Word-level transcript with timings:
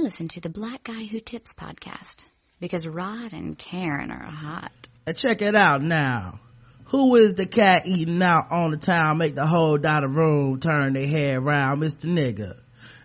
I 0.00 0.02
listen 0.02 0.28
to 0.28 0.40
the 0.40 0.48
Black 0.48 0.84
Guy 0.84 1.04
Who 1.04 1.20
Tips 1.20 1.52
podcast 1.52 2.24
because 2.58 2.86
Rod 2.86 3.34
and 3.34 3.58
Karen 3.58 4.10
are 4.10 4.30
hot. 4.30 4.72
And 5.06 5.14
check 5.14 5.42
it 5.42 5.54
out 5.54 5.82
now. 5.82 6.40
Who 6.86 7.16
is 7.16 7.34
the 7.34 7.44
cat 7.44 7.82
eating 7.84 8.22
out 8.22 8.50
on 8.50 8.70
the 8.70 8.78
town 8.78 9.18
make 9.18 9.34
the 9.34 9.44
whole 9.44 9.76
dotted 9.76 10.08
room 10.08 10.58
turn 10.58 10.94
their 10.94 11.06
head 11.06 11.36
around? 11.36 11.80
Mr. 11.80 12.06
Nigga. 12.06 12.56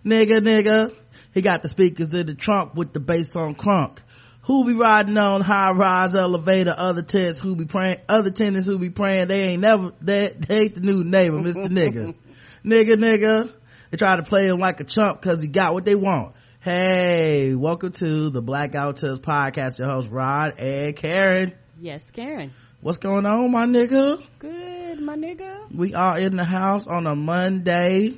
Nigga, 0.05 0.39
nigga. 0.39 0.96
He 1.34 1.42
got 1.42 1.63
the 1.63 1.68
speakers 1.68 2.13
in 2.13 2.28
the 2.28 2.34
trunk 2.34 2.75
with 2.75 2.93
the 2.93 3.02
bass 3.02 3.36
on 3.36 3.55
crunk. 3.55 3.98
Who 4.43 4.64
be 4.64 4.71
riding 4.71 5.18
on 5.18 5.41
high 5.41 5.71
rise 5.71 6.16
elevator? 6.16 6.75
Other 6.77 7.02
tenants 7.02 7.41
who 7.41 7.57
be 7.57 7.66
praying, 7.66 7.98
other 8.07 8.32
tenants 8.32 8.68
who 8.68 8.80
be 8.80 8.89
praying 8.89 9.27
they 9.27 9.50
ain't 9.50 9.62
never, 9.62 9.91
they, 10.00 10.30
they 10.30 10.59
ain't 10.62 10.75
the 10.75 10.80
new 10.80 11.04
neighbor, 11.04 11.39
Mr. 11.39 11.66
Nigga. 11.66 12.16
nigga, 12.64 12.93
nigga. 12.93 13.52
They 13.91 13.98
try 13.98 14.16
to 14.16 14.23
play 14.23 14.48
him 14.48 14.59
like 14.59 14.80
a 14.80 14.86
chump 14.86 15.21
cause 15.21 15.41
he 15.41 15.50
got 15.50 15.73
what 15.73 15.84
they 15.84 15.96
want. 15.96 16.36
Hey, 16.66 17.54
welcome 17.54 17.91
to 17.91 18.32
the 18.32 18.41
Black 18.41 18.71
Guy 18.71 18.87
Who 18.87 18.93
Tips 18.93 19.19
podcast. 19.19 19.78
Your 19.78 19.87
host 19.87 20.10
Rod 20.10 20.55
and 20.57 20.96
Karen. 20.96 21.54
Yes, 21.79 22.04
Karen. 22.10 22.54
What's 22.82 22.97
going 22.97 23.28
on, 23.28 23.51
my 23.51 23.68
nigga? 23.68 24.19
Good, 24.39 25.00
my 25.00 25.15
nigga. 25.15 25.71
We 25.71 25.93
are 25.93 26.18
in 26.18 26.36
the 26.36 26.43
house 26.43 26.88
on 26.88 27.05
a 27.05 27.15
Monday, 27.15 28.18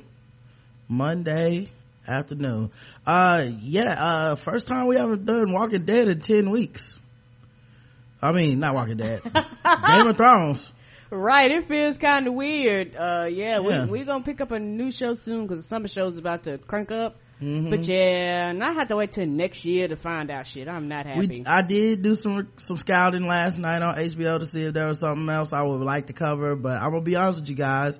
Monday 0.88 1.68
afternoon. 2.06 2.70
Uh, 3.06 3.48
yeah, 3.60 3.94
uh, 3.98 4.36
first 4.36 4.66
time 4.66 4.86
we 4.86 4.96
ever 4.96 5.16
done 5.16 5.52
Walking 5.52 5.84
Dead 5.84 6.08
in 6.08 6.20
10 6.20 6.48
weeks. 6.50 6.98
I 8.22 8.32
mean, 8.32 8.60
not 8.60 8.74
Walking 8.74 8.96
Dead. 8.96 9.20
Game 9.24 10.06
of 10.06 10.16
Thrones. 10.16 10.72
Right, 11.10 11.50
it 11.50 11.68
feels 11.68 11.98
kind 11.98 12.26
of 12.26 12.32
weird. 12.32 12.96
Uh, 12.96 13.26
yeah, 13.30 13.60
Yeah. 13.60 13.84
we, 13.84 13.90
we're 13.90 14.04
gonna 14.06 14.24
pick 14.24 14.40
up 14.40 14.52
a 14.52 14.58
new 14.58 14.90
show 14.90 15.16
soon 15.16 15.46
because 15.46 15.64
the 15.64 15.68
summer 15.68 15.86
show's 15.88 16.14
is 16.14 16.18
about 16.18 16.44
to 16.44 16.56
crank 16.56 16.90
up. 16.90 17.16
Mm-hmm. 17.42 17.70
But 17.70 17.86
yeah, 17.86 18.48
and 18.48 18.64
I 18.64 18.72
have 18.72 18.88
to 18.88 18.96
wait 18.96 19.12
till 19.12 19.26
next 19.26 19.64
year 19.64 19.86
to 19.86 19.96
find 19.96 20.28
out 20.30 20.46
shit. 20.46 20.66
I'm 20.66 20.88
not 20.88 21.06
happy. 21.06 21.26
We, 21.26 21.44
I 21.46 21.62
did 21.62 22.02
do 22.02 22.14
some 22.16 22.48
some 22.56 22.76
scouting 22.76 23.26
last 23.28 23.58
night 23.58 23.80
on 23.80 23.94
HBO 23.94 24.40
to 24.40 24.44
see 24.46 24.64
if 24.64 24.74
there 24.74 24.88
was 24.88 24.98
something 24.98 25.28
else 25.28 25.52
I 25.52 25.62
would 25.62 25.80
like 25.80 26.08
to 26.08 26.12
cover, 26.12 26.56
but 26.56 26.82
I'm 26.82 26.90
gonna 26.90 27.02
be 27.02 27.14
honest 27.14 27.40
with 27.40 27.50
you 27.50 27.54
guys. 27.54 27.98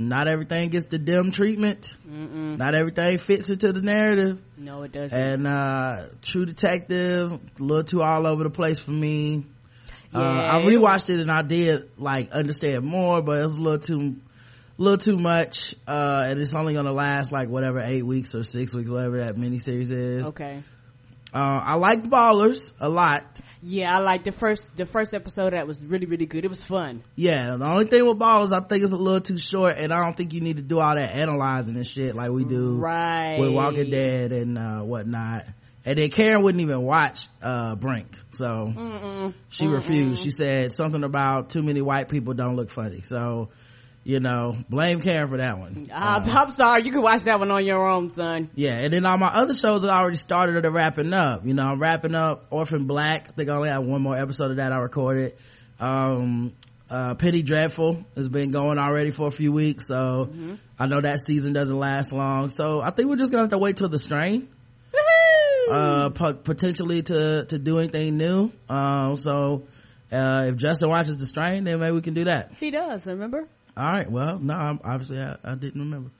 Not 0.00 0.28
everything 0.28 0.68
gets 0.68 0.86
the 0.86 0.98
dim 0.98 1.32
treatment. 1.32 1.92
Mm-mm. 2.08 2.56
Not 2.56 2.74
everything 2.74 3.18
fits 3.18 3.50
into 3.50 3.72
the 3.72 3.82
narrative. 3.82 4.40
No, 4.56 4.84
it 4.84 4.92
doesn't. 4.92 5.18
And 5.18 5.46
uh 5.48 6.04
True 6.22 6.46
Detective, 6.46 7.32
a 7.32 7.40
little 7.58 7.82
too 7.82 8.00
all 8.00 8.28
over 8.28 8.44
the 8.44 8.50
place 8.50 8.78
for 8.78 8.92
me. 8.92 9.44
uh, 10.14 10.18
I 10.20 10.60
rewatched 10.60 11.10
it 11.10 11.18
and 11.18 11.32
I 11.32 11.42
did 11.42 11.90
like 11.98 12.30
understand 12.30 12.84
more, 12.84 13.22
but 13.22 13.40
it 13.40 13.42
was 13.42 13.56
a 13.56 13.60
little 13.60 13.80
too, 13.80 14.16
little 14.78 14.96
too 14.98 15.18
much. 15.18 15.74
Uh, 15.86 16.24
and 16.28 16.40
it's 16.40 16.54
only 16.54 16.72
gonna 16.74 16.92
last 16.92 17.30
like 17.32 17.48
whatever 17.50 17.80
eight 17.80 18.02
weeks 18.06 18.34
or 18.34 18.42
six 18.42 18.74
weeks, 18.74 18.88
whatever 18.88 19.18
that 19.18 19.36
miniseries 19.36 19.90
is. 19.90 20.26
okay. 20.28 20.62
Uh, 21.34 21.60
I 21.62 21.74
liked 21.74 22.08
Ballers 22.08 22.70
a 22.80 22.88
lot. 22.88 23.22
Yeah, 23.62 23.94
I 23.94 24.00
like 24.00 24.24
the 24.24 24.32
first 24.32 24.76
the 24.78 24.86
first 24.86 25.12
episode. 25.12 25.52
That 25.52 25.66
was 25.66 25.84
really 25.84 26.06
really 26.06 26.24
good. 26.24 26.44
It 26.46 26.48
was 26.48 26.64
fun. 26.64 27.02
Yeah, 27.16 27.56
the 27.56 27.66
only 27.66 27.84
thing 27.86 28.06
with 28.06 28.18
Ballers, 28.18 28.50
I 28.52 28.60
think 28.66 28.82
it's 28.82 28.92
a 28.92 28.96
little 28.96 29.20
too 29.20 29.36
short, 29.36 29.76
and 29.76 29.92
I 29.92 30.02
don't 30.02 30.16
think 30.16 30.32
you 30.32 30.40
need 30.40 30.56
to 30.56 30.62
do 30.62 30.78
all 30.78 30.94
that 30.94 31.14
analyzing 31.14 31.76
and 31.76 31.86
shit 31.86 32.14
like 32.14 32.30
we 32.30 32.44
do 32.44 32.76
Right. 32.76 33.38
with 33.38 33.50
Walking 33.50 33.90
Dead 33.90 34.32
and 34.32 34.56
uh, 34.56 34.80
whatnot. 34.80 35.44
And 35.84 35.98
then 35.98 36.08
Karen 36.10 36.42
wouldn't 36.42 36.62
even 36.62 36.82
watch 36.82 37.26
uh, 37.42 37.74
Brink, 37.74 38.08
so 38.32 38.72
Mm-mm. 38.74 39.34
she 39.50 39.66
refused. 39.66 40.22
She 40.22 40.30
said 40.30 40.72
something 40.72 41.02
about 41.04 41.50
too 41.50 41.62
many 41.62 41.82
white 41.82 42.08
people 42.08 42.32
don't 42.34 42.56
look 42.56 42.70
funny. 42.70 43.02
So, 43.02 43.48
you 44.04 44.20
know, 44.20 44.56
blame 44.70 45.00
Karen 45.00 45.28
for 45.28 45.36
that 45.36 45.58
one. 45.58 45.88
Uh, 45.92 46.20
I'm 46.24 46.50
sorry. 46.50 46.84
You 46.84 46.92
can 46.92 47.02
watch 47.02 47.22
that 47.22 47.38
one 47.38 47.50
on 47.50 47.64
your 47.66 47.86
own, 47.86 48.08
son. 48.10 48.50
Yeah, 48.54 48.78
and 48.80 48.92
then 48.92 49.04
all 49.04 49.18
my 49.18 49.28
other 49.28 49.54
shows 49.54 49.84
are 49.84 49.90
already 49.90 50.16
started 50.16 50.56
or 50.56 50.62
they're 50.62 50.70
wrapping 50.70 51.12
up. 51.12 51.44
You 51.44 51.54
know, 51.54 51.64
I'm 51.66 51.78
wrapping 51.78 52.14
up 52.14 52.46
Orphan 52.50 52.86
Black. 52.86 53.28
I 53.28 53.32
think 53.32 53.50
I 53.50 53.54
only 53.56 53.68
have 53.68 53.84
one 53.84 54.00
more 54.02 54.16
episode 54.16 54.50
of 54.52 54.56
that 54.56 54.72
I 54.72 54.78
recorded. 54.78 55.34
Um, 55.78 56.54
uh, 56.90 57.14
Penny 57.16 57.42
Dreadful 57.42 58.02
has 58.16 58.28
been 58.28 58.50
going 58.50 58.78
already 58.78 59.10
for 59.10 59.26
a 59.26 59.30
few 59.30 59.52
weeks, 59.52 59.86
so 59.88 60.30
I 60.78 60.86
know 60.86 61.00
that 61.02 61.18
season 61.20 61.52
doesn't 61.52 61.78
last 61.78 62.12
long. 62.12 62.48
So 62.48 62.80
I 62.80 62.90
think 62.90 63.10
we're 63.10 63.16
just 63.16 63.30
gonna 63.30 63.42
have 63.42 63.50
to 63.50 63.58
wait 63.58 63.76
till 63.76 63.90
the 63.90 63.98
strain. 63.98 64.48
Uh, 65.70 66.08
po- 66.08 66.32
potentially 66.32 67.02
to, 67.02 67.44
to 67.44 67.58
do 67.58 67.78
anything 67.78 68.16
new. 68.16 68.50
Um, 68.70 69.16
so, 69.18 69.64
uh, 70.10 70.46
if 70.48 70.56
Justin 70.56 70.88
watches 70.88 71.18
the 71.18 71.26
strain, 71.26 71.64
then 71.64 71.78
maybe 71.78 71.92
we 71.92 72.00
can 72.00 72.14
do 72.14 72.24
that. 72.24 72.52
He 72.58 72.70
does. 72.70 73.06
Remember? 73.06 73.46
All 73.78 73.84
right. 73.84 74.10
Well, 74.10 74.40
no, 74.40 74.54
I'm, 74.54 74.80
obviously 74.82 75.20
I, 75.20 75.36
I 75.44 75.54
didn't 75.54 75.80
remember. 75.80 76.10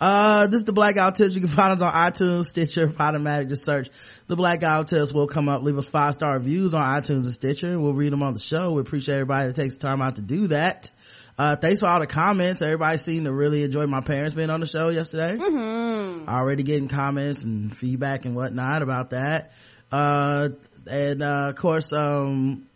Uh, 0.00 0.46
this 0.46 0.60
is 0.60 0.64
the 0.64 0.72
Black 0.72 0.94
Guy 0.94 1.10
Who 1.10 1.14
Tips. 1.14 1.34
You 1.34 1.42
can 1.42 1.50
find 1.50 1.74
us 1.74 1.82
on 1.82 1.92
iTunes, 1.92 2.46
Stitcher, 2.46 2.92
automatic 2.98 3.50
Just 3.50 3.64
search 3.64 3.90
the 4.28 4.34
Black 4.34 4.60
Guy 4.60 4.78
Who 4.78 4.84
Tips. 4.84 5.12
Will 5.12 5.26
come 5.26 5.48
up. 5.48 5.62
Leave 5.62 5.76
us 5.76 5.84
five 5.84 6.14
star 6.14 6.32
reviews 6.32 6.72
on 6.72 6.80
iTunes 6.82 7.24
and 7.24 7.30
Stitcher. 7.30 7.78
We'll 7.78 7.92
read 7.92 8.12
them 8.12 8.22
on 8.22 8.32
the 8.32 8.40
show. 8.40 8.72
We 8.72 8.80
appreciate 8.80 9.16
everybody 9.16 9.48
that 9.48 9.56
takes 9.56 9.76
the 9.76 9.86
time 9.86 10.00
out 10.00 10.16
to 10.16 10.22
do 10.22 10.46
that. 10.48 10.90
Uh, 11.36 11.56
thanks 11.56 11.80
for 11.80 11.86
all 11.86 12.00
the 12.00 12.06
comments. 12.06 12.62
Everybody 12.62 12.96
seemed 12.96 13.26
to 13.26 13.32
really 13.32 13.62
enjoy 13.62 13.86
my 13.86 14.00
parents 14.00 14.34
being 14.34 14.50
on 14.50 14.60
the 14.60 14.66
show 14.66 14.88
yesterday. 14.88 15.36
Mm-hmm. 15.36 16.28
Already 16.28 16.62
getting 16.62 16.88
comments 16.88 17.44
and 17.44 17.76
feedback 17.76 18.24
and 18.24 18.34
whatnot 18.34 18.82
about 18.82 19.10
that. 19.10 19.52
Uh, 19.90 20.48
and, 20.90 21.22
uh, 21.22 21.50
of 21.50 21.56
course, 21.56 21.92
um, 21.92 22.66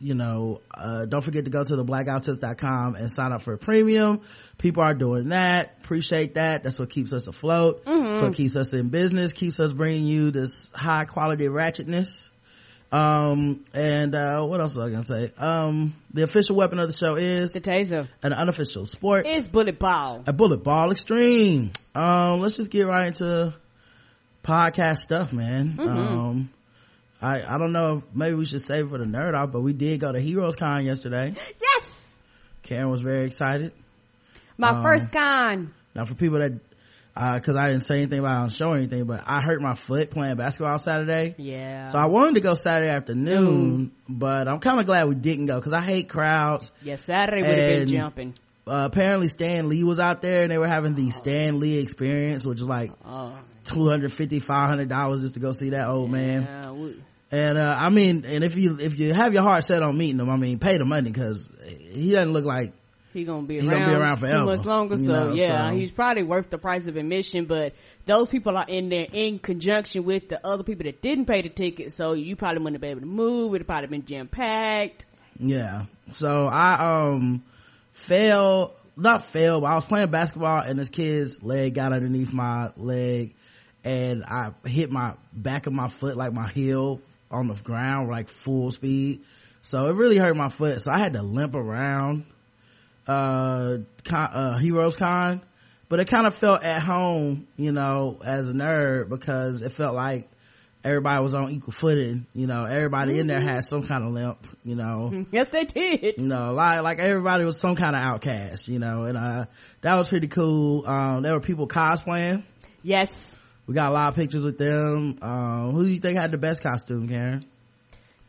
you 0.00 0.14
know, 0.14 0.60
uh, 0.74 1.06
don't 1.06 1.22
forget 1.22 1.44
to 1.46 1.50
go 1.50 1.64
to 1.64 1.74
the 1.76 1.84
blackguywhotips.com 1.84 2.96
and 2.96 3.10
sign 3.10 3.32
up 3.32 3.42
for 3.42 3.54
a 3.54 3.58
premium. 3.58 4.20
People 4.58 4.82
are 4.82 4.94
doing 4.94 5.30
that. 5.30 5.76
Appreciate 5.82 6.34
that. 6.34 6.62
That's 6.62 6.78
what 6.78 6.90
keeps 6.90 7.12
us 7.12 7.26
afloat. 7.28 7.82
So 7.86 8.26
it 8.26 8.34
keeps 8.34 8.56
us 8.56 8.72
in 8.74 8.88
business, 8.90 9.32
keeps 9.32 9.58
us 9.60 9.72
bringing 9.72 10.06
you 10.06 10.30
this 10.30 10.70
high 10.74 11.04
quality 11.06 11.46
ratchetness. 11.46 12.30
Um, 12.92 13.64
and, 13.74 14.14
uh, 14.14 14.44
what 14.44 14.60
else 14.60 14.76
was 14.76 14.86
I 14.86 14.90
gonna 14.90 15.02
say? 15.02 15.32
Um, 15.38 15.94
the 16.14 16.22
official 16.22 16.54
weapon 16.54 16.78
of 16.78 16.86
the 16.86 16.92
show 16.92 17.16
is 17.16 17.52
The 17.52 17.60
taser. 17.60 18.06
an 18.22 18.32
unofficial 18.32 18.86
sport 18.86 19.24
It's 19.26 19.48
bullet 19.48 19.78
ball. 19.80 20.22
a 20.26 20.32
bullet 20.32 20.62
ball 20.62 20.92
extreme 20.92 21.72
um 21.96 22.40
let's 22.40 22.56
just 22.56 22.70
get 22.70 22.86
right 22.86 23.08
into 23.08 23.52
podcast 24.44 24.98
stuff 24.98 25.32
man 25.32 25.76
um 25.80 26.50
i 27.22 27.42
i 27.54 27.58
don't 27.58 27.72
know 27.72 28.02
maybe 28.14 28.34
we 28.34 28.44
should 28.44 28.62
save 28.62 28.86
it 28.86 28.88
for 28.90 28.98
the 28.98 29.04
nerd 29.04 29.34
off 29.34 29.52
but 29.52 29.60
we 29.60 29.72
did 29.72 30.00
go 30.00 30.12
to 30.12 30.20
heroes 30.20 30.56
con 30.56 30.84
yesterday 30.84 31.34
Yes. 31.60 32.20
karen 32.62 32.90
was 32.90 33.02
very 33.02 33.26
excited 33.26 33.72
My 34.58 34.70
Um, 34.70 34.82
first 34.82 35.10
con. 35.12 35.74
now 35.94 36.04
for 36.04 36.14
people 36.14 36.38
that 36.40 36.52
uh 37.16 37.38
because 37.38 37.56
i 37.56 37.68
didn't 37.68 37.82
say 37.84 37.98
anything 38.02 38.18
about 38.18 38.38
it 38.38 38.42
on 38.42 38.48
show 38.50 38.70
or 38.70 38.76
anything 38.76 39.04
but 39.04 39.22
i 39.26 39.40
hurt 39.40 39.60
my 39.62 39.74
foot 39.74 40.10
playing 40.10 40.36
basketball 40.36 40.78
saturday 40.78 41.34
Yeah. 41.38 41.86
so 41.86 41.96
i 41.98 42.06
wanted 42.06 42.34
to 42.34 42.40
go 42.42 42.54
saturday 42.54 42.90
afternoon 42.90 43.92
but 44.08 44.48
i'm 44.48 44.58
kind 44.60 44.78
of 44.80 44.86
glad 44.86 45.08
we 45.08 45.14
didn't 45.14 45.46
go 45.46 45.58
because 45.58 45.72
i 45.72 45.80
hate 45.80 46.08
crowds 46.10 46.70
yeah, 46.82 46.96
Saturday 46.96 47.40
would 47.42 47.50
have 47.58 47.78
been 47.78 47.88
jumping. 47.88 48.34
uh, 48.66 48.88
apparently 48.92 49.28
Stan 49.28 49.68
Lee 49.70 49.84
was 49.84 49.98
out 49.98 50.20
there 50.22 50.42
and 50.42 50.50
they 50.50 50.58
were 50.58 50.66
having 50.68 50.94
the 50.94 51.10
Stan 51.10 51.60
Lee 51.60 51.78
experience, 51.78 52.44
which 52.44 52.60
is 52.60 52.68
like 52.68 52.90
Oh, 53.06 53.32
250 53.64 54.40
500 54.40 54.88
dollars 54.88 55.22
just 55.22 55.34
to 55.34 55.40
go 55.40 55.52
see 55.52 55.70
that 55.70 55.88
old 55.88 56.10
man 56.10 56.78
we- 56.78 56.96
and 57.32 57.58
uh 57.58 57.76
i 57.78 57.88
mean 57.90 58.24
and 58.26 58.44
if 58.44 58.54
you 58.56 58.78
if 58.78 58.98
you 58.98 59.12
have 59.12 59.34
your 59.34 59.42
heart 59.42 59.64
set 59.64 59.82
on 59.82 59.96
meeting 59.98 60.20
him 60.20 60.30
i 60.30 60.36
mean 60.36 60.58
pay 60.58 60.78
the 60.78 60.84
money 60.84 61.10
because 61.10 61.48
he 61.90 62.12
doesn't 62.12 62.32
look 62.32 62.44
like 62.44 62.72
he 63.12 63.24
gonna 63.24 63.46
be 63.46 63.58
around, 63.60 63.70
gonna 63.70 63.86
be 63.86 63.94
around 63.94 64.16
forever, 64.18 64.38
too 64.40 64.44
much 64.44 64.64
longer. 64.66 64.96
So 64.98 65.02
you 65.02 65.08
know, 65.08 65.32
yeah, 65.32 65.70
so- 65.70 65.74
he's 65.76 65.90
probably 65.90 66.22
worth 66.22 66.50
the 66.50 66.58
price 66.58 66.86
of 66.86 66.96
admission. 66.98 67.46
But 67.46 67.72
those 68.04 68.28
people 68.28 68.58
are 68.58 68.66
in 68.68 68.90
there 68.90 69.06
in 69.10 69.38
conjunction 69.38 70.04
with 70.04 70.28
the 70.28 70.46
other 70.46 70.62
people 70.64 70.84
that 70.84 71.00
didn't 71.00 71.24
pay 71.24 71.40
the 71.40 71.48
ticket. 71.48 71.94
So 71.94 72.12
you 72.12 72.36
probably 72.36 72.58
wouldn't 72.58 72.74
have 72.74 72.80
been 72.82 72.90
able 72.90 73.00
to 73.00 73.06
move. 73.06 73.54
It'd 73.54 73.66
probably 73.66 73.86
been 73.86 74.04
jam 74.04 74.28
packed. 74.28 75.06
yeah 75.40 75.86
so 76.12 76.46
i 76.46 77.06
um 77.14 77.42
fell 77.92 78.74
not 78.96 79.26
fell 79.26 79.60
but 79.60 79.66
i 79.68 79.74
was 79.74 79.84
playing 79.84 80.10
basketball 80.10 80.62
and 80.62 80.78
this 80.78 80.90
kid's 80.90 81.42
leg 81.42 81.74
got 81.74 81.92
underneath 81.92 82.32
my 82.32 82.70
leg 82.76 83.34
and 83.84 84.24
i 84.24 84.52
hit 84.66 84.90
my 84.90 85.14
back 85.32 85.66
of 85.66 85.72
my 85.72 85.88
foot 85.88 86.16
like 86.16 86.32
my 86.32 86.48
heel 86.48 87.00
on 87.30 87.48
the 87.48 87.54
ground 87.54 88.08
like 88.08 88.28
full 88.28 88.70
speed. 88.70 89.22
So 89.62 89.88
it 89.88 89.94
really 89.94 90.16
hurt 90.16 90.36
my 90.36 90.48
foot. 90.48 90.80
So 90.82 90.92
i 90.92 90.98
had 90.98 91.14
to 91.14 91.22
limp 91.22 91.54
around 91.54 92.24
uh, 93.06 93.78
con, 94.04 94.30
uh 94.32 94.58
heroes 94.58 94.96
con. 94.96 95.40
But 95.88 96.00
it 96.00 96.08
kind 96.08 96.26
of 96.26 96.34
felt 96.34 96.64
at 96.64 96.82
home 96.82 97.46
you 97.56 97.72
know 97.72 98.18
as 98.24 98.48
a 98.48 98.52
nerd 98.52 99.08
because 99.08 99.62
it 99.62 99.72
felt 99.72 99.94
like 99.94 100.28
everybody 100.82 101.22
was 101.22 101.34
on 101.34 101.50
equal 101.50 101.72
footing. 101.72 102.26
You 102.34 102.46
know 102.48 102.64
everybody 102.64 103.18
in 103.20 103.26
there 103.28 103.40
had 103.40 103.64
some 103.64 103.86
kind 103.86 104.04
of 104.04 104.12
limp 104.12 104.46
you 104.64 104.74
know. 104.74 105.26
Yes, 105.32 105.48
they 105.50 105.64
did. 105.64 106.14
you 106.18 106.26
know 106.26 106.52
like 106.54 106.82
like 106.82 106.98
everybody 106.98 107.44
was 107.44 107.58
some 107.60 107.76
kind 107.76 107.94
of 107.94 108.02
outcast 108.02 108.66
you 108.68 108.78
know. 108.80 109.04
And 109.04 109.16
uh 109.16 109.46
that 109.82 109.94
was 109.96 110.08
pretty 110.08 110.28
cool. 110.28 110.86
Um 110.86 111.22
there 111.22 111.32
were 111.34 111.40
people 111.40 111.68
cosplaying. 111.68 112.42
Yes, 112.82 113.38
we 113.66 113.74
got 113.74 113.90
a 113.90 113.94
lot 113.94 114.08
of 114.08 114.14
pictures 114.14 114.42
with 114.44 114.58
them 114.58 115.18
um 115.22 115.72
who 115.72 115.84
do 115.84 115.90
you 115.90 116.00
think 116.00 116.18
had 116.18 116.30
the 116.30 116.38
best 116.38 116.62
costume 116.62 117.08
karen 117.08 117.44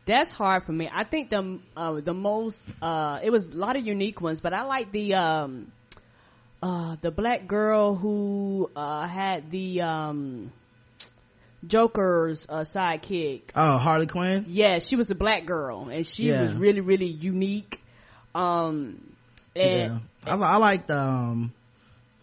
that's 0.08 0.32
hard 0.32 0.64
for 0.64 0.72
me. 0.72 0.88
I 0.90 1.04
think 1.04 1.28
the 1.28 1.58
uh, 1.76 2.00
the 2.00 2.14
most 2.14 2.64
uh, 2.80 3.20
it 3.22 3.28
was 3.28 3.50
a 3.50 3.56
lot 3.58 3.76
of 3.76 3.86
unique 3.86 4.22
ones, 4.22 4.40
but 4.40 4.54
I 4.54 4.62
like 4.62 4.90
the 4.90 5.12
um 5.14 5.70
uh 6.62 6.96
the 7.02 7.10
black 7.10 7.46
girl 7.46 7.94
who 7.94 8.70
uh 8.74 9.06
had 9.06 9.50
the 9.50 9.82
um 9.82 10.50
Joker's 11.66 12.46
uh, 12.48 12.60
sidekick. 12.60 13.50
Oh, 13.54 13.76
Harley 13.76 14.06
Quinn. 14.06 14.46
Yeah, 14.48 14.78
she 14.78 14.96
was 14.96 15.10
a 15.10 15.14
black 15.14 15.44
girl, 15.44 15.88
and 15.90 16.06
she 16.06 16.28
Yeah. 16.28 16.40
was 16.40 16.54
really, 16.54 16.80
really 16.80 17.06
unique. 17.06 17.82
Um, 18.34 19.14
and 19.54 19.78
yeah, 19.78 19.98
I, 20.24 20.36
I 20.36 20.56
like 20.56 20.86
the 20.86 20.98
um, 20.98 21.52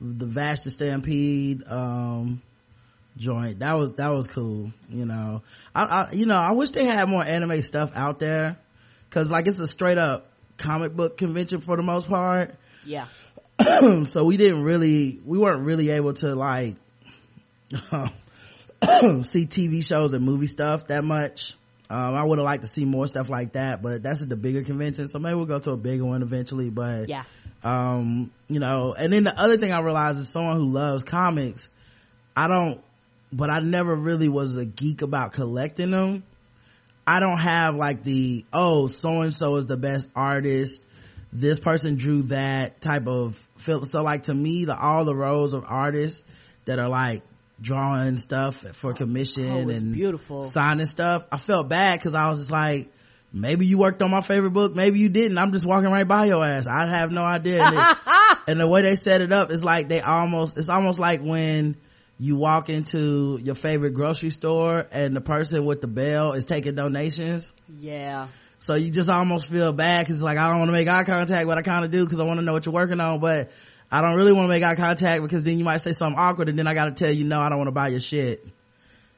the 0.02 0.26
Vash 0.26 0.62
the 0.62 0.72
Stampede 0.72 1.64
um 1.68 2.42
joint. 3.18 3.60
That 3.60 3.74
was 3.74 3.94
that 3.94 4.10
was 4.10 4.28
cool. 4.28 4.72
You 4.90 5.06
know, 5.06 5.44
I, 5.74 5.84
I 5.84 6.12
you 6.14 6.26
know 6.26 6.38
I 6.38 6.52
wish 6.52 6.72
they 6.72 6.86
had 6.86 7.10
more 7.10 7.24
anime 7.24 7.62
stuff 7.62 7.92
out 7.96 8.20
there 8.20 8.58
because 9.10 9.30
like 9.30 9.48
it's 9.48 9.60
a 9.60 9.68
straight 9.68 9.98
up 9.98 10.32
comic 10.58 10.96
book 10.96 11.18
convention 11.18 11.62
for 11.62 11.78
the 11.78 11.84
most 11.84 12.08
part. 12.08 12.56
yeah, 12.86 13.08
so 14.06 14.26
we 14.26 14.38
didn't 14.38 14.64
really 14.64 15.20
we 15.26 15.38
weren't 15.38 15.66
really 15.66 15.90
able 15.90 16.14
to 16.14 16.36
like 16.36 16.76
see 17.72 19.46
TV 19.46 19.84
shows 19.84 20.14
and 20.14 20.24
movie 20.24 20.48
stuff 20.48 20.88
that 20.88 21.04
much. 21.04 21.54
Um, 21.88 22.16
I 22.16 22.24
would 22.24 22.40
have 22.40 22.46
liked 22.46 22.64
to 22.64 22.68
see 22.68 22.84
more 22.84 23.06
stuff 23.06 23.30
like 23.30 23.54
that, 23.54 23.84
but 23.84 24.02
that's 24.02 24.24
at 24.24 24.30
the 24.30 24.36
bigger 24.36 24.64
convention. 24.64 25.08
So 25.08 25.20
maybe 25.20 25.36
we'll 25.36 25.46
go 25.46 25.60
to 25.60 25.72
a 25.72 25.78
bigger 25.78 26.04
one 26.04 26.24
eventually. 26.24 26.72
But 26.72 27.10
yeah, 27.10 27.24
um, 27.64 28.32
you 28.48 28.60
know, 28.60 28.96
and 28.98 29.14
then 29.14 29.24
the 29.24 29.40
other 29.40 29.58
thing 29.58 29.72
I 29.72 29.80
realized 29.82 30.20
is 30.20 30.30
someone 30.30 30.58
who 30.58 30.66
loves 30.66 31.04
comics, 31.04 31.70
I 32.36 32.48
don't, 32.48 32.82
but 33.32 33.50
I 33.50 33.60
never 33.60 33.96
really 33.96 34.30
was 34.30 34.56
a 34.56 34.66
geek 34.66 35.02
about 35.02 35.34
collecting 35.34 35.92
them. 35.92 36.24
I 37.08 37.20
don't 37.20 37.38
have 37.40 37.76
like 37.76 38.04
the, 38.04 38.46
oh, 38.52 38.88
so 38.88 39.22
and 39.22 39.34
so 39.34 39.58
is 39.58 39.66
the 39.68 39.78
best 39.78 40.10
artist. 40.16 40.84
This 41.32 41.60
person 41.60 41.98
drew 41.98 42.24
that 42.24 42.82
type 42.82 43.08
of 43.08 43.36
feel. 43.58 43.86
So 43.86 44.02
like 44.04 44.24
to 44.24 44.34
me, 44.34 44.66
the, 44.66 44.78
all 44.80 45.06
the 45.06 45.16
rows 45.16 45.54
of 45.54 45.66
artists 45.68 46.24
that 46.66 46.80
are 46.80 46.90
like 46.90 47.22
drawing 47.62 48.18
stuff 48.18 48.56
for 48.56 48.94
commission 48.94 49.50
Oh, 49.52 49.70
and 49.70 49.94
beautiful. 49.94 50.44
signing 50.44 50.86
stuff. 50.88 51.26
I 51.32 51.38
felt 51.38 51.70
bad 51.70 52.02
cause 52.02 52.16
I 52.16 52.30
was 52.30 52.40
just 52.40 52.52
like, 52.52 52.90
maybe 53.32 53.66
you 53.68 53.78
worked 53.78 54.02
on 54.02 54.10
my 54.10 54.22
favorite 54.22 54.52
book. 54.52 54.74
Maybe 54.76 54.98
you 55.00 55.10
didn't. 55.10 55.38
I'm 55.38 55.52
just 55.52 55.66
walking 55.66 55.92
right 55.92 56.08
by 56.08 56.26
your 56.26 56.44
ass. 56.44 56.66
I 56.68 56.88
have 56.88 57.12
no 57.12 57.24
idea. 57.24 57.62
And, 57.64 57.76
it- 57.78 57.98
and 58.48 58.60
the 58.60 58.68
way 58.68 58.82
they 58.82 58.96
set 58.96 59.22
it 59.22 59.32
up 59.32 59.52
is 59.52 59.64
like 59.64 59.90
they 59.90 60.02
almost, 60.02 60.58
it's 60.58 60.70
almost 60.70 61.00
like 61.00 61.22
when 61.22 61.76
you 62.18 62.36
walk 62.36 62.70
into 62.70 63.40
your 63.42 63.56
favorite 63.56 63.92
grocery 63.92 64.30
store 64.30 64.88
and 64.92 65.16
the 65.16 65.22
person 65.22 65.66
with 65.66 65.82
the 65.82 65.88
bell 65.88 66.34
is 66.34 66.46
taking 66.46 66.76
donations. 66.76 67.54
yeah. 67.80 68.28
So 68.58 68.74
you 68.74 68.90
just 68.90 69.10
almost 69.10 69.48
feel 69.48 69.74
bad 69.74 70.08
cause 70.08 70.22
like 70.24 70.38
I 70.40 70.46
don't 70.46 70.60
want 70.60 70.70
to 70.70 70.74
make 70.74 70.88
eye 70.88 71.04
contact, 71.04 71.46
but 71.46 71.58
I 71.58 71.62
kind 71.62 71.86
of 71.86 71.92
do 71.92 72.08
cause 72.08 72.20
I 72.20 72.24
want 72.24 72.40
to 72.40 72.46
know 72.46 72.54
what 72.54 72.66
you're 72.66 72.74
working 72.74 73.00
on, 73.00 73.20
but 73.20 73.52
I 73.92 74.02
don't 74.02 74.16
really 74.16 74.34
want 74.34 74.46
to 74.46 74.50
make 74.50 74.64
eye 74.64 74.76
contact 74.76 75.22
because 75.22 75.44
then 75.44 75.60
you 75.60 75.66
might 75.66 75.82
say 75.82 75.94
something 75.94 76.18
awkward 76.18 76.50
and 76.50 76.58
then 76.58 76.66
I 76.66 76.74
got 76.74 76.86
to 76.86 76.92
tell 76.92 77.12
you, 77.12 77.26
no, 77.26 77.40
I 77.42 77.50
don't 77.50 77.60
want 77.60 77.68
to 77.68 77.74
buy 77.74 77.90
your 77.90 78.00
shit. 78.00 78.48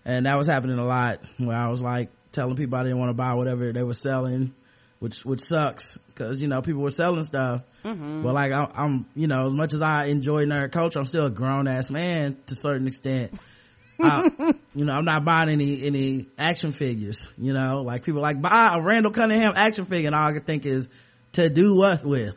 And 0.04 0.26
that 0.26 0.38
was 0.38 0.48
happening 0.48 0.78
a 0.80 0.86
lot 0.86 1.22
where 1.38 1.56
I 1.56 1.70
was 1.70 1.82
like 1.82 2.10
telling 2.32 2.56
people 2.56 2.78
I 2.78 2.84
didn't 2.84 3.00
want 3.00 3.10
to 3.10 3.14
buy 3.14 3.36
whatever 3.36 3.72
they 3.72 3.84
were 3.84 3.94
selling, 3.94 4.54
which, 5.00 5.24
which 5.24 5.42
sucks 5.42 5.98
cause 6.16 6.42
you 6.42 6.48
know, 6.48 6.62
people 6.62 6.82
were 6.82 6.92
selling 6.92 7.24
stuff. 7.24 7.62
Mm-hmm. 7.84 8.24
But 8.24 8.34
like 8.34 8.52
I, 8.52 8.70
I'm, 8.74 9.06
you 9.16 9.28
know, 9.28 9.48
as 9.48 9.54
much 9.54 9.74
as 9.74 9.82
I 9.82 10.06
enjoy 10.06 10.46
nerd 10.46 10.72
culture, 10.72 11.00
I'm 11.00 11.06
still 11.06 11.26
a 11.26 11.30
grown 11.30 11.68
ass 11.68 11.90
man 11.92 12.38
to 12.48 12.54
a 12.54 12.56
certain 12.56 12.88
extent. 12.88 13.40
I, 14.00 14.30
you 14.76 14.86
know, 14.86 14.94
I'm 14.94 15.06
not 15.06 15.26
buying 15.26 15.50
any, 15.50 15.84
any 15.84 16.28
action 16.38 16.72
figures, 16.72 17.28
you 17.38 17.54
know, 17.54 17.82
like 17.82 18.04
people 18.04 18.22
like 18.22 18.40
buy 18.42 18.76
a 18.76 18.82
Randall 18.82 19.12
Cunningham 19.12 19.54
action 19.56 19.86
figure 19.86 20.08
and 20.08 20.16
all 20.16 20.28
I 20.28 20.34
can 20.34 20.44
think 20.44 20.66
is 20.66 20.88
to 21.34 21.50
do 21.50 21.76
what 21.76 22.04
with? 22.04 22.36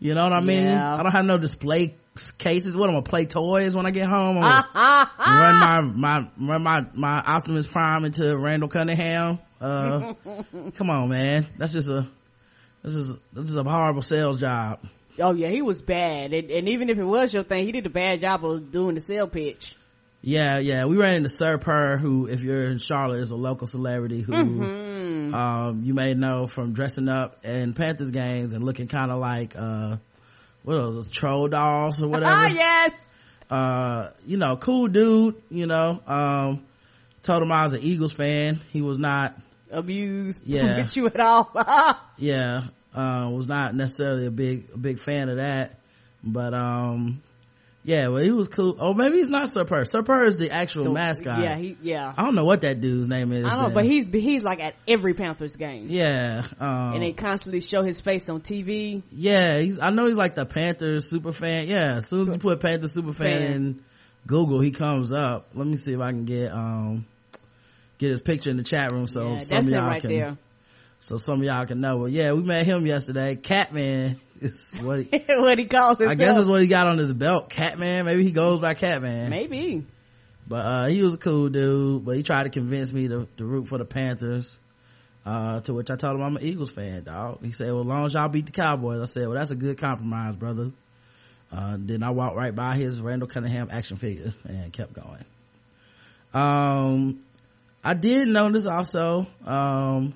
You 0.00 0.14
know 0.14 0.24
what 0.24 0.32
I 0.32 0.40
mean? 0.40 0.64
Yeah. 0.64 0.94
I 0.94 1.02
don't 1.02 1.12
have 1.12 1.24
no 1.24 1.38
display 1.38 1.96
cases. 2.38 2.76
What, 2.76 2.88
I'm 2.88 2.94
gonna 2.94 3.02
play 3.02 3.26
toys 3.26 3.74
when 3.74 3.86
I 3.86 3.90
get 3.90 4.06
home? 4.06 4.38
I'm 4.42 4.64
gonna 4.74 5.40
run 5.40 5.98
my, 5.98 6.20
my, 6.20 6.52
run 6.52 6.62
my, 6.62 6.86
my 6.94 7.20
Optimus 7.20 7.66
Prime 7.66 8.04
into 8.04 8.36
Randall 8.36 8.68
Cunningham? 8.68 9.38
Uh, 9.60 10.14
come 10.74 10.90
on 10.90 11.08
man. 11.08 11.46
That's 11.56 11.72
just 11.72 11.88
a, 11.88 12.06
this 12.82 12.94
is, 12.94 13.12
this 13.32 13.50
is 13.50 13.56
a 13.56 13.64
horrible 13.64 14.02
sales 14.02 14.40
job. 14.40 14.80
Oh 15.20 15.34
yeah, 15.34 15.48
he 15.48 15.62
was 15.62 15.82
bad, 15.82 16.32
and, 16.32 16.50
and 16.50 16.68
even 16.68 16.90
if 16.90 16.98
it 16.98 17.04
was 17.04 17.34
your 17.34 17.42
thing, 17.42 17.66
he 17.66 17.72
did 17.72 17.84
a 17.86 17.90
bad 17.90 18.20
job 18.20 18.44
of 18.44 18.70
doing 18.70 18.94
the 18.94 19.00
sale 19.00 19.26
pitch. 19.26 19.74
Yeah, 20.20 20.58
yeah. 20.58 20.84
We 20.84 20.96
ran 20.96 21.16
into 21.16 21.28
Sir 21.28 21.58
Purr, 21.58 21.96
who, 21.96 22.26
if 22.26 22.40
you're 22.42 22.68
in 22.70 22.78
Charlotte, 22.78 23.20
is 23.20 23.30
a 23.30 23.36
local 23.36 23.66
celebrity 23.68 24.20
who, 24.20 24.34
um, 24.34 25.82
you 25.84 25.94
may 25.94 26.14
know 26.14 26.46
from 26.46 26.72
dressing 26.72 27.08
up 27.08 27.44
in 27.44 27.72
Panthers 27.72 28.10
games 28.10 28.52
and 28.52 28.64
looking 28.64 28.88
kind 28.88 29.10
of 29.12 29.20
like, 29.20 29.54
uh, 29.56 29.96
what 30.64 30.76
are 30.76 30.92
those, 30.92 31.06
troll 31.08 31.48
dolls 31.48 32.02
or 32.02 32.08
whatever. 32.08 32.30
Ah 32.34 32.46
yes, 32.48 33.10
uh, 33.50 34.10
you 34.26 34.36
know, 34.36 34.56
cool 34.56 34.88
dude, 34.88 35.40
you 35.50 35.66
know, 35.66 36.00
um, 36.06 36.64
told 37.22 37.42
him 37.42 37.52
I 37.52 37.62
was 37.62 37.74
an 37.74 37.82
Eagles 37.82 38.12
fan. 38.12 38.60
He 38.72 38.82
was 38.82 38.98
not, 38.98 39.38
abused. 39.70 40.42
Yeah. 40.46 40.82
with 40.82 40.96
you 40.96 41.06
at 41.06 41.20
all. 41.20 41.50
yeah, 42.16 42.62
uh, 42.94 43.28
was 43.32 43.46
not 43.46 43.74
necessarily 43.74 44.26
a 44.26 44.30
big, 44.30 44.68
a 44.74 44.78
big 44.78 44.98
fan 44.98 45.28
of 45.28 45.36
that. 45.36 45.78
But, 46.22 46.52
um, 46.54 47.22
yeah, 47.84 48.08
well, 48.08 48.22
he 48.22 48.30
was 48.30 48.48
cool. 48.48 48.76
Oh, 48.78 48.92
maybe 48.92 49.16
he's 49.16 49.30
not 49.30 49.48
Sir 49.48 49.64
Purr. 49.64 49.84
Sir 49.84 50.02
Purr 50.02 50.24
is 50.24 50.36
the 50.36 50.50
actual 50.50 50.92
mascot. 50.92 51.40
Yeah, 51.40 51.56
he 51.56 51.76
yeah. 51.80 52.12
I 52.14 52.24
don't 52.24 52.34
know 52.34 52.44
what 52.44 52.60
that 52.60 52.82
dude's 52.82 53.08
name 53.08 53.32
is. 53.32 53.44
I 53.44 53.50
don't 53.50 53.68
know, 53.68 53.70
but 53.70 53.86
he's 53.86 54.06
he's 54.12 54.42
like 54.42 54.60
at 54.60 54.74
every 54.86 55.14
Panthers 55.14 55.56
game, 55.56 55.86
yeah, 55.88 56.42
um, 56.60 56.94
and 56.94 57.02
they 57.02 57.12
constantly 57.12 57.60
show 57.62 57.82
his 57.82 58.00
face 58.00 58.28
on 58.28 58.42
TV. 58.42 59.02
yeah, 59.10 59.58
he's, 59.60 59.78
I 59.78 59.88
know 59.90 60.06
he's 60.06 60.18
like 60.18 60.34
the 60.34 60.44
Panthers 60.44 61.08
super 61.08 61.32
fan. 61.32 61.66
Yeah, 61.68 61.94
as 61.96 62.08
soon 62.08 62.28
as 62.28 62.34
you 62.34 62.38
put 62.38 62.60
Panthers 62.60 62.92
super 62.92 63.12
fan 63.14 63.38
Fan. 63.38 63.52
in 63.52 63.84
Google, 64.26 64.60
he 64.60 64.70
comes 64.70 65.12
up. 65.14 65.48
Let 65.54 65.66
me 65.66 65.76
see 65.76 65.94
if 65.94 66.00
I 66.00 66.10
can 66.10 66.26
get, 66.26 66.52
um, 66.52 67.06
get 67.98 68.10
his 68.10 68.20
picture 68.20 68.50
in 68.50 68.56
the 68.56 68.62
chat 68.62 68.92
room 68.92 69.06
so 69.06 69.34
yeah, 69.34 69.42
some 69.42 69.58
of 69.58 69.66
y'all 69.66 69.86
right 69.86 70.00
can, 70.00 70.10
there. 70.10 70.38
so 71.00 71.16
some 71.16 71.40
of 71.40 71.44
y'all 71.44 71.66
can 71.66 71.80
know. 71.80 71.98
Well, 71.98 72.08
yeah, 72.08 72.32
we 72.32 72.42
met 72.42 72.64
him 72.64 72.86
yesterday. 72.86 73.36
Catman 73.36 74.20
is 74.40 74.72
what 74.80 75.00
he, 75.00 75.24
what 75.28 75.58
he 75.58 75.66
calls 75.66 75.98
himself. 75.98 76.20
I 76.20 76.22
guess 76.22 76.36
is 76.36 76.48
what 76.48 76.60
he 76.62 76.68
got 76.68 76.88
on 76.88 76.98
his 76.98 77.12
belt. 77.12 77.50
Catman. 77.50 78.06
Maybe 78.06 78.24
he 78.24 78.30
goes 78.30 78.60
by 78.60 78.74
Catman. 78.74 79.30
Maybe. 79.30 79.84
But, 80.46 80.66
uh, 80.66 80.86
he 80.86 81.02
was 81.02 81.14
a 81.14 81.18
cool 81.18 81.50
dude, 81.50 82.04
but 82.04 82.16
he 82.16 82.22
tried 82.22 82.44
to 82.44 82.50
convince 82.50 82.90
me 82.90 83.08
to, 83.08 83.28
to 83.36 83.44
root 83.44 83.68
for 83.68 83.76
the 83.76 83.84
Panthers. 83.84 84.58
Uh, 85.26 85.60
to 85.60 85.74
which 85.74 85.90
I 85.90 85.96
told 85.96 86.14
him 86.14 86.22
I'm 86.22 86.36
an 86.36 86.42
Eagles 86.42 86.70
fan, 86.70 87.02
dog. 87.04 87.44
He 87.44 87.52
said, 87.52 87.70
well, 87.70 87.82
as 87.82 87.86
long 87.86 88.06
as 88.06 88.14
y'all 88.14 88.28
beat 88.28 88.46
the 88.46 88.52
Cowboys, 88.52 89.02
I 89.02 89.04
said, 89.04 89.28
well, 89.28 89.36
that's 89.36 89.50
a 89.50 89.56
good 89.56 89.76
compromise, 89.76 90.34
brother. 90.36 90.70
Uh, 91.52 91.76
then 91.78 92.02
I 92.02 92.10
walked 92.10 92.36
right 92.36 92.54
by 92.54 92.76
his 92.76 93.00
Randall 93.02 93.28
Cunningham 93.28 93.68
action 93.70 93.96
figure 93.96 94.32
and 94.44 94.72
kept 94.72 94.94
going. 94.94 95.24
Um, 96.32 97.20
I 97.82 97.94
did 97.94 98.28
notice 98.28 98.66
also, 98.66 99.26
um, 99.46 100.14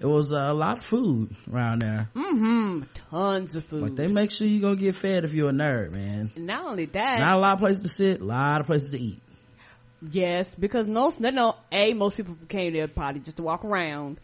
it 0.00 0.06
was 0.06 0.30
a 0.30 0.52
lot 0.52 0.78
of 0.78 0.84
food 0.84 1.34
around 1.52 1.82
there. 1.82 2.08
Mm-hmm. 2.14 2.82
Tons 3.10 3.56
of 3.56 3.64
food. 3.64 3.82
Like 3.82 3.96
they 3.96 4.06
make 4.06 4.30
sure 4.30 4.46
you're 4.46 4.62
gonna 4.62 4.76
get 4.76 4.96
fed 4.96 5.24
if 5.24 5.34
you're 5.34 5.50
a 5.50 5.52
nerd, 5.52 5.92
man. 5.92 6.30
And 6.34 6.46
not 6.46 6.64
only 6.66 6.86
that, 6.86 7.18
Not 7.18 7.36
a 7.36 7.40
lot 7.40 7.54
of 7.54 7.58
places 7.60 7.82
to 7.82 7.88
sit, 7.88 8.20
a 8.20 8.24
lot 8.24 8.60
of 8.60 8.66
places 8.66 8.90
to 8.90 9.00
eat. 9.00 9.20
Yes, 10.12 10.54
because 10.54 10.86
most, 10.86 11.18
no, 11.18 11.30
no, 11.30 11.56
A, 11.72 11.92
most 11.94 12.16
people 12.16 12.36
came 12.48 12.72
there 12.72 12.86
probably 12.86 13.20
just 13.20 13.38
to 13.38 13.42
walk 13.42 13.64
around. 13.64 14.20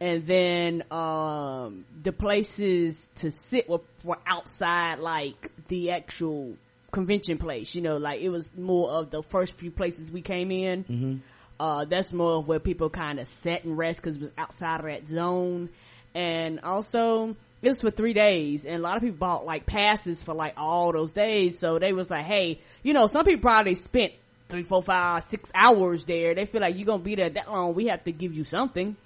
And 0.00 0.26
then, 0.26 0.84
um, 0.90 1.84
the 2.02 2.12
places 2.12 3.10
to 3.16 3.30
sit 3.30 3.68
were, 3.68 3.80
were 4.04 4.18
outside, 4.24 5.00
like, 5.00 5.50
the 5.66 5.90
actual 5.90 6.54
convention 6.92 7.36
place, 7.36 7.74
you 7.74 7.82
know, 7.82 7.96
like, 7.96 8.20
it 8.22 8.28
was 8.28 8.48
more 8.56 8.88
of 8.90 9.10
the 9.10 9.22
first 9.22 9.54
few 9.54 9.70
places 9.70 10.10
we 10.10 10.22
came 10.22 10.50
in. 10.50 10.84
Mm-hmm. 10.84 11.16
Uh, 11.60 11.84
that's 11.84 12.12
more 12.12 12.36
of 12.36 12.46
where 12.46 12.60
people 12.60 12.88
kind 12.88 13.18
of 13.18 13.26
sat 13.26 13.64
and 13.64 13.76
rest 13.76 14.00
because 14.00 14.16
it 14.16 14.20
was 14.22 14.32
outside 14.38 14.80
of 14.80 14.86
that 14.86 15.08
zone. 15.08 15.68
And 16.14 16.60
also, 16.60 17.36
it 17.62 17.68
was 17.68 17.80
for 17.80 17.90
three 17.90 18.12
days 18.12 18.64
and 18.64 18.76
a 18.76 18.78
lot 18.78 18.96
of 18.96 19.02
people 19.02 19.18
bought 19.18 19.44
like 19.44 19.66
passes 19.66 20.22
for 20.22 20.34
like 20.34 20.54
all 20.56 20.92
those 20.92 21.10
days. 21.10 21.58
So 21.58 21.78
they 21.78 21.92
was 21.92 22.10
like, 22.10 22.24
hey, 22.24 22.60
you 22.82 22.92
know, 22.92 23.06
some 23.06 23.24
people 23.24 23.42
probably 23.42 23.74
spent 23.74 24.12
three, 24.48 24.62
four, 24.62 24.82
five, 24.82 25.24
six 25.24 25.50
hours 25.54 26.04
there. 26.04 26.34
They 26.34 26.46
feel 26.46 26.60
like 26.60 26.76
you're 26.76 26.86
going 26.86 27.00
to 27.00 27.04
be 27.04 27.16
there 27.16 27.30
that 27.30 27.50
long. 27.50 27.74
We 27.74 27.86
have 27.86 28.04
to 28.04 28.12
give 28.12 28.32
you 28.34 28.44
something. 28.44 28.96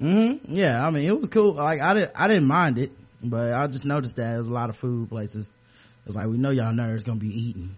Mm-hmm. 0.00 0.54
Yeah, 0.54 0.86
I 0.86 0.90
mean, 0.90 1.06
it 1.06 1.18
was 1.18 1.28
cool. 1.30 1.52
Like, 1.54 1.80
I 1.80 1.94
didn't, 1.94 2.12
I 2.14 2.28
didn't 2.28 2.46
mind 2.46 2.78
it, 2.78 2.92
but 3.22 3.52
I 3.52 3.66
just 3.68 3.84
noticed 3.84 4.16
that 4.16 4.30
there 4.30 4.38
was 4.38 4.48
a 4.48 4.52
lot 4.52 4.68
of 4.68 4.76
food 4.76 5.08
places. 5.08 5.46
It 5.46 6.06
was 6.08 6.16
like, 6.16 6.26
we 6.26 6.36
know 6.36 6.50
y'all 6.50 6.72
nerds 6.72 7.04
gonna 7.04 7.18
be 7.18 7.28
eating. 7.48 7.76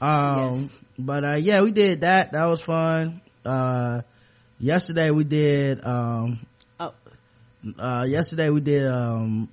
Um, 0.00 0.54
Yes. 0.54 0.70
but, 0.98 1.24
uh, 1.24 1.34
yeah, 1.34 1.62
we 1.62 1.70
did 1.72 2.02
that. 2.02 2.32
That 2.32 2.44
was 2.46 2.60
fun. 2.60 3.20
Uh, 3.44 4.02
yesterday 4.58 5.10
we 5.10 5.24
did, 5.24 5.84
um, 5.84 6.46
Oh, 6.80 6.92
uh, 7.78 8.04
yesterday 8.08 8.50
we 8.50 8.60
did, 8.60 8.86
um, 8.86 9.48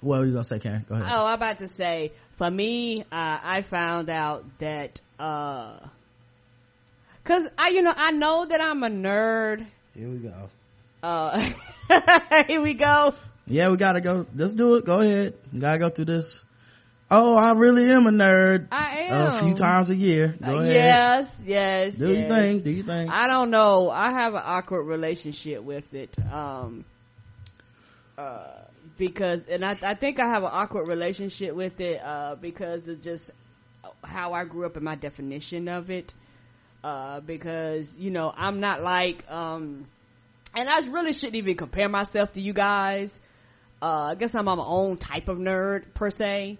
what 0.00 0.20
were 0.20 0.26
you 0.26 0.32
gonna 0.32 0.44
say, 0.44 0.58
Karen? 0.58 0.84
Go 0.88 0.94
ahead. 0.94 1.08
oh, 1.10 1.26
I'm 1.26 1.34
about 1.34 1.58
to 1.58 1.68
say, 1.68 2.12
for 2.36 2.50
me, 2.50 3.02
uh, 3.02 3.04
I 3.10 3.62
found 3.62 4.08
out 4.10 4.44
that, 4.58 5.00
uh, 5.18 5.78
cause 7.24 7.48
I, 7.58 7.68
you 7.70 7.82
know, 7.82 7.92
I 7.94 8.12
know 8.12 8.46
that 8.46 8.60
I'm 8.60 8.82
a 8.82 8.88
nerd. 8.88 9.66
Here 9.94 10.08
we 10.08 10.18
go. 10.18 10.48
Uh, 11.02 11.50
here 12.46 12.60
we 12.60 12.74
go. 12.74 13.14
Yeah, 13.46 13.70
we 13.70 13.76
gotta 13.76 14.00
go. 14.00 14.26
Let's 14.34 14.54
do 14.54 14.76
it. 14.76 14.84
Go 14.84 15.00
ahead. 15.00 15.34
We 15.52 15.60
gotta 15.60 15.78
go 15.78 15.88
through 15.88 16.04
this. 16.06 16.44
Oh 17.10 17.36
i 17.36 17.52
really 17.52 17.90
am 17.90 18.06
a 18.06 18.10
nerd 18.10 18.68
I 18.70 19.06
am 19.08 19.26
a 19.34 19.42
few 19.42 19.54
times 19.54 19.90
a 19.90 19.94
year 19.94 20.36
go 20.42 20.58
ahead 20.58 20.74
Yes, 20.74 21.40
yes. 21.44 21.96
do 21.96 22.08
yes. 22.12 22.22
you 22.22 22.28
think 22.28 22.64
do 22.64 22.70
you 22.70 22.82
think 22.82 23.10
I 23.10 23.26
don't 23.26 23.50
know. 23.50 23.90
I 23.90 24.12
have 24.12 24.34
an 24.34 24.42
awkward 24.44 24.84
relationship 24.84 25.62
with 25.62 25.92
it. 25.94 26.14
Um, 26.32 26.84
uh, 28.16 28.44
because, 28.98 29.40
and 29.48 29.64
I, 29.64 29.76
I 29.82 29.94
think 29.94 30.20
I 30.20 30.26
have 30.28 30.42
an 30.42 30.50
awkward 30.52 30.86
relationship 30.86 31.54
with 31.54 31.80
it, 31.80 32.00
uh, 32.04 32.36
because 32.36 32.86
of 32.86 33.00
just 33.02 33.30
how 34.04 34.34
I 34.34 34.44
grew 34.44 34.66
up 34.66 34.76
and 34.76 34.84
my 34.84 34.94
definition 34.94 35.68
of 35.68 35.90
it. 35.90 36.12
Uh, 36.84 37.20
because, 37.20 37.96
you 37.96 38.10
know, 38.10 38.32
I'm 38.34 38.60
not 38.60 38.82
like, 38.82 39.28
um, 39.30 39.86
and 40.54 40.68
I 40.68 40.78
really 40.90 41.12
shouldn't 41.12 41.36
even 41.36 41.56
compare 41.56 41.88
myself 41.88 42.32
to 42.32 42.40
you 42.40 42.52
guys. 42.52 43.18
Uh, 43.82 44.10
I 44.10 44.14
guess 44.14 44.34
I'm 44.34 44.44
my 44.44 44.56
own 44.58 44.98
type 44.98 45.28
of 45.28 45.38
nerd 45.38 45.94
per 45.94 46.10
se. 46.10 46.58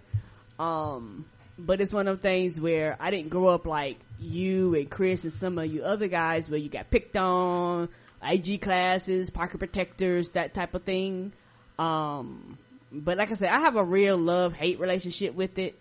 Um, 0.61 1.25
but 1.57 1.81
it's 1.81 1.91
one 1.91 2.07
of 2.07 2.17
those 2.17 2.23
things 2.23 2.59
where 2.59 2.95
I 2.99 3.09
didn't 3.09 3.29
grow 3.29 3.47
up 3.49 3.65
like 3.65 3.97
you 4.19 4.75
and 4.75 4.89
Chris 4.89 5.23
and 5.23 5.33
some 5.33 5.57
of 5.57 5.65
you 5.65 5.83
other 5.83 6.07
guys 6.07 6.49
where 6.49 6.59
you 6.59 6.69
got 6.69 6.91
picked 6.91 7.17
on, 7.17 7.89
IG 8.23 8.61
classes, 8.61 9.31
pocket 9.31 9.57
protectors, 9.57 10.29
that 10.29 10.53
type 10.53 10.75
of 10.75 10.83
thing. 10.83 11.33
Um, 11.79 12.59
but 12.91 13.17
like 13.17 13.31
I 13.31 13.33
said, 13.33 13.49
I 13.49 13.61
have 13.61 13.75
a 13.75 13.83
real 13.83 14.17
love 14.17 14.53
hate 14.53 14.79
relationship 14.79 15.33
with 15.33 15.57
it. 15.57 15.79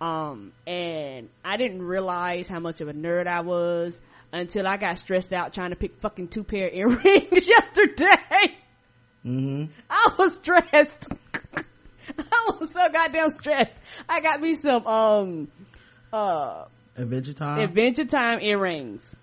Um, 0.00 0.52
and 0.66 1.28
I 1.44 1.58
didn't 1.58 1.82
realize 1.82 2.48
how 2.48 2.60
much 2.60 2.80
of 2.80 2.88
a 2.88 2.94
nerd 2.94 3.26
I 3.26 3.40
was 3.40 4.00
until 4.32 4.66
I 4.66 4.78
got 4.78 4.98
stressed 4.98 5.34
out 5.34 5.52
trying 5.52 5.70
to 5.70 5.76
pick 5.76 6.00
fucking 6.00 6.28
two 6.28 6.44
pair 6.44 6.70
earrings 6.70 7.02
yesterday. 7.46 8.56
mm-hmm. 9.24 9.64
I 9.90 10.14
was 10.18 10.36
stressed. 10.36 11.08
I 12.32 12.50
was 12.60 12.70
so 12.72 12.88
goddamn 12.92 13.30
stressed. 13.30 13.76
I 14.08 14.20
got 14.20 14.40
me 14.40 14.54
some, 14.54 14.86
um, 14.86 15.48
uh, 16.12 16.64
adventure 16.96 17.32
time 17.32 17.58
Adventure 17.60 18.04
Time 18.04 18.40
earrings. 18.40 19.16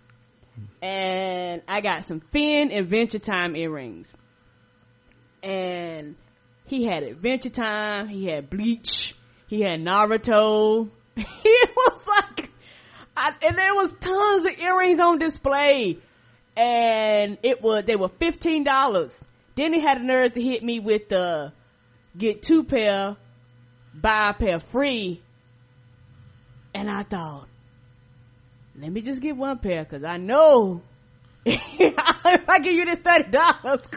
And 0.82 1.62
I 1.68 1.82
got 1.82 2.06
some 2.06 2.22
Finn 2.32 2.72
Adventure 2.72 3.20
Time 3.20 3.56
earrings. 3.56 4.14
And 5.44 6.16
he 6.66 6.86
had 6.86 7.04
Adventure 7.04 7.50
Time, 7.50 8.08
he 8.08 8.26
had 8.26 8.50
Bleach, 8.50 9.16
he 9.48 9.62
had 9.62 9.80
Naruto. 9.80 10.90
It 11.18 11.70
was 11.76 12.08
like, 12.08 12.50
I, 13.16 13.34
and 13.42 13.58
there 13.58 13.74
was 13.74 13.94
tons 14.00 14.46
of 14.46 14.60
earrings 14.60 15.00
on 15.00 15.20
display. 15.20 15.98
And 16.56 17.38
it 17.44 17.62
was, 17.62 17.84
they 17.86 17.96
were 17.96 18.10
$15. 18.10 19.26
Then 19.56 19.74
he 19.74 19.82
had 19.82 20.00
the 20.00 20.04
nerve 20.04 20.34
to 20.34 20.42
hit 20.42 20.64
me 20.64 20.80
with 20.80 21.10
the, 21.10 21.54
get 22.18 22.41
two 22.41 22.63
pair, 22.63 23.15
buy 23.94 24.30
a 24.30 24.34
pair 24.34 24.60
free. 24.60 25.22
And 26.74 26.89
I 26.89 27.03
thought, 27.03 27.48
let 28.80 28.91
me 28.91 29.01
just 29.01 29.22
get 29.22 29.36
one 29.36 29.60
pair 29.60 29.84
because 29.84 30.03
I 30.03 30.18
know 30.18 30.82
if 31.46 32.50
I 32.50 32.60
give 32.60 32.74
you 32.74 32.86
this 32.86 33.00
thirty 33.00 33.30
dollars, 33.32 33.88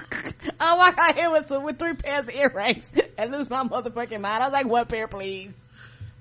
I'll 0.58 0.78
walk 0.78 0.96
out 0.98 1.14
here 1.14 1.30
with 1.30 1.46
some, 1.48 1.62
with 1.62 1.78
three 1.78 1.94
pairs 1.94 2.26
of 2.26 2.34
earrings 2.34 2.90
and 3.18 3.30
lose 3.30 3.48
my 3.50 3.62
motherfucking 3.64 4.20
mind. 4.20 4.42
I 4.42 4.44
was 4.46 4.52
like, 4.52 4.66
one 4.66 4.86
pair, 4.86 5.06
please. 5.08 5.60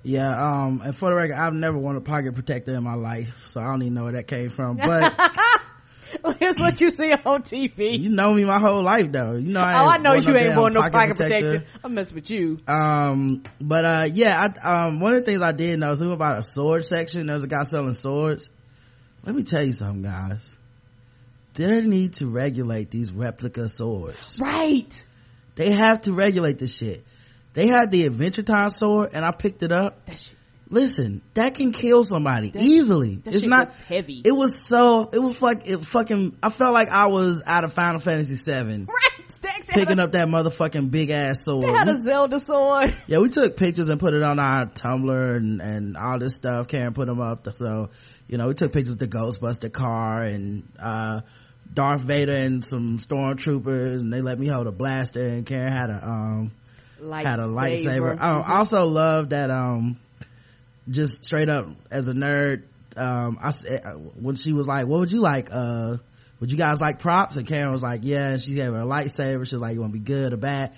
yeah 0.02 0.64
um 0.64 0.82
and 0.84 0.94
for 0.94 1.08
the 1.08 1.16
record 1.16 1.34
i've 1.34 1.54
never 1.54 1.78
worn 1.78 1.96
a 1.96 2.00
pocket 2.02 2.34
protector 2.34 2.74
in 2.76 2.82
my 2.84 2.92
life 2.94 3.46
so 3.46 3.58
i 3.58 3.64
don't 3.64 3.80
even 3.80 3.94
know 3.94 4.04
where 4.04 4.12
that 4.12 4.26
came 4.26 4.50
from 4.50 4.76
but 4.76 5.18
Here's 6.38 6.56
what 6.56 6.80
you 6.80 6.90
see 6.90 7.12
on 7.12 7.42
TV. 7.42 7.98
you 8.00 8.08
know 8.10 8.32
me 8.34 8.44
my 8.44 8.58
whole 8.58 8.82
life 8.82 9.10
though 9.12 9.32
you 9.32 9.52
know 9.52 9.60
I 9.60 9.82
oh, 9.82 9.88
I 9.88 9.98
know 9.98 10.14
you 10.14 10.36
ain't 10.36 10.56
worn 10.56 10.72
no 10.74 10.80
pocket 10.80 11.16
protector. 11.16 11.64
I'm 11.82 11.94
messing 11.94 12.14
with 12.14 12.30
you. 12.30 12.58
um 12.68 13.42
but 13.60 13.84
uh 13.84 14.08
yeah 14.12 14.48
I, 14.64 14.86
um 14.86 15.00
one 15.00 15.14
of 15.14 15.20
the 15.20 15.26
things 15.26 15.42
i 15.42 15.52
did 15.52 15.78
know 15.78 15.90
was 15.90 16.00
we 16.00 16.06
went 16.06 16.16
about 16.18 16.38
a 16.38 16.42
sword 16.42 16.84
section 16.84 17.26
there 17.26 17.34
was 17.34 17.44
a 17.44 17.48
guy 17.48 17.62
selling 17.64 17.92
swords 17.92 18.50
let 19.24 19.34
me 19.34 19.42
tell 19.42 19.62
you 19.62 19.72
something 19.72 20.02
guys 20.02 20.54
they 21.54 21.80
need 21.82 22.14
to 22.14 22.26
regulate 22.26 22.90
these 22.90 23.12
replica 23.12 23.68
swords 23.68 24.38
Right. 24.40 25.02
they 25.56 25.70
have 25.70 26.00
to 26.04 26.12
regulate 26.12 26.58
this 26.58 26.76
shit 26.76 27.04
they 27.54 27.68
had 27.68 27.90
the 27.92 28.04
adventure 28.06 28.42
time 28.42 28.70
sword 28.70 29.10
and 29.12 29.24
i 29.24 29.30
picked 29.30 29.62
it 29.62 29.72
up 29.72 30.04
That 30.06 30.18
shit, 30.18 30.36
listen 30.70 31.20
that 31.34 31.54
can 31.54 31.72
kill 31.72 32.04
somebody 32.04 32.50
easily 32.58 33.16
that 33.16 33.34
it's 33.34 33.44
not 33.44 33.68
heavy. 33.86 34.22
it 34.24 34.32
was 34.32 34.58
so 34.58 35.10
it 35.12 35.18
was 35.18 35.40
like 35.42 35.68
it 35.68 35.78
fucking 35.84 36.36
i 36.42 36.48
felt 36.48 36.72
like 36.72 36.88
i 36.88 37.06
was 37.06 37.42
out 37.46 37.64
of 37.64 37.72
final 37.74 38.00
fantasy 38.00 38.34
7 38.34 38.86
right. 38.88 39.30
Stacks 39.30 39.66
picking 39.74 39.98
a, 39.98 40.04
up 40.04 40.12
that 40.12 40.28
motherfucking 40.28 40.90
big 40.90 41.10
ass 41.10 41.44
sword 41.44 41.66
They 41.66 41.72
had 41.72 41.88
a 41.88 42.00
Zelda 42.00 42.38
sword. 42.38 42.94
yeah, 43.08 43.18
we 43.18 43.28
took 43.30 43.56
pictures 43.56 43.88
and 43.88 43.98
put 43.98 44.14
it 44.14 44.22
on 44.22 44.38
our 44.38 44.66
Tumblr 44.66 45.36
and, 45.36 45.60
and 45.60 45.96
all 45.96 46.18
this 46.20 46.34
stuff. 46.36 46.68
Karen 46.68 46.92
put 46.94 47.06
them 47.06 47.20
up. 47.20 47.48
So, 47.52 47.90
you 48.28 48.38
know, 48.38 48.48
we 48.48 48.54
took 48.54 48.72
pictures 48.72 48.90
of 48.90 48.98
the 48.98 49.08
Ghostbuster 49.08 49.72
car 49.72 50.22
and, 50.22 50.68
uh, 50.78 51.22
Darth 51.72 52.02
Vader 52.02 52.32
and 52.34 52.64
some 52.64 52.98
stormtroopers 52.98 54.02
and 54.02 54.12
they 54.12 54.20
let 54.20 54.38
me 54.38 54.46
hold 54.46 54.66
a 54.68 54.72
blaster 54.72 55.24
and 55.26 55.44
Karen 55.44 55.72
had 55.72 55.90
a, 55.90 56.06
um, 56.06 56.52
had 57.02 57.40
a 57.40 57.46
lightsaber. 57.46 58.16
I 58.20 58.30
Mhm. 58.34 58.48
also 58.48 58.86
love 58.86 59.30
that, 59.30 59.50
um, 59.50 59.96
just 60.88 61.24
straight 61.24 61.48
up 61.48 61.68
as 61.90 62.08
a 62.08 62.12
nerd, 62.12 62.64
um, 62.96 63.38
I 63.40 63.50
when 64.14 64.36
she 64.36 64.52
was 64.52 64.68
like, 64.68 64.86
what 64.86 65.00
would 65.00 65.12
you 65.12 65.20
like, 65.20 65.48
uh, 65.52 65.96
would 66.40 66.52
you 66.52 66.58
guys 66.58 66.80
like 66.80 66.98
props? 66.98 67.36
And 67.36 67.46
Karen 67.46 67.72
was 67.72 67.82
like, 67.82 68.00
yeah. 68.04 68.30
And 68.30 68.40
she 68.40 68.54
gave 68.54 68.72
her 68.72 68.80
a 68.80 68.84
lightsaber. 68.84 69.46
She 69.46 69.54
was 69.54 69.62
like, 69.62 69.74
you 69.74 69.80
want 69.80 69.92
to 69.92 69.98
be 69.98 70.04
good 70.04 70.32
or 70.32 70.36
bad? 70.36 70.76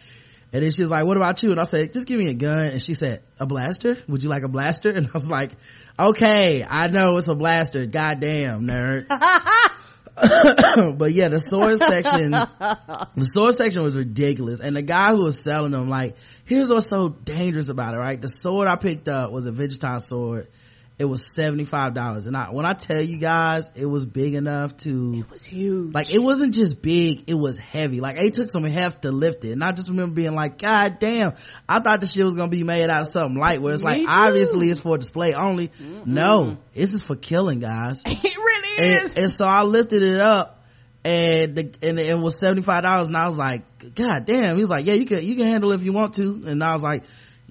And 0.53 0.63
then 0.63 0.71
she 0.71 0.83
was 0.83 0.91
like, 0.91 1.05
what 1.05 1.17
about 1.17 1.43
you? 1.43 1.51
And 1.51 1.61
I 1.61 1.65
said, 1.65 1.93
just 1.93 2.07
give 2.07 2.19
me 2.19 2.29
a 2.29 2.35
gun. 2.35 2.67
And 2.67 2.81
she 2.81 2.95
said, 2.95 3.23
a 3.39 3.47
blaster? 3.47 3.99
Would 4.09 4.23
you 4.23 4.29
like 4.29 4.45
a 4.45 4.49
blaster? 4.49 4.91
And 4.91 5.07
I 5.07 5.11
was 5.13 5.31
like, 5.31 5.51
okay, 5.99 6.65
I 6.65 6.89
know 6.89 7.17
it's 7.17 7.29
a 7.29 7.35
blaster. 7.35 7.85
Goddamn, 7.87 8.63
nerd. 8.67 9.07
but 10.97 11.13
yeah, 11.13 11.29
the 11.29 11.41
sword 11.41 11.79
section, 11.79 12.31
the 12.31 13.27
sword 13.27 13.55
section 13.55 13.83
was 13.83 13.97
ridiculous. 13.97 14.61
And 14.61 14.75
the 14.75 14.83
guy 14.83 15.11
who 15.11 15.25
was 15.25 15.43
selling 15.43 15.73
them, 15.73 15.91
like, 15.91 16.17
here's 16.47 16.69
what's 16.71 16.89
so 16.89 17.09
dangerous 17.11 17.69
about 17.69 17.95
it, 17.95 17.99
right? 17.99 18.21
The 18.21 18.29
sword 18.29 18.67
I 18.69 18.77
picked 18.77 19.09
up 19.09 19.31
was 19.33 19.47
a 19.47 19.53
Vegeton 19.53 20.01
sword. 20.01 20.49
It 20.99 21.05
was 21.05 21.21
$75. 21.39 22.27
And 22.27 22.35
I, 22.35 22.51
when 22.53 22.65
I 22.65 22.73
tell 22.73 23.03
you 23.03 23.19
guys, 23.19 23.69
it 23.75 23.85
was 23.85 24.07
big 24.07 24.33
enough 24.33 24.79
to, 24.79 25.17
It 25.19 25.31
was 25.31 25.45
huge. 25.45 25.93
like 25.93 26.11
it 26.11 26.21
wasn't 26.21 26.55
just 26.55 26.81
big, 26.81 27.25
it 27.29 27.35
was 27.35 27.59
heavy. 27.59 28.01
Like 28.01 28.17
it 28.17 28.33
took 28.33 28.49
some 28.49 28.65
heft 28.65 29.03
to 29.03 29.13
lift 29.13 29.45
it. 29.45 29.53
And 29.53 29.63
I 29.63 29.73
just 29.73 29.91
remember 29.91 30.15
being 30.15 30.35
like, 30.35 30.57
God 30.57 30.99
damn, 30.99 31.35
I 31.69 31.81
thought 31.81 32.01
the 32.01 32.07
shit 32.07 32.25
was 32.25 32.35
gonna 32.35 32.49
be 32.51 32.63
made 32.63 32.89
out 32.89 33.03
of 33.03 33.09
something 33.09 33.39
light 33.39 33.61
where 33.61 33.75
it's 33.75 33.83
Me 33.83 33.91
like 33.91 34.01
too. 34.01 34.07
obviously 34.09 34.71
it's 34.71 34.81
for 34.81 34.97
display 34.97 35.35
only. 35.35 35.71
No, 36.07 36.57
this 36.73 36.95
is 36.95 37.03
for 37.05 37.15
killing 37.15 37.61
guys. 37.61 38.03
it 38.07 38.25
really 38.25 38.89
is. 38.95 39.11
and, 39.11 39.19
and 39.25 39.33
so 39.35 39.45
I 39.45 39.65
lifted 39.65 40.03
it 40.03 40.19
up 40.19 40.56
and 41.07 41.55
the, 41.57 41.75
and 41.83 41.99
it 41.99 42.19
was 42.19 42.41
$75 42.41 43.07
and 43.07 43.17
I 43.17 43.29
was 43.29 43.37
like, 43.37 43.95
God 43.95 44.27
damn. 44.27 44.57
He 44.57 44.61
was 44.61 44.71
like, 44.71 44.85
yeah, 44.87 44.95
you 44.95 45.07
can, 45.07 45.25
you 45.25 45.37
can 45.37 45.47
handle 45.47 45.73
it 45.73 45.77
if 45.77 45.85
you 45.85 45.93
want 45.93 46.15
to. 46.15 46.43
And 46.47 46.63
I 46.63 46.73
was 46.73 46.83
like, 46.83 47.05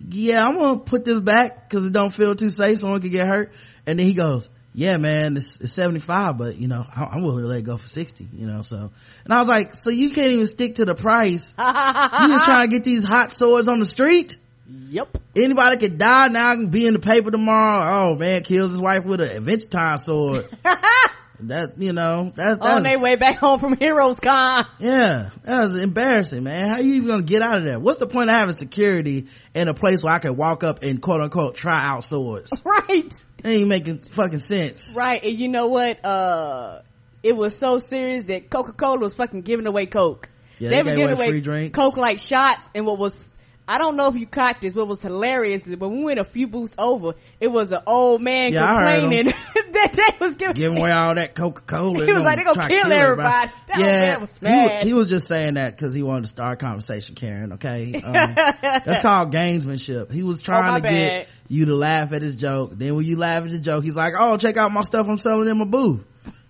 yeah, 0.09 0.45
I'm 0.45 0.55
gonna 0.57 0.79
put 0.79 1.05
this 1.05 1.19
back 1.19 1.69
cause 1.69 1.85
it 1.85 1.93
don't 1.93 2.09
feel 2.13 2.35
too 2.35 2.49
safe. 2.49 2.79
Someone 2.79 3.01
could 3.01 3.11
get 3.11 3.27
hurt. 3.27 3.53
And 3.85 3.97
then 3.97 4.05
he 4.05 4.13
goes, 4.13 4.49
yeah, 4.73 4.97
man, 4.97 5.37
it's, 5.37 5.61
it's 5.61 5.71
75, 5.71 6.37
but 6.37 6.57
you 6.57 6.67
know, 6.67 6.85
I- 6.95 7.05
I'm 7.05 7.23
willing 7.23 7.43
to 7.43 7.47
let 7.47 7.59
it 7.59 7.63
go 7.63 7.77
for 7.77 7.87
60, 7.87 8.27
you 8.33 8.45
know, 8.45 8.61
so. 8.61 8.91
And 9.23 9.33
I 9.33 9.39
was 9.39 9.47
like, 9.47 9.73
so 9.73 9.89
you 9.89 10.09
can't 10.11 10.31
even 10.33 10.47
stick 10.47 10.75
to 10.75 10.85
the 10.85 10.95
price. 10.95 11.53
you 11.57 12.27
just 12.27 12.43
trying 12.43 12.67
to 12.69 12.75
get 12.75 12.83
these 12.83 13.03
hot 13.05 13.31
swords 13.31 13.69
on 13.69 13.79
the 13.79 13.85
street? 13.85 14.35
yep. 14.67 15.17
Anybody 15.33 15.77
could 15.77 15.97
die 15.97 16.27
now, 16.27 16.49
I 16.51 16.55
can 16.55 16.67
be 16.67 16.87
in 16.87 16.93
the 16.93 16.99
paper 16.99 17.31
tomorrow. 17.31 18.11
Oh 18.11 18.15
man, 18.15 18.43
kills 18.43 18.71
his 18.71 18.81
wife 18.81 19.05
with 19.05 19.21
an 19.21 19.29
Adventure 19.37 19.67
Time 19.69 19.97
sword. 19.97 20.45
that, 21.41 21.77
you 21.77 21.93
know, 21.93 22.33
that's, 22.35 22.59
that's 22.59 22.71
On 22.71 22.83
their 22.83 22.99
way 22.99 23.15
back 23.15 23.37
home 23.37 23.59
from 23.59 23.77
Heroes 23.77 24.19
Con. 24.19 24.65
yeah, 24.79 25.29
that 25.43 25.59
was 25.61 25.79
embarrassing, 25.79 26.43
man. 26.43 26.69
How 26.69 26.75
are 26.75 26.81
you 26.81 26.95
even 26.95 27.07
gonna 27.07 27.23
get 27.23 27.41
out 27.41 27.57
of 27.57 27.63
there? 27.65 27.79
What's 27.79 27.97
the 27.97 28.07
point 28.07 28.29
of 28.29 28.35
having 28.35 28.55
security 28.55 29.27
in 29.53 29.67
a 29.67 29.73
place 29.73 30.03
where 30.03 30.13
I 30.13 30.19
can 30.19 30.35
walk 30.35 30.63
up 30.63 30.83
and 30.83 31.01
quote 31.01 31.21
unquote 31.21 31.55
try 31.55 31.85
out 31.85 32.03
swords? 32.03 32.51
Right. 32.65 33.11
Ain't 33.43 33.67
making 33.67 33.99
fucking 33.99 34.39
sense. 34.39 34.95
Right. 34.97 35.23
And 35.23 35.37
you 35.37 35.49
know 35.49 35.67
what? 35.67 36.03
Uh, 36.03 36.81
it 37.21 37.35
was 37.35 37.57
so 37.57 37.79
serious 37.79 38.25
that 38.25 38.49
Coca-Cola 38.49 38.99
was 38.99 39.15
fucking 39.15 39.41
giving 39.41 39.67
away 39.67 39.85
Coke. 39.85 40.29
Yeah, 40.59 40.69
they 40.69 40.77
were 40.83 40.95
giving 40.95 41.11
away 41.11 41.41
away. 41.41 41.69
Coke 41.69 41.97
like 41.97 42.19
shots 42.19 42.65
and 42.73 42.85
what 42.85 42.97
was, 42.97 43.29
I 43.67 43.79
don't 43.79 43.95
know 43.95 44.07
if 44.09 44.15
you 44.15 44.27
caught 44.27 44.61
this, 44.61 44.75
what 44.75 44.87
was 44.87 45.01
hilarious 45.01 45.65
is 45.65 45.75
when 45.77 45.97
we 45.97 46.03
went 46.03 46.19
a 46.19 46.23
few 46.23 46.47
booths 46.47 46.73
over, 46.77 47.13
it 47.39 47.47
was 47.47 47.71
an 47.71 47.79
old 47.87 48.21
man 48.21 48.53
Yeah, 48.53 48.67
complaining 48.75 49.25
that 49.71 49.91
they 50.19 50.25
was 50.25 50.35
giving, 50.35 50.53
Giving 50.53 50.77
away 50.77 50.91
all 50.91 51.15
that 51.15 51.33
Coca 51.33 51.61
Cola. 51.61 52.05
He 52.05 52.13
was 52.13 52.21
like, 52.23 52.37
"They 52.37 52.43
gonna 52.43 52.67
kill 52.67 52.91
everybody." 52.91 53.51
That 53.67 53.77
old 53.77 53.85
man 53.87 54.21
was 54.21 54.37
he, 54.37 54.45
wa- 54.45 54.67
mad. 54.67 54.85
he 54.85 54.93
was 54.93 55.07
just 55.07 55.27
saying 55.27 55.55
that 55.55 55.75
because 55.75 55.93
he 55.95 56.03
wanted 56.03 56.21
to 56.23 56.27
start 56.29 56.61
a 56.61 56.65
conversation, 56.65 57.15
Karen. 57.15 57.53
Okay, 57.53 57.95
um, 58.05 58.35
that's 58.35 59.01
called 59.01 59.33
gamesmanship. 59.33 60.11
He 60.11 60.21
was 60.21 60.41
Oh, 60.41 60.45
trying 60.45 60.75
to 60.75 60.81
bad. 60.81 60.99
get 60.99 61.29
you 61.47 61.65
to 61.65 61.75
laugh 61.75 62.13
at 62.13 62.21
his 62.21 62.35
joke. 62.35 62.71
Then 62.75 62.95
when 62.95 63.05
you 63.05 63.17
laugh 63.17 63.43
at 63.45 63.49
the 63.51 63.57
joke, 63.59 63.83
he's 63.83 63.95
like, 63.95 64.13
"Oh, 64.17 64.37
check 64.37 64.57
out 64.57 64.71
my 64.71 64.81
stuff 64.81 65.07
I'm 65.09 65.17
selling 65.17 65.49
in 65.49 65.57
my 65.57 65.65
booth." 65.65 66.03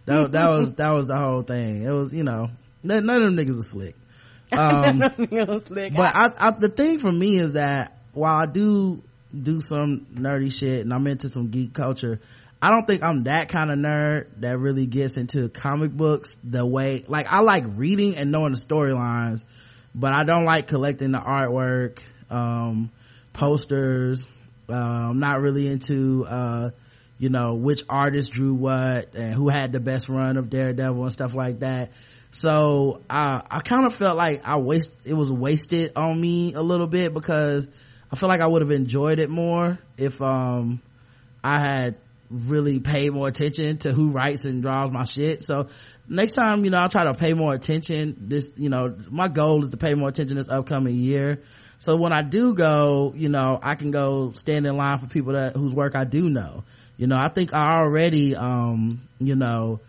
That 0.06 0.34
that 0.34 0.50
was 0.50 0.74
that 0.74 0.92
was 0.92 1.08
the 1.08 1.16
whole 1.16 1.44
thing. 1.44 1.82
It 1.84 1.92
was 1.92 2.12
you 2.14 2.24
know 2.24 2.50
none 2.84 3.06
none 3.06 3.24
of 3.24 3.36
them 3.36 3.38
niggas 3.38 3.56
was 3.56 3.70
slick. 3.70 3.96
Um, 4.52 5.00
was 5.32 5.64
slick. 5.66 5.94
but 5.96 6.16
I, 6.16 6.32
I, 6.38 6.52
the 6.52 6.70
thing 6.70 7.00
for 7.00 7.12
me 7.12 7.38
is 7.38 7.54
that 7.54 7.98
while 8.14 8.36
I 8.36 8.46
do 8.46 9.02
do 9.42 9.62
some 9.62 10.08
nerdy 10.14 10.54
shit 10.58 10.82
and 10.82 10.94
I'm 10.94 11.06
into 11.08 11.30
some 11.30 11.50
geek 11.50 11.74
culture. 11.74 12.20
I 12.62 12.72
don't 12.72 12.88
think 12.88 13.04
I'm 13.04 13.24
that 13.24 13.50
kind 13.50 13.70
of 13.70 13.78
nerd 13.78 14.28
that 14.38 14.58
really 14.58 14.88
gets 14.88 15.18
into 15.18 15.50
comic 15.50 15.92
books 15.92 16.38
the 16.44 16.66
way, 16.66 17.04
like 17.08 17.28
I 17.32 17.42
like 17.42 17.64
reading 17.68 18.16
and 18.16 18.32
knowing 18.32 18.54
the 18.54 18.60
storylines, 18.60 19.44
but 19.94 20.14
I 20.14 20.24
don't 20.24 20.46
like 20.46 20.68
collecting 20.68 21.12
the 21.12 21.20
artwork, 21.20 22.00
um, 22.30 22.92
posters. 23.34 24.26
Uh, 24.68 24.74
I'm 24.74 25.20
not 25.20 25.42
really 25.42 25.68
into, 25.68 26.26
uh, 26.26 26.72
you 27.20 27.30
know, 27.30 27.54
which 27.54 27.84
artist 27.88 28.32
drew 28.32 28.54
what 28.54 29.14
and 29.14 29.34
who 29.34 29.50
had 29.50 29.72
the 29.72 29.80
best 29.80 30.10
run 30.10 30.38
of 30.38 30.50
Daredevil 30.50 31.04
and 31.04 31.14
stuff 31.14 31.36
like 31.36 31.60
that. 31.60 31.92
So 32.36 33.02
I, 33.10 33.42
I 33.50 33.62
kind 33.62 33.86
of 33.86 33.96
felt 33.96 34.18
like 34.18 34.46
I 34.46 34.58
waste, 34.58 34.92
it 35.06 35.14
was 35.14 35.32
wasted 35.32 35.94
on 35.96 36.20
me 36.20 36.54
a 36.54 36.62
little 36.62 36.86
bit 36.86 37.14
because 37.14 37.66
I 38.12 38.18
feel 38.18 38.28
like 38.28 38.42
I 38.42 38.48
would 38.48 38.62
have 38.62 38.72
enjoyed 38.72 39.20
it 39.20 39.30
more 39.30 39.80
if, 39.96 40.22
um, 40.22 40.82
I 41.42 41.60
had 41.60 41.96
really 42.30 42.82
paid 42.82 43.14
more 43.14 43.30
attention 43.30 43.78
to 43.78 43.94
who 43.94 44.10
writes 44.10 44.44
and 44.44 44.62
draws 44.62 44.92
my 44.92 45.06
shit. 45.06 45.44
So 45.44 45.70
next 46.10 46.34
time, 46.34 46.66
you 46.66 46.72
know, 46.72 46.80
I'll 46.80 46.90
try 46.90 47.06
to 47.06 47.14
pay 47.14 47.34
more 47.34 47.54
attention. 47.54 48.18
This, 48.20 48.52
you 48.58 48.68
know, 48.68 48.94
my 49.10 49.30
goal 49.30 49.64
is 49.64 49.70
to 49.70 49.78
pay 49.78 49.94
more 49.94 50.10
attention 50.10 50.36
this 50.36 50.50
upcoming 50.50 50.98
year. 50.98 51.42
So 51.78 51.96
when 51.96 52.12
I 52.12 52.22
do 52.22 52.54
go, 52.54 53.14
you 53.16 53.30
know, 53.30 53.58
I 53.64 53.76
can 53.76 53.92
go 53.92 54.34
stand 54.34 54.66
in 54.66 54.76
line 54.76 54.98
for 54.98 55.08
people 55.08 55.34
that, 55.34 55.56
whose 55.56 55.72
work 55.72 55.96
I 55.96 56.04
do 56.04 56.30
know. 56.30 56.66
You 56.98 57.08
know, 57.08 57.16
I 57.16 57.30
think 57.30 57.54
I 57.54 57.78
already, 57.78 58.36
um, 58.36 59.08
you 59.20 59.38
know, 59.38 59.80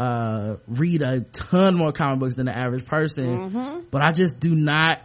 uh, 0.00 0.56
read 0.66 1.02
a 1.02 1.20
ton 1.20 1.74
more 1.76 1.92
comic 1.92 2.20
books 2.20 2.34
than 2.36 2.46
the 2.46 2.56
average 2.56 2.86
person, 2.86 3.50
Mm-hmm. 3.50 3.80
but 3.90 4.00
I 4.02 4.12
just 4.12 4.40
do 4.40 4.50
not 4.54 4.98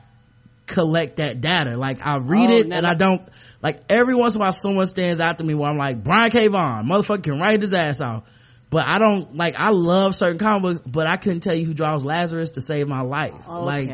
collect 0.68 1.18
that 1.18 1.42
data. 1.42 1.78
Like 1.78 2.06
I 2.06 2.18
read 2.18 2.50
Oh, 2.50 2.58
it 2.58 2.68
never. 2.68 2.78
and 2.78 2.88
I 2.88 2.96
don't, 2.96 3.22
like 3.62 3.82
every 3.90 4.16
once 4.16 4.36
in 4.36 4.42
a 4.42 4.44
while 4.44 4.52
someone 4.52 4.88
stands 4.88 5.20
out 5.20 5.38
to 5.38 5.44
me 5.44 5.54
where 5.54 5.70
I'm 5.70 5.78
like, 5.78 6.04
Brian 6.04 6.32
K. 6.32 6.48
Vaughan, 6.48 6.88
motherfucker 6.88 7.24
can 7.24 7.40
write 7.40 7.62
his 7.62 7.74
ass 7.74 8.02
off. 8.02 8.24
But 8.72 8.88
I 8.88 8.98
don't, 8.98 9.36
like, 9.36 9.56
I 9.58 9.70
love 9.70 10.16
certain 10.16 10.40
comic 10.40 10.62
books, 10.64 10.82
but 10.82 11.06
I 11.08 11.18
couldn't 11.18 11.42
tell 11.42 11.54
you 11.56 11.66
who 11.66 11.74
draws 11.75 12.04
Lazarus 12.04 12.52
to 12.52 12.62
save 12.62 12.88
my 12.88 13.02
life. 13.02 13.34
Like, 13.48 13.90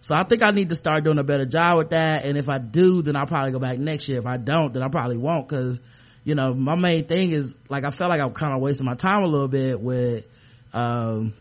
so 0.00 0.14
I 0.16 0.24
think 0.24 0.42
I 0.42 0.50
need 0.50 0.70
to 0.70 0.74
start 0.74 1.04
doing 1.04 1.18
a 1.18 1.22
better 1.24 1.46
job 1.46 1.78
with 1.78 1.90
that. 1.90 2.24
And 2.26 2.36
if 2.36 2.48
I 2.48 2.58
do, 2.58 3.02
then 3.02 3.14
I'll 3.14 3.26
probably 3.26 3.52
go 3.52 3.60
back 3.60 3.78
next 3.78 4.08
year. 4.08 4.18
If 4.18 4.26
I 4.26 4.36
don't, 4.36 4.74
then 4.74 4.82
I 4.82 4.88
probably 4.88 5.16
won't. 5.16 5.48
Cause, 5.48 5.78
you 6.24 6.34
know, 6.34 6.52
my 6.54 6.74
main 6.74 7.06
thing 7.06 7.30
is, 7.30 7.54
like, 7.68 7.84
I 7.84 7.90
felt 7.90 8.10
like 8.10 8.20
I'm 8.20 8.32
kind 8.32 8.52
of 8.52 8.60
wasting 8.60 8.84
my 8.84 8.94
time 8.96 9.22
a 9.22 9.26
little 9.28 9.48
bit 9.48 9.80
with, 9.80 10.26
um, 10.76 11.34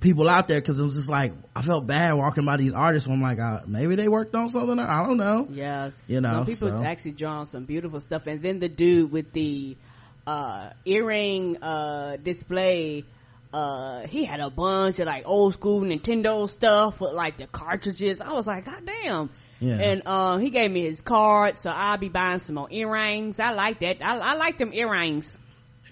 people 0.00 0.28
out 0.28 0.48
there. 0.48 0.60
Cause 0.60 0.78
it 0.80 0.84
was 0.84 0.94
just 0.94 1.08
like, 1.10 1.32
I 1.54 1.62
felt 1.62 1.86
bad 1.86 2.12
walking 2.14 2.44
by 2.44 2.56
these 2.58 2.72
artists. 2.72 3.08
I'm 3.08 3.22
like, 3.22 3.38
uh, 3.38 3.60
maybe 3.66 3.96
they 3.96 4.08
worked 4.08 4.34
on 4.34 4.48
something. 4.48 4.78
I 4.78 5.06
don't 5.06 5.16
know. 5.16 5.48
Yes. 5.50 6.06
You 6.08 6.20
know, 6.20 6.32
Some 6.32 6.46
people 6.46 6.68
so. 6.68 6.84
actually 6.84 7.12
drawn 7.12 7.46
some 7.46 7.64
beautiful 7.64 8.00
stuff. 8.00 8.26
And 8.26 8.42
then 8.42 8.58
the 8.60 8.68
dude 8.68 9.10
with 9.10 9.32
the, 9.32 9.76
uh, 10.26 10.70
earring, 10.84 11.62
uh, 11.62 12.16
display, 12.22 13.04
uh, 13.52 14.06
he 14.06 14.24
had 14.26 14.40
a 14.40 14.50
bunch 14.50 14.98
of 14.98 15.06
like 15.06 15.26
old 15.26 15.54
school 15.54 15.80
Nintendo 15.82 16.48
stuff 16.50 17.00
with 17.00 17.12
like 17.12 17.38
the 17.38 17.46
cartridges. 17.46 18.20
I 18.20 18.32
was 18.32 18.46
like, 18.46 18.66
God 18.66 18.82
damn. 18.84 19.30
Yeah. 19.60 19.80
And, 19.80 20.06
um, 20.06 20.40
he 20.40 20.50
gave 20.50 20.70
me 20.70 20.82
his 20.82 21.00
card, 21.00 21.56
so 21.56 21.70
I'll 21.70 21.96
be 21.96 22.10
buying 22.10 22.40
some 22.40 22.56
more 22.56 22.68
earrings. 22.70 23.40
I 23.40 23.52
like 23.52 23.80
that. 23.80 24.02
I, 24.02 24.18
I 24.18 24.34
like 24.34 24.58
them 24.58 24.74
earrings. 24.74 25.38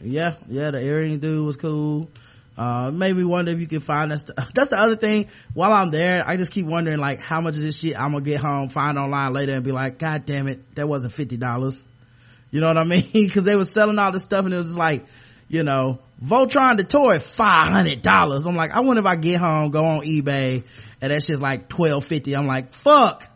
yeah 0.02 0.34
yeah 0.48 0.72
the 0.72 0.82
earring 0.82 1.18
dude 1.20 1.46
was 1.46 1.56
cool 1.56 2.10
uh 2.56 2.90
made 2.90 3.16
me 3.16 3.24
wonder 3.24 3.50
if 3.50 3.60
you 3.60 3.66
can 3.66 3.80
find 3.80 4.10
that 4.10 4.18
stuff 4.20 4.52
that's 4.54 4.70
the 4.70 4.78
other 4.78 4.96
thing. 4.96 5.28
While 5.54 5.72
i'm 5.72 5.90
there 5.90 6.24
i 6.26 6.36
just 6.36 6.52
keep 6.52 6.66
wondering 6.66 6.98
like 6.98 7.20
how 7.20 7.40
much 7.40 7.56
of 7.56 7.62
this 7.62 7.78
shit 7.78 7.98
i'm 7.98 8.12
gonna 8.12 8.24
get 8.24 8.40
home 8.40 8.68
find 8.68 8.98
online 8.98 9.32
later 9.32 9.52
and 9.52 9.64
be 9.64 9.72
like 9.72 9.98
god 9.98 10.24
damn 10.26 10.48
it 10.48 10.74
that 10.76 10.88
wasn't 10.88 11.14
fifty 11.14 11.36
dollars. 11.36 11.84
You 12.50 12.60
know 12.60 12.68
what 12.68 12.78
i 12.78 12.84
mean? 12.84 13.10
Because 13.12 13.44
they 13.44 13.56
were 13.56 13.64
selling 13.64 13.98
all 13.98 14.12
this 14.12 14.24
stuff 14.24 14.44
and 14.44 14.54
it 14.54 14.58
was 14.58 14.76
like 14.76 15.04
you 15.48 15.62
know 15.62 15.98
voltron 16.24 16.76
the 16.76 16.84
toy 16.84 17.18
five 17.18 17.68
hundred 17.72 18.02
dollars. 18.02 18.46
I'm 18.46 18.56
like 18.56 18.70
i 18.70 18.80
wonder 18.80 19.00
if 19.00 19.06
i 19.06 19.16
get 19.16 19.40
home 19.40 19.70
go 19.70 19.84
on 19.84 20.00
ebay 20.02 20.64
and 21.00 21.12
that 21.12 21.22
shit's 21.22 21.42
like 21.42 21.68
twelve 21.68 22.04
fifty. 22.04 22.34
I'm 22.34 22.46
like 22.46 22.72
fuck 22.72 23.26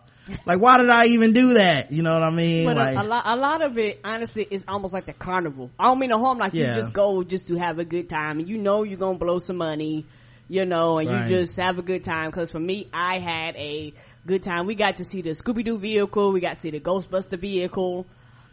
like 0.47 0.61
why 0.61 0.79
did 0.79 0.91
i 0.91 1.07
even 1.07 1.33
do 1.33 1.55
that 1.55 1.91
you 1.93 2.03
know 2.03 2.13
what 2.13 2.23
i 2.23 2.31
mean 2.31 2.67
But 2.67 2.77
like 2.77 2.97
a, 2.97 3.01
a 3.01 3.05
lot, 3.05 3.23
a 3.27 3.37
lot 3.37 3.63
of 3.63 3.79
it, 3.79 4.01
honestly, 4.05 4.47
is 4.51 4.65
almost 4.69 4.93
like 4.93 5.07
the 5.07 5.13
carnival. 5.13 5.71
I 5.79 5.85
don't 5.85 5.99
mean 5.99 6.11
no 6.11 6.19
harm. 6.19 6.39
Like 6.39 6.53
Yeah. 6.55 6.69
you 6.69 6.75
just 6.75 6.93
go 6.93 7.23
just 7.23 7.47
to 7.49 7.57
have 7.57 7.79
a 7.79 7.85
good 7.85 8.09
time, 8.09 8.41
and 8.41 8.49
you 8.49 8.59
know 8.59 8.83
you're 8.83 8.99
gonna 8.99 9.19
blow 9.19 9.39
some 9.39 9.57
money, 9.57 10.05
you 10.49 10.65
know, 10.67 10.99
and 10.99 11.09
Right. 11.09 11.29
you 11.31 11.37
just 11.39 11.57
have 11.59 11.79
a 11.79 11.83
good 11.83 12.05
time. 12.05 12.31
Because 12.31 12.51
for 12.51 12.59
me, 12.61 12.89
I 12.93 13.19
had 13.21 13.57
a 13.57 13.95
good 14.27 14.43
time. 14.43 14.67
We 14.67 14.75
got 14.75 14.97
to 14.99 15.05
see 15.05 15.23
the 15.23 15.31
Scooby 15.31 15.65
Doo 15.65 15.79
vehicle. 15.79 16.33
We 16.33 16.41
got 16.41 16.55
to 16.55 16.61
see 16.61 16.71
the 16.71 16.81
Ghostbuster 16.81 17.39
vehicle. 17.39 18.07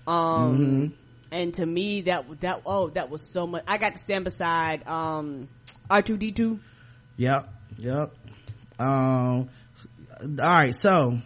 Um, 0.07 0.55
Mm-hmm. 0.55 0.87
and 1.31 1.53
to 1.55 1.65
me, 1.65 2.01
that 2.01 2.25
that 2.41 2.61
oh, 2.65 2.89
that 2.89 3.09
was 3.09 3.21
so 3.33 3.47
much. 3.47 3.63
I 3.67 3.77
got 3.77 3.93
to 3.93 3.99
stand 3.99 4.23
beside 4.23 4.87
um 4.87 5.47
R 5.89 6.01
two 6.01 6.17
D 6.17 6.31
two. 6.31 6.59
Yep, 7.17 7.49
yep. 7.77 8.11
Um, 8.77 9.49
all 10.21 10.53
right, 10.53 10.75
so, 10.75 11.19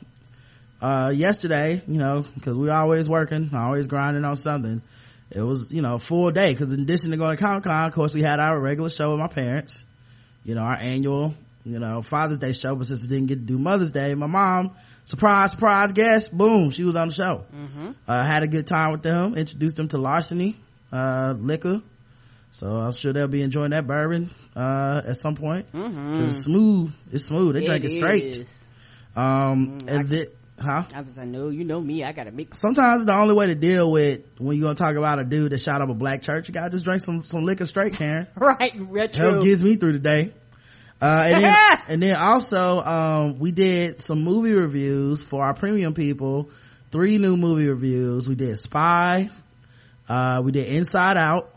uh, 0.82 1.12
yesterday, 1.16 1.82
you 1.88 2.00
know, 2.00 2.26
cause 2.42 2.56
we 2.56 2.70
always 2.70 3.08
working, 3.10 3.52
always 3.54 3.88
grinding 3.88 4.26
on 4.26 4.36
something. 4.36 4.82
It 5.32 5.42
was, 5.42 5.72
you 5.72 5.82
know, 5.82 5.96
a 5.96 6.00
full 6.00 6.32
day, 6.32 6.56
cause 6.56 6.74
in 6.74 6.82
addition 6.82 7.12
to 7.12 7.18
going 7.18 7.38
to 7.38 7.44
Comic 7.44 7.64
Con, 7.64 7.88
of 7.88 7.94
course, 7.94 8.14
we 8.16 8.22
had 8.22 8.40
our 8.40 8.60
regular 8.60 8.90
show 8.90 9.12
with 9.12 9.20
my 9.20 9.28
parents, 9.28 9.84
you 10.44 10.56
know, 10.56 10.62
our 10.62 10.76
annual, 10.76 11.36
you 11.66 11.78
know, 11.80 12.02
Father's 12.02 12.40
Day 12.40 12.54
show, 12.54 12.76
but 12.76 12.88
since 12.88 13.02
we 13.04 13.08
didn't 13.10 13.28
get 13.28 13.36
to 13.36 13.42
do 13.42 13.60
Mother's 13.60 13.92
Day, 13.92 14.16
my 14.16 14.26
mom, 14.28 14.72
surprise, 15.06 15.52
surprise 15.52 15.92
guest, 15.92 16.36
boom, 16.36 16.72
she 16.72 16.84
was 16.84 16.96
on 16.96 17.10
the 17.10 17.14
show. 17.14 17.46
Uh, 18.08 18.24
had 18.26 18.42
a 18.44 18.48
good 18.48 18.66
time 18.66 18.92
with 18.92 19.04
them, 19.04 19.36
introduced 19.36 19.76
them 19.76 19.88
to 19.90 19.98
Larceny, 19.98 20.56
uh, 20.92 21.36
liquor. 21.38 21.82
So 22.52 22.68
I'm 22.68 22.94
sure 22.94 23.14
they'll 23.14 23.28
be 23.28 23.44
enjoying 23.44 23.70
that 23.72 23.86
bourbon, 23.86 24.32
uh, 24.56 25.04
at 25.06 25.18
some 25.18 25.36
point. 25.36 25.72
Cause 25.72 26.34
it's 26.34 26.44
smooth. 26.46 26.92
It's 27.12 27.26
smooth. 27.26 27.54
They 27.54 27.64
drink 27.66 27.84
it 27.86 27.92
straight. 27.92 28.24
is. 28.38 28.66
Um, 29.16 29.78
and 29.88 30.10
then, 30.10 30.26
huh? 30.62 30.84
I 30.94 31.02
was 31.02 31.16
like, 31.18 31.28
no, 31.28 31.50
you 31.50 31.64
know 31.64 31.80
me. 31.82 32.04
I 32.04 32.12
gotta 32.12 32.32
mix. 32.32 32.60
Sometimes 32.60 33.06
the 33.06 33.14
only 33.16 33.34
way 33.34 33.48
to 33.48 33.56
deal 33.56 33.92
with 33.92 34.22
when 34.38 34.58
you're 34.58 34.66
gonna 34.66 34.76
talk 34.76 34.96
about 34.96 35.20
a 35.20 35.24
dude 35.24 35.52
that 35.52 35.60
shot 35.60 35.82
up 35.82 35.90
a 35.90 35.94
black 35.94 36.22
church, 36.22 36.48
you 36.48 36.54
gotta 36.54 36.70
just 36.70 36.86
drink 36.86 37.02
some, 37.02 37.24
some 37.24 37.46
liquor 37.46 37.66
straight, 37.66 37.94
Karen. 37.94 38.28
Right, 38.36 38.74
Helps 38.74 39.18
true. 39.18 39.42
gets 39.42 39.62
me 39.62 39.76
through 39.76 39.94
the 39.94 40.00
day. 40.00 40.34
Uh, 41.02 41.30
and 41.34 41.42
then, 41.44 41.56
and 41.90 42.02
then 42.04 42.16
also, 42.16 42.82
um, 42.82 43.40
we 43.40 43.52
did 43.52 44.02
some 44.02 44.24
movie 44.24 44.54
reviews 44.54 45.24
for 45.24 45.44
our 45.44 45.54
premium 45.54 45.94
people. 45.94 46.50
Three 46.92 47.18
new 47.18 47.38
movie 47.38 47.68
reviews. 47.70 48.28
We 48.28 48.36
did 48.36 48.58
Spy. 48.58 49.30
Uh, 50.08 50.42
we 50.44 50.52
did 50.52 50.68
Inside 50.68 51.18
Out 51.18 51.54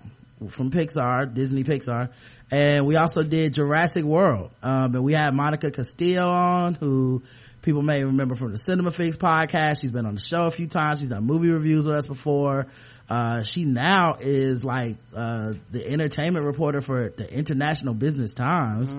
from 0.49 0.71
Pixar, 0.71 1.33
Disney 1.33 1.65
Pixar. 1.65 2.11
And 2.51 2.87
we 2.87 2.97
also 2.97 3.23
did 3.23 3.55
Jurassic 3.55 4.05
World. 4.05 4.51
Um, 4.63 4.95
and 4.95 5.03
we 5.03 5.15
had 5.15 5.33
Monica 5.35 5.71
Castillo 5.71 6.29
on, 6.29 6.75
who 6.75 7.23
people 7.63 7.83
may 7.83 8.05
remember 8.05 8.35
from 8.35 8.53
the 8.53 8.59
Cinema 8.59 8.91
Fix 8.91 9.17
podcast. 9.17 9.81
She's 9.81 9.91
been 9.91 10.05
on 10.07 10.15
the 10.15 10.21
show 10.21 10.47
a 10.47 10.51
few 10.51 10.67
times. 10.67 10.99
She's 11.01 11.09
done 11.09 11.25
movie 11.25 11.51
reviews 11.51 11.87
with 11.87 11.97
us 11.97 12.07
before. 12.07 12.67
Uh, 13.09 13.43
she 13.43 13.65
now 13.65 14.17
is 14.21 14.65
like, 14.65 14.97
uh, 15.15 15.55
the 15.71 15.87
entertainment 15.87 16.45
reporter 16.45 16.81
for 16.81 17.11
the 17.11 17.33
International 17.33 17.95
Business 17.95 18.33
Times. 18.35 18.95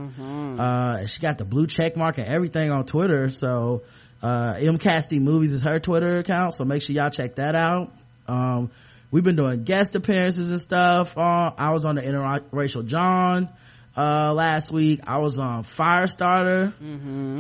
Uh, 0.60 1.06
she 1.08 1.20
got 1.20 1.38
the 1.38 1.46
blue 1.46 1.68
check 1.68 1.96
mark 1.98 2.18
and 2.18 2.28
everything 2.28 2.72
on 2.72 2.86
Twitter. 2.86 3.30
So, 3.30 3.84
uh, 4.22 4.56
M 4.60 4.78
Casty 4.78 5.20
Movies 5.20 5.54
is 5.54 5.62
her 5.62 5.80
Twitter 5.80 6.18
account. 6.20 6.54
So 6.54 6.64
make 6.64 6.82
sure 6.82 6.96
y'all 6.96 7.10
check 7.10 7.36
that 7.36 7.56
out. 7.56 7.92
Um, 8.28 8.72
we've 9.12 9.24
been 9.24 9.36
doing 9.36 9.64
guest 9.64 9.96
appearances 9.96 10.50
and 10.50 10.60
stuff. 10.62 11.18
Uh, 11.18 11.52
I 11.58 11.72
was 11.72 11.86
on 11.86 11.96
the 11.96 12.02
interracial 12.02 12.86
John, 12.86 13.50
uh, 13.98 14.34
last 14.34 14.72
week. 14.72 15.02
I 15.08 15.18
was 15.20 15.40
on 15.40 15.64
Firestarter. 15.64 16.74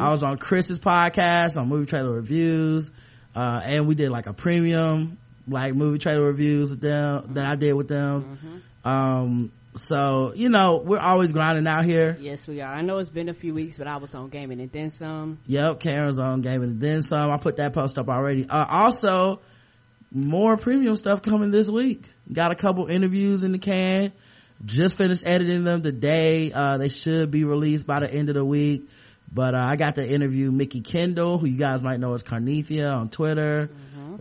I 0.01 0.11
was 0.11 0.23
on 0.23 0.37
Chris's 0.37 0.79
podcast 0.79 1.57
on 1.57 1.67
movie 1.67 1.85
trailer 1.85 2.11
reviews. 2.11 2.89
Uh, 3.35 3.61
and 3.63 3.87
we 3.87 3.95
did 3.95 4.09
like 4.11 4.27
a 4.27 4.33
premium, 4.33 5.17
like 5.47 5.73
movie 5.73 5.97
trailer 5.97 6.23
reviews 6.23 6.71
with 6.71 6.81
them 6.81 7.33
that 7.33 7.45
I 7.45 7.55
did 7.55 7.73
with 7.73 7.87
them. 7.87 8.63
Um, 8.85 9.51
so, 9.75 10.33
you 10.35 10.49
know, 10.49 10.77
we're 10.77 10.99
always 10.99 11.33
grinding 11.33 11.65
out 11.65 11.83
here. 11.85 12.15
Yes, 12.19 12.45
we 12.45 12.61
are. 12.61 12.71
I 12.71 12.81
know 12.81 12.99
it's 12.99 13.09
been 13.09 13.29
a 13.29 13.33
few 13.33 13.55
weeks, 13.55 13.77
but 13.79 13.87
I 13.87 13.97
was 13.97 14.13
on 14.13 14.29
gaming 14.29 14.59
and 14.61 14.71
then 14.71 14.91
some. 14.91 15.39
Yep, 15.47 15.79
Karen's 15.79 16.19
on 16.19 16.41
Gaming 16.41 16.69
and 16.71 16.81
Then 16.81 17.01
Some. 17.01 17.31
I 17.31 17.37
put 17.37 17.57
that 17.57 17.73
post 17.73 17.97
up 17.97 18.07
already. 18.07 18.47
Uh, 18.47 18.65
also, 18.69 19.39
more 20.11 20.57
premium 20.57 20.95
stuff 20.95 21.23
coming 21.23 21.49
this 21.49 21.71
week. 21.71 22.07
Got 22.31 22.51
a 22.51 22.55
couple 22.55 22.85
interviews 22.85 23.43
in 23.43 23.51
the 23.51 23.57
can. 23.57 24.11
Just 24.65 24.95
finished 24.97 25.23
editing 25.25 25.63
them 25.63 25.83
today. 25.83 26.51
Uh, 26.51 26.77
they 26.77 26.89
should 26.89 27.31
be 27.31 27.43
released 27.43 27.85
by 27.85 27.99
the 27.99 28.11
end 28.11 28.29
of 28.29 28.35
the 28.35 28.45
week. 28.45 28.89
But, 29.31 29.55
uh, 29.55 29.59
I 29.59 29.75
got 29.77 29.95
to 29.95 30.07
interview 30.07 30.51
Mikki 30.51 30.81
Kendall, 30.81 31.37
who 31.39 31.47
you 31.47 31.57
guys 31.57 31.81
might 31.81 31.99
know 31.99 32.13
as 32.13 32.23
Karnythia 32.23 32.93
on 32.93 33.09
Twitter. 33.09 33.69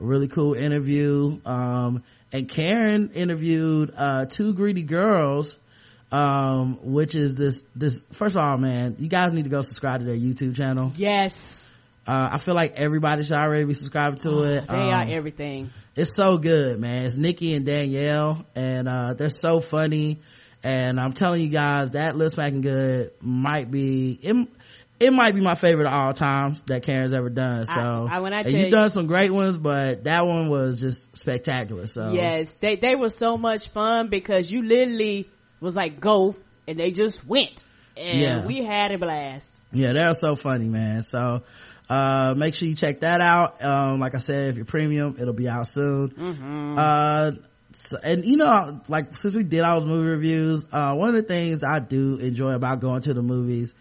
A 0.01 0.05
really 0.05 0.27
cool 0.29 0.55
interview. 0.55 1.38
Um, 1.45 2.03
and 2.33 2.49
Karen 2.49 3.11
interviewed, 3.14 3.92
uh, 3.97 4.25
two 4.25 4.55
greedy 4.55 4.85
girls, 4.85 5.57
um, 6.11 6.79
which 6.83 7.14
is 7.14 7.35
this, 7.37 7.62
this, 7.77 8.03
first 8.12 8.37
of 8.37 8.42
all, 8.42 8.57
man, 8.57 8.97
you 8.99 9.09
guys 9.09 9.33
need 9.33 9.45
to 9.45 9.51
go 9.51 9.61
subscribe 9.61 10.01
to 10.01 10.07
their 10.07 10.16
YouTube 10.16 10.57
channel 10.57 10.92
Yes. 10.97 11.68
Uh, 12.07 12.31
I 12.33 12.38
feel 12.38 12.55
like 12.55 12.73
everybody 12.77 13.23
should 13.23 13.33
already 13.37 13.65
be 13.65 13.75
subscribed 13.75 14.23
to 14.23 14.31
Oh, 14.31 14.43
it. 14.43 14.67
They 14.67 14.75
Um, 14.75 14.91
are 14.91 15.07
everything. 15.09 15.71
it's 15.95 16.15
so 16.17 16.37
good, 16.38 16.81
man. 16.81 17.05
It's 17.05 17.15
Nikki 17.17 17.55
and 17.55 17.65
Danielle, 17.65 18.45
and 18.57 18.88
uh, 18.88 19.15
they're 19.15 19.29
so 19.31 19.61
funny. 19.61 20.19
And 20.65 20.99
I'm 21.01 21.12
telling 21.12 21.43
you 21.43 21.49
guys, 21.49 21.93
that 21.93 22.17
Lip 22.17 22.31
Smacking 22.31 22.61
Good 22.61 23.12
might 23.21 23.71
be 23.71 24.19
it. 24.23 24.49
It 25.01 25.12
might 25.12 25.35
be 25.35 25.41
my 25.41 25.57
favorite 25.57 25.87
of 25.88 25.93
all 25.93 26.12
times 26.12 26.62
that 26.67 26.85
Karen's 26.85 27.12
ever 27.12 27.29
done. 27.29 27.65
So, 27.67 28.07
I- 28.09 28.21
when 28.21 28.33
I 28.33 28.41
and 28.43 28.53
you've 28.53 28.61
you- 28.67 28.71
done 28.71 28.88
some 28.91 29.07
great 29.09 29.33
ones, 29.33 29.57
but 29.59 30.05
that 30.05 30.25
one 30.25 30.49
was 30.49 30.81
just 30.81 31.17
spectacular. 31.17 31.88
So, 31.88 32.12
Yes, 32.12 32.55
they 32.61 32.77
they 32.77 32.95
were 32.95 33.11
so 33.11 33.37
much 33.37 33.69
fun 33.71 34.09
because 34.09 34.51
you 34.51 34.62
literally 34.62 35.29
was 35.61 35.75
like 35.75 35.99
go 36.01 36.37
and 36.69 36.79
they 36.79 36.93
just 36.93 37.25
went 37.27 37.65
and 37.97 38.21
Yeah. 38.21 38.47
we 38.47 38.62
had 38.65 38.93
a 38.93 38.99
blast. 38.99 39.53
yeah, 39.73 39.93
they're 39.93 40.15
so 40.15 40.37
funny, 40.37 40.69
man. 40.69 41.03
So, 41.03 41.43
uh, 41.92 42.35
make 42.37 42.55
sure 42.55 42.66
you 42.68 42.74
check 42.74 43.00
that 43.00 43.20
out. 43.20 43.62
Um, 43.62 44.00
like 44.00 44.14
I 44.14 44.18
said, 44.18 44.50
if 44.50 44.57
you're 44.57 44.64
premium, 44.64 45.16
it'll 45.18 45.35
be 45.35 45.48
out 45.48 45.68
soon. 45.68 46.11
Mm-hmm. 46.11 46.74
Uh, 46.78 47.31
so- 47.72 47.98
and 48.02 48.24
you 48.24 48.37
know, 48.37 48.81
like 48.88 49.14
since 49.14 49.37
we 49.37 49.42
did 49.42 49.61
all 49.61 49.81
those 49.81 49.88
movie 49.88 50.09
reviews, 50.09 50.66
uh, 50.72 50.94
one 50.94 51.09
of 51.11 51.14
the 51.14 51.22
things 51.22 51.62
I 51.62 51.81
do 51.81 52.16
enjoy 52.16 52.52
about 52.52 52.81
going 52.81 53.02
to 53.02 53.14
the 53.14 53.22
movies, 53.22 53.74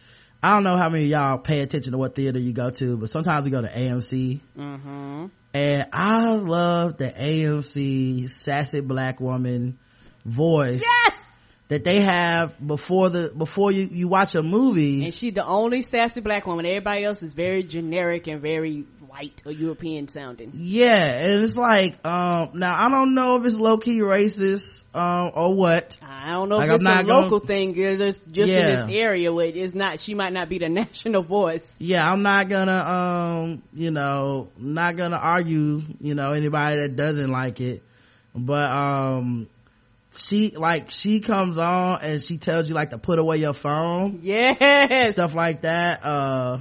I 0.43 0.56
don't 0.56 0.63
know 0.63 0.76
how 0.76 0.89
many 0.89 1.06
of 1.06 1.10
y'all 1.12 1.38
pay 1.38 1.62
attention 1.62 1.91
to 1.91 1.97
what 1.97 2.15
theater 2.15 2.39
you 2.39 2.52
go 2.54 2.69
to, 2.71 2.97
but 2.97 3.10
sometimes 3.10 3.45
we 3.45 3.52
go 3.52 3.62
to 3.62 3.67
AMC. 3.69 4.39
Mm-hmm. 4.58 5.26
And 5.54 5.88
I 5.93 6.36
love 6.36 6.97
the 6.97 7.10
AMC 7.10 8.30
sassy 8.30 8.80
black 8.82 9.19
woman 9.19 9.78
voice 10.26 10.82
Yes, 10.82 11.40
that 11.72 11.86
they 11.86 12.02
have 12.02 12.56
before 12.66 13.10
the, 13.10 13.32
before 13.38 13.72
you, 13.72 13.88
you 13.90 14.10
watch 14.10 14.36
a 14.36 14.44
movie. 14.44 15.06
and 15.06 15.14
she 15.14 15.30
the 15.32 15.46
only 15.46 15.82
sassy 15.82 16.20
black 16.20 16.46
woman. 16.46 16.66
Everybody 16.66 17.06
else 17.06 17.24
is 17.24 17.32
very 17.32 17.64
generic 17.64 18.28
and 18.28 18.42
very 18.42 18.84
white 19.08 19.42
or 19.46 19.54
European 19.54 20.10
sounding. 20.10 20.52
Yeah, 20.54 20.96
and 21.30 21.42
it's 21.44 21.56
like, 21.56 22.06
um, 22.06 22.52
now 22.56 22.76
I 22.78 22.90
don't 22.90 23.14
know 23.16 23.38
if 23.38 23.46
it's 23.46 23.56
low 23.56 23.78
key 23.78 24.02
racist, 24.02 24.84
um, 24.94 25.32
or 25.34 25.54
what. 25.54 25.98
I 26.02 26.32
don't 26.32 26.50
know 26.50 26.58
Like, 26.58 26.68
if 26.72 26.76
it's 26.76 26.86
I'm 26.86 27.06
a 27.06 27.08
gonna- 27.08 27.22
local 27.24 27.40
thing. 27.40 27.74
It's 27.78 28.20
just 28.30 28.52
Yeah. 28.52 28.68
in 28.82 28.88
this 28.90 28.96
area 28.98 29.32
where 29.32 29.48
it's 29.48 29.74
not. 29.74 30.02
She 30.02 30.14
might 30.14 30.34
not 30.34 30.50
be 30.50 30.58
the 30.58 30.68
national 30.84 31.24
voice. 31.24 31.78
Yeah, 31.80 32.10
I'm 32.12 32.22
not 32.22 32.50
gonna, 32.50 32.78
um, 32.78 33.62
you 33.74 33.92
know, 33.92 34.50
not 34.58 34.98
gonna 34.98 35.16
argue, 35.18 35.84
you 36.02 36.16
know, 36.16 36.34
anybody 36.34 36.78
that 36.82 36.98
doesn't 36.98 37.32
like 37.32 37.62
it. 37.62 37.82
But, 38.36 38.72
um, 38.72 39.48
she, 40.13 40.52
like, 40.52 40.89
she 40.91 41.19
comes 41.19 41.58
on 41.58 42.00
and 42.02 42.21
she 42.21 42.38
tells 42.38 42.67
you, 42.69 42.76
like, 42.76 42.89
to 42.89 42.97
put 42.97 43.19
away 43.19 43.38
your 43.38 43.54
phone, 43.54 44.19
yeah 44.21 45.06
stuff 45.06 45.36
like 45.36 45.62
that. 45.62 46.04
Uh, 46.04 46.60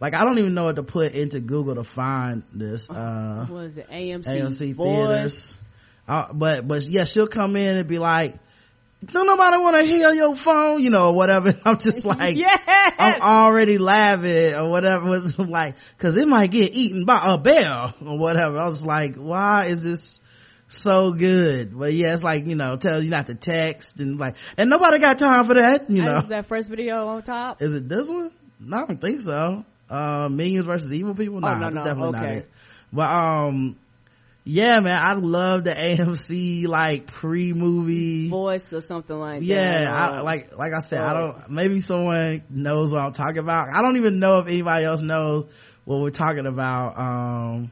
like, 0.00 0.14
I 0.14 0.24
don't 0.24 0.38
even 0.38 0.54
know 0.54 0.64
what 0.64 0.76
to 0.76 0.82
put 0.82 1.12
into 1.12 1.40
Google 1.40 1.76
to 1.76 1.84
find 1.84 2.42
this, 2.52 2.90
uh, 2.90 3.46
what 3.48 3.64
is 3.64 3.78
it? 3.78 3.88
AMC, 3.90 4.24
AMC 4.24 4.74
voice. 4.74 4.86
theaters. 4.86 5.68
Uh, 6.06 6.32
but, 6.32 6.68
but 6.68 6.82
yeah, 6.82 7.04
she'll 7.04 7.26
come 7.26 7.56
in 7.56 7.78
and 7.78 7.88
be 7.88 7.98
like, 7.98 8.34
don't 9.06 9.26
nobody 9.26 9.58
want 9.58 9.76
to 9.76 9.82
hear 9.84 10.12
your 10.14 10.34
phone, 10.34 10.82
you 10.82 10.90
know, 10.90 11.08
or 11.10 11.14
whatever. 11.14 11.58
I'm 11.64 11.78
just 11.78 12.04
like, 12.04 12.36
Yes, 12.36 12.94
I'm 12.98 13.20
already 13.20 13.78
laughing 13.78 14.54
or 14.54 14.70
whatever. 14.70 15.14
It's 15.16 15.38
like, 15.38 15.76
cause 15.98 16.16
it 16.16 16.26
might 16.28 16.50
get 16.50 16.72
eaten 16.72 17.04
by 17.04 17.20
a 17.22 17.38
bear 17.38 17.94
or 18.04 18.18
whatever. 18.18 18.58
I 18.58 18.66
was 18.66 18.84
like, 18.84 19.16
why 19.16 19.66
is 19.66 19.82
this 19.82 20.20
so 20.76 21.12
good? 21.12 21.78
But 21.78 21.92
yeah, 21.92 22.14
it's 22.14 22.22
like, 22.22 22.46
you 22.46 22.54
know, 22.54 22.76
tell 22.76 23.02
you 23.02 23.10
not 23.10 23.26
to 23.26 23.34
text 23.34 24.00
and 24.00 24.18
like, 24.18 24.36
and 24.56 24.68
nobody 24.70 24.98
got 24.98 25.18
time 25.18 25.46
for 25.46 25.54
that, 25.54 25.90
you 25.90 26.02
know. 26.02 26.20
That 26.22 26.46
first 26.46 26.68
video 26.68 27.06
on 27.08 27.22
top? 27.22 27.60
Is 27.62 27.74
it 27.74 27.88
this 27.88 28.08
one? 28.08 28.30
No, 28.60 28.76
I 28.78 28.86
don't 28.86 29.00
think 29.00 29.20
so. 29.20 29.64
Uh, 29.90 30.28
Millions 30.30 30.64
versus 30.66 30.92
Evil 30.94 31.14
People? 31.14 31.40
Nah, 31.40 31.52
Oh, 31.54 31.58
no, 31.58 31.66
it's 31.68 31.74
no, 31.76 31.84
definitely 31.84 32.12
not 32.12 32.24
it. 32.28 32.50
But, 32.92 33.10
um, 33.10 33.76
yeah, 34.44 34.78
man, 34.80 35.00
I 35.00 35.14
love 35.14 35.64
the 35.64 35.72
AMC, 35.74 36.66
like, 36.66 37.06
pre-movie. 37.06 38.28
voice 38.28 38.72
or 38.72 38.80
something 38.80 39.18
like 39.18 39.40
that. 39.40 39.44
Yeah, 39.46 39.90
I, 39.92 40.20
like, 40.20 40.56
like 40.56 40.72
I 40.72 40.80
said, 40.80 41.02
I 41.04 41.12
Oh. 41.12 41.32
don't, 41.32 41.50
maybe 41.50 41.80
someone 41.80 42.42
knows 42.50 42.92
what 42.92 43.02
I'm 43.02 43.12
talking 43.12 43.38
about. 43.38 43.68
I 43.74 43.82
don't 43.82 43.96
even 43.96 44.18
know 44.18 44.38
if 44.40 44.46
anybody 44.46 44.84
else 44.84 45.00
knows 45.02 45.46
what 45.84 46.00
we're 46.00 46.10
talking 46.10 46.46
about. 46.46 46.98
Um, 46.98 47.70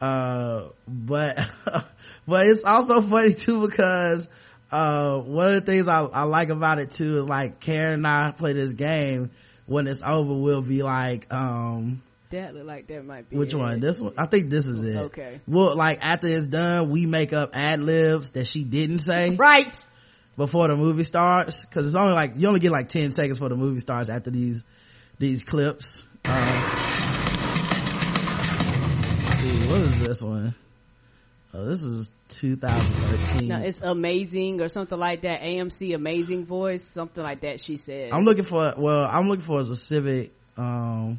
uh, 0.00 0.64
but, 0.86 1.38
but 2.28 2.46
it's 2.46 2.64
also 2.64 3.00
funny 3.00 3.32
too 3.34 3.66
because, 3.66 4.28
uh, 4.70 5.18
one 5.18 5.48
of 5.48 5.54
the 5.54 5.60
things 5.62 5.88
I, 5.88 6.02
I 6.02 6.22
like 6.24 6.50
about 6.50 6.78
it 6.78 6.90
too 6.92 7.18
is 7.18 7.26
like 7.26 7.58
Karen 7.58 7.94
and 7.94 8.06
I 8.06 8.30
play 8.30 8.52
this 8.52 8.74
game. 8.74 9.30
When 9.66 9.86
it's 9.86 10.02
over, 10.06 10.32
we'll 10.34 10.62
be 10.62 10.82
like, 10.82 11.26
um, 11.34 12.02
that 12.30 12.54
look 12.54 12.66
like 12.66 12.86
that 12.88 13.04
might 13.04 13.28
be 13.30 13.36
which 13.36 13.54
it. 13.54 13.56
one? 13.56 13.80
This 13.80 14.00
one? 14.00 14.12
I 14.18 14.26
think 14.26 14.50
this 14.50 14.66
is 14.66 14.82
it. 14.82 14.96
Okay. 14.96 15.40
Well, 15.48 15.74
like 15.76 16.04
after 16.04 16.26
it's 16.28 16.44
done, 16.44 16.90
we 16.90 17.06
make 17.06 17.32
up 17.32 17.50
ad 17.56 17.80
libs 17.80 18.30
that 18.30 18.46
she 18.46 18.64
didn't 18.64 18.98
say 19.00 19.30
Right. 19.36 19.74
before 20.36 20.68
the 20.68 20.76
movie 20.76 21.04
starts 21.04 21.64
because 21.64 21.86
it's 21.86 21.96
only 21.96 22.12
like 22.12 22.34
you 22.36 22.46
only 22.48 22.60
get 22.60 22.70
like 22.70 22.88
10 22.90 23.10
seconds 23.12 23.38
before 23.38 23.48
the 23.48 23.56
movie 23.56 23.80
starts 23.80 24.08
after 24.10 24.30
these 24.30 24.62
these 25.18 25.42
clips 25.42 26.04
um, 26.26 26.34
let's 29.24 29.38
see 29.38 29.66
what 29.66 29.80
is 29.80 29.98
this 30.00 30.22
one 30.22 30.54
oh 31.54 31.64
this 31.66 31.82
is 31.82 32.10
2013 32.28 33.48
No, 33.48 33.58
it's 33.60 33.80
amazing 33.82 34.60
or 34.60 34.68
something 34.68 34.98
like 34.98 35.22
that. 35.22 35.40
AMC 35.40 35.94
amazing 35.94 36.44
voice, 36.46 36.84
something 36.84 37.22
like 37.22 37.40
that. 37.40 37.60
She 37.60 37.76
said. 37.76 38.12
i'm 38.12 38.24
looking 38.24 38.44
for 38.44 38.74
well 38.76 39.08
i'm 39.10 39.28
looking 39.28 39.44
for 39.44 39.60
a 39.60 39.64
specific 39.64 40.32
um 40.56 41.18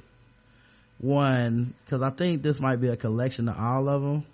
one 0.99 1.73
because 1.85 2.01
i 2.01 2.09
think 2.09 2.43
this 2.43 2.59
might 2.59 2.75
be 2.81 2.89
a 2.89 2.97
collection 2.97 3.47
of 3.47 3.57
all 3.59 3.87
of 3.87 4.01
them 4.01 4.25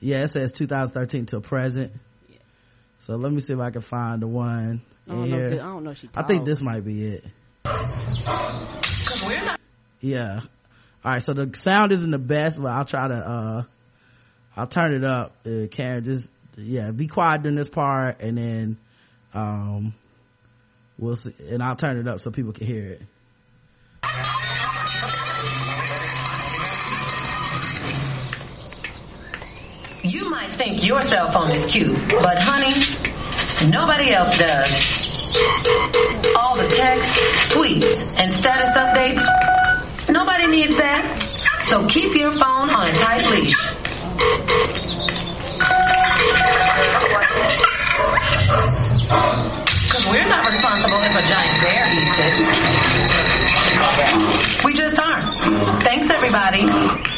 yeah 0.00 0.22
it 0.24 0.28
says 0.28 0.52
2013 0.52 1.26
to 1.26 1.40
present 1.40 1.92
so 2.98 3.16
let 3.16 3.32
me 3.32 3.40
see 3.40 3.54
if 3.54 3.58
i 3.60 3.70
can 3.70 3.80
find 3.80 4.20
the 4.22 4.26
one 4.26 4.82
I 5.08 5.12
don't 5.12 5.24
in 5.24 5.30
know. 5.30 5.38
If 5.38 5.50
the- 5.50 5.60
I 5.60 5.64
don't 5.64 5.84
know. 5.84 5.90
If 5.90 5.98
she. 5.98 6.08
I 6.14 6.22
think 6.22 6.44
this 6.44 6.60
might 6.60 6.84
be 6.84 7.06
it. 7.06 7.24
Yeah. 10.00 10.40
All 11.04 11.12
right. 11.12 11.22
So 11.22 11.32
the 11.32 11.50
sound 11.56 11.90
isn't 11.92 12.10
the 12.10 12.18
best, 12.18 12.60
but 12.60 12.70
I'll 12.70 12.84
try 12.84 13.08
to, 13.08 13.14
uh, 13.14 13.62
I'll 14.56 14.66
turn 14.66 14.94
it 14.94 15.04
up. 15.04 15.36
Uh, 15.46 15.66
Karen, 15.70 16.04
just, 16.04 16.30
yeah, 16.56 16.90
be 16.90 17.06
quiet 17.06 17.42
during 17.42 17.56
this 17.56 17.68
part 17.68 18.20
and 18.20 18.36
then, 18.36 18.76
um, 19.34 19.94
we'll 20.98 21.16
see, 21.16 21.32
and 21.50 21.62
I'll 21.62 21.76
turn 21.76 21.98
it 21.98 22.06
up 22.06 22.20
so 22.20 22.30
people 22.30 22.52
can 22.52 22.66
hear 22.66 22.86
it. 22.86 23.02
You 30.04 30.28
might 30.30 30.56
think 30.58 30.84
your 30.84 31.00
cell 31.00 31.30
phone 31.30 31.52
is 31.52 31.64
cute, 31.66 31.96
but 32.08 32.42
honey, 32.42 32.74
nobody 33.70 34.12
else 34.12 34.36
does. 34.36 34.68
All 36.36 36.56
the 36.56 36.68
texts, 36.70 37.12
tweets, 37.54 38.02
and 38.18 38.32
status 38.32 38.76
updates, 38.76 39.24
nobody 40.10 40.48
needs 40.48 40.76
that. 40.76 41.62
So 41.62 41.86
keep 41.86 42.14
your 42.16 42.32
phone 42.32 42.68
on 42.68 42.88
a 42.94 42.98
tight 42.98 43.30
leash. 43.30 43.54
Because 49.82 50.06
we're 50.06 50.28
not 50.28 50.46
responsible 50.46 51.02
if 51.02 51.14
a 51.16 51.22
giant 51.26 51.60
bear 51.60 51.92
eats 51.92 52.16
it. 52.18 52.34
We 54.64 54.74
just 54.74 54.98
aren't. 54.98 55.82
Thanks, 55.82 56.08
everybody. 56.10 57.11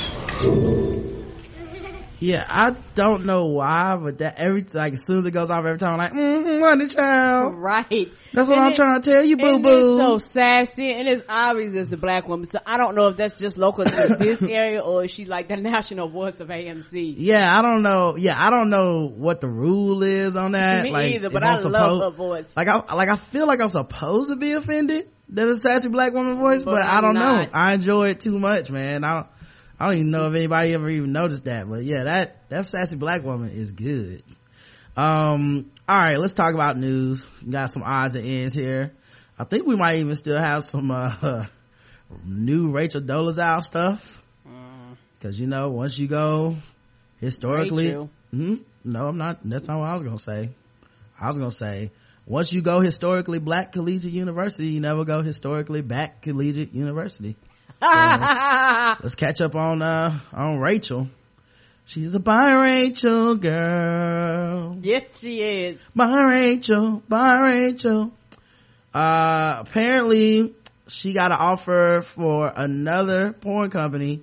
Yeah, 2.21 2.47
I 2.49 2.75
don't 2.95 3.27
know 3.27 3.47
why, 3.47 3.97
but 3.97 4.19
that 4.19 4.39
every, 4.39 4.65
like, 4.73 4.95
as 4.95 5.05
soon 5.07 5.19
as 5.19 5.27
it 5.27 5.33
goes 5.33 5.51
off 5.51 5.65
every 5.65 5.79
time, 5.79 5.95
I'm 5.95 5.99
like, 5.99 6.13
mm-hmm, 6.13 6.63
honey 6.63 6.87
child. 6.89 7.55
Right. 7.57 8.09
That's 8.33 8.49
what 8.49 8.57
And 8.57 8.67
I'm 8.67 8.73
it- 8.73 8.77
trying 8.77 9.03
to 9.03 9.11
tell 9.11 9.25
you, 9.25 9.37
boo 9.37 9.59
boo. 9.59 9.99
so 9.99 10.19
sassy, 10.19 10.91
and 10.93 11.09
it's 11.09 11.25
obvious 11.29 11.75
it's 11.75 11.93
a 11.93 11.97
black 11.97 12.27
woman. 12.29 12.47
So 12.47 12.59
I 12.65 12.77
don't 12.79 12.95
know 12.95 13.09
if 13.09 13.17
that's 13.17 13.39
just 13.39 13.59
local 13.59 13.85
to 13.85 13.91
this 14.19 14.41
area 14.43 14.81
or 14.81 15.05
is 15.05 15.11
she 15.11 15.25
like 15.27 15.49
the 15.49 15.57
national 15.57 16.09
voice 16.09 16.41
of 16.41 16.49
AMC. 16.49 17.15
yeah, 17.19 17.59
I 17.59 17.63
don't 17.63 17.83
know. 17.83 18.17
Yeah, 18.17 18.35
I 18.39 18.51
don't 18.51 18.71
know 18.71 19.07
what 19.07 19.41
the 19.41 19.49
rule 19.49 20.03
is 20.03 20.35
on 20.37 20.53
that. 20.53 20.83
Me 20.85 20.91
like, 20.93 21.15
either, 21.17 21.31
but 21.31 21.43
I'm 21.45 21.63
love 21.63 21.63
supposed- 21.63 22.03
her 22.05 22.11
voice. 22.11 22.57
Like 22.57 22.69
I, 22.69 22.95
like 22.95 23.09
I 23.09 23.17
feel 23.17 23.47
like 23.47 23.61
I'm 23.61 23.69
supposed 23.69 24.31
to 24.31 24.37
be 24.37 24.53
offended 24.53 25.11
that 25.31 25.49
a 25.49 25.55
sassy 25.55 25.89
black 25.89 26.13
woman 26.13 26.39
voice, 26.39 26.63
but, 26.63 26.73
But 26.73 26.87
I 26.87 27.01
don't 27.01 27.17
I'm 27.17 27.43
know. 27.45 27.49
I 27.53 27.75
enjoy 27.75 28.11
it 28.11 28.21
too 28.21 28.39
much, 28.39 28.71
man. 28.71 29.03
I 29.05 29.15
don't, 29.15 29.27
I 29.79 29.87
don't 29.87 29.97
even 29.97 30.11
know 30.11 30.29
if 30.29 30.35
anybody 30.35 30.73
ever 30.75 30.89
even 30.89 31.13
noticed 31.13 31.47
that, 31.47 31.69
but 31.69 31.85
yeah, 31.85 32.05
that, 32.05 32.49
that 32.49 32.67
sassy 32.67 32.97
black 32.97 33.23
woman 33.25 33.51
is 33.51 33.73
good. 33.73 34.23
Um, 34.97 35.71
alright, 35.89 36.19
let's 36.19 36.35
talk 36.35 36.55
about 36.55 36.79
news. 36.79 37.27
We 37.45 37.51
got 37.51 37.71
some 37.73 37.83
odds 37.83 38.15
and 38.15 38.25
ends 38.25 38.55
here. 38.55 38.93
I 39.39 39.45
think 39.45 39.67
we 39.67 39.75
might 39.75 39.99
even 39.99 40.15
still 40.15 40.39
have 40.39 40.65
some, 40.65 40.91
uh, 40.91 41.47
new 42.25 42.71
Rachel 42.71 43.01
Dolezal 43.01 43.63
stuff. 43.63 44.23
Mm. 44.47 44.97
Cause 45.21 45.39
you 45.41 45.49
know, 45.49 45.71
once 45.71 45.99
you 45.99 46.07
go 46.07 46.57
historically, 47.19 47.89
Rachel. 47.89 48.11
hmm 48.31 48.57
no, 48.85 49.09
I'm 49.09 49.19
not, 49.19 49.39
that's 49.43 49.67
not 49.67 49.79
what 49.79 49.87
I 49.87 49.95
was 49.95 50.03
gonna 50.03 50.19
say. 50.19 50.51
I 51.21 51.29
was 51.29 51.37
gonna 51.37 51.51
say, 51.51 51.91
once 52.27 52.53
you 52.53 52.63
go 52.63 52.81
historically 52.81 53.39
black 53.39 53.73
collegiate 53.73 54.13
university, 54.13 54.69
you 54.69 54.81
never 54.81 55.05
go 55.05 55.23
historically 55.23 55.83
back 55.83 56.23
collegiate 56.23 56.73
university. 56.73 57.37
let's 59.03 59.15
catch 59.15 59.41
up 59.41 59.55
on 59.55 59.83
uh 59.83 60.19
on 60.33 60.59
rachel. 60.59 61.09
She's 61.87 62.15
a 62.15 62.21
bi-rachel 62.21 63.35
girl. 63.35 64.79
Yes, 64.81 65.21
she 65.21 65.43
is. 65.43 65.85
bi-rachel 65.95 67.03
bi-rachel 67.09 68.11
uh 68.95 69.57
apparently 69.67 70.55
she 70.89 71.13
got 71.13 71.31
an 71.31 71.39
offer 71.41 72.03
for 72.07 72.51
another 72.57 73.33
porn 73.33 73.69
company. 73.71 74.23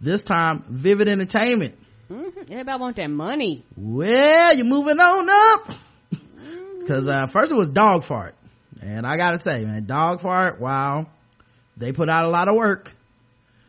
This 0.00 0.22
time 0.24 0.64
vivid 0.68 1.08
entertainment. 1.08 1.76
Mm-hmm. 2.10 2.52
Everybody 2.52 2.78
want 2.80 2.96
that 2.96 3.08
money. 3.10 3.64
well 3.76 4.54
you're 4.54 4.66
moving 4.66 5.00
on 5.00 5.28
up. 5.30 5.74
Because 6.80 7.06
uh 7.08 7.26
first 7.28 7.52
it 7.52 7.54
was 7.54 7.68
dog 7.68 8.02
fart. 8.04 8.34
And 8.82 9.06
i 9.06 9.16
gotta 9.16 9.38
say 9.38 9.64
man 9.64 9.86
dog 9.86 10.20
fart 10.20 10.60
wow 10.60 11.06
they 11.82 11.92
put 11.92 12.08
out 12.08 12.24
a 12.24 12.28
lot 12.30 12.48
of 12.48 12.54
work 12.56 12.92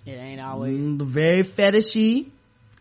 It 0.05 0.11
ain't 0.11 0.39
always. 0.41 0.79
Mm, 0.79 1.01
very 1.01 1.43
fetishy 1.43 2.29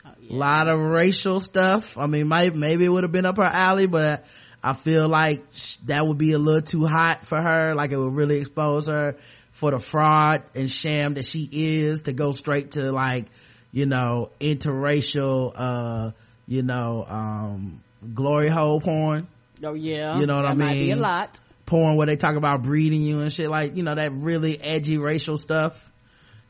Oh, 0.04 0.08
a 0.08 0.12
yeah. 0.32 0.36
lot 0.36 0.68
of 0.68 0.78
racial 0.80 1.38
stuff 1.40 1.96
i 1.96 2.06
mean 2.06 2.26
might, 2.28 2.54
maybe 2.54 2.84
it 2.84 2.88
would 2.88 3.04
have 3.04 3.12
been 3.12 3.26
up 3.26 3.36
her 3.36 3.44
alley 3.44 3.86
but 3.86 4.24
i 4.62 4.72
feel 4.72 5.08
like 5.08 5.44
that 5.86 6.06
would 6.06 6.18
be 6.18 6.32
a 6.32 6.38
little 6.38 6.62
too 6.62 6.84
hot 6.86 7.24
for 7.26 7.40
her 7.40 7.74
like 7.74 7.92
it 7.92 7.96
would 7.98 8.14
really 8.14 8.38
expose 8.38 8.88
her 8.88 9.14
for 9.52 9.70
the 9.70 9.78
fraud 9.78 10.42
and 10.56 10.68
sham 10.70 11.14
that 11.14 11.24
she 11.24 11.48
is 11.52 12.02
to 12.02 12.12
go 12.12 12.32
straight 12.32 12.72
to 12.72 12.90
like 12.90 13.26
you 13.70 13.86
know 13.86 14.30
interracial 14.40 15.52
uh 15.54 16.10
you 16.48 16.62
know 16.62 17.04
um 17.08 17.80
glory 18.14 18.48
hole 18.48 18.80
porn 18.80 19.28
Oh 19.64 19.74
yeah. 19.74 20.18
You 20.18 20.26
know 20.26 20.34
what 20.34 20.42
that 20.42 20.50
I 20.50 20.54
Might 20.54 20.72
be 20.72 20.90
a 20.90 20.96
lot. 20.96 21.38
Porn 21.72 21.96
where 21.96 22.06
they 22.06 22.16
talk 22.16 22.36
about 22.36 22.62
breeding 22.62 23.00
you 23.00 23.20
and 23.20 23.32
shit 23.32 23.48
like 23.48 23.74
you 23.78 23.82
know 23.82 23.94
that 23.94 24.12
really 24.12 24.60
edgy 24.60 24.98
racial 24.98 25.38
stuff. 25.38 25.90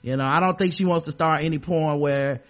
You 0.02 0.16
know 0.16 0.24
i 0.24 0.40
don't 0.40 0.58
think 0.58 0.72
she 0.72 0.84
wants 0.84 1.04
to 1.04 1.12
start 1.12 1.44
any 1.44 1.60
porn 1.60 2.00
where 2.00 2.42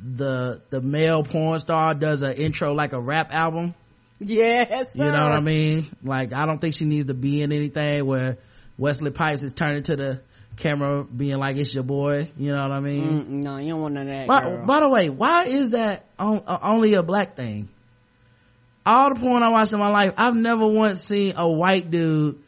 the 0.00 0.62
the 0.70 0.80
male 0.80 1.24
porn 1.24 1.58
star 1.58 1.92
does 1.92 2.22
an 2.22 2.34
intro 2.34 2.72
like 2.72 2.92
a 2.92 3.00
rap 3.00 3.34
album. 3.34 3.74
Yes. 4.20 4.94
you 4.94 5.04
know 5.06 5.24
what 5.24 5.32
i 5.32 5.40
mean? 5.40 5.90
Like 6.04 6.32
i 6.32 6.46
don't 6.46 6.60
think 6.60 6.76
she 6.76 6.84
needs 6.84 7.06
to 7.06 7.14
be 7.14 7.42
in 7.42 7.50
anything 7.50 8.06
where 8.06 8.38
wesley 8.78 9.10
pipes 9.10 9.42
is 9.42 9.52
turning 9.52 9.82
to 9.84 9.96
the 9.96 10.20
camera 10.56 11.02
being 11.02 11.38
like 11.38 11.56
it's 11.56 11.74
your 11.74 11.82
boy. 11.82 12.30
You 12.38 12.52
know 12.52 12.62
what 12.62 12.70
i 12.70 12.78
mean? 12.78 13.02
Mm, 13.08 13.28
no, 13.42 13.56
you 13.56 13.70
don't 13.70 13.80
want 13.80 13.94
none 13.94 14.08
of 14.08 14.28
that. 14.28 14.28
by, 14.28 14.56
by 14.64 14.78
the 14.78 14.88
way 14.88 15.08
why 15.08 15.46
is 15.46 15.72
that 15.72 16.06
on, 16.16 16.44
uh, 16.46 16.58
only 16.62 16.94
a 16.94 17.02
black 17.02 17.34
thing 17.34 17.70
all 18.84 19.14
the 19.14 19.20
porn 19.20 19.42
i 19.42 19.48
watched 19.48 19.72
in 19.72 19.78
my 19.78 19.90
life 19.90 20.14
i've 20.16 20.36
never 20.36 20.66
once 20.66 21.02
seen 21.02 21.34
a 21.36 21.48
white 21.48 21.90
dude 21.90 22.38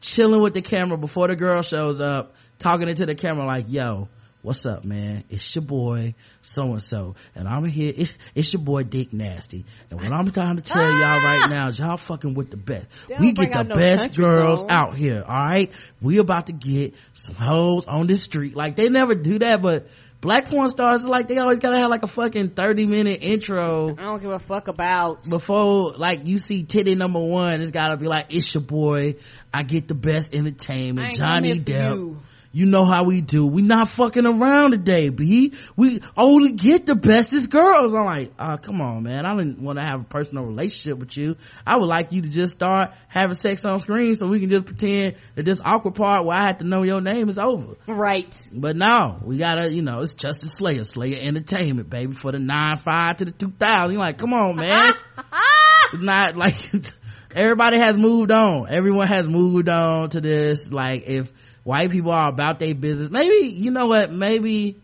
chilling 0.00 0.42
with 0.42 0.54
the 0.54 0.62
camera 0.62 0.96
before 0.96 1.28
the 1.28 1.36
girl 1.36 1.62
shows 1.62 2.00
up 2.00 2.34
talking 2.58 2.88
into 2.88 3.06
the 3.06 3.14
camera 3.14 3.46
like 3.46 3.66
yo 3.68 4.08
what's 4.42 4.64
up 4.64 4.84
man? 4.84 5.24
It's 5.28 5.54
your 5.54 5.62
boy 5.62 6.14
so 6.42 6.62
and 6.62 6.82
so 6.82 7.16
and 7.34 7.48
i'm 7.48 7.64
here 7.64 7.92
it's, 7.96 8.14
it's 8.34 8.52
your 8.52 8.62
boy 8.62 8.84
dick 8.84 9.12
nasty. 9.12 9.64
And 9.90 10.00
what 10.00 10.12
i'm 10.12 10.30
trying 10.30 10.56
to 10.56 10.62
tell 10.62 10.82
y'all 10.82 11.22
right 11.22 11.50
now 11.50 11.68
is 11.68 11.78
y'all 11.78 11.96
fucking 11.96 12.34
with 12.34 12.50
the 12.50 12.56
best. 12.56 12.86
They 13.08 13.16
we 13.18 13.32
get 13.32 13.52
the 13.52 13.64
no 13.64 13.74
best 13.74 14.16
girls 14.16 14.64
out 14.68 14.96
here 14.96 15.24
all 15.26 15.34
right? 15.34 15.70
We 16.00 16.18
about 16.18 16.46
to 16.46 16.52
get 16.52 16.94
some 17.12 17.34
hoes 17.34 17.86
on 17.86 18.06
this 18.06 18.22
street. 18.22 18.56
Like 18.56 18.76
they 18.76 18.88
never 18.88 19.14
do 19.14 19.38
that 19.40 19.60
but 19.60 19.88
black 20.20 20.48
porn 20.48 20.68
stars 20.68 21.06
like 21.06 21.28
they 21.28 21.38
always 21.38 21.58
gotta 21.58 21.78
have 21.78 21.90
like 21.90 22.02
a 22.02 22.08
fucking 22.08 22.50
30 22.50 22.86
minute 22.86 23.18
intro 23.22 23.94
I 23.96 24.02
don't 24.02 24.20
give 24.20 24.30
a 24.30 24.38
fuck 24.38 24.68
about. 24.68 25.24
before 25.28 25.92
like 25.96 26.26
you 26.26 26.38
see 26.38 26.64
titty 26.64 26.94
number 26.94 27.20
one 27.20 27.60
it's 27.60 27.70
gotta 27.70 27.96
be 27.96 28.06
like 28.06 28.26
it's 28.34 28.52
your 28.54 28.62
boy. 28.62 29.16
I 29.52 29.62
get 29.62 29.88
the 29.88 29.94
best 29.94 30.34
entertainment. 30.34 31.14
Johnny 31.14 31.58
depp 31.58 32.16
you. 32.58 32.66
know 32.66 32.84
how 32.84 33.04
we 33.04 33.20
do 33.20 33.46
we 33.46 33.62
not 33.62 33.88
fucking 33.88 34.26
around 34.26 34.72
today 34.72 35.08
b 35.08 35.52
we 35.76 36.00
only 36.16 36.52
get 36.52 36.86
the 36.86 36.94
bestest 36.94 37.50
girls 37.50 37.94
i'm 37.94 38.04
like 38.04 38.32
uh 38.38 38.56
come 38.56 38.80
on 38.80 39.02
man 39.02 39.24
i 39.26 39.36
didn't 39.36 39.60
want 39.60 39.78
to 39.78 39.84
have 39.84 40.00
a 40.00 40.04
personal 40.04 40.44
relationship 40.44 40.98
with 40.98 41.16
you 41.16 41.36
i 41.66 41.76
would 41.76 41.88
like 41.88 42.12
you 42.12 42.20
to 42.22 42.28
just 42.28 42.52
start 42.54 42.90
having 43.08 43.34
sex 43.34 43.64
on 43.64 43.78
screen 43.80 44.14
so 44.14 44.26
we 44.26 44.40
can 44.40 44.50
just 44.50 44.64
pretend 44.66 45.14
that 45.34 45.44
this 45.44 45.60
awkward 45.64 45.94
part 45.94 46.24
where 46.26 46.36
i 46.36 46.46
have 46.46 46.58
to 46.58 46.64
know 46.64 46.82
your 46.82 47.00
name 47.00 47.28
is 47.28 47.38
over 47.38 47.76
Right. 47.86 48.34
but 48.52 48.76
no, 48.76 49.18
we 49.24 49.36
gotta, 49.38 49.70
you 49.70 49.82
know, 49.82 50.00
it's 50.00 50.14
Justice 50.14 50.52
Slayer, 50.54 50.84
Slayer 50.84 51.18
Entertainment, 51.20 51.90
baby, 51.90 52.12
for 52.14 52.32
the 52.32 52.38
9-5 52.38 53.16
to 53.18 53.24
the 53.26 53.30
2000. 53.32 53.92
You're 53.92 54.00
like, 54.00 54.18
come 54.18 54.32
on, 54.32 54.56
man. 54.56 54.92
It's 55.92 56.02
not 56.02 56.36
like, 56.36 56.54
everybody 57.34 57.78
has 57.78 57.96
moved 57.96 58.30
on. 58.30 58.66
Everyone 58.68 59.06
has 59.08 59.26
moved 59.26 59.68
on 59.68 60.10
to 60.10 60.20
this. 60.20 60.70
Like, 60.70 61.04
if 61.06 61.32
white 61.68 61.90
people 61.90 62.10
are 62.12 62.30
about 62.30 62.58
their 62.58 62.74
business, 62.74 63.10
maybe, 63.10 63.48
you 63.48 63.70
know 63.70 63.86
what, 63.86 64.10
maybe 64.10 64.76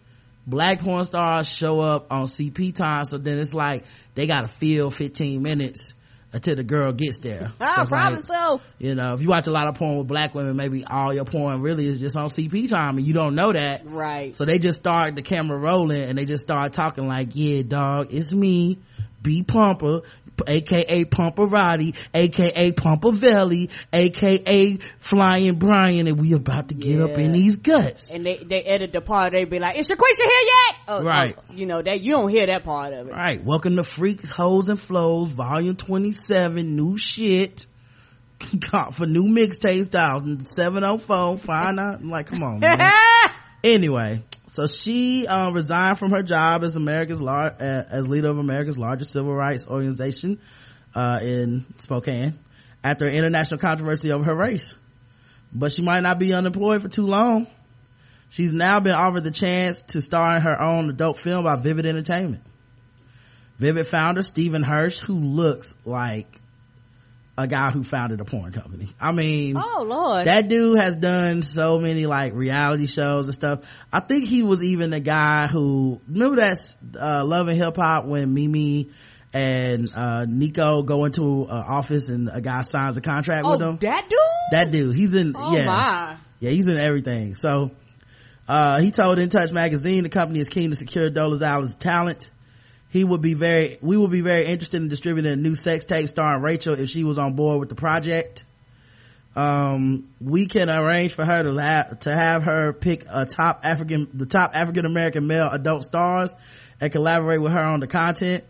black 0.47 0.81
porn 0.81 1.03
stars 1.05 1.49
show 1.49 1.81
up 1.81 2.09
on 2.13 2.27
CP 2.27 2.75
time, 2.75 3.07
so 3.07 3.17
then 3.17 3.39
it's 3.39 3.55
like, 3.55 3.85
they 4.15 4.27
gotta 4.27 4.49
feel 4.49 4.91
15 4.91 5.43
minutes 5.43 5.95
until 6.35 6.57
the 6.57 6.63
girl 6.65 6.93
gets 6.93 7.21
there. 7.21 7.53
So 7.59 7.67
Ah, 7.67 7.83
it's 7.83 7.91
like, 7.91 8.19
so. 8.25 8.61
you 8.79 8.95
know, 8.95 9.15
if 9.15 9.23
you 9.23 9.29
watch 9.29 9.47
a 9.47 9.51
lot 9.51 9.67
of 9.69 9.77
porn 9.77 9.97
with 9.99 10.09
black 10.09 10.35
women, 10.35 10.57
maybe 10.57 10.85
all 10.85 11.15
your 11.15 11.25
porn 11.25 11.63
really 11.63 11.87
is 11.87 12.01
just 12.01 12.17
on 12.17 12.27
CP 12.27 12.69
time 12.69 12.99
and 12.99 13.07
you 13.07 13.15
don't 13.15 13.35
know 13.35 13.53
that. 13.53 13.87
Right. 13.87 14.37
So 14.37 14.45
they 14.45 14.59
just 14.59 14.79
start 14.81 15.15
the 15.15 15.23
camera 15.23 15.57
rolling 15.59 16.03
and 16.03 16.19
they 16.19 16.25
just 16.27 16.43
start 16.43 16.73
talking 16.75 17.07
like, 17.09 17.29
yeah, 17.35 17.63
dog, 17.63 18.13
it's 18.13 18.35
me, 18.35 18.79
B 19.25 19.43
Pumper, 19.43 20.03
aka 20.47 21.05
Pumperati, 21.07 21.97
aka 22.13 22.73
Pumpervelli, 22.73 23.71
aka 23.93 24.77
Flying 24.99 25.55
Brian, 25.55 26.07
and 26.07 26.21
we 26.21 26.35
about 26.35 26.69
to 26.69 26.75
get 26.75 27.01
up 27.01 27.17
in 27.19 27.33
these 27.33 27.57
guts. 27.57 28.13
and 28.15 28.25
they 28.27 28.37
they 28.37 28.61
edit 28.63 28.93
the 28.93 29.01
part. 29.01 29.33
They 29.33 29.45
be 29.47 29.59
like, 29.59 29.77
"Is 29.79 29.89
Shaquisha 29.91 30.19
here 30.19 30.29
yet?" 30.29 30.77
Oh, 30.89 31.03
Right. 31.03 31.35
oh, 31.39 31.55
you 31.55 31.65
know 31.67 31.81
that 31.81 32.03
you 32.03 32.13
don't 32.13 32.29
hear 32.29 32.47
that 32.47 32.65
part 32.65 32.93
of 32.93 33.09
it. 33.09 33.13
Right. 33.13 33.43
Welcome 33.43 33.77
to 33.77 33.85
Freaks, 33.85 34.29
Hoes, 34.29 34.69
and 34.69 34.79
Flows, 34.79 35.31
volume 35.31 35.77
27, 35.77 36.77
new 36.77 36.99
shit. 36.99 37.65
For 38.93 39.07
new 39.07 39.25
mixtapes, 39.25 39.89
dial 39.91 40.21
704, 40.41 41.39
find 41.39 41.81
out. 41.81 42.01
I'm 42.01 42.11
like, 42.11 42.27
come 42.27 42.43
on, 42.43 42.61
man. 42.61 42.93
anyway 43.65 44.23
so 44.47 44.67
she 44.67 45.27
uh, 45.27 45.51
resigned 45.51 45.99
from 45.99 46.11
her 46.11 46.23
job 46.23 46.65
as 46.65 46.77
america's 46.77 47.21
lar- 47.21 47.55
as 47.59 48.07
leader 48.07 48.29
of 48.29 48.39
america's 48.39 48.79
largest 48.79 49.13
civil 49.13 49.35
rights 49.35 49.67
organization 49.67 50.39
uh, 50.95 51.19
in 51.23 51.65
spokane 51.79 52.39
after 52.85 53.09
international 53.09 53.59
controversy 53.59 54.13
over 54.13 54.25
her 54.25 54.35
race. 54.35 54.75
But 55.53 55.73
she 55.73 55.83
might 55.83 56.01
not 56.01 56.19
be 56.19 56.35
unemployed 56.35 56.83
for 56.83 56.89
too 56.89 57.07
long. 57.07 57.47
She's 58.29 58.53
now 58.53 58.81
been 58.81 58.93
offered 58.93 59.25
the 59.25 59.31
chance 59.31 59.83
to 59.83 60.01
star 60.01 60.37
in 60.37 60.43
her 60.43 60.61
own 60.61 60.91
adult 60.91 61.19
film 61.19 61.45
by 61.45 61.57
vivid 61.57 61.87
entertainment. 61.87 62.43
Vivid 63.59 63.87
founder 63.87 64.23
steven 64.23 64.63
hirsch 64.63 64.99
who 64.99 65.15
looks 65.15 65.75
like 65.85 66.41
a 67.37 67.47
guy 67.47 67.71
who 67.71 67.83
founded 67.83 68.21
a 68.21 68.25
porn 68.25 68.53
company. 68.53 68.89
I 69.01 69.13
mean 69.13 69.57
Oh 69.57 69.85
Lord. 69.87 70.27
that 70.27 70.49
dude 70.49 70.79
has 70.79 70.95
done 70.95 71.43
so 71.43 71.79
many 71.79 72.07
like 72.07 72.33
reality 72.35 72.87
shows 72.87 73.27
and 73.27 73.35
stuff. 73.35 73.87
I 73.93 74.01
think 74.01 74.25
he 74.25 74.43
was 74.43 74.63
even 74.63 74.91
the 74.91 75.01
guy 75.01 75.49
who 75.49 76.01
remember 76.09 76.37
that 76.37 76.77
uh 76.99 77.25
love 77.25 77.49
and 77.49 77.57
hip 77.57 77.77
hop 77.77 78.05
when 78.05 78.35
mimi 78.35 78.91
and 79.33 79.91
uh 79.95 80.27
nikko 80.27 80.83
go 80.85 81.05
into 81.07 81.43
an 81.45 81.49
office 81.49 82.09
and 82.09 82.31
a 82.33 82.41
guy 82.41 82.63
signs 82.63 82.97
a 82.97 83.01
contract 83.01 83.45
oh, 83.45 83.53
with 83.53 83.61
them? 83.61 83.79
that 83.79 84.09
dude. 84.09 84.19
that 84.53 84.71
dude. 84.71 84.95
He's 84.95 85.15
in 85.15 85.35
oh 85.37 85.57
yeah. 85.57 85.67
my. 85.67 86.17
yeah 86.39 86.51
he's 86.51 86.69
in 86.69 86.79
everything. 86.79 87.35
So 87.35 87.73
uh 88.47 88.81
he 88.81 88.93
told 88.93 89.19
in 89.19 89.29
touch 89.29 89.51
magazine 89.51 90.05
the 90.05 90.09
company 90.09 90.39
is 90.39 90.49
keen 90.49 90.71
to 90.71 90.77
secure 90.77 91.11
Dolezal's 91.11 91.75
talent 91.75 92.31
he 92.95 93.03
would 93.03 93.21
be 93.21 93.35
very 93.35 93.77
we 93.83 93.97
would 93.97 94.13
be 94.13 94.21
very 94.21 94.47
interested 94.47 94.81
in 94.81 94.89
distributing 94.89 95.33
a 95.33 95.35
new 95.35 95.57
sex 95.57 95.85
tape 95.85 96.09
starring 96.09 96.41
rachel 96.41 96.75
if 96.75 96.89
she 96.89 97.03
was 97.03 97.19
on 97.19 97.35
board 97.35 97.59
with 97.59 97.69
the 97.69 97.75
project. 97.75 98.45
Um 99.35 100.11
we 100.21 100.47
can 100.47 100.71
arrange 100.71 101.13
for 101.13 101.25
her 101.25 101.43
to 101.43 101.61
have 101.61 101.99
to 102.01 102.15
have 102.15 102.45
her 102.45 102.73
pick 102.73 103.03
a 103.13 103.27
top 103.27 103.63
african 103.65 104.09
the 104.15 104.27
top 104.27 104.53
african 104.55 104.87
american 104.87 105.27
male 105.27 105.49
adult 105.51 105.83
stars 105.83 106.33
and 106.81 106.93
collaborate 106.93 107.43
with 107.43 107.53
her 107.53 107.65
on 107.65 107.81
the 107.81 107.89
content. 107.89 108.45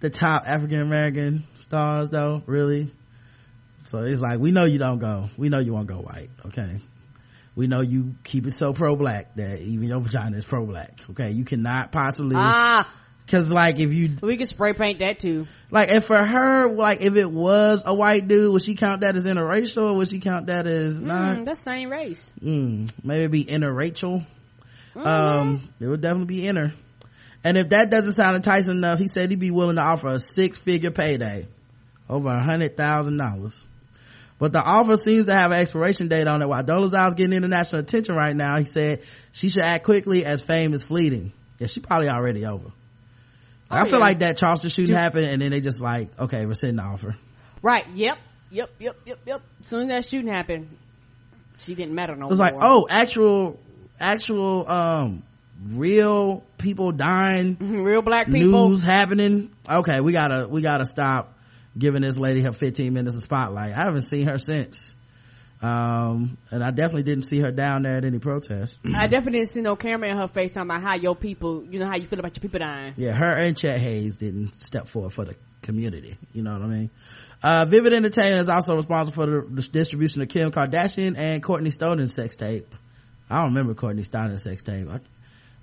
The 0.00 0.10
top 0.10 0.42
african 0.46 0.82
american 0.82 1.44
stars 1.54 2.10
though 2.10 2.42
really. 2.44 2.92
So 3.78 4.00
it's 4.00 4.20
like 4.20 4.38
we 4.38 4.50
know 4.50 4.66
you 4.66 4.78
don't 4.78 4.98
go. 4.98 5.30
We 5.38 5.48
know 5.48 5.60
you 5.60 5.72
won't 5.72 5.88
go 5.88 5.96
white 5.96 6.28
okay? 6.44 6.76
We 7.54 7.68
know 7.68 7.80
you 7.80 8.16
keep 8.22 8.46
it 8.46 8.52
so 8.52 8.74
pro-black 8.74 9.34
that 9.36 9.60
even 9.60 9.88
your 9.88 10.00
vagina 10.00 10.36
is 10.36 10.44
pro-black 10.44 11.00
okay? 11.12 11.30
You 11.30 11.46
cannot 11.46 11.90
possibly 11.90 12.36
Ah, 12.36 12.86
because 13.26 13.50
like 13.50 13.78
if 13.80 13.92
you 13.92 14.16
we 14.22 14.36
can 14.36 14.46
spray 14.46 14.72
paint 14.72 14.98
that 14.98 15.18
too. 15.18 15.46
like 15.70 15.90
and 15.90 16.04
for 16.04 16.16
her 16.16 16.74
like 16.74 17.00
if 17.00 17.16
it 17.16 17.30
was 17.30 17.82
a 17.84 17.94
white 17.94 18.28
dude 18.28 18.52
would 18.52 18.62
she 18.62 18.74
count 18.74 19.00
that 19.02 19.16
as 19.16 19.26
interracial 19.26 19.90
or 19.90 19.96
would 19.96 20.08
she 20.08 20.18
count 20.20 20.46
that 20.46 20.66
as 20.66 21.00
not 21.00 21.38
Mm, 21.38 21.44
that's 21.44 21.60
same 21.60 21.90
race. 21.90 22.30
mm, 22.42 22.92
maybe 23.04 23.20
it'd 23.20 23.30
be 23.32 23.44
interracial 23.44 24.24
Mm-hmm. 24.94 25.06
um 25.06 25.68
it 25.80 25.86
would 25.86 26.02
definitely 26.02 26.26
be 26.26 26.46
inner 26.46 26.74
and 27.44 27.56
if 27.56 27.70
that 27.70 27.90
doesn't 27.90 28.12
sound 28.12 28.36
enticing 28.36 28.72
enough 28.72 28.98
he 28.98 29.08
said 29.08 29.30
he'd 29.30 29.40
be 29.40 29.50
willing 29.50 29.76
to 29.76 29.82
offer 29.82 30.08
a 30.08 30.18
six 30.18 30.58
figure 30.58 30.90
payday 30.90 31.46
over 32.10 32.28
a 32.28 32.42
hundred 32.44 32.76
thousand 32.76 33.16
dollars 33.16 33.64
But 34.38 34.52
the 34.52 34.60
offer 34.62 34.96
seems 34.98 35.26
to 35.26 35.32
have 35.32 35.50
an 35.52 35.58
expiration 35.60 36.08
date 36.08 36.26
on 36.26 36.42
it. 36.42 36.48
While 36.48 36.64
Dolezal's 36.64 37.14
getting 37.14 37.32
international 37.32 37.80
attention 37.80 38.16
right 38.16 38.34
now, 38.34 38.58
he 38.58 38.64
said 38.64 39.02
she 39.30 39.48
should 39.48 39.62
act 39.62 39.84
quickly 39.84 40.24
as 40.24 40.42
fame 40.42 40.74
is 40.74 40.82
fleeting. 40.82 41.32
Yeah, 41.60 41.68
she 41.68 41.78
probably 41.78 42.08
already 42.08 42.44
over. 42.44 42.72
Oh, 43.72 43.76
I 43.78 43.84
feel 43.84 43.94
yeah. 43.94 43.98
like 43.98 44.18
that 44.18 44.36
Charleston 44.36 44.70
shooting 44.70 44.94
happened 44.94 45.24
and 45.26 45.40
then 45.40 45.50
they 45.50 45.60
just 45.60 45.80
like, 45.80 46.18
okay, 46.18 46.42
we're 46.44 46.50
rescind 46.50 46.78
the 46.78 46.82
offer. 46.82 47.16
Right. 47.62 47.88
Yep. 47.94 48.18
Yep. 48.50 48.70
Yep. 48.78 48.96
Yep. 49.06 49.18
Yep. 49.24 49.42
As 49.60 49.66
soon 49.66 49.82
as 49.82 49.88
that 49.88 50.04
shooting 50.04 50.30
happened, 50.30 50.76
she 51.58 51.74
didn't 51.74 51.94
matter 51.94 52.14
no 52.14 52.26
So 52.26 52.32
it's 52.32 52.40
like, 52.40 52.54
oh, 52.60 52.86
actual, 52.90 53.58
actual, 53.98 54.70
um, 54.70 55.22
real 55.64 56.44
people 56.58 56.92
dying, 56.92 57.56
real 57.82 58.02
black 58.02 58.26
people. 58.26 58.68
news 58.68 58.82
happening. 58.82 59.50
Okay, 59.68 60.00
we 60.00 60.12
gotta, 60.12 60.48
we 60.48 60.60
gotta 60.60 60.84
stop 60.84 61.38
giving 61.78 62.02
this 62.02 62.18
lady 62.18 62.42
her 62.42 62.52
15 62.52 62.92
minutes 62.92 63.16
of 63.16 63.22
spotlight. 63.22 63.72
I 63.72 63.76
haven't 63.84 64.02
seen 64.02 64.26
her 64.26 64.38
since. 64.38 64.94
Um, 65.62 66.38
and 66.50 66.64
I 66.64 66.72
definitely 66.72 67.04
didn't 67.04 67.22
see 67.24 67.38
her 67.38 67.52
down 67.52 67.82
there 67.82 67.96
at 67.96 68.04
any 68.04 68.18
protest. 68.18 68.80
I 68.84 69.06
definitely 69.06 69.38
didn't 69.40 69.50
see 69.50 69.60
no 69.60 69.76
camera 69.76 70.08
in 70.08 70.16
her 70.16 70.26
face 70.26 70.54
talking 70.54 70.68
about 70.68 70.82
how 70.82 70.94
your 70.96 71.14
people, 71.14 71.64
you 71.70 71.78
know, 71.78 71.86
how 71.86 71.96
you 71.96 72.06
feel 72.06 72.18
about 72.18 72.34
your 72.36 72.40
people 72.42 72.58
dying. 72.58 72.94
Yeah, 72.96 73.12
her 73.12 73.32
and 73.36 73.56
Chet 73.56 73.78
Hayes 73.80 74.16
didn't 74.16 74.60
step 74.60 74.88
forward 74.88 75.12
for 75.12 75.24
the 75.24 75.36
community. 75.62 76.16
You 76.32 76.42
know 76.42 76.52
what 76.54 76.62
I 76.62 76.66
mean? 76.66 76.90
Uh, 77.44 77.64
Vivid 77.68 77.92
Entertainment 77.92 78.42
is 78.42 78.48
also 78.48 78.74
responsible 78.74 79.14
for 79.14 79.26
the, 79.26 79.46
the 79.48 79.62
distribution 79.62 80.20
of 80.22 80.28
Kim 80.28 80.50
Kardashian 80.50 81.16
and 81.16 81.40
Courtney 81.42 81.70
Stone's 81.70 82.12
sex 82.12 82.34
tape. 82.34 82.74
I 83.30 83.36
don't 83.36 83.50
remember 83.54 83.74
Courtney 83.74 84.02
Stone's 84.02 84.42
sex 84.42 84.64
tape. 84.64 84.88
I- 84.90 85.00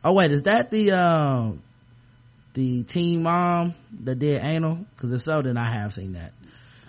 oh 0.06 0.14
wait, 0.14 0.32
is 0.32 0.44
that 0.44 0.72
the, 0.72 0.92
um, 0.94 1.62
the 2.54 2.84
teen 2.84 3.22
mom 3.24 3.76
that 4.04 4.18
did 4.20 4.42
anal? 4.42 4.86
Cause 4.96 5.12
if 5.12 5.22
so, 5.24 5.42
then 5.42 5.58
I 5.58 5.70
have 5.70 5.94
seen 5.94 6.14
that. 6.14 6.32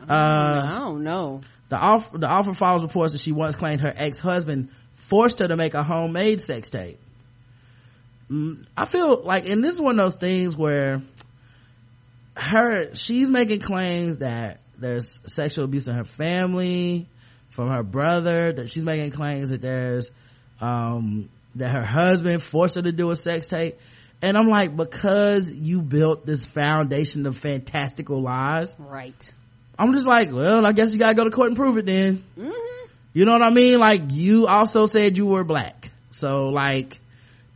Uh, 0.09 0.63
I 0.65 0.79
don't 0.79 1.03
know. 1.03 1.43
The 1.71 1.77
offer, 1.77 2.19
the 2.19 2.29
offer 2.29 2.53
follows 2.53 2.83
reports 2.83 3.13
that 3.13 3.21
she 3.21 3.33
once 3.33 3.55
claimed 3.55 3.81
her 3.81 3.95
ex-husband 3.97 4.71
forced 4.95 5.39
her 5.39 5.49
to 5.49 5.57
make 5.57 5.75
a 5.75 5.83
homemade 5.83 6.41
sex 6.41 6.69
tape. 6.69 6.99
Mm, 8.29 8.67
I 8.77 8.87
feel 8.87 9.23
like, 9.25 9.49
and 9.49 9.63
this 9.63 9.73
is 9.73 9.81
one 9.81 9.93
of 9.99 10.05
those 10.05 10.15
things 10.15 10.57
where 10.57 11.03
her, 12.37 12.95
she's 12.95 13.31
making 13.31 13.61
claims 13.61 14.19
that 14.19 14.61
there's 14.79 15.21
sexual 15.27 15.65
abuse 15.65 15.87
in 15.87 15.95
her 15.95 16.05
family 16.05 17.09
from 17.49 17.69
her 17.69 17.83
brother, 17.83 18.53
that 18.53 18.71
she's 18.71 18.85
making 18.85 19.13
claims 19.13 19.51
that 19.51 19.63
there's, 19.63 20.11
um, 20.61 21.29
that 21.55 21.73
her 21.73 21.85
husband 21.85 22.43
forced 22.43 22.75
her 22.75 22.83
to 22.83 22.93
do 22.93 23.11
a 23.11 23.17
sex 23.17 23.47
tape. 23.47 23.79
And 24.23 24.37
I'm 24.37 24.49
like, 24.49 24.77
because 24.77 25.51
you 25.51 25.83
built 25.83 26.27
this 26.27 26.45
foundation 26.45 27.27
of 27.27 27.39
fantastical 27.39 28.23
lies, 28.23 28.75
Right. 28.79 29.33
I'm 29.81 29.95
just 29.95 30.07
like, 30.07 30.31
well, 30.33 30.67
I 30.67 30.73
guess 30.73 30.93
you 30.93 30.99
gotta 30.99 31.15
go 31.15 31.25
to 31.25 31.31
court 31.31 31.49
and 31.49 31.57
prove 31.57 31.79
it 31.79 31.87
then. 31.87 32.23
Mm-hmm. 32.39 32.51
You 33.15 33.25
know 33.25 33.33
what 33.33 33.43
I 33.43 33.51
mean? 33.51 33.79
Like, 33.81 34.03
you 34.13 34.47
also 34.47 34.87
said 34.87 35.17
you 35.17 35.27
were 35.27 35.43
black. 35.43 35.91
So, 36.11 36.49
like, 36.49 37.01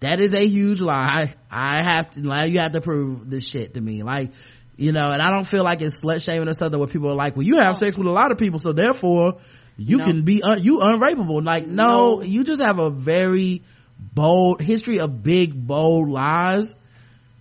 that 0.00 0.20
is 0.20 0.34
a 0.34 0.44
huge 0.46 0.80
lie. 0.80 1.34
I 1.50 1.82
have 1.82 2.10
to, 2.10 2.20
like, 2.22 2.50
you 2.50 2.58
have 2.60 2.72
to 2.72 2.80
prove 2.80 3.28
this 3.30 3.46
shit 3.48 3.74
to 3.74 3.80
me. 3.80 4.02
Like, 4.02 4.32
you 4.76 4.92
know, 4.92 5.10
and 5.10 5.22
I 5.22 5.30
don't 5.30 5.46
feel 5.46 5.62
like 5.62 5.80
it's 5.82 6.02
slut 6.02 6.24
shaming 6.24 6.48
or 6.48 6.54
something 6.54 6.78
where 6.78 6.88
people 6.88 7.10
are 7.10 7.14
like, 7.14 7.36
well, 7.36 7.44
you 7.46 7.56
have 7.58 7.76
sex 7.76 7.96
with 7.96 8.06
a 8.08 8.10
lot 8.10 8.32
of 8.32 8.38
people, 8.38 8.58
so 8.58 8.72
therefore, 8.72 9.38
you 9.76 9.98
No. 9.98 10.04
can 10.06 10.22
be, 10.22 10.42
un- 10.42 10.62
you 10.62 10.78
unrapeable. 10.78 11.44
Like, 11.44 11.66
no, 11.66 12.16
No. 12.16 12.22
you 12.22 12.42
just 12.42 12.60
have 12.62 12.78
a 12.78 12.90
very 12.90 13.62
bold 13.98 14.60
history 14.60 14.98
of 14.98 15.22
big, 15.22 15.54
bold 15.66 16.08
lies 16.08 16.74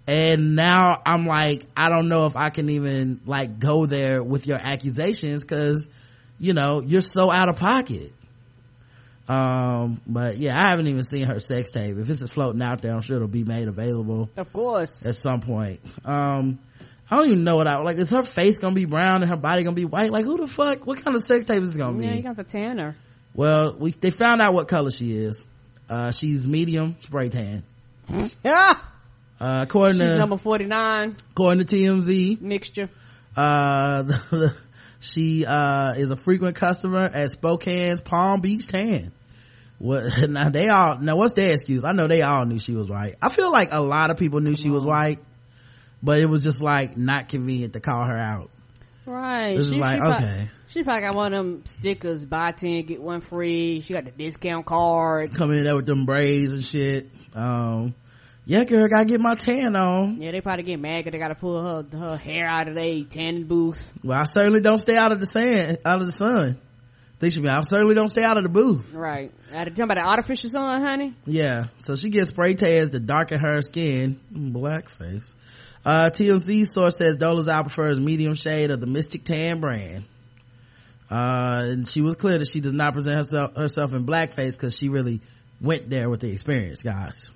and 0.08 0.56
now 0.56 1.02
i'm 1.06 1.26
like 1.26 1.66
i 1.78 1.90
don't 1.90 2.10
know 2.10 2.26
if 2.26 2.36
i 2.36 2.50
can 2.50 2.70
even 2.70 3.22
like 3.26 3.58
go 3.60 3.86
there 3.86 4.22
with 4.22 4.46
your 4.48 4.58
accusations 4.58 5.44
because 5.44 5.88
you 6.40 6.54
know 6.54 6.82
you're 6.82 7.00
so 7.02 7.32
out 7.32 7.48
of 7.50 7.56
pocket. 7.58 8.12
Um 9.30 10.02
but 10.06 10.38
yeah 10.38 10.62
i 10.62 10.72
haven't 10.72 10.88
even 10.88 11.04
seen 11.06 11.28
her 11.28 11.40
sex 11.40 11.72
tape. 11.72 11.98
If 11.98 12.08
this 12.08 12.22
is 12.22 12.30
floating 12.30 12.62
out 12.62 12.82
there 12.82 12.94
i'm 12.94 13.00
sure 13.02 13.16
it'll 13.16 13.30
be 13.30 13.46
made 13.46 13.70
available 13.70 14.30
Of 14.36 14.52
course. 14.52 15.06
at 15.06 15.16
some 15.16 15.40
point. 15.40 15.80
Um 16.04 16.60
i 17.10 17.16
don't 17.16 17.28
even 17.28 17.44
know 17.46 17.56
what 17.56 17.68
i 17.68 17.78
like 17.80 17.98
is 17.98 18.10
her 18.12 18.24
face 18.24 18.58
gonna 18.60 18.76
be 18.76 18.84
brown 18.86 19.22
and 19.22 19.30
her 19.32 19.38
body 19.38 19.64
gonna 19.64 19.76
be 19.76 19.86
white? 19.86 20.12
Like 20.12 20.26
who 20.26 20.38
the 20.38 20.48
fuck 20.48 20.86
what 20.86 21.02
kind 21.04 21.16
of 21.16 21.24
sex 21.24 21.46
tape 21.46 21.64
is 21.64 21.70
this 21.70 21.78
gonna 21.78 21.98
be? 21.98 22.06
Yeah, 22.08 22.14
you 22.16 22.24
got 22.24 22.36
the 22.36 22.44
tanner. 22.44 22.98
well 23.34 23.74
we 23.80 23.92
they 23.92 24.10
found 24.10 24.42
out 24.42 24.54
what 24.54 24.68
color 24.68 24.92
she 24.92 25.16
is. 25.16 25.46
Uh 25.90 26.12
she's 26.12 26.46
medium 26.46 26.98
spray 27.00 27.30
tan. 27.30 27.64
Yeah. 28.44 28.74
Uh 29.44 29.64
according 29.64 30.00
She's 30.00 30.10
to 30.10 30.18
number 30.18 30.38
49 30.38 31.16
according 31.32 31.66
to 31.66 31.76
tmz 31.76 32.40
mixture. 32.42 32.90
uh 33.36 34.04
she 35.00 35.46
uh 35.46 35.94
is 35.98 36.12
a 36.12 36.16
frequent 36.16 36.56
customer 36.56 37.10
at 37.14 37.30
spokane's 37.32 38.02
palm 38.02 38.42
beach 38.42 38.68
tan 38.68 39.12
what 39.80 40.06
now 40.30 40.50
they 40.50 40.70
all 40.70 40.98
now 41.00 41.16
what's 41.18 41.34
their 41.34 41.54
excuse 41.54 41.84
i 41.84 41.92
know 41.92 42.08
they 42.08 42.22
all 42.22 42.46
knew 42.46 42.60
she 42.60 42.74
was 42.74 42.90
white 42.90 43.16
i 43.22 43.30
feel 43.30 43.52
like 43.52 43.70
a 43.72 43.82
lot 43.82 44.12
of 44.12 44.18
people 44.18 44.40
knew 44.40 44.56
she 44.56 44.70
was 44.70 44.86
white 44.86 45.20
but 46.02 46.22
it 46.22 46.26
was 46.28 46.44
just 46.44 46.62
like 46.62 46.96
not 46.98 47.28
convenient 47.28 47.74
to 47.74 47.80
call 47.80 48.06
her 48.06 48.18
out 48.18 48.50
Right. 49.06 49.58
This 49.58 49.68
is 49.68 49.78
like, 49.78 50.00
prob- 50.00 50.22
okay. 50.22 50.50
She 50.70 50.82
probably 50.82 51.02
got 51.02 51.14
one 51.14 51.34
of 51.34 51.38
them 51.46 51.66
stickers, 51.66 52.24
buy 52.24 52.54
10, 52.54 52.86
get 52.86 53.02
one 53.02 53.20
free. 53.20 53.82
She 53.82 53.94
got 53.94 54.06
the 54.06 54.12
discount 54.12 54.66
card. 54.66 55.34
coming 55.36 55.58
in 55.58 55.66
there 55.66 55.76
with 55.76 55.86
them 55.86 56.06
braids 56.06 56.54
and 56.54 56.64
shit 56.64 57.10
um 57.36 57.94
yeah 58.46 58.64
girl 58.66 58.88
gotta 58.88 59.06
get 59.06 59.20
my 59.22 59.36
tan 59.36 59.76
on 59.76 60.22
Yeah, 60.22 60.32
they 60.32 60.42
probably 60.42 60.64
get 60.64 60.80
mad 60.80 61.00
because 61.04 61.12
they 61.14 61.20
gotta 61.20 61.36
pull 61.36 61.62
her, 61.64 61.98
her 61.98 62.18
hair 62.18 62.48
out 62.48 62.68
of 62.68 62.76
their 62.76 63.04
tanning 63.04 63.46
booth. 63.46 63.94
well 64.04 64.20
i 64.20 64.26
certainly 64.26 64.62
don't 64.62 64.80
stay 64.80 64.98
out 64.98 65.12
of 65.12 65.20
the 65.20 65.26
sand 65.26 65.78
out 65.86 66.02
of 66.02 66.08
the 66.08 66.14
sun 66.14 66.58
they 67.20 67.30
should 67.30 67.44
be 67.44 67.50
i 67.50 67.62
certainly 67.62 67.96
don't 67.96 68.10
stay 68.10 68.24
out 68.24 68.38
of 68.38 68.44
the 68.44 68.50
booth 68.50 68.94
Right. 68.94 69.32
At 69.54 69.68
talking 69.68 69.84
about 69.84 69.96
the 69.98 70.08
artificial 70.08 70.50
sun, 70.50 70.82
honey. 70.82 71.14
Yeah, 71.26 71.66
so 71.78 71.96
she 71.96 72.10
gets 72.10 72.30
spray 72.30 72.56
tans 72.56 72.90
to 72.92 73.00
darken 73.00 73.40
her 73.40 73.62
skin. 73.62 74.20
Blackface. 74.34 75.36
Uh, 75.86 76.10
TMZ 76.12 76.66
source 76.68 76.98
says 76.98 77.18
Dolezal 77.18 77.62
prefers 77.64 78.00
medium 78.00 78.34
shade 78.34 78.72
of 78.72 78.80
the 78.82 78.88
Mystic 78.88 79.24
Tan 79.24 79.60
brand. 79.60 80.06
Uh, 81.12 81.66
and 81.70 81.88
she 81.88 82.02
was 82.02 82.16
clear 82.16 82.40
that 82.40 82.48
she 82.48 82.62
does 82.62 82.74
not 82.74 82.94
present 82.94 83.16
herself, 83.18 83.56
herself 83.56 83.94
in 83.94 84.06
blackface 84.06 84.54
because 84.58 84.76
she 84.76 84.90
really 84.90 85.22
went 85.62 85.90
there 85.90 86.10
with 86.10 86.22
the 86.22 86.32
experience, 86.32 86.82
guys. 86.82 87.30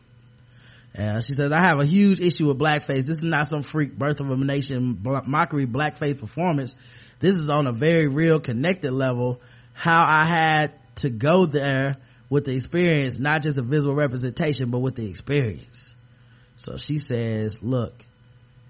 Uh, 0.97 1.21
she 1.21 1.33
says, 1.33 1.51
I 1.51 1.59
have 1.59 1.79
a 1.79 1.85
huge 1.85 2.19
issue 2.19 2.47
with 2.47 2.57
blackface. 2.57 3.05
This 3.05 3.17
is 3.17 3.23
not 3.23 3.47
some 3.47 3.61
freak 3.61 3.95
birth 3.95 4.19
of 4.19 4.31
a 4.31 4.35
nation 4.35 4.99
mockery 5.25 5.67
blackface 5.67 6.19
performance. 6.19 6.73
This 7.19 7.35
is 7.35 7.49
on 7.49 7.67
a 7.67 7.71
very 7.71 8.07
real 8.07 8.39
connected 8.39 8.91
level. 8.91 9.41
How 9.73 10.03
I 10.03 10.25
had 10.25 10.73
to 10.97 11.09
go 11.09 11.45
there 11.45 11.97
with 12.29 12.45
the 12.45 12.55
experience, 12.55 13.19
not 13.19 13.43
just 13.43 13.57
a 13.57 13.61
visual 13.61 13.93
representation, 13.93 14.71
but 14.71 14.79
with 14.79 14.95
the 14.95 15.07
experience. 15.07 15.93
So 16.55 16.77
she 16.77 16.97
says, 16.97 17.61
look, 17.61 17.93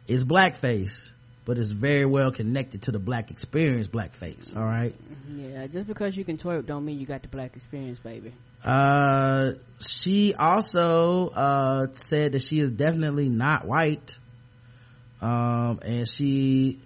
it's 0.08 0.26
blackface, 0.26 1.12
but 1.48 1.58
it's 1.58 1.72
very 1.72 2.06
well 2.06 2.30
connected 2.30 2.82
to 2.82 2.92
the 2.92 3.00
black 3.00 3.32
experience 3.32 3.88
blackface. 3.88 4.56
All 4.56 4.66
right. 4.66 4.94
Yeah, 5.34 5.66
just 5.68 5.88
because 5.88 6.18
you 6.18 6.26
can 6.26 6.36
twerk 6.38 6.66
don't 6.66 6.84
mean 6.84 7.00
you 7.00 7.06
got 7.06 7.22
the 7.22 7.30
black 7.30 7.56
experience, 7.56 8.00
baby. 8.00 8.34
Uh, 8.66 9.54
she 9.80 10.36
also, 10.36 11.30
uh, 11.30 11.88
said 11.94 12.34
that 12.34 12.42
she 12.42 12.60
is 12.60 12.72
definitely 12.72 13.30
not 13.30 13.66
white. 13.66 14.18
Um, 15.22 15.80
and 15.84 16.08
she, 16.08 16.82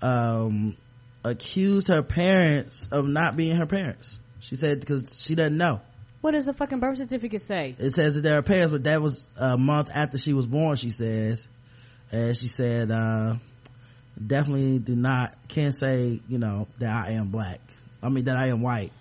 um, 0.00 0.76
accused 1.24 1.88
her 1.88 2.02
parents 2.04 2.88
of 2.92 3.08
not 3.08 3.36
being 3.36 3.56
her 3.56 3.66
parents. 3.66 4.16
She 4.38 4.54
said 4.54 4.78
because 4.78 5.20
she 5.20 5.34
doesn't 5.34 5.56
know. 5.56 5.80
What 6.20 6.30
does 6.30 6.46
the 6.46 6.54
fucking 6.54 6.78
birth 6.78 6.98
certificate 6.98 7.42
say? 7.42 7.74
It 7.76 7.92
says 7.92 8.14
that 8.14 8.20
they're 8.20 8.36
her 8.36 8.42
parents, 8.42 8.70
but 8.70 8.84
that 8.84 9.02
was 9.02 9.28
a 9.36 9.58
month 9.58 9.90
after 9.92 10.16
she 10.16 10.32
was 10.32 10.46
born, 10.46 10.76
she 10.76 10.90
says. 10.90 11.48
And 12.12 12.36
she 12.36 12.46
said, 12.46 12.92
uh, 12.92 13.36
definitely 14.24 14.78
do 14.78 14.96
not, 14.96 15.34
can't 15.48 15.74
say, 15.74 16.20
you 16.28 16.38
know, 16.38 16.68
that 16.78 17.06
I 17.06 17.12
am 17.12 17.28
black. 17.28 17.60
I 18.02 18.08
mean, 18.08 18.24
that 18.24 18.36
I 18.36 18.48
am 18.48 18.62
white. 18.62 18.92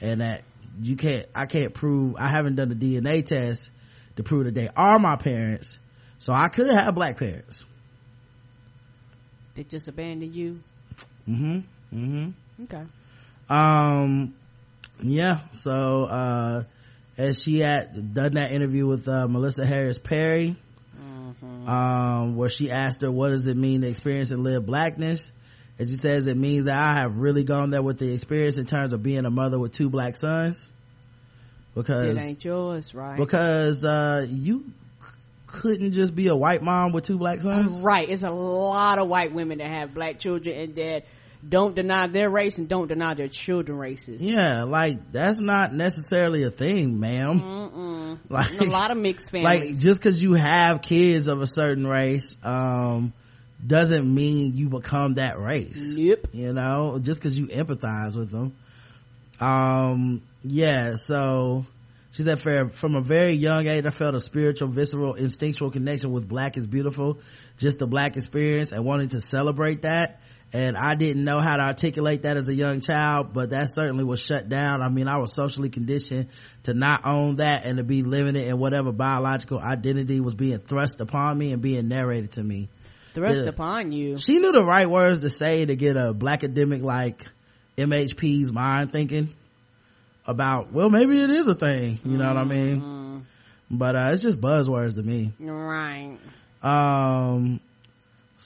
And 0.00 0.20
that 0.20 0.42
you 0.80 0.96
can't, 0.96 1.26
I 1.34 1.46
can't 1.46 1.72
prove, 1.74 2.16
I 2.16 2.28
haven't 2.28 2.56
done 2.56 2.68
the 2.68 2.74
DNA 2.74 3.24
test 3.24 3.70
to 4.16 4.22
prove 4.22 4.44
that 4.44 4.54
they 4.54 4.68
are 4.76 4.98
my 4.98 5.16
parents. 5.16 5.78
So 6.18 6.32
I 6.32 6.48
could 6.48 6.70
have 6.70 6.94
black 6.94 7.18
parents. 7.18 7.64
They 9.54 9.64
just 9.64 9.88
abandoned 9.88 10.34
you? 10.34 10.60
Mm-hmm. 11.28 11.58
Mm-hmm. 11.96 12.62
Okay. 12.64 12.82
um 13.48 14.34
yeah 15.02 15.40
so 15.52 16.04
uh 16.04 16.64
as 17.18 17.42
she 17.42 17.58
had 17.60 18.14
done 18.14 18.34
that 18.34 18.50
interview 18.50 18.86
with 18.86 19.06
uh, 19.08 19.28
melissa 19.28 19.64
harris 19.66 19.98
perry 19.98 20.56
um 21.66 22.36
where 22.36 22.48
she 22.48 22.70
asked 22.70 23.00
her 23.02 23.10
what 23.10 23.30
does 23.30 23.46
it 23.46 23.56
mean 23.56 23.80
to 23.82 23.88
experience 23.88 24.30
and 24.30 24.44
live 24.44 24.64
blackness 24.64 25.30
and 25.78 25.88
she 25.88 25.96
says 25.96 26.26
it 26.26 26.36
means 26.36 26.66
that 26.66 26.78
i 26.78 26.94
have 26.94 27.16
really 27.18 27.44
gone 27.44 27.70
there 27.70 27.82
with 27.82 27.98
the 27.98 28.12
experience 28.14 28.56
in 28.58 28.64
terms 28.66 28.92
of 28.92 29.02
being 29.02 29.24
a 29.24 29.30
mother 29.30 29.58
with 29.58 29.72
two 29.72 29.88
black 29.90 30.16
sons 30.16 30.70
because 31.74 32.06
It 32.16 32.18
ain't 32.22 32.44
yours, 32.44 32.94
right? 32.94 33.18
because 33.18 33.84
uh 33.84 34.26
you 34.30 34.64
c- 35.02 35.06
couldn't 35.46 35.92
just 35.92 36.14
be 36.14 36.28
a 36.28 36.36
white 36.36 36.62
mom 36.62 36.92
with 36.92 37.04
two 37.04 37.18
black 37.18 37.40
sons 37.40 37.82
Right. 37.82 38.08
It's 38.08 38.22
a 38.22 38.30
lot 38.30 38.98
of 38.98 39.08
white 39.08 39.32
women 39.32 39.58
that 39.58 39.68
have 39.68 39.92
black 39.92 40.18
children 40.18 40.56
and 40.56 40.74
that 40.76 41.04
don't 41.48 41.74
deny 41.74 42.06
their 42.06 42.30
race 42.30 42.58
and 42.58 42.68
don't 42.68 42.88
deny 42.88 43.14
their 43.14 43.28
children 43.28 43.78
races. 43.78 44.22
Yeah, 44.22 44.64
like 44.64 45.12
that's 45.12 45.40
not 45.40 45.72
necessarily 45.72 46.42
a 46.42 46.50
thing, 46.50 46.98
madam 46.98 47.40
Mm-mm. 47.40 48.18
Like 48.28 48.60
a 48.60 48.64
lot 48.64 48.90
of 48.90 48.96
mixed 48.96 49.30
families. 49.30 49.74
like 49.74 49.80
just 49.80 50.00
because 50.00 50.22
you 50.22 50.34
have 50.34 50.82
kids 50.82 51.26
of 51.26 51.40
a 51.42 51.46
certain 51.46 51.86
race, 51.86 52.36
um, 52.44 53.12
doesn't 53.64 54.12
mean 54.12 54.54
you 54.56 54.68
become 54.68 55.14
that 55.14 55.38
race. 55.38 55.96
Yep. 55.96 56.28
You 56.32 56.52
know, 56.52 56.98
just 57.00 57.22
because 57.22 57.38
you 57.38 57.46
empathize 57.46 58.16
with 58.16 58.30
them. 58.30 58.54
Um, 59.40 60.22
yeah. 60.42 60.94
So 60.96 61.66
she 62.12 62.22
said, 62.22 62.40
from 62.74 62.94
a 62.94 63.00
very 63.00 63.32
young 63.32 63.66
age, 63.66 63.84
I 63.84 63.90
felt 63.90 64.14
a 64.14 64.20
spiritual, 64.20 64.68
visceral, 64.68 65.14
instinctual 65.14 65.70
connection 65.70 66.12
with 66.12 66.28
Black 66.28 66.56
is 66.56 66.66
beautiful, 66.66 67.18
just 67.58 67.78
the 67.78 67.86
Black 67.86 68.16
experience, 68.16 68.72
and 68.72 68.84
wanting 68.84 69.08
to 69.08 69.20
celebrate 69.20 69.82
that." 69.82 70.20
And 70.52 70.76
I 70.76 70.94
didn't 70.94 71.24
know 71.24 71.40
how 71.40 71.56
to 71.56 71.62
articulate 71.64 72.22
that 72.22 72.36
as 72.36 72.48
a 72.48 72.54
young 72.54 72.80
child, 72.80 73.32
but 73.34 73.50
that 73.50 73.68
certainly 73.68 74.04
was 74.04 74.20
shut 74.20 74.48
down. 74.48 74.80
I 74.80 74.88
mean, 74.88 75.08
I 75.08 75.18
was 75.18 75.34
socially 75.34 75.70
conditioned 75.70 76.28
to 76.62 76.72
not 76.72 77.04
own 77.04 77.36
that 77.36 77.66
and 77.66 77.78
to 77.78 77.84
be 77.84 78.02
living 78.02 78.36
it 78.36 78.46
in 78.46 78.56
whatever 78.58 78.92
biological 78.92 79.58
identity 79.58 80.20
was 80.20 80.34
being 80.34 80.58
thrust 80.58 81.00
upon 81.00 81.36
me 81.36 81.52
and 81.52 81.60
being 81.60 81.88
narrated 81.88 82.32
to 82.32 82.44
me. 82.44 82.68
Thrust 83.12 83.40
Yeah. 83.42 83.48
upon 83.48 83.92
you. 83.92 84.18
She 84.18 84.38
knew 84.38 84.52
the 84.52 84.64
right 84.64 84.88
words 84.88 85.20
to 85.20 85.30
say 85.30 85.66
to 85.66 85.74
get 85.74 85.96
a 85.96 86.14
black 86.14 86.44
academic 86.44 86.80
like 86.82 87.26
MHP's 87.76 88.52
mind 88.52 88.92
thinking 88.92 89.30
about, 90.26 90.72
well, 90.72 90.90
maybe 90.90 91.20
it 91.20 91.30
is 91.30 91.48
a 91.48 91.54
thing. 91.54 91.98
You 92.04 92.18
know 92.18 92.28
what 92.28 92.36
I 92.38 92.44
mean? 92.44 93.26
But, 93.70 93.96
uh, 93.96 94.10
it's 94.12 94.22
just 94.22 94.40
buzzwords 94.40 94.94
to 94.94 95.02
me. 95.02 95.32
Right. 95.40 96.18
Um, 96.62 97.60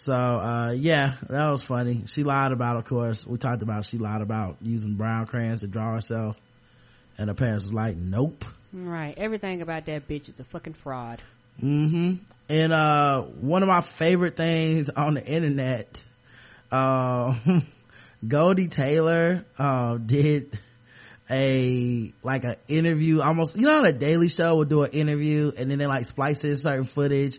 so, 0.01 0.15
uh, 0.15 0.71
yeah, 0.79 1.13
that 1.29 1.51
was 1.51 1.61
funny. 1.61 2.05
She 2.07 2.25
lied 2.25 2.53
about, 2.53 2.79
of 2.79 2.87
course, 2.87 3.27
we 3.27 3.37
talked 3.37 3.61
about 3.61 3.85
she 3.85 3.99
lied 3.99 4.23
about 4.23 4.57
using 4.63 4.95
brown 4.95 5.27
crayons 5.27 5.61
to 5.61 5.67
draw 5.67 5.93
herself. 5.93 6.39
And 7.19 7.29
her 7.29 7.35
parents 7.35 7.65
was 7.65 7.75
like, 7.75 7.97
nope. 7.97 8.47
Right. 8.73 9.13
Everything 9.19 9.61
about 9.61 9.85
that 9.85 10.09
bitch 10.09 10.31
is 10.31 10.41
a 10.41 10.45
fucking 10.45 10.73
fraud. 10.73 11.21
mm-hmm 11.63 12.15
And, 12.49 12.73
uh, 12.73 13.21
one 13.25 13.63
of 13.63 13.69
my 13.69 13.83
favorite 13.83 14.37
things 14.37 14.89
on 14.89 15.15
the 15.15 15.27
internet, 15.27 16.03
uh, 16.73 17.35
Goldie 18.27 18.69
Taylor, 18.69 19.45
uh, 19.59 19.99
did 19.99 20.59
a, 21.31 22.15
like 22.23 22.45
an 22.45 22.57
interview, 22.69 23.21
almost, 23.21 23.55
you 23.55 23.67
know 23.67 23.73
how 23.73 23.83
the 23.83 23.93
Daily 23.93 24.29
Show 24.29 24.57
would 24.57 24.71
do 24.71 24.83
an 24.85 24.93
interview 24.93 25.53
and 25.59 25.71
then 25.71 25.77
they 25.77 25.87
like 25.87 26.07
splice 26.07 26.43
in 26.43 26.57
certain 26.57 26.85
footage 26.85 27.39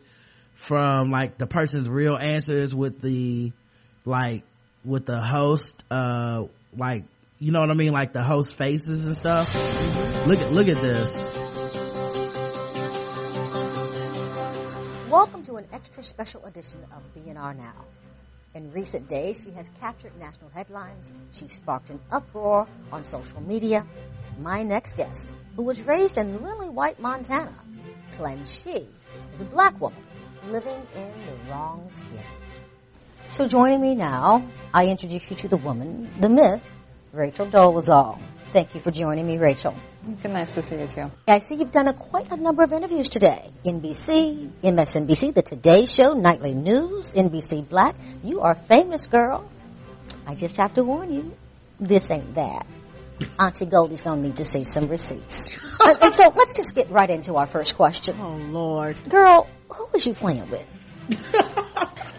from 0.62 1.12
like 1.12 1.38
the 1.38 1.48
person's 1.48 1.90
real 1.90 2.16
answers 2.16 2.74
with 2.74 3.02
the, 3.02 3.52
like, 4.06 4.44
with 4.86 5.06
the 5.06 5.20
host, 5.20 5.84
uh, 5.90 6.46
like, 6.78 7.06
you 7.40 7.52
know 7.52 7.60
what 7.60 7.72
I 7.72 7.74
mean? 7.74 7.92
Like 7.92 8.14
the 8.14 8.22
host 8.22 8.56
faces 8.56 9.06
and 9.06 9.16
stuff. 9.16 9.54
Look 10.28 10.40
at, 10.40 10.52
look 10.52 10.68
at 10.68 10.80
this. 10.82 11.38
Welcome 15.10 15.44
to 15.44 15.58
an 15.58 15.68
extra 15.74 16.04
special 16.04 16.46
edition 16.46 16.86
of 16.96 17.02
BNR 17.16 17.58
Now. 17.58 17.86
In 18.54 18.72
recent 18.72 19.08
days, 19.08 19.44
she 19.44 19.52
has 19.52 19.70
captured 19.80 20.12
national 20.20 20.52
headlines. 20.52 21.12
She 21.32 21.48
sparked 21.48 21.90
an 21.90 22.00
uproar 22.12 22.68
on 22.92 23.04
social 23.06 23.42
media. 23.42 23.86
My 24.40 24.62
next 24.62 24.98
guest, 24.98 25.32
who 25.56 25.64
was 25.64 25.82
raised 25.82 26.18
in 26.18 26.44
Lily 26.44 26.70
White, 26.70 27.00
Montana, 27.00 27.54
claims 28.18 28.54
she 28.54 28.88
is 29.34 29.42
a 29.42 29.46
black 29.46 29.80
woman 29.82 30.04
living 30.48 30.88
in 30.96 31.12
the 31.26 31.52
wrong 31.52 31.88
skin. 31.92 32.24
So 33.30 33.48
joining 33.48 33.82
me 33.82 33.96
now, 33.96 34.46
I 34.74 34.88
introduce 34.88 35.30
you 35.30 35.36
to 35.38 35.48
the 35.48 35.58
woman, 35.58 36.10
the 36.20 36.30
myth, 36.30 36.62
Rachel 37.14 37.46
Dolezal. 37.46 38.20
Thank 38.52 38.76
you 38.76 38.82
for 38.82 38.92
joining 38.92 39.26
me, 39.26 39.38
Rachel. 39.38 39.74
Good, 40.22 40.32
nice 40.32 40.54
to 40.56 40.62
see 40.62 40.78
you 40.78 40.88
too. 40.88 41.12
I 41.28 41.40
see 41.40 41.56
you've 41.56 41.72
done 41.72 41.88
a, 41.88 41.94
quite 41.94 42.32
a 42.32 42.36
number 42.36 42.64
of 42.64 42.74
interviews 42.74 43.08
today. 43.08 43.50
NBC, 43.64 44.50
MSNBC, 44.62 45.34
The 45.34 45.42
Today 45.42 45.86
Show, 45.86 46.14
Nightly 46.14 46.54
News, 46.54 47.12
NBC 47.12 47.70
Black. 47.70 47.96
You 48.24 48.42
are 48.42 48.56
famous, 48.56 49.08
girl. 49.08 49.50
I 50.26 50.36
just 50.36 50.58
have 50.58 50.74
to 50.74 50.84
warn 50.84 51.14
you, 51.14 51.34
this 51.80 52.10
ain't 52.12 52.36
that. 52.36 52.66
Auntie 53.40 53.68
Goldie's 53.68 54.02
gonna 54.02 54.22
need 54.22 54.38
to 54.38 54.46
see 54.46 54.64
some 54.64 54.88
receipts. 54.88 55.48
and, 55.86 55.98
and 56.02 56.14
so 56.14 56.34
let's 56.36 56.54
just 56.54 56.76
get 56.76 56.90
right 56.90 57.10
into 57.10 57.36
our 57.36 57.46
first 57.46 57.76
question. 57.76 58.18
Oh 58.20 58.36
Lord. 58.50 58.98
Girl, 59.08 59.48
who 59.74 59.88
was 59.94 60.06
you 60.06 60.14
playing 60.14 60.50
with? 60.50 60.68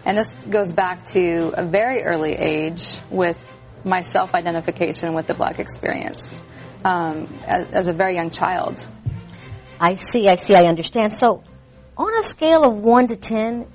And 0.05 0.17
this 0.17 0.33
goes 0.49 0.73
back 0.73 1.05
to 1.07 1.53
a 1.55 1.65
very 1.65 2.03
early 2.03 2.33
age 2.33 2.99
with 3.09 3.39
my 3.85 4.01
self-identification 4.01 5.13
with 5.13 5.27
the 5.27 5.33
black 5.33 5.59
experience 5.59 6.39
um, 6.83 7.33
as, 7.47 7.71
as 7.71 7.87
a 7.87 7.93
very 7.93 8.15
young 8.15 8.29
child. 8.29 8.85
I 9.79 9.95
see, 9.95 10.27
I 10.27 10.35
see, 10.35 10.55
I 10.55 10.65
understand. 10.65 11.13
So, 11.13 11.43
on 11.95 12.13
a 12.19 12.23
scale 12.23 12.63
of 12.63 12.75
1 12.75 13.07
to 13.07 13.15
10, 13.15 13.67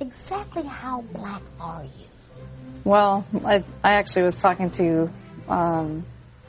exactly 0.00 0.64
how 0.64 1.02
black 1.02 1.42
are 1.60 1.84
you? 1.84 2.06
Well, 2.84 3.24
I, 3.44 3.62
I 3.84 3.94
actually 3.94 4.22
was 4.22 4.34
talking 4.34 4.70
to 4.72 5.10
um, 5.48 6.04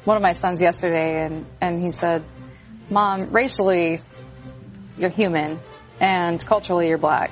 one 0.05 0.17
of 0.17 0.23
my 0.23 0.33
sons 0.33 0.61
yesterday, 0.61 1.23
and, 1.25 1.45
and 1.59 1.81
he 1.83 1.91
said, 1.91 2.23
"Mom, 2.89 3.31
racially, 3.31 3.99
you're 4.97 5.09
human, 5.09 5.59
and 5.99 6.43
culturally, 6.45 6.87
you're 6.87 6.97
black." 6.97 7.31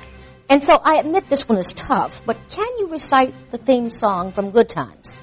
And 0.49 0.63
so 0.63 0.79
I 0.81 0.95
admit 0.95 1.27
this 1.27 1.47
one 1.47 1.57
is 1.57 1.73
tough, 1.73 2.25
but 2.25 2.37
can 2.49 2.67
you 2.79 2.87
recite 2.87 3.33
the 3.51 3.57
theme 3.57 3.89
song 3.89 4.31
from 4.31 4.51
Good 4.51 4.69
Times? 4.69 5.21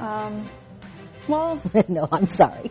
Um, 0.00 0.48
well, 1.28 1.60
no, 1.88 2.08
I'm 2.10 2.28
sorry. 2.28 2.70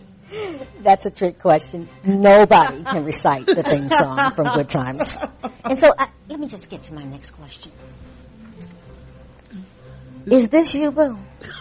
That's 0.81 1.05
a 1.05 1.11
trick 1.11 1.39
question. 1.39 1.89
Nobody 2.03 2.83
can 2.83 3.05
recite 3.05 3.45
the 3.45 3.61
theme 3.61 3.89
song 3.89 4.31
from 4.31 4.55
Good 4.55 4.69
Times. 4.69 5.17
And 5.63 5.77
so 5.77 5.93
I, 5.97 6.07
let 6.27 6.39
me 6.39 6.47
just 6.47 6.69
get 6.69 6.83
to 6.83 6.93
my 6.93 7.03
next 7.03 7.31
question. 7.31 7.71
Is 10.25 10.49
this 10.49 10.73
you, 10.73 10.91
Boo? 10.91 11.17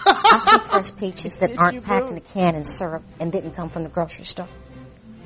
I 0.07 0.41
see 0.41 0.69
fresh 0.69 0.97
peaches 0.97 1.37
that 1.39 1.59
aren't 1.59 1.75
you, 1.75 1.81
packed 1.83 2.07
Boo? 2.07 2.13
in 2.13 2.17
a 2.17 2.21
can 2.21 2.55
and 2.55 2.67
syrup 2.67 3.03
and 3.21 3.31
didn't 3.31 3.53
come 3.53 3.69
from 3.69 3.83
the 3.83 3.89
grocery 3.89 4.25
store. 4.25 4.49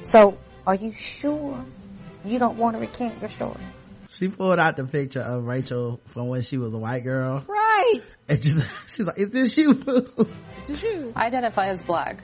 So, 0.03 0.39
are 0.67 0.75
you 0.75 0.93
sure 0.93 1.65
you 2.29 2.39
don't 2.39 2.59
want 2.59 2.77
to 2.77 2.81
recant 2.81 3.21
your 3.21 3.29
story? 3.29 3.61
She 4.09 4.29
pulled 4.29 4.59
out 4.59 4.77
the 4.77 4.85
picture 4.85 5.21
of 5.21 5.45
Rachel 5.45 6.01
from 6.07 6.29
when 6.29 6.43
she 6.43 6.59
was 6.59 6.75
a 6.75 6.79
white 6.79 7.03
girl. 7.03 7.45
Right. 7.47 8.01
And 8.29 8.41
just, 8.41 8.65
she's 8.95 9.07
like, 9.07 9.19
is 9.19 9.31
this 9.31 9.57
you? 9.57 9.75
boo?" 9.75 10.29
It's 10.69 10.83
you. 10.83 11.13
I 11.15 11.27
identify 11.27 11.67
as 11.67 11.83
black. 11.83 12.23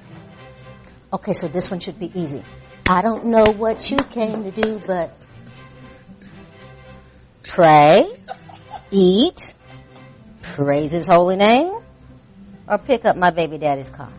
Okay, 1.12 1.32
so 1.32 1.48
this 1.48 1.70
one 1.70 1.80
should 1.80 1.98
be 1.98 2.10
easy. 2.18 2.42
I 2.88 3.02
don't 3.02 3.26
know 3.26 3.44
what 3.56 3.90
you 3.90 3.98
came 3.98 4.44
to 4.44 4.50
do, 4.50 4.80
but 4.86 5.14
pray, 7.44 8.10
eat, 8.90 9.54
praise 10.40 10.92
his 10.92 11.06
holy 11.06 11.36
name, 11.36 11.80
or 12.66 12.78
pick 12.78 13.04
up 13.04 13.16
my 13.16 13.30
baby 13.30 13.58
daddy's 13.58 13.90
car. 13.90 14.12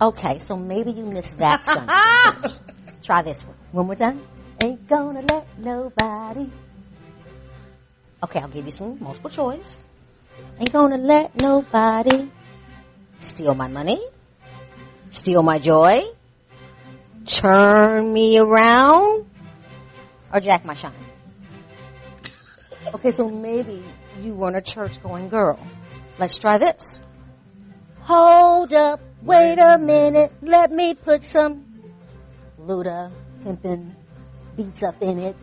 Okay, 0.00 0.38
so 0.38 0.56
maybe 0.56 0.92
you 0.92 1.04
missed 1.04 1.36
that 1.38 1.64
Sunday. 2.42 2.56
Try 3.02 3.22
this 3.22 3.42
one. 3.42 3.56
One 3.72 3.86
more 3.86 3.96
time. 3.96 4.22
Ain't 4.62 4.88
gonna 4.88 5.22
let 5.22 5.46
nobody. 5.58 6.50
Okay, 8.22 8.40
I'll 8.40 8.48
give 8.48 8.64
you 8.64 8.72
some 8.72 8.96
multiple 9.00 9.30
choice. 9.30 9.84
Ain't 10.58 10.72
gonna 10.72 10.98
let 10.98 11.36
nobody 11.40 12.30
steal 13.18 13.54
my 13.54 13.68
money, 13.68 14.00
steal 15.10 15.42
my 15.42 15.58
joy, 15.58 16.02
turn 17.26 18.12
me 18.12 18.38
around, 18.38 19.26
or 20.32 20.40
jack 20.40 20.64
my 20.64 20.74
shine. 20.74 20.94
Okay, 22.94 23.10
so 23.10 23.28
maybe 23.28 23.82
you 24.22 24.34
weren't 24.34 24.56
a 24.56 24.62
church 24.62 25.02
going 25.02 25.28
girl. 25.28 25.58
Let's 26.18 26.38
try 26.38 26.56
this. 26.56 27.02
Hold 28.02 28.72
up, 28.72 29.00
wait 29.22 29.58
a 29.58 29.76
minute, 29.76 30.32
let 30.40 30.70
me 30.72 30.94
put 30.94 31.24
some 31.24 31.66
Luda 32.58 33.12
pimpin' 33.46 33.94
beats 34.56 34.82
up 34.82 35.00
in 35.00 35.18
it. 35.18 35.36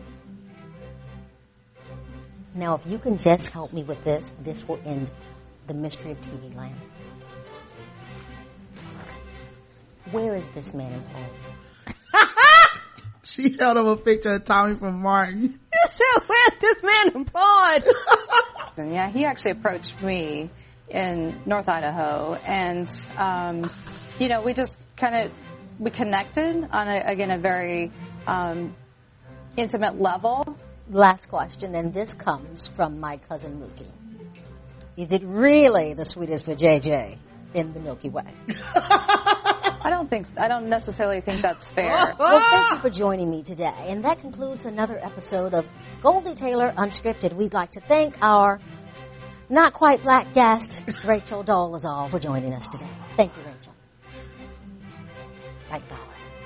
Now, 2.54 2.74
if 2.76 2.86
you 2.86 2.98
can 2.98 3.16
just 3.16 3.48
help 3.48 3.72
me 3.72 3.82
with 3.82 4.04
this, 4.04 4.32
this 4.40 4.68
will 4.68 4.78
end 4.84 5.10
the 5.66 5.74
mystery 5.74 6.12
of 6.12 6.20
TV 6.20 6.54
land. 6.54 6.76
Where 10.10 10.34
is 10.34 10.46
this 10.48 10.74
man 10.74 10.92
employed? 10.92 11.30
She 13.26 13.56
held 13.58 13.78
up 13.78 13.86
a 13.86 13.96
picture 13.96 14.32
of 14.32 14.44
Tommy 14.44 14.74
from 14.74 15.00
Martin. 15.00 15.58
Where's 16.26 16.60
this 16.60 16.82
man 16.82 17.16
employed? 17.16 17.84
And 18.76 18.92
yeah, 18.92 19.08
he 19.08 19.24
actually 19.24 19.52
approached 19.52 20.02
me 20.02 20.50
in 20.90 21.40
North 21.46 21.68
Idaho, 21.68 22.34
and 22.44 22.88
um, 23.16 23.70
you 24.18 24.28
know, 24.28 24.42
we 24.42 24.52
just 24.52 24.82
kind 24.96 25.14
of 25.14 25.32
we 25.78 25.90
connected 25.90 26.68
on 26.70 26.88
a, 26.88 27.02
again 27.04 27.30
a 27.30 27.38
very 27.38 27.92
um, 28.26 28.74
intimate 29.56 30.00
level. 30.00 30.56
Last 30.90 31.28
question, 31.28 31.74
and 31.74 31.94
this 31.94 32.12
comes 32.14 32.66
from 32.66 33.00
my 33.00 33.16
cousin 33.16 33.60
Mookie. 33.60 33.90
Is 34.96 35.12
it 35.12 35.22
really 35.24 35.94
the 35.94 36.04
sweetest 36.04 36.44
for 36.44 36.54
JJ 36.54 37.16
in 37.54 37.72
the 37.72 37.80
Milky 37.80 38.10
Way? 38.10 38.26
I 39.84 39.90
don't 39.90 40.08
think 40.08 40.26
I 40.38 40.48
don't 40.48 40.68
necessarily 40.68 41.20
think 41.20 41.42
that's 41.42 41.68
fair. 41.68 42.14
Well, 42.18 42.40
thank 42.50 42.70
you 42.72 42.78
for 42.80 42.90
joining 42.90 43.30
me 43.30 43.42
today. 43.42 43.72
And 43.88 44.04
that 44.04 44.20
concludes 44.20 44.64
another 44.64 44.98
episode 45.02 45.52
of 45.52 45.66
Goldie 46.00 46.34
Taylor 46.34 46.72
Unscripted. 46.76 47.34
We'd 47.34 47.52
like 47.52 47.72
to 47.72 47.80
thank 47.80 48.16
our 48.22 48.60
not 49.48 49.72
quite 49.72 50.02
black 50.02 50.32
guest, 50.32 50.82
Rachel 51.04 51.44
Dolezal, 51.44 52.10
for 52.10 52.18
joining 52.18 52.54
us 52.54 52.68
today. 52.68 52.88
Thank 53.16 53.36
you, 53.36 53.42
Rachel. 53.42 53.53
Like 53.53 53.53
Dollar. 53.53 53.53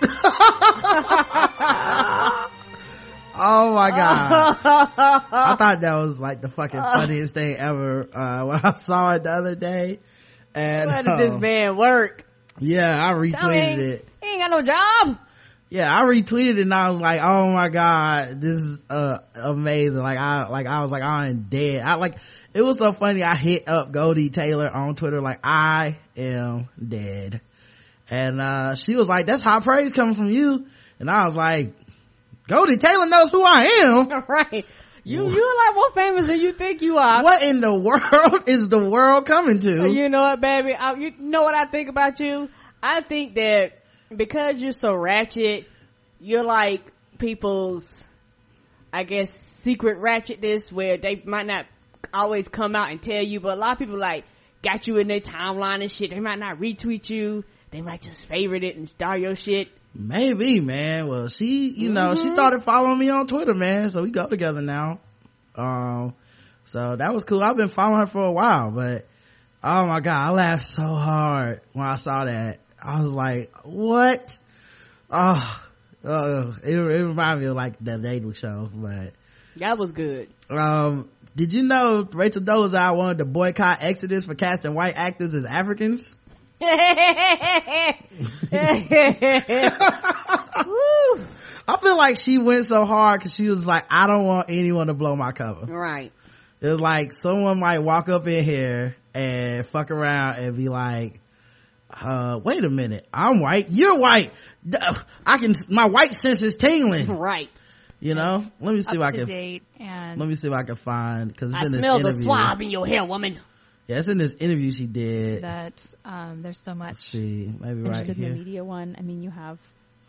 Oh 3.40 3.72
my 3.72 3.90
god. 3.90 4.56
I 4.64 5.54
thought 5.54 5.80
that 5.82 5.94
was 5.94 6.18
like 6.18 6.40
the 6.40 6.48
fucking 6.48 6.80
funniest 6.80 7.34
thing 7.34 7.56
ever, 7.56 8.08
uh, 8.12 8.44
when 8.44 8.60
I 8.62 8.72
saw 8.72 9.14
it 9.14 9.24
the 9.24 9.30
other 9.30 9.54
day. 9.54 10.00
And, 10.54 10.90
Where 10.90 11.02
did 11.02 11.18
this 11.18 11.34
um, 11.34 11.40
man 11.40 11.76
work? 11.76 12.24
yeah, 12.58 12.98
I 13.00 13.12
retweeted 13.12 13.78
it. 13.78 14.08
He 14.20 14.28
ain't 14.28 14.40
got 14.40 14.50
no 14.50 14.62
job. 14.62 15.18
Yeah, 15.70 15.94
I 15.94 16.02
retweeted 16.02 16.58
it 16.58 16.62
and 16.62 16.74
I 16.74 16.90
was 16.90 16.98
like, 16.98 17.20
oh 17.22 17.52
my 17.52 17.68
god, 17.68 18.40
this 18.40 18.60
is, 18.60 18.80
uh, 18.90 19.18
amazing. 19.36 20.02
Like 20.02 20.18
I, 20.18 20.48
like 20.48 20.66
I 20.66 20.82
was 20.82 20.90
like, 20.90 21.04
I'm 21.04 21.46
dead. 21.48 21.82
I 21.82 21.94
like, 21.94 22.16
it 22.54 22.62
was 22.62 22.78
so 22.78 22.92
funny. 22.92 23.22
I 23.22 23.36
hit 23.36 23.68
up 23.68 23.92
Goldie 23.92 24.30
Taylor 24.30 24.68
on 24.68 24.96
Twitter 24.96 25.20
like, 25.20 25.38
I 25.44 25.98
am 26.16 26.68
dead. 26.84 27.40
And, 28.10 28.40
uh, 28.40 28.74
she 28.74 28.94
was 28.94 29.08
like, 29.08 29.26
that's 29.26 29.42
high 29.42 29.60
praise 29.60 29.92
coming 29.92 30.14
from 30.14 30.30
you. 30.30 30.66
And 30.98 31.10
I 31.10 31.26
was 31.26 31.36
like, 31.36 31.74
Goldie 32.46 32.78
Taylor 32.78 33.06
knows 33.06 33.30
who 33.30 33.42
I 33.42 33.82
am. 33.82 34.08
right. 34.28 34.64
You 35.04 35.26
you're 35.26 35.66
like 35.66 35.74
more 35.74 35.90
famous 35.92 36.26
than 36.26 36.40
you 36.40 36.52
think 36.52 36.82
you 36.82 36.98
are. 36.98 37.22
What 37.22 37.42
in 37.42 37.60
the 37.60 37.74
world 37.78 38.44
is 38.46 38.68
the 38.68 38.90
world 38.90 39.26
coming 39.26 39.58
to? 39.60 39.90
You 39.90 40.08
know 40.10 40.20
what, 40.20 40.40
baby? 40.40 40.74
I, 40.74 40.94
you 40.94 41.12
know 41.18 41.44
what 41.44 41.54
I 41.54 41.64
think 41.64 41.88
about 41.88 42.20
you? 42.20 42.50
I 42.82 43.00
think 43.00 43.34
that 43.36 43.84
because 44.14 44.56
you're 44.56 44.72
so 44.72 44.94
ratchet, 44.94 45.66
you're 46.20 46.44
like 46.44 46.82
people's, 47.18 48.04
I 48.92 49.04
guess, 49.04 49.30
secret 49.62 49.98
ratchetness 49.98 50.70
where 50.72 50.98
they 50.98 51.22
might 51.24 51.46
not 51.46 51.66
always 52.12 52.48
come 52.48 52.76
out 52.76 52.90
and 52.90 53.02
tell 53.02 53.22
you, 53.22 53.40
but 53.40 53.56
a 53.56 53.60
lot 53.60 53.72
of 53.72 53.78
people 53.78 53.98
like 53.98 54.24
got 54.62 54.86
you 54.86 54.98
in 54.98 55.08
their 55.08 55.20
timeline 55.20 55.80
and 55.80 55.90
shit. 55.90 56.10
They 56.10 56.20
might 56.20 56.38
not 56.38 56.58
retweet 56.58 57.08
you. 57.08 57.44
They 57.70 57.82
might 57.82 58.00
just 58.02 58.26
favorite 58.26 58.64
it 58.64 58.76
and 58.76 58.88
star 58.88 59.16
your 59.16 59.36
shit. 59.36 59.68
Maybe, 59.94 60.60
man. 60.60 61.08
Well, 61.08 61.28
she, 61.28 61.68
you 61.68 61.90
know, 61.90 62.14
she 62.14 62.28
started 62.28 62.62
following 62.62 62.98
me 62.98 63.08
on 63.10 63.26
Twitter, 63.26 63.54
man. 63.54 63.90
So 63.90 64.02
we 64.02 64.10
go 64.10 64.26
together 64.26 64.62
now. 64.62 65.00
Um, 65.54 66.14
so 66.64 66.96
that 66.96 67.12
was 67.12 67.24
cool. 67.24 67.42
I've 67.42 67.56
been 67.56 67.68
following 67.68 68.00
her 68.00 68.06
for 68.06 68.24
a 68.24 68.32
while, 68.32 68.70
but 68.70 69.06
oh 69.62 69.86
my 69.86 70.00
God, 70.00 70.16
I 70.16 70.30
laughed 70.30 70.66
so 70.66 70.82
hard 70.82 71.60
when 71.72 71.86
I 71.86 71.96
saw 71.96 72.24
that. 72.26 72.58
I 72.82 73.00
was 73.00 73.12
like, 73.12 73.50
what? 73.64 74.36
Oh, 75.10 75.62
uh, 76.04 76.52
it, 76.62 76.76
it 76.78 77.04
reminded 77.04 77.40
me 77.42 77.46
of 77.48 77.56
like 77.56 77.74
the 77.80 77.98
dating 77.98 78.34
show, 78.34 78.70
but, 78.72 79.12
That 79.56 79.78
was 79.78 79.92
good. 79.92 80.28
um, 80.48 81.08
did 81.34 81.52
you 81.52 81.62
know 81.62 82.06
Rachel 82.12 82.42
Dolezal 82.42 82.96
wanted 82.96 83.18
to 83.18 83.24
boycott 83.24 83.78
Exodus 83.80 84.26
for 84.26 84.34
casting 84.34 84.74
white 84.74 84.96
actors 84.96 85.34
as 85.34 85.44
Africans? 85.44 86.14
Woo. 90.66 91.24
I 91.68 91.76
feel 91.82 91.96
like 91.96 92.16
she 92.16 92.38
went 92.38 92.64
so 92.64 92.84
hard 92.84 93.20
because 93.20 93.34
she 93.34 93.48
was 93.48 93.66
like, 93.66 93.84
I 93.90 94.06
don't 94.06 94.24
want 94.24 94.50
anyone 94.50 94.86
to 94.86 94.94
blow 94.94 95.14
my 95.16 95.32
cover. 95.32 95.66
Right. 95.66 96.12
It 96.60 96.66
was 96.66 96.80
like 96.80 97.12
someone 97.12 97.60
might 97.60 97.80
walk 97.80 98.08
up 98.08 98.26
in 98.26 98.42
here 98.42 98.96
and 99.14 99.64
fuck 99.66 99.90
around 99.90 100.38
and 100.38 100.56
be 100.56 100.68
like, 100.68 101.20
uh, 101.90 102.40
wait 102.42 102.64
a 102.64 102.70
minute. 102.70 103.06
I'm 103.12 103.40
white. 103.40 103.68
You're 103.70 103.98
white. 103.98 104.32
I 105.26 105.38
can, 105.38 105.52
my 105.68 105.86
white 105.86 106.14
sense 106.14 106.42
is 106.42 106.56
tingling. 106.56 107.06
Right. 107.18 107.50
You 108.00 108.14
know? 108.14 108.46
Let 108.60 108.74
me 108.74 108.80
see 108.80 108.94
if 108.94 109.02
I 109.02 109.10
can, 109.10 109.26
date 109.26 109.64
and 109.80 110.20
let 110.20 110.28
me 110.28 110.36
see 110.36 110.46
if 110.46 110.54
I 110.54 110.62
can 110.62 110.76
find, 110.76 111.36
cause 111.36 111.50
it's 111.52 111.60
I 111.60 111.66
in 111.66 111.72
this 111.72 111.80
smell 111.80 111.98
the 111.98 112.12
swab 112.12 112.60
in 112.60 112.70
your 112.70 112.86
hair, 112.86 113.04
woman. 113.04 113.40
Yeah, 113.88 113.98
it's 113.98 114.08
in 114.08 114.18
this 114.18 114.34
interview 114.34 114.70
she 114.70 114.86
did. 114.86 115.42
that 115.42 115.72
um, 116.04 116.42
there's 116.42 116.60
so 116.60 116.74
much 116.74 117.00
She, 117.02 117.52
maybe 117.58 117.80
right 117.80 117.86
Interested 118.06 118.16
in 118.18 118.22
here. 118.22 118.32
the 118.32 118.38
media 118.38 118.64
one. 118.64 118.94
I 118.98 119.02
mean, 119.02 119.22
you 119.22 119.30
have 119.30 119.58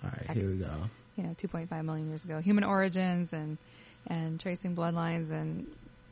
All 0.04 0.12
right, 0.12 0.38
here 0.38 0.50
we 0.50 0.58
go. 0.58 0.72
you 1.16 1.24
know 1.24 1.36
2.5 1.42 1.86
million 1.86 2.08
years 2.10 2.24
ago 2.24 2.40
human 2.40 2.64
origins 2.64 3.32
and 3.34 3.58
and 4.08 4.40
tracing 4.40 4.76
bloodlines 4.76 5.32
and 5.32 5.66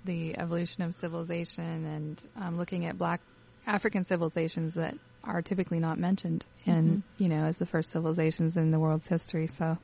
the 0.06 0.38
evolution 0.38 0.82
of 0.84 0.94
civilization 0.96 1.86
and 1.86 2.22
um, 2.42 2.58
looking 2.58 2.86
at 2.86 2.98
black 2.98 3.20
african 3.66 4.04
civilizations 4.04 4.74
that 4.76 4.96
are 5.24 5.42
typically 5.42 5.80
not 5.80 5.98
mentioned 5.98 6.44
in 6.66 7.04
you 7.18 7.28
know 7.30 7.46
as 7.46 7.58
the 7.58 7.66
first 7.66 7.92
civilizations 7.92 8.56
in 8.58 8.72
the 8.72 8.80
world's 8.80 9.08
history 9.08 9.48
so 9.48 9.78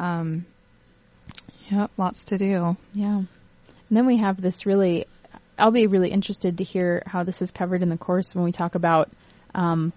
um 0.00 0.46
yep 1.70 1.90
lots 1.96 2.24
to 2.24 2.38
do 2.38 2.76
Yeah. 2.94 3.16
And 3.90 3.96
then 3.96 4.04
we 4.06 4.18
have 4.18 4.38
this 4.40 4.66
really, 4.66 5.06
I'll 5.58 5.70
be 5.70 5.86
really 5.86 6.10
interested 6.10 6.58
to 6.58 6.64
hear 6.64 7.02
how 7.06 7.24
this 7.24 7.42
is 7.42 7.50
covered 7.50 7.82
in 7.82 7.88
the 7.88 7.96
course 7.96 8.34
when 8.34 8.44
we 8.44 8.52
talk 8.52 8.74
about, 8.74 9.10
um, 9.54 9.92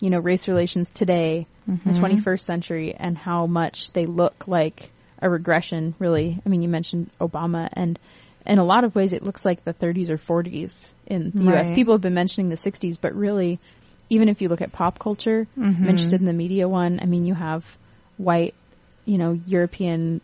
you 0.00 0.10
know, 0.10 0.18
race 0.18 0.48
relations 0.48 0.90
today, 0.90 1.46
in 1.86 1.92
the 1.92 1.98
21st 2.00 2.40
century, 2.40 2.94
and 2.94 3.16
how 3.16 3.46
much 3.46 3.92
they 3.92 4.04
look 4.06 4.48
like 4.48 4.90
a 5.20 5.30
regression, 5.30 5.94
really. 6.00 6.40
I 6.44 6.48
mean, 6.48 6.62
you 6.62 6.68
mentioned 6.68 7.10
Obama, 7.20 7.68
and 7.72 7.98
in 8.44 8.58
a 8.58 8.64
lot 8.64 8.82
of 8.82 8.96
ways, 8.96 9.12
it 9.12 9.22
looks 9.22 9.44
like 9.44 9.64
the 9.64 9.72
30s 9.72 10.10
or 10.10 10.18
40s 10.18 10.88
in 11.06 11.30
the 11.32 11.44
U.S. 11.44 11.68
People 11.76 11.94
have 11.94 12.00
been 12.00 12.14
mentioning 12.14 12.48
the 12.48 12.56
60s, 12.56 12.98
but 13.00 13.14
really, 13.14 13.60
even 14.10 14.28
if 14.28 14.42
you 14.42 14.48
look 14.48 14.60
at 14.60 14.72
pop 14.72 14.98
culture, 14.98 15.46
I'm 15.56 15.88
interested 15.88 16.18
in 16.20 16.26
the 16.26 16.32
media 16.32 16.68
one. 16.68 16.98
I 17.00 17.06
mean, 17.06 17.24
you 17.24 17.34
have 17.34 17.64
white, 18.16 18.54
you 19.04 19.16
know, 19.18 19.38
European 19.46 20.20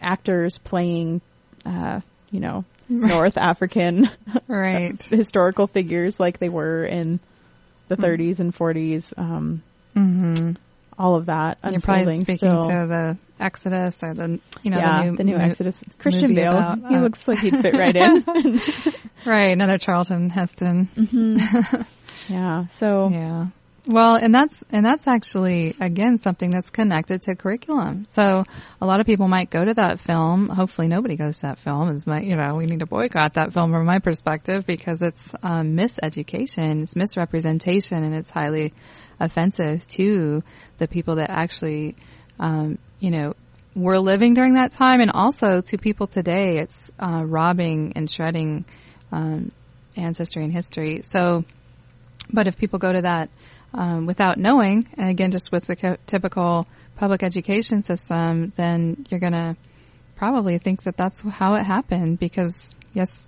actors 0.00 0.56
playing, 0.58 1.20
uh, 1.66 2.00
you 2.30 2.38
know, 2.38 2.64
North 2.90 3.38
African 3.38 4.10
right 4.48 5.00
historical 5.02 5.66
figures 5.66 6.18
like 6.20 6.38
they 6.38 6.48
were 6.50 6.84
in 6.84 7.20
the 7.88 7.96
30s 7.96 8.40
and 8.40 8.54
40s. 8.54 9.12
Um, 9.16 9.62
all 10.98 11.16
of 11.16 11.26
that 11.26 11.58
And 11.62 11.72
you're 11.72 11.80
probably 11.80 12.18
speaking 12.18 12.36
still. 12.38 12.62
to 12.62 12.86
the 12.86 13.18
exodus 13.42 13.96
or 14.02 14.12
the 14.12 14.38
you 14.62 14.70
know 14.70 14.76
yeah, 14.78 15.10
the 15.16 15.24
new, 15.24 15.36
mo- 15.38 15.44
Exodus. 15.44 15.76
It's 15.82 15.94
Christian 15.94 16.34
Bale. 16.34 16.50
about, 16.52 16.78
he 16.90 16.96
uh, 16.96 17.00
looks 17.00 17.26
like 17.26 17.38
he'd 17.38 17.56
fit 17.62 17.74
right 17.74 17.96
in. 17.96 18.60
right 19.24 19.50
another 19.50 19.78
charlton 19.78 20.28
heston 20.30 20.88
yeah. 22.28 22.66
So 22.66 23.08
Yeah. 23.10 23.46
Well, 23.92 24.14
and 24.14 24.32
that's, 24.32 24.62
and 24.70 24.86
that's 24.86 25.08
actually, 25.08 25.74
again, 25.80 26.18
something 26.18 26.48
that's 26.50 26.70
connected 26.70 27.22
to 27.22 27.34
curriculum. 27.34 28.06
So 28.12 28.44
a 28.80 28.86
lot 28.86 29.00
of 29.00 29.06
people 29.06 29.26
might 29.26 29.50
go 29.50 29.64
to 29.64 29.74
that 29.74 29.98
film. 29.98 30.48
Hopefully 30.48 30.86
nobody 30.86 31.16
goes 31.16 31.38
to 31.38 31.48
that 31.48 31.58
film. 31.58 31.88
Is 31.88 32.06
my, 32.06 32.20
you 32.20 32.36
know, 32.36 32.54
we 32.54 32.66
need 32.66 32.78
to 32.78 32.86
boycott 32.86 33.34
that 33.34 33.52
film 33.52 33.72
from 33.72 33.84
my 33.84 33.98
perspective 33.98 34.64
because 34.64 35.02
it's, 35.02 35.32
um, 35.42 35.76
miseducation, 35.76 36.84
it's 36.84 36.94
misrepresentation, 36.94 38.04
and 38.04 38.14
it's 38.14 38.30
highly 38.30 38.72
offensive 39.18 39.84
to 39.88 40.44
the 40.78 40.86
people 40.86 41.16
that 41.16 41.30
actually, 41.30 41.96
um, 42.38 42.78
you 43.00 43.10
know, 43.10 43.34
were 43.74 43.98
living 43.98 44.34
during 44.34 44.54
that 44.54 44.70
time 44.70 45.00
and 45.00 45.10
also 45.10 45.62
to 45.62 45.78
people 45.78 46.06
today. 46.06 46.58
It's, 46.58 46.92
uh, 47.00 47.24
robbing 47.26 47.94
and 47.96 48.08
shredding, 48.08 48.66
um, 49.10 49.50
ancestry 49.96 50.44
and 50.44 50.52
history. 50.52 51.02
So, 51.02 51.44
but 52.32 52.46
if 52.46 52.56
people 52.56 52.78
go 52.78 52.92
to 52.92 53.02
that 53.02 53.30
um, 53.72 54.06
without 54.06 54.38
knowing, 54.38 54.88
and 54.96 55.10
again, 55.10 55.30
just 55.30 55.52
with 55.52 55.66
the 55.66 55.76
co- 55.76 55.96
typical 56.06 56.66
public 56.96 57.22
education 57.22 57.82
system, 57.82 58.52
then 58.56 59.06
you're 59.08 59.20
going 59.20 59.32
to 59.32 59.56
probably 60.16 60.58
think 60.58 60.82
that 60.82 60.96
that's 60.96 61.22
how 61.22 61.54
it 61.54 61.64
happened 61.64 62.18
because, 62.18 62.74
yes, 62.92 63.22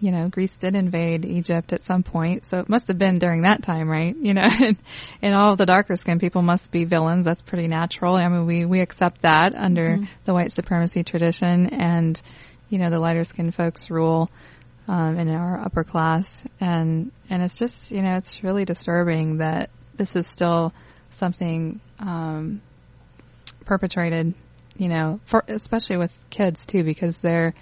you 0.00 0.10
know, 0.10 0.28
Greece 0.28 0.56
did 0.56 0.74
invade 0.74 1.24
Egypt 1.24 1.72
at 1.72 1.82
some 1.82 2.02
point, 2.02 2.44
so 2.44 2.58
it 2.58 2.68
must 2.68 2.88
have 2.88 2.98
been 2.98 3.18
during 3.18 3.42
that 3.42 3.62
time, 3.62 3.88
right? 3.88 4.16
You 4.16 4.34
know, 4.34 4.42
and, 4.60 4.76
and 5.22 5.34
all 5.34 5.54
the 5.56 5.66
darker 5.66 5.94
skinned 5.94 6.20
people 6.20 6.42
must 6.42 6.70
be 6.70 6.84
villains. 6.84 7.24
That's 7.24 7.42
pretty 7.42 7.68
natural. 7.68 8.16
I 8.16 8.26
mean, 8.28 8.46
we, 8.46 8.64
we 8.64 8.80
accept 8.80 9.22
that 9.22 9.54
under 9.54 9.98
the 10.24 10.34
white 10.34 10.50
supremacy 10.50 11.04
tradition 11.04 11.68
and, 11.68 12.20
you 12.68 12.78
know, 12.78 12.90
the 12.90 12.98
lighter 12.98 13.22
skinned 13.24 13.54
folks 13.54 13.90
rule 13.90 14.28
um, 14.88 15.18
in 15.18 15.28
our 15.28 15.60
upper 15.60 15.84
class, 15.84 16.42
and 16.60 17.12
and 17.30 17.42
it's 17.42 17.58
just 17.58 17.90
you 17.90 18.02
know 18.02 18.16
it's 18.16 18.42
really 18.42 18.64
disturbing 18.64 19.38
that 19.38 19.70
this 19.94 20.16
is 20.16 20.26
still 20.26 20.72
something 21.12 21.80
um, 21.98 22.60
perpetrated, 23.64 24.34
you 24.76 24.88
know, 24.88 25.20
for 25.24 25.44
especially 25.48 25.96
with 25.96 26.12
kids 26.30 26.66
too, 26.66 26.82
because 26.82 27.18
they're 27.18 27.54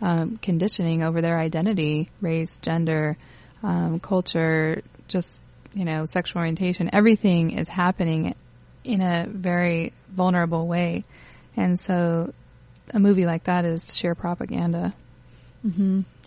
um, 0.00 0.38
conditioning 0.38 1.02
over 1.02 1.20
their 1.20 1.38
identity, 1.38 2.10
race, 2.20 2.56
gender, 2.60 3.16
um, 3.62 4.00
culture, 4.00 4.82
just 5.08 5.40
you 5.72 5.84
know, 5.84 6.04
sexual 6.04 6.40
orientation. 6.40 6.90
Everything 6.92 7.52
is 7.52 7.68
happening 7.68 8.34
in 8.84 9.00
a 9.00 9.26
very 9.28 9.92
vulnerable 10.10 10.66
way, 10.66 11.04
and 11.56 11.78
so 11.78 12.32
a 12.92 12.98
movie 12.98 13.26
like 13.26 13.44
that 13.44 13.64
is 13.64 13.96
sheer 13.96 14.14
propaganda. 14.14 14.94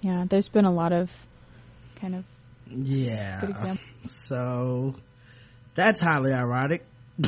Yeah, 0.02 0.26
there's 0.28 0.48
been 0.48 0.66
a 0.66 0.72
lot 0.72 0.94
of 0.94 1.12
kind 2.00 2.16
of 2.16 2.24
Yeah. 2.70 3.76
So 4.06 4.96
that's 5.76 6.00
highly 6.00 6.34
ironic. 6.34 6.86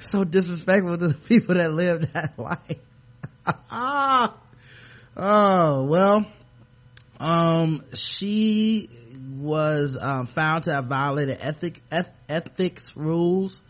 so 0.00 0.24
disrespectful 0.24 0.98
to 0.98 1.08
the 1.08 1.14
people 1.14 1.54
that 1.54 1.72
live 1.72 2.12
that 2.12 2.38
life. 2.38 2.76
oh, 5.16 5.84
well, 5.84 6.26
um, 7.20 7.84
she 7.94 8.88
was 9.38 9.96
um, 10.00 10.26
found 10.26 10.64
to 10.64 10.72
have 10.72 10.86
violated 10.86 11.38
ethic, 11.40 11.80
eth- 11.90 12.12
ethics 12.28 12.96
rules 12.96 13.62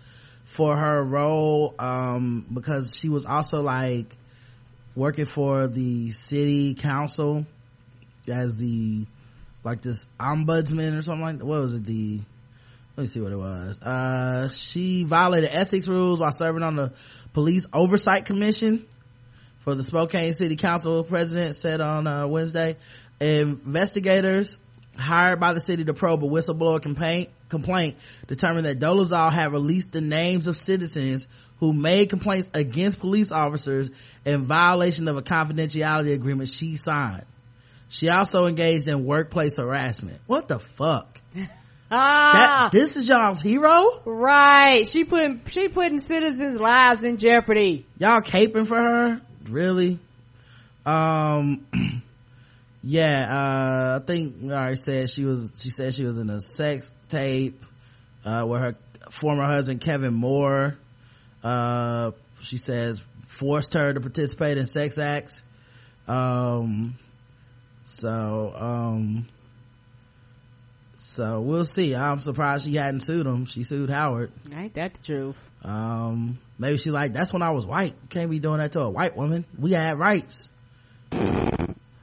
for 0.45 0.76
her 0.76 1.05
role 1.05 1.74
um, 1.78 2.47
because 2.53 2.97
she 2.99 3.09
was 3.09 3.26
also 3.26 3.62
like 3.62 4.16
working 4.95 5.26
for 5.26 5.66
the 5.66 6.11
city 6.11 6.74
council 6.74 7.47
as 8.26 8.59
the 8.59 9.07
like 9.64 9.82
this 9.82 10.09
ombudsman 10.18 10.97
or 10.97 11.03
something 11.03 11.24
like 11.24 11.39
that. 11.39 11.45
What 11.45 11.61
was 11.61 11.74
it? 11.74 11.84
The 11.84 12.20
let 12.97 13.03
me 13.03 13.07
see 13.07 13.20
what 13.20 13.32
it 13.32 13.39
was. 13.39 13.80
Uh, 13.80 14.49
she 14.51 15.05
violated 15.05 15.51
ethics 15.53 15.86
rules 15.86 16.18
while 16.18 16.32
serving 16.32 16.64
on 16.64 16.74
the 16.74 16.93
police 17.32 17.64
oversight 17.72 18.24
commission 18.24 18.84
for 19.61 19.74
the 19.74 19.84
Spokane 19.84 20.34
City 20.34 20.57
Council. 20.57 21.05
President 21.05 21.55
said 21.55 21.80
on 21.80 22.07
uh, 22.07 22.26
Wednesday, 22.26 22.76
investigators 23.20 24.59
hired 24.99 25.39
by 25.39 25.53
the 25.53 25.61
city 25.61 25.84
to 25.84 25.95
probe 25.95 26.24
a 26.24 26.26
whistleblower 26.26 26.82
complaint 26.82 27.28
complaint 27.49 27.96
determined 28.26 28.66
that 28.66 28.78
Dolezal 28.78 29.32
had 29.32 29.53
released 29.53 29.92
the 29.92 30.01
names 30.01 30.46
of 30.46 30.57
citizens 30.57 31.26
who 31.61 31.72
made 31.72 32.11
complaints 32.11 32.49
against 32.55 33.01
police 33.01 33.32
officers 33.32 33.90
in 34.24 34.46
violation 34.46 35.09
of 35.09 35.16
a 35.16 35.22
confidentiality 35.22 36.12
agreement 36.12 36.49
she 36.49 36.76
signed. 36.76 37.24
She 37.88 38.09
also 38.11 38.46
engaged 38.46 38.86
in 38.86 39.05
workplace 39.05 39.57
harassment. 39.57 40.20
What 40.26 40.49
the 40.49 40.59
fuck? 40.59 41.20
Ah, 41.90 42.68
That, 42.70 42.78
this 42.78 42.99
is 42.99 43.09
y'all's 43.09 43.40
hero? 43.40 44.03
right. 44.05 44.86
She 44.86 45.05
putting 45.05 45.40
she 45.49 45.70
putting 45.70 45.99
citizens' 45.99 46.61
lives 46.61 47.03
in 47.03 47.16
jeopardy. 47.16 47.86
Y'all 47.96 48.20
caping 48.20 48.66
for 48.66 48.76
her? 48.76 49.22
Really? 49.49 49.99
Um, 50.84 51.64
yeah, 52.89 53.28
uh, 53.30 54.01
I 54.01 54.07
think 54.07 54.51
I 54.51 54.72
said 54.72 55.11
she 55.11 55.26
was, 55.26 55.53
she 55.61 55.68
said 55.68 55.95
she 55.95 56.05
was 56.05 56.16
in 56.16 56.30
a 56.30 56.41
sex 56.41 56.91
tape, 57.11 57.62
uh, 58.24 58.47
with 58.47 58.62
her 58.62 58.76
former 59.11 59.45
husband 59.45 59.82
Kevin 59.82 60.14
Moore. 60.14 60.74
Uh, 61.45 62.12
she 62.41 62.57
says 62.57 63.03
forced 63.26 63.74
her 63.74 63.93
to 63.93 64.01
participate 64.01 64.57
in 64.57 64.64
sex 64.64 64.97
acts. 64.97 65.43
Um, 66.07 66.97
so, 67.84 68.55
um, 68.57 69.28
so 70.97 71.43
we'll 71.43 71.64
see. 71.64 71.95
I'm 71.95 72.20
surprised 72.20 72.64
she 72.64 72.74
hadn't 72.76 73.01
sued 73.01 73.26
him. 73.26 73.45
She 73.45 73.64
sued 73.64 73.91
Howard. 73.91 74.32
Ain't 74.51 74.72
that 74.74 74.95
the 74.95 75.03
truth? 75.03 75.51
Um, 75.62 76.39
maybe 76.59 76.78
she 76.78 76.91
like, 76.91 77.12
that's 77.12 77.34
when 77.34 77.43
I 77.43 77.51
was 77.51 77.66
white. 77.66 77.95
Can't 78.09 78.30
be 78.30 78.39
doing 78.39 78.61
that 78.61 78.72
to 78.72 78.80
a 78.80 78.89
white 78.89 79.14
woman. 79.14 79.45
We 79.59 79.72
had 79.72 79.99
rights. 79.99 80.49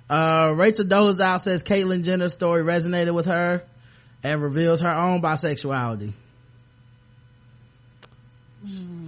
Uh, 0.09 0.53
Rachel 0.55 0.85
Dolezal 0.85 1.39
says 1.39 1.63
Caitlyn 1.63 2.03
Jenner's 2.03 2.33
story 2.33 2.63
resonated 2.63 3.13
with 3.13 3.25
her 3.25 3.63
and 4.23 4.41
reveals 4.41 4.81
her 4.81 4.93
own 4.93 5.21
bisexuality. 5.21 6.13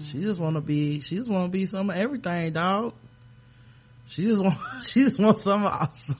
She 0.04 0.22
just 0.22 0.39
want 0.39 0.56
to 0.56 0.62
be, 0.62 1.00
she 1.02 1.16
just 1.16 1.30
want 1.30 1.45
to 1.45 1.52
be 1.52 1.66
some 1.66 1.89
of 1.89 1.95
everything, 1.95 2.54
dog. 2.54 2.93
She 4.08 4.24
just 4.24 4.39
want, 4.39 4.58
she 4.88 5.04
just 5.04 5.20
want 5.20 5.39
some 5.39 5.66
of 5.66 6.16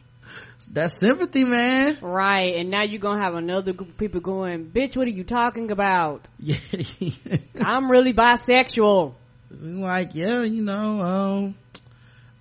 that 0.73 0.91
sympathy, 0.91 1.43
man. 1.43 1.97
Right, 2.01 2.55
and 2.55 2.69
now 2.69 2.82
you're 2.82 2.99
gonna 2.99 3.23
have 3.23 3.36
another 3.36 3.73
group 3.73 3.89
of 3.89 3.97
people 3.97 4.21
going, 4.21 4.65
"Bitch, 4.65 4.97
what 4.97 5.07
are 5.07 5.11
you 5.11 5.23
talking 5.23 5.71
about? 5.71 6.28
Yeah. 6.39 6.57
I'm 7.59 7.89
really 7.89 8.13
bisexual." 8.13 9.13
like, 9.49 10.13
yeah, 10.13 10.43
you 10.43 10.61
know, 10.63 11.01
um, 11.01 11.55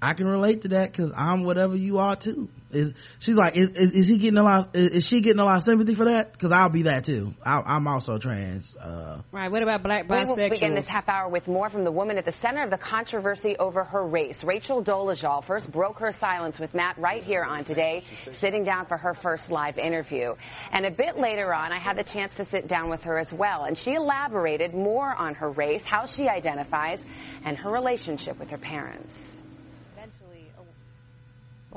I 0.06 0.14
can 0.14 0.28
relate 0.28 0.62
to 0.62 0.68
that 0.68 0.92
because 0.92 1.12
I'm 1.16 1.42
whatever 1.42 1.74
you 1.74 1.98
are 1.98 2.14
too. 2.14 2.48
Is 2.70 2.94
she's 3.18 3.34
like, 3.34 3.56
is, 3.56 3.70
is, 3.70 3.90
is 3.90 4.06
he 4.06 4.18
getting 4.18 4.38
a 4.38 4.42
lot? 4.44 4.76
Is, 4.76 4.90
is 4.92 5.06
she 5.06 5.20
getting 5.20 5.40
a 5.40 5.44
lot 5.44 5.56
of 5.56 5.64
sympathy 5.64 5.96
for 5.96 6.04
that? 6.04 6.30
Because 6.32 6.52
I'll 6.52 6.68
be 6.68 6.82
that 6.82 7.04
too. 7.04 7.34
I, 7.44 7.60
I'm 7.60 7.88
also 7.88 8.16
trans. 8.18 8.76
Uh, 8.76 9.20
Right. 9.32 9.50
What 9.50 9.64
about 9.64 9.82
black 9.82 10.06
bisexuals? 10.06 10.36
We 10.36 10.42
will 10.42 10.50
begin 10.50 10.74
this 10.76 10.86
half 10.86 11.08
hour 11.08 11.28
with 11.28 11.48
more 11.48 11.68
from 11.70 11.82
the 11.82 11.90
woman 11.90 12.18
at 12.18 12.24
the 12.24 12.30
center 12.30 12.62
of 12.62 12.70
the 12.70 12.78
controversy 12.78 13.56
over 13.56 13.82
her 13.82 14.06
race. 14.06 14.44
Rachel 14.44 14.80
Dolezal 14.80 15.42
first 15.42 15.72
broke 15.72 15.98
her 15.98 16.12
silence 16.12 16.60
with 16.60 16.72
Matt 16.72 16.98
right 16.98 17.24
here 17.24 17.42
on 17.42 17.64
Today, 17.64 18.04
sitting 18.30 18.62
down 18.62 18.86
for 18.86 18.96
her 18.96 19.14
first 19.14 19.50
live 19.50 19.76
interview. 19.76 20.34
And 20.70 20.86
a 20.86 20.92
bit 20.92 21.18
later 21.18 21.52
on, 21.52 21.72
I 21.72 21.80
had 21.80 21.96
the 21.98 22.04
chance 22.04 22.32
to 22.36 22.44
sit 22.44 22.68
down 22.68 22.90
with 22.90 23.02
her 23.04 23.18
as 23.18 23.32
well. 23.32 23.64
And 23.64 23.76
she 23.76 23.94
elaborated 23.94 24.72
more 24.72 25.12
on 25.12 25.34
her 25.34 25.50
race, 25.50 25.82
how 25.84 26.06
she 26.06 26.28
identifies, 26.28 27.02
and 27.44 27.56
her 27.58 27.72
relationship 27.72 28.38
with 28.38 28.50
her 28.50 28.58
parents. 28.58 29.36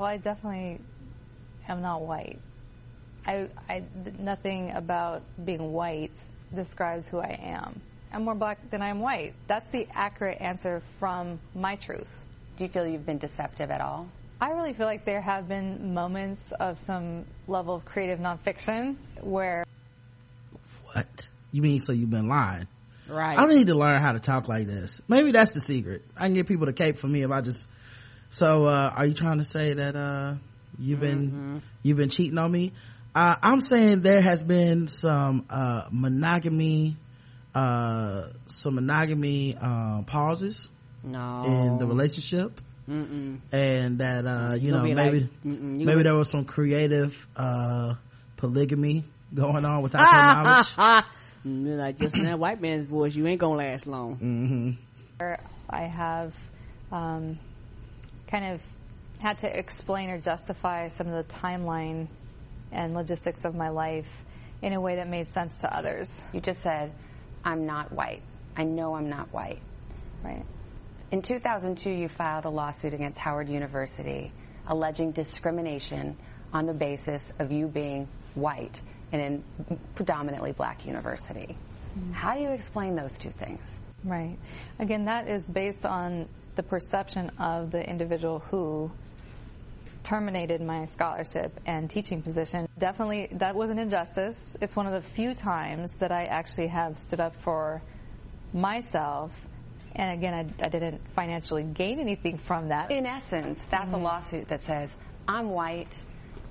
well, 0.00 0.08
I 0.08 0.16
definitely 0.16 0.80
am 1.68 1.82
not 1.82 2.02
white. 2.02 2.38
I, 3.26 3.48
I, 3.68 3.84
nothing 4.18 4.70
about 4.70 5.22
being 5.44 5.72
white 5.72 6.18
describes 6.54 7.08
who 7.08 7.18
I 7.18 7.38
am. 7.42 7.80
I'm 8.12 8.24
more 8.24 8.34
black 8.34 8.70
than 8.70 8.82
I 8.82 8.88
am 8.88 9.00
white. 9.00 9.34
That's 9.46 9.68
the 9.68 9.86
accurate 9.92 10.40
answer 10.40 10.82
from 10.98 11.38
my 11.54 11.76
truth. 11.76 12.24
Do 12.56 12.64
you 12.64 12.70
feel 12.70 12.86
you've 12.86 13.06
been 13.06 13.18
deceptive 13.18 13.70
at 13.70 13.80
all? 13.80 14.08
I 14.40 14.52
really 14.52 14.72
feel 14.72 14.86
like 14.86 15.04
there 15.04 15.20
have 15.20 15.46
been 15.48 15.92
moments 15.92 16.52
of 16.52 16.78
some 16.78 17.26
level 17.46 17.74
of 17.74 17.84
creative 17.84 18.18
nonfiction 18.20 18.96
where 19.20 19.64
what? 20.94 21.28
You 21.52 21.60
mean 21.60 21.82
so 21.82 21.92
you've 21.92 22.10
been 22.10 22.28
lying? 22.28 22.66
Right. 23.06 23.38
I 23.38 23.46
need 23.46 23.66
to 23.66 23.74
learn 23.74 24.00
how 24.00 24.12
to 24.12 24.20
talk 24.20 24.48
like 24.48 24.66
this. 24.66 25.02
Maybe 25.08 25.32
that's 25.32 25.52
the 25.52 25.60
secret. 25.60 26.02
I 26.16 26.26
can 26.26 26.34
get 26.34 26.46
people 26.46 26.66
to 26.66 26.72
cape 26.72 26.98
for 26.98 27.06
me 27.06 27.22
if 27.22 27.30
I 27.30 27.42
just. 27.42 27.66
So, 28.30 28.66
uh, 28.66 28.92
are 28.96 29.06
you 29.06 29.14
trying 29.14 29.38
to 29.38 29.44
say 29.44 29.74
that 29.74 29.96
uh, 29.96 30.34
you've 30.78 31.00
been 31.00 31.62
you've 31.82 31.96
been 31.96 32.08
cheating 32.10 32.38
on 32.38 32.50
me? 32.50 32.72
Uh, 33.14 33.34
I'm 33.42 33.60
saying 33.60 34.02
there 34.02 34.20
has 34.20 34.44
been 34.44 34.86
some 34.86 35.44
uh, 35.50 35.86
monogamy, 35.90 36.96
uh, 37.56 38.28
some 38.46 38.76
monogamy 38.76 39.56
uh, 39.60 40.02
pauses 40.02 40.68
no. 41.02 41.42
in 41.44 41.78
the 41.78 41.86
relationship, 41.88 42.60
Mm-mm. 42.88 43.40
and 43.50 43.98
that 43.98 44.26
uh, 44.26 44.54
you 44.54 44.70
know 44.70 44.84
maybe 44.84 44.94
like, 44.94 45.28
maybe 45.44 45.84
gonna- 45.84 46.02
there 46.04 46.14
was 46.14 46.30
some 46.30 46.44
creative 46.44 47.26
uh, 47.34 47.94
polygamy 48.36 49.02
going 49.34 49.64
on 49.64 49.82
without 49.82 50.08
your 50.12 50.22
knowledge. 50.22 51.04
Like 51.44 51.98
just 51.98 52.14
in 52.14 52.24
that 52.26 52.38
white 52.38 52.60
man's 52.60 52.86
voice, 52.86 53.16
you 53.16 53.26
ain't 53.26 53.40
gonna 53.40 53.56
last 53.56 53.88
long. 53.88 54.14
hmm 55.18 55.36
I 55.68 55.82
have 55.82 56.34
um, 56.92 57.38
kind 58.30 58.44
of 58.44 58.60
had 59.18 59.38
to 59.38 59.58
explain 59.58 60.10
or 60.10 60.20
justify 60.20 60.88
some 60.88 61.08
of 61.08 61.26
the 61.26 61.34
timeline 61.34 62.08
and 62.72 62.94
logistics 62.94 63.44
of 63.44 63.54
my 63.54 63.68
life 63.68 64.10
in 64.62 64.72
a 64.72 64.80
way 64.80 64.96
that 64.96 65.08
made 65.08 65.26
sense 65.26 65.60
to 65.60 65.74
others. 65.74 66.22
You 66.32 66.40
just 66.40 66.62
said, 66.62 66.92
I'm 67.44 67.66
not 67.66 67.92
white. 67.92 68.22
I 68.56 68.64
know 68.64 68.94
I'm 68.94 69.08
not 69.08 69.32
white. 69.32 69.60
Right. 70.22 70.44
In 71.10 71.22
2002, 71.22 71.90
you 71.90 72.08
filed 72.08 72.44
a 72.44 72.50
lawsuit 72.50 72.94
against 72.94 73.18
Howard 73.18 73.48
University 73.48 74.32
alleging 74.66 75.10
discrimination 75.10 76.16
on 76.52 76.66
the 76.66 76.74
basis 76.74 77.32
of 77.38 77.50
you 77.50 77.66
being 77.66 78.08
white 78.34 78.80
in 79.12 79.42
a 79.68 79.76
predominantly 79.94 80.52
black 80.52 80.86
university. 80.86 81.56
Hmm. 81.94 82.12
How 82.12 82.34
do 82.34 82.40
you 82.40 82.50
explain 82.50 82.94
those 82.94 83.12
two 83.18 83.30
things? 83.30 83.80
Right. 84.04 84.38
Again, 84.78 85.06
that 85.06 85.28
is 85.28 85.48
based 85.48 85.84
on 85.84 86.28
the 86.60 86.68
perception 86.68 87.30
of 87.38 87.70
the 87.70 87.82
individual 87.88 88.40
who 88.50 88.90
terminated 90.02 90.60
my 90.60 90.84
scholarship 90.84 91.58
and 91.64 91.88
teaching 91.88 92.20
position. 92.20 92.68
Definitely, 92.76 93.28
that 93.32 93.54
was 93.54 93.70
an 93.70 93.78
injustice. 93.78 94.58
It's 94.60 94.76
one 94.76 94.86
of 94.86 94.92
the 94.92 95.00
few 95.00 95.32
times 95.32 95.94
that 96.00 96.12
I 96.12 96.24
actually 96.26 96.66
have 96.66 96.98
stood 96.98 97.18
up 97.18 97.34
for 97.36 97.80
myself. 98.52 99.32
And 99.96 100.18
again, 100.18 100.34
I, 100.34 100.66
I 100.66 100.68
didn't 100.68 101.00
financially 101.14 101.62
gain 101.62 101.98
anything 101.98 102.36
from 102.36 102.68
that. 102.68 102.90
In 102.90 103.06
essence, 103.06 103.58
that's 103.70 103.90
a 103.90 103.94
mm-hmm. 103.94 104.04
lawsuit 104.04 104.48
that 104.48 104.60
says, 104.60 104.90
I'm 105.26 105.48
white 105.48 105.94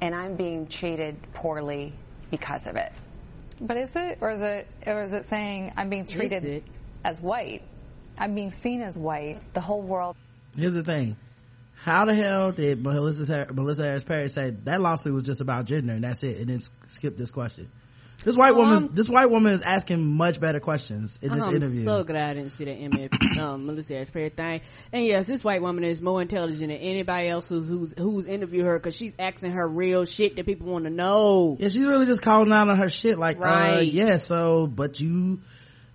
and 0.01 0.15
I'm 0.15 0.37
being 0.37 0.65
treated 0.65 1.17
poorly 1.33 1.93
because 2.31 2.65
of 2.65 2.77
it. 2.77 2.91
But 3.61 3.77
is 3.77 3.95
it, 3.95 4.17
or 4.21 4.31
is 4.31 4.41
it, 4.41 4.67
or 4.87 5.03
is 5.03 5.13
it 5.13 5.25
saying 5.25 5.73
I'm 5.77 5.89
being 5.89 6.07
treated 6.07 6.63
as 7.05 7.21
white? 7.21 7.61
I'm 8.19 8.35
being 8.35 8.51
seen 8.51 8.81
as 8.81 8.97
white. 8.97 9.39
The 9.53 9.61
whole 9.61 9.81
world 9.81 10.15
Here's 10.57 10.73
the 10.73 10.83
thing. 10.83 11.15
How 11.75 12.05
the 12.05 12.13
hell 12.13 12.51
did 12.51 12.83
Melissa, 12.83 13.47
Melissa 13.53 13.83
Harris 13.83 14.03
Perry 14.03 14.27
say 14.27 14.49
that 14.65 14.81
lawsuit 14.81 15.13
was 15.13 15.23
just 15.23 15.39
about 15.39 15.65
gender 15.65 15.93
and 15.93 16.03
that's 16.03 16.23
it 16.23 16.37
and 16.39 16.49
then 16.49 16.59
skip 16.87 17.17
this 17.17 17.31
question? 17.31 17.69
This 18.21 18.35
white 18.35 18.51
Oh, 18.53 18.57
woman, 18.57 18.89
this 18.91 19.07
white 19.07 19.29
woman 19.31 19.53
is 19.53 19.61
asking 19.61 20.05
much 20.05 20.41
better 20.41 20.59
questions 20.59 21.17
in 21.21 21.33
this 21.33 21.45
I'm 21.45 21.55
interview. 21.55 21.83
so 21.85 22.03
glad 22.03 22.31
I 22.31 22.33
didn't 22.33 22.49
see 22.51 22.65
that 22.65 22.73
Emmy, 22.73 23.07
um, 23.41 23.65
Melissa 23.65 23.93
Harris 23.93 24.09
Perry 24.09 24.29
thing. 24.29 24.59
And 24.91 25.05
yes, 25.05 25.25
this 25.25 25.41
white 25.41 25.61
woman 25.61 25.85
is 25.85 26.01
more 26.01 26.21
intelligent 26.21 26.59
than 26.59 26.71
anybody 26.71 27.29
else 27.29 27.47
who's 27.47 27.65
who's, 27.65 27.93
who's 27.97 28.25
interviewed 28.25 28.65
her 28.65 28.77
because 28.77 28.93
she's 28.97 29.13
asking 29.17 29.51
her 29.51 29.65
real 29.65 30.03
shit 30.03 30.35
that 30.35 30.45
people 30.45 30.67
want 30.67 30.83
to 30.83 30.89
know. 30.91 31.55
Yeah, 31.57 31.69
she's 31.69 31.85
really 31.85 32.07
just 32.07 32.21
calling 32.21 32.51
out 32.51 32.67
on 32.67 32.77
her 32.77 32.89
shit. 32.89 33.17
Like, 33.17 33.37
uh, 33.39 33.79
yeah, 33.85 34.17
so, 34.17 34.67
but 34.67 34.99
you, 34.99 35.39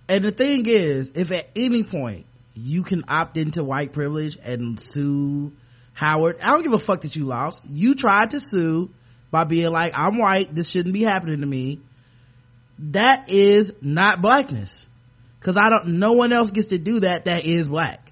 and 0.07 0.23
the 0.23 0.31
thing 0.31 0.65
is, 0.65 1.11
if 1.15 1.31
at 1.31 1.47
any 1.55 1.83
point 1.83 2.25
you 2.53 2.83
can 2.83 3.03
opt 3.07 3.37
into 3.37 3.63
white 3.63 3.93
privilege 3.93 4.37
and 4.43 4.79
sue 4.79 5.51
Howard, 5.93 6.39
I 6.41 6.51
don't 6.51 6.63
give 6.63 6.73
a 6.73 6.79
fuck 6.79 7.01
that 7.01 7.15
you 7.15 7.25
lost. 7.25 7.61
You 7.67 7.95
tried 7.95 8.31
to 8.31 8.39
sue 8.39 8.91
by 9.31 9.43
being 9.43 9.71
like, 9.71 9.93
I'm 9.97 10.17
white, 10.17 10.53
this 10.53 10.69
shouldn't 10.69 10.93
be 10.93 11.03
happening 11.03 11.41
to 11.41 11.45
me. 11.45 11.79
That 12.79 13.29
is 13.29 13.73
not 13.81 14.21
blackness. 14.21 14.85
Cause 15.39 15.57
I 15.57 15.69
don't, 15.69 15.99
no 15.99 16.13
one 16.13 16.33
else 16.33 16.49
gets 16.49 16.67
to 16.67 16.77
do 16.77 17.01
that 17.01 17.25
that 17.25 17.45
is 17.45 17.67
black. 17.67 18.11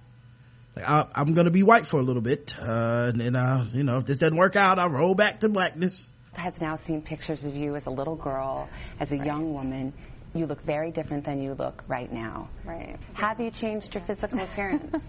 Like, 0.76 0.88
I, 0.88 1.08
I'm 1.16 1.34
gonna 1.34 1.52
be 1.52 1.64
white 1.64 1.88
for 1.88 2.00
a 2.00 2.04
little 2.04 2.22
bit, 2.22 2.54
uh, 2.60 3.12
and 3.12 3.22
then, 3.22 3.36
uh, 3.36 3.68
you 3.74 3.84
know, 3.84 3.98
if 3.98 4.06
this 4.06 4.18
doesn't 4.18 4.38
work 4.38 4.56
out, 4.56 4.80
I'll 4.80 4.90
roll 4.90 5.16
back 5.16 5.40
to 5.42 5.50
blackness. 5.50 6.12
has 6.34 6.60
now 6.62 6.76
seen 6.76 7.02
pictures 7.02 7.46
of 7.46 7.56
you 7.56 7.76
as 7.76 7.86
a 7.86 7.90
little 7.90 8.16
girl, 8.16 8.70
as 9.00 9.12
a 9.12 9.18
young 9.18 9.54
woman. 9.54 9.94
You 10.34 10.48
look 10.48 10.62
very 10.64 10.92
different 10.92 11.26
than 11.26 11.42
you 11.42 11.54
look 11.54 11.84
right 11.88 12.12
now. 12.12 12.50
Right. 12.66 12.98
Have 13.14 13.40
you 13.40 13.52
changed 13.52 13.94
your 13.94 14.04
physical 14.04 14.40
appearance? 14.44 15.04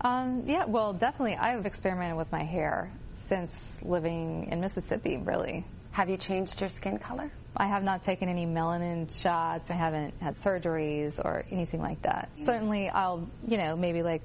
Um, 0.00 0.44
yeah, 0.46 0.64
well, 0.66 0.92
definitely. 0.92 1.36
I've 1.36 1.66
experimented 1.66 2.16
with 2.16 2.30
my 2.32 2.42
hair 2.42 2.90
since 3.12 3.82
living 3.82 4.48
in 4.50 4.60
Mississippi, 4.60 5.16
really. 5.16 5.64
Have 5.92 6.10
you 6.10 6.16
changed 6.16 6.60
your 6.60 6.68
skin 6.68 6.98
color? 6.98 7.30
I 7.56 7.66
have 7.66 7.82
not 7.82 8.02
taken 8.02 8.28
any 8.28 8.44
melanin 8.44 9.10
shots. 9.22 9.70
I 9.70 9.74
haven't 9.74 10.14
had 10.20 10.34
surgeries 10.34 11.18
or 11.24 11.44
anything 11.50 11.80
like 11.80 12.02
that. 12.02 12.28
Certainly, 12.44 12.90
I'll, 12.90 13.26
you 13.48 13.56
know, 13.56 13.76
maybe 13.76 14.02
like 14.02 14.22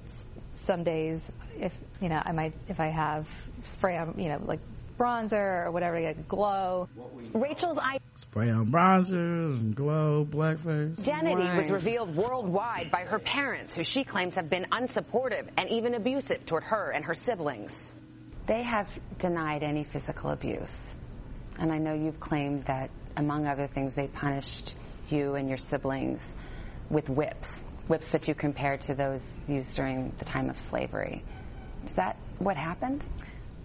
some 0.55 0.83
days, 0.83 1.31
if, 1.57 1.73
you 2.01 2.09
know, 2.09 2.21
I 2.23 2.33
might, 2.33 2.53
if 2.67 2.81
I 2.81 2.87
have 2.87 3.29
spray 3.63 3.97
on, 3.97 4.15
you 4.17 4.27
know, 4.27 4.41
like 4.43 4.59
bronzer 4.97 5.65
or 5.65 5.71
whatever 5.71 5.95
to 5.95 6.01
get 6.01 6.27
glow. 6.27 6.87
Rachel's 7.33 7.77
Spray 8.15 8.49
on 8.49 8.71
bronzers 8.71 9.59
and 9.59 9.75
glow, 9.75 10.25
blackface. 10.29 10.99
identity 11.07 11.57
was 11.57 11.69
revealed 11.69 12.15
worldwide 12.15 12.91
by 12.91 13.01
her 13.01 13.19
parents, 13.19 13.73
who 13.73 13.83
she 13.83 14.03
claims 14.03 14.35
have 14.35 14.49
been 14.49 14.65
unsupportive 14.71 15.47
and 15.57 15.69
even 15.69 15.95
abusive 15.95 16.45
toward 16.45 16.63
her 16.63 16.91
and 16.91 17.05
her 17.05 17.13
siblings. 17.13 17.93
They 18.45 18.63
have 18.63 18.87
denied 19.17 19.63
any 19.63 19.83
physical 19.83 20.31
abuse. 20.31 20.95
And 21.57 21.71
I 21.71 21.77
know 21.77 21.93
you've 21.93 22.19
claimed 22.19 22.63
that, 22.63 22.89
among 23.17 23.47
other 23.47 23.67
things, 23.67 23.93
they 23.93 24.07
punished 24.07 24.75
you 25.09 25.35
and 25.35 25.47
your 25.47 25.57
siblings 25.57 26.33
with 26.89 27.09
whips, 27.09 27.63
whips 27.87 28.07
that 28.07 28.27
you 28.27 28.35
compared 28.35 28.81
to 28.81 28.95
those 28.95 29.21
used 29.47 29.75
during 29.75 30.13
the 30.19 30.25
time 30.25 30.49
of 30.49 30.57
slavery. 30.59 31.23
Is 31.85 31.93
that 31.93 32.17
what 32.39 32.57
happened? 32.57 33.05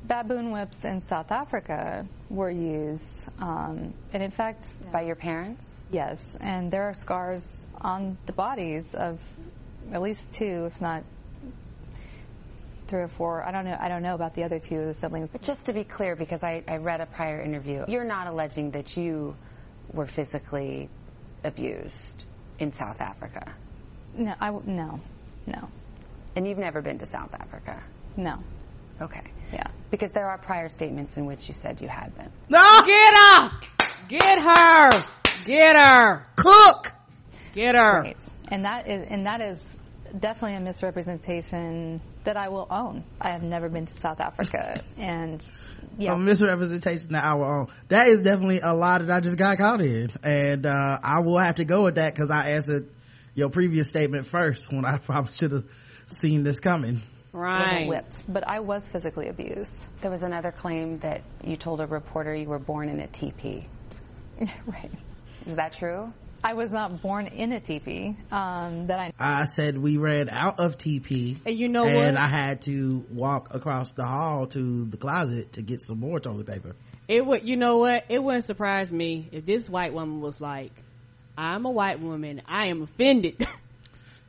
Baboon 0.06 0.52
whips 0.52 0.84
in 0.84 1.00
South 1.00 1.32
Africa 1.32 2.06
were 2.30 2.50
used, 2.50 3.28
um, 3.40 3.92
and 4.12 4.22
in 4.22 4.30
fact, 4.30 4.66
By 4.92 5.02
your 5.02 5.16
parents? 5.16 5.82
yes, 5.90 6.36
and 6.40 6.70
there 6.70 6.84
are 6.84 6.94
scars 6.94 7.66
on 7.80 8.16
the 8.26 8.32
bodies 8.32 8.94
of 8.94 9.20
at 9.92 10.02
least 10.02 10.32
two, 10.32 10.66
if 10.66 10.80
not 10.80 11.02
three 12.88 13.02
or 13.02 13.08
four. 13.08 13.42
I 13.44 13.50
don't 13.50 13.64
know. 13.64 13.76
I 13.78 13.88
don't 13.88 14.02
know 14.02 14.14
about 14.14 14.34
the 14.34 14.44
other 14.44 14.58
two 14.60 14.78
of 14.78 14.86
the 14.86 14.94
siblings. 14.94 15.30
But 15.30 15.42
just 15.42 15.64
to 15.66 15.72
be 15.72 15.82
clear, 15.84 16.14
because 16.14 16.42
I, 16.42 16.62
I 16.68 16.76
read 16.76 17.00
a 17.00 17.06
prior 17.06 17.40
interview, 17.42 17.84
you're 17.88 18.04
not 18.04 18.26
alleging 18.28 18.70
that 18.72 18.96
you 18.96 19.34
were 19.92 20.06
physically 20.06 20.88
abused 21.42 22.24
in 22.58 22.72
South 22.72 23.00
Africa. 23.00 23.54
No, 24.16 24.34
I 24.40 24.50
no, 24.50 25.00
no, 25.46 25.68
And 26.36 26.46
you've 26.48 26.58
never 26.58 26.80
been 26.80 26.98
to 26.98 27.06
South 27.06 27.34
Africa. 27.34 27.82
no. 28.16 28.38
Okay. 29.00 29.22
Yeah. 29.52 29.66
Because 29.90 30.12
there 30.12 30.28
are 30.28 30.38
prior 30.38 30.68
statements 30.68 31.16
in 31.16 31.26
which 31.26 31.48
you 31.48 31.54
said 31.54 31.80
you 31.80 31.88
had 31.88 32.14
been. 32.16 32.30
No! 32.48 32.62
Get 32.84 33.14
her! 33.14 33.50
Get 34.08 34.42
her! 34.42 34.90
Get 35.44 35.76
her! 35.76 36.26
Cook! 36.36 36.92
Get 37.54 37.74
her! 37.74 38.02
Right. 38.02 38.16
And 38.48 38.64
that 38.64 38.88
is 38.88 39.06
and 39.08 39.26
that 39.26 39.40
is 39.40 39.78
definitely 40.18 40.56
a 40.56 40.60
misrepresentation 40.60 42.00
that 42.24 42.36
I 42.36 42.48
will 42.48 42.66
own. 42.70 43.04
I 43.20 43.30
have 43.30 43.42
never 43.42 43.68
been 43.68 43.86
to 43.86 43.94
South 43.94 44.20
Africa, 44.20 44.82
and 44.96 45.44
yeah, 45.98 46.14
A 46.14 46.18
misrepresentation 46.18 47.12
that 47.12 47.24
I 47.24 47.34
will 47.34 47.44
own. 47.44 47.66
That 47.88 48.08
is 48.08 48.22
definitely 48.22 48.60
a 48.60 48.74
lie 48.74 48.98
that 48.98 49.10
I 49.10 49.20
just 49.20 49.38
got 49.38 49.56
caught 49.58 49.80
in. 49.80 50.10
And, 50.22 50.66
uh, 50.66 50.98
I 51.02 51.20
will 51.20 51.38
have 51.38 51.56
to 51.56 51.64
go 51.64 51.84
with 51.84 51.94
that 51.94 52.14
because 52.14 52.30
I 52.30 52.50
answered 52.50 52.90
your 53.34 53.48
previous 53.48 53.88
statement 53.88 54.26
first 54.26 54.72
when 54.72 54.84
I 54.84 54.98
probably 55.04 55.32
should 55.32 55.52
have 55.52 55.64
seen 56.06 56.42
this 56.42 56.60
coming. 56.60 57.02
Right. 57.36 57.86
whipped, 57.86 58.24
but 58.26 58.48
I 58.48 58.60
was 58.60 58.88
physically 58.88 59.28
abused. 59.28 59.86
There 60.00 60.10
was 60.10 60.22
another 60.22 60.52
claim 60.52 60.98
that 61.00 61.22
you 61.44 61.56
told 61.56 61.80
a 61.80 61.86
reporter 61.86 62.34
you 62.34 62.48
were 62.48 62.58
born 62.58 62.88
in 62.88 62.98
a 62.98 63.06
teepee. 63.06 63.66
right. 64.66 64.90
Is 65.46 65.56
that 65.56 65.74
true? 65.74 66.12
I 66.42 66.54
was 66.54 66.70
not 66.70 67.02
born 67.02 67.26
in 67.26 67.52
a 67.52 67.60
teepee. 67.60 68.16
Um, 68.30 68.86
that 68.86 69.00
I 69.00 69.12
I 69.18 69.44
said 69.46 69.76
we 69.76 69.96
ran 69.96 70.28
out 70.28 70.60
of 70.60 70.78
TP. 70.78 71.36
And 71.44 71.58
you 71.58 71.68
know 71.68 71.84
and 71.84 72.14
what? 72.14 72.16
I 72.16 72.28
had 72.28 72.62
to 72.62 73.04
walk 73.10 73.54
across 73.54 73.92
the 73.92 74.04
hall 74.04 74.46
to 74.48 74.84
the 74.84 74.96
closet 74.96 75.54
to 75.54 75.62
get 75.62 75.82
some 75.82 75.98
more 75.98 76.20
toilet 76.20 76.46
paper. 76.46 76.76
It 77.08 77.24
would, 77.24 77.46
you 77.46 77.56
know 77.56 77.78
what? 77.78 78.04
It 78.08 78.22
wouldn't 78.22 78.44
surprise 78.44 78.90
me 78.90 79.28
if 79.30 79.44
this 79.44 79.68
white 79.68 79.92
woman 79.92 80.20
was 80.20 80.40
like, 80.40 80.72
"I'm 81.36 81.66
a 81.66 81.70
white 81.70 82.00
woman. 82.00 82.42
I 82.46 82.66
am 82.66 82.82
offended." 82.82 83.46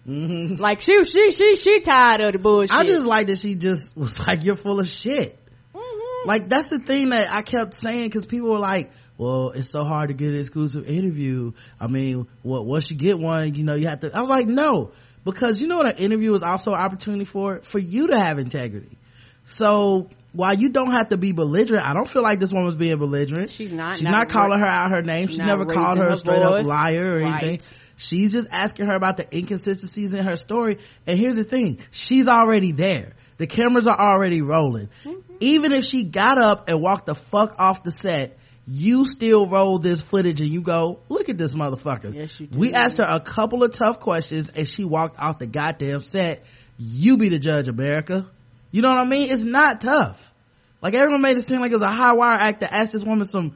Mm-hmm. 0.08 0.56
Like 0.56 0.82
she, 0.82 1.04
she, 1.04 1.32
she, 1.32 1.56
she 1.58 1.80
tired 1.82 2.22
of 2.22 2.34
the 2.34 2.40
bullshit. 2.40 2.76
I 2.76 2.86
just 2.86 3.06
like 3.06 3.28
that 3.28 3.40
she 3.40 3.56
just 3.56 3.96
was 3.98 4.20
like, 4.20 4.44
you're 4.44 4.56
full 4.56 4.80
of 4.80 4.90
shit. 4.90 5.38
Mm-hmm. 5.76 6.28
Like 6.28 6.48
that's 6.50 6.70
the 6.70 6.80
thing 6.80 7.10
that 7.10 7.30
I 7.30 7.42
kept 7.42 7.74
saying 7.74 8.08
because 8.08 8.26
people 8.26 8.50
were 8.50 8.60
like, 8.60 8.92
well, 9.18 9.50
it's 9.50 9.70
so 9.70 9.84
hard 9.84 10.10
to 10.10 10.14
get 10.14 10.30
an 10.30 10.40
exclusive 10.40 10.88
interview. 10.88 11.52
I 11.80 11.88
mean, 11.88 12.28
what, 12.44 12.66
once 12.66 12.90
you 12.90 12.96
get 12.98 13.20
one, 13.20 13.56
you 13.56 13.64
know, 13.64 13.74
you 13.76 13.88
have 13.88 14.00
to, 14.02 14.16
I 14.16 14.22
was 14.22 14.30
like, 14.30 14.48
no, 14.48 14.92
because 15.26 15.60
you 15.60 15.68
know 15.68 15.78
what 15.78 15.88
an 15.88 15.98
interview 15.98 16.34
is 16.36 16.44
also 16.44 16.72
an 16.74 16.80
opportunity 16.80 17.26
for, 17.26 17.60
for 17.64 17.80
you 17.80 18.08
to 18.08 18.20
have 18.20 18.40
integrity. 18.40 18.98
So 19.46 20.10
while 20.34 20.54
you 20.54 20.70
don't 20.70 20.92
have 20.92 21.10
to 21.10 21.18
be 21.18 21.32
belligerent, 21.32 21.84
I 21.86 21.94
don't 21.94 22.08
feel 22.08 22.22
like 22.22 22.40
this 22.40 22.54
woman's 22.54 22.76
being 22.76 22.98
belligerent. 22.98 23.50
She's 23.50 23.72
not- 23.74 23.96
She's 23.96 24.04
not 24.04 24.12
not, 24.12 24.30
calling 24.30 24.60
her 24.60 24.66
out 24.66 24.92
her 24.92 25.02
name. 25.02 25.28
She's 25.28 25.38
never 25.40 25.66
called 25.66 25.98
her 25.98 26.06
her 26.06 26.10
a 26.12 26.16
straight 26.18 26.44
voice. 26.44 26.66
up 26.66 26.68
liar 26.70 27.18
or 27.18 27.20
anything. 27.22 27.60
She's 27.98 28.32
just 28.32 28.48
asking 28.52 28.86
her 28.86 28.96
about 28.96 29.18
the 29.18 29.36
inconsistencies 29.36 30.14
in 30.14 30.26
her 30.26 30.38
story. 30.38 30.78
And 31.06 31.20
here's 31.20 31.36
the 31.36 31.44
thing. 31.44 31.80
She's 31.92 32.28
already 32.28 32.72
there. 32.72 33.14
The 33.38 33.48
cameras 33.48 33.88
are 33.88 34.00
already 34.00 34.42
rolling. 34.42 34.90
Mm-hmm. 35.04 35.20
Even 35.40 35.72
if 35.72 35.84
she 35.84 36.04
got 36.04 36.38
up 36.38 36.70
and 36.70 36.82
walked 36.82 37.08
the 37.08 37.16
fuck 37.16 37.60
off 37.60 37.84
the 37.84 37.92
set, 37.92 38.38
you 38.68 39.06
still 39.06 39.48
roll 39.48 39.80
this 39.80 40.02
footage 40.02 40.42
and 40.42 40.50
you 40.50 40.62
go, 40.62 41.00
look 41.10 41.30
at 41.30 41.38
this 41.38 41.54
motherfucker. 41.54 42.14
Yes, 42.14 42.40
you 42.40 42.48
do. 42.48 42.60
We 42.60 42.74
asked 42.74 42.98
her 42.98 43.06
a 43.08 43.20
couple 43.20 43.64
of 43.64 43.72
tough 43.72 44.00
questions 44.00 44.50
and 44.50 44.68
she 44.68 44.84
walked 44.84 45.20
off 45.20 45.40
the 45.40 45.48
goddamn 45.48 46.02
set. 46.02 46.46
You 46.78 47.18
be 47.18 47.30
the 47.30 47.40
judge, 47.40 47.68
America. 47.68 48.30
You 48.72 48.82
know 48.82 48.90
what 48.90 49.00
I 49.00 49.06
mean? 49.06 49.32
It's 49.32 49.44
not 49.44 49.82
tough. 49.82 50.34
Like 50.82 50.94
everyone 50.94 51.22
made 51.22 51.38
it 51.38 51.42
seem 51.42 51.62
like 51.62 51.72
it 51.72 51.76
was 51.76 51.84
a 51.84 51.90
high 51.90 52.14
wire 52.14 52.38
act 52.40 52.62
to 52.62 52.72
ask 52.72 52.92
this 52.92 53.04
woman 53.04 53.26
some 53.26 53.56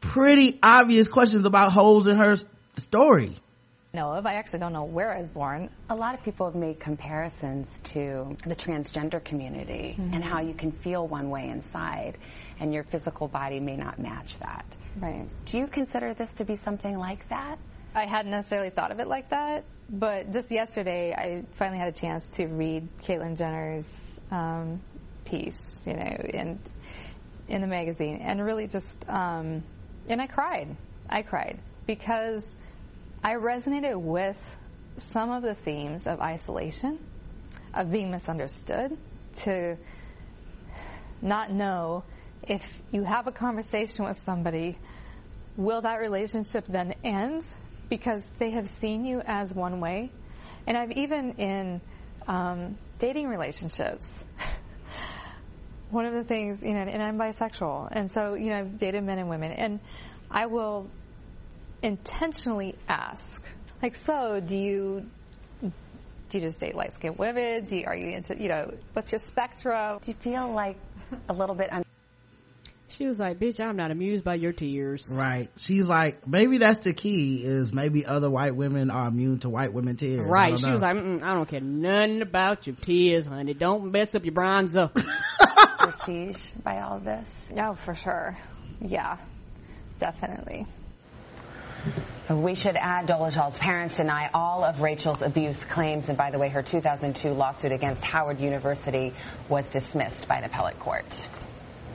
pretty 0.00 0.58
obvious 0.62 1.08
questions 1.08 1.44
about 1.44 1.72
holes 1.72 2.06
in 2.06 2.16
her 2.16 2.36
story. 2.76 3.36
Know 3.94 4.12
of. 4.12 4.26
I 4.26 4.34
actually 4.34 4.58
don't 4.58 4.72
know 4.72 4.84
where 4.84 5.12
I 5.12 5.20
was 5.20 5.28
born. 5.28 5.70
A 5.88 5.94
lot 5.94 6.14
of 6.14 6.22
people 6.22 6.46
have 6.46 6.54
made 6.54 6.78
comparisons 6.78 7.80
to 7.84 8.36
the 8.46 8.54
transgender 8.54 9.22
community 9.22 9.96
and 9.98 10.22
how 10.22 10.40
you 10.40 10.54
can 10.54 10.72
feel 10.72 11.06
one 11.06 11.30
way 11.30 11.48
inside 11.48 12.18
and 12.60 12.74
your 12.74 12.84
physical 12.84 13.28
body 13.28 13.60
may 13.60 13.76
not 13.76 13.98
match 13.98 14.38
that. 14.38 14.64
Right. 14.96 15.26
Do 15.46 15.58
you 15.58 15.66
consider 15.66 16.14
this 16.14 16.32
to 16.34 16.44
be 16.44 16.56
something 16.56 16.98
like 16.98 17.28
that? 17.28 17.58
I 17.94 18.04
hadn't 18.04 18.30
necessarily 18.30 18.70
thought 18.70 18.90
of 18.90 19.00
it 19.00 19.08
like 19.08 19.30
that, 19.30 19.64
but 19.88 20.32
just 20.32 20.50
yesterday 20.50 21.12
I 21.12 21.44
finally 21.54 21.78
had 21.78 21.88
a 21.88 21.92
chance 21.92 22.26
to 22.36 22.46
read 22.46 22.88
Caitlyn 23.02 23.36
Jenner's 23.36 24.20
um, 24.30 24.80
piece, 25.24 25.84
you 25.86 25.94
know, 25.94 26.02
in 26.02 26.58
in 27.48 27.62
the 27.62 27.66
magazine, 27.66 28.16
and 28.16 28.44
really 28.44 28.66
just 28.66 29.08
um, 29.08 29.62
and 30.08 30.20
I 30.20 30.26
cried. 30.26 30.76
I 31.08 31.22
cried 31.22 31.58
because 31.86 32.56
I 33.22 33.34
resonated 33.34 34.00
with 34.00 34.56
some 34.96 35.30
of 35.30 35.42
the 35.42 35.54
themes 35.54 36.06
of 36.06 36.20
isolation, 36.20 36.98
of 37.74 37.90
being 37.90 38.10
misunderstood, 38.10 38.96
to 39.38 39.76
not 41.20 41.50
know 41.50 42.04
if 42.42 42.80
you 42.92 43.02
have 43.02 43.26
a 43.26 43.32
conversation 43.32 44.04
with 44.04 44.16
somebody, 44.16 44.78
will 45.56 45.80
that 45.82 45.96
relationship 45.96 46.64
then 46.68 46.94
end 47.02 47.42
because 47.88 48.24
they 48.38 48.50
have 48.50 48.68
seen 48.68 49.04
you 49.04 49.20
as 49.26 49.52
one 49.52 49.80
way? 49.80 50.10
And 50.66 50.76
I've 50.76 50.92
even 50.92 51.32
in 51.32 51.80
um, 52.28 52.78
dating 52.98 53.28
relationships. 53.28 54.24
One 55.90 56.04
of 56.04 56.12
the 56.12 56.22
things, 56.22 56.62
you 56.62 56.74
know, 56.74 56.80
and 56.80 57.02
I'm 57.02 57.16
bisexual, 57.16 57.88
and 57.90 58.10
so 58.10 58.34
you 58.34 58.50
know, 58.50 58.58
I've 58.58 58.76
dated 58.76 59.02
men 59.04 59.18
and 59.18 59.30
women, 59.30 59.52
and 59.52 59.80
I 60.30 60.44
will 60.44 60.90
intentionally 61.82 62.74
ask, 62.88 63.42
like, 63.82 63.94
so 63.94 64.40
do 64.40 64.56
you 64.56 65.06
do 65.62 66.38
you 66.38 66.40
just 66.44 66.60
date 66.60 66.74
light 66.74 66.92
skinned 66.92 67.18
women? 67.18 67.64
Do 67.64 67.76
you, 67.76 67.86
are 67.86 67.96
you 67.96 68.08
into, 68.08 68.40
you 68.40 68.48
know, 68.48 68.74
what's 68.92 69.10
your 69.10 69.18
spectrum? 69.18 69.98
Do 70.02 70.10
you 70.10 70.16
feel 70.18 70.52
like 70.52 70.76
a 71.28 71.32
little 71.32 71.54
bit 71.54 71.72
un- 71.72 71.84
She 72.88 73.06
was 73.06 73.18
like, 73.18 73.38
bitch, 73.38 73.64
I'm 73.64 73.76
not 73.76 73.90
amused 73.90 74.24
by 74.24 74.34
your 74.34 74.52
tears. 74.52 75.10
Right. 75.16 75.48
She's 75.56 75.86
like, 75.86 76.28
maybe 76.28 76.58
that's 76.58 76.80
the 76.80 76.92
key 76.92 77.42
is 77.42 77.72
maybe 77.72 78.04
other 78.04 78.28
white 78.28 78.54
women 78.54 78.90
are 78.90 79.08
immune 79.08 79.38
to 79.38 79.48
white 79.48 79.72
women 79.72 79.96
tears. 79.96 80.20
Right. 80.20 80.58
She 80.58 80.66
know. 80.66 80.72
was 80.72 80.82
like, 80.82 80.96
I 80.96 81.34
don't 81.34 81.48
care 81.48 81.60
nothing 81.60 82.20
about 82.20 82.66
your 82.66 82.76
tears, 82.76 83.24
honey. 83.24 83.54
Don't 83.54 83.90
mess 83.90 84.14
up 84.14 84.24
your 84.24 84.34
bronzer. 84.34 84.92
prestige 85.78 86.50
by 86.62 86.80
all 86.80 86.98
this? 86.98 87.28
No, 87.50 87.74
for 87.74 87.94
sure. 87.94 88.36
Yeah, 88.80 89.16
definitely. 89.98 90.66
We 92.30 92.54
should 92.54 92.76
add 92.76 93.06
Dolezal's 93.06 93.56
parents 93.56 93.94
deny 93.94 94.30
all 94.34 94.62
of 94.62 94.80
Rachel's 94.82 95.22
abuse 95.22 95.58
claims. 95.64 96.08
And 96.08 96.18
by 96.18 96.30
the 96.30 96.38
way, 96.38 96.50
her 96.50 96.62
2002 96.62 97.30
lawsuit 97.30 97.72
against 97.72 98.04
Howard 98.04 98.40
University 98.40 99.14
was 99.48 99.68
dismissed 99.70 100.28
by 100.28 100.36
an 100.36 100.44
appellate 100.44 100.78
court. 100.78 101.06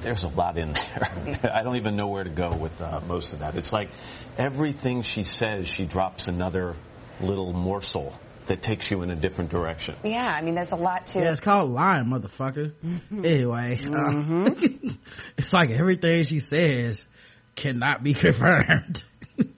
There's 0.02 0.24
a 0.24 0.28
lot 0.28 0.58
in 0.58 0.74
there. 0.74 1.40
I 1.54 1.64
don't 1.64 1.78
even 1.78 1.96
know 1.96 2.08
where 2.08 2.24
to 2.24 2.30
go 2.30 2.50
with 2.56 2.82
uh, 2.82 3.00
most 3.08 3.34
of 3.34 3.40
that. 3.40 3.56
It's 3.56 3.72
like 3.72 3.90
everything 4.38 5.04
she 5.04 5.24
says, 5.24 5.68
she 5.68 5.86
drops 5.86 6.28
another 6.28 6.76
little 7.22 7.54
morsel 7.54 8.20
that 8.48 8.62
takes 8.62 8.92
you 8.92 9.04
in 9.04 9.12
a 9.12 9.16
different 9.16 9.52
direction. 9.52 9.96
Yeah, 10.04 10.28
I 10.28 10.42
mean, 10.42 10.56
there's 10.56 10.72
a 10.72 10.76
lot 10.76 11.08
to. 11.08 11.20
Yeah, 11.20 11.32
it's 11.32 11.40
called 11.40 11.72
lying, 11.72 12.06
motherfucker. 12.06 12.74
Anyway, 13.12 13.80
uh, 13.82 13.88
Mm-hmm. 13.88 14.90
it's 15.38 15.54
like 15.54 15.70
everything 15.70 16.24
she 16.24 16.40
says 16.40 17.08
cannot 17.56 18.04
be 18.04 18.14
confirmed 18.14 19.04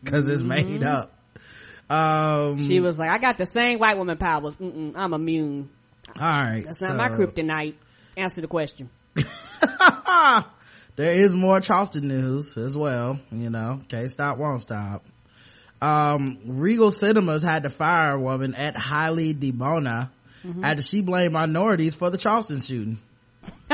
because 0.05 0.27
it's 0.27 0.41
made 0.43 0.83
up. 0.83 1.11
Um, 1.89 2.57
she 2.65 2.79
was 2.79 2.97
like, 2.97 3.11
I 3.11 3.17
got 3.19 3.37
the 3.37 3.45
same 3.45 3.79
white 3.79 3.97
woman 3.97 4.17
powers. 4.17 4.55
Mm-mm, 4.55 4.93
I'm 4.95 5.13
immune. 5.13 5.69
all 6.19 6.21
right. 6.21 6.63
That's 6.65 6.81
not 6.81 6.95
my 6.95 7.09
so- 7.09 7.15
kryptonite. 7.17 7.75
Answer 8.17 8.39
the 8.41 8.47
question. 8.47 8.89
there 10.95 11.11
is 11.13 11.35
more 11.35 11.59
Charleston 11.59 12.07
news 12.07 12.55
as 12.57 12.77
well. 12.77 13.19
You 13.31 13.49
know, 13.49 13.81
can't 13.89 14.09
stop, 14.09 14.37
won't 14.37 14.61
stop. 14.61 15.03
Um, 15.81 16.39
Regal 16.45 16.89
Cinemas 16.91 17.41
had 17.41 17.63
to 17.63 17.69
fire 17.69 18.13
a 18.13 18.19
woman 18.19 18.55
at 18.55 18.77
Highly 18.77 19.33
DeBona 19.33 20.09
Mm-hmm. 20.45 20.63
after 20.63 20.83
she 20.83 21.01
blamed 21.01 21.33
minorities 21.33 21.95
for 21.95 22.11
the 22.11 22.19
Charleston 22.19 22.61
shooting. 22.61 22.99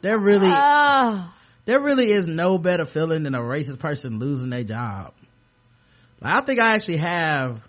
There 0.00 0.18
really, 0.18 0.48
Ah. 0.50 1.34
there 1.64 1.80
really 1.80 2.10
is 2.10 2.26
no 2.26 2.58
better 2.58 2.84
feeling 2.84 3.24
than 3.24 3.34
a 3.34 3.40
racist 3.40 3.78
person 3.78 4.18
losing 4.18 4.50
their 4.50 4.64
job. 4.64 5.12
Like, 6.20 6.34
I 6.34 6.40
think 6.42 6.60
I 6.60 6.74
actually 6.74 6.98
have 6.98 7.60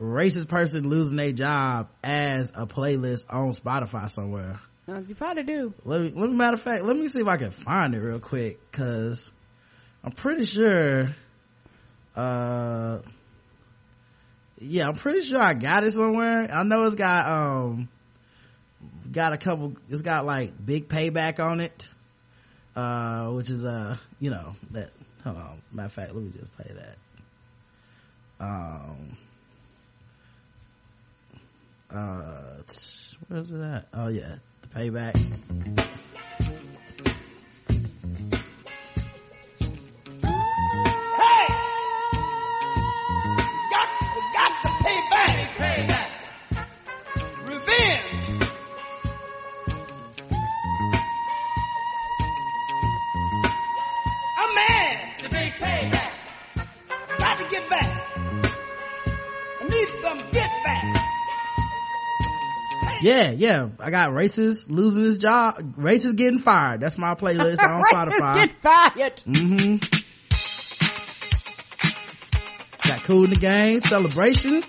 racist 0.00 0.48
person 0.48 0.88
losing 0.88 1.16
their 1.16 1.32
job 1.32 1.88
as 2.02 2.50
a 2.54 2.66
playlist 2.66 3.26
on 3.30 3.52
Spotify 3.52 4.10
somewhere. 4.10 4.58
You 4.86 5.14
probably 5.14 5.44
do. 5.44 5.72
Let 5.84 6.00
me, 6.02 6.12
let 6.14 6.28
me, 6.30 6.36
matter 6.36 6.56
of 6.56 6.62
fact, 6.62 6.84
let 6.84 6.96
me 6.96 7.08
see 7.08 7.20
if 7.20 7.26
I 7.26 7.38
can 7.38 7.50
find 7.52 7.94
it 7.94 8.00
real 8.00 8.20
quick, 8.20 8.70
cause 8.70 9.32
I'm 10.02 10.12
pretty 10.12 10.44
sure, 10.44 11.14
uh, 12.14 12.98
yeah, 14.60 14.88
I'm 14.88 14.94
pretty 14.96 15.22
sure 15.22 15.40
I 15.40 15.54
got 15.54 15.84
it 15.84 15.92
somewhere. 15.92 16.50
I 16.52 16.62
know 16.64 16.84
it's 16.84 16.96
got, 16.96 17.26
um, 17.28 17.88
got 19.14 19.32
a 19.32 19.38
couple, 19.38 19.74
it's 19.88 20.02
got 20.02 20.26
like 20.26 20.52
big 20.64 20.88
payback 20.88 21.38
on 21.40 21.60
it, 21.60 21.88
uh, 22.76 23.30
which 23.30 23.48
is, 23.48 23.64
uh, 23.64 23.96
you 24.20 24.30
know, 24.30 24.56
that, 24.72 24.90
hold 25.22 25.36
on, 25.36 25.62
matter 25.72 25.86
of 25.86 25.92
fact, 25.92 26.14
let 26.14 26.22
me 26.22 26.32
just 26.38 26.54
play 26.56 26.70
that. 26.74 26.96
Um, 28.44 29.16
uh, 31.90 32.62
where's 33.28 33.50
it 33.52 33.60
at? 33.60 33.86
Oh 33.94 34.08
yeah, 34.08 34.36
the 34.62 34.68
payback. 34.68 35.14
Get 60.32 60.50
back. 60.64 60.84
Yeah, 63.00 63.30
yeah. 63.30 63.68
I 63.80 63.90
got 63.90 64.10
racist 64.10 64.70
losing 64.70 65.02
his 65.02 65.18
job. 65.18 65.76
Racist 65.76 66.16
getting 66.16 66.38
fired. 66.38 66.80
That's 66.80 66.96
my 66.98 67.14
playlist 67.14 67.58
on 67.62 67.82
Racist 67.82 68.08
Spotify. 68.10 68.34
get 68.34 68.60
fired. 68.60 69.22
mm-hmm. 69.26 69.76
Got 72.88 73.02
cool 73.04 73.24
in 73.24 73.30
the 73.30 73.36
game, 73.36 73.80
celebration. 73.80 74.62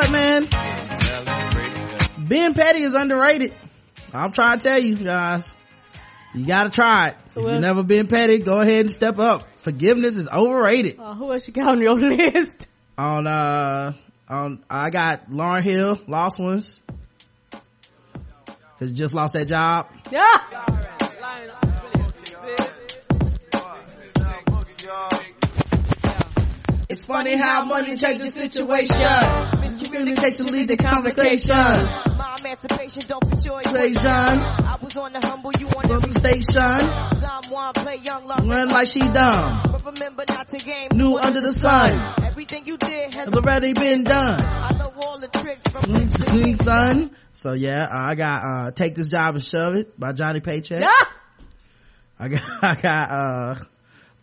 You 0.00 0.12
what, 0.12 0.12
man? 0.12 0.44
Being 2.26 2.54
petty 2.54 2.80
is 2.80 2.94
underrated. 2.94 3.52
I'm 4.14 4.32
trying 4.32 4.58
to 4.58 4.64
tell 4.66 4.78
you 4.78 4.96
guys. 4.96 5.54
You 6.34 6.46
gotta 6.46 6.70
try 6.70 7.08
it. 7.08 7.16
If 7.36 7.42
you've 7.42 7.60
never 7.60 7.82
been 7.82 8.06
petty, 8.06 8.38
go 8.38 8.60
ahead 8.62 8.80
and 8.82 8.90
step 8.90 9.18
up. 9.18 9.46
Forgiveness 9.58 10.16
is 10.16 10.26
overrated. 10.26 10.98
Uh, 10.98 11.12
who 11.14 11.30
else 11.32 11.46
you 11.46 11.52
got 11.52 11.68
on 11.68 11.80
your 11.82 11.98
list? 12.00 12.66
On, 12.96 13.26
uh, 13.26 13.92
on, 14.28 14.64
I 14.70 14.88
got 14.88 15.28
Lauryn 15.30 15.62
Hill, 15.62 16.00
Lost 16.06 16.38
Ones. 16.38 16.80
Cause 18.78 18.88
you 18.88 18.94
just 18.94 19.12
lost 19.12 19.34
that 19.34 19.48
job. 19.48 19.88
Yeah. 20.10 21.69
It's 26.90 27.06
funny 27.06 27.36
how 27.36 27.64
money 27.66 27.94
changes 27.94 28.34
situation. 28.34 28.96
Miscommunication 28.96 30.50
lead 30.50 30.66
to 30.70 30.76
conversation. 30.76 31.54
My 31.54 32.36
emancipation 32.40 33.04
don't 33.06 33.30
put 33.30 33.44
your 33.44 33.62
Station. 33.62 34.10
I 34.10 34.76
was 34.82 34.96
on 34.96 35.12
the 35.12 35.24
humble, 35.24 35.52
you 35.60 35.68
on 35.68 35.86
the 35.86 36.18
station. 36.18 37.16
Someone 37.16 37.72
play 37.74 37.96
young 37.98 38.26
love. 38.26 38.44
Run 38.44 38.70
like 38.70 38.88
she 38.88 38.98
dumb. 38.98 39.70
But 39.70 39.86
remember 39.86 40.24
not 40.28 40.48
to 40.48 40.58
game. 40.58 40.88
New 40.94 41.16
under 41.16 41.40
the 41.40 41.52
sun. 41.52 41.90
Everything 42.24 42.66
you 42.66 42.76
did 42.76 43.14
has 43.14 43.34
already 43.34 43.72
been 43.72 44.02
done. 44.02 44.40
I 44.42 44.76
know 44.76 44.92
all 45.00 45.20
the 45.20 45.28
tricks 45.28 45.62
from 45.70 45.92
Green 45.92 46.56
son. 46.56 47.12
So 47.32 47.52
yeah, 47.52 47.86
I 47.88 48.16
got, 48.16 48.42
uh, 48.42 48.70
Take 48.72 48.96
This 48.96 49.06
Job 49.06 49.36
and 49.36 49.44
Shove 49.44 49.76
It 49.76 49.98
by 49.98 50.10
Johnny 50.10 50.40
Paycheck. 50.40 50.82
I 52.18 52.26
got, 52.26 52.42
I 52.62 52.74
got, 52.74 53.10
uh, 53.10 53.54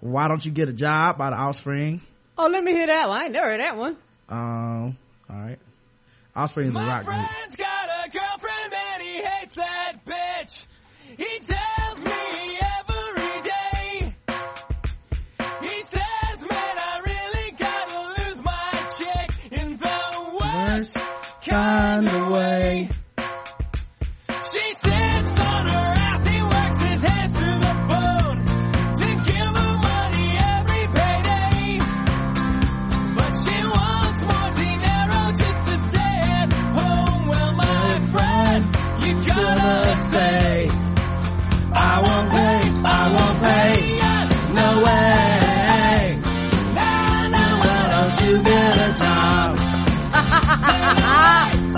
Why 0.01 0.27
Don't 0.27 0.45
You 0.45 0.51
Get 0.51 0.67
a 0.67 0.73
Job 0.73 1.17
by 1.17 1.29
The 1.29 1.37
Offspring. 1.37 2.01
Oh, 2.39 2.47
let 2.49 2.63
me 2.63 2.71
hear 2.71 2.87
that 2.87 3.09
one. 3.09 3.19
I 3.19 3.23
ain't 3.25 3.33
never 3.33 3.47
heard 3.47 3.59
that 3.59 3.77
one. 3.77 3.97
Um, 4.29 4.97
alright. 5.29 5.59
Offspring 6.35 6.67
is 6.69 6.75
a 6.75 6.77
rock 6.77 7.03
group. 7.05 7.17
friend's 7.17 7.55
got 7.55 7.89
a 8.05 8.09
girlfriend 8.11 8.73
and 8.73 9.01
he 9.01 9.23
hates 9.23 9.55
that 9.55 9.93
bitch. 10.05 10.67
He 11.17 11.39
tells 11.39 12.05
me 12.05 12.59
every 12.79 13.41
day. 13.41 14.15
He 15.61 15.81
says, 15.81 16.47
man, 16.47 16.77
I 16.77 17.01
really 17.05 17.51
gotta 17.57 18.21
lose 18.21 18.43
my 18.43 18.87
chick 18.97 19.51
in 19.61 19.77
the 19.77 20.37
worst 20.39 20.97
Kind 21.41 22.07
of 22.07 22.31
way. 22.31 22.89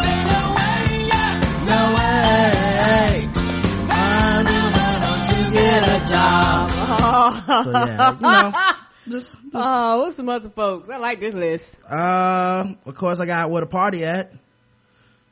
so 7.50 7.72
yeah, 7.72 8.14
you 8.14 8.22
know, 8.22 8.52
just, 8.52 9.34
just, 9.34 9.36
oh, 9.54 9.98
what's 10.00 10.16
some 10.16 10.30
other 10.30 10.50
folks? 10.50 10.90
I 10.90 10.98
like 10.98 11.20
this 11.20 11.34
list. 11.34 11.76
Uh, 11.90 12.74
of 12.86 12.96
course, 12.96 13.20
I 13.20 13.26
got 13.26 13.50
where 13.50 13.62
the 13.62 13.68
party 13.68 14.06
at. 14.06 14.32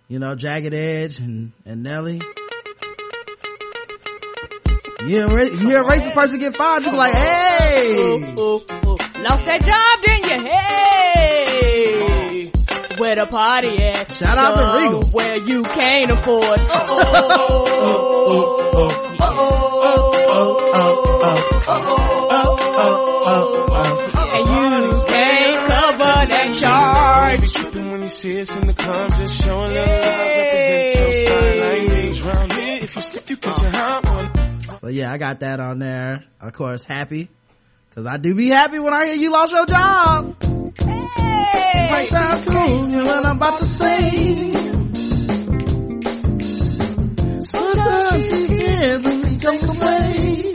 You 0.08 0.20
know, 0.20 0.36
Jagged 0.36 0.74
Edge 0.74 1.20
and 1.20 1.52
and 1.66 1.84
Nelly. 1.84 2.22
you're 5.04 5.82
a 5.82 5.86
racist 5.86 6.14
person 6.14 6.40
get 6.40 6.56
fired. 6.56 6.84
Just 6.84 6.96
like, 6.96 7.14
hey, 7.14 7.96
ooh, 7.98 8.40
ooh, 8.40 8.56
ooh. 8.56 8.98
lost 9.22 9.46
that 9.46 9.62
job, 9.64 10.02
didn't 10.04 10.26
you? 10.32 10.50
Hey. 10.50 11.07
Where 12.98 13.16
the 13.16 13.26
party 13.28 13.78
at? 13.84 14.12
Shout 14.14 14.38
out 14.38 14.56
to 14.58 14.64
Regal. 14.84 15.04
Where 15.12 15.38
you 15.38 15.62
can't 15.62 16.10
afford. 16.12 16.60
Oh, 16.60 17.54
oh, 18.30 18.58
oh, 18.70 18.98
and 24.34 24.48
you 24.50 25.06
can't 25.08 25.58
cover 25.58 26.28
that 26.28 26.56
charge. 26.60 27.52
Tripping 27.52 27.92
when 27.92 28.02
you 28.04 28.10
see 28.10 28.42
us 28.42 28.58
in 28.58 28.66
the 28.68 28.74
club, 28.74 29.12
just 29.16 29.44
showing 29.44 29.74
little 29.74 29.94
love, 29.94 30.04
represent 30.04 30.96
your 30.96 31.16
side 31.16 31.60
like 31.60 31.90
these 31.90 32.22
round 32.24 32.52
here. 32.52 32.80
If 32.82 32.96
you 32.96 33.02
slip, 33.02 33.30
you 33.30 33.38
put 33.38 33.62
your 33.62 33.70
hand 33.70 34.08
on. 34.08 34.78
So 34.80 34.88
yeah, 34.88 35.12
I 35.12 35.18
got 35.18 35.42
that 35.42 35.60
on 35.60 35.80
there. 35.80 36.24
Of 36.42 36.54
course, 36.54 36.84
happy. 36.84 37.30
Cause 37.94 38.06
I 38.06 38.18
do 38.18 38.36
be 38.36 38.50
happy 38.50 38.80
when 38.80 38.94
I 38.94 39.06
hear 39.08 39.16
you 39.16 39.32
lost 39.32 39.52
your 39.52 39.66
job. 39.66 40.36
It 40.40 41.27
might 41.90 42.08
sound 42.08 42.46
cool 42.46 42.90
what 43.06 43.26
I'm 43.26 43.36
about 43.38 43.60
to 43.60 43.66
say. 43.66 44.52
Sometimes 47.42 48.32
you 48.32 48.48
can't 48.48 49.06
really 49.06 49.38
take 49.38 49.64
away. 49.64 50.54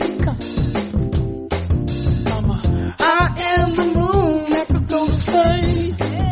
I 2.99 3.35
am 3.59 3.75
the 3.75 3.85
moon 3.95 4.49
that. 5.97 6.23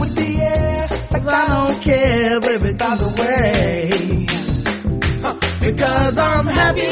With 0.00 0.14
the 0.16 0.30
air, 0.40 0.88
like 1.10 1.26
I 1.26 1.48
don't 1.48 1.82
care, 1.82 2.40
way. 3.18 4.26
Because 5.60 6.18
I'm 6.18 6.46
happy 6.46 6.82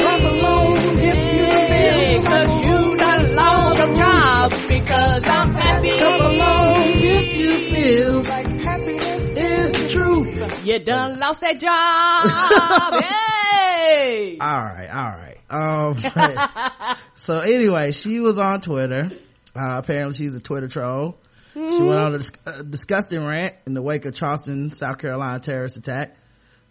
because 4.83 5.23
I'm 5.25 5.53
happy. 5.53 5.97
Come 5.97 6.21
along 6.21 6.91
if 6.95 7.35
you 7.37 7.55
feel 7.73 8.21
like 8.23 8.47
happiness 8.47 9.29
is 9.29 9.71
the 9.71 9.89
truth. 9.89 10.65
You 10.65 10.79
done 10.79 11.19
lost 11.19 11.41
that 11.41 11.59
job. 11.59 13.03
hey! 13.03 14.37
Alright, 14.41 14.89
alright. 14.89 15.37
Um, 15.49 16.97
so 17.15 17.39
anyway, 17.39 17.91
she 17.91 18.19
was 18.19 18.37
on 18.37 18.61
Twitter. 18.61 19.11
Uh, 19.55 19.77
apparently 19.77 20.17
she's 20.17 20.35
a 20.35 20.39
Twitter 20.39 20.67
troll. 20.67 21.17
She 21.53 21.59
went 21.59 22.01
on 22.01 22.15
a 22.15 22.17
dis- 22.17 22.31
uh, 22.47 22.63
disgusting 22.63 23.23
rant 23.23 23.53
in 23.67 23.75
the 23.75 23.81
wake 23.81 24.05
of 24.05 24.15
Charleston, 24.15 24.71
South 24.71 24.97
Carolina 24.97 25.39
terrorist 25.39 25.77
attack. 25.77 26.17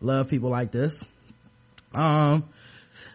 Love 0.00 0.28
people 0.28 0.50
like 0.50 0.72
this. 0.72 1.04
Um, 1.94 2.48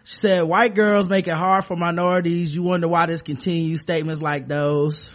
she 0.08 0.14
said, 0.14 0.44
white 0.44 0.74
girls 0.74 1.06
make 1.06 1.26
it 1.28 1.34
hard 1.34 1.66
for 1.66 1.76
minorities. 1.76 2.54
You 2.56 2.62
wonder 2.62 2.88
why 2.88 3.04
this 3.04 3.20
continues. 3.20 3.82
Statements 3.82 4.22
like 4.22 4.48
those. 4.48 5.14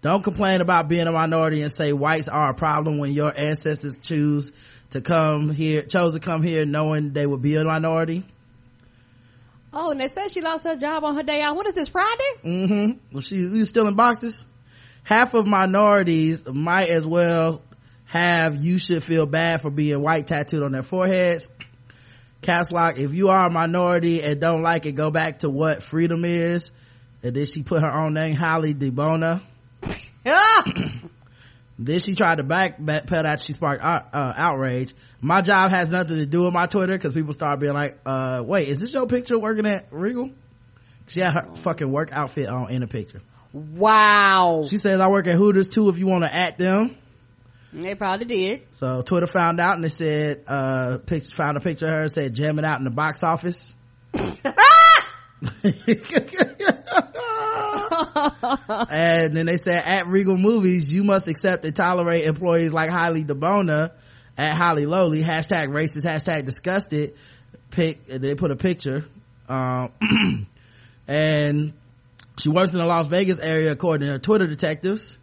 Don't 0.00 0.22
complain 0.22 0.62
about 0.62 0.88
being 0.88 1.06
a 1.06 1.12
minority 1.12 1.60
and 1.60 1.70
say 1.70 1.92
whites 1.92 2.26
are 2.26 2.48
a 2.48 2.54
problem 2.54 2.96
when 2.96 3.12
your 3.12 3.30
ancestors 3.36 3.98
choose 3.98 4.52
to 4.88 5.02
come 5.02 5.50
here, 5.50 5.82
chose 5.82 6.14
to 6.14 6.20
come 6.20 6.42
here 6.42 6.64
knowing 6.64 7.12
they 7.12 7.26
would 7.26 7.42
be 7.42 7.56
a 7.56 7.64
minority. 7.64 8.24
Oh, 9.74 9.90
and 9.90 10.00
they 10.00 10.08
said 10.08 10.30
she 10.30 10.40
lost 10.40 10.64
her 10.64 10.76
job 10.76 11.04
on 11.04 11.14
her 11.16 11.22
day 11.22 11.42
out. 11.42 11.54
What 11.54 11.66
is 11.66 11.74
this, 11.74 11.88
Friday? 11.88 12.30
Mm-hmm. 12.42 12.98
Well, 13.12 13.20
she, 13.20 13.66
still 13.66 13.86
in 13.86 13.96
boxes? 13.96 14.46
Half 15.02 15.34
of 15.34 15.46
minorities 15.46 16.42
might 16.46 16.88
as 16.88 17.06
well 17.06 17.60
have 18.06 18.56
you 18.56 18.78
should 18.78 19.04
feel 19.04 19.26
bad 19.26 19.60
for 19.60 19.70
being 19.70 20.00
white 20.00 20.26
tattooed 20.26 20.62
on 20.62 20.72
their 20.72 20.82
foreheads. 20.82 21.50
Caps 22.46 22.70
lock, 22.70 22.96
if 22.96 23.12
you 23.12 23.30
are 23.30 23.48
a 23.48 23.50
minority 23.50 24.22
and 24.22 24.40
don't 24.40 24.62
like 24.62 24.86
it, 24.86 24.92
go 24.92 25.10
back 25.10 25.40
to 25.40 25.50
what 25.50 25.82
freedom 25.82 26.24
is. 26.24 26.70
And 27.24 27.34
then 27.34 27.44
she 27.44 27.64
put 27.64 27.82
her 27.82 27.92
own 27.92 28.14
name, 28.14 28.36
Holly 28.36 28.72
DeBona. 28.72 29.42
then 31.76 31.98
she 31.98 32.14
tried 32.14 32.36
to 32.36 32.44
back, 32.44 32.76
back 32.78 33.08
pet 33.08 33.26
out, 33.26 33.40
she 33.40 33.52
sparked 33.52 33.82
uh, 33.82 34.02
uh, 34.12 34.34
outrage. 34.36 34.94
My 35.20 35.42
job 35.42 35.70
has 35.70 35.88
nothing 35.88 36.18
to 36.18 36.26
do 36.26 36.44
with 36.44 36.52
my 36.52 36.66
Twitter 36.66 36.92
because 36.92 37.14
people 37.14 37.32
start 37.32 37.58
being 37.58 37.74
like, 37.74 37.98
uh, 38.06 38.44
wait, 38.46 38.68
is 38.68 38.78
this 38.78 38.92
your 38.92 39.08
picture 39.08 39.36
working 39.36 39.66
at 39.66 39.88
Regal? 39.90 40.30
She 41.08 41.18
had 41.18 41.32
her 41.32 41.54
fucking 41.56 41.90
work 41.90 42.12
outfit 42.12 42.48
on 42.48 42.70
in 42.70 42.82
the 42.82 42.86
picture. 42.86 43.22
Wow. 43.52 44.62
She 44.68 44.76
says, 44.76 45.00
I 45.00 45.08
work 45.08 45.26
at 45.26 45.34
Hooters 45.34 45.66
too 45.66 45.88
if 45.88 45.98
you 45.98 46.06
want 46.06 46.22
to 46.22 46.32
at 46.32 46.58
them. 46.58 46.96
They 47.76 47.94
probably 47.94 48.24
did. 48.24 48.62
So 48.70 49.02
Twitter 49.02 49.26
found 49.26 49.60
out 49.60 49.74
and 49.74 49.84
they 49.84 49.90
said, 49.90 50.44
uh, 50.46 50.96
picture, 51.04 51.30
found 51.30 51.58
a 51.58 51.60
picture 51.60 51.84
of 51.84 51.92
her, 51.92 52.08
said 52.08 52.34
jamming 52.34 52.64
out 52.64 52.78
in 52.78 52.84
the 52.84 52.90
box 52.90 53.22
office. 53.22 53.74
and 54.14 54.24
then 59.36 59.44
they 59.44 59.58
said 59.58 59.84
at 59.84 60.06
Regal 60.06 60.38
Movies, 60.38 60.90
you 60.92 61.04
must 61.04 61.28
accept 61.28 61.66
and 61.66 61.76
tolerate 61.76 62.24
employees 62.24 62.72
like 62.72 62.88
Holly 62.88 63.24
DeBona 63.24 63.92
at 64.38 64.56
Holly 64.56 64.86
Lowly, 64.86 65.22
hashtag 65.22 65.66
racist, 65.68 66.06
hashtag 66.06 66.46
disgusted. 66.46 67.14
Pic, 67.70 68.06
they 68.06 68.34
put 68.34 68.50
a 68.52 68.56
picture. 68.56 69.04
Um, 69.50 69.92
and 71.06 71.74
she 72.38 72.48
works 72.48 72.72
in 72.72 72.80
the 72.80 72.86
Las 72.86 73.06
Vegas 73.08 73.38
area 73.38 73.72
according 73.72 74.06
to 74.06 74.14
her 74.14 74.18
Twitter 74.18 74.46
detectives. 74.46 75.18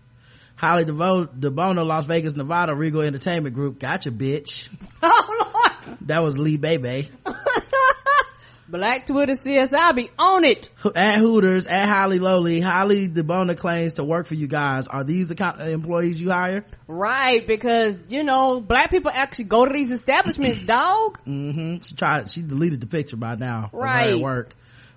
Holly 0.64 0.86
DeVo- 0.86 1.28
DeBona, 1.38 1.86
Las 1.86 2.06
Vegas, 2.06 2.38
Nevada, 2.38 2.74
Regal 2.74 3.02
Entertainment 3.02 3.54
Group. 3.54 3.80
Gotcha, 3.80 4.12
bitch. 4.12 4.70
That 6.06 6.24
was 6.24 6.38
Lee 6.38 6.56
Bebe. 6.58 7.10
Black 8.70 9.06
Twitter 9.06 9.34
CSI 9.34 9.96
be 9.96 10.10
on 10.18 10.46
it. 10.46 10.70
At 10.96 11.20
Hooters, 11.20 11.68
at 11.68 11.88
Holly 11.88 12.18
Lowly, 12.20 12.62
Holly 12.62 13.08
DeBona 13.10 13.58
claims 13.58 13.94
to 13.96 14.04
work 14.04 14.26
for 14.26 14.34
you 14.34 14.48
guys. 14.48 14.88
Are 14.88 15.04
these 15.04 15.28
the 15.28 15.70
employees 15.72 16.20
you 16.20 16.32
hire? 16.32 16.66
Right, 16.88 17.46
because, 17.46 17.96
you 18.10 18.24
know, 18.24 18.62
black 18.62 18.90
people 18.90 19.12
actually 19.14 19.46
go 19.46 19.66
to 19.66 19.74
these 19.74 19.92
establishments, 19.92 20.62
dog. 20.66 21.20
Mm-hmm. 21.28 21.82
She 21.82 21.96
tried, 21.96 22.32
she 22.32 22.42
deleted 22.42 22.80
the 22.82 22.88
picture 22.88 23.18
by 23.18 23.36
now. 23.36 23.70
Right. 23.74 24.14
At 24.14 24.20
work. 24.20 24.56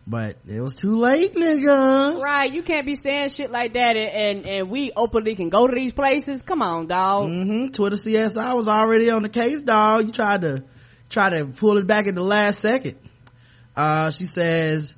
But 0.08 0.36
it 0.46 0.60
was 0.60 0.76
too 0.76 1.00
late, 1.00 1.34
nigga. 1.34 2.20
Right, 2.20 2.52
you 2.52 2.62
can't 2.62 2.86
be 2.86 2.94
saying 2.94 3.30
shit 3.30 3.50
like 3.50 3.72
that 3.72 3.96
and, 3.96 4.38
and, 4.38 4.46
and 4.46 4.70
we 4.70 4.92
openly 4.94 5.34
can 5.34 5.48
go 5.48 5.66
to 5.66 5.74
these 5.74 5.92
places. 5.92 6.42
Come 6.42 6.62
on, 6.62 6.86
dog. 6.86 7.28
Mm-hmm. 7.28 7.68
Twitter 7.72 7.96
CSI 7.96 8.54
was 8.54 8.68
already 8.68 9.10
on 9.10 9.22
the 9.22 9.28
case, 9.28 9.64
dog. 9.64 10.06
You 10.06 10.12
tried 10.12 10.42
to, 10.42 10.62
try 11.10 11.30
to 11.30 11.46
pull 11.46 11.76
it 11.78 11.88
back 11.88 12.06
at 12.06 12.14
the 12.14 12.22
last 12.22 12.60
second. 12.60 12.96
Uh, 13.74 14.12
she 14.12 14.26
says, 14.26 14.94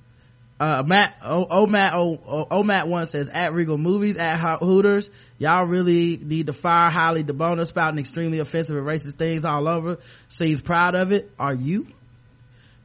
uh, 0.60 0.82
Matt, 0.86 1.14
oh, 1.24 1.46
oh, 1.48 1.66
Matt, 1.66 1.94
oh, 1.94 2.20
oh, 2.26 2.46
oh, 2.50 2.62
Matt 2.62 2.86
one 2.86 3.06
says, 3.06 3.30
at 3.30 3.54
Regal 3.54 3.78
Movies, 3.78 4.18
at 4.18 4.36
Hooters, 4.58 5.08
y'all 5.38 5.64
really 5.64 6.18
need 6.18 6.48
to 6.48 6.52
fire 6.52 6.90
Holly 6.90 7.24
DeBona 7.24 7.64
spouting 7.64 7.98
extremely 7.98 8.40
offensive 8.40 8.76
and 8.76 8.86
racist 8.86 9.14
things 9.14 9.46
all 9.46 9.68
over. 9.68 9.98
Seems 10.28 10.60
proud 10.60 10.94
of 10.94 11.12
it. 11.12 11.30
Are 11.38 11.54
you? 11.54 11.86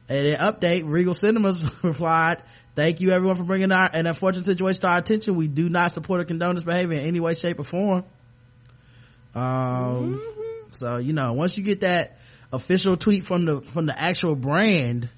And 0.08 0.26
an 0.26 0.36
update, 0.38 0.82
Regal 0.84 1.14
Cinemas 1.14 1.64
replied, 1.82 2.42
thank 2.74 3.00
you 3.00 3.10
everyone 3.10 3.36
for 3.36 3.44
bringing 3.44 3.72
our, 3.72 3.88
an 3.92 4.06
unfortunate 4.06 4.44
situation 4.44 4.80
to 4.82 4.88
our 4.88 4.98
attention. 4.98 5.34
We 5.36 5.48
do 5.48 5.68
not 5.68 5.92
support 5.92 6.20
or 6.20 6.24
condone 6.24 6.56
this 6.56 6.64
behavior 6.64 6.98
in 6.98 7.06
any 7.06 7.20
way, 7.20 7.34
shape, 7.34 7.58
or 7.58 7.64
form. 7.64 8.04
Um, 9.34 10.22
so, 10.68 10.98
you 10.98 11.12
know, 11.12 11.32
once 11.32 11.56
you 11.56 11.64
get 11.64 11.80
that 11.80 12.18
official 12.52 12.96
tweet 12.96 13.24
from 13.24 13.46
the, 13.46 13.60
from 13.60 13.86
the 13.86 13.98
actual 13.98 14.36
brand 14.36 15.08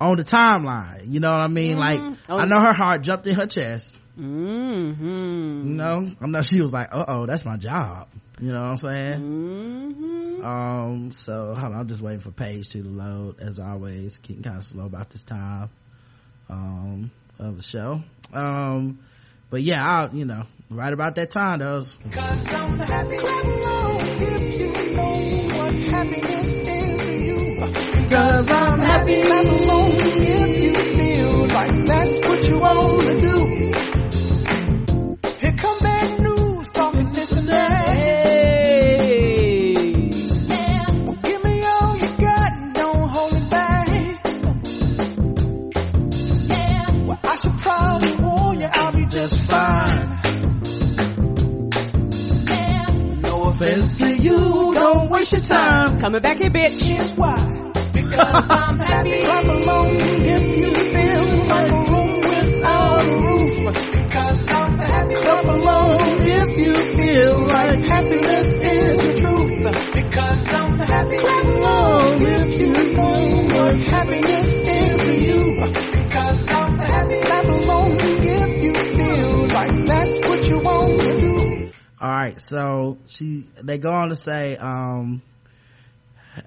on 0.00 0.16
the 0.16 0.24
timeline, 0.24 1.12
you 1.12 1.20
know 1.20 1.32
what 1.32 1.40
I 1.40 1.48
mean? 1.48 1.78
Like, 1.78 2.00
Oh. 2.28 2.38
I 2.38 2.46
know 2.46 2.60
her 2.60 2.72
heart 2.72 3.02
jumped 3.02 3.26
in 3.26 3.34
her 3.34 3.46
chest. 3.46 3.96
Mm-hmm. 4.18 5.68
You 5.68 5.74
know, 5.74 6.10
I 6.20 6.26
know 6.26 6.42
she 6.42 6.60
was 6.60 6.72
like, 6.72 6.88
uh 6.92 7.04
oh, 7.08 7.26
that's 7.26 7.44
my 7.44 7.56
job. 7.56 8.08
You 8.40 8.52
know 8.52 8.60
what 8.60 8.70
I'm 8.70 8.76
saying? 8.78 9.20
Mm-hmm. 9.20 10.44
Um, 10.44 11.12
so 11.12 11.54
hold 11.54 11.72
on, 11.72 11.80
I'm 11.80 11.88
just 11.88 12.00
waiting 12.00 12.20
for 12.20 12.30
page 12.30 12.68
two 12.68 12.82
to 12.82 12.88
load 12.88 13.40
as 13.40 13.58
always. 13.58 14.18
Getting 14.18 14.42
kind 14.42 14.58
of 14.58 14.64
slow 14.64 14.86
about 14.86 15.10
this 15.10 15.22
time, 15.22 15.70
um, 16.50 17.10
of 17.38 17.56
the 17.56 17.62
show. 17.62 18.02
Um, 18.32 18.98
but 19.50 19.62
yeah, 19.62 19.82
I'll, 19.84 20.14
you 20.14 20.24
know, 20.24 20.44
right 20.68 20.92
about 20.92 21.14
that 21.14 21.30
time, 21.30 21.60
those. 21.60 21.96
Cause 22.10 22.44
I'm 28.48 28.80
happy 28.80 29.22
clap 29.22 29.44
along 29.44 29.90
if 29.96 30.62
you 30.62 30.74
feel 30.74 31.46
like 31.46 31.86
that's 31.86 32.28
what 32.28 32.48
you 32.48 32.58
wanna 32.58 33.20
do. 33.20 33.43
Coming 56.14 56.30
back 56.30 56.38
here, 56.38 56.50
bitch. 56.50 56.86
Here's 56.86 57.10
why. 57.16 57.72
Because 57.92 58.48
I'm 58.48 58.78
happy. 58.78 59.24
Clap 59.24 59.44
along 59.46 59.88
if 59.90 60.58
you 60.58 60.70
feel 60.70 61.24
like 61.48 61.72
a 61.72 61.90
room 61.90 62.20
without 62.20 63.02
a 63.02 63.16
roof. 63.18 63.90
Because 63.90 64.46
I'm 64.46 64.78
happy. 64.78 65.14
Clap 65.16 65.44
along 65.44 65.96
if 66.20 66.56
you 66.56 66.74
feel 66.94 67.38
like 67.48 67.88
happiness 67.88 68.52
is 68.52 68.96
the 68.96 69.20
truth. 69.22 69.58
Because 69.92 70.54
I'm 70.54 70.78
happy. 70.78 71.16
Clap 71.16 71.44
along 71.46 72.22
if 72.22 72.60
you 72.60 72.94
know 72.94 73.48
what 73.50 73.76
happiness 73.80 74.48
is 74.48 75.06
to 75.08 75.20
you. 75.20 75.54
Because 76.04 76.46
I'm 76.48 76.78
happy. 76.78 77.20
Clap 77.22 77.44
along 77.44 77.90
if 77.98 78.62
you 78.62 78.74
feel 78.74 79.48
like 79.48 79.86
that's 79.86 80.28
what 80.28 80.48
you 80.48 80.58
want 80.60 81.00
to 81.00 81.20
do. 81.20 81.72
All 82.00 82.08
right, 82.08 82.40
so 82.40 82.98
she 83.06 83.46
they 83.60 83.78
go 83.78 83.90
on 83.90 84.10
to 84.10 84.14
say, 84.14 84.56
um, 84.56 85.20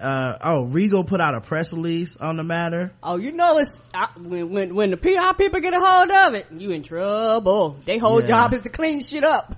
uh, 0.00 0.38
oh, 0.42 0.64
Regal 0.64 1.04
put 1.04 1.20
out 1.20 1.34
a 1.34 1.40
press 1.40 1.72
release 1.72 2.16
on 2.16 2.36
the 2.36 2.44
matter. 2.44 2.92
Oh, 3.02 3.16
you 3.16 3.32
know 3.32 3.58
it's 3.58 3.82
I, 3.92 4.08
when 4.16 4.50
when 4.50 4.74
when 4.74 4.90
the 4.90 4.96
PR 4.96 5.34
people 5.36 5.60
get 5.60 5.74
a 5.74 5.84
hold 5.84 6.10
of 6.10 6.34
it, 6.34 6.46
you 6.56 6.70
in 6.70 6.82
trouble. 6.82 7.78
They 7.84 7.98
whole 7.98 8.20
Yeah. 8.20 8.26
job 8.28 8.54
is 8.54 8.62
to 8.62 8.68
clean 8.68 9.00
shit 9.00 9.24
up. 9.24 9.56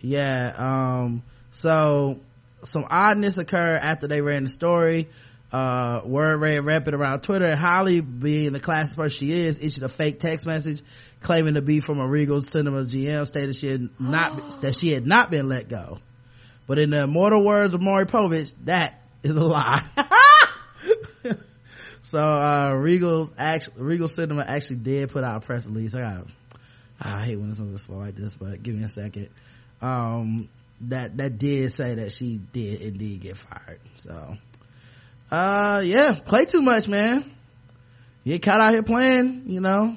Yeah, 0.00 0.54
um, 0.56 1.22
so 1.50 2.20
some 2.62 2.86
oddness 2.90 3.38
occurred 3.38 3.80
after 3.82 4.06
they 4.08 4.20
ran 4.22 4.44
the 4.44 4.50
story. 4.50 5.08
Uh, 5.52 6.02
word 6.04 6.36
ran 6.40 6.64
rampant 6.64 6.94
around 6.94 7.20
Twitter. 7.22 7.44
and 7.46 7.58
Holly, 7.58 8.00
being 8.00 8.52
the 8.52 8.60
class 8.60 8.94
person 8.94 9.10
she 9.26 9.32
is, 9.32 9.58
issued 9.58 9.82
a 9.82 9.88
fake 9.88 10.20
text 10.20 10.46
message 10.46 10.80
claiming 11.20 11.54
to 11.54 11.62
be 11.62 11.80
from 11.80 11.98
a 11.98 12.06
Regal 12.06 12.40
Cinema 12.40 12.84
GM, 12.84 13.26
stated 13.26 13.56
she 13.56 13.66
had 13.66 13.88
not, 13.98 14.60
that 14.62 14.76
she 14.76 14.92
had 14.92 15.06
not 15.06 15.30
been 15.30 15.48
let 15.48 15.68
go. 15.68 15.98
But 16.68 16.78
in 16.78 16.90
the 16.90 17.02
immortal 17.02 17.44
words 17.44 17.74
of 17.74 17.80
Maury 17.80 18.06
Povich, 18.06 18.54
that 18.64 18.99
is 19.22 19.34
a 19.34 19.40
lie. 19.40 19.82
so, 22.02 22.18
uh, 22.18 22.72
Regal's 22.74 23.32
actually, 23.38 23.82
Regal 23.82 24.08
Cinema 24.08 24.44
actually 24.46 24.76
did 24.76 25.10
put 25.10 25.24
out 25.24 25.42
a 25.42 25.46
press 25.46 25.66
release. 25.66 25.94
I 25.94 26.00
got, 26.00 26.26
I 27.00 27.22
hate 27.22 27.36
when 27.36 27.50
it's 27.50 27.58
moving 27.58 27.76
slow 27.78 27.98
like 27.98 28.16
this, 28.16 28.34
but 28.34 28.62
give 28.62 28.74
me 28.74 28.84
a 28.84 28.88
second. 28.88 29.28
Um, 29.82 30.48
that, 30.82 31.16
that 31.18 31.38
did 31.38 31.72
say 31.72 31.94
that 31.96 32.12
she 32.12 32.40
did 32.52 32.80
indeed 32.80 33.20
get 33.20 33.36
fired. 33.36 33.80
So, 33.96 34.36
uh, 35.30 35.82
yeah, 35.84 36.12
play 36.12 36.44
too 36.46 36.62
much, 36.62 36.88
man. 36.88 37.30
You 38.24 38.34
get 38.34 38.42
caught 38.42 38.60
out 38.60 38.72
here 38.72 38.82
playing, 38.82 39.44
you 39.46 39.60
know, 39.60 39.96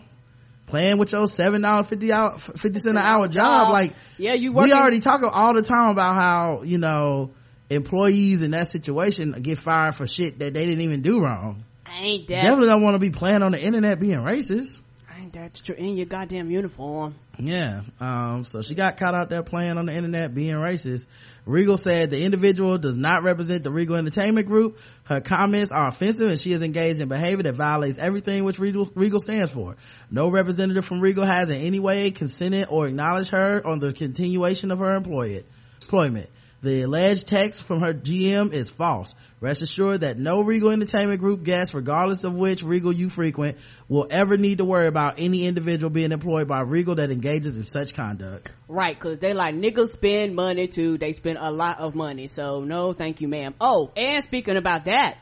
playing 0.67 0.97
with 0.97 1.11
your 1.11 1.27
seven 1.27 1.61
dollar 1.61 1.83
fifty 1.83 2.11
hour 2.11 2.37
fifty 2.37 2.79
cent 2.79 2.97
an 2.97 3.03
hour 3.03 3.27
job. 3.27 3.71
Like, 3.71 3.93
Yeah, 4.17 4.33
you 4.33 4.53
we 4.53 4.71
already 4.71 5.01
talk 5.01 5.21
all 5.23 5.53
the 5.53 5.61
time 5.61 5.89
about 5.89 6.15
how 6.15 6.63
you 6.63 6.77
know 6.77 7.31
employees 7.69 8.41
in 8.41 8.51
that 8.51 8.67
situation 8.67 9.31
get 9.33 9.59
fired 9.59 9.95
for 9.95 10.07
shit 10.07 10.39
that 10.39 10.53
they 10.53 10.65
didn't 10.65 10.81
even 10.81 11.01
do 11.01 11.21
wrong. 11.21 11.63
I 11.85 11.99
ain't 11.99 12.27
that 12.27 12.41
Definitely 12.41 12.67
don't 12.67 12.81
want 12.81 12.95
to 12.95 12.99
be 12.99 13.11
playing 13.11 13.43
on 13.43 13.51
the 13.51 13.61
internet 13.61 13.99
being 13.99 14.17
racist. 14.19 14.79
I 15.09 15.21
ain't 15.21 15.33
that 15.33 15.67
you're 15.67 15.77
in 15.77 15.95
your 15.95 16.05
goddamn 16.05 16.49
uniform. 16.49 17.15
Yeah. 17.37 17.81
Um, 17.99 18.45
so 18.45 18.61
she 18.61 18.75
got 18.75 18.97
caught 18.97 19.15
out 19.15 19.29
there 19.29 19.43
playing 19.43 19.77
on 19.77 19.85
the 19.85 19.93
internet 19.93 20.33
being 20.33 20.55
racist. 20.55 21.07
Regal 21.45 21.77
said 21.77 22.09
the 22.09 22.23
individual 22.23 22.77
does 22.77 22.95
not 22.95 23.23
represent 23.23 23.63
the 23.63 23.71
Regal 23.71 23.95
Entertainment 23.95 24.47
Group. 24.47 24.79
Her 25.03 25.19
comments 25.19 25.71
are 25.71 25.87
offensive 25.87 26.29
and 26.29 26.39
she 26.39 26.51
is 26.51 26.61
engaged 26.61 26.99
in 26.99 27.09
behavior 27.09 27.43
that 27.43 27.55
violates 27.55 27.99
everything 27.99 28.43
which 28.43 28.59
Regal, 28.59 28.89
Regal 28.95 29.19
stands 29.19 29.51
for. 29.51 29.75
No 30.09 30.29
representative 30.29 30.85
from 30.85 31.01
Regal 31.01 31.25
has 31.25 31.49
in 31.49 31.61
any 31.61 31.79
way 31.79 32.11
consented 32.11 32.67
or 32.69 32.87
acknowledged 32.87 33.31
her 33.31 33.65
on 33.65 33.79
the 33.79 33.93
continuation 33.93 34.71
of 34.71 34.79
her 34.79 34.95
employment. 34.95 35.45
The 36.63 36.83
alleged 36.83 37.27
text 37.27 37.63
from 37.63 37.81
her 37.81 37.93
GM 37.93 38.53
is 38.53 38.69
false. 38.69 39.13
Rest 39.41 39.61
assured 39.61 39.99
that 39.99 40.17
no 40.17 40.39
Regal 40.39 40.69
Entertainment 40.69 41.19
Group 41.19 41.43
guest, 41.43 41.73
regardless 41.73 42.23
of 42.23 42.35
which 42.35 42.63
Regal 42.63 42.93
you 42.93 43.09
frequent, 43.09 43.57
will 43.89 44.07
ever 44.09 44.37
need 44.37 44.59
to 44.59 44.65
worry 44.65 44.87
about 44.87 45.15
any 45.17 45.45
individual 45.45 45.89
being 45.89 46.13
employed 46.13 46.47
by 46.47 46.61
Regal 46.61 46.95
that 46.95 47.11
engages 47.11 47.57
in 47.57 47.63
such 47.63 47.93
conduct. 47.93 48.49
Right, 48.69 48.97
cause 48.97 49.19
they 49.19 49.33
like 49.33 49.55
niggas 49.55 49.89
spend 49.89 50.37
money 50.37 50.67
too. 50.67 50.97
They 50.97 51.11
spend 51.11 51.37
a 51.37 51.51
lot 51.51 51.81
of 51.81 51.95
money. 51.95 52.27
So 52.27 52.61
no, 52.61 52.93
thank 52.93 53.19
you, 53.19 53.27
ma'am. 53.27 53.55
Oh, 53.59 53.91
and 53.97 54.23
speaking 54.23 54.55
about 54.55 54.85
that, 54.85 55.17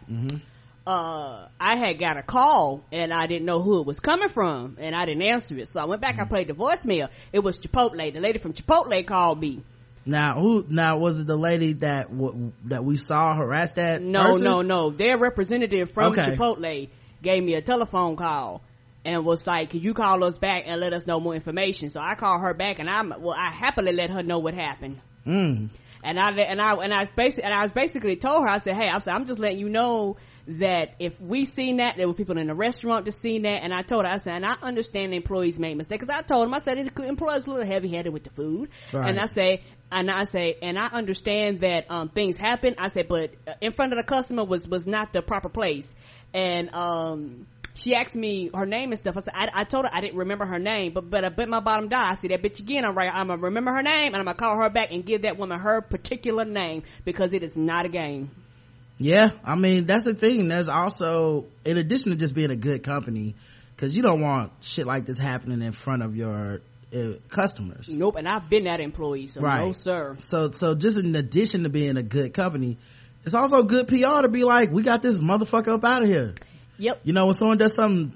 uh, 0.85 1.47
I 1.59 1.75
had 1.75 1.97
got 1.97 2.17
a 2.17 2.23
call 2.23 2.85
and 2.91 3.11
I 3.11 3.25
didn't 3.25 3.47
know 3.47 3.63
who 3.63 3.81
it 3.81 3.87
was 3.87 3.99
coming 3.99 4.29
from 4.29 4.77
and 4.79 4.95
I 4.95 5.05
didn't 5.05 5.23
answer 5.23 5.57
it. 5.57 5.69
So 5.69 5.81
I 5.81 5.85
went 5.85 6.03
back, 6.03 6.19
I 6.19 6.25
played 6.25 6.49
the 6.49 6.53
voicemail. 6.53 7.09
It 7.33 7.39
was 7.39 7.57
Chipotle. 7.57 8.13
The 8.13 8.19
lady 8.19 8.37
from 8.37 8.53
Chipotle 8.53 9.03
called 9.07 9.39
me. 9.41 9.63
Now, 10.05 10.39
who, 10.39 10.65
now 10.69 10.97
was 10.97 11.21
it 11.21 11.27
the 11.27 11.37
lady 11.37 11.73
that, 11.73 12.09
w- 12.09 12.51
that 12.65 12.83
we 12.83 12.97
saw 12.97 13.35
harass 13.35 13.73
that 13.73 14.01
No, 14.01 14.23
person? 14.23 14.43
no, 14.43 14.61
no. 14.61 14.89
Their 14.89 15.17
representative 15.17 15.91
from 15.91 16.13
Okay. 16.13 16.35
Chipotle 16.35 16.89
gave 17.21 17.43
me 17.43 17.53
a 17.53 17.61
telephone 17.61 18.15
call 18.15 18.61
and 19.05 19.23
was 19.25 19.45
like, 19.45 19.69
"Can 19.71 19.81
you 19.81 19.93
call 19.93 20.23
us 20.23 20.37
back 20.39 20.63
and 20.65 20.79
let 20.81 20.93
us 20.93 21.05
know 21.05 21.19
more 21.19 21.35
information?" 21.35 21.89
So 21.89 21.99
I 21.99 22.15
called 22.15 22.41
her 22.41 22.53
back 22.55 22.79
and 22.79 22.89
I'm 22.89 23.09
well, 23.19 23.35
I 23.37 23.51
happily 23.51 23.93
let 23.93 24.09
her 24.09 24.23
know 24.23 24.39
what 24.39 24.53
happened. 24.55 24.99
Mm. 25.25 25.69
And 26.03 26.19
I 26.19 26.31
and 26.31 26.59
I 26.59 26.73
and 26.73 26.91
I 26.93 27.05
basically 27.15 27.43
and 27.43 27.53
I 27.53 27.61
was 27.61 27.71
basically 27.71 28.15
told 28.15 28.41
her 28.41 28.49
I 28.49 28.57
said, 28.57 28.75
"Hey, 28.75 28.89
I 28.89 28.97
said 28.99 29.13
I'm 29.13 29.25
just 29.25 29.39
letting 29.39 29.59
you 29.59 29.69
know 29.69 30.17
that 30.47 30.95
if 30.97 31.21
we 31.21 31.45
seen 31.45 31.77
that, 31.77 31.95
there 31.97 32.07
were 32.07 32.15
people 32.15 32.39
in 32.39 32.47
the 32.47 32.55
restaurant 32.55 33.05
that 33.05 33.11
seen 33.11 33.43
that." 33.43 33.61
And 33.63 33.71
I 33.71 33.83
told 33.83 34.05
her 34.05 34.11
I 34.11 34.17
said, 34.17 34.33
"And 34.33 34.45
I 34.47 34.55
understand 34.63 35.13
the 35.13 35.17
employees 35.17 35.59
make 35.59 35.77
mistakes." 35.77 36.03
Because 36.03 36.15
I 36.15 36.21
told 36.23 36.45
them 36.47 36.55
I 36.55 36.59
said 36.59 36.77
the 36.95 37.03
employees 37.07 37.45
a 37.45 37.49
little 37.51 37.65
heavy 37.65 37.89
handed 37.89 38.13
with 38.13 38.23
the 38.23 38.31
food, 38.31 38.69
Right. 38.91 39.09
and 39.09 39.19
I 39.19 39.27
say. 39.27 39.61
And 39.91 40.09
I 40.09 40.23
say, 40.23 40.57
and 40.61 40.79
I 40.79 40.87
understand 40.87 41.59
that 41.61 41.91
um, 41.91 42.09
things 42.09 42.37
happen. 42.37 42.75
I 42.77 42.87
said, 42.87 43.07
but 43.07 43.33
uh, 43.45 43.53
in 43.59 43.73
front 43.73 43.91
of 43.91 43.97
the 43.97 44.03
customer 44.03 44.45
was 44.45 44.65
was 44.67 44.87
not 44.87 45.11
the 45.11 45.21
proper 45.21 45.49
place. 45.49 45.93
And 46.33 46.73
um, 46.73 47.47
she 47.73 47.95
asked 47.95 48.15
me 48.15 48.49
her 48.53 48.65
name 48.65 48.91
and 48.91 48.97
stuff. 48.97 49.17
I 49.17 49.19
said, 49.21 49.33
I, 49.33 49.61
I 49.61 49.63
told 49.63 49.85
her 49.85 49.91
I 49.93 50.01
didn't 50.01 50.17
remember 50.17 50.45
her 50.45 50.59
name, 50.59 50.93
but 50.93 51.09
but 51.09 51.25
I 51.25 51.29
bet 51.29 51.49
my 51.49 51.59
bottom 51.59 51.89
dollar. 51.89 52.05
I 52.05 52.13
see 52.15 52.29
that 52.29 52.41
bitch 52.41 52.59
again. 52.59 52.85
I'm 52.85 52.95
right. 52.95 53.11
I'm 53.13 53.27
gonna 53.27 53.41
remember 53.41 53.71
her 53.73 53.83
name 53.83 54.13
and 54.13 54.17
I'm 54.17 54.25
gonna 54.25 54.35
call 54.35 54.55
her 54.57 54.69
back 54.69 54.91
and 54.91 55.05
give 55.05 55.23
that 55.23 55.37
woman 55.37 55.59
her 55.59 55.81
particular 55.81 56.45
name 56.45 56.83
because 57.05 57.33
it 57.33 57.43
is 57.43 57.57
not 57.57 57.85
a 57.85 57.89
game. 57.89 58.31
Yeah, 58.97 59.31
I 59.43 59.55
mean, 59.55 59.85
that's 59.85 60.05
the 60.05 60.13
thing. 60.13 60.47
There's 60.47 60.69
also, 60.69 61.45
in 61.65 61.77
addition 61.77 62.11
to 62.11 62.15
just 62.15 62.35
being 62.35 62.51
a 62.51 62.55
good 62.55 62.83
company, 62.83 63.35
cause 63.77 63.95
you 63.95 64.03
don't 64.03 64.21
want 64.21 64.51
shit 64.61 64.85
like 64.85 65.05
this 65.05 65.17
happening 65.17 65.63
in 65.63 65.71
front 65.71 66.03
of 66.03 66.15
your 66.15 66.61
Uh, 66.93 67.13
customers. 67.29 67.87
Nope. 67.87 68.17
And 68.17 68.27
I've 68.27 68.49
been 68.49 68.65
that 68.65 68.81
employee, 68.81 69.27
so 69.27 69.39
Right. 69.41 69.61
no 69.61 69.71
sir. 69.71 70.15
So, 70.19 70.51
so 70.51 70.75
just 70.75 70.97
in 70.97 71.15
addition 71.15 71.63
to 71.63 71.69
being 71.69 71.95
a 71.95 72.03
good 72.03 72.33
company, 72.33 72.77
it's 73.23 73.33
also 73.33 73.63
good 73.63 73.87
PR 73.87 74.21
to 74.23 74.29
be 74.29 74.43
like, 74.43 74.71
we 74.71 74.81
got 74.81 75.01
this 75.01 75.17
motherfucker 75.17 75.69
up 75.69 75.85
out 75.85 76.03
of 76.03 76.09
here. 76.09 76.33
Yep. 76.79 77.01
You 77.03 77.13
know, 77.13 77.25
when 77.27 77.33
someone 77.35 77.57
does 77.57 77.75
something, 77.75 78.13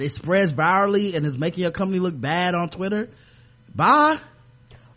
it 0.00 0.10
spreads 0.10 0.52
virally 0.52 1.14
and 1.14 1.24
is 1.24 1.38
making 1.38 1.62
your 1.62 1.70
company 1.70 2.00
look 2.00 2.20
bad 2.20 2.54
on 2.54 2.68
Twitter, 2.68 3.08
bye. 3.74 4.18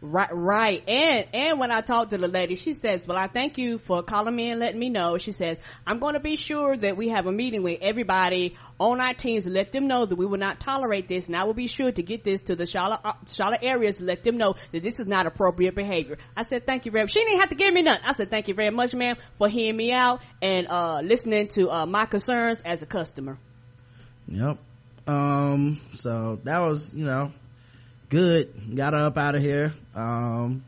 Right, 0.07 0.29
right. 0.31 0.87
And, 0.87 1.25
and 1.33 1.59
when 1.59 1.71
I 1.71 1.81
talked 1.81 2.11
to 2.11 2.19
the 2.19 2.27
lady, 2.27 2.55
she 2.55 2.73
says, 2.73 3.07
well, 3.07 3.17
I 3.17 3.27
thank 3.27 3.57
you 3.57 3.79
for 3.79 4.03
calling 4.03 4.35
me 4.35 4.51
and 4.51 4.59
letting 4.59 4.79
me 4.79 4.89
know. 4.89 5.17
She 5.17 5.31
says, 5.31 5.59
I'm 5.87 5.97
going 5.97 6.13
to 6.13 6.19
be 6.19 6.35
sure 6.35 6.77
that 6.77 6.95
we 6.95 7.09
have 7.09 7.25
a 7.25 7.31
meeting 7.31 7.63
with 7.63 7.79
everybody 7.81 8.55
on 8.79 9.01
our 9.01 9.15
teams 9.15 9.45
to 9.45 9.49
let 9.49 9.71
them 9.71 9.87
know 9.87 10.05
that 10.05 10.15
we 10.15 10.27
will 10.27 10.37
not 10.37 10.59
tolerate 10.59 11.07
this. 11.07 11.25
And 11.25 11.35
I 11.35 11.45
will 11.45 11.55
be 11.55 11.65
sure 11.65 11.91
to 11.91 12.03
get 12.03 12.23
this 12.23 12.41
to 12.41 12.55
the 12.55 12.67
Charlotte, 12.67 12.99
uh, 13.03 13.13
Charlotte 13.25 13.61
areas 13.63 13.97
to 13.97 14.03
let 14.03 14.23
them 14.23 14.37
know 14.37 14.53
that 14.71 14.83
this 14.83 14.99
is 14.99 15.07
not 15.07 15.25
appropriate 15.25 15.73
behavior. 15.73 16.19
I 16.37 16.43
said, 16.43 16.67
thank 16.67 16.85
you 16.85 16.91
very 16.91 17.05
much. 17.05 17.11
She 17.11 17.21
didn't 17.21 17.39
have 17.39 17.49
to 17.49 17.55
give 17.55 17.73
me 17.73 17.81
none. 17.81 17.97
I 18.05 18.11
said, 18.11 18.29
thank 18.29 18.47
you 18.47 18.53
very 18.53 18.69
much, 18.69 18.93
ma'am, 18.93 19.15
for 19.39 19.49
hearing 19.49 19.75
me 19.75 19.91
out 19.91 20.21
and, 20.39 20.67
uh, 20.67 21.01
listening 21.03 21.47
to, 21.55 21.71
uh, 21.71 21.85
my 21.87 22.05
concerns 22.05 22.61
as 22.63 22.83
a 22.83 22.85
customer. 22.85 23.39
Yep. 24.27 24.59
Um, 25.07 25.81
so 25.95 26.39
that 26.43 26.59
was, 26.59 26.93
you 26.93 27.05
know, 27.05 27.33
good. 28.09 28.75
Got 28.75 28.93
her 28.93 28.99
up 28.99 29.17
out 29.17 29.33
of 29.33 29.41
here. 29.41 29.73
Um, 29.95 30.63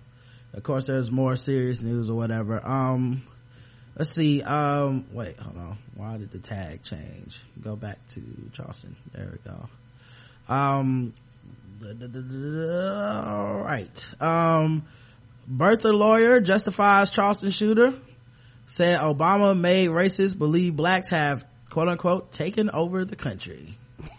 of 0.53 0.63
course 0.63 0.87
there's 0.87 1.11
more 1.11 1.35
serious 1.35 1.81
news 1.81 2.09
or 2.09 2.15
whatever. 2.15 2.65
Um, 2.65 3.23
let's 3.97 4.11
see. 4.11 4.41
Um, 4.41 5.05
wait, 5.11 5.37
hold 5.37 5.57
on. 5.57 5.77
Why 5.95 6.17
did 6.17 6.31
the 6.31 6.39
tag 6.39 6.83
change? 6.83 7.39
Go 7.61 7.75
back 7.75 7.99
to 8.09 8.21
Charleston. 8.53 8.95
There 9.13 9.29
we 9.31 9.51
go. 9.51 9.69
Um, 10.53 11.13
all 11.83 13.59
right. 13.61 14.07
Um, 14.19 14.85
Birther 15.49 15.93
lawyer 15.93 16.41
justifies 16.41 17.09
Charleston 17.09 17.51
shooter. 17.51 17.93
Said 18.65 18.99
Obama 18.99 19.57
made 19.57 19.89
racists 19.89 20.37
believe 20.37 20.75
blacks 20.75 21.09
have 21.09 21.45
quote 21.69 21.87
unquote 21.87 22.31
taken 22.31 22.69
over 22.69 23.05
the 23.05 23.15
country. 23.15 23.77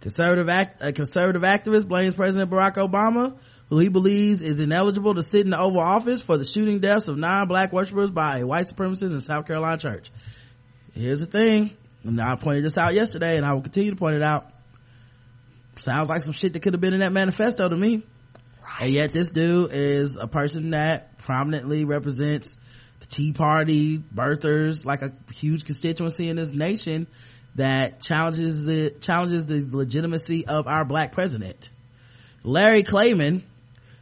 Conservative 0.06 0.48
act, 0.48 0.82
a 0.82 0.92
conservative 0.92 1.42
activist 1.42 1.88
blames 1.88 2.14
President 2.14 2.48
Barack 2.48 2.74
Obama, 2.74 3.36
who 3.68 3.80
he 3.80 3.88
believes 3.88 4.40
is 4.40 4.60
ineligible 4.60 5.16
to 5.16 5.22
sit 5.24 5.40
in 5.40 5.50
the 5.50 5.58
Oval 5.58 5.80
Office 5.80 6.20
for 6.20 6.36
the 6.36 6.44
shooting 6.44 6.78
deaths 6.78 7.08
of 7.08 7.18
nine 7.18 7.48
black 7.48 7.72
worshippers 7.72 8.10
by 8.10 8.38
a 8.38 8.46
white 8.46 8.66
supremacist 8.66 9.10
in 9.10 9.20
South 9.20 9.48
Carolina 9.48 9.78
church. 9.78 10.12
Here's 10.94 11.18
the 11.18 11.26
thing, 11.26 11.76
and 12.04 12.20
I 12.20 12.36
pointed 12.36 12.62
this 12.62 12.78
out 12.78 12.94
yesterday, 12.94 13.36
and 13.36 13.44
I 13.44 13.54
will 13.54 13.62
continue 13.62 13.90
to 13.90 13.96
point 13.96 14.14
it 14.14 14.22
out. 14.22 14.48
Sounds 15.74 16.08
like 16.08 16.22
some 16.22 16.34
shit 16.34 16.52
that 16.52 16.60
could 16.62 16.74
have 16.74 16.80
been 16.80 16.94
in 16.94 17.00
that 17.00 17.10
manifesto 17.10 17.68
to 17.68 17.76
me. 17.76 18.04
And 18.80 18.90
yet 18.90 19.10
this 19.12 19.32
dude 19.32 19.72
is 19.72 20.16
a 20.16 20.28
person 20.28 20.70
that 20.70 21.18
prominently 21.18 21.84
represents 21.84 22.56
the 23.00 23.06
Tea 23.06 23.32
Party, 23.32 23.98
birthers, 23.98 24.84
like 24.84 25.02
a 25.02 25.12
huge 25.34 25.64
constituency 25.64 26.28
in 26.28 26.36
this 26.36 26.52
nation 26.52 27.08
that 27.56 28.00
challenges 28.00 28.64
the, 28.64 28.90
challenges 29.00 29.46
the 29.46 29.66
legitimacy 29.70 30.46
of 30.46 30.66
our 30.66 30.84
black 30.84 31.12
president. 31.12 31.70
Larry 32.42 32.82
Klayman, 32.82 33.42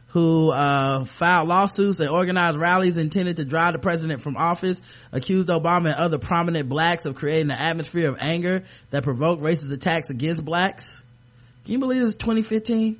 who 0.09 0.51
uh, 0.51 1.05
filed 1.05 1.47
lawsuits 1.47 1.99
and 1.99 2.09
organized 2.09 2.57
rallies 2.57 2.97
intended 2.97 3.37
to 3.37 3.45
drive 3.45 3.73
the 3.73 3.79
president 3.79 4.21
from 4.21 4.37
office, 4.37 4.81
accused 5.11 5.49
Obama 5.49 5.87
and 5.87 5.95
other 5.95 6.17
prominent 6.17 6.69
blacks 6.69 7.05
of 7.05 7.15
creating 7.15 7.51
an 7.51 7.57
atmosphere 7.57 8.09
of 8.09 8.17
anger 8.19 8.63
that 8.91 9.03
provoked 9.03 9.41
racist 9.41 9.73
attacks 9.73 10.09
against 10.09 10.45
blacks. 10.45 11.01
Can 11.63 11.73
you 11.73 11.79
believe 11.79 12.01
this 12.01 12.11
is 12.11 12.15
2015? 12.17 12.99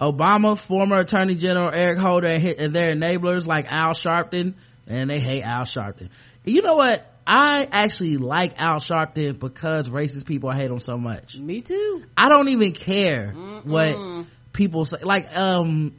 Obama, 0.00 0.58
former 0.58 0.98
Attorney 0.98 1.36
General 1.36 1.70
Eric 1.72 1.98
Holder, 1.98 2.26
and, 2.26 2.42
hit, 2.42 2.58
and 2.58 2.74
their 2.74 2.94
enablers 2.94 3.46
like 3.46 3.72
Al 3.72 3.92
Sharpton, 3.92 4.54
and 4.86 5.08
they 5.08 5.20
hate 5.20 5.42
Al 5.42 5.62
Sharpton. 5.62 6.08
You 6.44 6.62
know 6.62 6.74
what? 6.74 7.13
I 7.26 7.66
actually 7.70 8.18
like 8.18 8.60
Al 8.60 8.76
Sharpton 8.76 9.38
because 9.38 9.88
racist 9.88 10.26
people 10.26 10.50
hate 10.52 10.70
him 10.70 10.80
so 10.80 10.96
much. 10.96 11.36
Me 11.36 11.60
too. 11.60 12.04
I 12.16 12.28
don't 12.28 12.48
even 12.48 12.72
care 12.72 13.32
what 13.64 14.26
people 14.52 14.84
say. 14.84 14.98
Like, 15.02 15.36
um, 15.36 15.94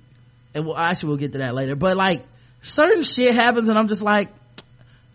and 0.54 0.66
well, 0.66 0.78
actually 0.78 1.10
we'll 1.10 1.18
get 1.18 1.32
to 1.34 1.40
that 1.40 1.56
later, 1.56 1.76
but 1.76 1.98
like, 1.98 2.22
certain 2.62 3.04
shit 3.04 3.34
happens 3.34 3.68
and 3.68 3.78
I'm 3.78 3.88
just 3.88 4.04
like, 4.04 4.30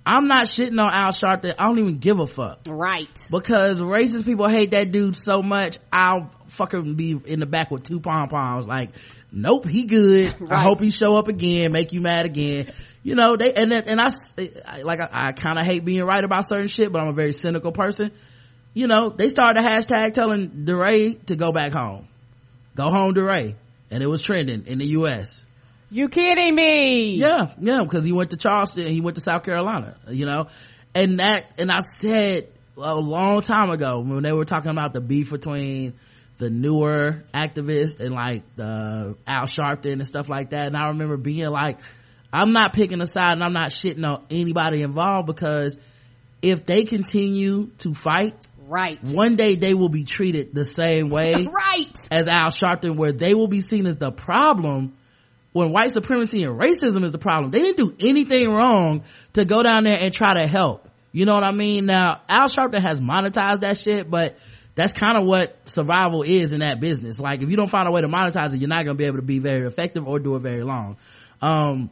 I'm 0.04 0.26
not 0.26 0.46
shitting 0.46 0.82
on 0.82 0.92
Al 0.92 1.12
Sharpton. 1.12 1.54
I 1.58 1.66
don't 1.66 1.78
even 1.78 1.98
give 1.98 2.18
a 2.18 2.26
fuck. 2.26 2.60
Right. 2.66 3.08
Because 3.30 3.80
racist 3.80 4.24
people 4.24 4.48
hate 4.48 4.72
that 4.72 4.90
dude 4.90 5.14
so 5.14 5.42
much, 5.42 5.78
I'll 5.92 6.30
fucking 6.48 6.94
be 6.94 7.20
in 7.24 7.40
the 7.40 7.46
back 7.46 7.70
with 7.70 7.84
two 7.84 8.00
pom 8.00 8.28
poms. 8.28 8.66
Like, 8.66 8.90
nope, 9.32 9.66
he 9.66 9.86
good. 9.86 10.34
I 10.50 10.62
hope 10.62 10.80
he 10.80 10.90
show 10.90 11.16
up 11.16 11.28
again, 11.28 11.72
make 11.72 11.92
you 11.92 12.00
mad 12.00 12.26
again. 12.26 12.72
You 13.02 13.14
know, 13.14 13.36
they, 13.36 13.52
and 13.54 13.70
then, 13.70 13.84
and 13.86 14.00
I, 14.00 14.10
like, 14.82 15.00
I, 15.00 15.08
I 15.12 15.32
kind 15.32 15.58
of 15.58 15.64
hate 15.64 15.84
being 15.84 16.04
right 16.04 16.22
about 16.22 16.46
certain 16.46 16.68
shit, 16.68 16.92
but 16.92 17.00
I'm 17.00 17.08
a 17.08 17.14
very 17.14 17.32
cynical 17.32 17.72
person. 17.72 18.10
You 18.74 18.86
know, 18.86 19.08
they 19.08 19.28
started 19.28 19.64
a 19.64 19.66
hashtag 19.66 20.12
telling 20.12 20.64
DeRay 20.64 21.14
to 21.26 21.36
go 21.36 21.50
back 21.50 21.72
home. 21.72 22.08
Go 22.74 22.90
home, 22.90 23.14
DeRay. 23.14 23.56
And 23.90 24.02
it 24.02 24.06
was 24.06 24.20
trending 24.20 24.66
in 24.66 24.78
the 24.78 24.86
U.S. 24.86 25.44
You 25.90 26.08
kidding 26.08 26.54
me? 26.54 27.16
Yeah, 27.16 27.52
yeah, 27.58 27.82
because 27.82 28.04
he 28.04 28.12
went 28.12 28.30
to 28.30 28.36
Charleston 28.36 28.86
he 28.86 29.00
went 29.00 29.16
to 29.16 29.20
South 29.20 29.42
Carolina, 29.42 29.96
you 30.08 30.24
know, 30.24 30.46
and 30.94 31.18
that, 31.18 31.46
and 31.58 31.70
I 31.70 31.80
said 31.80 32.46
a 32.76 32.94
long 32.94 33.42
time 33.42 33.70
ago 33.70 34.00
when 34.00 34.22
they 34.22 34.32
were 34.32 34.44
talking 34.44 34.70
about 34.70 34.92
the 34.92 35.00
beef 35.00 35.30
between 35.30 35.94
the 36.40 36.50
newer 36.50 37.22
activists 37.32 38.00
and 38.00 38.14
like 38.14 38.42
the 38.56 39.14
Al 39.26 39.44
Sharpton 39.44 39.92
and 39.92 40.06
stuff 40.06 40.28
like 40.28 40.50
that, 40.50 40.66
and 40.66 40.76
I 40.76 40.88
remember 40.88 41.16
being 41.16 41.48
like, 41.50 41.78
I'm 42.32 42.52
not 42.52 42.72
picking 42.72 43.00
a 43.00 43.06
side 43.06 43.32
and 43.34 43.44
I'm 43.44 43.52
not 43.52 43.70
shitting 43.70 44.04
on 44.08 44.24
anybody 44.30 44.82
involved 44.82 45.26
because 45.26 45.76
if 46.42 46.64
they 46.66 46.84
continue 46.84 47.68
to 47.78 47.94
fight, 47.94 48.34
Right. 48.66 48.98
one 49.14 49.34
day 49.34 49.56
they 49.56 49.74
will 49.74 49.88
be 49.88 50.04
treated 50.04 50.54
the 50.54 50.64
same 50.64 51.10
way 51.10 51.34
Right. 51.52 51.92
as 52.10 52.28
Al 52.28 52.50
Sharpton, 52.50 52.96
where 52.96 53.12
they 53.12 53.34
will 53.34 53.48
be 53.48 53.60
seen 53.60 53.86
as 53.86 53.96
the 53.96 54.10
problem 54.12 54.94
when 55.52 55.72
white 55.72 55.90
supremacy 55.90 56.44
and 56.44 56.58
racism 56.58 57.02
is 57.04 57.10
the 57.12 57.18
problem. 57.18 57.50
They 57.50 57.58
didn't 57.60 57.76
do 57.78 57.96
anything 58.08 58.48
wrong 58.48 59.02
to 59.34 59.44
go 59.44 59.62
down 59.64 59.82
there 59.84 59.98
and 60.00 60.14
try 60.14 60.40
to 60.40 60.46
help. 60.46 60.88
You 61.12 61.26
know 61.26 61.34
what 61.34 61.42
I 61.42 61.50
mean? 61.50 61.86
Now, 61.86 62.20
Al 62.28 62.48
Sharpton 62.48 62.80
has 62.80 63.00
monetized 63.00 63.60
that 63.62 63.76
shit, 63.76 64.08
but 64.08 64.38
that's 64.80 64.92
kind 64.92 65.18
of 65.18 65.24
what 65.26 65.68
survival 65.68 66.22
is 66.22 66.52
in 66.52 66.60
that 66.60 66.80
business. 66.80 67.20
Like, 67.20 67.42
if 67.42 67.50
you 67.50 67.56
don't 67.56 67.70
find 67.70 67.86
a 67.86 67.90
way 67.92 68.00
to 68.00 68.08
monetize 68.08 68.54
it, 68.54 68.60
you're 68.60 68.68
not 68.68 68.84
going 68.84 68.96
to 68.96 68.98
be 68.98 69.04
able 69.04 69.16
to 69.16 69.22
be 69.22 69.38
very 69.38 69.66
effective 69.66 70.08
or 70.08 70.18
do 70.18 70.36
it 70.36 70.40
very 70.40 70.62
long. 70.62 70.96
Um, 71.42 71.90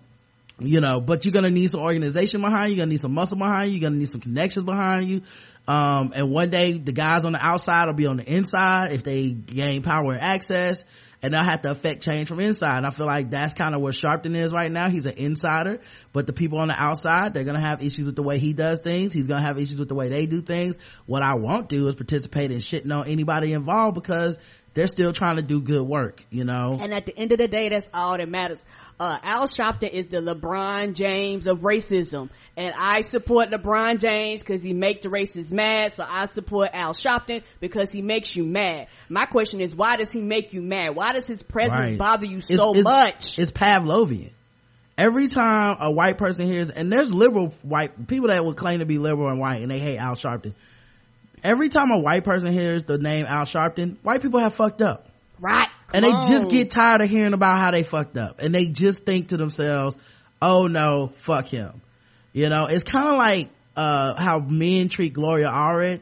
you 0.60 0.80
know, 0.80 1.00
but 1.00 1.24
you're 1.24 1.32
gonna 1.32 1.50
need 1.50 1.70
some 1.70 1.80
organization 1.80 2.40
behind 2.40 2.70
you, 2.70 2.76
you're 2.76 2.82
gonna 2.84 2.90
need 2.90 3.00
some 3.00 3.14
muscle 3.14 3.38
behind 3.38 3.70
you, 3.70 3.78
you're 3.78 3.88
gonna 3.88 3.98
need 3.98 4.08
some 4.08 4.20
connections 4.20 4.64
behind 4.64 5.08
you. 5.08 5.22
Um, 5.68 6.12
and 6.14 6.30
one 6.30 6.50
day 6.50 6.78
the 6.78 6.92
guys 6.92 7.24
on 7.24 7.32
the 7.32 7.44
outside 7.44 7.86
will 7.86 7.94
be 7.94 8.06
on 8.06 8.16
the 8.16 8.24
inside 8.24 8.92
if 8.92 9.04
they 9.04 9.30
gain 9.30 9.82
power 9.82 10.12
and 10.12 10.20
access 10.20 10.84
and 11.22 11.32
they'll 11.32 11.42
have 11.42 11.62
to 11.62 11.70
affect 11.70 12.02
change 12.02 12.28
from 12.28 12.40
inside. 12.40 12.78
And 12.78 12.86
I 12.86 12.90
feel 12.90 13.06
like 13.06 13.30
that's 13.30 13.54
kind 13.54 13.74
of 13.74 13.80
where 13.80 13.92
Sharpton 13.92 14.36
is 14.36 14.52
right 14.52 14.70
now. 14.70 14.88
He's 14.88 15.06
an 15.06 15.14
insider, 15.16 15.80
but 16.12 16.26
the 16.26 16.32
people 16.32 16.58
on 16.58 16.68
the 16.68 16.80
outside, 16.80 17.34
they're 17.34 17.44
gonna 17.44 17.60
have 17.60 17.82
issues 17.82 18.06
with 18.06 18.16
the 18.16 18.22
way 18.22 18.38
he 18.38 18.52
does 18.52 18.80
things. 18.80 19.12
He's 19.12 19.26
gonna 19.26 19.42
have 19.42 19.58
issues 19.58 19.78
with 19.78 19.88
the 19.88 19.94
way 19.94 20.08
they 20.08 20.26
do 20.26 20.40
things. 20.40 20.76
What 21.06 21.22
I 21.22 21.34
won't 21.34 21.68
do 21.68 21.88
is 21.88 21.94
participate 21.94 22.50
in 22.50 22.58
shitting 22.58 22.94
on 22.94 23.08
anybody 23.08 23.52
involved 23.52 23.94
because 23.94 24.38
they're 24.78 24.86
still 24.86 25.12
trying 25.12 25.34
to 25.36 25.42
do 25.42 25.60
good 25.60 25.82
work, 25.82 26.22
you 26.30 26.44
know? 26.44 26.78
And 26.80 26.94
at 26.94 27.04
the 27.04 27.18
end 27.18 27.32
of 27.32 27.38
the 27.38 27.48
day, 27.48 27.68
that's 27.68 27.90
all 27.92 28.16
that 28.16 28.28
matters. 28.28 28.64
Uh, 29.00 29.18
Al 29.24 29.48
Sharpton 29.48 29.90
is 29.90 30.06
the 30.06 30.18
LeBron 30.18 30.94
James 30.94 31.48
of 31.48 31.62
racism. 31.62 32.28
And 32.56 32.72
I 32.78 33.00
support 33.00 33.48
LeBron 33.48 33.98
James 33.98 34.38
because 34.40 34.62
he 34.62 34.74
make 34.74 35.02
the 35.02 35.08
racists 35.08 35.52
mad. 35.52 35.94
So 35.94 36.06
I 36.08 36.26
support 36.26 36.70
Al 36.72 36.92
Sharpton 36.94 37.42
because 37.58 37.90
he 37.90 38.02
makes 38.02 38.36
you 38.36 38.44
mad. 38.44 38.86
My 39.08 39.26
question 39.26 39.60
is, 39.60 39.74
why 39.74 39.96
does 39.96 40.12
he 40.12 40.20
make 40.20 40.52
you 40.52 40.62
mad? 40.62 40.94
Why 40.94 41.12
does 41.12 41.26
his 41.26 41.42
presence 41.42 41.72
Right. 41.72 41.98
bother 41.98 42.26
you 42.26 42.36
It's- 42.38 42.56
so 42.56 42.70
it's- 42.70 42.84
much? 42.84 43.36
It's 43.36 43.50
Pavlovian. 43.50 44.30
Every 44.96 45.26
time 45.26 45.76
a 45.80 45.90
white 45.90 46.18
person 46.18 46.46
hears, 46.46 46.70
and 46.70 46.90
there's 46.92 47.12
liberal 47.12 47.52
white 47.62 48.06
people 48.06 48.28
that 48.28 48.44
would 48.44 48.56
claim 48.56 48.78
to 48.78 48.86
be 48.86 48.98
liberal 48.98 49.28
and 49.28 49.40
white, 49.40 49.60
and 49.62 49.70
they 49.72 49.80
hate 49.80 49.98
Al 49.98 50.14
Sharpton. 50.14 50.54
Every 51.44 51.68
time 51.68 51.90
a 51.90 51.98
white 51.98 52.24
person 52.24 52.52
hears 52.52 52.84
the 52.84 52.98
name 52.98 53.26
Al 53.26 53.44
Sharpton, 53.44 53.96
white 54.02 54.22
people 54.22 54.40
have 54.40 54.54
fucked 54.54 54.82
up. 54.82 55.06
Right. 55.40 55.68
and 55.94 56.04
they 56.04 56.10
Come 56.10 56.28
just 56.28 56.50
get 56.50 56.70
tired 56.70 57.00
of 57.00 57.08
hearing 57.08 57.32
about 57.32 57.58
how 57.58 57.70
they 57.70 57.82
fucked 57.84 58.16
up. 58.18 58.40
And 58.40 58.54
they 58.54 58.66
just 58.66 59.04
think 59.04 59.28
to 59.28 59.36
themselves, 59.36 59.96
oh 60.42 60.66
no, 60.66 61.12
fuck 61.18 61.46
him. 61.46 61.80
You 62.32 62.48
know, 62.48 62.66
it's 62.66 62.84
kind 62.84 63.08
of 63.08 63.16
like, 63.16 63.48
uh, 63.76 64.14
how 64.20 64.40
men 64.40 64.88
treat 64.88 65.12
Gloria 65.14 65.48
Allred, 65.48 66.00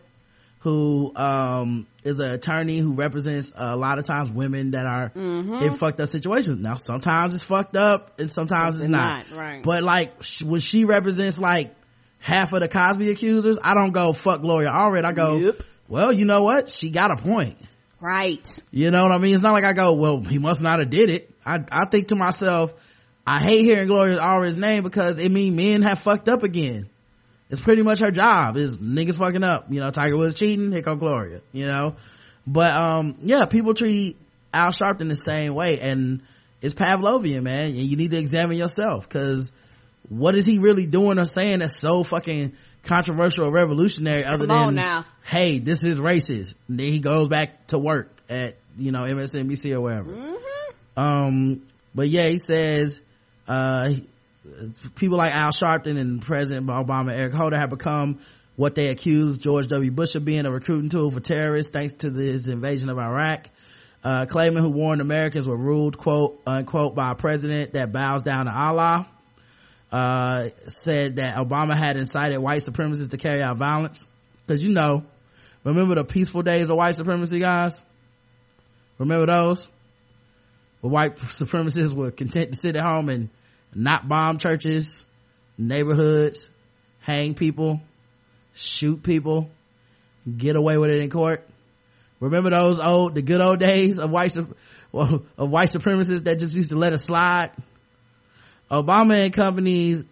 who, 0.61 1.13
um, 1.15 1.87
is 2.03 2.19
an 2.19 2.31
attorney 2.31 2.79
who 2.79 2.95
represents 2.95 3.53
a 3.55 3.77
lot 3.77 3.99
of 3.99 4.05
times 4.05 4.31
women 4.31 4.71
that 4.73 4.87
are 4.87 5.11
Mhm. 5.11 5.61
in 5.63 5.77
fucked 5.77 6.01
up 6.01 6.09
situations. 6.09 6.59
Now, 6.61 6.75
sometimes 6.77 7.35
it's 7.35 7.43
fucked 7.45 7.77
up 7.77 8.19
and 8.19 8.31
sometimes 8.31 8.79
it's 8.79 8.89
not. 8.89 9.29
Not, 9.31 9.39
right. 9.39 9.63
But 9.63 9.83
like, 9.85 10.15
when 10.43 10.61
she 10.61 10.85
represents 10.85 11.39
like 11.39 11.75
half 12.19 12.53
of 12.53 12.61
the 12.61 12.69
Cosby 12.69 13.11
accusers, 13.11 13.59
I 13.63 13.75
don't 13.75 13.93
go 13.93 14.13
fuck 14.13 14.41
Gloria 14.41 14.71
Allred. 14.71 15.05
I 15.05 15.13
go, 15.13 15.55
well, 15.89 16.13
you 16.13 16.25
know 16.25 16.43
what? 16.43 16.69
She 16.69 16.91
got 16.91 17.11
a 17.11 17.17
point. 17.17 17.59
Right. 18.01 18.63
You 18.71 18.91
know 18.91 19.03
what 19.03 19.13
I 19.13 19.19
mean? 19.19 19.35
It's 19.35 19.43
not 19.43 19.55
like 19.55 19.65
I 19.65 19.73
go, 19.73 19.95
well, 19.95 20.21
he 20.21 20.39
must 20.39 20.63
not 20.63 20.81
have 20.81 20.91
did 20.91 21.11
it. 21.11 21.31
I, 21.45 21.65
I 21.71 21.87
think 21.87 22.09
to 22.09 22.17
myself, 22.17 22.75
I 23.27 23.39
hate 23.39 23.65
hearing 23.65 23.87
Gloria 23.87 24.19
Allred's 24.19 24.57
name 24.57 24.83
because 24.83 25.19
it 25.19 25.31
means 25.31 25.57
men 25.57 25.83
have 25.83 25.99
fucked 25.99 26.29
up 26.29 26.43
again. 26.43 26.89
It's 27.49 27.61
pretty 27.61 27.83
much 27.83 28.01
her 28.01 28.11
job 28.11 28.57
is 28.57 28.79
niggas 28.79 29.17
fucking 29.17 29.45
up. 29.45 29.67
You 29.71 29.81
know, 29.81 29.91
Tiger 29.91 30.17
Woods 30.17 30.35
cheating, 30.35 30.73
here 30.73 30.83
come 30.83 30.99
Gloria, 30.99 31.41
you 31.53 31.67
know? 31.67 31.97
But, 32.47 32.75
um, 32.75 33.17
yeah, 33.23 33.47
people 33.47 33.75
treat 33.75 34.17
Al 34.53 34.71
Sharpton 34.71 35.09
the 35.09 35.17
same 35.17 35.55
way 35.55 35.79
and 35.81 36.23
it's 36.61 36.75
Pavlovian, 36.75 37.43
man. 37.43 37.69
And 37.69 37.77
you 37.77 37.97
need 37.97 38.11
to 38.11 38.19
examine 38.19 38.57
yourself 38.57 39.09
because 39.09 39.51
what 40.09 40.35
is 40.35 40.47
he 40.47 40.59
really 40.59 40.87
doing 40.87 41.19
or 41.19 41.25
saying 41.25 41.61
that's 41.61 41.79
so 41.79 42.05
fucking 42.05 42.55
controversial 42.83 43.47
or 43.47 43.53
revolutionary 43.53 44.25
other 44.25 44.47
Come 44.47 44.75
than, 44.75 45.05
hey, 45.25 45.59
this 45.59 45.83
is 45.83 45.97
racist. 45.99 46.55
And 46.69 46.79
then 46.79 46.87
he 46.93 47.01
goes 47.01 47.29
back 47.29 47.67
to 47.69 47.79
work 47.79 48.11
at, 48.29 48.57
you 48.79 48.93
know, 48.93 49.01
MSNBC 49.01 49.75
or 49.75 49.81
wherever. 49.81 50.37
Um, 50.97 51.63
but 51.95 52.09
yeah, 52.09 52.27
he 52.27 52.39
says, 52.39 53.01
uh, 53.49 53.91
people 54.95 55.19
like 55.19 55.33
Al 55.35 55.51
Sharpton 55.51 55.99
and 55.99 56.23
President 56.23 56.67
Obama, 56.67 57.13
Eric 57.13 57.33
Holder 57.33 57.59
have 57.59 57.71
become 57.71 58.21
what 58.55 58.75
they 58.75 58.89
accused 58.89 59.43
George 59.43 59.69
W. 59.69 59.91
Bush 59.91 60.15
of 60.15 60.25
being 60.25 60.47
a 60.47 60.51
recruiting 60.51 60.89
tool 60.89 61.11
for 61.11 61.21
terrorists 61.21 61.73
thanks 61.73 61.93
to 61.95 62.11
his 62.11 62.49
invasion 62.49 62.89
of 62.89 62.99
Iraq. 62.99 63.51
Uh, 64.03 64.25
Klayman, 64.27 64.61
who 64.61 64.71
warned 64.71 65.01
Americans 65.01 65.49
were 65.49 65.57
ruled, 65.57 65.99
quote, 65.99 66.41
unquote, 66.47 66.95
by 66.95 67.11
a 67.11 67.15
president 67.15 67.73
that 67.73 67.93
bows 67.93 68.23
down 68.23 68.47
to 68.47 68.53
Allah, 68.53 69.09
uh, 69.93 70.49
said 70.67 71.17
that 71.17 71.37
Obama 71.37 71.77
had 71.77 71.97
incited 71.97 72.39
white 72.39 72.63
supremacists 72.63 73.11
to 73.11 73.17
carry 73.17 73.43
out 73.43 73.57
violence. 73.57 74.05
Cause 74.47 74.63
you 74.63 74.73
know, 74.73 75.05
remember 75.65 75.97
the 75.97 76.05
peaceful 76.05 76.43
days 76.43 76.71
of 76.71 76.77
white 76.77 76.95
supremacy, 76.95 77.39
guys? 77.39 77.81
Remember 78.99 79.27
those? 79.27 79.69
Where 80.81 80.91
white 80.91 81.17
supremacists 81.17 81.95
were 81.95 82.11
content 82.11 82.53
to 82.53 82.59
sit 82.59 82.77
at 82.77 82.83
home 82.83 83.09
and 83.09 83.29
not 83.75 84.09
bomb 84.09 84.39
churches, 84.39 85.05
neighborhoods, 85.59 86.49
hang 87.01 87.35
people, 87.35 87.81
shoot 88.55 89.03
people, 89.03 89.51
get 90.37 90.57
away 90.57 90.79
with 90.79 90.91
it 90.91 90.99
in 90.99 91.11
court. 91.11 91.47
Remember 92.19 92.51
those 92.51 92.81
old, 92.81 93.15
the 93.15 93.23
good 93.23 93.41
old 93.41 93.59
days 93.59 93.99
of 93.99 94.11
white, 94.11 94.37
of 94.93 95.27
white 95.37 95.69
supremacists 95.69 96.25
that 96.25 96.39
just 96.39 96.57
used 96.57 96.71
to 96.71 96.77
let 96.77 96.93
it 96.93 96.99
slide? 96.99 97.51
Obama 98.71 99.25
and 99.25 99.33
companies 99.33 100.05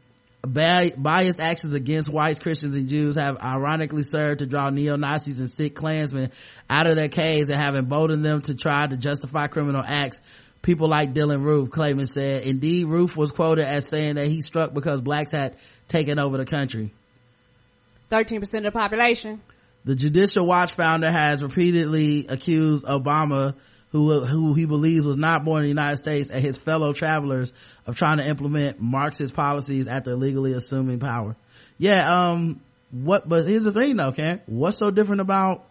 biased 0.46 1.40
actions 1.40 1.72
against 1.72 2.08
whites, 2.08 2.38
Christians, 2.38 2.74
and 2.74 2.88
Jews 2.88 3.16
have 3.16 3.38
ironically 3.38 4.02
served 4.02 4.40
to 4.40 4.46
draw 4.46 4.68
neo-Nazis 4.70 5.40
and 5.40 5.48
sick 5.48 5.74
Klansmen 5.74 6.30
out 6.68 6.86
of 6.86 6.96
their 6.96 7.08
caves 7.08 7.48
and 7.48 7.60
have 7.60 7.74
emboldened 7.74 8.24
them 8.24 8.42
to 8.42 8.54
try 8.54 8.86
to 8.86 8.96
justify 8.96 9.46
criminal 9.46 9.82
acts 9.84 10.20
people 10.64 10.88
like 10.88 11.12
Dylann 11.14 11.42
Roof, 11.42 11.68
Klayman 11.68 12.08
said. 12.08 12.42
Indeed, 12.42 12.86
Roof 12.86 13.16
was 13.16 13.30
quoted 13.30 13.66
as 13.66 13.88
saying 13.88 14.16
that 14.16 14.26
he 14.26 14.42
struck 14.42 14.74
because 14.74 15.00
blacks 15.00 15.30
had 15.30 15.56
taken 15.88 16.18
over 16.18 16.36
the 16.38 16.46
country. 16.46 16.92
13% 18.10 18.42
of 18.42 18.62
the 18.64 18.72
population. 18.72 19.40
The 19.84 19.94
Judicial 19.94 20.46
Watch 20.46 20.74
founder 20.74 21.10
has 21.10 21.42
repeatedly 21.42 22.26
accused 22.28 22.86
Obama, 22.86 23.54
who, 23.94 24.24
who 24.24 24.54
he 24.54 24.64
believes 24.66 25.06
was 25.06 25.16
not 25.16 25.44
born 25.44 25.58
in 25.58 25.62
the 25.62 25.68
United 25.68 25.98
States, 25.98 26.28
and 26.28 26.42
his 26.42 26.56
fellow 26.56 26.92
travelers 26.92 27.52
of 27.86 27.94
trying 27.94 28.18
to 28.18 28.26
implement 28.26 28.80
Marxist 28.80 29.34
policies 29.34 29.86
after 29.86 30.10
illegally 30.10 30.52
assuming 30.52 30.98
power. 30.98 31.36
Yeah, 31.78 32.30
um, 32.30 32.60
what, 32.90 33.28
but 33.28 33.46
here's 33.46 33.62
the 33.62 33.70
thing 33.70 33.94
though, 33.94 34.10
Ken. 34.10 34.40
What's 34.46 34.78
so 34.78 34.90
different 34.90 35.20
about 35.20 35.68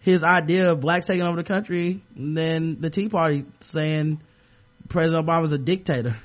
his 0.00 0.24
idea 0.24 0.72
of 0.72 0.80
blacks 0.80 1.06
taking 1.06 1.22
over 1.22 1.36
the 1.36 1.44
country 1.44 2.02
than 2.16 2.80
the 2.80 2.90
Tea 2.90 3.08
Party 3.08 3.44
saying 3.60 4.20
President 4.88 5.24
Obama's 5.24 5.52
a 5.52 5.58
dictator? 5.58 6.16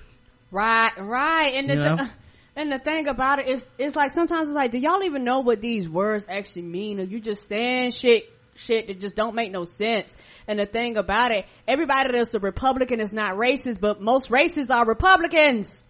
Right, 0.49 0.93
right. 0.97 1.53
And 1.53 1.69
the, 1.69 1.73
You 1.75 1.79
know? 1.79 1.97
th- 1.97 2.09
and 2.55 2.71
the 2.71 2.79
thing 2.79 3.07
about 3.07 3.37
it 3.37 3.49
is, 3.49 3.69
it's 3.77 3.95
like 3.95 4.09
sometimes 4.09 4.47
it's 4.47 4.55
like, 4.55 4.71
do 4.71 4.79
y'all 4.79 5.03
even 5.03 5.23
know 5.23 5.41
what 5.41 5.61
these 5.61 5.87
words 5.87 6.25
actually 6.27 6.63
mean? 6.63 6.99
Or 6.99 7.03
you 7.03 7.19
just 7.19 7.47
saying 7.47 7.91
shit, 7.91 8.31
shit 8.55 8.87
that 8.87 8.99
just 8.99 9.15
don't 9.15 9.35
make 9.35 9.51
no 9.51 9.65
sense. 9.65 10.15
And 10.47 10.59
the 10.59 10.65
thing 10.65 10.97
about 10.97 11.31
it, 11.31 11.45
everybody 11.67 12.11
that's 12.13 12.33
a 12.33 12.39
Republican 12.39 12.99
is 12.99 13.11
not 13.13 13.35
racist, 13.35 13.79
but 13.81 14.01
most 14.01 14.29
racists 14.29 14.69
are 14.69 14.85
Republicans 14.85 15.83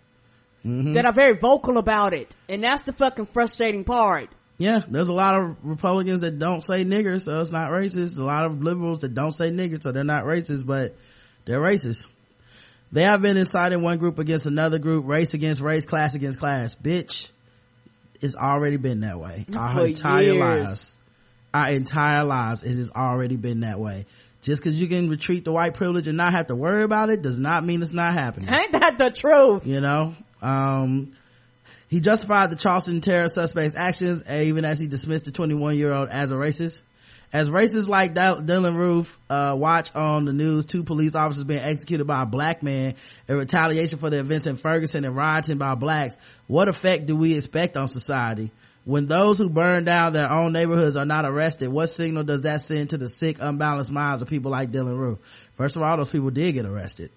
Mhm. 0.65 0.95
that 0.95 1.05
are 1.05 1.13
very 1.13 1.37
vocal 1.37 1.77
about 1.77 2.13
it. 2.13 2.33
And 2.49 2.63
that's 2.63 2.81
the 2.83 2.93
fucking 2.93 3.27
frustrating 3.27 3.83
part. 3.83 4.29
yeah, 4.57 4.81
there's 4.89 5.09
a 5.09 5.13
lot 5.13 5.35
of 5.39 5.57
Republicans 5.63 6.21
that 6.21 6.39
don't 6.39 6.63
say 6.63 6.83
nigger, 6.85 7.21
so 7.21 7.41
it's 7.41 7.51
not 7.51 7.71
racist. 7.71 8.17
A 8.17 8.23
lot 8.23 8.45
of 8.45 8.63
liberals 8.63 8.99
that 8.99 9.13
don't 9.13 9.33
say 9.33 9.51
nigger, 9.51 9.81
so 9.83 9.91
they're 9.91 10.03
not 10.05 10.23
racist, 10.23 10.65
but 10.65 10.95
they're 11.45 11.59
racist. 11.59 12.07
They 12.91 13.01
have 13.03 13.21
been 13.21 13.35
inciting 13.35 13.81
one 13.81 13.97
group 13.97 14.17
against 14.17 14.45
another 14.45 14.79
group, 14.79 15.05
race 15.07 15.33
against 15.33 15.61
race, 15.61 15.85
class 15.85 16.15
against 16.15 16.39
class. 16.39 16.73
Bitch, 16.75 17.27
it's 18.21 18.35
already 18.35 18.77
been 18.77 19.01
that 19.01 19.19
way. 19.19 19.45
Our 19.53 19.73
For 19.81 19.85
entire 19.87 20.21
years. 20.21 20.39
lives. 20.39 20.94
Our 21.55 21.69
entire 21.69 22.25
lives, 22.25 22.63
it 22.63 22.75
has 22.75 22.91
already 22.91 23.37
been 23.37 23.61
that 23.61 23.79
way. 23.79 24.07
Just 24.41 24.61
cause 24.61 24.73
you 24.73 24.89
can 24.89 25.09
retreat 25.09 25.45
the 25.45 25.53
white 25.53 25.73
privilege 25.73 26.05
and 26.05 26.17
not 26.17 26.33
have 26.33 26.47
to 26.47 26.55
worry 26.55 26.83
about 26.83 27.09
it 27.09 27.21
does 27.21 27.39
not 27.39 27.63
mean 27.63 27.81
it's 27.81 27.93
not 27.93 28.13
happening. 28.13 28.53
Ain't 28.53 28.73
that 28.73 28.97
the 28.97 29.09
truth? 29.09 29.65
you 29.65 29.79
know? 29.79 30.13
Um 30.41 31.13
he 31.87 32.01
justified 32.01 32.49
the 32.49 32.57
charleston 32.57 32.99
terror 32.99 33.29
suspect's 33.29 33.77
actions 33.77 34.29
even 34.29 34.65
as 34.65 34.81
he 34.81 34.87
dismissed 34.87 35.25
the 35.25 35.31
21 35.31 35.77
year 35.77 35.93
old 35.93 36.09
as 36.09 36.33
a 36.33 36.35
racist. 36.35 36.81
As 37.31 37.49
racists 37.49 37.87
like 37.87 38.13
dylann 38.13 38.75
roof 38.75 39.17
uh, 39.29 39.55
watch 39.57 39.95
on 39.95 40.25
the 40.25 40.33
news 40.33 40.65
two 40.65 40.83
police 40.83 41.15
officers 41.15 41.45
being 41.45 41.61
executed 41.61 42.03
by 42.03 42.23
a 42.23 42.25
black 42.25 42.63
man 42.63 42.95
in 43.29 43.37
retaliation 43.37 43.97
for 43.97 44.09
the 44.09 44.19
events 44.19 44.45
in 44.45 44.57
ferguson 44.57 45.05
and 45.05 45.15
rioting 45.15 45.57
by 45.57 45.75
blacks. 45.75 46.17
What 46.47 46.67
effect 46.67 47.05
do 47.05 47.15
we 47.15 47.37
expect 47.37 47.77
on 47.77 47.87
society 47.87 48.51
when 48.85 49.07
those 49.07 49.37
who 49.37 49.49
burn 49.49 49.83
down 49.83 50.13
their 50.13 50.31
own 50.31 50.53
neighborhoods 50.53 50.95
are 50.95 51.05
not 51.05 51.25
arrested 51.25 51.69
what 51.69 51.87
signal 51.87 52.23
does 52.23 52.41
that 52.41 52.61
send 52.61 52.91
to 52.91 52.97
the 52.97 53.09
sick 53.09 53.37
unbalanced 53.39 53.91
minds 53.91 54.21
of 54.21 54.29
people 54.29 54.51
like 54.51 54.71
dylann 54.71 54.97
roof 54.97 55.19
first 55.55 55.75
of 55.75 55.81
all 55.81 55.97
those 55.97 56.09
people 56.09 56.29
did 56.29 56.53
get 56.53 56.65
arrested 56.65 57.11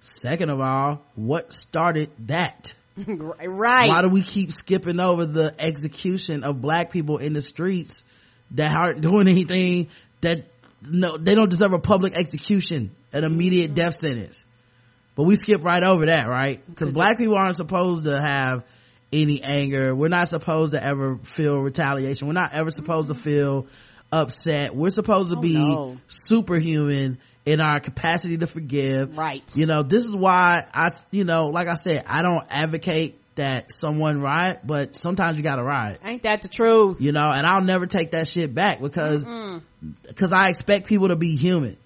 Second 0.00 0.50
of 0.50 0.60
all, 0.60 1.02
what 1.16 1.52
started 1.52 2.10
that? 2.26 2.74
right. 2.96 3.88
Why 3.88 4.02
do 4.02 4.08
we 4.08 4.22
keep 4.22 4.52
skipping 4.52 5.00
over 5.00 5.26
the 5.26 5.54
execution 5.58 6.44
of 6.44 6.60
black 6.60 6.92
people 6.92 7.18
in 7.18 7.32
the 7.32 7.42
streets 7.42 8.04
that 8.52 8.76
aren't 8.76 9.00
doing 9.00 9.26
anything 9.26 9.88
that 10.20 10.44
no, 10.88 11.16
they 11.16 11.34
don't 11.34 11.50
deserve 11.50 11.72
a 11.72 11.80
public 11.80 12.14
execution, 12.14 12.94
an 13.12 13.24
immediate 13.24 13.68
mm-hmm. 13.68 13.74
death 13.74 13.96
sentence. 13.96 14.46
But 15.16 15.24
we 15.24 15.34
skip 15.34 15.64
right 15.64 15.82
over 15.82 16.06
that, 16.06 16.28
right? 16.28 16.62
Cause 16.76 16.92
black 16.92 17.18
people 17.18 17.36
aren't 17.36 17.56
supposed 17.56 18.04
to 18.04 18.20
have 18.20 18.64
any 19.12 19.42
anger. 19.42 19.94
We're 19.94 20.08
not 20.08 20.28
supposed 20.28 20.72
to 20.72 20.82
ever 20.82 21.16
feel 21.22 21.58
retaliation. 21.60 22.26
We're 22.26 22.34
not 22.34 22.52
ever 22.52 22.70
supposed 22.70 23.08
to 23.08 23.14
mm-hmm. 23.14 23.22
feel 23.22 23.66
upset. 24.12 24.74
We're 24.74 24.90
supposed 24.90 25.30
to 25.30 25.38
Oh, 25.38 25.40
be 25.40 25.54
no. 25.54 25.98
superhuman 26.08 27.18
in 27.44 27.60
our 27.60 27.80
capacity 27.80 28.38
to 28.38 28.46
forgive. 28.46 29.16
Right. 29.16 29.42
You 29.54 29.66
know, 29.66 29.82
this 29.82 30.04
is 30.04 30.14
why 30.14 30.64
I, 30.74 30.92
you 31.10 31.24
know, 31.24 31.46
like 31.48 31.68
I 31.68 31.76
said, 31.76 32.04
I 32.08 32.22
don't 32.22 32.44
advocate 32.50 33.20
that 33.36 33.70
someone 33.70 34.20
riot, 34.20 34.60
but 34.64 34.96
sometimes 34.96 35.36
you 35.36 35.42
gotta 35.42 35.62
riot. 35.62 36.00
Ain't 36.04 36.22
that 36.22 36.42
the 36.42 36.48
truth? 36.48 37.00
You 37.00 37.12
know, 37.12 37.30
and 37.30 37.46
I'll 37.46 37.62
never 37.62 37.86
take 37.86 38.12
that 38.12 38.26
shit 38.28 38.54
back 38.54 38.80
because, 38.80 39.24
Mm-mm. 39.24 39.62
because 40.02 40.32
I 40.32 40.48
expect 40.48 40.86
people 40.86 41.08
to 41.08 41.16
be 41.16 41.36
human. 41.36 41.76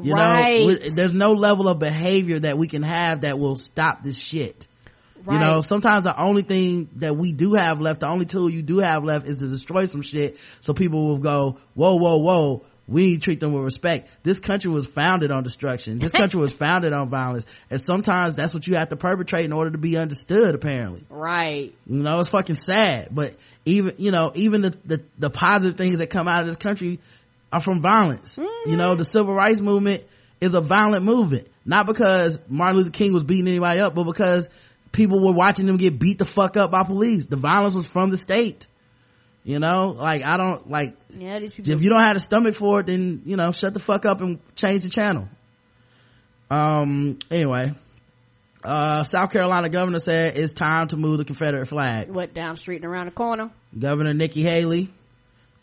You 0.00 0.14
Right. 0.14 0.66
know, 0.66 0.76
there's 0.94 1.12
no 1.12 1.32
level 1.32 1.68
of 1.68 1.78
behavior 1.78 2.38
that 2.40 2.56
we 2.56 2.66
can 2.68 2.82
have 2.82 3.22
that 3.22 3.38
will 3.38 3.56
stop 3.56 4.02
this 4.02 4.18
shit. 4.18 4.66
You 5.28 5.38
know, 5.38 5.60
sometimes 5.60 6.04
the 6.04 6.20
only 6.20 6.42
thing 6.42 6.88
that 6.96 7.16
we 7.16 7.32
do 7.32 7.54
have 7.54 7.80
left, 7.80 8.00
the 8.00 8.08
only 8.08 8.26
tool 8.26 8.48
you 8.48 8.62
do 8.62 8.78
have 8.78 9.04
left 9.04 9.26
is 9.26 9.38
to 9.38 9.46
destroy 9.46 9.86
some 9.86 10.02
shit 10.02 10.38
so 10.60 10.74
people 10.74 11.06
will 11.08 11.18
go, 11.18 11.58
whoa, 11.74 11.96
whoa, 11.96 12.16
whoa, 12.18 12.64
we 12.90 13.02
need 13.02 13.14
to 13.16 13.20
treat 13.20 13.40
them 13.40 13.52
with 13.52 13.62
respect. 13.62 14.10
This 14.24 14.40
country 14.40 14.70
was 14.70 14.84
founded 14.84 15.30
on 15.30 15.44
destruction. 15.44 15.98
This 15.98 16.12
country 16.20 16.40
was 16.40 16.52
founded 16.52 16.92
on 16.92 17.08
violence. 17.08 17.46
And 17.70 17.80
sometimes 17.80 18.34
that's 18.34 18.52
what 18.52 18.66
you 18.66 18.74
have 18.74 18.88
to 18.88 18.96
perpetrate 18.96 19.44
in 19.44 19.52
order 19.52 19.70
to 19.70 19.78
be 19.78 19.96
understood, 19.96 20.54
apparently. 20.54 21.04
Right. 21.08 21.72
You 21.86 22.02
know, 22.02 22.18
it's 22.18 22.30
fucking 22.30 22.56
sad, 22.56 23.08
but 23.12 23.36
even, 23.64 23.94
you 23.98 24.10
know, 24.10 24.32
even 24.34 24.62
the, 24.62 24.76
the, 24.84 25.02
the 25.18 25.30
positive 25.30 25.76
things 25.76 26.00
that 26.00 26.08
come 26.08 26.26
out 26.26 26.40
of 26.40 26.46
this 26.46 26.56
country 26.56 26.98
are 27.52 27.60
from 27.60 27.80
violence. 27.80 28.38
You 28.38 28.76
know, 28.76 28.94
the 28.94 29.02
mm-hmm. 29.02 29.10
civil 29.10 29.34
rights 29.34 29.60
movement 29.60 30.04
is 30.40 30.54
a 30.54 30.60
violent 30.60 31.04
movement. 31.04 31.46
Not 31.64 31.86
because 31.86 32.40
Martin 32.48 32.78
Luther 32.78 32.90
King 32.90 33.12
was 33.12 33.22
beating 33.22 33.46
anybody 33.46 33.80
up, 33.80 33.94
but 33.94 34.04
because 34.04 34.48
people 34.92 35.24
were 35.24 35.32
watching 35.32 35.66
them 35.66 35.76
get 35.76 35.98
beat 35.98 36.18
the 36.18 36.24
fuck 36.24 36.56
up 36.56 36.70
by 36.70 36.82
police. 36.84 37.26
The 37.26 37.36
violence 37.36 37.74
was 37.74 37.86
from 37.86 38.10
the 38.10 38.16
state. 38.16 38.66
You 39.42 39.58
know, 39.58 39.88
like 39.98 40.24
I 40.24 40.36
don't, 40.36 40.70
like, 40.70 40.96
Yeah, 41.14 41.38
these 41.38 41.54
people. 41.54 41.72
if 41.72 41.80
you 41.82 41.88
don't 41.88 42.02
have 42.02 42.14
the 42.14 42.20
stomach 42.20 42.54
for 42.54 42.80
it, 42.80 42.86
then, 42.86 43.22
you 43.24 43.36
know, 43.36 43.52
shut 43.52 43.72
the 43.72 43.80
fuck 43.80 44.04
up 44.04 44.20
and 44.20 44.38
change 44.54 44.82
the 44.84 44.90
channel. 44.90 45.28
Um, 46.50 47.18
anyway. 47.30 47.74
Uh, 48.62 49.04
South 49.04 49.32
Carolina 49.32 49.70
governor 49.70 50.00
said 50.00 50.36
it's 50.36 50.52
time 50.52 50.88
to 50.88 50.96
move 50.98 51.16
the 51.16 51.24
Confederate 51.24 51.64
flag. 51.66 52.10
What 52.10 52.34
down 52.34 52.58
street 52.58 52.76
and 52.76 52.84
around 52.84 53.06
the 53.06 53.12
corner? 53.12 53.50
Governor 53.78 54.12
Nikki 54.12 54.42
Haley 54.42 54.90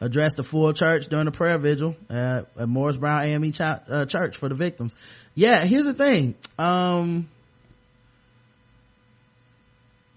addressed 0.01 0.37
the 0.37 0.43
full 0.43 0.73
church 0.73 1.05
during 1.07 1.25
the 1.25 1.31
prayer 1.31 1.59
vigil 1.59 1.95
at, 2.09 2.47
at 2.57 2.67
Morris 2.67 2.97
Brown 2.97 3.21
AME 3.23 3.51
Ch- 3.51 3.61
uh, 3.61 4.05
church 4.07 4.37
for 4.37 4.49
the 4.49 4.55
victims. 4.55 4.95
Yeah, 5.35 5.63
here's 5.63 5.85
the 5.85 5.93
thing. 5.93 6.33
Um, 6.57 7.29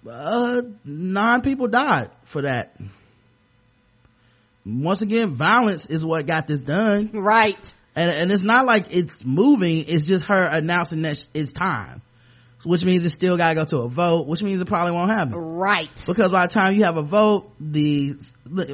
uh, 0.09 0.63
nine 0.85 1.41
people 1.43 1.69
died 1.69 2.11
for 2.25 2.43
that. 2.43 2.77
Once 4.65 5.03
again, 5.03 5.29
violence 5.31 5.87
is 5.87 6.05
what 6.05 6.27
got 6.27 6.47
this 6.47 6.61
done. 6.61 7.11
Right. 7.13 7.75
And, 7.97 8.11
and 8.11 8.33
it's 8.33 8.45
not 8.45 8.67
like 8.67 8.95
it's 8.95 9.25
moving, 9.25 9.85
it's 9.89 10.07
just 10.07 10.27
her 10.27 10.49
announcing 10.51 11.03
that 11.03 11.27
it's 11.35 11.53
time. 11.53 12.03
Which 12.63 12.85
means 12.85 13.07
it 13.07 13.09
still 13.11 13.39
gotta 13.39 13.55
go 13.55 13.65
to 13.65 13.79
a 13.79 13.89
vote, 13.89 14.27
which 14.27 14.43
means 14.43 14.61
it 14.61 14.67
probably 14.67 14.93
won't 14.93 15.11
happen. 15.11 15.35
Right. 15.35 15.89
Because 16.07 16.31
by 16.31 16.47
the 16.47 16.53
time 16.53 16.75
you 16.75 16.85
have 16.85 16.99
a 16.99 17.03
vote, 17.03 17.51
the, 17.59 18.13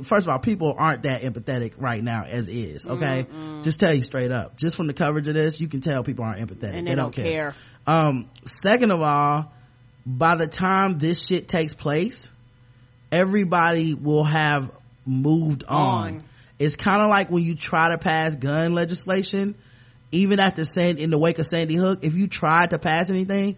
first 0.03 0.27
of 0.27 0.28
all, 0.28 0.40
people 0.40 0.74
aren't 0.77 1.05
that 1.05 1.23
empathetic 1.23 1.74
right 1.77 2.03
now 2.03 2.24
as 2.24 2.48
is, 2.48 2.85
okay? 2.85 3.27
Just 3.62 3.78
tell 3.78 3.94
you 3.94 4.03
straight 4.03 4.32
up. 4.32 4.57
Just 4.57 4.74
from 4.74 4.89
the 4.89 4.93
coverage 4.93 5.28
of 5.28 5.35
this, 5.35 5.61
you 5.61 5.69
can 5.69 5.82
tell 5.82 6.03
people 6.03 6.24
aren't 6.24 6.40
empathetic. 6.40 6.74
And 6.74 6.89
they, 6.89 6.97
don't, 6.97 7.15
care. 7.15 7.55
Um, 7.86 8.28
second 8.44 8.90
of 8.90 9.01
all, 9.03 9.53
by 10.07 10.37
the 10.37 10.47
time 10.47 10.99
this 10.99 11.27
shit 11.27 11.49
takes 11.49 11.74
place, 11.74 12.31
everybody 13.11 13.93
will 13.93 14.24
have 14.24 14.70
moved 15.05 15.65
on. 15.65 16.07
On. 16.07 16.24
It's 16.59 16.77
kind 16.77 17.03
of 17.03 17.11
like 17.11 17.28
when 17.31 17.43
you 17.43 17.57
try 17.57 17.91
to 17.91 17.99
pass 17.99 18.37
gun 18.37 18.73
legislation, 18.73 19.57
even 20.12 20.39
after 20.39 20.65
San, 20.65 20.99
in 20.99 21.11
the 21.11 21.19
wake 21.19 21.39
of 21.39 21.47
Sandy 21.47 21.74
Hook, 21.74 21.99
if 22.03 22.15
you 22.15 22.28
try 22.28 22.66
to 22.66 22.78
pass 22.78 23.11
anything, 23.11 23.57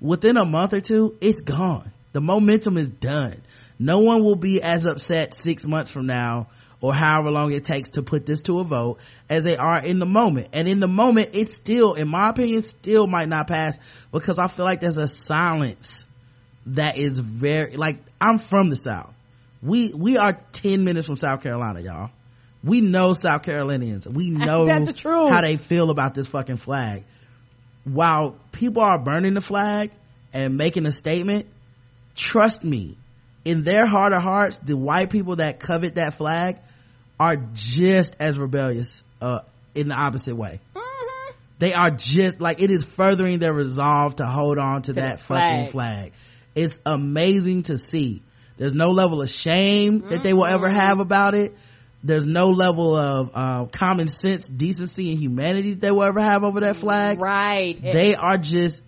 within 0.00 0.36
a 0.36 0.44
month 0.44 0.72
or 0.72 0.80
two, 0.80 1.16
it's 1.20 1.42
gone. 1.42 1.92
The 2.12 2.20
momentum 2.20 2.78
is 2.78 2.88
done. 2.88 3.42
No 3.78 4.00
one 4.00 4.24
will 4.24 4.36
be 4.36 4.62
as 4.62 4.84
upset 4.84 5.34
six 5.34 5.66
months 5.66 5.90
from 5.90 6.06
now 6.06 6.48
or 6.80 6.94
however 6.94 7.30
long 7.30 7.52
it 7.52 7.64
takes 7.64 7.90
to 7.90 8.02
put 8.02 8.24
this 8.24 8.42
to 8.42 8.60
a 8.60 8.64
vote 8.64 8.98
as 9.28 9.44
they 9.44 9.56
are 9.56 9.84
in 9.84 9.98
the 9.98 10.06
moment. 10.06 10.48
And 10.52 10.68
in 10.68 10.80
the 10.80 10.88
moment, 10.88 11.30
it 11.32 11.50
still, 11.50 11.94
in 11.94 12.08
my 12.08 12.30
opinion, 12.30 12.62
still 12.62 13.06
might 13.06 13.28
not 13.28 13.48
pass 13.48 13.78
because 14.12 14.38
I 14.38 14.46
feel 14.46 14.64
like 14.64 14.80
there's 14.80 14.96
a 14.96 15.08
silence 15.08 16.04
that 16.66 16.96
is 16.96 17.18
very, 17.18 17.76
like, 17.76 17.98
I'm 18.20 18.38
from 18.38 18.70
the 18.70 18.76
South. 18.76 19.12
We, 19.62 19.92
we 19.92 20.18
are 20.18 20.38
10 20.52 20.84
minutes 20.84 21.06
from 21.06 21.16
South 21.16 21.42
Carolina, 21.42 21.80
y'all. 21.80 22.10
We 22.62 22.80
know 22.80 23.12
South 23.12 23.42
Carolinians. 23.42 24.06
We 24.06 24.30
know 24.30 24.64
the 24.66 25.28
how 25.30 25.40
they 25.40 25.56
feel 25.56 25.90
about 25.90 26.14
this 26.14 26.28
fucking 26.28 26.58
flag. 26.58 27.04
While 27.84 28.36
people 28.52 28.82
are 28.82 28.98
burning 28.98 29.34
the 29.34 29.40
flag 29.40 29.90
and 30.32 30.56
making 30.56 30.86
a 30.86 30.92
statement, 30.92 31.46
trust 32.14 32.62
me, 32.62 32.96
in 33.48 33.62
their 33.62 33.86
heart 33.86 34.12
of 34.12 34.22
hearts, 34.22 34.58
the 34.58 34.76
white 34.76 35.08
people 35.08 35.36
that 35.36 35.58
covet 35.58 35.94
that 35.94 36.18
flag 36.18 36.58
are 37.18 37.36
just 37.54 38.14
as 38.20 38.38
rebellious, 38.38 39.02
uh, 39.22 39.40
in 39.74 39.88
the 39.88 39.94
opposite 39.94 40.36
way. 40.36 40.60
they 41.58 41.72
are 41.72 41.90
just 41.90 42.42
like 42.42 42.60
it 42.60 42.70
is 42.70 42.84
furthering 42.84 43.38
their 43.38 43.54
resolve 43.54 44.16
to 44.16 44.26
hold 44.26 44.58
on 44.58 44.82
to, 44.82 44.92
To 44.92 45.00
that 45.00 45.18
the 45.18 45.24
fucking 45.24 45.68
flag. 45.68 45.70
flag. 45.70 46.12
It's 46.54 46.78
amazing 46.84 47.62
to 47.64 47.78
see. 47.78 48.22
There's 48.58 48.74
no 48.74 48.90
level 48.90 49.22
of 49.22 49.30
shame 49.30 50.00
that 50.10 50.22
they 50.22 50.34
will 50.34 50.44
ever 50.44 50.68
have 50.68 51.00
about 51.00 51.34
it. 51.34 51.56
There's 52.04 52.26
no 52.26 52.50
level 52.50 52.94
of 52.94 53.30
uh, 53.34 53.64
common 53.72 54.08
sense 54.08 54.46
decency 54.46 55.10
and 55.10 55.18
humanity 55.18 55.72
they 55.72 55.90
will 55.90 56.04
ever 56.04 56.20
have 56.20 56.44
over 56.44 56.60
that 56.60 56.76
flag. 56.76 57.18
Right. 57.18 57.80
They 57.80 58.14
are 58.14 58.36
just 58.36 58.82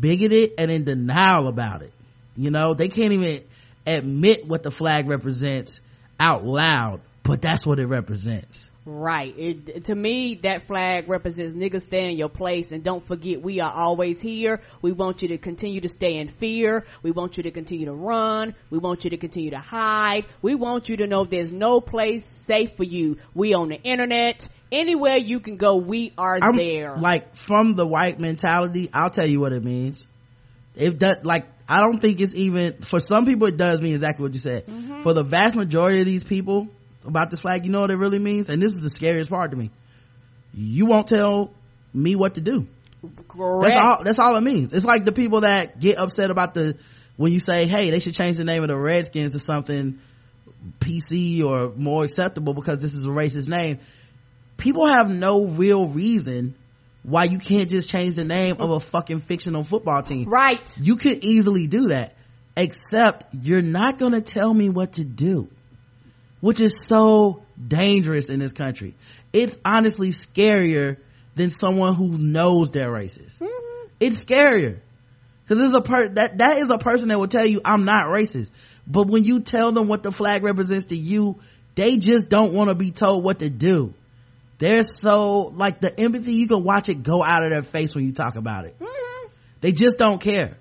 bigoted 0.00 0.52
and 0.56 0.70
in 0.70 0.84
denial 0.84 1.48
about 1.48 1.82
it. 1.82 1.92
You 2.34 2.50
know 2.50 2.72
they 2.72 2.88
can't 2.88 3.12
even 3.12 3.42
admit 3.86 4.46
what 4.46 4.62
the 4.62 4.70
flag 4.70 5.08
represents 5.08 5.80
out 6.18 6.44
loud 6.44 7.00
but 7.22 7.42
that's 7.42 7.66
what 7.66 7.78
it 7.78 7.86
represents 7.86 8.70
Right. 8.88 9.34
It, 9.36 9.84
to 9.86 9.94
me, 9.96 10.36
that 10.44 10.62
flag 10.62 11.08
represents 11.08 11.52
niggas 11.54 11.82
stay 11.82 12.08
in 12.08 12.16
your 12.16 12.28
place 12.28 12.70
and 12.70 12.84
don't 12.84 13.04
forget 13.04 13.42
we 13.42 13.58
are 13.58 13.72
always 13.72 14.20
here. 14.20 14.60
We 14.80 14.92
want 14.92 15.22
you 15.22 15.28
to 15.28 15.38
continue 15.38 15.80
to 15.80 15.88
stay 15.88 16.18
in 16.18 16.28
fear. 16.28 16.86
We 17.02 17.10
want 17.10 17.36
you 17.36 17.42
to 17.42 17.50
continue 17.50 17.86
to 17.86 17.94
run. 17.94 18.54
We 18.70 18.78
want 18.78 19.02
you 19.02 19.10
to 19.10 19.16
continue 19.16 19.50
to 19.50 19.58
hide. 19.58 20.26
We 20.40 20.54
want 20.54 20.88
you 20.88 20.98
to 20.98 21.08
know 21.08 21.24
there's 21.24 21.50
no 21.50 21.80
place 21.80 22.24
safe 22.24 22.76
for 22.76 22.84
you. 22.84 23.18
We 23.34 23.54
on 23.54 23.70
the 23.70 23.82
internet. 23.82 24.48
Anywhere 24.70 25.16
you 25.16 25.40
can 25.40 25.56
go, 25.56 25.76
we 25.78 26.12
are 26.16 26.38
I'm 26.40 26.56
there. 26.56 26.94
like 26.96 27.34
from 27.34 27.74
the 27.74 27.86
white 27.86 28.18
mentality 28.18 28.90
i'll 28.92 29.10
tell 29.10 29.26
you 29.26 29.38
what 29.38 29.52
it 29.52 29.62
means 29.62 30.04
it 30.74 30.98
does 30.98 31.24
like 31.24 31.46
i 31.68 31.80
don't 31.80 32.00
think 32.00 32.20
it's 32.20 32.34
even 32.34 32.72
for 32.74 33.00
some 33.00 33.26
people 33.26 33.46
it 33.46 33.56
does 33.56 33.80
mean 33.80 33.94
exactly 33.94 34.22
what 34.22 34.34
you 34.34 34.40
said. 34.40 34.66
Mm-hmm. 34.66 35.02
for 35.02 35.12
the 35.12 35.22
vast 35.22 35.56
majority 35.56 36.00
of 36.00 36.06
these 36.06 36.24
people 36.24 36.68
about 37.06 37.30
this 37.30 37.40
flag 37.40 37.64
you 37.64 37.72
know 37.72 37.80
what 37.80 37.90
it 37.90 37.96
really 37.96 38.18
means? 38.18 38.48
And 38.48 38.60
this 38.60 38.72
is 38.72 38.80
the 38.80 38.90
scariest 38.90 39.30
part 39.30 39.52
to 39.52 39.56
me. 39.56 39.70
You 40.52 40.86
won't 40.86 41.08
tell 41.08 41.52
me 41.92 42.16
what 42.16 42.34
to 42.34 42.40
do. 42.40 42.66
Correct. 43.28 43.74
that's 43.74 43.80
all 43.80 44.04
that's 44.04 44.18
all 44.18 44.36
it 44.36 44.40
means. 44.40 44.72
It's 44.72 44.84
like 44.84 45.04
the 45.04 45.12
people 45.12 45.42
that 45.42 45.78
get 45.78 45.98
upset 45.98 46.30
about 46.30 46.54
the 46.54 46.76
when 47.16 47.32
you 47.32 47.38
say 47.38 47.66
hey 47.66 47.90
they 47.90 48.00
should 48.00 48.14
change 48.14 48.36
the 48.36 48.44
name 48.44 48.62
of 48.62 48.68
the 48.68 48.76
redskins 48.76 49.32
to 49.32 49.38
something 49.38 49.98
pc 50.80 51.44
or 51.44 51.72
more 51.76 52.04
acceptable 52.04 52.52
because 52.54 52.80
this 52.80 52.94
is 52.94 53.04
a 53.04 53.08
racist 53.08 53.48
name. 53.48 53.78
People 54.56 54.86
have 54.86 55.10
no 55.10 55.46
real 55.46 55.88
reason 55.88 56.54
why 57.06 57.24
you 57.24 57.38
can't 57.38 57.70
just 57.70 57.88
change 57.88 58.16
the 58.16 58.24
name 58.24 58.56
of 58.58 58.70
a 58.70 58.80
fucking 58.80 59.20
fictional 59.20 59.62
football 59.62 60.02
team. 60.02 60.28
Right. 60.28 60.60
You 60.80 60.96
could 60.96 61.24
easily 61.24 61.66
do 61.66 61.88
that 61.88 62.14
except 62.56 63.34
you're 63.34 63.62
not 63.62 63.98
gonna 63.98 64.20
tell 64.20 64.52
me 64.52 64.70
what 64.70 64.94
to 64.94 65.04
do 65.04 65.48
which 66.40 66.60
is 66.60 66.86
so 66.86 67.42
dangerous 67.66 68.28
in 68.28 68.38
this 68.38 68.52
country. 68.52 68.94
It's 69.32 69.58
honestly 69.64 70.10
scarier 70.10 70.98
than 71.34 71.50
someone 71.50 71.94
who 71.94 72.18
knows 72.18 72.70
they're 72.70 72.90
racist. 72.90 73.40
Mm-hmm. 73.40 73.88
It's 74.00 74.24
scarier 74.24 74.78
because 75.42 75.58
there's 75.58 75.74
a 75.74 75.80
per 75.80 76.08
that 76.10 76.38
that 76.38 76.58
is 76.58 76.70
a 76.70 76.78
person 76.78 77.08
that 77.08 77.18
will 77.18 77.28
tell 77.28 77.46
you 77.46 77.60
i'm 77.64 77.84
not 77.84 78.06
racist. 78.06 78.50
But 78.86 79.08
when 79.08 79.24
you 79.24 79.40
tell 79.40 79.72
them 79.72 79.88
what 79.88 80.02
the 80.02 80.12
flag 80.12 80.42
represents 80.42 80.86
to 80.86 80.96
you 80.96 81.40
they 81.74 81.96
just 81.96 82.28
don't 82.28 82.52
want 82.52 82.70
to 82.70 82.74
be 82.74 82.90
told 82.90 83.24
what 83.24 83.40
to 83.40 83.50
do 83.50 83.92
they're 84.58 84.82
so 84.82 85.52
like 85.54 85.80
the 85.80 85.98
empathy 85.98 86.32
you 86.32 86.48
can 86.48 86.64
watch 86.64 86.88
it 86.88 87.02
go 87.02 87.22
out 87.22 87.44
of 87.44 87.50
their 87.50 87.62
face 87.62 87.94
when 87.94 88.04
you 88.04 88.12
talk 88.12 88.36
about 88.36 88.64
it. 88.64 88.76
They 89.60 89.72
just 89.72 89.98
don't 89.98 90.20
care. 90.20 90.56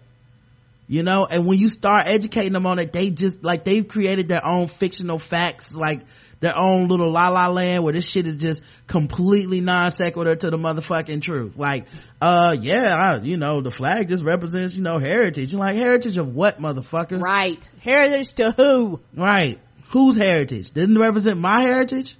You 0.87 1.01
know? 1.01 1.25
And 1.25 1.47
when 1.47 1.57
you 1.57 1.67
start 1.67 2.07
educating 2.07 2.53
them 2.53 2.65
on 2.65 2.79
it 2.79 2.91
they 2.91 3.09
just 3.09 3.43
like 3.43 3.63
they've 3.63 3.87
created 3.87 4.27
their 4.27 4.45
own 4.45 4.67
fictional 4.67 5.17
facts 5.17 5.73
like 5.73 6.01
their 6.41 6.57
own 6.57 6.89
little 6.89 7.09
la 7.09 7.29
la 7.29 7.47
land 7.47 7.83
where 7.83 7.93
this 7.93 8.07
shit 8.07 8.27
is 8.27 8.35
just 8.35 8.63
completely 8.85 9.61
non 9.61 9.89
sequitur 9.89 10.35
to 10.35 10.49
the 10.49 10.57
motherfucking 10.57 11.21
truth. 11.21 11.57
Like 11.57 11.87
uh 12.21 12.55
yeah 12.59 12.93
I, 12.93 13.21
you 13.21 13.37
know 13.37 13.61
the 13.61 13.71
flag 13.71 14.09
just 14.09 14.23
represents 14.23 14.75
you 14.75 14.81
know 14.81 14.99
heritage. 14.99 15.53
You're 15.53 15.61
like 15.61 15.77
heritage 15.77 16.17
of 16.17 16.35
what 16.35 16.59
motherfucker? 16.59 17.21
Right. 17.21 17.67
Heritage 17.79 18.33
to 18.33 18.51
who? 18.51 18.99
Right. 19.15 19.59
Whose 19.89 20.17
heritage? 20.17 20.71
Didn't 20.71 20.99
represent 20.99 21.39
my 21.39 21.61
heritage 21.61 22.17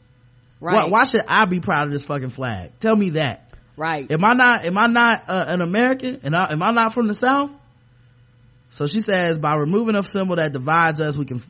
Right. 0.74 0.90
why 0.90 1.04
should 1.04 1.22
i 1.28 1.46
be 1.46 1.60
proud 1.60 1.88
of 1.88 1.94
this 1.94 2.06
fucking 2.06 2.30
flag? 2.30 2.72
Tell 2.80 2.96
me 2.96 3.12
that. 3.12 3.54
Right. 3.78 4.10
Am 4.12 4.24
i 4.24 4.34
not 4.34 4.66
am 4.66 4.78
i 4.78 4.88
not 4.88 5.24
uh, 5.28 5.46
an 5.48 5.62
american? 5.62 6.22
And 6.24 6.36
I, 6.36 6.52
am 6.52 6.64
i 6.64 6.72
not 6.72 6.94
from 6.94 7.08
the 7.08 7.14
south? 7.14 7.52
So 8.70 8.88
she 8.88 9.00
says 9.00 9.40
by 9.40 9.56
removing 9.56 9.96
a 9.96 10.04
symbol 10.04 10.38
that 10.38 10.54
divides 10.54 11.00
us 11.00 11.18
we 11.18 11.26
can 11.26 11.42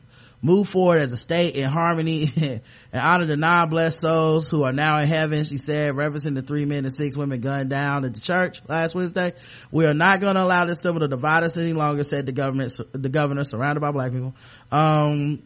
move 0.42 0.68
forward 0.68 1.00
as 1.00 1.12
a 1.12 1.16
state 1.16 1.54
in 1.54 1.64
harmony 1.64 2.32
and 2.36 2.60
honor 2.92 3.26
the 3.26 3.36
non-blessed 3.36 3.98
souls 3.98 4.48
who 4.48 4.62
are 4.62 4.72
now 4.72 5.00
in 5.00 5.08
heaven. 5.08 5.44
She 5.44 5.56
said 5.56 5.94
referencing 5.94 6.34
the 6.34 6.42
three 6.42 6.64
men 6.64 6.84
and 6.84 6.92
six 6.94 7.16
women 7.16 7.40
gunned 7.40 7.70
down 7.70 8.04
at 8.04 8.14
the 8.14 8.20
church 8.20 8.60
last 8.68 8.94
wednesday. 8.94 9.32
We 9.70 9.86
are 9.86 9.94
not 9.94 10.20
going 10.20 10.34
to 10.34 10.42
allow 10.42 10.64
this 10.66 10.82
symbol 10.82 11.00
to 11.00 11.08
divide 11.08 11.42
us 11.42 11.56
any 11.56 11.72
longer 11.72 12.04
said 12.04 12.26
the 12.26 12.32
government 12.32 12.78
the 12.92 13.08
governor 13.08 13.44
surrounded 13.44 13.80
by 13.80 13.92
black 13.92 14.12
people. 14.12 14.34
Um 14.70 15.42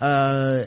uh 0.00 0.64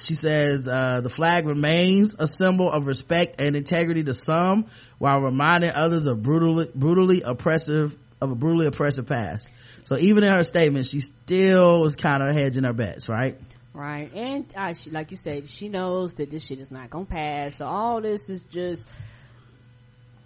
she 0.00 0.14
says 0.14 0.66
uh, 0.68 1.00
the 1.00 1.10
flag 1.10 1.46
remains 1.46 2.14
a 2.18 2.26
symbol 2.26 2.70
of 2.70 2.86
respect 2.86 3.40
and 3.40 3.56
integrity 3.56 4.04
to 4.04 4.14
some 4.14 4.66
while 4.98 5.20
reminding 5.20 5.70
others 5.70 6.06
of 6.06 6.22
brutally 6.22 6.70
brutally 6.74 7.22
oppressive 7.22 7.96
of 8.20 8.30
a 8.30 8.34
brutally 8.34 8.66
oppressive 8.66 9.06
past 9.06 9.50
so 9.84 9.96
even 9.96 10.24
in 10.24 10.32
her 10.32 10.44
statement 10.44 10.86
she 10.86 11.00
still 11.00 11.80
was 11.80 11.96
kind 11.96 12.22
of 12.22 12.34
hedging 12.34 12.64
her 12.64 12.72
bets 12.72 13.08
right 13.08 13.38
Right. 13.72 14.12
And 14.12 14.46
uh, 14.56 14.74
she, 14.74 14.90
like 14.90 15.10
you 15.10 15.16
said, 15.16 15.48
she 15.48 15.68
knows 15.68 16.14
that 16.14 16.30
this 16.30 16.44
shit 16.44 16.58
is 16.58 16.70
not 16.70 16.90
gonna 16.90 17.04
pass. 17.04 17.56
So 17.56 17.66
all 17.66 18.00
this 18.00 18.28
is 18.28 18.42
just 18.42 18.86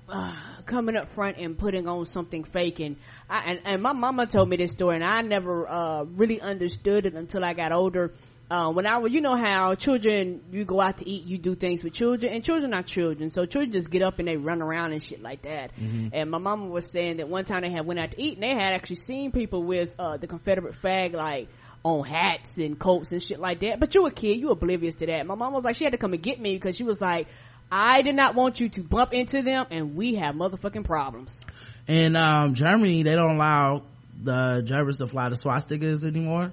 uh, 0.08 0.34
coming 0.64 0.96
up 0.96 1.08
front 1.10 1.36
and 1.38 1.56
putting 1.56 1.86
on 1.86 2.06
something 2.06 2.44
fake. 2.44 2.80
And, 2.80 2.96
I, 3.28 3.52
and 3.52 3.60
and 3.64 3.82
my 3.82 3.92
mama 3.92 4.26
told 4.26 4.48
me 4.48 4.56
this 4.56 4.72
story, 4.72 4.96
and 4.96 5.04
I 5.04 5.20
never 5.20 5.70
uh, 5.70 6.04
really 6.04 6.40
understood 6.40 7.04
it 7.04 7.14
until 7.14 7.44
I 7.44 7.52
got 7.52 7.72
older. 7.72 8.12
Uh, 8.50 8.70
when 8.70 8.86
I 8.86 8.98
was, 8.98 9.10
you 9.10 9.20
know 9.22 9.36
how 9.36 9.74
children, 9.74 10.42
you 10.52 10.64
go 10.66 10.80
out 10.80 10.98
to 10.98 11.08
eat, 11.08 11.24
you 11.26 11.38
do 11.38 11.54
things 11.54 11.82
with 11.82 11.94
children, 11.94 12.32
and 12.32 12.44
children 12.44 12.74
are 12.74 12.82
children, 12.82 13.30
so 13.30 13.46
children 13.46 13.72
just 13.72 13.90
get 13.90 14.02
up 14.02 14.18
and 14.18 14.28
they 14.28 14.36
run 14.36 14.60
around 14.60 14.92
and 14.92 15.02
shit 15.02 15.22
like 15.22 15.42
that. 15.42 15.70
And 16.12 16.30
my 16.30 16.38
mama 16.38 16.66
was 16.68 16.90
saying 16.92 17.16
that 17.16 17.28
one 17.28 17.44
time 17.44 17.62
they 17.62 17.70
had 17.70 17.86
went 17.86 17.98
out 18.00 18.10
to 18.12 18.22
eat, 18.22 18.34
and 18.34 18.42
they 18.42 18.50
had 18.54 18.74
actually 18.74 18.96
seen 18.96 19.32
people 19.32 19.62
with 19.62 19.94
uh, 19.98 20.18
the 20.18 20.26
Confederate 20.26 20.74
flag, 20.74 21.14
like 21.14 21.48
on 21.82 22.04
hats 22.04 22.58
and 22.58 22.78
coats 22.78 23.12
and 23.12 23.22
shit 23.22 23.40
like 23.40 23.60
that. 23.60 23.80
But 23.80 23.94
you 23.94 24.06
a 24.06 24.10
kid, 24.10 24.38
you 24.38 24.50
oblivious 24.50 24.96
to 24.96 25.06
that. 25.06 25.26
My 25.26 25.34
mom 25.34 25.52
was 25.54 25.64
like, 25.64 25.76
she 25.76 25.84
had 25.84 25.92
to 25.92 25.98
come 25.98 26.12
and 26.12 26.22
get 26.22 26.38
me 26.40 26.54
because 26.54 26.76
she 26.76 26.84
was 26.84 27.00
like, 27.00 27.28
I 27.72 28.02
did 28.02 28.14
not 28.14 28.34
want 28.34 28.60
you 28.60 28.68
to 28.68 28.82
bump 28.82 29.14
into 29.14 29.42
them, 29.42 29.66
and 29.70 29.96
we 29.96 30.16
have 30.16 30.34
motherfucking 30.34 30.84
problems. 30.84 31.44
in 31.88 32.14
um 32.16 32.54
germany 32.54 33.02
they 33.02 33.14
don't 33.14 33.36
allow 33.36 33.82
the 34.22 34.62
germans 34.64 34.98
to 34.98 35.06
fly 35.06 35.28
the 35.30 35.34
swastikas 35.34 36.04
anymore 36.04 36.52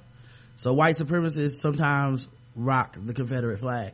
so 0.61 0.73
white 0.73 0.95
supremacists 0.95 1.55
sometimes 1.55 2.27
rock 2.55 2.95
the 2.95 3.15
confederate 3.15 3.57
flag. 3.57 3.93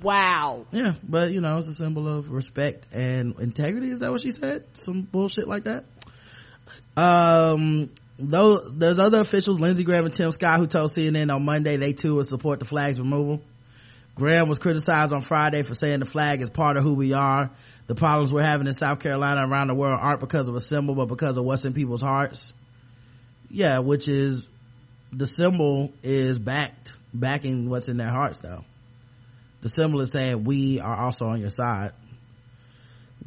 Wow. 0.00 0.66
yeah 0.70 0.92
but 1.02 1.32
you 1.32 1.40
know 1.40 1.58
it's 1.58 1.66
a 1.66 1.74
symbol 1.74 2.06
of 2.06 2.30
respect 2.30 2.86
and 2.92 3.34
integrity. 3.40 3.90
Is 3.90 3.98
that 3.98 4.12
what 4.12 4.20
she 4.20 4.30
said? 4.30 4.66
Some 4.74 5.02
bullshit 5.02 5.48
like 5.48 5.64
that? 5.64 5.84
Um 6.96 7.90
though 8.20 8.58
there's 8.58 9.00
other 9.00 9.18
officials 9.18 9.58
lindsey 9.58 9.82
graham 9.82 10.04
and 10.04 10.14
tim 10.14 10.30
scott 10.30 10.60
who 10.60 10.66
told 10.68 10.90
cnn 10.90 11.34
on 11.34 11.44
monday 11.44 11.76
they 11.76 11.92
too 11.92 12.14
would 12.14 12.26
support 12.26 12.60
the 12.60 12.64
flag's 12.64 13.00
removal. 13.00 13.42
Graham 14.14 14.48
was 14.48 14.60
criticized 14.60 15.12
on 15.12 15.22
friday 15.22 15.64
for 15.64 15.74
saying 15.74 15.98
the 15.98 16.06
flag 16.06 16.40
is 16.40 16.50
part 16.50 16.76
of 16.76 16.84
who 16.84 16.94
we 16.94 17.14
are. 17.14 17.50
The 17.88 17.96
problems 17.96 18.32
we're 18.32 18.44
having 18.44 18.68
in 18.68 18.74
south 18.74 19.00
carolina 19.00 19.42
and 19.42 19.50
around 19.50 19.66
the 19.68 19.74
world 19.74 19.98
aren't 20.00 20.20
because 20.20 20.48
of 20.48 20.54
a 20.54 20.60
symbol 20.60 20.94
but 20.94 21.06
because 21.06 21.36
of 21.36 21.44
what's 21.44 21.64
in 21.64 21.72
people's 21.72 22.02
hearts. 22.02 22.52
Yeah 23.50 23.80
which 23.80 24.06
is 24.06 24.46
the 25.12 25.26
symbol 25.26 25.92
is 26.02 26.38
backed 26.38 26.92
backing 27.14 27.68
what's 27.70 27.88
in 27.88 27.96
their 27.96 28.10
hearts 28.10 28.40
though. 28.40 28.64
The 29.62 29.68
symbol 29.68 30.00
is 30.00 30.12
saying 30.12 30.44
we 30.44 30.80
are 30.80 30.96
also 30.96 31.26
on 31.26 31.40
your 31.40 31.50
side. 31.50 31.92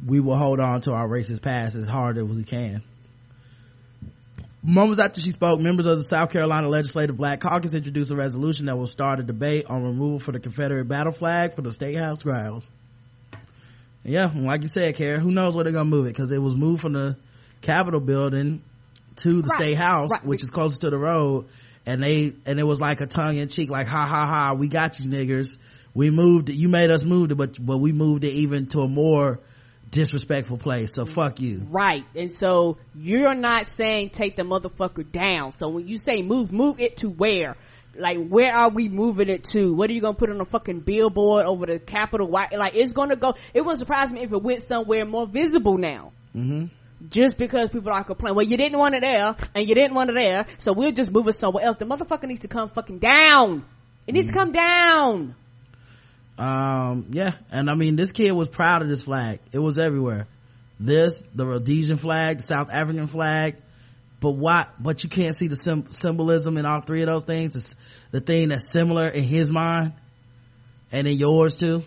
We 0.06 0.20
will 0.20 0.36
hold 0.36 0.60
on 0.60 0.80
to 0.82 0.92
our 0.92 1.06
racist 1.08 1.42
past 1.42 1.74
as 1.74 1.86
hard 1.86 2.16
as 2.16 2.24
we 2.24 2.44
can. 2.44 2.82
Moments 4.62 5.00
after 5.00 5.20
she 5.20 5.30
spoke 5.30 5.58
members 5.58 5.86
of 5.86 5.96
the 5.98 6.04
south 6.04 6.30
carolina 6.30 6.68
legislative 6.68 7.16
black 7.16 7.40
caucus 7.40 7.72
introduced 7.72 8.10
a 8.10 8.16
resolution 8.16 8.66
that 8.66 8.76
will 8.76 8.86
start 8.86 9.18
a 9.18 9.22
debate 9.22 9.64
on 9.66 9.82
removal 9.82 10.18
for 10.18 10.32
the 10.32 10.38
confederate 10.40 10.86
battle 10.86 11.12
flag 11.12 11.54
for 11.54 11.62
the 11.62 11.72
state 11.72 11.96
house 11.96 12.22
grounds. 12.22 12.68
Yeah 14.04 14.30
like 14.34 14.60
you 14.62 14.68
said 14.68 14.96
karen 14.96 15.20
who 15.22 15.30
knows 15.30 15.54
where 15.54 15.64
they're 15.64 15.72
gonna 15.72 15.86
move 15.86 16.06
it 16.06 16.10
because 16.10 16.30
it 16.30 16.38
was 16.42 16.54
moved 16.54 16.82
from 16.82 16.92
the 16.92 17.16
capitol 17.62 18.00
building 18.00 18.62
to 19.16 19.40
the 19.42 19.48
Right, 19.48 19.60
state 19.60 19.74
house 19.76 20.10
right. 20.12 20.24
which 20.26 20.42
is 20.42 20.50
closest 20.50 20.82
to 20.82 20.90
the 20.90 20.98
road 20.98 21.46
and 21.90 22.02
they 22.02 22.32
and 22.46 22.58
it 22.58 22.64
was 22.64 22.80
like 22.80 23.00
a 23.00 23.06
tongue-in-cheek 23.06 23.68
like 23.70 23.86
ha 23.86 24.06
ha 24.06 24.26
ha 24.26 24.54
we 24.54 24.68
got 24.68 24.98
you 25.00 25.06
niggers 25.06 25.56
we 25.94 26.10
moved 26.10 26.48
it 26.48 26.54
you 26.54 26.68
made 26.68 26.90
us 26.90 27.02
move 27.04 27.30
it 27.30 27.34
but 27.34 27.56
but 27.64 27.78
we 27.78 27.92
moved 27.92 28.24
it 28.24 28.32
even 28.32 28.66
to 28.66 28.80
a 28.80 28.88
more 28.88 29.40
disrespectful 29.90 30.56
place 30.56 30.94
so 30.94 31.04
fuck 31.04 31.40
you 31.40 31.58
Right. 31.68 32.04
And 32.14 32.32
so 32.32 32.78
you're 32.94 33.34
not 33.34 33.66
saying 33.66 34.10
take 34.10 34.36
the 34.36 34.44
motherfucker 34.44 35.10
down. 35.10 35.50
So 35.52 35.68
when 35.68 35.88
you 35.88 35.98
say 35.98 36.22
move, 36.22 36.52
move 36.52 36.78
it 36.78 36.98
to 36.98 37.08
where? 37.08 37.56
Like, 37.96 38.18
where 38.28 38.54
are 38.54 38.70
we 38.70 38.88
moving 38.88 39.28
it 39.28 39.42
to? 39.52 39.74
What 39.74 39.90
are 39.90 39.92
you 39.92 40.00
gonna 40.00 40.14
put 40.16 40.30
on 40.30 40.40
a 40.40 40.44
fucking 40.44 40.80
billboard 40.80 41.44
over 41.44 41.66
the 41.66 41.80
Capitol? 41.80 42.28
Why? 42.28 42.46
Like, 42.56 42.76
it's 42.76 42.92
gonna 42.92 43.16
go. 43.16 43.34
It 43.52 43.62
wouldn't 43.62 43.80
surprise 43.80 44.12
me 44.12 44.20
if 44.20 44.32
it 44.32 44.42
went 44.42 44.62
somewhere 44.62 45.04
more 45.04 45.26
visible 45.26 45.76
now. 45.76 46.12
Mm-hmm. 46.36 46.66
Just 47.08 47.38
because 47.38 47.70
people 47.70 47.92
are 47.92 48.04
complaining, 48.04 48.36
well, 48.36 48.46
you 48.46 48.56
didn't 48.56 48.78
want 48.78 48.94
it 48.94 49.00
there, 49.00 49.34
and 49.54 49.68
you 49.68 49.74
didn't 49.74 49.94
want 49.94 50.10
it 50.10 50.14
there, 50.14 50.46
so 50.58 50.72
we'll 50.72 50.92
just 50.92 51.10
move 51.10 51.26
it 51.28 51.32
somewhere 51.32 51.64
else. 51.64 51.76
The 51.78 51.86
motherfucker 51.86 52.24
needs 52.24 52.40
to 52.40 52.48
come 52.48 52.68
fucking 52.68 52.98
down. 52.98 53.64
It 54.06 54.12
needs 54.12 54.28
to 54.28 54.34
come 54.34 54.52
down. 54.52 55.34
Um, 56.36 57.06
yeah, 57.10 57.32
and 57.50 57.70
I 57.70 57.74
mean, 57.74 57.96
this 57.96 58.12
kid 58.12 58.32
was 58.32 58.48
proud 58.48 58.82
of 58.82 58.88
this 58.88 59.02
flag. 59.02 59.40
It 59.52 59.58
was 59.58 59.78
everywhere. 59.78 60.26
This, 60.78 61.22
the 61.34 61.46
Rhodesian 61.46 61.96
flag, 61.96 62.38
the 62.38 62.42
South 62.42 62.70
African 62.70 63.06
flag, 63.06 63.56
but 64.20 64.30
why, 64.32 64.66
but 64.78 65.02
you 65.02 65.10
can't 65.10 65.34
see 65.34 65.48
the 65.48 65.56
sim- 65.56 65.90
symbolism 65.90 66.56
in 66.58 66.66
all 66.66 66.80
three 66.80 67.02
of 67.02 67.06
those 67.06 67.24
things. 67.24 67.56
It's 67.56 67.76
the 68.10 68.20
thing 68.20 68.48
that's 68.48 68.70
similar 68.70 69.08
in 69.08 69.24
his 69.24 69.50
mind 69.50 69.92
and 70.92 71.06
in 71.06 71.18
yours 71.18 71.54
too. 71.56 71.84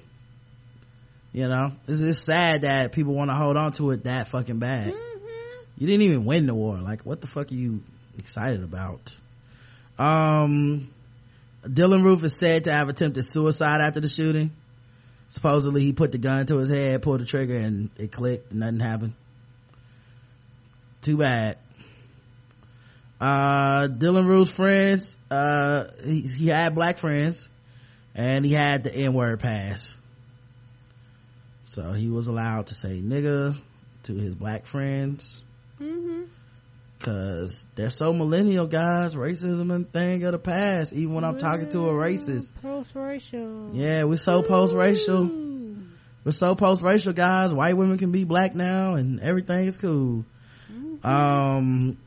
You 1.33 1.47
know, 1.47 1.71
it's, 1.87 2.01
it's 2.01 2.19
sad 2.19 2.61
that 2.61 2.91
people 2.91 3.15
want 3.15 3.31
to 3.31 3.35
hold 3.35 3.57
on 3.57 3.71
to 3.73 3.89
it 3.91 4.03
that 4.03 4.29
fucking 4.29 4.59
bad. 4.59 4.93
You 5.75 5.87
didn't 5.87 6.03
even 6.03 6.25
win 6.25 6.45
the 6.45 6.53
war. 6.53 6.77
Like, 6.77 7.01
what 7.01 7.21
the 7.21 7.27
fuck 7.27 7.51
are 7.51 7.55
you 7.55 7.81
excited 8.19 8.63
about? 8.63 9.15
Um, 9.97 10.89
Dylann 11.63 12.03
Roof 12.03 12.23
is 12.23 12.37
said 12.37 12.65
to 12.65 12.71
have 12.71 12.87
attempted 12.87 13.23
suicide 13.23 13.81
after 13.81 13.99
the 13.99 14.07
shooting. 14.07 14.51
Supposedly 15.29 15.81
he 15.81 15.93
put 15.93 16.11
the 16.11 16.19
gun 16.19 16.45
to 16.45 16.57
his 16.57 16.69
head, 16.69 17.01
pulled 17.01 17.21
the 17.21 17.25
trigger, 17.25 17.57
and 17.57 17.89
it 17.97 18.11
clicked. 18.11 18.51
And 18.51 18.59
nothing 18.59 18.79
happened. 18.79 19.13
Too 21.01 21.17
bad. 21.17 21.57
Uh, 23.19 23.87
Dylann 23.87 24.27
Roof's 24.27 24.55
friends, 24.55 25.17
uh, 25.31 25.85
he, 26.05 26.21
he 26.21 26.47
had 26.47 26.75
black 26.75 26.99
friends, 26.99 27.49
and 28.13 28.45
he 28.45 28.53
had 28.53 28.83
the 28.83 28.93
N-word 28.93 29.39
pass. 29.39 29.95
So 31.73 31.91
he 31.91 32.07
was 32.11 32.27
allowed 32.27 32.67
to 32.67 32.75
say 32.75 33.01
nigga 33.01 33.57
to 34.03 34.13
his 34.13 34.35
black 34.35 34.67
friends. 34.67 35.41
Mm-hmm. 35.81 36.25
Cause 36.99 37.65
they're 37.73 37.89
so 37.89 38.13
millennial 38.13 38.67
guys, 38.67 39.15
racism 39.15 39.73
and 39.73 39.91
thing 39.91 40.23
of 40.23 40.33
the 40.33 40.37
past, 40.37 40.93
even 40.93 41.15
when 41.15 41.23
I'm 41.23 41.39
talking 41.39 41.67
to 41.71 41.89
a 41.89 41.91
racist. 41.91 42.51
Post-racial. 42.61 43.71
Yeah, 43.73 44.03
we're 44.03 44.17
so 44.17 44.43
post-racial. 44.43 45.31
We're 46.23 46.31
so 46.31 46.53
post-racial 46.53 47.13
guys. 47.13 47.55
White 47.55 47.75
women 47.75 47.97
can 47.97 48.11
be 48.11 48.23
black 48.23 48.53
now 48.53 48.93
and 48.93 49.19
everything 49.19 49.65
is 49.65 49.79
cool. 49.79 50.25
Um, 51.03 51.97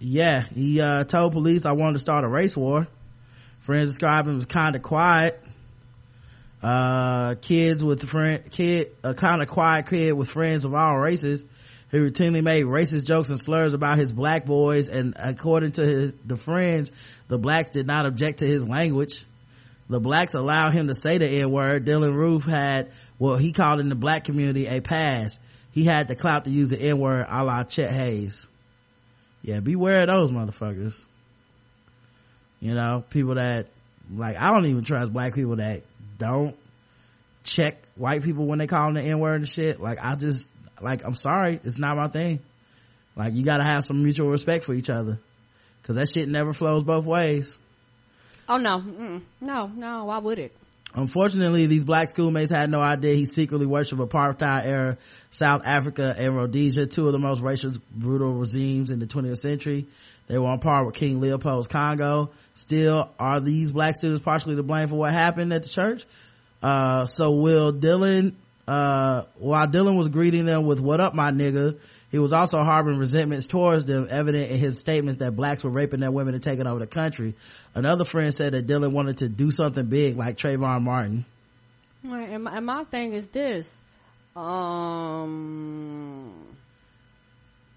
yeah, 0.00 0.42
he, 0.42 0.82
uh, 0.82 1.04
told 1.04 1.32
police 1.32 1.64
I 1.64 1.72
wanted 1.72 1.94
to 1.94 2.00
start 2.00 2.24
a 2.24 2.28
race 2.28 2.54
war. 2.54 2.88
Friends 3.60 3.92
described 3.92 4.28
him 4.28 4.36
as 4.36 4.44
kind 4.44 4.76
of 4.76 4.82
quiet. 4.82 5.42
Uh, 6.64 7.34
kids 7.42 7.84
with 7.84 8.02
friend, 8.08 8.50
kid, 8.50 8.90
a 9.02 9.12
kind 9.12 9.42
of 9.42 9.48
quiet 9.48 9.86
kid 9.86 10.12
with 10.12 10.30
friends 10.30 10.64
of 10.64 10.72
all 10.72 10.98
races. 10.98 11.44
He 11.90 11.98
routinely 11.98 12.42
made 12.42 12.64
racist 12.64 13.04
jokes 13.04 13.28
and 13.28 13.38
slurs 13.38 13.74
about 13.74 13.98
his 13.98 14.14
black 14.14 14.46
boys, 14.46 14.88
and 14.88 15.12
according 15.14 15.72
to 15.72 15.82
his, 15.82 16.14
the 16.24 16.38
friends, 16.38 16.90
the 17.28 17.36
blacks 17.36 17.70
did 17.72 17.86
not 17.86 18.06
object 18.06 18.38
to 18.38 18.46
his 18.46 18.66
language. 18.66 19.26
The 19.90 20.00
blacks 20.00 20.32
allowed 20.32 20.72
him 20.72 20.88
to 20.88 20.94
say 20.94 21.18
the 21.18 21.28
N-word. 21.28 21.84
Dylann 21.84 22.14
Roof 22.14 22.44
had 22.44 22.92
what 23.18 23.42
he 23.42 23.52
called 23.52 23.80
in 23.80 23.90
the 23.90 23.94
black 23.94 24.24
community 24.24 24.66
a 24.66 24.80
pass. 24.80 25.38
He 25.72 25.84
had 25.84 26.08
the 26.08 26.16
clout 26.16 26.46
to 26.46 26.50
use 26.50 26.70
the 26.70 26.80
N-word 26.80 27.26
a 27.28 27.44
la 27.44 27.64
Chet 27.64 27.90
Haze. 27.90 28.46
Yeah, 29.42 29.60
beware 29.60 30.00
of 30.00 30.06
those 30.06 30.32
motherfuckers. 30.32 31.04
You 32.60 32.74
know, 32.74 33.04
people 33.10 33.34
that, 33.34 33.66
like, 34.10 34.38
I 34.38 34.50
don't 34.50 34.64
even 34.64 34.82
trust 34.82 35.12
black 35.12 35.34
people 35.34 35.56
that 35.56 35.82
don't 36.18 36.56
check 37.44 37.76
white 37.96 38.22
people 38.22 38.46
when 38.46 38.58
they 38.58 38.66
call 38.66 38.86
them 38.86 38.94
the 38.94 39.02
N-word 39.02 39.36
and 39.36 39.48
shit. 39.48 39.80
Like, 39.80 39.98
I 40.02 40.14
just, 40.14 40.48
like, 40.80 41.04
I'm 41.04 41.14
sorry, 41.14 41.60
it's 41.64 41.78
not 41.78 41.96
my 41.96 42.08
thing. 42.08 42.40
Like, 43.16 43.34
you 43.34 43.44
gotta 43.44 43.64
have 43.64 43.84
some 43.84 44.02
mutual 44.02 44.28
respect 44.30 44.64
for 44.64 44.74
each 44.74 44.90
other. 44.90 45.18
Cause 45.84 45.96
that 45.96 46.08
shit 46.08 46.28
never 46.28 46.54
flows 46.54 46.82
both 46.82 47.04
ways. 47.04 47.58
Oh 48.48 48.56
no, 48.56 48.78
Mm-mm. 48.78 49.20
no, 49.40 49.66
no. 49.66 50.06
Why 50.06 50.18
would 50.18 50.38
it? 50.38 50.56
Unfortunately, 50.94 51.66
these 51.66 51.84
black 51.84 52.10
schoolmates 52.10 52.52
had 52.52 52.70
no 52.70 52.80
idea 52.80 53.14
he 53.14 53.24
secretly 53.24 53.66
worshipped 53.66 54.00
apartheid 54.00 54.64
era 54.64 54.96
South 55.30 55.62
Africa 55.66 56.14
and 56.16 56.36
Rhodesia, 56.36 56.86
two 56.86 57.06
of 57.06 57.12
the 57.12 57.18
most 57.18 57.40
racial, 57.40 57.72
brutal 57.90 58.32
regimes 58.34 58.92
in 58.92 59.00
the 59.00 59.06
20th 59.06 59.38
century. 59.38 59.86
They 60.28 60.38
were 60.38 60.46
on 60.46 60.60
par 60.60 60.86
with 60.86 60.94
King 60.94 61.20
Leopold's 61.20 61.66
Congo. 61.66 62.30
Still, 62.54 63.10
are 63.18 63.40
these 63.40 63.72
black 63.72 63.96
students 63.96 64.24
partially 64.24 64.54
to 64.56 64.62
blame 64.62 64.88
for 64.88 64.94
what 64.94 65.12
happened 65.12 65.52
at 65.52 65.64
the 65.64 65.68
church? 65.68 66.04
Uh, 66.62 67.06
so 67.06 67.32
will 67.32 67.72
Dylann, 67.72 68.34
uh, 68.68 69.24
while 69.38 69.66
Dylann 69.66 69.98
was 69.98 70.08
greeting 70.08 70.46
them 70.46 70.64
with 70.64 70.80
what 70.80 71.00
up 71.00 71.14
my 71.14 71.32
nigga, 71.32 71.78
he 72.14 72.20
was 72.20 72.32
also 72.32 72.62
harboring 72.62 72.96
resentments 72.98 73.48
towards 73.48 73.86
them, 73.86 74.06
evident 74.08 74.48
in 74.48 74.56
his 74.56 74.78
statements 74.78 75.18
that 75.18 75.34
blacks 75.34 75.64
were 75.64 75.70
raping 75.70 75.98
their 75.98 76.12
women 76.12 76.32
and 76.32 76.40
taking 76.40 76.64
over 76.64 76.78
the 76.78 76.86
country. 76.86 77.34
Another 77.74 78.04
friend 78.04 78.32
said 78.32 78.52
that 78.52 78.68
Dylann 78.68 78.92
wanted 78.92 79.16
to 79.16 79.28
do 79.28 79.50
something 79.50 79.84
big 79.86 80.16
like 80.16 80.36
Trayvon 80.36 80.82
Martin. 80.82 81.24
Right, 82.04 82.28
and 82.28 82.44
my, 82.44 82.84
thing 82.84 83.14
is 83.14 83.26
this. 83.30 83.80
Um, 84.36 86.30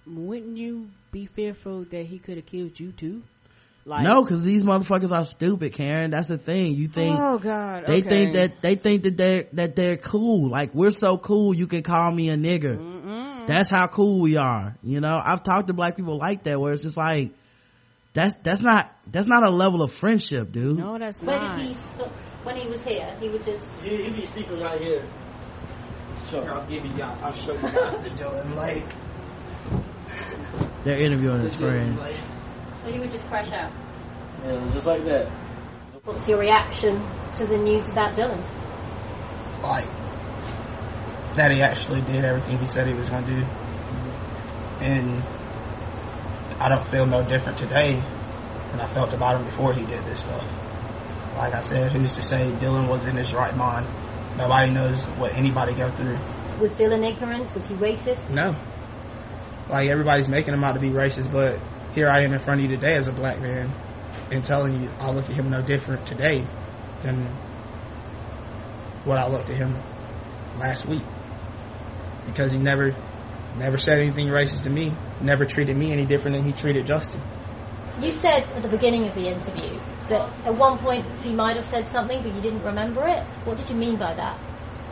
wouldn't 0.06 0.56
you 0.56 0.92
be 1.12 1.26
fearful 1.26 1.86
that 1.86 2.06
he 2.06 2.20
could 2.20 2.36
have 2.36 2.46
killed 2.46 2.80
you 2.80 2.92
too? 2.92 3.24
Like, 3.88 4.04
no, 4.04 4.26
cause 4.26 4.44
these 4.44 4.64
motherfuckers 4.64 5.14
are 5.14 5.24
stupid, 5.24 5.72
Karen. 5.72 6.12
That's 6.12 6.28
the 6.28 6.38
thing. 6.38 6.74
You 6.76 6.90
think, 6.90 7.18
Oh 7.18 7.40
God, 7.40 7.86
they 7.88 8.00
okay. 8.00 8.10
think 8.10 8.34
that, 8.34 8.62
they 8.62 8.76
think 8.76 9.04
that 9.04 9.16
they're, 9.16 9.48
that 9.54 9.78
they're 9.78 9.96
cool. 9.96 10.50
Like, 10.50 10.76
we're 10.76 10.90
so 10.90 11.18
cool, 11.18 11.54
you 11.54 11.68
can 11.68 11.84
call 11.84 12.12
me 12.12 12.30
a 12.30 12.36
nigger. 12.36 13.48
That's 13.48 13.70
how 13.70 13.88
cool 13.88 14.20
we 14.20 14.36
are. 14.36 14.76
You 14.84 15.00
know, 15.00 15.22
I've 15.24 15.42
talked 15.42 15.68
to 15.68 15.74
black 15.74 15.96
people 15.96 16.18
like 16.18 16.44
that 16.44 16.60
where 16.60 16.74
it's 16.74 16.82
just 16.82 16.98
like, 16.98 17.32
that's, 18.12 18.36
that's 18.44 18.62
not, 18.62 18.94
that's 19.10 19.28
not 19.28 19.44
a 19.44 19.50
level 19.50 19.82
of 19.82 19.96
friendship, 19.96 20.52
dude. 20.52 20.78
No, 20.78 20.98
that's 20.98 21.22
Where 21.24 21.40
not. 21.40 21.58
did 21.58 21.68
he, 21.68 21.74
stop, 21.74 22.12
when 22.44 22.58
he 22.58 22.68
was 22.68 22.84
here, 22.84 23.16
he 23.22 23.30
would 23.30 23.44
just. 23.46 23.86
You, 23.86 23.98
you 23.98 24.12
be 24.12 24.26
secret 24.26 24.62
right 24.62 24.82
here. 24.82 25.06
Sure. 26.30 26.50
I'll 26.50 26.68
give 26.68 26.86
you 26.86 26.92
guys. 26.98 27.18
I'll 27.22 27.32
show 27.32 27.54
you 27.54 27.62
guys 27.62 28.02
the 28.02 28.10
Dylan 28.10 28.56
Lake. 28.58 28.84
They're 30.84 31.00
interviewing 31.00 31.42
his 31.44 31.56
friend. 31.62 31.98
So 32.88 32.94
he 32.94 33.00
would 33.00 33.12
just 33.12 33.28
crash 33.28 33.52
out. 33.52 33.70
Yeah, 34.46 34.72
just 34.72 34.86
like 34.86 35.04
that. 35.04 35.28
What's 36.06 36.30
your 36.30 36.40
reaction 36.40 37.06
to 37.34 37.46
the 37.46 37.58
news 37.58 37.90
about 37.90 38.16
Dylan? 38.16 38.42
like 39.62 39.86
that 41.36 41.52
he 41.52 41.62
actually 41.62 42.00
did 42.02 42.24
everything 42.24 42.58
he 42.60 42.66
said 42.66 42.88
he 42.88 42.94
was 42.94 43.10
going 43.10 43.26
to 43.26 43.36
do. 43.36 43.42
And 44.80 45.22
I 46.62 46.70
don't 46.70 46.86
feel 46.86 47.06
no 47.06 47.24
different 47.24 47.58
today 47.58 47.96
than 48.72 48.80
I 48.80 48.88
felt 48.88 49.12
about 49.12 49.42
him 49.42 49.46
before 49.46 49.74
he 49.74 49.86
did 49.86 50.06
this 50.06 50.20
stuff. 50.20 50.46
Like 51.36 51.54
I 51.54 51.60
said, 51.60 51.92
who's 51.92 52.14
to 52.14 52.22
say 52.22 52.54
Dylan 52.54 52.88
was 52.88 53.04
in 53.04 53.18
his 53.18 53.34
right 53.34 53.56
mind? 53.56 53.86
Nobody 54.38 54.72
knows 54.72 55.04
what 55.20 55.34
anybody 55.34 55.74
go 55.74 55.92
through. 55.92 56.18
Was 56.62 56.74
Dylan 56.74 57.06
ignorant? 57.06 57.54
Was 57.54 57.68
he 57.68 57.76
racist? 57.76 58.30
No. 58.30 58.56
Like 59.68 59.90
everybody's 59.90 60.30
making 60.30 60.54
him 60.54 60.64
out 60.64 60.76
to 60.76 60.80
be 60.80 60.92
racist, 60.92 61.30
but 61.30 61.60
here 61.94 62.08
I 62.10 62.22
am 62.22 62.34
in 62.34 62.40
front 62.40 62.62
of 62.62 62.70
you 62.70 62.76
today 62.76 62.96
as 62.96 63.08
a 63.08 63.12
black 63.12 63.40
man 63.40 63.74
and 64.32 64.44
telling 64.44 64.82
you 64.84 64.90
I 65.00 65.12
look 65.12 65.26
at 65.30 65.36
him 65.36 65.50
no 65.50 65.62
different 65.62 66.06
today 66.06 66.48
than 67.04 67.26
what 69.04 69.18
I 69.18 69.28
looked 69.28 69.50
at 69.50 69.58
him 69.58 69.76
last 70.58 70.86
week. 70.86 71.04
Because 72.26 72.52
he 72.52 72.60
never 72.60 72.96
never 73.56 73.78
said 73.78 74.00
anything 74.00 74.28
racist 74.28 74.64
to 74.64 74.70
me, 74.70 74.94
never 75.22 75.46
treated 75.46 75.76
me 75.76 75.92
any 75.92 76.06
different 76.06 76.38
than 76.38 76.46
he 76.46 76.52
treated 76.52 76.86
Justin. 76.86 77.22
You 78.00 78.12
said 78.12 78.52
at 78.52 78.62
the 78.62 78.70
beginning 78.70 79.08
of 79.08 79.16
the 79.16 79.28
interview 79.28 79.80
that 80.10 80.30
at 80.46 80.56
one 80.56 80.78
point 80.78 81.06
he 81.24 81.34
might 81.34 81.56
have 81.56 81.66
said 81.66 81.88
something, 81.88 82.22
but 82.22 82.34
you 82.36 82.42
didn't 82.42 82.64
remember 82.64 83.08
it. 83.08 83.26
What 83.46 83.58
did 83.58 83.70
you 83.70 83.76
mean 83.76 83.98
by 83.98 84.14
that? 84.14 84.40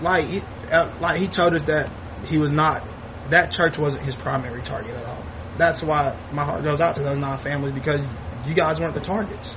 Like 0.01 0.25
he, 0.25 0.41
uh, 0.71 0.97
like 0.99 1.19
he 1.19 1.27
told 1.27 1.53
us 1.53 1.65
that 1.65 1.91
he 2.25 2.37
was 2.37 2.51
not 2.51 2.83
that 3.29 3.51
church 3.51 3.77
wasn't 3.77 4.03
his 4.03 4.15
primary 4.15 4.61
target 4.61 4.95
at 4.95 5.05
all. 5.05 5.14
That's 5.57 5.81
why 5.81 6.17
my 6.31 6.43
heart 6.43 6.63
goes 6.63 6.81
out 6.81 6.95
to 6.95 7.03
those 7.03 7.17
nine 7.17 7.37
families 7.37 7.73
because 7.73 8.05
you 8.45 8.53
guys 8.53 8.79
weren't 8.79 8.93
the 8.93 8.99
targets. 9.01 9.53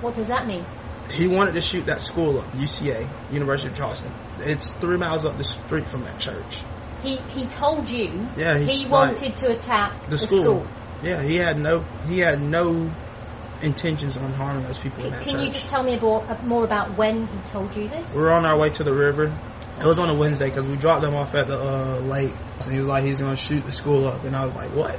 What 0.00 0.14
does 0.14 0.28
that 0.28 0.46
mean? 0.46 0.64
He 1.10 1.26
wanted 1.26 1.54
to 1.56 1.60
shoot 1.60 1.86
that 1.86 2.00
school 2.00 2.38
up, 2.38 2.52
UCA, 2.52 3.08
University 3.32 3.68
of 3.70 3.76
Charleston. 3.76 4.12
It's 4.38 4.70
three 4.74 4.96
miles 4.96 5.24
up 5.24 5.36
the 5.36 5.44
street 5.44 5.88
from 5.88 6.04
that 6.04 6.20
church. 6.20 6.62
He 7.02 7.16
he 7.30 7.46
told 7.46 7.88
you 7.90 8.28
Yeah, 8.36 8.58
he 8.58 8.84
like- 8.86 8.90
wanted 9.16 9.36
to 9.36 9.50
attack 9.50 10.04
The 10.04 10.10
the, 10.12 10.18
school. 10.18 10.42
school. 10.44 10.66
Yeah, 11.02 11.22
he 11.22 11.36
had 11.36 11.58
no 11.58 11.80
he 12.06 12.18
had 12.20 12.40
no 12.40 12.90
intentions 13.62 14.16
on 14.16 14.32
harming 14.32 14.64
those 14.64 14.78
people 14.78 15.04
in 15.04 15.10
that 15.12 15.22
Can 15.22 15.32
church. 15.32 15.44
you 15.44 15.50
just 15.50 15.68
tell 15.68 15.82
me 15.82 15.94
about, 15.94 16.46
more 16.46 16.64
about 16.64 16.96
when 16.96 17.26
he 17.26 17.38
told 17.46 17.76
you 17.76 17.88
this? 17.88 18.14
we 18.14 18.20
were 18.20 18.32
on 18.32 18.46
our 18.46 18.58
way 18.58 18.70
to 18.70 18.84
the 18.84 18.92
river. 18.94 19.24
It 19.80 19.86
was 19.86 19.98
on 19.98 20.10
a 20.10 20.14
Wednesday 20.14 20.48
because 20.48 20.66
we 20.66 20.76
dropped 20.76 21.02
them 21.02 21.14
off 21.14 21.34
at 21.34 21.48
the 21.48 21.58
uh, 21.58 21.98
lake. 22.00 22.34
So 22.60 22.70
he 22.70 22.78
was 22.78 22.86
like, 22.88 23.04
he's 23.04 23.18
going 23.20 23.34
to 23.34 23.40
shoot 23.42 23.64
the 23.64 23.72
school 23.72 24.06
up. 24.06 24.24
And 24.24 24.36
I 24.36 24.44
was 24.44 24.54
like, 24.54 24.74
what? 24.74 24.98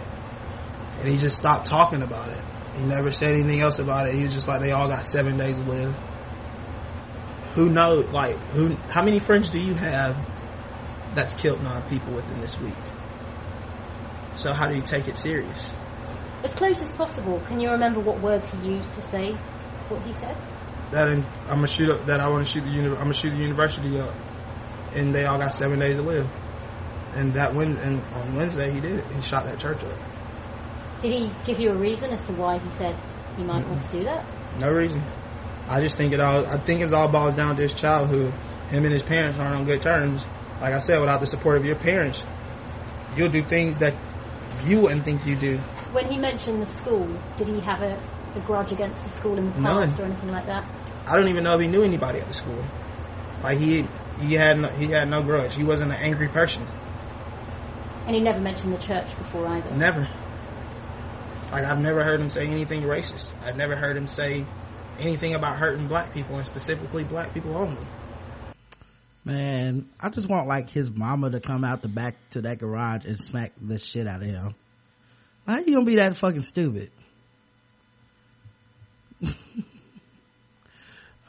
And 1.02 1.10
he 1.10 1.18
just 1.18 1.36
stopped 1.36 1.68
talking 1.68 2.03
about 2.03 2.30
it. 2.30 2.44
He 2.78 2.84
never 2.84 3.11
said 3.11 3.34
anything 3.34 3.60
else 3.60 3.80
about 3.80 4.07
it. 4.07 4.14
He 4.14 4.23
was 4.23 4.34
just 4.34 4.48
like, 4.48 4.61
they 4.61 4.72
all 4.72 4.88
got 4.88 5.06
seven 5.06 5.36
days 5.38 5.60
to 5.60 5.69
live. 5.69 5.95
Who 7.56 7.69
knows? 7.69 8.07
Like, 8.10 8.38
who? 8.52 8.76
How 8.88 9.03
many 9.03 9.19
friends 9.19 9.49
do 9.49 9.60
you 9.60 9.73
have 9.73 10.15
that's 11.15 11.34
killed 11.34 11.61
nine 11.61 11.82
people 11.90 12.14
within 12.14 12.40
this 12.40 12.57
week? 12.60 12.73
So 14.36 14.53
how 14.53 14.68
do 14.68 14.76
you 14.76 14.82
take 14.82 15.07
it 15.07 15.18
serious? 15.18 15.73
As 16.44 16.53
close 16.53 16.82
as 16.82 16.91
possible, 16.94 17.40
can 17.41 17.60
you 17.60 17.72
remember 17.72 17.99
what 17.99 18.22
words 18.22 18.48
he 18.49 18.57
used 18.60 18.94
to 18.94 19.02
say 19.02 19.34
what 19.90 20.02
he 20.03 20.14
said? 20.14 20.38
That 20.91 21.10
I'm 21.10 21.26
gonna 21.48 21.68
shoot 21.68 21.90
up. 21.90 22.06
That 22.06 22.19
I 22.19 22.30
want 22.30 22.45
to 22.45 22.52
shoot 22.52 22.61
the. 22.64 22.69
Uni- 22.69 22.90
I'm 22.90 22.95
gonna 22.95 23.14
shoot 23.14 23.32
the 23.32 23.41
university 23.41 23.99
up, 23.99 24.14
and 24.94 25.14
they 25.14 25.26
all 25.26 25.38
got 25.38 25.52
seven 25.53 25.80
days 25.80 25.98
to 25.98 26.03
live. 26.03 26.28
And 27.15 27.34
that 27.34 27.53
when 27.53 27.76
and 27.78 28.02
on 28.14 28.36
Wednesday 28.36 28.72
he 28.72 28.80
did 28.80 28.99
it. 28.99 29.06
He 29.11 29.22
shot 29.22 29.45
that 29.45 29.60
church 29.60 29.84
up. 29.84 29.98
Did 31.02 31.14
he 31.14 31.32
give 31.45 31.60
you 31.60 31.72
a 31.72 31.76
reason 31.76 32.11
as 32.11 32.22
to 32.23 32.34
why 32.34 32.60
he 32.60 32.69
said 32.69 32.95
he 33.36 33.44
might 33.44 33.68
want 33.68 33.82
to 33.82 33.90
do 33.90 34.03
that? 34.03 34.26
No 34.60 34.69
reason. 34.69 35.03
I 35.68 35.82
just 35.82 35.95
think 35.95 36.14
it 36.14 36.19
all. 36.19 36.45
I 36.45 36.57
think 36.57 36.82
it's 36.82 36.94
all 36.94 37.07
boils 37.07 37.34
down 37.34 37.56
to 37.56 37.61
his 37.61 37.73
childhood. 37.73 38.34
Him 38.69 38.84
and 38.86 38.94
his 38.94 39.03
parents 39.03 39.40
aren't 39.40 39.56
on 39.56 39.65
good 39.65 39.82
terms. 39.82 40.26
Like 40.61 40.73
I 40.73 40.80
said, 40.80 40.99
without 40.99 41.19
the 41.22 41.28
support 41.28 41.57
of 41.57 41.65
your 41.65 41.76
parents, 41.76 42.23
you'll 43.15 43.30
do 43.30 43.44
things 43.44 43.80
that 43.80 43.95
you 44.64 44.82
wouldn't 44.82 45.03
think 45.06 45.26
you 45.26 45.36
do. 45.36 45.57
When 45.91 46.07
he 46.11 46.18
mentioned 46.18 46.61
the 46.61 46.68
school, 46.68 47.07
did 47.36 47.48
he 47.48 47.60
have 47.61 47.82
a, 47.82 47.98
a 48.36 48.41
grudge 48.41 48.72
against 48.72 49.03
the 49.03 49.10
school 49.10 49.38
in 49.38 49.52
the 49.52 49.60
None. 49.60 49.88
past 49.88 49.99
or 49.99 50.03
anything 50.03 50.30
like 50.30 50.45
that? 50.45 50.69
I 51.07 51.15
don't 51.15 51.30
even 51.30 51.44
know 51.44 51.56
if 51.56 51.61
he 51.61 51.68
knew 51.68 51.84
anybody 51.84 52.19
at 52.19 52.28
the 52.28 52.34
school. 52.34 52.64
Like 53.41 53.60
he 53.60 53.88
he 54.19 54.34
had 54.36 54.60
no, 54.60 54.69
he 54.69 54.88
had 54.88 55.10
no 55.10 55.23
grudge. 55.23 55.56
He 55.56 55.64
wasn't 55.64 55.91
an 55.91 55.98
angry 55.98 56.28
person. 56.28 56.68
And 58.06 58.15
he 58.15 58.22
never 58.22 58.40
mentioned 58.40 58.73
the 58.73 58.78
church 58.78 59.18
before 59.18 59.48
either. 59.48 59.76
Never. 59.76 60.07
Like 61.52 61.65
I've 61.65 61.80
never 61.80 62.03
heard 62.03 62.22
him 62.22 62.30
say 62.30 62.48
anything 62.48 62.84
racist. 62.84 63.32
I've 63.44 63.57
never 63.57 63.76
heard 63.76 63.98
him 63.98 64.07
say 64.07 64.45
anything 64.99 65.36
about 65.36 65.57
hurting 65.57 65.88
black 65.88 66.14
people 66.14 66.38
and 66.38 66.45
specifically 66.45 67.03
black 67.03 67.34
people 67.34 67.57
only. 67.57 67.86
Man, 69.26 69.90
I 69.99 70.10
just 70.10 70.30
want 70.30 70.48
like 70.48 70.69
his 70.69 70.90
mama 70.90 71.30
to 71.32 71.40
come 71.40 71.64
out 71.64 71.82
the 71.82 71.88
back 71.88 72.15
to 72.32 72.41
that 72.44 72.60
garage 72.60 73.06
and 73.06 73.19
smack 73.19 73.52
the 73.61 73.78
shit 73.78 74.07
out 74.07 74.22
of 74.22 74.28
him. 74.28 74.56
How 75.45 75.60
you 75.60 75.73
gonna 75.73 75.86
be 75.86 75.98
that 75.98 76.15
fucking 76.15 76.44
stupid? 76.44 76.91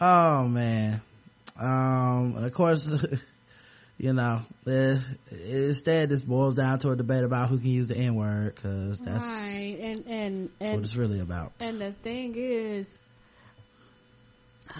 oh 0.00 0.46
man. 0.48 1.02
Um, 1.58 2.34
and 2.36 2.44
of 2.44 2.52
course, 2.54 2.88
you 3.98 4.12
know, 4.12 4.42
uh, 4.66 4.96
instead 5.30 6.08
this 6.08 6.24
boils 6.24 6.54
down 6.54 6.78
to 6.80 6.90
a 6.90 6.96
debate 6.96 7.24
about 7.24 7.48
who 7.48 7.58
can 7.58 7.68
use 7.68 7.88
the 7.88 7.96
N 7.96 8.14
word 8.14 8.56
cause 8.56 9.00
that's, 9.00 9.24
right, 9.24 9.78
and 9.80 10.04
and 10.06 10.50
that's 10.58 10.74
what 10.74 10.84
it's 10.84 10.96
really 10.96 11.20
about. 11.20 11.52
and 11.60 11.80
the 11.80 11.92
thing 11.92 12.34
is, 12.36 12.96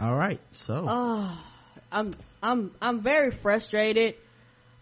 All 0.00 0.14
right. 0.14 0.40
So, 0.52 0.86
oh, 0.88 1.44
I'm 1.92 2.14
I'm 2.42 2.74
I'm 2.80 3.00
very 3.00 3.30
frustrated 3.30 4.16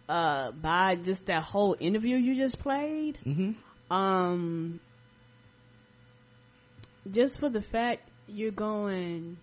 uh 0.08 0.52
by 0.52 0.96
just 0.96 1.26
that 1.26 1.42
whole 1.42 1.76
interview 1.78 2.16
you 2.16 2.34
just 2.34 2.58
played. 2.58 3.18
Mhm. 3.26 3.54
Um, 3.90 4.80
just 7.10 7.38
for 7.40 7.48
the 7.48 7.62
fact 7.62 8.08
you're 8.28 8.50
going, 8.50 9.36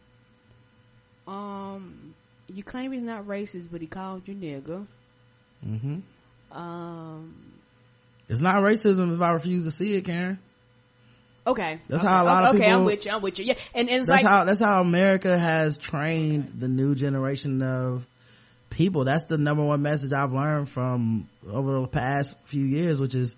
um, 1.27 2.14
you 2.48 2.64
claim 2.64 2.91
he's 2.91 3.02
not 3.03 3.26
racist, 3.26 3.68
but 3.72 3.81
he 3.81 3.88
called 3.88 4.27
you 4.27 4.36
nigga. 4.36 4.86
hmm 5.64 5.99
Um, 6.52 7.36
it's 8.27 8.41
not 8.41 8.61
racism 8.61 9.14
if 9.14 9.22
I 9.22 9.31
refuse 9.31 9.65
to 9.65 9.72
see 9.72 9.95
it, 9.95 10.06
Karen. 10.06 10.40
okay, 11.45 11.80
That's 11.88 12.02
okay, 12.03 12.11
how 12.11 12.23
a 12.23 12.26
lot 12.26 12.44
of 12.45 12.52
people. 12.53 12.65
okay, 12.65 12.73
I'm 12.73 12.86
with 12.86 13.06
you. 13.06 13.11
I'm 13.11 13.22
with 13.22 13.40
you. 13.40 13.45
Yeah, 13.45 13.53
and, 13.73 13.90
and 13.90 13.99
it's 14.02 14.07
that's 14.10 14.23
like 14.23 14.31
how 14.31 14.44
that's 14.45 14.60
how 14.60 14.81
America 14.81 15.38
has 15.38 15.77
trained 15.77 16.60
the 16.60 16.68
new 16.68 16.95
generation 16.95 17.61
of 17.61 18.06
people. 18.69 19.03
That's 19.03 19.26
the 19.26 19.38
number 19.38 19.64
one 19.64 19.81
message 19.81 20.11
I've 20.14 20.31
learned 20.34 20.69
from 20.69 21.27
over 21.48 21.81
the 21.81 21.88
past 21.88 22.36
few 22.45 22.65
years, 22.65 22.99
which 22.99 23.15
is 23.15 23.36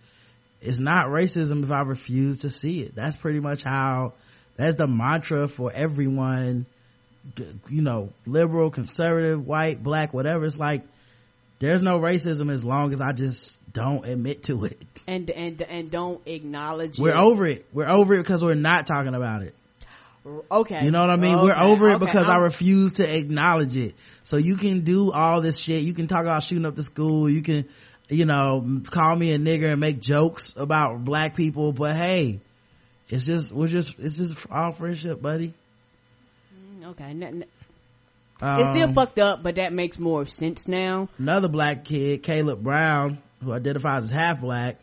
it's 0.61 0.79
not 0.79 1.07
racism 1.07 1.63
if 1.63 1.71
I 1.71 1.81
refuse 1.81 2.39
to 2.39 2.49
see 2.49 2.81
it. 2.81 2.95
That's 2.95 3.15
pretty 3.15 3.39
much 3.39 3.63
how 3.63 4.13
that's 4.55 4.75
the 4.75 4.87
mantra 4.87 5.47
for 5.47 5.71
everyone, 5.73 6.65
you 7.69 7.81
know, 7.81 8.09
liberal, 8.25 8.69
conservative, 8.69 9.45
white, 9.45 9.81
black, 9.81 10.13
whatever. 10.13 10.45
It's 10.45 10.57
like 10.57 10.83
there's 11.59 11.81
no 11.81 11.99
racism 11.99 12.51
as 12.51 12.63
long 12.63 12.93
as 12.93 13.01
I 13.01 13.11
just 13.13 13.57
don't 13.73 14.05
admit 14.05 14.43
to 14.43 14.65
it. 14.65 14.79
and 15.07 15.29
and 15.29 15.61
and 15.61 15.89
don't 15.91 16.21
acknowledge. 16.27 16.99
It. 16.99 17.01
We're 17.01 17.15
it. 17.15 17.21
over 17.21 17.45
it. 17.45 17.65
We're 17.73 17.87
over 17.89 18.13
it 18.13 18.17
because 18.17 18.43
we're 18.43 18.53
not 18.53 18.87
talking 18.87 19.15
about 19.15 19.43
it. 19.43 19.55
Okay, 20.51 20.85
You 20.85 20.91
know 20.91 21.01
what 21.01 21.09
I 21.09 21.15
mean? 21.15 21.41
We're 21.41 21.57
over 21.57 21.89
it 21.89 21.95
okay, 21.95 22.05
because 22.05 22.27
I 22.27 22.33
I'm- 22.33 22.43
refuse 22.43 22.93
to 22.93 23.17
acknowledge 23.17 23.75
it. 23.75 23.95
So 24.23 24.37
you 24.37 24.55
can 24.55 24.81
do 24.81 25.11
all 25.11 25.41
this 25.41 25.57
shit. 25.57 25.81
You 25.81 25.95
can 25.95 26.05
talk 26.07 26.21
about 26.21 26.43
shooting 26.43 26.67
up 26.67 26.75
the 26.75 26.83
school. 26.83 27.27
You 27.27 27.41
can, 27.41 27.67
you 28.11 28.25
know, 28.25 28.81
call 28.89 29.15
me 29.15 29.31
a 29.31 29.39
nigger 29.39 29.71
and 29.71 29.79
make 29.79 29.99
jokes 30.01 30.53
about 30.57 31.03
black 31.03 31.35
people. 31.35 31.71
But 31.71 31.95
hey, 31.95 32.39
it's 33.09 33.25
just, 33.25 33.51
we're 33.51 33.67
just, 33.67 33.97
it's 33.99 34.17
just 34.17 34.37
all 34.51 34.71
friendship, 34.73 35.21
buddy. 35.21 35.53
Okay, 36.83 37.05
n- 37.05 37.23
n- 37.23 37.45
it's 38.43 38.69
still 38.69 38.87
Um, 38.89 38.93
fucked 38.93 39.19
up, 39.19 39.41
but 39.43 39.55
that 39.55 39.71
makes 39.71 39.97
more 39.99 40.25
sense 40.25 40.67
now. 40.67 41.07
another 41.17 41.47
black 41.47 41.85
kid, 41.85 42.23
Caleb 42.23 42.61
Brown, 42.63 43.19
who 43.43 43.53
identifies 43.53 44.03
as 44.05 44.11
half 44.11 44.41
black, 44.41 44.77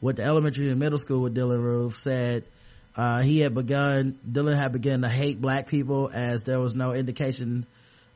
went 0.00 0.18
to 0.18 0.24
elementary 0.24 0.68
and 0.68 0.78
middle 0.78 0.98
school 0.98 1.20
with 1.22 1.34
Dylann 1.34 1.62
Roof, 1.62 1.96
said 1.96 2.44
uh, 2.96 3.22
he 3.22 3.38
had 3.40 3.54
begun, 3.54 4.18
Dylann 4.30 4.56
had 4.56 4.72
begun 4.72 5.02
to 5.02 5.08
hate 5.08 5.40
black 5.40 5.68
people 5.68 6.10
as 6.12 6.42
there 6.42 6.60
was 6.60 6.74
no 6.74 6.92
indication 6.92 7.66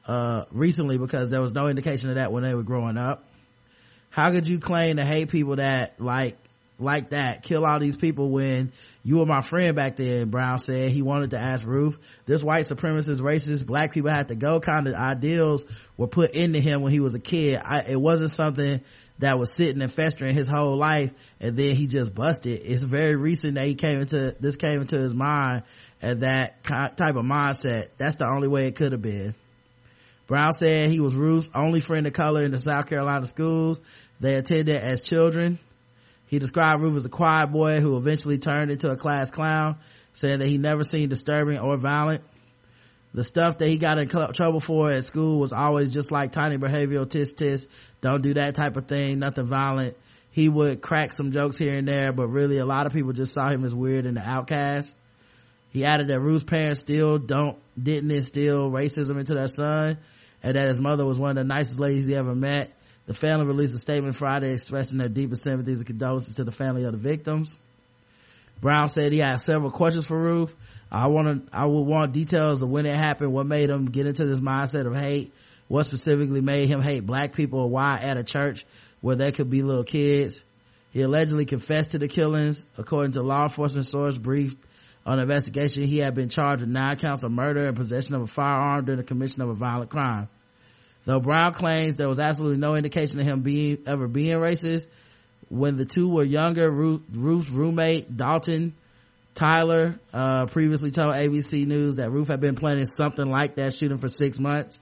uh, 0.06 0.44
recently 0.50 0.98
because 0.98 1.30
there 1.30 1.40
was 1.40 1.52
no 1.52 1.68
indication 1.68 2.10
of 2.10 2.16
that 2.16 2.32
when 2.32 2.42
they 2.42 2.54
were 2.54 2.62
growing 2.64 2.96
up. 2.98 3.24
How 4.10 4.30
could 4.30 4.48
you 4.48 4.59
claim 4.59 4.97
to 4.97 5.05
hate 5.05 5.30
people 5.30 5.56
that 5.56 6.01
like 6.01 6.36
like 6.78 7.10
that, 7.10 7.43
kill 7.43 7.64
all 7.64 7.80
these 7.80 7.97
people 7.97 8.30
when 8.30 8.72
you 9.02 9.18
were 9.18 9.26
my 9.26 9.40
friend 9.40 9.74
back 9.74 9.97
then, 9.97 10.30
Brown 10.30 10.60
said. 10.60 10.93
He 10.93 11.02
wanted 11.02 11.30
to 11.30 11.39
ask 11.39 11.66
Roof. 11.66 11.98
This 12.24 12.43
white 12.43 12.66
supremacist, 12.66 13.18
racist, 13.18 13.66
black 13.66 13.93
people 13.93 14.10
had 14.10 14.28
to 14.28 14.36
go 14.36 14.60
kind 14.60 14.86
of 14.86 14.94
ideals 14.94 15.64
were 15.97 16.06
put 16.06 16.32
into 16.32 16.60
him 16.60 16.82
when 16.82 16.93
he 16.93 17.01
was 17.01 17.16
a 17.16 17.20
kid. 17.20 17.60
I, 17.64 17.80
it 17.89 18.01
wasn't 18.01 18.30
something 18.30 18.80
that 19.18 19.39
was 19.39 19.52
sitting 19.52 19.82
and 19.82 19.93
festering 19.93 20.35
his 20.35 20.47
whole 20.47 20.76
life 20.76 21.12
and 21.40 21.56
then 21.56 21.74
he 21.74 21.89
just 21.89 22.14
busted. 22.14 22.60
It's 22.64 22.82
very 22.82 23.16
recent 23.16 23.55
that 23.55 23.66
he 23.66 23.74
came 23.74 24.01
into, 24.01 24.36
this 24.39 24.55
came 24.55 24.80
into 24.80 24.97
his 24.97 25.12
mind 25.12 25.64
and 26.01 26.22
that 26.22 26.62
type 26.62 27.16
of 27.16 27.24
mindset. 27.24 27.89
That's 27.98 28.16
the 28.16 28.28
only 28.28 28.47
way 28.47 28.68
it 28.68 28.76
could 28.76 28.93
have 28.93 29.02
been. 29.02 29.35
Brown 30.28 30.52
said 30.52 30.90
he 30.90 31.00
was 31.00 31.14
Roof's 31.14 31.50
only 31.55 31.80
friend 31.80 32.06
of 32.06 32.12
color 32.12 32.44
in 32.44 32.50
the 32.50 32.59
South 32.59 32.86
Carolina 32.86 33.24
schools 33.26 33.80
they 34.20 34.34
attended 34.34 34.76
as 34.76 35.02
children. 35.02 35.59
He 36.26 36.38
described 36.38 36.82
Roof 36.82 36.98
as 36.98 37.06
a 37.06 37.09
quiet 37.09 37.46
boy 37.46 37.80
who 37.80 37.96
eventually 37.96 38.36
turned 38.36 38.70
into 38.70 38.90
a 38.90 38.96
class 38.96 39.30
clown, 39.30 39.78
saying 40.12 40.40
that 40.40 40.48
he 40.48 40.59
never 40.59 40.84
seen 40.84 41.09
disturbing 41.09 41.59
or 41.59 41.78
violent. 41.78 42.22
The 43.14 43.24
stuff 43.24 43.56
that 43.59 43.68
he 43.68 43.78
got 43.78 43.96
in 43.96 44.09
trouble 44.09 44.60
for 44.60 44.90
at 44.90 45.06
school 45.06 45.40
was 45.40 45.55
always 45.55 45.90
just 45.90 46.12
like 46.12 46.30
tiny 46.30 46.59
behavioral 46.59 47.09
tis 47.09 47.32
tis. 47.32 47.66
Don't 48.02 48.20
do 48.20 48.34
that 48.34 48.55
type 48.55 48.76
of 48.76 48.86
thing. 48.86 49.20
Nothing 49.20 49.46
violent. 49.46 49.96
He 50.30 50.50
would 50.50 50.82
crack 50.82 51.14
some 51.14 51.32
jokes 51.32 51.56
here 51.56 51.74
and 51.74 51.88
there, 51.88 52.12
but 52.12 52.28
really 52.28 52.59
a 52.59 52.66
lot 52.66 52.84
of 52.84 52.92
people 52.92 53.14
just 53.14 53.32
saw 53.32 53.48
him 53.48 53.64
as 53.64 53.74
weird 53.74 54.05
and 54.05 54.18
the 54.18 54.28
outcast. 54.28 54.94
He 55.70 55.86
added 55.86 56.09
that 56.09 56.20
Roof's 56.20 56.44
parents 56.44 56.80
still 56.80 57.18
don't, 57.18 57.56
didn't 57.82 58.10
instill 58.10 58.70
racism 58.70 59.18
into 59.18 59.32
their 59.32 59.48
son 59.48 59.96
and 60.43 60.56
that 60.56 60.69
his 60.69 60.81
mother 60.81 61.05
was 61.05 61.19
one 61.19 61.31
of 61.31 61.36
the 61.36 61.44
nicest 61.44 61.81
ladies 61.81 62.06
he 62.06 62.15
ever 62.15 62.35
met. 62.35 62.73
The 63.06 63.15
family 63.15 63.47
released 63.47 63.74
a 63.74 63.78
statement 63.78 64.16
Friday 64.16 64.52
expressing 64.52 64.98
their 64.98 65.09
deepest 65.09 65.43
sympathies 65.43 65.78
and 65.78 65.86
condolences 65.86 66.35
to 66.36 66.44
the 66.44 66.52
family 66.52 66.85
of 66.85 66.93
the 66.93 66.98
victims. 66.98 67.59
Brown 68.60 68.89
said 68.89 69.12
he 69.12 69.19
had 69.19 69.40
several 69.40 69.70
questions 69.70 70.06
for 70.06 70.19
Roof. 70.19 70.55
I 70.90 71.06
want 71.09 71.47
to, 71.47 71.56
I 71.56 71.65
would 71.66 71.82
want 71.82 72.12
details 72.12 72.62
of 72.62 72.69
when 72.69 72.86
it 72.86 72.94
happened, 72.94 73.32
what 73.32 73.47
made 73.47 73.70
him 73.70 73.86
get 73.86 74.06
into 74.06 74.27
this 74.27 74.40
mindset 74.40 74.86
of 74.86 74.97
hate, 74.97 75.32
what 75.69 75.85
specifically 75.85 76.40
made 76.40 76.69
him 76.69 76.82
hate 76.82 77.06
black 77.06 77.35
people, 77.35 77.60
or 77.60 77.70
why 77.70 77.98
at 78.02 78.16
a 78.16 78.24
church 78.24 78.66
where 79.01 79.16
there 79.16 79.32
could 79.32 79.48
be 79.48 79.62
little 79.62 79.85
kids. 79.85 80.43
He 80.90 81.02
allegedly 81.02 81.44
confessed 81.44 81.93
to 81.93 81.98
the 81.98 82.09
killings. 82.09 82.66
According 82.77 83.12
to 83.12 83.23
law 83.23 83.44
enforcement 83.44 83.86
source 83.86 84.19
briefed 84.19 84.59
on 85.09 85.18
investigation, 85.18 85.85
he 85.85 85.98
had 85.98 86.14
been 86.14 86.28
charged 86.28 86.60
with 86.60 86.68
nine 86.68 86.98
counts 86.98 87.24
of 87.24 87.32
murder 87.32 87.66
and 87.66 87.74
possession 87.74 88.14
of 88.14 88.22
a 88.22 88.26
firearm 88.26 88.85
during 88.85 88.98
the 88.98 89.06
commission 89.06 89.40
of 89.40 89.48
a 89.48 89.55
violent 89.55 89.90
crime. 89.90 90.28
Though 91.06 91.18
Brown 91.18 91.55
claims 91.55 91.97
there 91.97 92.09
was 92.09 92.18
absolutely 92.18 92.59
no 92.59 92.74
indication 92.74 93.18
of 93.18 93.26
him 93.26 93.40
being 93.40 93.78
ever 93.86 94.06
being 94.06 94.36
racist, 94.36 94.86
when 95.48 95.78
the 95.78 95.86
two 95.86 96.09
were 96.09 96.24
younger, 96.24 96.70
Roof's 96.70 97.48
roommate 97.48 98.14
Dalton 98.14 98.74
Tyler 99.35 99.98
uh, 100.12 100.44
previously 100.44 100.90
told 100.90 101.14
ABC 101.14 101.66
News 101.66 101.97
that 101.97 102.10
Roof 102.10 102.28
had 102.28 102.40
been 102.40 102.55
planning 102.55 102.85
something 102.85 103.30
like 103.30 103.55
that 103.55 103.72
shooting 103.72 103.97
for 103.97 104.09
six 104.09 104.39
months. 104.39 104.78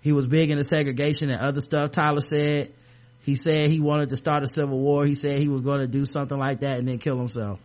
He 0.00 0.10
was 0.10 0.26
big 0.26 0.50
into 0.50 0.64
segregation 0.64 1.30
and 1.30 1.40
other 1.40 1.60
stuff. 1.60 1.92
Tyler 1.92 2.20
said 2.20 2.72
he 3.22 3.36
said 3.36 3.70
he 3.70 3.78
wanted 3.78 4.08
to 4.10 4.16
start 4.16 4.42
a 4.42 4.48
civil 4.48 4.78
war 4.78 5.06
he 5.06 5.14
said 5.14 5.40
he 5.40 5.48
was 5.48 5.60
going 5.60 5.80
to 5.80 5.86
do 5.86 6.04
something 6.04 6.38
like 6.38 6.60
that 6.60 6.78
and 6.78 6.88
then 6.88 6.98
kill 6.98 7.18
himself 7.18 7.60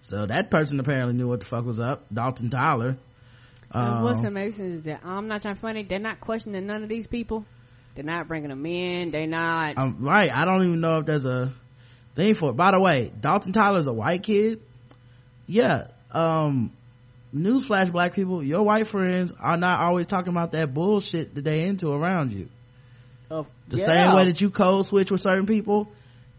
so 0.00 0.26
that 0.26 0.50
person 0.50 0.80
apparently 0.80 1.14
knew 1.14 1.28
what 1.28 1.40
the 1.40 1.46
fuck 1.46 1.64
was 1.64 1.80
up 1.80 2.04
dalton 2.12 2.50
tyler 2.50 2.96
And 3.72 4.04
what's 4.04 4.20
Um, 4.20 4.26
amazing 4.26 4.72
is 4.72 4.82
that 4.82 5.00
I'm 5.04 5.28
not 5.28 5.42
trying 5.42 5.54
to 5.54 5.60
funny. 5.60 5.82
They're 5.84 5.98
not 6.00 6.20
questioning 6.20 6.66
none 6.66 6.82
of 6.82 6.88
these 6.88 7.06
people. 7.06 7.44
They're 7.94 8.04
not 8.04 8.28
bringing 8.28 8.50
them 8.50 8.64
in. 8.66 9.10
They're 9.10 9.26
not. 9.26 9.74
I'm 9.76 10.02
right. 10.04 10.30
I 10.34 10.44
don't 10.44 10.62
even 10.64 10.80
know 10.80 10.98
if 10.98 11.06
there's 11.06 11.26
a 11.26 11.52
thing 12.14 12.34
for 12.34 12.50
it. 12.50 12.56
By 12.56 12.72
the 12.72 12.80
way, 12.80 13.12
Dalton 13.20 13.52
Tyler's 13.52 13.86
a 13.86 13.92
white 13.92 14.22
kid. 14.22 14.60
Yeah. 15.46 15.88
Um, 16.12 16.72
newsflash 17.34 17.92
black 17.92 18.14
people, 18.14 18.42
your 18.42 18.62
white 18.62 18.86
friends 18.86 19.32
are 19.40 19.56
not 19.56 19.80
always 19.80 20.06
talking 20.06 20.30
about 20.30 20.52
that 20.52 20.72
bullshit 20.74 21.34
that 21.34 21.44
they 21.44 21.66
into 21.66 21.92
around 21.92 22.32
you. 22.32 22.48
Of, 23.30 23.48
The 23.68 23.78
yeah. 23.78 23.84
same 23.84 24.14
way 24.16 24.24
that 24.24 24.40
you 24.40 24.50
code 24.50 24.86
switch 24.86 25.10
with 25.10 25.20
certain 25.20 25.46
people, 25.46 25.88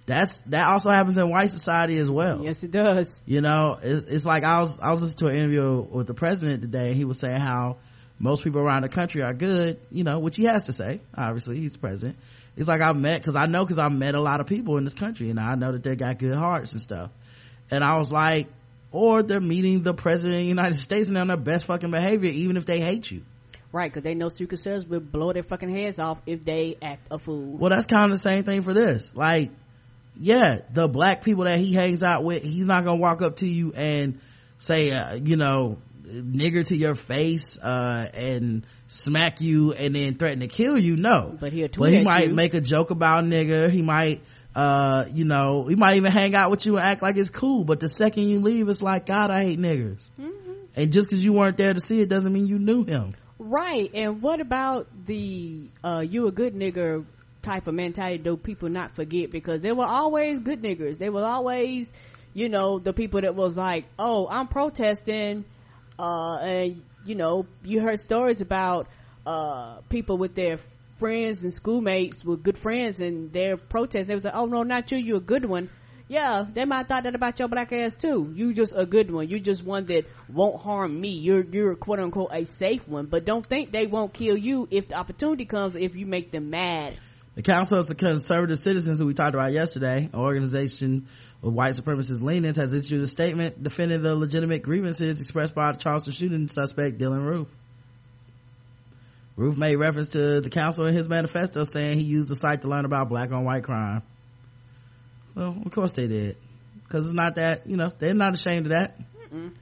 that's, 0.05 0.41
that 0.41 0.67
also 0.67 0.89
happens 0.89 1.17
in 1.17 1.29
white 1.29 1.49
society 1.49 1.97
as 1.97 2.09
well. 2.09 2.43
Yes, 2.43 2.63
it 2.63 2.71
does. 2.71 3.23
You 3.25 3.41
know, 3.41 3.77
it's, 3.81 4.07
it's 4.07 4.25
like 4.25 4.43
I 4.43 4.59
was, 4.59 4.79
I 4.79 4.89
was 4.89 5.01
listening 5.01 5.17
to 5.19 5.27
an 5.27 5.35
interview 5.35 5.81
with 5.81 6.07
the 6.07 6.13
president 6.13 6.61
today 6.61 6.87
and 6.87 6.95
he 6.95 7.05
was 7.05 7.19
saying 7.19 7.39
how 7.39 7.77
most 8.19 8.43
people 8.43 8.61
around 8.61 8.83
the 8.83 8.89
country 8.89 9.23
are 9.23 9.33
good, 9.33 9.79
you 9.91 10.03
know, 10.03 10.19
which 10.19 10.35
he 10.35 10.43
has 10.45 10.65
to 10.65 10.73
say, 10.73 11.01
obviously, 11.15 11.57
he's 11.59 11.73
the 11.73 11.79
president. 11.79 12.17
It's 12.57 12.67
like 12.67 12.81
I've 12.81 12.97
met, 12.97 13.23
cause 13.23 13.35
I 13.35 13.45
know 13.45 13.65
cause 13.65 13.79
I've 13.79 13.91
met 13.91 14.15
a 14.15 14.21
lot 14.21 14.41
of 14.41 14.47
people 14.47 14.77
in 14.77 14.83
this 14.83 14.93
country 14.93 15.29
and 15.29 15.39
I 15.39 15.55
know 15.55 15.71
that 15.71 15.83
they 15.83 15.95
got 15.95 16.19
good 16.19 16.35
hearts 16.35 16.73
and 16.73 16.81
stuff. 16.81 17.11
And 17.69 17.83
I 17.83 17.97
was 17.97 18.11
like, 18.11 18.47
or 18.91 19.23
they're 19.23 19.39
meeting 19.39 19.83
the 19.83 19.93
president 19.93 20.35
of 20.35 20.41
the 20.41 20.47
United 20.47 20.75
States 20.87 21.07
and 21.07 21.15
they're 21.15 21.21
on 21.21 21.27
their 21.27 21.37
best 21.37 21.65
fucking 21.65 21.91
behavior 21.91 22.29
even 22.29 22.57
if 22.57 22.65
they 22.65 22.79
hate 22.79 23.09
you. 23.09 23.23
Right, 23.71 23.89
because 23.89 24.03
they 24.03 24.15
know 24.15 24.27
Secret 24.27 24.57
Service 24.57 24.83
will 24.83 24.99
blow 24.99 25.31
their 25.31 25.43
fucking 25.43 25.69
heads 25.69 25.97
off 25.97 26.21
if 26.25 26.43
they 26.43 26.77
act 26.81 27.07
a 27.09 27.17
fool. 27.17 27.57
Well, 27.57 27.69
that's 27.69 27.85
kind 27.85 28.03
of 28.05 28.11
the 28.11 28.19
same 28.19 28.43
thing 28.43 28.63
for 28.63 28.73
this. 28.73 29.15
Like, 29.15 29.49
yeah, 30.21 30.59
the 30.71 30.87
black 30.87 31.23
people 31.23 31.45
that 31.45 31.59
he 31.59 31.73
hangs 31.73 32.03
out 32.03 32.23
with, 32.23 32.43
he's 32.43 32.67
not 32.67 32.83
gonna 32.83 32.99
walk 33.01 33.21
up 33.21 33.37
to 33.37 33.47
you 33.47 33.73
and 33.75 34.19
say, 34.57 34.91
uh, 34.91 35.15
you 35.15 35.35
know, 35.35 35.79
nigger 36.05 36.65
to 36.67 36.75
your 36.75 36.95
face, 36.95 37.57
uh, 37.57 38.07
and 38.13 38.65
smack 38.87 39.41
you 39.41 39.73
and 39.73 39.95
then 39.95 40.15
threaten 40.15 40.41
to 40.41 40.47
kill 40.47 40.77
you. 40.77 40.95
No. 40.95 41.35
But 41.39 41.53
he'll 41.53 41.69
tweet 41.69 41.91
But 41.91 41.97
he 41.97 42.03
might 42.03 42.27
you. 42.27 42.35
make 42.35 42.53
a 42.53 42.61
joke 42.61 42.91
about 42.91 43.23
nigger. 43.23 43.71
He 43.71 43.81
might, 43.81 44.21
uh, 44.53 45.05
you 45.11 45.25
know, 45.25 45.65
he 45.65 45.75
might 45.75 45.95
even 45.95 46.11
hang 46.11 46.35
out 46.35 46.51
with 46.51 46.65
you 46.65 46.77
and 46.77 46.85
act 46.85 47.01
like 47.01 47.17
it's 47.17 47.29
cool. 47.29 47.63
But 47.63 47.79
the 47.79 47.87
second 47.89 48.27
you 48.27 48.41
leave, 48.41 48.67
it's 48.69 48.83
like, 48.83 49.05
God, 49.05 49.31
I 49.31 49.45
hate 49.45 49.59
niggers. 49.59 50.09
Mm-hmm. 50.19 50.51
And 50.75 50.93
just 50.93 51.09
cause 51.09 51.21
you 51.21 51.33
weren't 51.33 51.57
there 51.57 51.73
to 51.73 51.81
see 51.81 51.99
it 52.01 52.09
doesn't 52.09 52.31
mean 52.31 52.47
you 52.47 52.59
knew 52.59 52.83
him. 52.83 53.15
Right, 53.39 53.89
and 53.95 54.21
what 54.21 54.39
about 54.39 54.87
the 55.05 55.69
uh, 55.83 56.05
you 56.07 56.27
a 56.27 56.31
good 56.31 56.53
nigger 56.53 57.05
type 57.41 57.67
of 57.67 57.73
mentality? 57.73 58.17
Do 58.17 58.37
people 58.37 58.69
not 58.69 58.91
forget 58.91 59.31
because 59.31 59.61
there 59.61 59.75
were 59.75 59.85
always 59.85 60.39
good 60.39 60.61
niggers. 60.61 60.97
They 60.97 61.09
were 61.09 61.25
always, 61.25 61.91
you 62.33 62.49
know, 62.49 62.79
the 62.79 62.93
people 62.93 63.21
that 63.21 63.35
was 63.35 63.57
like, 63.57 63.85
"Oh, 63.97 64.27
I'm 64.29 64.47
protesting," 64.47 65.45
uh, 65.99 66.35
and 66.37 66.83
you 67.05 67.15
know, 67.15 67.45
you 67.63 67.81
heard 67.81 67.99
stories 67.99 68.41
about 68.41 68.87
uh, 69.25 69.77
people 69.89 70.17
with 70.17 70.35
their 70.35 70.59
friends 70.95 71.43
and 71.43 71.53
schoolmates 71.53 72.23
with 72.23 72.43
good 72.43 72.57
friends 72.57 72.99
and 72.99 73.33
their 73.33 73.57
protest. 73.57 74.07
They 74.07 74.15
was 74.15 74.23
like, 74.23 74.35
"Oh 74.35 74.45
no, 74.45 74.63
not 74.63 74.91
you. 74.91 74.97
you're 74.97 75.17
a 75.17 75.19
good 75.19 75.45
one." 75.45 75.69
Yeah, 76.11 76.45
they 76.53 76.65
might 76.65 76.79
have 76.79 76.87
thought 76.87 77.03
that 77.03 77.15
about 77.15 77.39
your 77.39 77.47
black 77.47 77.71
ass 77.71 77.95
too. 77.95 78.29
You 78.35 78.53
just 78.53 78.73
a 78.75 78.85
good 78.85 79.09
one. 79.09 79.29
You 79.29 79.39
just 79.39 79.63
one 79.63 79.85
that 79.85 80.05
won't 80.27 80.61
harm 80.61 80.99
me. 80.99 81.07
You're 81.07 81.45
you're 81.45 81.75
quote 81.75 81.99
unquote 81.99 82.31
a 82.33 82.43
safe 82.45 82.85
one. 82.87 83.05
But 83.05 83.23
don't 83.23 83.45
think 83.45 83.71
they 83.71 83.87
won't 83.87 84.13
kill 84.13 84.35
you 84.35 84.67
if 84.69 84.89
the 84.89 84.95
opportunity 84.95 85.45
comes. 85.45 85.77
If 85.77 85.95
you 85.95 86.05
make 86.05 86.29
them 86.31 86.49
mad. 86.49 86.97
The 87.35 87.41
Council 87.41 87.79
of 87.79 87.97
Conservative 87.97 88.59
Citizens, 88.59 88.99
who 88.99 89.05
we 89.05 89.13
talked 89.13 89.35
about 89.35 89.53
yesterday, 89.53 90.09
an 90.11 90.19
organization 90.19 91.07
with 91.41 91.53
white 91.53 91.75
supremacist 91.75 92.21
leanings, 92.21 92.57
has 92.57 92.73
issued 92.73 93.01
a 93.01 93.07
statement 93.07 93.63
defending 93.63 94.01
the 94.01 94.15
legitimate 94.15 94.61
grievances 94.63 95.21
expressed 95.21 95.55
by 95.55 95.71
the 95.71 95.77
Charleston 95.77 96.13
shooting 96.13 96.47
suspect 96.49 96.97
Dylann 96.97 97.25
Roof. 97.25 97.47
Roof 99.37 99.57
made 99.57 99.77
reference 99.77 100.09
to 100.09 100.41
the 100.41 100.49
council 100.49 100.85
in 100.85 100.93
his 100.93 101.07
manifesto 101.07 101.63
saying 101.63 101.97
he 101.97 102.03
used 102.03 102.29
the 102.29 102.35
site 102.35 102.63
to 102.63 102.67
learn 102.67 102.83
about 102.83 103.07
black 103.07 103.31
on 103.31 103.45
white 103.45 103.63
crime. 103.63 104.03
Well, 105.33 105.57
of 105.65 105.71
course 105.71 105.93
they 105.93 106.07
did. 106.07 106.35
Cause 106.89 107.05
it's 107.07 107.15
not 107.15 107.35
that, 107.35 107.65
you 107.65 107.77
know, 107.77 107.93
they're 107.97 108.13
not 108.13 108.33
ashamed 108.33 108.65
of 108.65 108.71
that. 108.71 108.99
Mm-mm. 109.33 109.53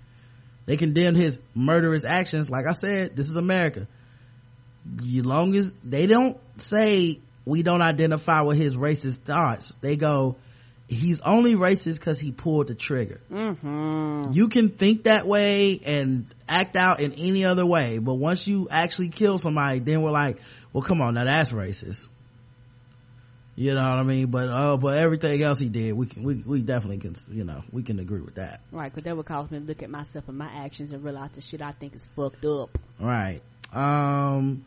They 0.66 0.76
condemned 0.78 1.18
his 1.18 1.40
murderous 1.54 2.04
actions. 2.04 2.50
Like 2.50 2.66
I 2.66 2.74
said, 2.74 3.16
this 3.16 3.30
is 3.30 3.36
America. 3.36 3.88
As 4.98 5.26
long 5.26 5.56
as 5.56 5.72
they 5.84 6.08
don't 6.08 6.40
say 6.58 7.20
we 7.50 7.64
don't 7.64 7.82
identify 7.82 8.42
with 8.42 8.58
his 8.58 8.76
racist 8.76 9.18
thoughts, 9.18 9.74
they 9.82 9.98
go, 9.98 10.38
he's 10.88 11.22
only 11.22 11.56
racist 11.56 12.00
because 12.00 12.20
he 12.20 12.32
pulled 12.32 12.68
the 12.68 12.76
trigger. 12.76 13.22
Mm-hmm. 13.32 14.32
You 14.32 14.48
can 14.48 14.70
think 14.70 15.04
that 15.04 15.28
way 15.28 15.80
and 15.86 16.26
act 16.48 16.76
out 16.76 17.00
in 17.00 17.14
any 17.14 17.46
other 17.46 17.66
way, 17.66 17.98
but 17.98 18.14
once 18.14 18.48
you 18.48 18.68
actually 18.70 19.10
kill 19.10 19.38
somebody, 19.38 19.80
then 19.80 20.02
we're 20.02 20.12
like, 20.12 20.40
well, 20.74 20.84
come 20.84 21.02
on, 21.02 21.16
now 21.16 21.26
that's 21.26 21.52
racist. 21.52 22.08
You 23.56 23.76
know 23.76 23.84
what 23.84 24.00
I 24.00 24.04
mean? 24.04 24.28
But 24.28 24.48
oh, 24.50 24.78
but 24.78 24.98
everything 24.98 25.42
else 25.44 25.60
he 25.60 25.68
did, 25.68 25.92
we 25.92 26.06
can, 26.06 26.24
we 26.24 26.36
we 26.36 26.62
definitely 26.62 27.00
can, 27.00 27.14
you 27.30 27.44
know, 27.44 27.62
we 27.74 27.84
can 27.84 28.00
agree 28.00 28.22
with 28.22 28.36
that. 28.36 28.62
Right, 28.72 28.90
because 28.90 29.04
that 29.04 29.18
would 29.18 29.26
cause 29.26 29.52
me 29.52 29.60
to 29.60 29.66
look 29.66 29.84
at 29.84 29.90
myself 29.90 30.30
and 30.30 30.38
my 30.38 30.50
actions 30.64 30.94
and 30.94 31.04
realize 31.04 31.32
the 31.32 31.42
shit 31.42 31.62
I 31.62 31.74
think 31.74 31.94
is 31.94 32.08
fucked 32.16 32.46
up. 32.46 32.78
Right. 33.02 33.42
Um, 33.74 34.64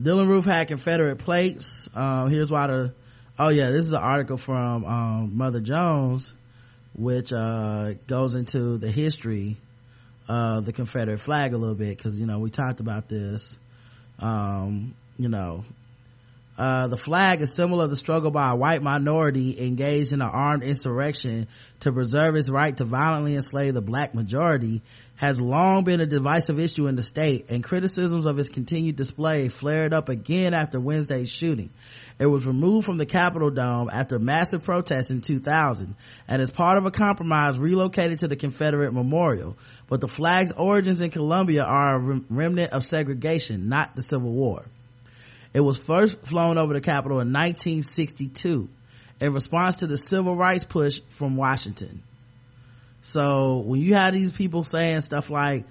Dylann 0.00 0.28
Roof 0.28 0.44
had 0.44 0.68
Confederate 0.68 1.16
plates. 1.18 1.88
Um, 1.94 2.30
here's 2.30 2.50
why 2.50 2.66
the, 2.66 2.92
oh 3.38 3.48
yeah, 3.48 3.70
this 3.70 3.86
is 3.86 3.92
an 3.92 4.02
article 4.02 4.36
from, 4.36 4.84
um, 4.84 5.36
Mother 5.36 5.60
Jones, 5.60 6.34
which, 6.94 7.32
uh, 7.32 7.94
goes 8.06 8.34
into 8.34 8.78
the 8.78 8.90
history 8.90 9.56
of 10.28 10.64
the 10.64 10.72
Confederate 10.72 11.18
flag 11.18 11.52
a 11.52 11.58
little 11.58 11.74
bit, 11.74 12.02
cause, 12.02 12.18
you 12.18 12.26
know, 12.26 12.38
we 12.38 12.50
talked 12.50 12.80
about 12.80 13.08
this. 13.08 13.58
Um, 14.18 14.94
you 15.18 15.28
know, 15.28 15.64
uh, 16.56 16.86
the 16.86 16.96
flag, 16.96 17.42
a 17.42 17.46
symbol 17.46 17.82
of 17.82 17.90
the 17.90 17.96
struggle 17.96 18.30
by 18.30 18.50
a 18.50 18.56
white 18.56 18.82
minority 18.82 19.60
engaged 19.60 20.12
in 20.12 20.22
an 20.22 20.28
armed 20.28 20.62
insurrection 20.62 21.48
to 21.80 21.92
preserve 21.92 22.36
its 22.36 22.48
right 22.48 22.76
to 22.76 22.84
violently 22.84 23.34
enslave 23.34 23.74
the 23.74 23.82
black 23.82 24.14
majority, 24.14 24.80
has 25.16 25.40
long 25.40 25.82
been 25.84 26.00
a 26.00 26.06
divisive 26.06 26.60
issue 26.60 26.86
in 26.86 26.94
the 26.94 27.02
state, 27.02 27.50
and 27.50 27.64
criticisms 27.64 28.26
of 28.26 28.38
its 28.38 28.48
continued 28.48 28.94
display 28.94 29.48
flared 29.48 29.92
up 29.92 30.08
again 30.08 30.54
after 30.54 30.78
Wednesday's 30.78 31.30
shooting. 31.30 31.70
It 32.20 32.26
was 32.26 32.46
removed 32.46 32.86
from 32.86 32.98
the 32.98 33.06
Capitol 33.06 33.50
Dome 33.50 33.90
after 33.92 34.20
massive 34.20 34.62
protests 34.62 35.10
in 35.10 35.22
2000, 35.22 35.96
and 36.28 36.42
as 36.42 36.52
part 36.52 36.78
of 36.78 36.86
a 36.86 36.92
compromise 36.92 37.58
relocated 37.58 38.20
to 38.20 38.28
the 38.28 38.36
Confederate 38.36 38.92
Memorial. 38.92 39.56
But 39.88 40.00
the 40.00 40.08
flag's 40.08 40.52
origins 40.52 41.00
in 41.00 41.10
Columbia 41.10 41.64
are 41.64 41.96
a 41.96 42.20
remnant 42.28 42.72
of 42.72 42.84
segregation, 42.84 43.68
not 43.68 43.96
the 43.96 44.02
Civil 44.02 44.30
War. 44.30 44.66
It 45.54 45.60
was 45.60 45.78
first 45.78 46.20
flown 46.26 46.58
over 46.58 46.74
the 46.74 46.80
Capitol 46.80 47.20
in 47.20 47.32
1962 47.32 48.68
in 49.20 49.32
response 49.32 49.78
to 49.78 49.86
the 49.86 49.96
civil 49.96 50.34
rights 50.34 50.64
push 50.64 51.00
from 51.10 51.36
Washington. 51.36 52.02
So 53.02 53.58
when 53.58 53.80
you 53.80 53.94
have 53.94 54.14
these 54.14 54.32
people 54.32 54.64
saying 54.64 55.02
stuff 55.02 55.30
like, 55.30 55.64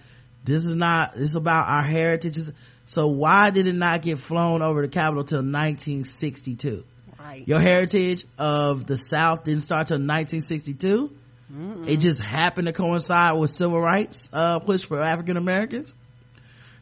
this 0.46 0.64
is 0.66 0.76
not, 0.76 1.14
this 1.14 1.32
is 1.32 1.36
about 1.36 1.68
our 1.68 1.84
heritage. 1.84 2.38
So 2.86 3.08
why 3.08 3.50
did 3.50 3.68
it 3.68 3.76
not 3.76 4.02
get 4.02 4.20
flown 4.20 4.62
over 4.62 4.82
the 4.82 4.88
Capitol 4.88 5.26
till 5.26 5.40
1962? 5.40 6.86
Right. 7.20 7.48
Your 7.48 7.60
heritage 7.60 8.26
of 8.38 8.86
the 8.86 8.96
South 8.96 9.44
didn't 9.44 9.64
start 9.64 9.88
till 9.88 9.96
1962? 9.96 11.16
Mm-mm. 11.54 11.88
It 11.88 11.98
just 11.98 12.22
happened 12.22 12.68
to 12.68 12.74
coincide 12.74 13.38
with 13.38 13.52
civil 13.52 13.82
rights, 13.82 14.30
uh, 14.32 14.60
push 14.60 14.86
for 14.86 15.00
African 15.00 15.36
Americans. 15.36 15.94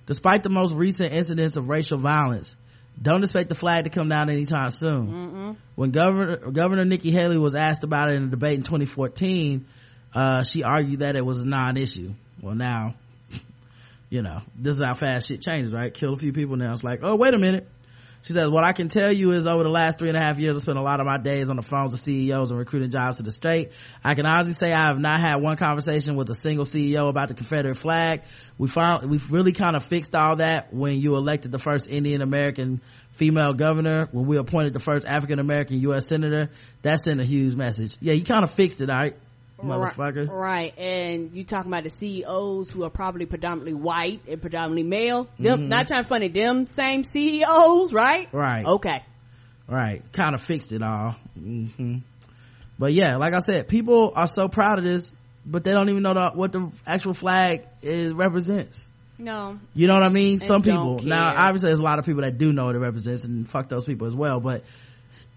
Despite 0.06 0.44
the 0.44 0.50
most 0.50 0.74
recent 0.74 1.14
incidents 1.14 1.56
of 1.58 1.70
racial 1.70 1.98
violence, 1.98 2.56
don't 3.02 3.24
expect 3.24 3.50
the 3.50 3.56
flag 3.56 3.86
to 3.86 3.90
come 3.90 4.10
down 4.10 4.30
anytime 4.30 4.72
soon. 4.72 5.08
Mm-mm. 5.08 5.56
When 5.76 5.92
Governor, 5.92 6.38
Governor 6.52 6.86
Nikki 6.86 7.12
Haley 7.12 7.38
was 7.38 7.56
asked 7.56 7.84
about 7.84 8.10
it 8.10 8.16
in 8.16 8.26
a 8.26 8.28
debate 8.28 8.56
in 8.56 8.64
2014, 8.64 9.66
uh, 10.14 10.44
she 10.44 10.64
argued 10.64 11.00
that 11.00 11.16
it 11.16 11.26
was 11.26 11.42
a 11.42 11.46
non-issue. 11.48 12.14
Well 12.42 12.56
now, 12.56 12.96
you 14.10 14.22
know, 14.22 14.42
this 14.56 14.80
is 14.80 14.86
how 14.86 14.94
fast 14.94 15.30
shit 15.30 15.42
changes, 15.42 15.74
right? 15.74 15.94
Kill 15.94 16.14
a 16.14 16.18
few 16.18 16.34
people 16.34 16.58
now. 16.58 16.74
It's 16.74 16.84
like, 16.84 17.00
oh, 17.02 17.16
wait 17.16 17.34
a 17.34 17.40
minute. 17.40 17.68
She 18.24 18.34
says, 18.34 18.50
what 18.50 18.64
I 18.64 18.72
can 18.72 18.88
tell 18.88 19.12
you 19.12 19.32
is 19.32 19.48
over 19.48 19.64
the 19.64 19.70
last 19.70 19.98
three 19.98 20.10
and 20.10 20.18
a 20.18 20.22
half 20.22 20.38
years, 20.38 20.56
I 20.56 20.60
spent 20.60 20.78
a 20.78 20.82
lot 20.82 21.00
of 21.00 21.08
my 21.08 21.18
days 21.18 21.50
on 21.50 21.56
the 21.56 21.64
phones 21.64 21.92
with 21.92 22.02
CEOs 22.02 22.52
and 22.52 22.60
recruiting 22.60 22.92
jobs 22.92 23.18
to 23.18 23.24
the 23.24 23.32
state. 23.32 23.72
I 24.04 24.14
can 24.14 24.28
honestly 24.28 24.54
say 24.54 24.74
I 24.74 24.88
have 24.88 25.00
not 25.00 25.20
had 25.20 25.38
one 25.38 25.58
conversation 25.58 26.16
with 26.16 26.30
a 26.30 26.36
single 26.36 26.66
CEO 26.66 27.10
about 27.10 27.30
the 27.30 27.34
Confederate 27.34 27.76
flag. 27.76 28.22
We 28.60 28.68
found, 28.68 29.10
we've 29.10 29.32
really 29.32 29.54
kind 29.54 29.76
of 29.76 29.84
fixed 29.86 30.16
all 30.16 30.36
that 30.36 30.72
when 30.72 31.00
you 31.00 31.16
elected 31.16 31.52
the 31.52 31.60
first 31.60 31.88
Indian 31.90 32.22
American 32.22 32.82
female 33.14 33.54
governor, 33.54 34.08
when 34.12 34.28
we 34.28 34.38
appointed 34.38 34.74
the 34.74 34.80
first 34.80 35.08
African 35.08 35.40
American 35.40 35.80
U.S. 35.82 36.08
senator. 36.08 36.50
That 36.84 37.00
sent 37.00 37.22
a 37.22 37.26
huge 37.26 37.56
message. 37.56 37.98
Yeah, 38.00 38.14
you 38.14 38.24
kind 38.24 38.44
of 38.44 38.54
fixed 38.54 38.82
it, 38.82 38.90
alright? 38.90 39.16
Motherfucker. 39.64 40.28
Right, 40.30 40.78
and 40.78 41.36
you 41.36 41.44
talking 41.44 41.72
about 41.72 41.84
the 41.84 41.90
CEOs 41.90 42.70
who 42.70 42.84
are 42.84 42.90
probably 42.90 43.26
predominantly 43.26 43.74
white 43.74 44.22
and 44.28 44.42
predominantly 44.42 44.84
male. 44.84 45.28
Them, 45.40 45.62
Mhm. 45.62 45.68
not 45.68 45.88
trying 45.88 46.04
to 46.04 46.08
funny, 46.10 46.28
them 46.30 46.68
same 46.68 47.04
CEOs, 47.04 47.94
right? 47.94 48.28
Right. 48.32 48.66
Okay. 48.66 49.04
right 49.68 50.04
kind 50.12 50.36
of 50.36 50.42
fixed 50.44 50.72
it 50.74 50.82
all 50.84 51.12
hmm 51.34 51.98
but 52.78 52.92
yeah 52.92 53.16
like 53.16 53.34
i 53.34 53.40
said 53.40 53.70
people 53.70 54.12
are 54.16 54.28
so 54.28 54.50
proud 54.50 54.80
of 54.80 54.84
this 54.84 55.14
but 55.46 55.64
they 55.64 55.72
don't 55.72 55.88
even 55.88 56.02
know 56.04 56.14
the, 56.14 56.30
what 56.32 56.52
the 56.52 56.70
actual 56.86 57.14
flag 57.14 57.64
is 57.82 58.12
represents 58.12 58.90
No. 59.18 59.60
you 59.74 59.88
know 59.88 59.94
what 59.94 60.04
I 60.04 60.10
mean? 60.10 60.34
And 60.34 60.42
Some 60.42 60.64
people. 60.64 61.00
Now, 61.04 61.34
obviously, 61.38 61.68
there's 61.68 61.80
a 61.80 61.84
lot 61.84 62.00
of 62.00 62.06
people 62.06 62.24
that 62.24 62.38
do 62.40 62.52
know 62.52 62.66
what 62.66 62.76
it 62.76 62.80
represents, 62.80 63.24
and 63.24 63.48
fuck 63.48 63.70
those 63.70 63.86
people 63.86 64.08
as 64.08 64.16
well. 64.16 64.40
But 64.40 64.64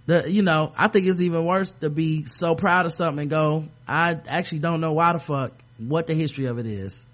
the, 0.07 0.25
you 0.31 0.41
know, 0.43 0.73
I 0.77 0.89
think 0.89 1.07
it's 1.07 1.21
even 1.21 1.45
worse 1.45 1.71
to 1.81 1.91
be 1.91 2.25
so 2.25 2.55
proud 2.55 2.87
of 2.87 2.93
something 2.93 3.21
and 3.23 3.31
go, 3.31 3.65
I 3.87 4.19
actually 4.27 4.61
don't 4.61 4.81
know 4.81 4.93
why 4.93 5.13
the 5.13 5.19
fuck, 5.19 5.53
what 5.79 6.07
the 6.07 6.15
history 6.15 6.47
of 6.47 6.59
it 6.59 6.67
is. 6.67 7.05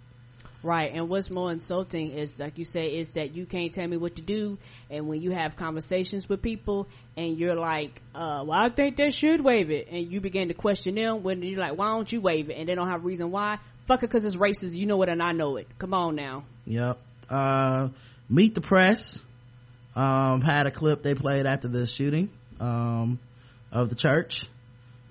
Right, 0.63 0.93
and 0.93 1.09
what's 1.09 1.31
more 1.31 1.51
insulting 1.51 2.11
is, 2.11 2.39
like 2.39 2.59
you 2.59 2.67
say, 2.67 2.97
is 2.97 3.11
that 3.13 3.35
you 3.35 3.47
can't 3.47 3.73
tell 3.73 3.89
me 3.89 3.97
what 3.97 4.17
to 4.17 4.23
do, 4.23 4.59
and 4.91 5.09
when 5.09 5.23
you 5.23 5.31
have 5.31 5.57
conversations 5.57 6.29
with 6.29 6.43
people, 6.43 6.87
and 7.17 7.39
you're 7.39 7.57
like, 7.57 8.03
uh, 8.15 8.45
well, 8.47 8.67
I 8.67 8.69
think 8.69 8.97
they 8.97 9.11
should 9.11 9.41
waive 9.41 9.71
it, 9.71 9.89
and 9.91 10.13
you 10.13 10.21
begin 10.21 10.49
to 10.49 10.55
question 10.55 10.97
them, 10.97 11.23
when 11.23 11.43
you're 11.43 11.59
like, 11.59 11.79
why 11.79 11.87
don't 11.87 12.13
you 12.13 12.21
waive 12.21 12.51
it, 12.51 12.59
and 12.59 12.69
they 12.69 12.75
don't 12.75 12.89
have 12.89 13.01
a 13.01 13.07
reason 13.07 13.31
why, 13.31 13.59
fuck 13.87 14.03
it, 14.03 14.11
cause 14.11 14.23
it's 14.23 14.37
racist, 14.37 14.75
you 14.75 14.85
know 14.85 15.01
it 15.03 15.09
and 15.09 15.23
I 15.23 15.33
know 15.33 15.57
it, 15.57 15.67
come 15.79 15.95
on 15.95 16.15
now. 16.15 16.45
Yep. 16.67 16.99
Uh, 17.31 17.89
Meet 18.29 18.55
the 18.55 18.61
Press, 18.61 19.23
um, 19.97 20.43
had 20.43 20.67
a 20.67 20.71
clip 20.71 21.03
they 21.03 21.15
played 21.15 21.47
after 21.47 21.69
the 21.69 21.87
shooting, 21.87 22.29
um, 22.61 23.19
of 23.73 23.89
the 23.89 23.95
church, 23.95 24.47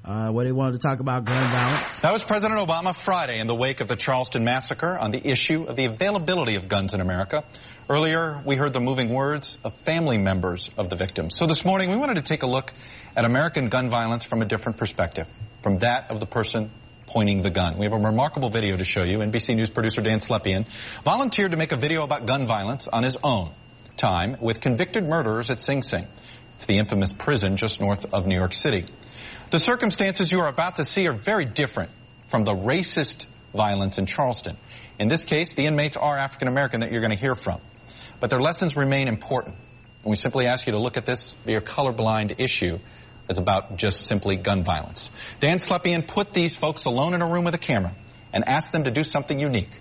uh, 0.04 0.32
where 0.32 0.46
they 0.46 0.52
wanted 0.52 0.74
to 0.74 0.80
talk 0.80 1.00
about 1.00 1.26
gun 1.26 1.48
violence. 1.48 2.00
That 2.00 2.12
was 2.12 2.24
President 2.24 2.60
Obama 2.60 2.96
Friday 2.96 3.40
in 3.40 3.48
the 3.48 3.56
wake 3.56 3.82
of 3.82 3.88
the 3.88 3.96
Charleston 3.96 4.44
massacre 4.44 4.98
on 4.98 5.12
the 5.12 5.28
issue 5.28 5.64
of 5.64 5.76
the 5.76 5.86
availability 5.86 6.56
of 6.56 6.68
guns 6.68 6.94
in 6.94 7.02
America. 7.02 7.44
Earlier, 7.90 8.42
we 8.46 8.56
heard 8.56 8.74
the 8.74 8.80
moving 8.80 9.14
words 9.14 9.58
of 9.64 9.74
family 9.80 10.18
members 10.18 10.70
of 10.78 10.90
the 10.90 10.96
victims. 10.96 11.36
So 11.36 11.48
this 11.48 11.66
morning, 11.66 11.90
we 11.90 11.98
wanted 11.98 12.16
to 12.16 12.22
take 12.22 12.44
a 12.44 12.48
look 12.48 12.72
at 13.16 13.26
American 13.26 13.70
gun 13.70 13.90
violence 13.90 14.24
from 14.24 14.42
a 14.42 14.46
different 14.46 14.78
perspective, 14.78 15.28
from 15.62 15.78
that 15.78 16.12
of 16.12 16.20
the 16.20 16.26
person 16.26 16.72
pointing 17.08 17.42
the 17.42 17.50
gun. 17.50 17.78
We 17.78 17.86
have 17.86 17.94
a 17.94 17.98
remarkable 17.98 18.50
video 18.50 18.78
to 18.78 18.84
show 18.86 19.04
you. 19.04 19.18
NBC 19.18 19.56
News 19.56 19.70
producer 19.70 20.02
Dan 20.02 20.20
Slepian 20.20 20.68
volunteered 21.04 21.52
to 21.52 21.58
make 21.58 21.72
a 21.72 21.78
video 21.78 22.04
about 22.04 22.28
gun 22.28 22.46
violence 22.46 22.88
on 22.88 23.04
his 23.04 23.18
own 23.24 23.52
time 23.98 24.38
with 24.40 24.62
convicted 24.62 25.04
murderers 25.04 25.50
at 25.50 25.60
Sing 25.60 25.82
Sing. 25.82 26.08
It's 26.56 26.66
the 26.66 26.78
infamous 26.78 27.12
prison 27.12 27.58
just 27.58 27.82
north 27.82 28.14
of 28.14 28.28
New 28.28 28.36
York 28.36 28.54
City. 28.54 28.86
The 29.52 29.58
circumstances 29.58 30.32
you 30.32 30.42
are 30.42 30.48
about 30.48 30.76
to 30.76 30.86
see 30.86 31.08
are 31.08 31.14
very 31.14 31.46
different 31.46 31.92
from 32.28 32.44
the 32.44 32.54
racist 32.54 33.26
violence 33.52 33.98
in 33.98 34.06
Charleston. 34.06 34.58
In 35.00 35.08
this 35.08 35.24
case, 35.24 35.56
the 35.56 35.66
inmates 35.66 35.98
are 35.98 36.16
African 36.16 36.48
American 36.48 36.82
that 36.82 36.92
you're 36.92 37.02
going 37.02 37.16
to 37.16 37.18
hear 37.18 37.34
from. 37.34 37.60
But 38.20 38.30
their 38.30 38.42
lessons 38.42 38.78
remain 38.78 39.08
important. 39.08 39.56
And 40.04 40.12
we 40.12 40.18
simply 40.18 40.46
ask 40.46 40.68
you 40.68 40.74
to 40.74 40.80
look 40.80 40.98
at 40.98 41.08
this 41.08 41.34
via 41.46 41.62
colorblind 41.62 42.40
issue 42.40 42.78
that's 43.26 43.40
about 43.40 43.78
just 43.78 44.06
simply 44.06 44.36
gun 44.36 44.64
violence. 44.64 45.10
Dan 45.40 45.58
Slepian 45.58 46.08
put 46.08 46.32
these 46.32 46.56
folks 46.56 46.86
alone 46.86 47.16
in 47.16 47.24
a 47.24 47.28
room 47.28 47.44
with 47.44 47.56
a 47.56 47.60
camera 47.60 47.96
and 48.32 48.48
asked 48.48 48.72
them 48.72 48.84
to 48.84 48.92
do 48.92 49.04
something 49.04 49.40
unique. 49.40 49.80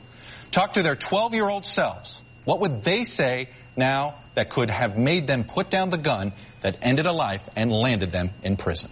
Talk 0.51 0.75
to 0.75 0.83
their 0.83 0.97
12 0.97 1.35
year 1.35 1.49
old 1.49 1.67
selves. 1.67 2.23
What 2.45 2.61
would 2.61 2.85
they 2.85 3.05
say 3.05 3.51
now 3.77 4.21
that 4.35 4.49
could 4.49 4.71
have 4.71 4.97
made 4.97 5.27
them 5.27 5.45
put 5.45 5.69
down 5.69 5.91
the 5.91 5.99
gun 5.99 6.33
that 6.63 6.79
ended 6.81 7.05
a 7.05 7.13
life 7.13 7.47
and 7.55 7.71
landed 7.71 8.11
them 8.11 8.31
in 8.43 8.57
prison? 8.57 8.91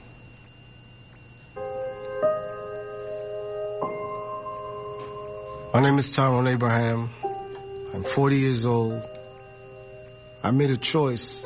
My 5.77 5.83
name 5.83 5.99
is 5.99 6.11
Tyrone 6.11 6.49
Abraham. 6.49 7.11
I'm 7.93 8.03
40 8.03 8.39
years 8.39 8.65
old. 8.65 9.07
I 10.43 10.51
made 10.51 10.71
a 10.71 10.77
choice. 10.79 11.45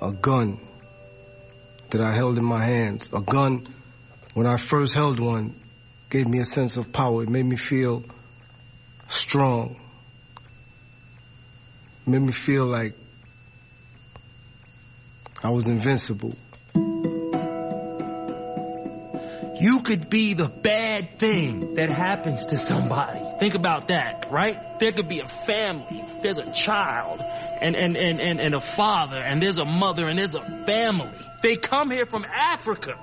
A 0.00 0.12
gun 0.12 0.60
that 1.90 2.00
I 2.00 2.14
held 2.14 2.38
in 2.38 2.44
my 2.44 2.64
hands. 2.64 3.08
A 3.12 3.20
gun, 3.20 3.66
when 4.34 4.46
I 4.46 4.56
first 4.56 4.94
held 4.94 5.18
one, 5.18 5.60
gave 6.10 6.28
me 6.28 6.38
a 6.38 6.44
sense 6.44 6.76
of 6.76 6.92
power. 6.92 7.24
It 7.24 7.28
made 7.28 7.44
me 7.44 7.56
feel 7.56 8.04
strong. 9.08 9.80
It 12.06 12.08
made 12.08 12.22
me 12.22 12.32
feel 12.32 12.66
like 12.66 12.94
I 15.42 15.50
was 15.50 15.66
invincible. 15.66 16.36
You 19.62 19.82
could 19.82 20.10
be 20.10 20.34
the 20.34 20.48
bad 20.48 21.20
thing 21.20 21.76
that 21.76 21.88
happens 21.88 22.46
to 22.46 22.56
somebody. 22.56 23.20
Think 23.38 23.54
about 23.54 23.88
that, 23.88 24.26
right? 24.28 24.58
There 24.80 24.90
could 24.90 25.06
be 25.06 25.20
a 25.20 25.28
family. 25.28 26.04
There's 26.20 26.38
a 26.38 26.52
child 26.52 27.20
and, 27.20 27.76
and, 27.76 27.96
and, 27.96 28.20
and, 28.20 28.40
and 28.40 28.54
a 28.56 28.60
father 28.60 29.18
and 29.18 29.40
there's 29.40 29.58
a 29.58 29.64
mother 29.64 30.08
and 30.08 30.18
there's 30.18 30.34
a 30.34 30.64
family. 30.66 31.12
They 31.44 31.54
come 31.54 31.92
here 31.92 32.06
from 32.06 32.24
Africa 32.24 32.98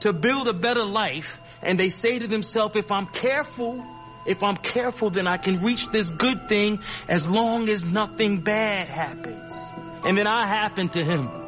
to 0.00 0.12
build 0.12 0.46
a 0.46 0.52
better 0.52 0.84
life 0.84 1.40
and 1.60 1.76
they 1.76 1.88
say 1.88 2.20
to 2.20 2.28
themselves, 2.28 2.76
if 2.76 2.92
I'm 2.92 3.08
careful, 3.08 3.84
if 4.26 4.44
I'm 4.44 4.56
careful, 4.56 5.10
then 5.10 5.26
I 5.26 5.38
can 5.38 5.56
reach 5.56 5.88
this 5.90 6.08
good 6.08 6.48
thing 6.48 6.84
as 7.08 7.26
long 7.26 7.68
as 7.68 7.84
nothing 7.84 8.42
bad 8.42 8.86
happens. 8.86 9.58
And 10.04 10.16
then 10.16 10.28
I 10.28 10.46
happen 10.46 10.88
to 10.90 11.02
him. 11.02 11.45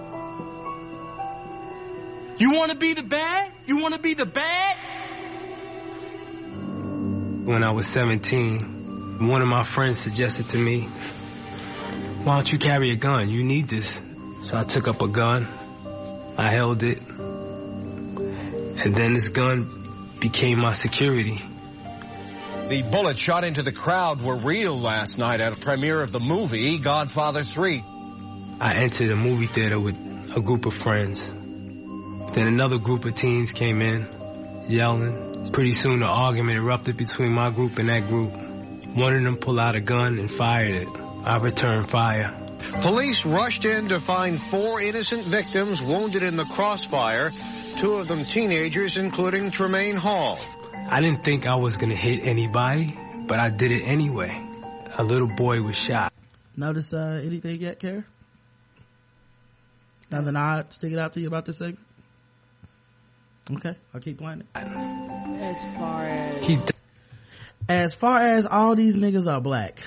You 2.38 2.52
want 2.52 2.70
to 2.70 2.76
be 2.76 2.94
the 2.94 3.02
bad? 3.02 3.52
You 3.66 3.78
want 3.78 3.94
to 3.94 4.00
be 4.00 4.14
the 4.14 4.26
bad? 4.26 4.76
When 7.44 7.64
I 7.64 7.72
was 7.72 7.86
17, 7.88 9.26
one 9.26 9.42
of 9.42 9.48
my 9.48 9.64
friends 9.64 9.98
suggested 9.98 10.50
to 10.50 10.58
me, 10.58 10.82
why 12.22 12.34
don't 12.34 12.52
you 12.52 12.58
carry 12.58 12.92
a 12.92 12.96
gun? 12.96 13.28
You 13.28 13.42
need 13.42 13.68
this. 13.68 14.00
So 14.44 14.56
I 14.56 14.62
took 14.62 14.86
up 14.86 15.02
a 15.02 15.08
gun. 15.08 15.48
I 16.36 16.50
held 16.50 16.84
it. 16.84 17.00
And 17.08 18.94
then 18.94 19.14
this 19.14 19.28
gun 19.28 20.16
became 20.20 20.60
my 20.60 20.72
security. 20.72 21.42
The 22.68 22.82
bullets 22.82 23.18
shot 23.18 23.44
into 23.44 23.62
the 23.62 23.72
crowd 23.72 24.20
were 24.20 24.36
real 24.36 24.78
last 24.78 25.18
night 25.18 25.40
at 25.40 25.54
a 25.54 25.56
premiere 25.56 26.02
of 26.02 26.12
the 26.12 26.20
movie 26.20 26.78
Godfather 26.78 27.42
3. 27.42 27.82
I 28.60 28.74
entered 28.74 29.10
a 29.10 29.16
movie 29.16 29.46
theater 29.48 29.80
with 29.80 29.96
a 30.36 30.40
group 30.40 30.66
of 30.66 30.74
friends. 30.74 31.32
Then 32.32 32.46
another 32.46 32.78
group 32.78 33.04
of 33.04 33.14
teens 33.14 33.52
came 33.52 33.82
in, 33.82 34.06
yelling. 34.68 35.50
Pretty 35.52 35.72
soon, 35.72 36.02
an 36.02 36.08
argument 36.08 36.56
erupted 36.56 36.96
between 36.96 37.32
my 37.32 37.50
group 37.50 37.78
and 37.78 37.88
that 37.88 38.06
group. 38.06 38.32
One 38.94 39.14
of 39.14 39.22
them 39.22 39.36
pulled 39.36 39.58
out 39.58 39.74
a 39.74 39.80
gun 39.80 40.18
and 40.18 40.30
fired 40.30 40.82
it. 40.82 40.88
I 41.24 41.38
returned 41.38 41.88
fire. 41.88 42.34
Police 42.80 43.24
rushed 43.24 43.64
in 43.64 43.88
to 43.88 44.00
find 44.00 44.40
four 44.40 44.80
innocent 44.80 45.24
victims 45.24 45.80
wounded 45.80 46.22
in 46.22 46.36
the 46.36 46.44
crossfire, 46.44 47.32
two 47.78 47.94
of 47.94 48.08
them 48.08 48.24
teenagers, 48.24 48.96
including 48.96 49.50
Tremaine 49.50 49.96
Hall. 49.96 50.38
I 50.90 51.00
didn't 51.00 51.24
think 51.24 51.46
I 51.46 51.56
was 51.56 51.76
gonna 51.76 51.96
hit 51.96 52.20
anybody, 52.22 52.98
but 53.26 53.38
I 53.38 53.50
did 53.50 53.72
it 53.72 53.82
anyway. 53.84 54.44
A 54.96 55.04
little 55.04 55.28
boy 55.28 55.62
was 55.62 55.76
shot. 55.76 56.12
Notice, 56.56 56.92
uh, 56.92 57.20
anything 57.24 57.60
yet, 57.60 57.78
Kara? 57.78 58.04
Nothing 60.10 60.36
odd 60.36 60.72
sticking 60.72 60.98
out 60.98 61.12
to 61.12 61.20
you 61.20 61.28
about 61.28 61.46
this 61.46 61.58
segment? 61.58 61.87
Okay, 63.50 63.74
I'll 63.94 64.00
keep 64.00 64.18
playing 64.18 64.40
it. 64.40 64.46
As 64.54 65.76
far 65.78 66.04
as, 66.04 66.44
He 66.44 66.58
As 67.68 67.94
far 67.94 68.22
as 68.22 68.46
all 68.46 68.74
these 68.74 68.96
niggas 68.96 69.30
are 69.30 69.40
black. 69.40 69.80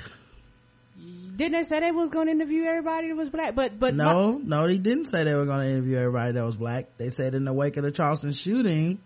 didn't 1.35 1.53
they 1.53 1.63
say 1.63 1.79
they 1.79 1.91
was 1.91 2.09
gonna 2.09 2.31
interview 2.31 2.63
everybody 2.63 3.09
that 3.09 3.15
was 3.15 3.29
black, 3.29 3.55
but, 3.55 3.79
but, 3.79 3.95
no, 3.95 4.39
no, 4.43 4.67
they 4.67 4.77
didn't 4.77 5.05
say 5.05 5.23
they 5.23 5.33
were 5.35 5.45
going 5.45 5.59
to 5.59 5.67
interview 5.67 5.97
everybody 5.97 6.33
that 6.33 6.43
was 6.45 6.55
black. 6.55 6.97
They 6.97 7.09
said 7.09 7.35
in 7.35 7.45
the 7.45 7.53
wake 7.53 7.77
of 7.77 7.83
the 7.83 7.91
Charleston 7.91 8.31
shooting, 8.31 8.99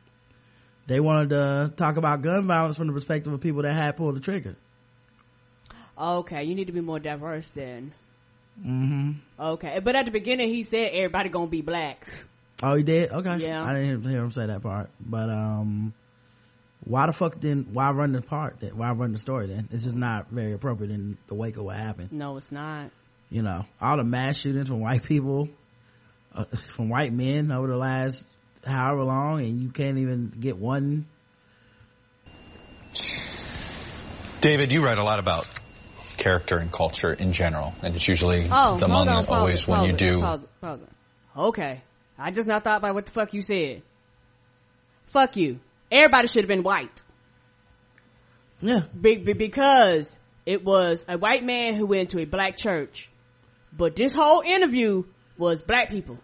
they 0.88 1.00
wanted 1.00 1.30
to 1.30 1.74
talk 1.76 1.98
about 1.98 2.22
gun 2.22 2.48
violence 2.48 2.76
from 2.76 2.88
the 2.88 2.94
perspective 2.94 3.34
of 3.34 3.42
people 3.42 3.64
that 3.64 3.74
had 3.74 3.98
pulled 3.98 4.16
the 4.16 4.20
trigger. 4.20 4.56
okay, 5.98 6.44
you 6.44 6.56
need 6.56 6.68
to 6.68 6.74
be 6.74 6.82
more 6.82 7.00
diverse 7.00 7.50
then. 7.56 7.94
hmm 8.62 9.12
Okay, 9.40 9.80
but 9.80 9.96
at 9.96 10.06
the 10.06 10.12
beginning 10.12 10.48
he 10.48 10.64
said 10.64 10.92
everybody 10.94 11.30
gonna 11.30 11.48
be 11.48 11.62
black. 11.62 12.08
Oh, 12.64 12.76
he 12.76 12.84
did? 12.84 13.12
Okay. 13.12 13.38
Yeah. 13.38 13.64
I 13.64 13.74
didn't 13.74 14.04
hear 14.10 14.24
him 14.24 14.32
say 14.32 14.46
that 14.46 14.62
part. 14.64 14.90
But, 15.00 15.30
um, 15.30 15.94
why 16.86 17.08
the 17.08 17.14
fuck 17.14 17.40
didn't, 17.40 17.70
why 17.74 17.90
run 17.92 18.12
the 18.12 18.22
part 18.22 18.60
that, 18.62 18.76
why 18.76 18.92
run 18.92 19.12
the 19.12 19.18
story 19.18 19.48
then? 19.48 19.68
It's 19.72 19.84
just 19.84 19.96
not 19.96 20.28
very 20.30 20.54
appropriate 20.54 20.92
in 20.92 21.18
the 21.28 21.34
wake 21.36 21.58
of 21.58 21.64
what 21.64 21.76
happened. 21.78 22.12
No, 22.12 22.38
it's 22.38 22.52
not. 22.52 22.92
You 23.30 23.42
know, 23.42 23.66
all 23.82 23.98
the 23.98 24.04
mass 24.04 24.38
shootings 24.38 24.70
from 24.70 24.80
white 24.82 25.04
people, 25.04 25.50
uh, 26.34 26.46
from 26.46 26.90
white 26.90 27.12
men 27.12 27.52
over 27.52 27.68
the 27.68 27.76
last 27.78 28.28
however 28.66 29.04
long 29.04 29.40
and 29.42 29.62
you 29.62 29.70
can't 29.70 29.98
even 29.98 30.32
get 30.40 30.58
one. 30.58 31.08
David, 34.42 34.72
you 34.72 34.84
write 34.84 34.98
a 35.00 35.04
lot 35.04 35.18
about 35.20 35.48
character 36.18 36.58
and 36.60 36.72
culture 36.72 37.12
in 37.12 37.34
general, 37.34 37.74
and 37.82 37.96
it's 37.96 38.08
usually 38.08 38.48
Oh, 38.52 38.78
the 38.78 38.88
moment 38.88 39.18
on, 39.18 39.26
pause 39.26 39.38
always 39.40 39.68
when 39.68 39.80
pause 39.80 39.88
you 39.88 39.94
do. 39.94 40.22
pause 40.22 40.46
pause. 40.62 40.80
Okay, 41.36 41.82
I 42.18 42.32
just 42.32 42.48
not 42.48 42.64
thought 42.64 42.78
about 42.78 42.94
what 42.96 43.06
the 43.06 43.12
fuck 43.12 43.34
you 43.34 43.42
said. 43.42 43.82
Fuck 45.08 45.36
you. 45.36 45.60
Everybody 45.92 46.28
should 46.28 46.44
have 46.44 46.48
been 46.50 46.64
white. 46.64 47.02
Yeah. 48.62 48.84
Be- 49.00 49.18
be- 49.18 49.34
because 49.34 50.18
it 50.46 50.64
was 50.64 51.04
a 51.08 51.18
white 51.18 51.44
man 51.44 51.76
who 51.76 51.86
went 51.86 52.12
to 52.12 52.20
a 52.20 52.26
black 52.26 52.58
church, 52.58 53.10
but 53.76 53.96
this 53.96 54.14
whole 54.14 54.42
interview 54.42 55.04
was 55.38 55.62
black 55.62 55.90
people. 55.90 56.18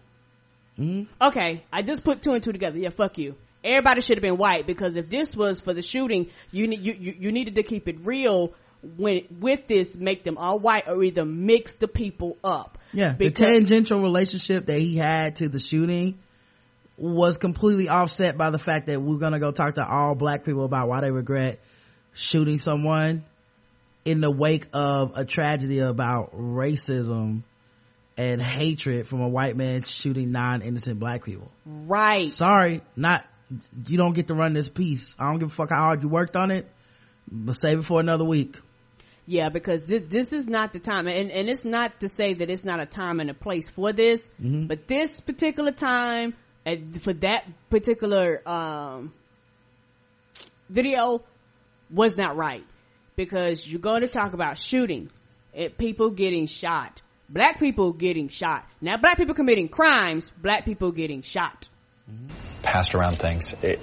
Mm-hmm. 0.79 1.11
Okay, 1.21 1.63
I 1.71 1.81
just 1.81 2.03
put 2.03 2.21
two 2.21 2.33
and 2.33 2.43
two 2.43 2.51
together. 2.51 2.77
Yeah, 2.77 2.89
fuck 2.89 3.17
you. 3.17 3.35
Everybody 3.63 4.01
should 4.01 4.17
have 4.17 4.23
been 4.23 4.37
white 4.37 4.65
because 4.65 4.95
if 4.95 5.09
this 5.09 5.35
was 5.35 5.59
for 5.59 5.73
the 5.73 5.81
shooting, 5.81 6.29
you 6.51 6.67
need 6.67 6.81
you, 6.81 6.93
you, 6.93 7.15
you 7.19 7.31
needed 7.31 7.55
to 7.55 7.63
keep 7.63 7.87
it 7.87 7.97
real 8.05 8.53
when 8.97 9.27
with 9.39 9.67
this 9.67 9.95
make 9.95 10.23
them 10.23 10.37
all 10.37 10.57
white 10.59 10.87
or 10.87 11.03
either 11.03 11.25
mix 11.25 11.75
the 11.75 11.87
people 11.87 12.37
up. 12.43 12.79
Yeah, 12.93 13.13
Because- 13.13 13.39
the 13.39 13.45
tangential 13.45 14.01
relationship 14.01 14.65
that 14.67 14.79
he 14.79 14.97
had 14.97 15.37
to 15.37 15.49
the 15.49 15.59
shooting 15.59 16.17
was 16.97 17.37
completely 17.37 17.89
offset 17.89 18.37
by 18.37 18.49
the 18.49 18.59
fact 18.59 18.87
that 18.87 19.01
we're 19.01 19.17
gonna 19.17 19.39
go 19.39 19.51
talk 19.51 19.75
to 19.75 19.87
all 19.87 20.13
black 20.15 20.43
people 20.43 20.65
about 20.65 20.87
why 20.87 21.01
they 21.01 21.11
regret 21.11 21.59
shooting 22.13 22.59
someone 22.59 23.23
in 24.05 24.19
the 24.19 24.29
wake 24.29 24.67
of 24.73 25.13
a 25.15 25.23
tragedy 25.25 25.79
about 25.79 26.35
racism 26.35 27.41
and 28.17 28.41
hatred 28.41 29.07
from 29.07 29.21
a 29.21 29.27
white 29.27 29.55
man 29.55 29.83
shooting 29.83 30.31
non-innocent 30.31 30.99
black 30.99 31.23
people. 31.23 31.49
Right. 31.65 32.27
Sorry, 32.27 32.81
not, 32.95 33.23
you 33.87 33.97
don't 33.97 34.13
get 34.13 34.27
to 34.27 34.33
run 34.33 34.53
this 34.53 34.69
piece. 34.69 35.15
I 35.17 35.29
don't 35.29 35.39
give 35.39 35.49
a 35.49 35.53
fuck 35.53 35.69
how 35.69 35.77
hard 35.77 36.03
you 36.03 36.09
worked 36.09 36.35
on 36.35 36.51
it, 36.51 36.69
but 37.31 37.53
save 37.53 37.79
it 37.79 37.85
for 37.85 37.99
another 37.99 38.25
week. 38.25 38.57
Yeah, 39.31 39.47
because 39.47 39.83
this 39.85 40.03
this 40.09 40.33
is 40.33 40.45
not 40.45 40.73
the 40.73 40.79
time, 40.79 41.07
and 41.07 41.31
and 41.31 41.49
it's 41.49 41.63
not 41.63 42.01
to 42.01 42.09
say 42.09 42.33
that 42.33 42.49
it's 42.49 42.65
not 42.65 42.81
a 42.81 42.85
time 42.85 43.21
and 43.21 43.29
a 43.29 43.33
place 43.33 43.69
for 43.69 43.93
this, 43.93 44.29
Mhm. 44.43 44.67
but 44.67 44.89
this 44.89 45.17
particular 45.21 45.71
time 45.71 46.33
and 46.65 47.01
for 47.01 47.13
that 47.13 47.45
particular 47.69 48.45
um, 48.45 49.13
video 50.69 51.21
was 51.89 52.17
not 52.17 52.35
right 52.35 52.65
because 53.15 53.65
you're 53.65 53.79
going 53.79 54.01
to 54.01 54.09
talk 54.09 54.33
about 54.33 54.57
shooting, 54.57 55.09
and 55.53 55.77
people 55.77 56.09
getting 56.09 56.45
shot, 56.47 57.01
black 57.29 57.57
people 57.57 57.93
getting 57.93 58.27
shot. 58.27 58.65
Now, 58.81 58.97
black 58.97 59.15
people 59.15 59.33
committing 59.33 59.69
crimes, 59.69 60.29
black 60.41 60.65
people 60.65 60.91
getting 60.91 61.21
shot. 61.21 61.69
passed 62.63 62.93
around 62.95 63.17
things. 63.17 63.55
It, 63.61 63.79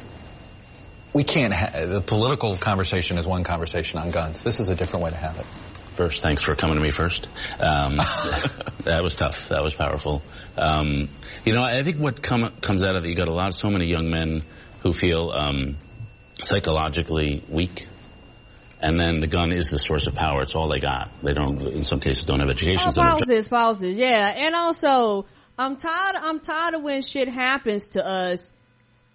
we 1.18 1.24
can't. 1.24 1.52
Ha- 1.52 1.84
the 1.84 2.00
political 2.00 2.56
conversation 2.56 3.18
is 3.18 3.26
one 3.26 3.42
conversation 3.42 3.98
on 3.98 4.12
guns. 4.12 4.40
This 4.40 4.60
is 4.60 4.68
a 4.68 4.76
different 4.76 5.04
way 5.04 5.10
to 5.10 5.16
have 5.16 5.36
it. 5.36 5.46
First, 5.96 6.22
thanks 6.22 6.42
for 6.42 6.54
coming 6.54 6.76
to 6.76 6.80
me 6.80 6.92
first. 6.92 7.26
Um, 7.58 7.96
that 8.84 9.00
was 9.02 9.16
tough. 9.16 9.48
That 9.48 9.64
was 9.64 9.74
powerful. 9.74 10.22
Um, 10.56 11.08
you 11.44 11.54
know, 11.54 11.64
I 11.64 11.82
think 11.82 11.96
what 11.96 12.22
come, 12.22 12.44
comes 12.60 12.84
out 12.84 12.94
of 12.94 13.04
it, 13.04 13.08
you 13.08 13.16
got 13.16 13.26
a 13.26 13.34
lot, 13.34 13.52
so 13.52 13.68
many 13.68 13.86
young 13.88 14.10
men 14.10 14.44
who 14.84 14.92
feel 14.92 15.32
um, 15.36 15.78
psychologically 16.40 17.44
weak, 17.48 17.88
and 18.80 18.96
then 19.00 19.18
the 19.18 19.26
gun 19.26 19.52
is 19.52 19.70
the 19.70 19.78
source 19.78 20.06
of 20.06 20.14
power. 20.14 20.42
It's 20.42 20.54
all 20.54 20.68
they 20.68 20.78
got. 20.78 21.10
They 21.24 21.32
don't, 21.32 21.60
in 21.62 21.82
some 21.82 21.98
cases, 21.98 22.26
don't 22.26 22.38
have 22.38 22.48
education. 22.48 22.86
Oh, 22.86 22.90
so 22.92 23.02
no 23.02 23.18
job. 23.18 23.28
falses, 23.28 23.48
falses, 23.48 23.96
yeah. 23.96 24.34
And 24.36 24.54
also, 24.54 25.26
I'm 25.58 25.74
tired. 25.74 26.14
I'm 26.14 26.38
tired 26.38 26.74
of 26.74 26.82
when 26.82 27.02
shit 27.02 27.28
happens 27.28 27.88
to 27.88 28.06
us. 28.06 28.52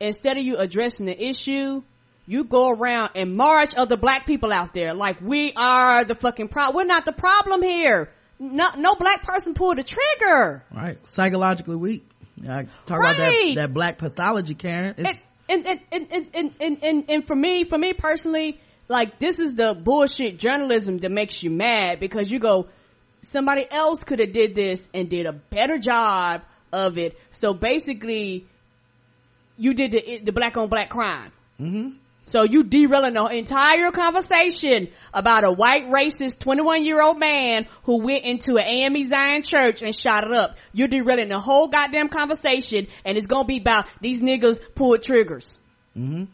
Instead 0.02 0.36
of 0.36 0.44
you 0.44 0.58
addressing 0.58 1.06
the 1.06 1.18
issue, 1.30 1.82
you 2.26 2.44
go 2.44 2.70
around 2.70 3.12
and 3.16 3.36
march 3.36 3.76
other 3.76 3.98
black 3.98 4.26
people 4.26 4.54
out 4.54 4.74
there 4.74 4.94
like 4.94 5.20
we 5.22 5.54
are 5.56 6.06
the 6.06 6.16
fucking 6.16 6.48
problem. 6.48 6.76
We're 6.76 6.88
not 6.88 7.06
the 7.06 7.12
problem 7.12 7.62
here. 7.62 8.10
No, 8.40 8.70
no 8.78 8.96
black 8.96 9.24
person 9.24 9.54
pulled 9.54 9.78
the 9.78 9.84
trigger. 9.84 10.64
Right. 10.74 10.98
Psychologically 11.08 11.76
weak. 11.76 12.06
I 12.48 12.68
talk 12.86 13.00
about 13.00 13.18
that, 13.18 13.54
that 13.56 13.74
black 13.74 13.98
pathology, 13.98 14.56
Karen. 14.56 14.96
It's, 14.98 15.24
and 15.48 15.66
and, 15.66 15.80
and, 15.92 16.08
and, 16.12 16.28
and, 16.34 16.52
and, 16.60 16.84
and, 16.84 17.04
and 17.10 17.28
for 17.28 17.36
me, 17.36 17.64
for 17.64 17.78
me 17.78 17.94
personally, 17.94 18.60
like 18.88 19.20
this 19.20 19.40
is 19.40 19.56
the 19.56 19.74
bullshit 19.74 20.40
journalism 20.40 20.98
that 21.00 21.12
makes 21.12 21.42
you 21.44 21.50
mad 21.50 22.00
because 22.00 22.32
you 22.32 22.40
go, 22.40 22.68
somebody 23.22 23.66
else 23.70 24.04
could 24.04 24.20
have 24.20 24.34
did 24.34 24.56
this 24.56 24.86
and 24.94 25.10
did 25.10 25.26
a 25.26 25.34
better 25.34 25.78
job 25.78 26.42
of 26.72 26.98
it. 26.98 27.18
So 27.32 27.54
basically, 27.54 28.46
you 29.58 29.74
did 29.74 29.92
the, 29.92 30.22
the 30.24 30.32
black 30.32 30.58
on 30.58 30.68
black 30.70 30.90
crime. 30.90 31.32
Mm-hmm. 31.60 31.98
So 32.24 32.44
you 32.44 32.64
derailing 32.64 33.16
the 33.16 33.26
entire 33.26 33.92
conversation 33.92 34.88
about 35.14 35.44
a 35.44 35.52
white 35.52 35.90
racist 35.90 36.40
21 36.40 36.86
year 36.86 37.02
old 37.02 37.20
man 37.20 37.68
who 37.84 38.02
went 38.04 38.24
into 38.24 38.58
an 38.58 38.66
AME 38.66 39.08
Zion 39.10 39.44
church 39.44 39.82
and 39.82 39.94
shot 39.94 40.24
it 40.24 40.32
up. 40.32 40.58
You're 40.72 40.88
derailing 40.88 41.30
the 41.30 41.40
whole 41.40 41.68
goddamn 41.68 42.10
conversation 42.10 42.88
and 43.04 43.18
it's 43.18 43.28
gonna 43.28 43.46
be 43.46 43.58
about 43.58 43.88
these 44.00 44.22
niggas 44.22 44.58
pulled 44.74 45.04
triggers. 45.04 45.58
Mm-hmm. 45.98 46.26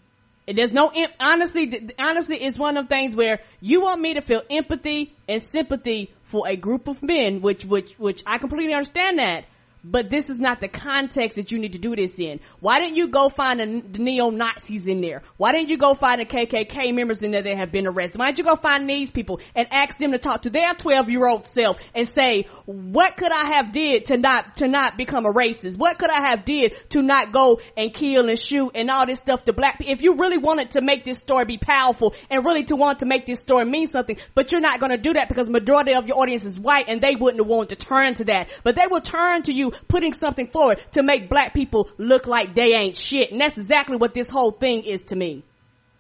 And 0.47 0.57
there's 0.57 0.71
no, 0.71 0.91
honestly, 1.19 1.89
honestly, 1.99 2.37
it's 2.37 2.57
one 2.57 2.77
of 2.77 2.87
them 2.87 2.99
things 2.99 3.15
where 3.15 3.39
you 3.59 3.81
want 3.81 4.01
me 4.01 4.15
to 4.15 4.21
feel 4.21 4.41
empathy 4.49 5.15
and 5.27 5.41
sympathy 5.41 6.11
for 6.23 6.47
a 6.47 6.55
group 6.55 6.87
of 6.87 7.03
men, 7.03 7.41
which, 7.41 7.65
which, 7.65 7.93
which 7.99 8.23
I 8.25 8.37
completely 8.39 8.73
understand 8.73 9.19
that. 9.19 9.45
But 9.83 10.09
this 10.09 10.29
is 10.29 10.39
not 10.39 10.59
the 10.59 10.67
context 10.67 11.37
that 11.37 11.51
you 11.51 11.59
need 11.59 11.73
to 11.73 11.79
do 11.79 11.95
this 11.95 12.19
in. 12.19 12.41
Why 12.59 12.79
didn't 12.79 12.97
you 12.97 13.07
go 13.07 13.29
find 13.29 13.59
the, 13.59 13.99
neo-Nazis 13.99 14.87
in 14.87 14.99
there? 15.01 15.21
Why 15.37 15.53
didn't 15.53 15.69
you 15.69 15.77
go 15.77 15.93
find 15.93 16.19
the 16.19 16.25
KKK 16.25 16.93
members 16.93 17.23
in 17.23 17.31
there 17.31 17.41
that 17.41 17.57
have 17.57 17.71
been 17.71 17.87
arrested? 17.87 18.19
Why 18.19 18.27
didn't 18.27 18.39
you 18.39 18.43
go 18.45 18.55
find 18.55 18.89
these 18.89 19.09
people 19.09 19.39
and 19.55 19.67
ask 19.71 19.97
them 19.97 20.11
to 20.11 20.17
talk 20.17 20.41
to 20.41 20.49
their 20.49 20.73
12 20.73 21.09
year 21.09 21.27
old 21.27 21.45
self 21.47 21.81
and 21.95 22.07
say, 22.07 22.43
what 22.65 23.15
could 23.15 23.31
I 23.31 23.55
have 23.55 23.71
did 23.71 24.07
to 24.07 24.17
not, 24.17 24.57
to 24.57 24.67
not 24.67 24.97
become 24.97 25.25
a 25.25 25.31
racist? 25.31 25.77
What 25.77 25.97
could 25.97 26.09
I 26.09 26.27
have 26.27 26.43
did 26.43 26.73
to 26.89 27.01
not 27.01 27.31
go 27.31 27.61
and 27.77 27.93
kill 27.93 28.27
and 28.27 28.37
shoot 28.37 28.71
and 28.75 28.89
all 28.89 29.05
this 29.05 29.19
stuff 29.19 29.45
to 29.45 29.53
black 29.53 29.79
people? 29.79 29.93
If 29.93 30.01
you 30.01 30.15
really 30.15 30.37
wanted 30.37 30.71
to 30.71 30.81
make 30.81 31.05
this 31.05 31.19
story 31.19 31.45
be 31.45 31.57
powerful 31.57 32.13
and 32.29 32.43
really 32.43 32.65
to 32.65 32.75
want 32.75 32.99
to 32.99 33.05
make 33.05 33.25
this 33.25 33.39
story 33.39 33.63
mean 33.63 33.87
something, 33.87 34.17
but 34.35 34.51
you're 34.51 34.61
not 34.61 34.81
going 34.81 34.91
to 34.91 34.97
do 34.97 35.13
that 35.13 35.29
because 35.29 35.49
majority 35.49 35.93
of 35.93 36.05
your 36.05 36.19
audience 36.19 36.43
is 36.43 36.59
white 36.59 36.89
and 36.89 36.99
they 36.99 37.15
wouldn't 37.15 37.45
want 37.45 37.69
to 37.69 37.77
turn 37.77 38.13
to 38.15 38.25
that. 38.25 38.49
But 38.63 38.75
they 38.75 38.87
will 38.87 39.01
turn 39.01 39.43
to 39.43 39.53
you 39.53 39.68
putting 39.87 40.13
something 40.13 40.47
forward 40.47 40.81
to 40.93 41.03
make 41.03 41.29
black 41.29 41.53
people 41.53 41.89
look 41.97 42.27
like 42.27 42.55
they 42.55 42.73
ain't 42.73 42.95
shit. 42.97 43.31
And 43.31 43.39
that's 43.41 43.57
exactly 43.57 43.97
what 43.97 44.13
this 44.13 44.29
whole 44.29 44.51
thing 44.51 44.83
is 44.83 45.01
to 45.05 45.15
me. 45.15 45.43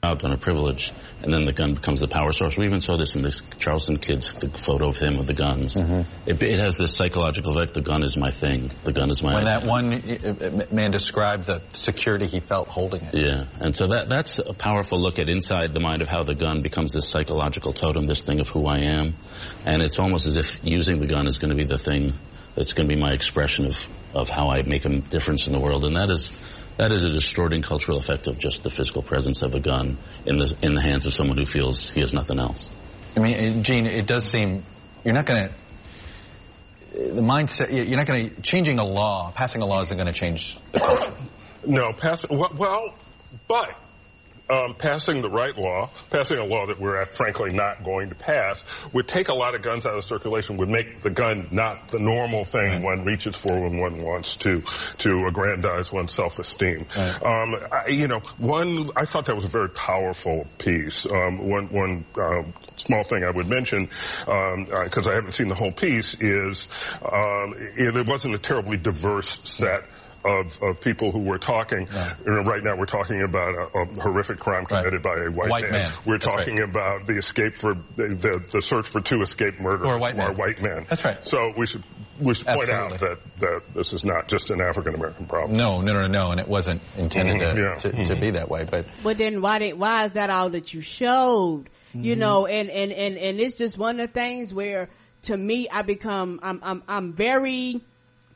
out 0.01 0.23
on 0.23 0.31
a 0.31 0.37
privilege, 0.37 0.93
and 1.21 1.33
then 1.33 1.43
the 1.43 1.51
gun 1.51 1.73
becomes 1.73 1.99
the 1.99 2.07
power 2.07 2.31
source. 2.31 2.57
We 2.57 2.65
even 2.65 2.79
saw 2.79 2.95
this 2.95 3.15
in 3.15 3.21
this 3.21 3.41
Charleston 3.57 3.97
kid's 3.97 4.33
the 4.33 4.49
photo 4.49 4.87
of 4.87 4.97
him 4.97 5.17
with 5.17 5.27
the 5.27 5.33
guns. 5.33 5.75
It, 5.75 6.41
it 6.41 6.59
has 6.59 6.77
this 6.77 6.95
psychological 6.95 7.57
effect. 7.57 7.73
The 7.73 7.81
gun 7.81 8.03
is 8.03 8.15
my 8.15 8.29
thing. 8.29 8.71
The 8.85 8.93
gun 8.93 9.09
is 9.09 9.21
my. 9.21 9.33
When 9.33 9.43
that 9.43 9.67
one 9.67 9.93
uh, 9.93 10.69
uh, 10.71 10.73
man 10.73 10.91
described 10.91 11.47
the 11.47 11.61
security 11.73 12.27
he 12.27 12.39
felt 12.39 12.69
holding 12.69 13.01
it. 13.03 13.13
Yeah, 13.13 13.47
and 13.59 13.75
so 13.75 13.87
that 13.87 14.07
that's 14.07 14.39
a 14.39 14.53
powerful 14.53 15.01
look 15.01 15.19
at 15.19 15.27
inside 15.27 15.73
the 15.73 15.81
mind 15.81 16.01
of 16.01 16.07
how 16.07 16.23
the 16.23 16.35
gun 16.35 16.61
becomes 16.61 16.93
this 16.93 17.09
psychological 17.09 17.73
totem, 17.73 18.07
this 18.07 18.21
thing 18.21 18.39
of 18.39 18.47
who 18.47 18.67
I 18.67 18.79
am, 18.79 19.17
and 19.65 19.81
it's 19.81 19.99
almost 19.99 20.27
as 20.27 20.37
if 20.37 20.61
using 20.63 20.99
the 21.01 21.07
gun 21.07 21.27
is 21.27 21.37
going 21.37 21.49
to 21.49 21.57
be 21.57 21.65
the 21.65 21.77
thing 21.77 22.13
that's 22.55 22.73
going 22.73 22.87
to 22.87 22.95
be 22.95 22.99
my 22.99 23.11
expression 23.11 23.65
of 23.65 23.87
of 24.13 24.27
how 24.27 24.49
I 24.49 24.63
make 24.63 24.85
a 24.85 24.89
difference 24.89 25.47
in 25.47 25.53
the 25.53 25.59
world, 25.59 25.85
and 25.85 25.95
that 25.95 26.09
is 26.09 26.31
that 26.77 26.91
is 26.91 27.03
a 27.03 27.09
distorting 27.09 27.61
cultural 27.61 27.97
effect 27.97 28.27
of 28.27 28.37
just 28.39 28.63
the 28.63 28.69
physical 28.69 29.01
presence 29.01 29.41
of 29.41 29.53
a 29.53 29.59
gun 29.59 29.97
in 30.25 30.37
the 30.37 30.55
in 30.61 30.73
the 30.73 30.81
hands 30.81 31.05
of 31.05 31.13
someone 31.13 31.37
who 31.37 31.45
feels 31.45 31.89
he 31.89 32.01
has 32.01 32.13
nothing 32.13 32.39
else. 32.39 32.69
I 33.15 33.19
mean, 33.19 33.63
Gene, 33.63 33.85
it 33.85 34.07
does 34.07 34.25
seem 34.25 34.63
you're 35.03 35.13
not 35.13 35.25
going 35.25 35.49
to. 35.49 35.55
The 36.91 37.21
mindset, 37.21 37.71
you're 37.71 37.97
not 37.97 38.07
going 38.07 38.29
to, 38.29 38.41
changing 38.41 38.79
a 38.79 38.83
law, 38.83 39.31
passing 39.31 39.61
a 39.61 39.65
law 39.65 39.81
isn't 39.81 39.95
going 39.95 40.11
to 40.11 40.13
change 40.13 40.57
the 40.71 40.79
culture. 40.79 41.13
No, 41.65 41.93
pass, 41.93 42.25
well, 42.27 42.51
well 42.55 42.95
but 43.47 43.75
um, 44.49 44.75
passing 44.75 45.21
the 45.21 45.29
right 45.29 45.55
law, 45.57 45.89
passing 46.09 46.37
a 46.37 46.45
law 46.45 46.65
that 46.67 46.79
we're 46.79 47.01
uh, 47.01 47.05
frankly 47.05 47.53
not 47.53 47.83
going 47.83 48.09
to 48.09 48.15
pass, 48.15 48.63
would 48.93 49.07
take 49.07 49.29
a 49.29 49.33
lot 49.33 49.55
of 49.55 49.61
guns 49.61 49.85
out 49.85 49.95
of 49.95 50.03
circulation, 50.03 50.57
would 50.57 50.69
make 50.69 51.01
the 51.01 51.09
gun 51.09 51.47
not 51.51 51.89
the 51.89 51.99
normal 51.99 52.45
thing 52.45 52.81
one 52.81 53.05
reaches 53.05 53.35
for 53.35 53.53
when 53.53 53.77
one 53.77 54.01
wants 54.01 54.35
to 54.35 54.63
to 54.97 55.25
aggrandize 55.27 55.91
one's 55.91 56.13
self-esteem. 56.13 56.85
Um, 56.95 57.55
I, 57.71 57.89
you 57.89 58.07
know, 58.07 58.21
one 58.37 58.89
I 58.95 59.05
thought 59.05 59.25
that 59.25 59.35
was 59.35 59.45
a 59.45 59.49
very 59.49 59.69
powerful 59.69 60.47
piece. 60.57 61.05
Um, 61.05 61.47
one 61.47 61.67
one 61.69 62.05
uh, 62.19 62.43
small 62.77 63.03
thing 63.03 63.23
I 63.23 63.31
would 63.31 63.47
mention 63.47 63.89
because 64.19 65.07
I 65.07 65.15
haven't 65.15 65.33
seen 65.33 65.47
the 65.47 65.55
whole 65.55 65.71
piece 65.71 66.15
is 66.15 66.67
um, 67.01 67.55
it, 67.57 67.95
it 67.95 68.07
wasn't 68.07 68.35
a 68.35 68.39
terribly 68.39 68.77
diverse 68.77 69.39
set 69.43 69.83
of, 70.29 70.53
of 70.61 70.81
people 70.81 71.11
who 71.11 71.19
were 71.19 71.37
talking. 71.39 71.87
You 72.25 72.33
know, 72.33 72.43
right 72.43 72.63
now 72.63 72.75
we're 72.77 72.85
talking 72.85 73.21
about 73.23 73.53
a, 73.55 73.79
a 73.79 74.01
horrific 74.01 74.39
crime 74.39 74.65
committed 74.65 75.01
by 75.01 75.15
a 75.17 75.31
white, 75.31 75.49
White 75.49 75.63
man. 75.63 75.71
man. 75.71 75.93
We're 76.05 76.17
That's 76.17 76.25
right. 76.27 76.37
talking 76.45 76.59
about 76.61 77.07
the 77.07 77.17
escape 77.17 77.55
for 77.55 77.73
the, 77.95 78.07
the, 78.09 78.45
the 78.51 78.61
search 78.61 78.87
for 78.87 79.01
two 79.01 79.21
escaped 79.21 79.59
murderers 79.59 79.81
Who 79.87 79.89
are 79.89 79.99
white 79.99 80.15
who 80.15 80.21
are 80.21 80.27
men. 80.29 80.37
white 80.37 80.61
men. 80.61 80.85
That's 80.89 81.03
right. 81.03 81.25
So 81.25 81.53
we 81.57 81.65
should 81.65 81.83
we 82.19 82.33
should 82.33 82.47
point 82.47 82.69
out 82.69 82.99
that, 82.99 83.17
that 83.39 83.61
this 83.73 83.93
is 83.93 84.03
not 84.03 84.27
just 84.27 84.49
an 84.49 84.61
African 84.61 84.93
American 84.95 85.25
problem. 85.25 85.57
No, 85.57 85.81
no, 85.81 85.93
no, 85.93 86.07
no, 86.07 86.31
and 86.31 86.39
it 86.39 86.47
wasn't 86.47 86.81
intended 86.97 87.37
Mhm, 87.37 87.55
to, 87.55 87.61
yeah. 87.61 87.75
to, 88.03 88.05
to 88.13 88.15
be 88.19 88.31
that 88.31 88.49
way. 88.49 88.65
But 88.69 88.85
But 89.03 89.17
then 89.17 89.41
why 89.41 89.59
did 89.59 89.79
why 89.79 90.03
is 90.05 90.13
that 90.13 90.29
all 90.29 90.49
that 90.51 90.73
you 90.73 90.81
showed? 90.81 91.65
You 91.93 92.15
Mhm. 92.15 92.19
know, 92.19 92.45
and 92.45 92.69
and 92.69 92.91
and 92.91 93.17
and 93.17 93.39
it's 93.39 93.57
just 93.57 93.77
one 93.77 93.99
of 93.99 94.07
the 94.07 94.13
things 94.13 94.53
where 94.53 94.89
to 95.23 95.35
me 95.35 95.67
I 95.71 95.81
become 95.81 96.39
I'm 96.43 96.59
I'm 96.61 96.83
I'm 96.87 97.13
very 97.13 97.81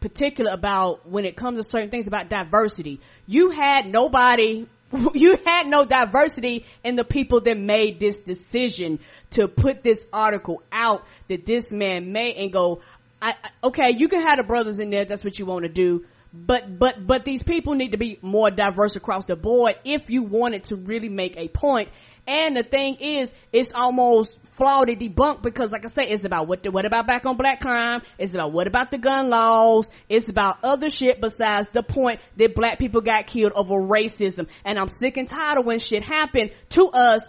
particular 0.04 0.52
about 0.52 1.08
when 1.10 1.24
it 1.24 1.38
comes 1.38 1.58
to 1.58 1.64
certain 1.64 1.90
things 1.90 2.08
about 2.08 2.30
diversity. 2.30 3.00
You 3.26 3.52
had 3.52 3.88
nobody 3.88 4.68
you 5.16 5.40
had 5.46 5.66
no 5.68 5.86
diversity 5.86 6.66
in 6.84 6.96
the 6.98 7.06
people 7.06 7.40
that 7.42 7.58
made 7.58 8.00
this 8.00 8.20
decision 8.20 9.00
to 9.32 9.48
put 9.48 9.82
this 9.82 10.04
article 10.12 10.62
out 10.72 11.04
that 11.30 11.46
this 11.46 11.72
man 11.72 12.12
made 12.12 12.36
and 12.36 12.52
go 12.52 12.82
I, 13.22 13.32
I- 13.42 13.68
okay, 13.68 13.96
you 13.98 14.10
can 14.10 14.22
have 14.28 14.38
the 14.38 14.44
brothers 14.44 14.80
in 14.80 14.90
there. 14.90 15.06
That's 15.06 15.24
what 15.24 15.40
you 15.40 15.46
want 15.46 15.64
to 15.64 15.72
do. 15.72 16.06
but 16.34 16.78
but 16.78 17.08
but 17.08 17.24
these 17.24 17.42
people 17.42 17.74
need 17.74 17.94
to 17.94 17.98
be 17.98 18.20
more 18.22 18.52
diverse 18.52 18.98
across 18.98 19.24
the 19.26 19.38
board 19.38 19.76
if 19.86 20.10
you 20.10 20.24
wanted 20.24 20.66
to 20.66 20.76
really 20.76 21.10
make 21.10 21.38
a 21.38 21.48
point. 21.48 21.88
point 21.88 21.90
and 22.28 22.58
the 22.58 22.64
thing 22.64 22.96
is 23.00 23.34
it's 23.52 23.72
almost 23.74 24.38
flawed 24.58 24.90
and 24.90 25.00
debunked 25.00 25.42
because 25.42 25.72
like 25.72 25.84
i 25.86 25.90
say 25.90 26.10
it's 26.10 26.24
about 26.24 26.48
what 26.48 26.64
the, 26.64 26.72
what 26.72 26.86
about 26.86 27.08
back 27.08 27.26
on 27.26 27.36
black 27.38 27.60
crime 27.60 28.02
it's 28.18 28.34
about 28.34 28.52
what 28.52 28.68
about 28.68 28.92
the 28.92 28.98
gun 28.98 29.30
laws 29.30 29.90
it's 30.10 30.30
about 30.30 30.58
other 30.64 30.90
shit 30.90 31.20
besides 31.20 31.68
the 31.70 31.84
point 31.84 32.20
that 32.38 32.54
black 32.56 32.80
people 32.80 33.02
got 33.02 33.26
killed 33.28 33.52
over 33.56 33.76
racism 33.76 34.48
and 34.64 34.78
i'm 34.80 34.88
sick 34.88 35.18
and 35.18 35.28
tired 35.28 35.60
of 35.60 35.66
when 35.66 35.80
shit 35.80 36.04
happened 36.04 36.52
to 36.70 36.88
us 36.90 37.24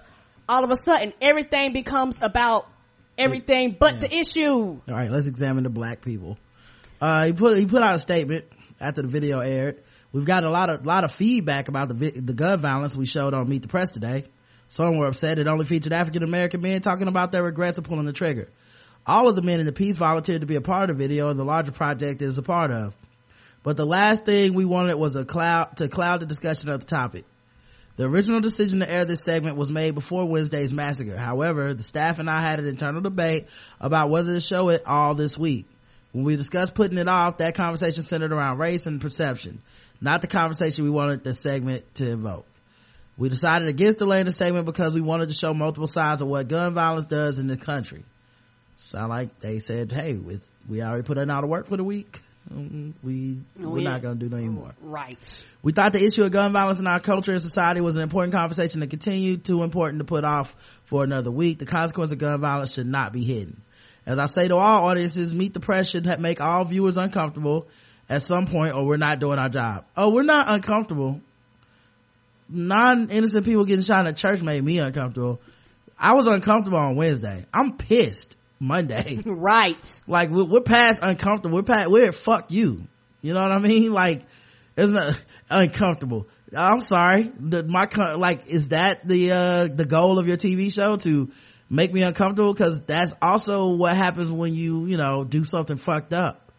all 0.49 0.65
of 0.65 0.71
a 0.71 0.77
sudden 0.77 1.13
everything 1.23 1.73
becomes 1.73 2.17
about 2.21 2.67
everything 3.17 3.77
but 3.79 4.01
the 4.01 4.15
issue 4.15 4.51
All 4.51 4.81
right, 4.89 5.11
let's 5.11 5.27
examine 5.27 5.65
the 5.65 5.71
black 5.71 6.03
people. 6.03 6.39
Uh, 7.01 7.27
he 7.27 7.33
put 7.33 7.59
he 7.59 7.67
put 7.67 7.83
out 7.83 7.95
a 7.95 7.99
statement 7.99 8.45
after 8.81 9.03
the 9.03 9.09
video 9.09 9.41
aired. 9.41 9.83
We've 10.13 10.25
got 10.25 10.45
a 10.45 10.51
lot 10.51 10.71
of 10.71 10.87
lot 10.87 11.05
of 11.05 11.13
feedback 11.13 11.69
about 11.69 11.89
the 11.89 12.11
the 12.11 12.35
gun 12.35 12.61
violence 12.61 12.97
we 12.97 13.07
showed 13.07 13.35
on 13.35 13.49
Meet 13.49 13.63
the 13.63 13.69
Press 13.69 13.91
today. 13.91 14.25
Some 14.69 14.99
were 14.99 15.07
upset 15.07 15.39
it 15.39 15.47
only 15.47 15.67
featured 15.67 15.93
African 15.93 16.23
American 16.23 16.61
men 16.61 16.83
talking 16.83 17.09
about 17.09 17.33
their 17.33 17.43
regrets 17.43 17.79
of 17.79 17.85
pulling 17.85 18.07
the 18.07 18.13
trigger. 18.13 18.49
All 19.07 19.29
of 19.29 19.37
the 19.37 19.43
men 19.43 19.61
in 19.61 19.67
the 19.67 19.73
piece 19.73 19.97
volunteered 19.97 20.41
to 20.41 20.47
be 20.47 20.57
a 20.57 20.61
part 20.61 20.91
of 20.91 20.97
the 20.97 21.03
video 21.03 21.29
and 21.29 21.39
the 21.39 21.45
larger 21.45 21.73
project 21.73 22.23
is 22.23 22.39
a 22.39 22.43
part 22.43 22.71
of. 22.71 22.97
But 23.63 23.77
the 23.77 23.87
last 23.87 24.25
thing 24.25 24.55
we 24.55 24.65
wanted 24.65 24.97
was 24.97 25.15
a 25.17 25.25
cloud 25.25 25.77
to 25.79 25.89
cloud 25.89 26.21
the 26.21 26.27
discussion 26.27 26.71
of 26.71 26.81
the 26.81 26.87
topic. 26.87 27.25
The 27.97 28.05
original 28.05 28.41
decision 28.41 28.81
to 28.81 28.91
air 28.91 29.05
this 29.05 29.23
segment 29.25 29.57
was 29.57 29.71
made 29.71 29.95
before 29.95 30.27
Wednesday's 30.27 30.73
massacre. 30.73 31.17
However, 31.17 31.75
the 31.75 31.85
staff 31.85 32.19
and 32.19 32.29
I 32.29 32.41
had 32.41 32.59
an 32.59 32.67
internal 32.67 33.01
debate 33.01 33.49
about 33.81 34.11
whether 34.11 34.33
to 34.33 34.41
show 34.41 34.71
it 34.71 34.83
all 34.87 35.15
this 35.15 35.39
week. 35.39 35.67
When 36.13 36.25
we 36.25 36.37
discussed 36.37 36.75
putting 36.75 36.99
it 36.99 37.09
off, 37.09 37.39
that 37.39 37.55
conversation 37.55 38.03
centered 38.03 38.33
around 38.33 38.59
race 38.59 38.87
and 38.87 39.01
perception, 39.01 39.63
not 40.01 40.23
the 40.23 40.27
conversation 40.27 40.85
we 40.85 40.91
wanted 40.91 41.25
the 41.25 41.35
segment 41.35 41.95
to 41.97 42.13
evoke. 42.13 42.47
We 43.17 43.29
decided 43.29 43.69
against 43.69 43.99
delaying 43.99 44.27
the 44.27 44.33
segment 44.33 44.67
because 44.67 44.95
we 44.95 45.01
wanted 45.01 45.29
to 45.29 45.35
show 45.35 45.55
multiple 45.55 45.87
sides 45.87 46.21
of 46.21 46.29
what 46.29 46.49
gun 46.49 46.75
violence 46.75 47.07
does 47.07 47.39
in 47.39 47.47
the 47.47 47.57
country. 47.57 48.05
Sound 48.77 49.11
like 49.11 49.39
they 49.41 49.61
said, 49.61 49.93
hey, 49.93 50.19
we 50.69 50.83
already 50.83 51.05
put 51.05 51.17
in 51.19 51.31
all 51.31 51.41
the 51.41 51.47
work 51.47 51.69
for 51.69 51.77
the 51.77 51.85
week. 51.85 52.21
We, 52.51 53.41
we're 53.59 53.69
We- 53.69 53.85
not 53.85 54.03
going 54.03 54.19
to 54.19 54.25
do 54.25 54.29
no 54.29 54.37
anymore. 54.37 54.75
right 54.83 55.43
We 55.63 55.73
thought 55.73 55.93
the 55.95 56.05
issue 56.05 56.25
of 56.25 56.31
gun 56.33 56.53
violence 56.53 56.79
in 56.81 56.87
our 56.87 57.01
culture 57.01 57.31
and 57.31 57.41
society 57.41 57.81
was 57.81 57.97
an 57.97 58.03
important 58.03 58.35
conversation 58.35 58.81
to 58.81 58.87
continue, 58.87 59.37
too 59.39 59.63
important 59.63 60.01
to 60.01 60.05
put 60.05 60.25
off 60.25 60.53
for 60.85 61.05
another 61.05 61.31
week. 61.31 61.59
The 61.61 61.67
consequence 61.67 62.13
of 62.13 62.19
gun 62.19 62.41
violence 62.41 62.75
should 62.75 62.87
not 62.87 63.13
be 63.15 63.25
hidden. 63.25 63.63
As 64.05 64.19
I 64.19 64.27
say 64.27 64.49
to 64.49 64.57
all 64.57 64.85
audiences, 64.89 65.33
Meet 65.33 65.55
the 65.55 65.61
Press 65.61 65.89
should 65.89 66.05
ha- 66.05 66.17
make 66.19 66.43
all 66.43 66.65
viewers 66.67 66.99
uncomfortable 66.99 67.67
at 68.11 68.23
some 68.23 68.47
point 68.47 68.75
or 68.75 68.85
we're 68.85 68.99
not 68.99 69.21
doing 69.21 69.39
our 69.39 69.49
job. 69.49 69.87
Oh, 69.97 70.11
we're 70.11 70.23
not 70.25 70.49
uncomfortable. 70.51 71.21
Non-innocent 72.49 73.45
people 73.45 73.65
getting 73.65 73.85
shot 73.85 74.07
in 74.07 74.13
a 74.13 74.17
church 74.17 74.43
made 74.43 74.63
me 74.63 74.79
uncomfortable. 74.79 75.41
I 75.99 76.15
was 76.15 76.27
uncomfortable 76.27 76.79
on 76.79 76.97
Wednesday. 76.97 77.47
I'm 77.53 77.77
pissed 77.77 78.37
Monday. 78.61 79.21
right. 79.25 80.01
Like 80.07 80.31
we're, 80.31 80.45
we're 80.45 80.61
past 80.61 81.01
uncomfortable. 81.03 81.57
We're 81.57 81.63
past, 81.63 81.91
we're 81.91 82.09
at 82.09 82.15
fuck 82.15 82.51
you. 82.51 82.87
You 83.23 83.35
know 83.35 83.43
what 83.43 83.53
I 83.53 83.59
mean? 83.59 83.93
Like, 83.93 84.23
it's 84.77 84.91
not 84.93 85.17
uncomfortable. 85.51 86.27
I'm 86.57 86.81
sorry. 86.81 87.33
The, 87.39 87.63
my, 87.65 87.89
like, 88.17 88.47
is 88.49 88.69
that 88.69 89.07
the, 89.07 89.33
uh, 89.33 89.69
the 89.73 89.87
goal 89.87 90.19
of 90.19 90.29
your 90.29 90.37
TV 90.37 90.73
show 90.73 90.97
to 90.97 91.31
make 91.71 91.93
me 91.93 92.03
uncomfortable? 92.03 92.55
Cause 92.55 92.81
that's 92.87 93.13
also 93.23 93.75
what 93.75 93.97
happens 93.97 94.31
when 94.31 94.55
you, 94.55 94.87
you 94.87 94.97
know, 94.97 95.25
do 95.25 95.45
something 95.45 95.77
fucked 95.77 96.13
up. 96.13 96.53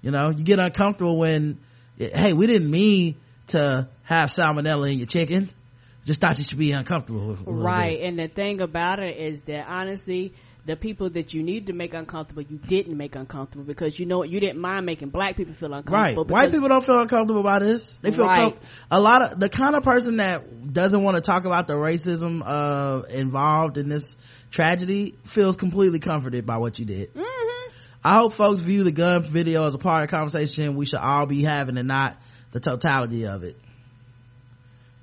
You 0.00 0.10
know, 0.10 0.30
you 0.30 0.42
get 0.44 0.58
uncomfortable 0.58 1.16
when, 1.16 1.60
hey, 1.96 2.32
we 2.32 2.46
didn't 2.46 2.70
mean 2.70 3.16
to 3.52 3.88
have 4.02 4.30
salmonella 4.30 4.90
in 4.92 4.98
your 4.98 5.06
chicken. 5.06 5.50
Just 6.04 6.20
thought 6.20 6.36
you 6.38 6.44
should 6.44 6.58
be 6.58 6.72
uncomfortable. 6.72 7.36
Right. 7.46 7.98
bit. 7.98 8.08
And 8.08 8.18
the 8.18 8.28
thing 8.28 8.60
about 8.60 8.98
it 8.98 9.16
is 9.16 9.42
that 9.42 9.66
honestly, 9.68 10.34
the 10.64 10.76
people 10.76 11.10
that 11.10 11.34
you 11.34 11.42
need 11.42 11.66
to 11.68 11.72
make 11.72 11.92
uncomfortable, 11.92 12.42
you 12.42 12.58
didn't 12.58 12.96
make 12.96 13.16
uncomfortable 13.16 13.64
because 13.64 13.98
you 13.98 14.06
know 14.06 14.18
what? 14.18 14.28
You 14.28 14.38
didn't 14.38 14.60
mind 14.60 14.86
making 14.86 15.10
black 15.10 15.36
people 15.36 15.54
feel 15.54 15.72
uncomfortable. 15.72 16.24
Right. 16.24 16.30
White 16.30 16.52
people 16.52 16.68
don't 16.68 16.84
feel 16.84 17.00
uncomfortable 17.00 17.40
about 17.40 17.62
this. 17.62 17.96
They 18.00 18.10
feel 18.12 18.26
Right. 18.26 18.56
a 18.90 19.00
lot 19.00 19.22
of 19.22 19.40
the 19.40 19.48
kind 19.48 19.74
of 19.74 19.82
person 19.82 20.18
that 20.18 20.72
doesn't 20.72 21.02
want 21.02 21.16
to 21.16 21.20
talk 21.20 21.44
about 21.44 21.66
the 21.66 21.74
racism 21.74 22.42
uh 22.44 23.02
involved 23.10 23.76
in 23.76 23.88
this 23.88 24.16
tragedy 24.50 25.14
feels 25.24 25.56
completely 25.56 25.98
comforted 25.98 26.46
by 26.46 26.58
what 26.58 26.78
you 26.78 26.84
did. 26.84 27.12
Mm-hmm. 27.14 27.70
I 28.04 28.16
hope 28.16 28.36
folks 28.36 28.60
view 28.60 28.84
the 28.84 28.92
gun 28.92 29.24
video 29.24 29.66
as 29.66 29.74
a 29.74 29.78
part 29.78 30.02
of 30.02 30.10
the 30.10 30.16
conversation 30.16 30.74
we 30.74 30.86
should 30.86 30.98
all 30.98 31.26
be 31.26 31.42
having 31.42 31.76
and 31.76 31.88
not 31.88 32.16
the 32.52 32.60
totality 32.60 33.26
of 33.26 33.42
it. 33.42 33.56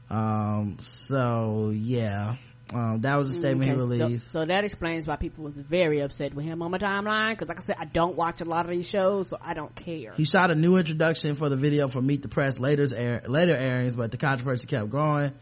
Um 0.10 0.78
so 0.80 1.72
yeah. 1.76 2.36
Um 2.74 3.02
that 3.02 3.16
was 3.18 3.32
a 3.36 3.40
statement 3.40 3.72
Okay, 3.72 3.80
he 3.80 3.80
so- 3.80 4.06
released. 4.06 4.32
So, 4.32 4.46
that 4.46 4.64
explains 4.64 5.08
why 5.08 5.16
people 5.18 5.44
was 5.44 5.56
very 5.56 6.02
upset 6.02 6.34
with 6.34 6.46
him 6.46 6.62
on 6.62 6.72
my 6.72 6.78
timeline. 6.78 7.38
Cause 7.38 7.48
like 7.48 7.60
I 7.60 7.62
said, 7.62 7.76
I 7.80 7.86
don't 7.86 8.16
watch 8.16 8.42
a 8.42 8.46
lot 8.46 8.66
of 8.66 8.72
these 8.72 8.88
shows, 8.88 9.30
so 9.30 9.38
I 9.42 9.54
don't 9.54 9.76
care. 9.76 10.14
He 10.16 10.26
shot 10.26 10.52
a 10.52 10.56
new 10.56 10.78
introduction 10.78 11.36
for 11.36 11.50
the 11.50 11.58
video 11.58 11.88
for 11.88 12.02
Meet 12.02 12.22
the 12.24 12.28
Press 12.28 12.60
later, 12.60 12.88
air, 12.96 13.24
later 13.28 13.56
airings, 13.56 13.96
but 13.96 14.12
the 14.12 14.18
controversy 14.18 14.68
kept 14.68 14.90
growing. 14.90 15.34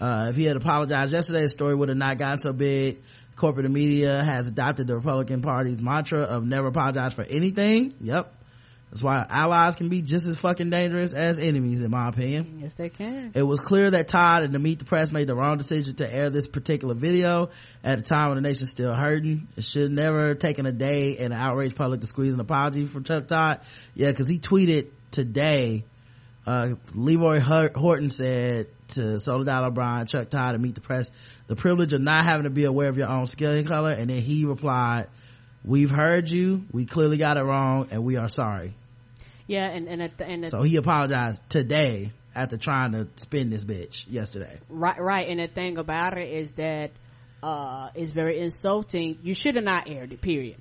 Uh, 0.00 0.28
if 0.30 0.36
he 0.36 0.44
had 0.44 0.56
apologized 0.56 1.12
yesterday, 1.12 1.42
the 1.42 1.50
story 1.50 1.74
would 1.74 1.88
have 1.88 1.98
not 1.98 2.18
gotten 2.18 2.38
so 2.38 2.52
big. 2.52 3.02
Corporate 3.34 3.68
media 3.70 4.22
has 4.22 4.46
adopted 4.48 4.86
the 4.86 4.94
Republican 4.94 5.42
Party's 5.42 5.80
mantra 5.82 6.20
of 6.20 6.44
never 6.44 6.68
apologize 6.68 7.14
for 7.14 7.22
anything. 7.22 7.94
Yep. 8.00 8.32
That's 8.90 9.02
why 9.02 9.26
allies 9.28 9.74
can 9.74 9.90
be 9.90 10.00
just 10.00 10.26
as 10.26 10.36
fucking 10.38 10.70
dangerous 10.70 11.12
as 11.12 11.38
enemies, 11.38 11.82
in 11.82 11.90
my 11.90 12.08
opinion. 12.08 12.60
Yes, 12.62 12.74
they 12.74 12.88
can. 12.88 13.32
It 13.34 13.42
was 13.42 13.60
clear 13.60 13.90
that 13.90 14.08
Todd 14.08 14.44
and 14.44 14.54
the 14.54 14.58
Meet 14.58 14.78
the 14.78 14.84
Press 14.86 15.12
made 15.12 15.26
the 15.26 15.34
wrong 15.34 15.58
decision 15.58 15.94
to 15.96 16.14
air 16.14 16.30
this 16.30 16.46
particular 16.46 16.94
video 16.94 17.50
at 17.84 17.98
a 17.98 18.02
time 18.02 18.28
when 18.28 18.42
the 18.42 18.48
nation's 18.48 18.70
still 18.70 18.94
hurting. 18.94 19.48
It 19.56 19.64
should 19.64 19.90
never 19.90 20.28
have 20.28 20.38
taken 20.38 20.64
a 20.64 20.72
day 20.72 21.18
and 21.18 21.34
an 21.34 21.38
outraged 21.38 21.76
public 21.76 22.00
to 22.00 22.06
squeeze 22.06 22.32
an 22.32 22.40
apology 22.40 22.86
from 22.86 23.04
Chuck 23.04 23.26
Todd. 23.26 23.60
Yeah, 23.94 24.10
cause 24.12 24.26
he 24.26 24.38
tweeted 24.38 24.88
today, 25.10 25.84
uh, 26.46 26.70
Leroy 26.94 27.40
Horton 27.40 28.08
said 28.08 28.68
to 28.88 29.20
Soledad 29.20 29.64
O'Brien, 29.64 30.06
Chuck 30.06 30.30
Todd 30.30 30.54
and 30.54 30.62
Meet 30.62 30.76
the 30.76 30.80
Press, 30.80 31.10
the 31.46 31.56
privilege 31.56 31.92
of 31.92 32.00
not 32.00 32.24
having 32.24 32.44
to 32.44 32.50
be 32.50 32.64
aware 32.64 32.88
of 32.88 32.96
your 32.96 33.08
own 33.08 33.26
skin 33.26 33.66
color. 33.66 33.90
And 33.90 34.08
then 34.08 34.22
he 34.22 34.46
replied, 34.46 35.08
we've 35.64 35.90
heard 35.90 36.28
you. 36.28 36.64
We 36.72 36.86
clearly 36.86 37.16
got 37.16 37.36
it 37.36 37.42
wrong 37.42 37.88
and 37.90 38.04
we 38.04 38.16
are 38.16 38.28
sorry. 38.28 38.74
Yeah, 39.46 39.66
and 39.66 39.88
and 39.88 40.02
at 40.02 40.18
the, 40.18 40.26
and 40.26 40.44
at, 40.44 40.50
So 40.50 40.62
he 40.62 40.76
apologized 40.76 41.42
today 41.48 42.12
after 42.34 42.56
trying 42.56 42.92
to 42.92 43.08
spin 43.16 43.50
this 43.50 43.64
bitch 43.64 44.04
yesterday. 44.08 44.58
right, 44.68 44.98
right. 45.00 45.28
And 45.28 45.40
the 45.40 45.48
thing 45.48 45.78
about 45.78 46.16
it 46.18 46.28
is 46.28 46.52
that 46.52 46.90
uh, 47.42 47.88
it's 47.94 48.12
very 48.12 48.38
insulting. 48.38 49.18
You 49.22 49.34
should 49.34 49.56
have 49.56 49.64
not 49.64 49.88
aired 49.88 50.12
it. 50.12 50.20
Period. 50.20 50.56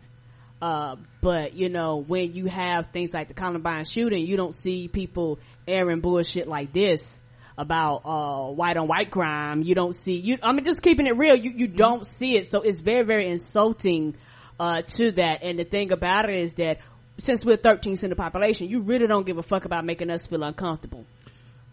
Uh, 0.61 0.95
but 1.21 1.53
you 1.53 1.69
know, 1.69 1.97
when 1.97 2.33
you 2.33 2.47
have 2.47 2.87
things 2.87 3.13
like 3.13 3.27
the 3.27 3.33
Columbine 3.33 3.83
shooting, 3.83 4.25
you 4.25 4.37
don't 4.37 4.53
see 4.53 4.87
people 4.87 5.39
airing 5.67 5.99
bullshit 5.99 6.47
like 6.47 6.73
this 6.73 7.19
about 7.59 8.03
uh 8.05 8.51
white 8.51 8.77
on 8.77 8.87
white 8.87 9.11
crime. 9.11 9.63
You 9.63 9.75
don't 9.75 9.93
see 9.93 10.15
you. 10.15 10.37
I 10.41 10.53
mean, 10.53 10.63
just 10.63 10.81
keeping 10.81 11.07
it 11.07 11.17
real. 11.17 11.35
You 11.35 11.51
you 11.55 11.67
don't 11.67 12.07
see 12.07 12.37
it, 12.37 12.49
so 12.49 12.61
it's 12.61 12.79
very 12.79 13.03
very 13.03 13.27
insulting 13.27 14.15
uh 14.59 14.81
to 14.81 15.11
that. 15.13 15.43
And 15.43 15.59
the 15.59 15.63
thing 15.63 15.91
about 15.91 16.29
it 16.29 16.35
is 16.35 16.53
that 16.53 16.79
since 17.17 17.43
we're 17.43 17.57
13th 17.57 18.03
in 18.03 18.09
the 18.09 18.15
population, 18.15 18.69
you 18.69 18.81
really 18.81 19.07
don't 19.07 19.25
give 19.25 19.37
a 19.37 19.43
fuck 19.43 19.65
about 19.65 19.85
making 19.85 20.09
us 20.09 20.27
feel 20.27 20.43
uncomfortable. 20.43 21.05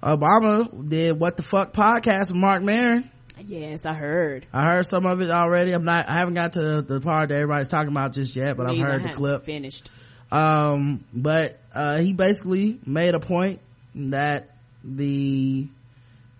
Obama 0.03 0.89
did 0.89 1.19
what 1.19 1.37
the 1.37 1.43
fuck 1.43 1.73
podcast 1.73 2.29
with 2.29 2.37
Marc 2.37 2.63
Maron. 2.63 3.11
Yes, 3.47 3.85
I 3.85 3.95
heard. 3.95 4.47
I 4.53 4.65
heard 4.65 4.87
some 4.87 5.07
of 5.07 5.21
it 5.21 5.31
already. 5.31 5.73
I'm 5.73 5.85
not, 5.85 6.09
I 6.09 6.13
haven't 6.13 6.35
got 6.35 6.53
to 6.53 6.83
the 6.83 7.01
part 7.01 7.31
that 7.31 7.35
everybody's 7.35 7.69
talking 7.69 7.91
about 7.91 8.13
just 8.13 8.37
yet, 8.37 8.57
but 8.57 8.71
I've 8.71 8.79
heard 8.79 9.03
the 9.03 9.13
clip. 9.13 9.45
Finished. 9.45 9.91
Um, 10.31 11.05
but, 11.13 11.59
uh, 11.75 11.99
he 11.99 12.13
basically 12.13 12.79
made 12.87 13.15
a 13.15 13.21
point 13.21 13.61
that 13.95 14.51
the 14.83 15.69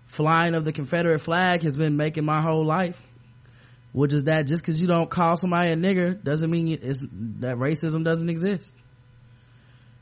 flying 0.07 0.55
of 0.55 0.63
the 0.63 0.71
Confederate 0.71 1.19
flag 1.19 1.63
has 1.63 1.75
been 1.75 1.97
making 1.97 2.23
my 2.23 2.41
whole 2.41 2.65
life. 2.65 3.01
Which 3.95 4.11
is 4.11 4.25
that 4.25 4.45
just 4.45 4.61
cause 4.65 4.77
you 4.77 4.87
don't 4.87 5.09
call 5.09 5.37
somebody 5.37 5.71
a 5.71 5.77
nigger 5.77 6.21
doesn't 6.21 6.51
mean 6.51 6.67
it's, 6.67 6.99
that 7.39 7.55
racism 7.55 8.03
doesn't 8.03 8.29
exist. 8.29 8.75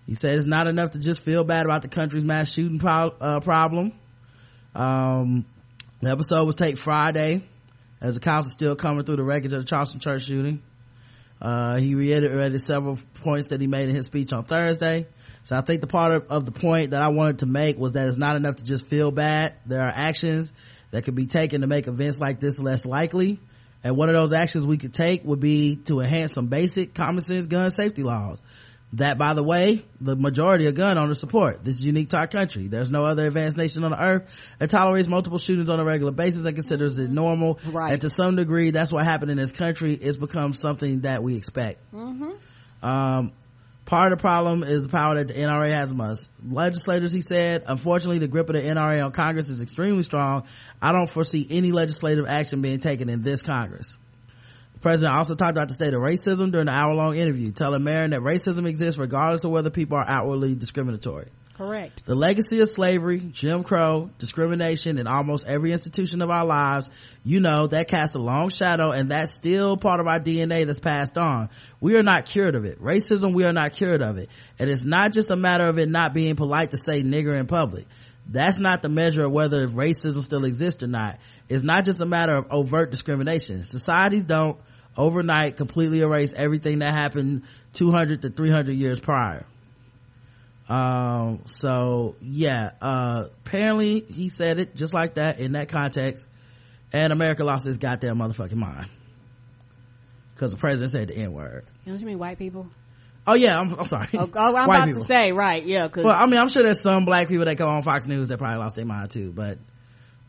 He 0.07 0.15
said 0.15 0.36
it's 0.36 0.48
not 0.48 0.65
enough 0.65 0.91
to 0.91 0.99
just 0.99 1.22
feel 1.22 1.44
bad 1.44 1.68
about 1.68 1.84
the 1.84 1.90
country's 1.90 2.24
mass 2.24 2.52
shooting 2.52 2.80
pro- 2.80 3.14
uh, 3.22 3.40
problem. 3.41 3.94
Um, 4.74 5.45
the 6.02 6.10
episode 6.10 6.44
was 6.45 6.56
taped 6.56 6.80
Friday 6.80 7.44
as 8.02 8.15
the 8.15 8.20
cops 8.20 8.48
are 8.48 8.52
still 8.52 8.76
coming 8.76 9.03
through 9.03 9.18
the 9.18 9.24
wreckage 9.24 9.52
of 9.52 9.60
the 9.60 9.68
Charleston 9.68 9.99
church 9.99 10.26
shooting. 10.26 10.64
Uh, 11.40 11.78
he 11.78 11.94
reiterated 11.94 12.60
several 12.61 12.98
points 13.22 13.49
that 13.49 13.61
he 13.61 13.68
made 13.68 13.90
in 13.90 13.95
his 13.95 14.07
speech 14.07 14.34
on 14.34 14.44
Thursday. 14.44 15.06
So 15.44 15.56
I 15.56 15.61
think 15.61 15.82
the 15.82 15.88
part 15.88 16.14
of, 16.14 16.32
of 16.32 16.45
the 16.45 16.52
point 16.52 16.91
that 16.91 17.02
I 17.03 17.10
wanted 17.10 17.40
to 17.40 17.45
make 17.45 17.78
was 17.78 17.91
that 17.91 18.07
it's 18.07 18.18
not 18.18 18.38
enough 18.38 18.56
to 18.56 18.64
just 18.64 18.90
feel 18.90 19.11
bad. 19.11 19.56
There 19.68 19.82
are 19.82 19.94
actions 19.94 20.52
that 20.90 21.03
could 21.03 21.14
be 21.14 21.28
taken 21.28 21.61
to 21.61 21.68
make 21.68 21.86
events 21.86 22.20
like 22.20 22.40
this 22.40 22.57
less 22.57 22.88
likely. 22.88 23.40
And 23.84 23.97
one 23.97 24.10
of 24.10 24.15
those 24.15 24.31
actions 24.34 24.65
we 24.65 24.77
could 24.77 24.93
take 24.93 25.23
would 25.26 25.39
be 25.41 25.76
to 25.85 25.99
enhance 25.99 26.34
some 26.34 26.47
basic 26.47 26.93
common 26.93 27.22
sense 27.22 27.47
gun 27.47 27.69
safety 27.72 28.03
laws. 28.03 28.39
that 28.93 29.18
by 29.18 29.34
the 29.34 29.41
way 29.43 29.84
the 29.99 30.15
majority 30.15 30.68
of 30.68 30.76
gun 30.76 30.99
owners 30.99 31.19
support 31.19 31.64
this 31.64 31.76
is 31.76 31.81
unique 31.81 32.10
to 32.10 32.18
our 32.18 32.27
country 32.27 32.68
there's 32.68 32.91
no 32.91 33.03
other 33.03 33.26
advanced 33.26 33.57
nation 33.57 33.84
on 33.84 33.89
the 33.89 33.99
earth 33.99 34.51
that 34.60 34.69
tolerates 34.69 35.07
multiple 35.07 35.39
shootings 35.39 35.68
on 35.68 35.80
a 35.80 35.84
regular 35.84 36.11
basis 36.11 36.43
and 36.43 36.53
considers 36.55 36.99
it 36.99 37.10
normal 37.10 37.57
Right. 37.65 37.93
and 37.93 38.01
to 38.01 38.10
some 38.11 38.35
degree 38.35 38.69
that's 38.69 38.91
what 38.91 39.03
happened 39.03 39.31
in 39.31 39.38
this 39.38 39.51
country 39.51 39.93
it's 39.95 40.18
become 40.19 40.53
something 40.53 41.01
that 41.01 41.23
we 41.23 41.35
expect 41.38 41.80
Mm-hmm. 41.91 42.85
um, 42.88 43.31
part 43.85 44.11
of 44.11 44.18
the 44.18 44.22
problem 44.22 44.64
is 44.64 44.84
the 44.84 44.89
power 44.89 45.15
that 45.15 45.27
the 45.27 45.34
NRA 45.34 45.69
has 45.69 45.91
among 45.91 46.11
us. 46.11 46.30
Legislators, 46.47 47.11
he 47.11 47.22
said, 47.22 47.64
unfortunately, 47.68 48.19
the 48.19 48.27
grip 48.27 48.49
of 48.49 48.55
the 48.55 48.61
NRA 48.61 49.03
on 49.03 49.11
Congress 49.11 49.49
is 49.49 49.61
extremely 49.61 50.03
strong. 50.03 50.43
I 50.81 50.91
don't 50.91 51.10
foresee 51.10 51.45
any 51.49 51.72
legislative 51.72 52.26
action 52.27 52.61
being 52.61 52.80
taken 52.80 53.10
in 53.10 53.22
this 53.22 53.41
Congress. 53.41 53.97
The 54.73 54.80
president 54.80 55.15
also 55.15 55.35
talked 55.35 55.51
about 55.51 55.68
the 55.68 55.73
state 55.73 55.93
of 55.93 56.01
racism 56.01 56.51
during 56.51 56.65
the 56.65 56.73
hour-long 56.73 57.15
interview, 57.15 57.51
telling 57.51 57.84
Maron 57.84 58.11
that 58.11 58.22
racism 58.22 58.68
exists 58.68 58.97
regardless 58.97 59.43
of 59.43 59.51
whether 59.51 59.69
people 59.69 59.97
are 59.97 60.07
outwardly 60.07 60.55
discriminatory. 60.55 61.30
Correct. 61.55 62.03
The 62.05 62.15
legacy 62.15 62.61
of 62.61 62.69
slavery, 62.69 63.19
Jim 63.19 63.63
Crow, 63.63 64.09
discrimination 64.17 64.97
in 64.97 65.05
almost 65.05 65.45
every 65.45 65.71
institution 65.71 66.23
of 66.23 66.31
our 66.31 66.45
lives, 66.45 66.89
you 67.23 67.39
know, 67.39 67.67
that 67.67 67.88
casts 67.88 68.15
a 68.15 68.19
long 68.19 68.49
shadow 68.49 68.89
and 68.89 69.11
that's 69.11 69.35
still 69.35 69.77
part 69.77 69.99
of 69.99 70.07
our 70.07 70.19
DNA 70.19 70.65
that's 70.65 70.80
passed 70.80 71.15
on. 71.15 71.49
We 71.80 71.95
are 71.95 72.01
not 72.01 72.25
cured 72.25 72.55
of 72.55 72.65
it. 72.65 72.81
Racism, 72.81 73.34
we 73.34 73.43
are 73.43 73.53
not 73.53 73.73
cured 73.73 74.01
of 74.01 74.17
it. 74.17 74.30
And 74.57 74.67
it's 74.67 74.84
not 74.84 75.11
just 75.11 75.30
a 75.30 75.35
matter 75.35 75.67
of 75.67 75.77
it 75.77 75.89
not 75.89 76.13
being 76.13 76.35
polite 76.35 76.71
to 76.71 76.77
say 76.77 77.03
nigger 77.03 77.39
in 77.39 77.45
public. 77.45 77.85
That's 78.27 78.59
not 78.59 78.81
the 78.81 78.89
measure 78.89 79.25
of 79.25 79.31
whether 79.31 79.67
racism 79.67 80.23
still 80.23 80.45
exists 80.45 80.81
or 80.81 80.88
not. 80.88 81.19
It's 81.49 81.63
not 81.63 81.85
just 81.85 82.01
a 82.01 82.05
matter 82.05 82.35
of 82.35 82.47
overt 82.49 82.89
discrimination. 82.89 83.63
Societies 83.63 84.23
don't 84.23 84.57
overnight 84.97 85.57
completely 85.57 86.01
erase 86.01 86.34
everything 86.34 86.80
that 86.80 86.93
happened 86.93 87.43
200 87.73 88.23
to 88.23 88.30
300 88.30 88.71
years 88.71 88.99
prior 88.99 89.45
um 90.69 91.41
so 91.45 92.15
yeah 92.22 92.72
uh 92.81 93.26
apparently 93.45 93.99
he 93.99 94.30
said 94.30 94.60
it 94.60 94.76
just 94.76 94.94
like 94.94 95.15
that 95.15 95.40
in 95.40 95.53
that 95.53 95.69
context. 95.69 96.27
And 96.91 97.11
america 97.11 97.44
lost 97.44 97.65
his 97.65 97.77
goddamn 97.77 98.18
motherfucking 98.18 98.56
mind. 98.56 98.90
Because 100.34 100.52
the 100.52 100.57
president 100.57 100.91
said 100.91 101.07
the 101.10 101.18
n-word. 101.18 101.65
You 101.85 101.91
know 101.91 101.95
what 101.95 102.02
you 102.02 102.07
mean, 102.07 102.19
white 102.19 102.38
people? 102.38 102.68
oh 103.26 103.35
yeah 103.35 103.60
i'm, 103.60 103.73
I'm 103.73 103.85
sorry. 103.85 104.10
Oh, 104.15 104.30
oh, 104.34 104.56
I'm 104.56 104.68
White 104.68 104.76
about 104.76 104.85
people. 104.88 105.02
to 105.02 105.07
say, 105.07 105.31
right, 105.31 105.65
yeah, 105.65 105.88
cause 105.88 106.03
well 106.03 106.15
i 106.18 106.26
mean 106.26 106.40
i'm 106.40 106.49
sure 106.49 106.64
there's 106.64 106.81
some 106.81 107.06
black 107.06 107.27
people 107.27 107.45
that 107.45 107.56
go 107.57 107.68
on 107.68 107.81
fox 107.84 108.06
news 108.06 108.27
that 108.30 108.38
probably 108.38 108.60
lost 108.60 108.76
their 108.76 108.85
mind 108.85 109.11
too 109.11 109.31
but 109.31 109.57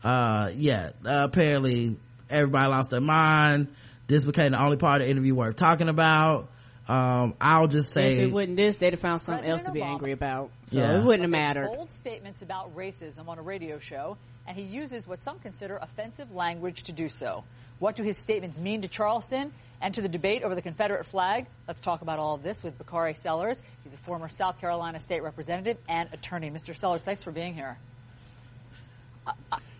uh 0.03 0.49
yeah 0.55 0.91
uh, 1.05 1.27
apparently 1.29 1.97
everybody 2.29 2.69
lost 2.69 2.91
their 2.91 3.01
mind. 3.01 3.67
This 4.07 4.23
became 4.25 4.51
the 4.51 4.61
only 4.61 4.77
part 4.77 5.01
of 5.01 5.07
the 5.07 5.11
interview 5.11 5.35
worth 5.35 5.55
talking 5.55 5.89
about 5.89 6.49
um 6.87 7.33
i'll 7.41 7.67
just 7.67 7.91
say 7.91 8.17
if 8.19 8.29
it 8.29 8.31
wasn't 8.31 8.57
this, 8.57 8.75
they'd 8.75 8.93
have 8.93 8.99
found 8.99 9.21
something 9.21 9.49
else 9.49 9.63
to 9.63 9.71
be 9.71 9.81
angry 9.81 10.11
about. 10.11 10.51
So 10.71 10.79
Yeah. 10.79 10.99
it 10.99 11.03
wouldn't 11.03 11.23
have 11.23 11.31
mattered. 11.31 11.71
Bold 11.73 11.91
statements 11.91 12.41
about 12.41 12.75
racism 12.75 13.27
on 13.27 13.39
a 13.39 13.41
radio 13.41 13.79
show, 13.79 14.17
and 14.47 14.55
he 14.55 14.63
uses 14.63 15.07
what 15.07 15.21
some 15.23 15.39
consider 15.39 15.77
offensive 15.77 16.31
language 16.31 16.83
to 16.83 16.91
do 16.91 17.09
so. 17.09 17.43
What 17.79 17.95
do 17.95 18.03
his 18.03 18.17
statements 18.17 18.57
mean 18.57 18.83
to 18.83 18.87
Charleston 18.87 19.51
and 19.81 19.93
to 19.95 20.01
the 20.01 20.07
debate 20.07 20.43
over 20.43 20.55
the 20.55 20.61
Confederate 20.61 21.05
flag? 21.07 21.47
Let's 21.67 21.81
talk 21.81 22.01
about 22.01 22.19
all 22.19 22.35
of 22.35 22.43
this 22.43 22.61
with 22.63 22.77
Bakari 22.77 23.13
Sellers. 23.15 23.61
He's 23.83 23.93
a 23.93 23.97
former 23.97 24.29
South 24.29 24.61
Carolina 24.61 24.99
state 24.99 25.23
representative 25.23 25.77
and 25.89 26.07
attorney. 26.13 26.49
Mr. 26.51 26.75
Sellers, 26.77 27.01
thanks 27.01 27.23
for 27.23 27.31
being 27.31 27.53
here. 27.53 27.77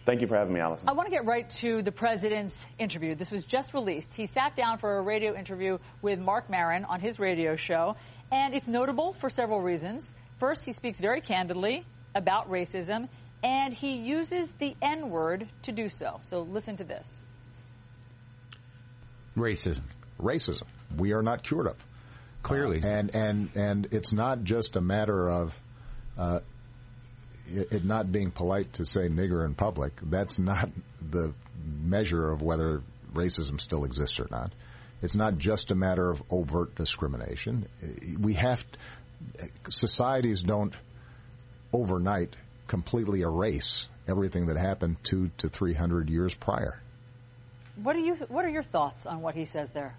Thank 0.06 0.22
you 0.22 0.28
for 0.28 0.38
having 0.38 0.54
me, 0.54 0.60
Allison. 0.60 0.88
I 0.88 0.94
want 0.94 1.08
to 1.08 1.12
get 1.12 1.26
right 1.26 1.50
to 1.62 1.82
the 1.82 1.92
president's 1.92 2.56
interview. 2.78 3.16
This 3.16 3.32
was 3.32 3.44
just 3.44 3.74
released. 3.74 4.14
He 4.14 4.28
sat 4.28 4.56
down 4.56 4.78
for 4.78 4.98
a 4.98 5.02
radio 5.02 5.36
interview 5.36 5.80
with 6.04 6.20
Marc 6.20 6.48
Maron 6.48 6.86
on 6.86 7.00
his 7.00 7.18
radio 7.18 7.56
show, 7.56 7.96
and 8.32 8.54
it's 8.54 8.68
notable 8.68 9.14
for 9.14 9.32
several 9.32 9.62
reasons. 9.62 10.12
First, 10.40 10.64
he 10.64 10.74
speaks 10.74 11.00
very 11.00 11.22
candidly 11.22 11.86
about 12.14 12.52
racism, 12.52 13.10
and 13.44 13.74
he 13.74 13.94
uses 13.94 14.48
the 14.60 14.76
N 14.80 15.10
word 15.10 15.48
to 15.64 15.72
do 15.72 15.90
so. 15.90 16.20
So 16.24 16.42
listen 16.42 16.78
to 16.78 16.84
this. 16.84 17.20
Racism. 19.36 19.82
racism. 20.22 20.68
We 20.96 21.14
are 21.14 21.24
not 21.24 21.42
cured 21.42 21.68
of. 21.68 21.76
Clearly. 22.44 22.82
Uh, 22.84 22.88
and, 22.88 23.16
and, 23.16 23.50
and 23.56 23.88
it's 23.92 24.14
not 24.14 24.44
just 24.44 24.76
a 24.76 24.82
matter 24.82 25.30
of, 25.30 25.60
uh, 26.16 26.42
it, 27.48 27.72
it 27.72 27.86
not 27.86 28.12
being 28.12 28.32
polite 28.32 28.74
to 28.74 28.86
say 28.86 29.08
nigger 29.08 29.46
in 29.46 29.56
public. 29.56 29.94
That's 30.02 30.40
not 30.40 30.70
the 31.02 31.34
measure 31.66 32.32
of 32.32 32.42
whether 32.42 32.82
racism 33.14 33.60
still 33.60 33.86
exists 33.86 34.20
or 34.20 34.28
not. 34.30 34.52
It's 35.02 35.16
not 35.16 35.38
just 35.38 35.72
a 35.72 35.76
matter 35.76 36.10
of 36.10 36.24
overt 36.32 36.76
discrimination. 36.76 37.68
We 38.20 38.34
have, 38.34 38.66
societies 39.70 40.42
don't 40.42 40.74
overnight 41.74 42.36
completely 42.68 43.22
erase 43.22 43.88
everything 44.08 44.48
that 44.48 44.58
happened 44.58 44.98
two 45.04 45.32
to 45.38 45.50
three 45.50 45.74
hundred 45.74 46.10
years 46.10 46.34
prior. 46.34 46.80
What 47.82 47.96
are 47.96 48.00
you? 48.00 48.16
What 48.30 48.46
are 48.46 48.50
your 48.50 48.64
thoughts 48.64 49.06
on 49.06 49.22
what 49.22 49.36
he 49.36 49.46
says 49.46 49.70
there? 49.74 49.96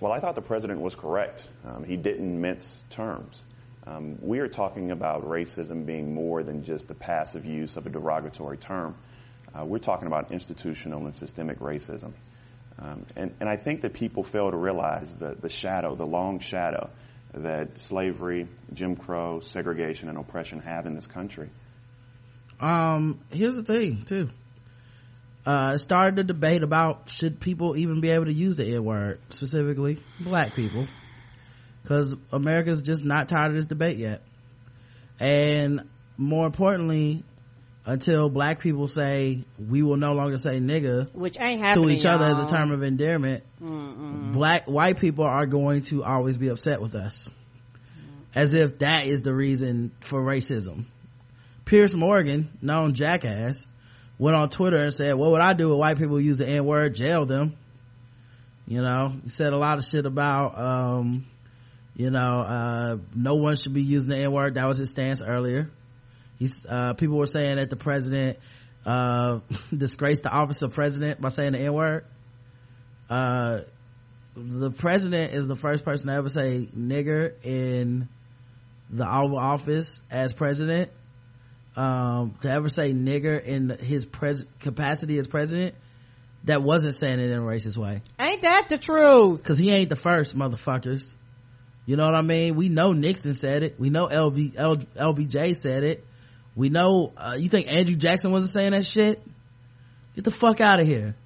Well, 0.00 0.12
I 0.12 0.20
thought 0.20 0.34
the 0.34 0.42
president 0.42 0.80
was 0.80 0.94
correct. 0.94 1.42
Um, 1.64 1.84
he 1.84 1.96
didn't 1.96 2.40
mince 2.40 2.68
terms. 2.90 3.40
Um, 3.88 4.18
we 4.20 4.40
are 4.40 4.48
talking 4.48 4.90
about 4.90 5.24
racism 5.24 5.86
being 5.86 6.12
more 6.12 6.42
than 6.42 6.62
just 6.64 6.88
the 6.88 6.94
passive 6.94 7.44
use 7.46 7.76
of 7.76 7.86
a 7.86 7.90
derogatory 7.90 8.58
term. 8.58 8.96
Uh, 9.54 9.64
we're 9.64 9.78
talking 9.78 10.06
about 10.06 10.30
institutional 10.30 11.06
and 11.06 11.14
systemic 11.16 11.58
racism. 11.60 12.12
Um, 12.78 13.06
and, 13.16 13.34
and 13.40 13.48
I 13.48 13.56
think 13.56 13.80
that 13.82 13.94
people 13.94 14.24
fail 14.24 14.50
to 14.50 14.56
realize 14.56 15.12
the, 15.14 15.36
the 15.40 15.48
shadow, 15.48 15.94
the 15.94 16.06
long 16.06 16.38
shadow 16.40 16.90
that 17.32 17.80
slavery, 17.80 18.46
Jim 18.74 18.96
Crow, 18.96 19.40
segregation, 19.40 20.08
and 20.08 20.18
oppression 20.18 20.60
have 20.60 20.86
in 20.86 20.94
this 20.94 21.06
country. 21.06 21.48
um 22.60 23.20
here's 23.30 23.54
the 23.54 23.62
thing 23.62 24.02
too 24.04 24.28
uh 25.46 25.72
it 25.76 25.78
started 25.78 26.18
a 26.18 26.24
debate 26.24 26.64
about 26.64 27.08
should 27.08 27.38
people 27.38 27.76
even 27.76 28.00
be 28.00 28.10
able 28.10 28.24
to 28.24 28.32
use 28.32 28.56
the 28.56 28.66
n-word 28.74 29.20
specifically 29.30 29.98
black 30.18 30.54
people 30.54 30.88
because 31.88 32.14
america's 32.32 32.82
just 32.82 33.02
not 33.02 33.28
tired 33.28 33.48
of 33.48 33.54
this 33.54 33.66
debate 33.66 33.96
yet. 33.96 34.20
And 35.18 35.88
more 36.18 36.44
importantly 36.44 37.24
until 37.86 38.28
black 38.28 38.60
people 38.60 38.86
say 38.88 39.42
we 39.58 39.82
will 39.82 39.96
no 39.96 40.12
longer 40.12 40.36
say 40.36 40.60
nigga 40.60 41.10
Which 41.14 41.38
ain't 41.40 41.62
happening, 41.62 41.88
to 41.88 41.94
each 41.94 42.04
other 42.04 42.26
as 42.26 42.32
y'all. 42.36 42.44
a 42.46 42.48
term 42.50 42.70
of 42.72 42.82
endearment 42.82 43.42
Mm-mm. 43.62 44.34
black 44.34 44.66
white 44.68 44.98
people 45.00 45.24
are 45.24 45.46
going 45.46 45.80
to 45.82 46.04
always 46.04 46.36
be 46.36 46.48
upset 46.48 46.82
with 46.82 46.94
us. 46.94 47.30
As 48.34 48.52
if 48.52 48.78
that 48.80 49.06
is 49.06 49.22
the 49.22 49.34
reason 49.34 49.90
for 50.00 50.22
racism. 50.22 50.84
Piers 51.64 51.94
morgan 51.94 52.50
known 52.60 52.92
jackass 52.92 53.64
went 54.18 54.36
on 54.36 54.50
twitter 54.50 54.76
and 54.76 54.92
said 54.92 55.14
what 55.14 55.30
would 55.30 55.40
i 55.40 55.54
do 55.54 55.72
if 55.72 55.78
white 55.78 55.96
people 55.96 56.20
use 56.20 56.36
the 56.36 56.46
n-word 56.46 56.94
jail 56.94 57.24
them. 57.24 57.56
You 58.66 58.82
know 58.82 59.14
he 59.24 59.30
said 59.30 59.54
a 59.54 59.56
lot 59.56 59.78
of 59.78 59.84
shit 59.86 60.04
about 60.04 60.58
um 60.58 61.26
you 61.98 62.10
know 62.10 62.40
uh 62.40 62.96
no 63.14 63.34
one 63.34 63.56
should 63.56 63.74
be 63.74 63.82
using 63.82 64.08
the 64.08 64.16
n-word 64.16 64.54
that 64.54 64.64
was 64.64 64.78
his 64.78 64.88
stance 64.88 65.20
earlier 65.20 65.70
he's 66.38 66.64
uh 66.64 66.94
people 66.94 67.18
were 67.18 67.26
saying 67.26 67.56
that 67.56 67.68
the 67.68 67.76
president 67.76 68.38
uh 68.86 69.40
disgraced 69.76 70.22
the 70.22 70.32
office 70.32 70.62
of 70.62 70.72
president 70.72 71.20
by 71.20 71.28
saying 71.28 71.52
the 71.52 71.58
n-word 71.58 72.06
uh 73.10 73.60
the 74.34 74.70
president 74.70 75.32
is 75.32 75.48
the 75.48 75.56
first 75.56 75.84
person 75.84 76.06
to 76.06 76.12
ever 76.14 76.28
say 76.28 76.68
nigger 76.74 77.32
in 77.44 78.08
the 78.90 79.06
Oval 79.06 79.38
Office 79.38 80.00
as 80.10 80.32
president. 80.32 80.90
Um, 81.76 82.34
to 82.40 82.50
ever 82.50 82.68
say 82.68 82.92
nigger 82.92 83.42
in 83.42 83.70
his 83.70 84.04
pres- 84.04 84.44
capacity 84.58 85.16
as 85.18 85.28
president, 85.28 85.76
that 86.44 86.62
wasn't 86.62 86.96
saying 86.96 87.20
it 87.20 87.30
in 87.30 87.38
a 87.38 87.42
racist 87.42 87.76
way. 87.76 88.02
Ain't 88.18 88.42
that 88.42 88.68
the 88.68 88.78
truth? 88.78 89.44
Cause 89.44 89.58
he 89.58 89.70
ain't 89.70 89.88
the 89.88 89.96
first 89.96 90.36
motherfuckers. 90.36 91.14
You 91.88 91.96
know 91.96 92.04
what 92.04 92.14
I 92.14 92.20
mean? 92.20 92.54
We 92.54 92.68
know 92.68 92.92
Nixon 92.92 93.32
said 93.32 93.62
it. 93.62 93.80
We 93.80 93.88
know 93.88 94.08
LB, 94.08 94.52
L, 94.58 94.76
LBJ 94.76 95.56
said 95.56 95.84
it. 95.84 96.04
We 96.54 96.68
know, 96.68 97.14
uh, 97.16 97.36
you 97.38 97.48
think 97.48 97.66
Andrew 97.66 97.96
Jackson 97.96 98.30
wasn't 98.30 98.52
saying 98.52 98.72
that 98.72 98.84
shit? 98.84 99.22
Get 100.14 100.24
the 100.24 100.30
fuck 100.30 100.60
out 100.60 100.80
of 100.80 100.86
here. 100.86 101.16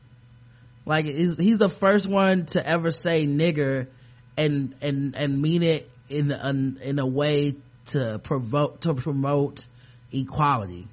Like, 0.86 1.06
he's 1.06 1.58
the 1.58 1.68
first 1.68 2.06
one 2.06 2.46
to 2.46 2.64
ever 2.64 2.92
say 2.92 3.26
nigger 3.26 3.88
and, 4.36 4.76
and, 4.80 5.16
and 5.16 5.42
mean 5.42 5.64
it 5.64 5.90
in 6.08 6.30
a, 6.30 6.48
in 6.80 7.00
a 7.00 7.06
way 7.06 7.56
to 7.86 8.20
provoke, 8.20 8.82
to 8.82 8.94
promote 8.94 9.66
equality. 10.12 10.86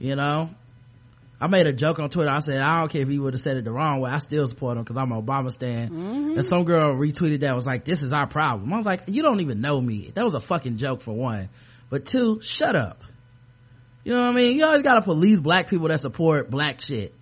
You 0.00 0.16
know? 0.16 0.50
I 1.40 1.46
made 1.46 1.66
a 1.66 1.72
joke 1.72 1.98
on 1.98 2.10
Twitter. 2.10 2.30
I 2.30 2.40
said, 2.40 2.60
I 2.60 2.80
don't 2.80 2.90
care 2.92 3.00
if 3.02 3.08
he 3.08 3.18
would 3.18 3.32
have 3.32 3.40
said 3.40 3.56
it 3.56 3.64
the 3.64 3.72
wrong 3.72 4.00
way. 4.00 4.10
I 4.10 4.18
still 4.18 4.46
support 4.46 4.76
him 4.76 4.84
because 4.84 4.98
I'm 4.98 5.10
an 5.10 5.22
Obama 5.22 5.50
stan. 5.50 5.88
And 6.36 6.44
some 6.44 6.64
girl 6.64 6.94
retweeted 6.94 7.40
that 7.40 7.54
was 7.54 7.66
like, 7.66 7.84
this 7.84 8.02
is 8.02 8.12
our 8.12 8.26
problem. 8.26 8.72
I 8.72 8.76
was 8.76 8.84
like, 8.84 9.02
you 9.06 9.22
don't 9.22 9.40
even 9.40 9.60
know 9.60 9.80
me. 9.80 10.10
That 10.14 10.24
was 10.24 10.34
a 10.34 10.40
fucking 10.40 10.76
joke 10.76 11.00
for 11.00 11.12
one. 11.12 11.48
But 11.88 12.04
two, 12.04 12.40
shut 12.42 12.76
up. 12.76 13.02
You 14.04 14.12
know 14.12 14.20
what 14.20 14.30
I 14.30 14.32
mean? 14.34 14.58
You 14.58 14.64
always 14.66 14.82
gotta 14.82 15.02
police 15.02 15.40
black 15.40 15.68
people 15.68 15.88
that 15.88 16.00
support 16.00 16.50
black 16.50 16.80
shit. 16.80 17.14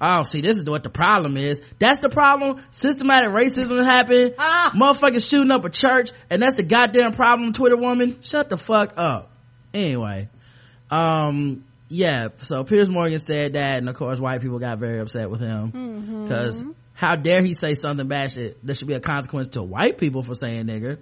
Oh, 0.00 0.22
see, 0.22 0.40
this 0.40 0.56
is 0.56 0.64
what 0.64 0.84
the 0.84 0.90
problem 0.90 1.36
is. 1.36 1.60
That's 1.78 1.98
the 2.00 2.08
problem. 2.08 2.62
Systematic 2.70 3.30
racism 3.30 3.84
happened. 3.84 4.34
Motherfuckers 4.72 5.28
shooting 5.28 5.50
up 5.50 5.64
a 5.64 5.70
church, 5.70 6.10
and 6.30 6.40
that's 6.40 6.54
the 6.54 6.62
goddamn 6.62 7.12
problem, 7.12 7.52
Twitter 7.52 7.76
woman. 7.76 8.18
Shut 8.22 8.48
the 8.48 8.56
fuck 8.56 8.92
up. 8.96 9.32
Anyway, 9.74 10.28
um, 10.90 11.64
yeah, 11.88 12.28
so 12.38 12.64
Piers 12.64 12.88
Morgan 12.88 13.18
said 13.18 13.54
that, 13.54 13.78
and 13.78 13.88
of 13.88 13.94
course, 13.94 14.20
white 14.20 14.42
people 14.42 14.58
got 14.58 14.78
very 14.78 15.00
upset 15.00 15.30
with 15.30 15.40
him. 15.40 15.72
Mm-hmm. 15.72 16.22
Because 16.24 16.62
how 16.92 17.16
dare 17.16 17.42
he 17.42 17.54
say 17.54 17.74
something 17.74 18.06
bad 18.08 18.32
shit? 18.32 18.64
There 18.64 18.74
should 18.74 18.88
be 18.88 18.94
a 18.94 19.00
consequence 19.00 19.48
to 19.50 19.62
white 19.62 19.98
people 19.98 20.22
for 20.22 20.34
saying 20.34 20.66
nigger. 20.66 20.98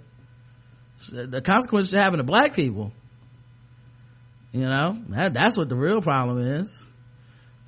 The 1.11 1.43
consequence 1.43 1.89
should 1.89 1.99
happen 1.99 2.19
to 2.19 2.25
black 2.25 2.55
people. 2.55 2.93
You 4.53 4.63
know, 4.63 4.99
that, 5.09 5.35
that's 5.35 5.57
what 5.57 5.69
the 5.69 5.77
real 5.77 6.01
problem 6.01 6.39
is. 6.39 6.83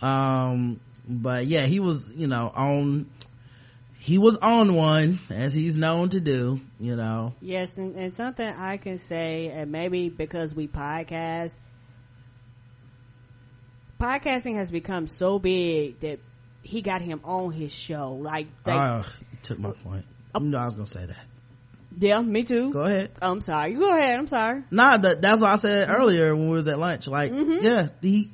Um, 0.00 0.80
but 1.06 1.46
yeah, 1.46 1.66
he 1.66 1.80
was, 1.80 2.12
you 2.14 2.28
know, 2.28 2.50
on, 2.54 3.10
he 3.98 4.16
was 4.16 4.36
on 4.36 4.74
one 4.74 5.18
as 5.28 5.54
he's 5.54 5.74
known 5.74 6.10
to 6.10 6.20
do, 6.20 6.60
you 6.78 6.96
know. 6.96 7.34
Yes, 7.40 7.76
and, 7.76 7.96
and 7.96 8.14
something 8.14 8.46
I 8.46 8.76
can 8.76 8.98
say, 8.98 9.48
and 9.48 9.72
maybe 9.72 10.08
because 10.08 10.54
we 10.54 10.68
podcast, 10.68 11.58
podcasting 14.00 14.56
has 14.56 14.70
become 14.70 15.06
so 15.06 15.38
big 15.38 16.00
that 16.00 16.20
he 16.62 16.82
got 16.82 17.02
him 17.02 17.20
on 17.24 17.52
his 17.52 17.72
show. 17.74 18.12
Like, 18.14 18.46
they, 18.64 18.72
you 18.74 19.02
took 19.42 19.58
my 19.58 19.72
point. 19.72 20.04
You 20.38 20.46
know 20.46 20.58
I 20.58 20.66
was 20.66 20.74
gonna 20.74 20.86
say 20.86 21.06
that. 21.06 21.24
yeah, 21.98 22.20
me 22.20 22.44
too. 22.44 22.72
Go 22.72 22.82
ahead. 22.82 23.10
I'm 23.20 23.40
sorry. 23.40 23.72
You 23.72 23.78
go 23.78 23.96
ahead. 23.96 24.18
I'm 24.18 24.26
sorry. 24.26 24.62
Nah, 24.70 24.96
that, 24.98 25.22
that's 25.22 25.40
what 25.40 25.50
I 25.50 25.56
said 25.56 25.88
earlier 25.88 26.34
when 26.36 26.48
we 26.50 26.56
was 26.56 26.68
at 26.68 26.78
lunch. 26.78 27.06
Like, 27.08 27.32
Mm-hmm. 27.32 27.64
yeah, 27.64 27.88
he, 28.02 28.30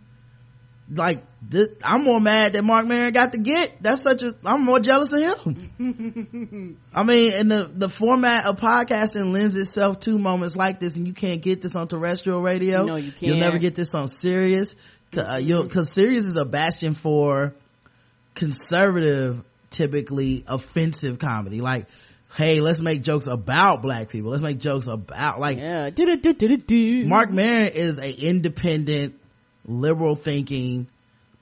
like, 0.91 1.23
this, 1.41 1.69
I'm 1.83 2.05
more 2.05 2.21
mad 2.21 2.55
that 2.55 2.63
Marc 2.65 2.87
Maron 2.87 3.13
got 3.13 3.33
to 3.33 3.39
get. 3.39 3.73
That's 3.81 4.03
such 4.03 4.23
a, 4.23 4.35
I'm 4.45 4.63
more 4.65 4.81
jealous 4.81 5.13
of 5.13 5.21
him. 5.21 6.79
I 6.95 7.05
mean, 7.05 7.33
and 7.33 7.51
the, 7.51 7.71
the 7.73 7.89
format 7.89 8.47
of 8.47 8.61
podcasting 8.61 9.33
lends 9.33 9.55
itself 9.57 10.01
to 10.01 10.19
moments 10.19 10.57
like 10.57 10.81
this, 10.81 10.97
and 10.97 11.07
you 11.07 11.15
can't 11.15 11.41
get 11.41 11.63
this 11.63 11.75
on 11.77 11.89
terrestrial 11.89 12.43
radio. 12.43 12.85
No, 12.85 12.97
you 12.97 13.13
can't. 13.13 13.23
You'll 13.23 13.37
never 13.39 13.59
get 13.59 13.75
this 13.75 13.95
on 13.95 14.09
Sirius. 14.09 14.77
Uh, 15.17 15.37
you'll, 15.37 15.69
cause 15.69 15.93
Sirius 15.93 16.25
is 16.25 16.37
a 16.37 16.45
bastion 16.45 16.95
for 16.95 17.55
conservative, 18.35 19.43
typically 19.71 20.45
offensive 20.47 21.19
comedy. 21.19 21.61
Like, 21.61 21.87
hey, 22.37 22.61
let's 22.61 22.81
make 22.81 23.03
jokes 23.03 23.27
about 23.27 23.83
black 23.83 24.09
people. 24.09 24.31
Let's 24.31 24.43
make 24.43 24.59
jokes 24.59 24.87
about, 24.87 25.41
like, 25.41 25.61
yeah. 25.61 25.91
Marc 27.07 27.31
Maron 27.31 27.69
is 27.69 27.99
a 27.99 28.13
independent, 28.13 29.19
liberal 29.67 30.15
thinking 30.15 30.89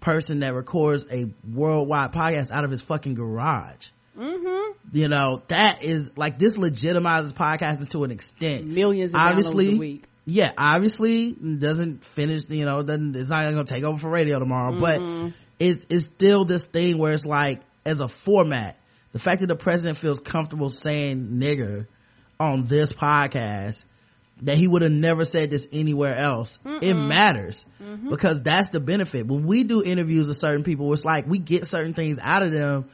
person 0.01 0.41
that 0.41 0.53
records 0.53 1.07
a 1.11 1.33
worldwide 1.49 2.13
podcast 2.13 2.51
out 2.51 2.65
of 2.65 2.71
his 2.71 2.83
fucking 2.83 3.15
garage. 3.15 3.87
Mm-hmm. 4.19 4.97
You 4.97 5.09
know, 5.09 5.43
that 5.49 5.83
is 5.83 6.19
like 6.19 6.39
this 6.39 6.59
legitimizes 6.59 7.33
podcasting 7.33 7.89
to 7.91 8.05
an 8.05 8.11
extent. 8.11 8.67
Millions 8.67 9.15
of 9.15 9.21
obviously, 9.21 9.69
downloads 9.69 9.77
a 9.77 9.79
week. 9.79 10.05
Yeah, 10.25 10.53
obviously 10.57 11.33
doesn't 11.33 12.05
finish, 12.05 12.43
you 12.49 12.65
know, 12.65 12.83
doesn't, 12.83 13.17
it's 13.17 13.31
not 13.31 13.45
gonna 13.51 13.65
take 13.65 13.85
over 13.85 13.99
for 13.99 14.09
radio 14.11 14.39
tomorrow, 14.39 14.73
Mhm. 14.73 14.81
but 14.81 15.35
it's, 15.59 15.87
it's 15.89 16.05
still 16.07 16.45
this 16.45 16.67
thing 16.67 16.99
where 16.99 17.13
it's 17.13 17.27
like, 17.27 17.61
as 17.85 18.01
a 18.01 18.09
format, 18.09 18.79
the 19.13 19.19
fact 19.19 19.41
that 19.41 19.49
the 19.49 19.57
president 19.57 19.99
feels 19.99 20.19
comfortable 20.21 20.71
saying 20.71 21.31
nigger 21.35 21.87
on 22.39 22.67
this 22.67 22.93
podcast, 22.93 23.85
that 24.43 24.57
he 24.57 24.67
would 24.67 24.83
have 24.83 24.91
never 24.93 25.25
said 25.25 25.51
this 25.51 25.69
anywhere 25.73 26.17
else, 26.17 26.59
it 26.65 26.95
Mm-mm. 26.95 27.07
matters 27.09 27.65
Mhm. 27.83 28.11
because 28.11 28.43
that's 28.43 28.71
the 28.71 28.81
benefit. 28.81 29.27
When 29.27 29.45
we 29.47 29.63
do 29.65 29.83
interviews 29.85 30.27
with 30.29 30.39
certain 30.39 30.65
people, 30.65 30.93
it's 30.93 31.05
like 31.05 31.27
we 31.29 31.39
get 31.39 31.67
certain 31.67 31.95
things 31.95 32.19
out 32.21 32.43
of 32.43 32.51
them 32.51 32.87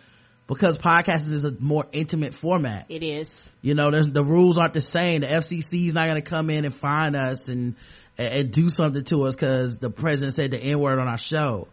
because 0.49 0.79
podcasting 0.79 1.33
is 1.33 1.45
a 1.45 1.53
more 1.61 1.87
intimate 1.93 2.35
format 2.35 2.87
It 2.89 3.03
is. 3.05 3.49
you 3.63 3.75
know 3.75 3.91
there's 3.91 4.09
the 4.09 4.25
rules 4.25 4.59
aren't 4.59 4.75
the 4.75 4.81
same 4.81 5.21
the 5.21 5.27
fcc 5.29 5.87
is 5.87 5.95
not 5.95 6.09
going 6.09 6.21
to 6.23 6.29
come 6.29 6.51
in 6.51 6.65
and 6.65 6.75
find 6.75 7.15
us 7.15 7.49
and 7.49 7.77
and, 8.17 8.33
and 8.35 8.51
do 8.51 8.69
something 8.71 9.05
to 9.05 9.25
us 9.25 9.35
because 9.37 9.79
the 9.79 9.91
president 9.91 10.35
said 10.35 10.51
the 10.51 10.59
n-word 10.59 10.99
on 10.99 11.07
our 11.07 11.19
show 11.19 11.69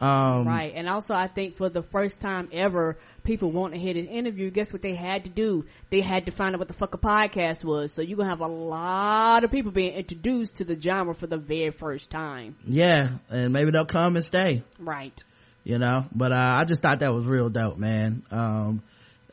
um 0.00 0.48
right. 0.48 0.72
And 0.74 0.88
also, 0.88 1.12
I 1.12 1.26
think 1.26 1.56
for 1.56 1.68
the 1.68 1.82
first 1.82 2.22
time 2.22 2.48
ever, 2.52 2.96
people 3.22 3.52
want 3.52 3.74
to 3.74 3.78
hear 3.78 3.94
an 3.98 4.06
interview. 4.06 4.50
Guess 4.50 4.72
what 4.72 4.80
they 4.80 4.94
had 4.94 5.24
to 5.24 5.30
do? 5.30 5.66
They 5.90 6.00
had 6.00 6.24
to 6.24 6.32
find 6.32 6.54
out 6.54 6.58
what 6.58 6.68
the 6.68 6.74
fuck 6.74 6.94
a 6.94 6.98
podcast 6.98 7.64
was. 7.66 7.92
So 7.92 8.00
you're 8.00 8.16
gonna 8.16 8.30
have 8.30 8.40
a 8.40 8.46
lot 8.46 9.44
of 9.44 9.50
people 9.50 9.72
being 9.72 9.92
introduced 9.92 10.54
to 10.56 10.64
the 10.64 10.80
genre 10.80 11.14
for 11.14 11.26
the 11.26 11.36
very 11.36 11.70
first 11.70 12.08
time. 12.08 12.56
yeah 12.66 13.10
and 13.28 13.52
maybe 13.52 13.72
they'll 13.72 13.84
come 13.84 14.16
and 14.16 14.24
stay 14.24 14.62
Right. 14.78 15.22
You 15.64 15.78
know 15.78 16.06
but 16.14 16.32
uh 16.32 16.50
i 16.54 16.64
just 16.64 16.82
thought 16.82 17.00
that 17.00 17.12
was 17.14 17.26
real 17.26 17.48
dope 17.50 17.76
man 17.78 18.22
um 18.30 18.82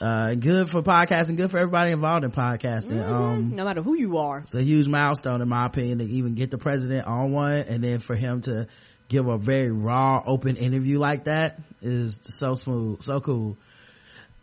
uh 0.02 0.36
good 0.36 0.70
for 0.70 0.82
podcasting 0.84 1.38
good 1.38 1.50
for 1.50 1.58
everybody 1.58 1.92
involved 1.92 2.24
in 2.26 2.32
podcasting 2.32 3.04
um 3.04 3.56
No 3.56 3.64
matter 3.66 3.82
who 3.82 3.96
you 3.96 4.18
are. 4.18 4.40
it's 4.40 4.54
a 4.54 4.62
huge 4.62 4.88
milestone 4.88 5.42
in 5.42 5.50
my 5.50 5.66
opinion 5.66 6.00
to 6.00 6.06
even 6.06 6.36
get 6.36 6.52
the 6.52 6.58
president 6.58 7.08
on 7.08 7.32
one 7.32 7.60
and 7.60 7.84
then 7.84 8.00
for 8.00 8.16
him 8.16 8.42
to 8.42 8.68
give 9.08 9.28
a 9.28 9.38
very 9.38 9.72
raw 9.72 10.22
open 10.26 10.58
interview 10.58 11.00
like 11.00 11.24
that 11.26 11.60
is 11.82 12.20
so 12.24 12.56
smooth 12.56 13.02
so 13.02 13.22
cool 13.22 13.58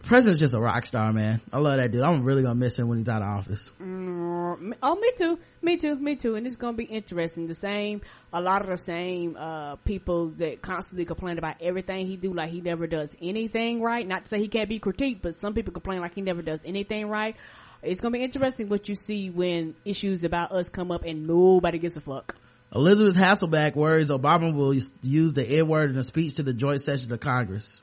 president's 0.03 0.39
just 0.41 0.55
a 0.55 0.61
rock 0.61 0.85
star 0.87 1.13
man 1.13 1.41
i 1.53 1.59
love 1.59 1.77
that 1.79 1.91
dude 1.91 2.03
i'm 2.03 2.25
really 2.25 2.43
gonna 2.43 2.55
miss 2.55 2.79
him 2.79 2.89
when 2.89 2.99
he's 2.99 3.09
out 3.09 3.23
of 3.23 3.29
office 3.29 3.71
Mm, 3.81 4.75
Oh, 4.83 4.95
me 4.97 5.11
too. 5.17 5.39
Me 5.63 5.77
too. 5.77 5.97
Me 5.97 6.15
too. 6.15 6.37
And 6.37 6.47
it's 6.47 6.57
going 6.57 6.75
to 6.75 6.77
be 6.77 6.85
interesting. 6.85 7.47
The 7.49 7.55
same, 7.55 8.03
a 8.35 8.41
lot 8.43 8.61
of 8.63 8.69
the 8.69 8.77
same, 8.77 9.37
uh, 9.39 9.77
people 9.77 10.31
that 10.39 10.61
constantly 10.61 11.05
complain 11.05 11.39
about 11.39 11.57
everything 11.63 12.05
he 12.07 12.17
do, 12.17 12.33
like 12.35 12.51
he 12.51 12.61
never 12.61 12.87
does 12.87 13.15
anything 13.23 13.81
right. 13.81 14.07
Not 14.07 14.25
to 14.25 14.29
say 14.29 14.39
he 14.41 14.49
can't 14.49 14.69
be 14.69 14.81
critiqued, 14.81 15.23
but 15.23 15.35
some 15.37 15.55
people 15.55 15.73
complain 15.73 16.01
like 16.01 16.15
he 16.15 16.21
never 16.21 16.43
does 16.43 16.61
anything 16.65 17.09
right. 17.09 17.37
It's 17.83 18.01
going 18.01 18.13
to 18.13 18.19
be 18.19 18.25
interesting 18.25 18.69
what 18.69 18.89
you 18.89 18.95
see 18.97 19.31
when 19.31 19.75
issues 19.85 20.25
about 20.25 20.53
us 20.53 20.69
come 20.69 20.91
up 20.91 21.05
and 21.05 21.27
nobody 21.27 21.79
gives 21.79 21.97
a 21.97 22.01
fuck. 22.01 22.35
elisabeth 22.75 23.15
hasselbeck 23.15 23.77
worries 23.77 24.11
obama 24.11 24.53
will 24.53 24.75
use 25.03 25.33
the 25.35 25.45
n-word 25.59 25.91
in 25.91 25.97
a 25.99 26.03
speech 26.03 26.35
to 26.35 26.43
the 26.43 26.53
joint 26.53 26.81
session 26.83 27.13
of 27.13 27.21
congress 27.21 27.81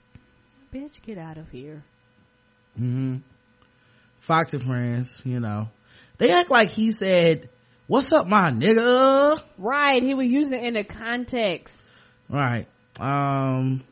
Bitch, 0.73 1.01
get 1.01 1.17
out 1.17 1.37
of 1.37 1.49
here. 1.49 1.83
hmm 2.77 3.17
fox 4.19 4.53
and 4.53 4.63
friends 4.63 5.21
you 5.23 5.39
know 5.39 5.69
they 6.17 6.31
act 6.31 6.49
like 6.51 6.69
he 6.69 6.91
said 6.91 7.47
what's 7.91 8.13
up 8.13 8.25
my 8.25 8.51
nigga 8.51 9.41
Right. 9.57 10.01
He 10.01 10.13
was 10.13 10.27
using 10.27 10.59
it 10.59 10.65
in 10.65 10.73
the 10.75 10.83
context. 10.85 11.83
right 12.29 12.65
um 12.97 13.83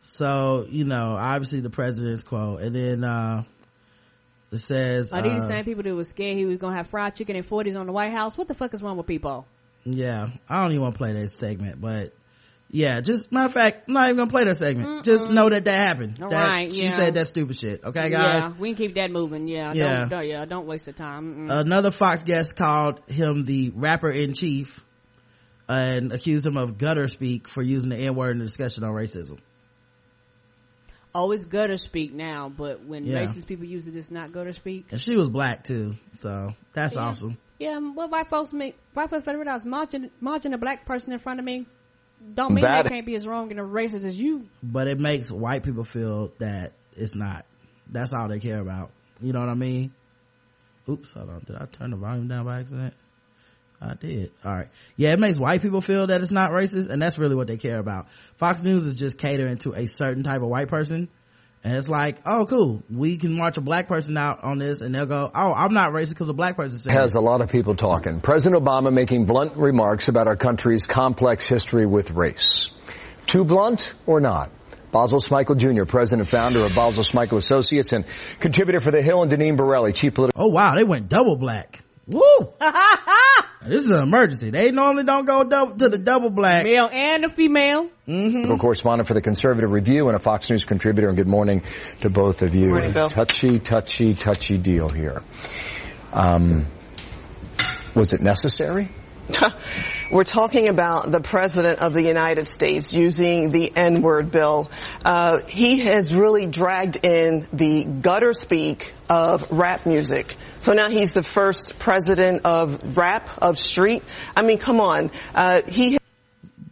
so 0.00 0.64
you 0.68 0.84
know 0.84 1.16
obviously 1.16 1.58
the 1.58 1.70
president's 1.70 2.22
quote 2.22 2.60
and 2.60 2.76
then 2.76 3.02
uh 3.02 3.42
it 4.52 4.58
says 4.58 5.12
Are 5.12 5.22
these 5.22 5.42
uh, 5.42 5.48
same 5.48 5.64
people 5.64 5.82
that 5.82 5.94
was 5.94 6.08
scared 6.08 6.36
he 6.36 6.46
was 6.46 6.58
going 6.58 6.72
to 6.72 6.76
have 6.76 6.86
fried 6.86 7.16
chicken 7.16 7.34
and 7.34 7.44
40s 7.44 7.76
on 7.78 7.86
the 7.86 7.92
White 7.92 8.12
House? 8.12 8.38
What 8.38 8.46
the 8.46 8.54
fuck 8.54 8.72
is 8.74 8.80
wrong 8.82 8.96
with 8.96 9.06
people? 9.08 9.44
yeah 9.84 10.28
i 10.48 10.62
don't 10.62 10.70
even 10.70 10.82
want 10.82 10.94
to 10.94 10.98
play 10.98 11.12
that 11.12 11.32
segment 11.32 11.80
but 11.80 12.12
yeah 12.70 13.00
just 13.00 13.30
matter 13.30 13.46
of 13.46 13.52
fact 13.52 13.84
i'm 13.86 13.94
not 13.94 14.06
even 14.08 14.16
gonna 14.16 14.30
play 14.30 14.42
that 14.44 14.56
segment 14.56 15.04
just 15.04 15.28
know 15.30 15.48
that 15.48 15.64
that 15.66 15.84
happened 15.84 16.18
All 16.20 16.30
that 16.30 16.50
right, 16.50 16.72
she 16.72 16.82
yeah. 16.84 16.96
said 16.96 17.14
that 17.14 17.28
stupid 17.28 17.56
shit 17.56 17.84
okay 17.84 18.10
guys 18.10 18.42
Yeah, 18.42 18.52
we 18.58 18.70
can 18.74 18.76
keep 18.88 18.94
that 18.96 19.10
moving. 19.12 19.46
Yeah, 19.46 19.72
Yeah. 19.72 19.98
Don't, 20.00 20.08
don't, 20.08 20.26
yeah, 20.28 20.44
don't 20.46 20.66
waste 20.66 20.84
the 20.84 20.92
time. 20.92 21.46
Mm-mm. 21.46 21.60
another 21.60 21.90
fox 21.92 22.24
guest 22.24 22.56
called 22.56 23.00
him 23.08 23.44
the 23.44 23.70
rapper 23.74 24.10
in 24.10 24.34
chief 24.34 24.84
and 25.68 26.12
accused 26.12 26.44
him 26.46 26.56
of 26.56 26.76
gutter 26.78 27.06
speak 27.08 27.46
for 27.48 27.62
using 27.62 27.90
the 27.90 27.96
n-word 27.96 28.32
in 28.32 28.38
the 28.38 28.44
discussion 28.44 28.82
on 28.84 28.92
racism 28.92 29.38
oh, 31.14 31.30
it's 31.32 31.46
gutter 31.46 31.78
speak 31.78 32.12
now, 32.12 32.50
but 32.54 32.84
when 32.84 33.06
Yeah. 33.06 33.24
racist 33.24 33.46
people 33.46 33.64
use 33.64 33.86
it, 33.88 33.96
it's 33.96 34.10
not 34.10 34.32
gutter 34.32 34.52
speak. 34.52 34.86
and 34.90 35.00
she 35.00 35.16
was 35.16 35.28
black 35.30 35.64
too 35.64 35.96
so 36.14 36.52
that's 36.72 36.96
awesome 36.96 37.38
Yeah, 37.58 37.78
well 37.78 38.08
white 38.08 38.28
folks 38.28 38.52
make, 38.52 38.76
white 38.92 39.08
folks 39.08 39.24
federal 39.24 39.44
dollars 39.44 39.64
marching, 39.64 40.10
marching 40.20 40.52
a 40.52 40.58
black 40.58 40.84
person 40.84 41.12
in 41.12 41.18
front 41.18 41.38
of 41.40 41.46
me, 41.46 41.66
don't 42.34 42.54
mean 42.54 42.64
That- 42.64 42.84
they 42.84 42.90
can't 42.90 43.06
be 43.06 43.14
as 43.14 43.26
wrong 43.26 43.50
and 43.50 43.60
as 43.60 43.66
racist 43.66 44.04
as 44.04 44.18
you. 44.18 44.46
but 44.62 44.88
it 44.88 44.98
makes 44.98 45.30
white 45.30 45.62
people 45.62 45.84
feel 45.84 46.32
that 46.38 46.72
it's 46.96 47.14
not. 47.14 47.44
That's 47.90 48.12
all 48.12 48.28
they 48.28 48.40
care 48.40 48.60
about. 48.60 48.90
You 49.20 49.32
know 49.32 49.40
what 49.40 49.48
i 49.48 49.54
mean? 49.54 49.92
Oops 50.88 51.12
hold 51.12 51.30
on. 51.30 51.40
Did 51.46 51.56
i 51.56 51.66
turn 51.66 51.90
the 51.90 51.96
volume 51.96 52.28
down 52.28 52.44
by 52.44 52.60
accident? 52.60 52.94
I 53.80 53.94
did. 53.94 54.32
All 54.44 54.52
right. 54.54 54.68
Yeah 54.96 55.12
it 55.12 55.18
makes 55.18 55.38
white 55.38 55.60
people 55.62 55.80
feel 55.80 56.06
that 56.06 56.20
it's 56.22 56.30
not 56.30 56.50
racist 56.50 56.88
and 56.88 57.00
that's 57.00 57.18
really 57.18 57.34
what 57.34 57.46
they 57.46 57.56
care 57.56 57.78
about. 57.78 58.10
Fox 58.36 58.62
news 58.62 58.84
is 58.84 58.94
just 58.94 59.18
catering 59.18 59.58
to 59.58 59.72
a 59.74 59.86
certain 59.86 60.22
type 60.22 60.42
of 60.42 60.48
white 60.48 60.68
person 60.68 61.08
and 61.66 61.74
it's 61.76 61.88
like 61.88 62.18
oh 62.24 62.46
cool 62.46 62.82
we 62.88 63.16
can 63.16 63.36
march 63.36 63.56
a 63.56 63.60
black 63.60 63.88
person 63.88 64.16
out 64.16 64.44
on 64.44 64.58
this 64.58 64.80
and 64.80 64.94
they'll 64.94 65.04
go 65.04 65.28
oh 65.34 65.52
i'm 65.52 65.74
not 65.74 65.92
racist 65.92 66.10
because 66.10 66.28
a 66.28 66.32
black 66.32 66.56
person 66.56 66.78
said 66.78 66.92
it. 66.94 66.98
has 66.98 67.16
a 67.16 67.20
lot 67.20 67.40
of 67.40 67.50
people 67.50 67.74
talking. 67.74 68.20
President 68.20 68.62
Obama 68.62 68.92
making 68.92 69.26
blunt 69.26 69.56
remarks 69.56 70.06
about 70.08 70.28
our 70.28 70.36
country's 70.36 70.86
complex 70.86 71.48
history 71.48 71.84
with 71.84 72.10
race. 72.12 72.70
Too 73.26 73.44
blunt 73.44 73.94
or 74.06 74.20
not? 74.20 74.52
Basil 74.92 75.18
Smikle 75.18 75.56
Jr., 75.56 75.84
president 75.84 76.20
and 76.22 76.28
founder 76.28 76.60
of 76.60 76.74
Basil 76.74 77.02
Smikle 77.02 77.38
Associates 77.38 77.92
and 77.92 78.04
contributor 78.38 78.78
for 78.80 78.92
The 78.92 79.02
Hill 79.02 79.22
and 79.22 79.30
Deneen 79.30 79.56
Borelli, 79.56 79.92
chief 79.92 80.14
political. 80.14 80.40
oh 80.44 80.48
wow 80.48 80.76
they 80.76 80.84
went 80.84 81.08
double 81.08 81.36
black 81.36 81.82
woo 82.06 82.52
This 83.68 83.84
is 83.84 83.90
an 83.90 84.02
emergency. 84.02 84.50
They 84.50 84.70
normally 84.70 85.04
don't 85.04 85.26
go 85.26 85.44
double, 85.44 85.76
to 85.76 85.88
the 85.88 85.98
double 85.98 86.30
black. 86.30 86.64
Male 86.64 86.88
and 86.92 87.24
a 87.24 87.28
female. 87.28 87.90
Mm-hmm. 88.06 88.56
correspondent 88.56 89.08
for 89.08 89.14
the 89.14 89.20
Conservative 89.20 89.70
Review 89.70 90.06
and 90.06 90.16
a 90.16 90.20
Fox 90.20 90.48
News 90.48 90.64
contributor. 90.64 91.08
And 91.08 91.16
good 91.16 91.26
morning 91.26 91.62
to 92.00 92.10
both 92.10 92.42
of 92.42 92.54
you. 92.54 92.68
Morning, 92.68 92.92
Bill. 92.92 93.10
Touchy, 93.10 93.58
touchy, 93.58 94.14
touchy 94.14 94.58
deal 94.58 94.88
here. 94.88 95.22
Um, 96.12 96.66
was 97.94 98.12
it 98.12 98.20
necessary? 98.20 98.90
We're 100.10 100.24
talking 100.24 100.68
about 100.68 101.10
the 101.10 101.20
President 101.20 101.80
of 101.80 101.92
the 101.92 102.02
United 102.02 102.46
States 102.46 102.92
using 102.92 103.50
the 103.50 103.72
N-word 103.74 104.30
bill. 104.30 104.70
Uh, 105.04 105.40
he 105.48 105.80
has 105.80 106.14
really 106.14 106.46
dragged 106.46 107.04
in 107.04 107.46
the 107.52 107.84
gutter 107.84 108.32
speak 108.32 108.94
of 109.08 109.50
rap 109.50 109.86
music. 109.86 110.36
So 110.58 110.72
now 110.72 110.90
he's 110.90 111.14
the 111.14 111.22
first 111.22 111.78
president 111.78 112.42
of 112.44 112.96
rap, 112.96 113.28
of 113.38 113.58
street. 113.58 114.02
I 114.36 114.42
mean, 114.42 114.58
come 114.58 114.80
on. 114.80 115.10
Uh, 115.34 115.62
he 115.66 115.98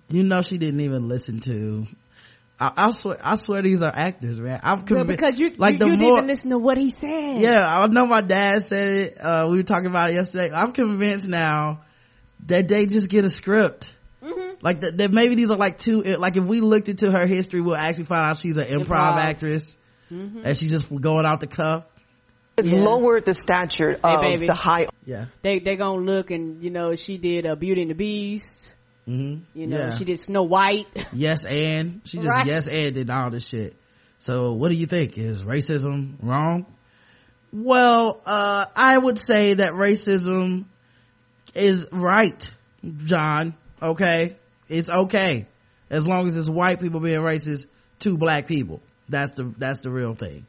You 0.08 0.22
know 0.22 0.42
she 0.42 0.58
didn't 0.58 0.80
even 0.80 1.08
listen 1.08 1.40
to. 1.40 1.86
I, 2.58 2.72
I 2.76 2.90
swear, 2.92 3.18
I 3.22 3.34
swear 3.34 3.62
these 3.62 3.82
are 3.82 3.92
actors, 3.92 4.38
man. 4.38 4.60
I'm 4.62 4.84
Well, 4.88 5.04
because 5.04 5.40
you, 5.40 5.54
like 5.56 5.74
you, 5.74 5.78
the 5.80 5.86
you 5.86 5.96
didn't 5.96 6.12
even 6.12 6.26
listen 6.28 6.50
to 6.50 6.58
what 6.58 6.78
he 6.78 6.90
said. 6.90 7.40
Yeah, 7.40 7.66
I 7.66 7.86
know 7.88 8.06
my 8.06 8.20
dad 8.20 8.62
said 8.62 8.88
it. 8.88 9.18
Uh, 9.18 9.48
we 9.50 9.56
were 9.56 9.64
talking 9.64 9.86
about 9.86 10.10
it 10.10 10.14
yesterday. 10.14 10.54
I'm 10.54 10.70
convinced 10.70 11.26
now 11.26 11.80
that 12.46 12.68
they 12.68 12.86
just 12.86 13.08
get 13.10 13.24
a 13.24 13.30
script. 13.30 13.94
Mm-hmm. 14.22 14.54
Like 14.62 14.80
that, 14.80 14.96
that 14.98 15.10
maybe 15.10 15.34
these 15.34 15.50
are 15.50 15.56
like 15.56 15.78
two, 15.78 16.02
like 16.02 16.36
if 16.36 16.44
we 16.44 16.60
looked 16.60 16.88
into 16.88 17.10
her 17.10 17.26
history, 17.26 17.60
we'll 17.60 17.76
actually 17.76 18.04
find 18.04 18.30
out 18.30 18.38
she's 18.38 18.56
an 18.56 18.66
improv, 18.66 18.86
Improv. 18.86 19.16
actress 19.18 19.76
Mm-hmm. 20.12 20.42
and 20.44 20.56
she's 20.56 20.70
just 20.70 20.94
going 21.00 21.24
out 21.24 21.40
the 21.40 21.46
cuff. 21.46 21.84
has 22.58 22.70
lowered 22.70 23.24
the 23.24 23.32
stature 23.32 23.98
of 24.04 24.20
baby. 24.20 24.46
the 24.46 24.54
high 24.54 24.86
Yeah. 25.06 25.26
They 25.40 25.58
they 25.60 25.76
gonna 25.76 26.02
look 26.02 26.30
and 26.30 26.62
you 26.62 26.68
know 26.70 26.94
she 26.94 27.16
did 27.16 27.46
uh, 27.46 27.54
Beauty 27.56 27.80
and 27.82 27.90
the 27.90 27.94
Beast. 27.94 28.76
Mm-hmm. 29.08 29.58
You 29.58 29.66
know 29.66 29.78
Yeah. 29.78 29.90
she 29.96 30.04
did 30.04 30.18
Snow 30.18 30.42
White. 30.42 30.86
yes 31.14 31.44
and 31.44 32.02
she 32.04 32.18
just 32.18 32.28
Right. 32.28 32.46
yes 32.46 32.66
and 32.66 32.94
did 32.94 33.08
all 33.10 33.30
this 33.30 33.48
shit 33.48 33.76
so 34.18 34.52
what 34.52 34.68
do 34.68 34.74
you 34.74 34.86
think 34.86 35.16
is 35.16 35.42
racism 35.42 36.16
wrong 36.22 36.66
well 37.52 38.20
uh 38.26 38.66
i 38.76 38.96
would 38.96 39.18
say 39.18 39.54
that 39.54 39.72
racism 39.72 40.66
is 41.54 41.86
right 41.92 42.50
john 43.04 43.54
okay? 43.84 44.36
It's 44.68 44.88
okay. 44.88 45.46
As 45.90 46.06
long 46.06 46.26
as 46.26 46.36
it's 46.36 46.48
white 46.48 46.80
people 46.80 47.00
being 47.00 47.20
racist 47.20 47.66
to 48.00 48.16
black 48.16 48.46
people. 48.46 48.80
That's 49.08 49.32
the 49.32 49.54
that's 49.58 49.80
the 49.80 49.90
real 49.90 50.14
thing 50.14 50.46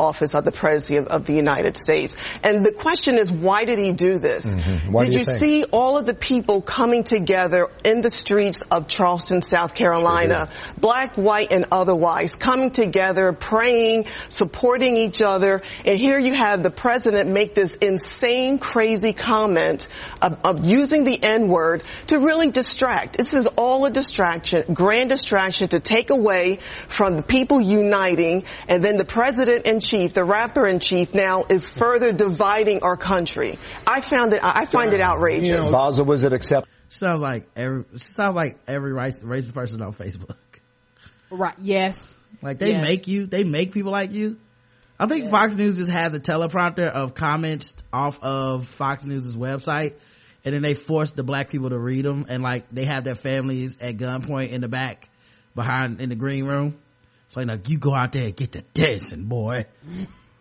office 0.00 0.34
of 0.34 0.44
the 0.44 0.52
President 0.52 1.08
of 1.08 1.26
the 1.26 1.34
United 1.34 1.76
States. 1.76 2.16
And 2.42 2.64
the 2.64 2.72
question 2.72 3.16
is, 3.16 3.30
why 3.30 3.64
did 3.64 3.78
he 3.78 3.92
do 3.92 4.18
this? 4.18 4.46
Mm-hmm. 4.46 4.96
Did 4.96 5.12
do 5.12 5.18
you, 5.18 5.24
you 5.26 5.38
see 5.38 5.64
all 5.64 5.98
of 5.98 6.06
the 6.06 6.14
people 6.14 6.62
coming 6.62 7.04
together 7.04 7.68
in 7.84 8.00
the 8.00 8.10
streets 8.10 8.62
of 8.62 8.88
Charleston, 8.88 9.42
South 9.42 9.74
Carolina, 9.74 10.50
black, 10.78 11.16
white, 11.16 11.52
and 11.52 11.66
otherwise, 11.70 12.34
coming 12.34 12.70
together, 12.70 13.32
praying, 13.32 14.06
supporting 14.28 14.96
each 14.96 15.20
other, 15.22 15.62
and 15.84 15.98
here 15.98 16.18
you 16.18 16.34
have 16.34 16.62
the 16.62 16.70
president 16.70 17.28
make 17.28 17.54
this 17.54 17.74
insane, 17.74 18.58
crazy 18.58 19.12
comment 19.12 19.88
of, 20.22 20.38
of 20.44 20.64
using 20.64 21.04
the 21.04 21.22
N-word 21.22 21.82
to 22.06 22.18
really 22.18 22.50
distract. 22.50 23.18
This 23.18 23.34
is 23.34 23.46
all 23.56 23.84
a 23.84 23.90
distraction, 23.90 24.72
grand 24.72 25.10
distraction 25.10 25.68
to 25.68 25.80
take 25.80 26.10
away 26.10 26.58
from 26.88 27.16
the 27.16 27.22
people 27.22 27.60
uniting, 27.60 28.44
and 28.68 28.82
then 28.82 28.96
the 28.96 29.04
president 29.04 29.66
in 29.66 29.80
chief, 29.90 30.14
the 30.14 30.24
rapper 30.24 30.66
in 30.66 30.80
chief 30.80 31.14
now 31.14 31.44
is 31.48 31.68
further 31.68 32.12
dividing 32.12 32.82
our 32.82 32.96
country. 32.96 33.58
I 33.86 34.00
found 34.00 34.32
it, 34.32 34.40
I 34.42 34.66
find 34.66 34.92
it 34.94 35.00
outrageous. 35.00 35.68
Basil, 35.70 36.04
was 36.04 36.24
it 36.24 36.32
accept? 36.32 36.68
sounds 36.92 37.22
like 37.22 37.46
every 37.54 37.84
sounds 37.96 38.34
like 38.34 38.58
every 38.66 38.92
race, 38.92 39.22
racist 39.22 39.54
person 39.54 39.80
on 39.80 39.92
facebook 39.92 40.34
right. 41.30 41.54
Yes. 41.58 42.18
Like 42.42 42.58
they 42.58 42.70
Yes. 42.72 42.82
make 42.82 43.08
you, 43.08 43.26
they 43.26 43.44
make 43.44 43.72
people 43.72 43.92
like 43.92 44.12
you. 44.12 44.38
I 44.98 45.06
think 45.06 45.30
Fox 45.30 45.54
News 45.54 45.78
just 45.78 45.90
has 45.90 46.14
a 46.14 46.20
teleprompter 46.20 46.88
of 46.90 47.14
comments 47.14 47.74
off 47.92 48.22
of 48.22 48.68
Fox 48.68 49.02
News' 49.04 49.34
website, 49.34 49.94
and 50.44 50.54
then 50.54 50.60
they 50.60 50.74
force 50.74 51.12
the 51.12 51.22
black 51.22 51.48
people 51.48 51.70
to 51.70 51.78
read 51.78 52.04
them, 52.04 52.26
and 52.28 52.42
like 52.42 52.68
they 52.70 52.84
have 52.84 53.04
their 53.04 53.14
families 53.14 53.78
at 53.80 53.96
gunpoint 53.96 54.50
in 54.50 54.60
the 54.60 54.68
back, 54.68 55.08
behind 55.54 56.00
in 56.00 56.10
the 56.10 56.14
green 56.16 56.44
room. 56.44 56.76
So 57.30 57.40
like, 57.42 57.68
you 57.68 57.78
go 57.78 57.94
out 57.94 58.10
there 58.10 58.24
and 58.24 58.36
get 58.36 58.50
the 58.50 58.62
dancing, 58.74 59.26
boy. 59.26 59.66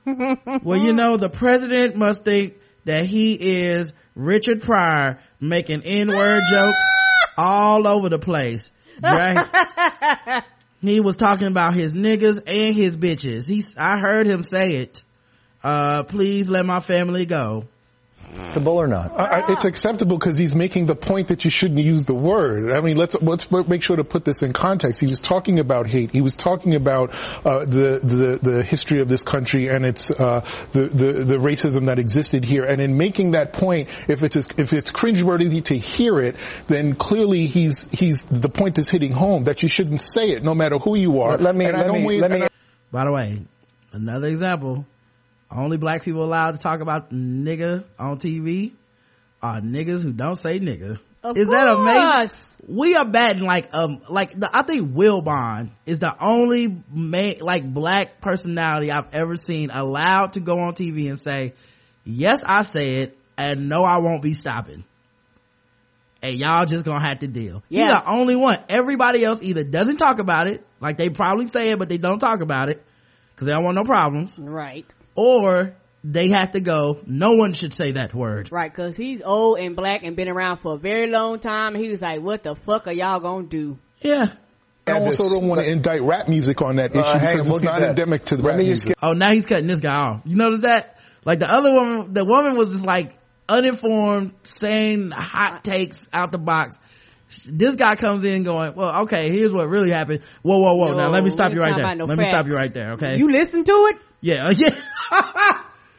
well, 0.05 0.75
you 0.75 0.91
know, 0.91 1.17
the 1.17 1.29
president 1.29 1.95
must 1.95 2.25
think 2.25 2.55
that 2.85 3.05
he 3.05 3.35
is 3.35 3.93
Richard 4.15 4.63
Pryor 4.63 5.19
making 5.39 5.83
N-word 5.83 6.41
jokes 6.49 6.83
all 7.37 7.87
over 7.87 8.09
the 8.09 8.17
place. 8.17 8.71
Right? 9.03 10.43
he 10.81 10.99
was 10.99 11.15
talking 11.15 11.45
about 11.45 11.75
his 11.75 11.93
niggas 11.93 12.41
and 12.47 12.75
his 12.75 12.97
bitches. 12.97 13.47
He's, 13.47 13.77
I 13.77 13.99
heard 13.99 14.25
him 14.25 14.41
say 14.41 14.77
it. 14.77 15.03
Uh, 15.63 16.03
please 16.05 16.49
let 16.49 16.65
my 16.65 16.79
family 16.79 17.27
go. 17.27 17.67
Bull 18.63 18.79
or 18.79 18.87
not? 18.87 19.11
It's 19.49 19.65
acceptable 19.65 20.17
because 20.17 20.37
he's 20.37 20.53
making 20.55 20.85
the 20.85 20.95
point 20.95 21.29
that 21.29 21.43
you 21.45 21.49
shouldn't 21.49 21.79
use 21.79 22.05
the 22.05 22.13
word. 22.13 22.71
I 22.71 22.81
mean, 22.81 22.97
let's 22.97 23.15
let's 23.21 23.49
make 23.67 23.81
sure 23.81 23.95
to 23.95 24.03
put 24.03 24.23
this 24.25 24.41
in 24.43 24.53
context. 24.53 24.99
He 25.01 25.07
was 25.07 25.19
talking 25.19 25.59
about 25.59 25.87
hate. 25.87 26.11
He 26.11 26.21
was 26.21 26.35
talking 26.35 26.75
about 26.75 27.13
uh, 27.45 27.65
the 27.65 27.99
the 28.03 28.39
the 28.41 28.63
history 28.63 29.01
of 29.01 29.09
this 29.09 29.23
country 29.23 29.67
and 29.67 29.85
its 29.85 30.11
uh, 30.11 30.45
the, 30.71 30.85
the 30.87 31.11
the 31.23 31.35
racism 31.37 31.85
that 31.87 31.99
existed 31.99 32.43
here. 32.45 32.63
And 32.65 32.81
in 32.81 32.97
making 32.97 33.31
that 33.31 33.53
point, 33.53 33.89
if 34.07 34.21
it's 34.23 34.35
if 34.35 34.73
it's 34.73 34.91
cringeworthy 34.91 35.63
to 35.65 35.77
hear 35.77 36.19
it, 36.19 36.35
then 36.67 36.95
clearly 36.95 37.47
he's 37.47 37.89
he's 37.91 38.21
the 38.23 38.49
point 38.49 38.77
is 38.77 38.89
hitting 38.89 39.11
home 39.11 39.45
that 39.45 39.63
you 39.63 39.69
shouldn't 39.69 40.01
say 40.01 40.29
it 40.31 40.43
no 40.43 40.53
matter 40.53 40.77
who 40.77 40.95
you 40.97 41.21
are. 41.21 41.37
Let 41.37 41.55
me- 41.55 41.65
let 41.65 41.87
don't 41.87 42.01
me- 42.01 42.05
wait- 42.05 42.21
let 42.21 42.31
me- 42.31 42.47
By 42.91 43.05
the 43.05 43.11
way, 43.11 43.41
another 43.91 44.27
example. 44.27 44.85
Only 45.51 45.77
black 45.77 46.03
people 46.03 46.23
allowed 46.23 46.51
to 46.51 46.57
talk 46.59 46.79
about 46.81 47.11
nigga 47.11 47.83
on 47.97 48.19
TV 48.19 48.71
are 49.41 49.61
niggas 49.61 50.03
who 50.03 50.11
don't 50.13 50.35
say 50.35 50.59
nigga. 50.59 50.99
Of 51.23 51.37
is 51.37 51.47
that 51.47 51.75
course. 51.75 52.55
amazing? 52.59 52.77
We 52.77 52.95
are 52.95 53.03
batting 53.05 53.43
like 53.43 53.73
um 53.73 54.01
like 54.09 54.39
the, 54.39 54.49
I 54.53 54.61
think 54.63 54.95
Will 54.95 55.21
Bond 55.21 55.71
is 55.85 55.99
the 55.99 56.15
only 56.23 56.81
ma- 56.93 57.33
like 57.41 57.71
black 57.73 58.21
personality 58.21 58.91
I've 58.91 59.13
ever 59.13 59.35
seen 59.35 59.69
allowed 59.71 60.33
to 60.33 60.39
go 60.39 60.59
on 60.59 60.75
TV 60.75 61.09
and 61.09 61.19
say, 61.19 61.53
"Yes, 62.05 62.43
I 62.45 62.61
say 62.61 62.97
it, 62.97 63.17
and 63.37 63.67
no, 63.67 63.83
I 63.83 63.97
won't 63.97 64.21
be 64.21 64.33
stopping." 64.33 64.85
And 66.21 66.37
y'all 66.37 66.65
just 66.65 66.83
gonna 66.83 67.05
have 67.05 67.19
to 67.19 67.27
deal. 67.27 67.63
He's 67.69 67.79
Yeah. 67.79 67.99
the 68.01 68.09
only 68.09 68.35
one. 68.35 68.59
Everybody 68.69 69.23
else 69.23 69.41
either 69.41 69.63
doesn't 69.63 69.97
talk 69.97 70.19
about 70.19 70.47
it, 70.47 70.65
like 70.79 70.97
they 70.97 71.09
probably 71.09 71.47
say 71.47 71.71
it, 71.71 71.79
but 71.79 71.89
they 71.89 71.97
don't 71.97 72.19
talk 72.19 72.41
about 72.41 72.69
it 72.69 72.81
because 73.33 73.47
they 73.47 73.53
don't 73.53 73.63
want 73.63 73.77
no 73.77 73.83
problems, 73.83 74.37
Right. 74.37 74.85
Or 75.19 75.75
they 76.01 76.29
have 76.29 76.51
to 76.51 76.61
go. 76.61 77.01
No 77.05 77.33
one 77.33 77.51
should 77.51 77.73
say 77.73 77.91
that 77.91 78.13
word. 78.13 78.51
Right. 78.51 78.73
Cause 78.73 78.95
he's 78.95 79.21
old 79.21 79.59
and 79.59 79.75
black 79.75 80.03
and 80.03 80.15
been 80.15 80.29
around 80.29 80.57
for 80.57 80.75
a 80.75 80.77
very 80.77 81.07
long 81.07 81.39
time. 81.39 81.75
He 81.75 81.89
was 81.89 82.01
like, 82.01 82.21
what 82.21 82.41
the 82.43 82.55
fuck 82.55 82.87
are 82.87 82.93
y'all 82.93 83.19
gonna 83.19 83.47
do? 83.47 83.77
Yeah. 83.99 84.31
I 84.87 84.93
also 84.93 85.29
don't 85.29 85.47
want 85.47 85.61
to 85.61 85.69
indict 85.69 86.01
rap 86.01 86.27
music 86.29 86.61
on 86.61 86.77
that 86.77 86.91
issue 86.91 87.01
Uh, 87.01 87.19
hang 87.19 87.39
on, 87.39 87.43
because 87.43 87.49
it's 87.49 87.61
not 87.61 87.79
that. 87.79 87.89
endemic 87.89 88.25
to 88.25 88.37
the 88.37 88.43
rap 88.43 88.55
music. 88.55 88.95
Oh, 89.03 89.11
now 89.13 89.31
he's 89.31 89.45
cutting 89.45 89.67
this 89.67 89.79
guy 89.79 89.93
off. 89.93 90.21
You 90.25 90.37
notice 90.37 90.61
that? 90.61 90.99
Like 91.25 91.39
the 91.39 91.51
other 91.51 91.71
woman, 91.73 92.13
the 92.13 92.23
woman 92.25 92.55
was 92.55 92.71
just 92.71 92.85
like 92.85 93.15
uninformed, 93.49 94.33
saying 94.43 95.11
hot 95.11 95.63
takes 95.65 96.07
out 96.13 96.31
the 96.31 96.37
box. 96.37 96.79
This 97.45 97.75
guy 97.75 97.95
comes 97.97 98.23
in 98.23 98.43
going, 98.43 98.73
well, 98.73 99.01
okay, 99.03 99.29
here's 99.29 99.53
what 99.53 99.67
really 99.67 99.91
happened. 99.91 100.21
Whoa, 100.41 100.59
whoa, 100.59 100.75
whoa. 100.75 100.95
now 100.95 101.09
let 101.09 101.23
me 101.23 101.29
stop 101.29 101.51
you 101.51 101.59
right 101.59 101.75
there. 101.75 101.95
no 101.95 102.05
let 102.05 102.17
me 102.17 102.23
stop 102.23 102.47
you 102.47 102.53
right 102.53 102.73
there, 102.73 102.93
okay? 102.93 103.17
You 103.17 103.29
listen 103.29 103.63
to 103.65 103.71
it? 103.91 103.97
Yeah, 104.21 104.49
yeah. 104.55 104.75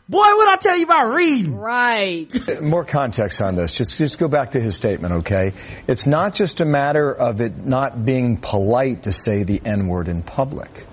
Boy, 0.09 0.19
what 0.19 0.49
I 0.49 0.57
tell 0.57 0.77
you 0.77 0.87
about 0.87 1.15
reading? 1.15 1.55
Right. 1.55 2.29
More 2.61 2.85
context 2.85 3.41
on 3.41 3.55
this. 3.55 3.71
Just, 3.71 3.97
just 3.97 4.19
go 4.19 4.27
back 4.27 4.53
to 4.53 4.61
his 4.61 4.75
statement, 4.75 5.15
okay? 5.19 5.53
It's 5.87 6.05
not 6.05 6.35
just 6.35 6.61
a 6.61 6.65
matter 6.65 7.13
of 7.13 7.41
it 7.41 7.57
not 7.57 8.05
being 8.05 8.37
polite 8.37 9.05
to 9.05 9.13
say 9.13 9.45
the 9.45 9.63
N-word 9.65 10.09
in 10.09 10.25
public. 10.25 10.85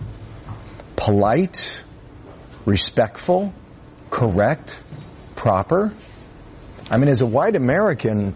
Polite, 0.96 1.74
respectful, 2.66 3.56
correct, 4.12 4.78
proper. 5.36 5.92
I 6.92 6.98
mean, 6.98 7.10
as 7.10 7.22
a 7.22 7.26
white 7.26 7.56
American, 7.56 8.36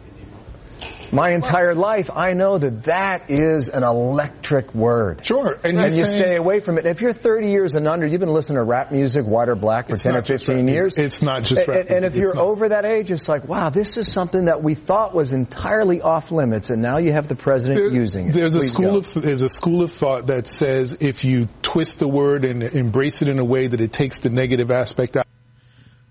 my 1.11 1.31
entire 1.31 1.75
life, 1.75 2.09
I 2.13 2.33
know 2.33 2.57
that 2.57 2.83
that 2.83 3.29
is 3.29 3.67
an 3.69 3.83
electric 3.83 4.73
word. 4.73 5.25
Sure. 5.25 5.59
And, 5.63 5.77
And, 5.77 5.93
you're 5.95 6.05
saying- 6.05 6.17
stay 6.17 6.35
away 6.37 6.59
from 6.61 6.77
it. 6.77 6.85
If 6.85 7.01
you're 7.01 7.11
30 7.13 7.49
years 7.49 7.75
and 7.75 7.87
under, 7.87 8.07
you've 8.07 8.19
been 8.21 8.31
listening 8.33 8.57
to 8.57 8.63
rap 8.63 8.91
music, 8.91 9.25
white 9.25 9.49
or 9.49 9.55
black, 9.55 9.89
for 9.89 9.97
10 9.97 10.15
or 10.15 10.21
15 10.21 10.55
rap 10.55 10.65
years. 10.67 10.97
music. 10.97 11.03
It's 11.05 11.21
not 11.21 11.43
just 11.43 11.61
And- 11.61 11.67
rap 11.67 11.79
And, 11.81 11.89
and 11.97 12.05
if. 12.05 12.11
It's 12.13 12.17
you're 12.17 12.33
not. 12.35 12.43
over 12.43 12.69
that 12.69 12.85
age, 12.85 13.11
it's 13.11 13.27
like, 13.27 13.47
wow, 13.47 13.69
this 13.69 13.97
is 13.97 14.11
something 14.11 14.45
that 14.45 14.63
we 14.63 14.75
thought 14.75 15.13
was 15.13 15.33
entirely 15.33 16.01
off 16.01 16.31
limits, 16.31 16.69
and 16.69 16.81
now 16.81 16.97
you 16.97 17.11
have 17.11 17.27
the 17.27 17.35
president 17.35 17.91
using 17.93 18.27
it. 18.29 18.33
There's 18.33 18.55
a 18.55 18.63
school 18.63 18.91
go. 18.91 18.97
of 18.99 19.13
there's 19.21 19.41
a 19.41 19.49
school 19.49 19.81
of 19.83 19.91
thought 19.91 20.27
that 20.27 20.47
says 20.47 20.97
if 21.01 21.23
you 21.25 21.47
twist 21.61 21.99
the 21.99 22.07
word 22.07 22.45
and 22.45 22.63
embrace 22.63 23.21
it 23.21 23.27
in 23.27 23.39
a 23.39 23.45
way 23.45 23.67
that 23.67 23.81
it 23.81 23.91
takes 23.91 24.19
the 24.19 24.29
negative 24.29 24.71
aspect 24.71 25.17
out. 25.17 25.27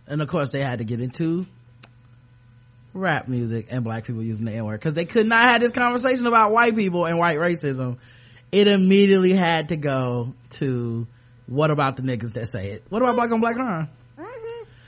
And 0.06 0.20
of 0.20 0.28
course 0.28 0.51
they 0.51 0.60
had 0.60 0.78
to 0.80 0.84
get 0.84 1.01
into 1.01 1.47
rap 2.93 3.29
music 3.29 3.69
and 3.71 3.85
black 3.85 4.05
people 4.05 4.23
using 4.23 4.47
the 4.47 4.53
n-word 4.53 4.81
because 4.81 4.95
they 4.95 5.05
could 5.05 5.27
not 5.27 5.45
have 5.51 5.61
this 5.61 5.71
conversation 5.71 6.27
about 6.27 6.53
white 6.53 6.75
people 6.75 7.07
and 7.07 7.19
white 7.19 7.39
racism. 7.39 7.99
It 8.53 8.67
immediately 8.67 9.33
had 9.33 9.69
to 9.69 9.77
go 9.77 10.35
to 10.51 11.07
what 11.47 11.71
about 11.71 11.97
the 11.97 12.03
niggas 12.03 12.33
that 12.35 12.49
say 12.49 12.71
it? 12.73 12.85
What 12.89 13.03
about 13.03 13.15
black 13.17 13.31
on 13.31 13.41
black 13.41 13.57
crime? 13.57 13.89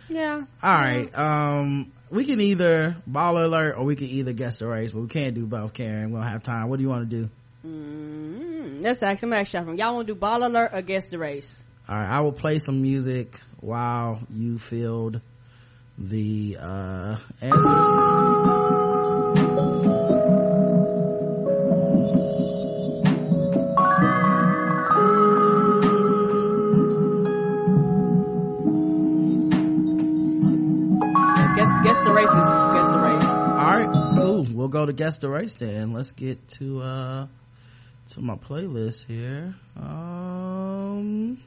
Yeah. 0.09 0.43
all 0.62 0.74
right 0.74 1.09
um 1.16 1.91
we 2.11 2.27
can 2.27 2.39
either 2.39 2.97
ball 3.07 3.43
alert 3.43 3.79
or 3.79 3.85
we 3.85 3.97
can 3.97 4.09
either 4.09 4.35
guess 4.35 4.59
the 4.59 4.66
race 4.66 4.93
but 4.93 5.01
we 5.01 5.09
can't 5.09 5.35
do 5.35 5.47
both 5.47 5.73
karen. 5.73 6.11
We 6.11 6.19
don't 6.19 6.29
have 6.29 6.43
time. 6.43 6.69
What 6.69 6.77
do 6.77 6.83
you 6.83 6.91
want 6.91 7.09
to 7.09 7.16
do? 7.16 7.31
Mm, 7.66 8.83
let's 8.83 9.03
ask 9.03 9.20
some 9.20 9.33
ask 9.33 9.55
y'all. 9.55 9.65
From 9.65 9.77
y'all 9.77 9.95
want 9.95 10.09
to 10.09 10.12
do 10.15 10.19
ball 10.19 10.47
alert 10.47 10.73
or 10.74 10.83
guess 10.83 11.07
the 11.07 11.19
race? 11.19 11.57
All 11.89 11.97
right 11.97 12.09
i 12.09 12.20
will 12.20 12.33
play 12.33 12.59
some 12.59 12.83
music 12.83 13.41
while 13.61 14.20
you 14.31 14.59
field 14.59 15.20
the 15.98 16.56
uh 16.60 17.16
answers. 17.40 17.86
Guess 31.55 31.69
guess 31.85 31.98
the 32.02 32.12
race 32.12 32.31
is 32.31 32.48
guess 32.73 32.89
the 32.93 32.98
race. 32.98 33.24
All 33.24 33.56
right 33.56 33.93
cool. 34.16 34.43
We'll 34.44 34.69
go 34.69 34.86
to 34.86 34.93
guess 34.93 35.19
the 35.19 35.28
race 35.28 35.55
then. 35.55 35.93
Let's 35.93 36.12
get 36.12 36.48
to 36.59 36.81
uh 36.81 37.27
to 38.10 38.20
my 38.20 38.36
playlist 38.36 39.06
here. 39.06 39.55
Um 39.77 41.39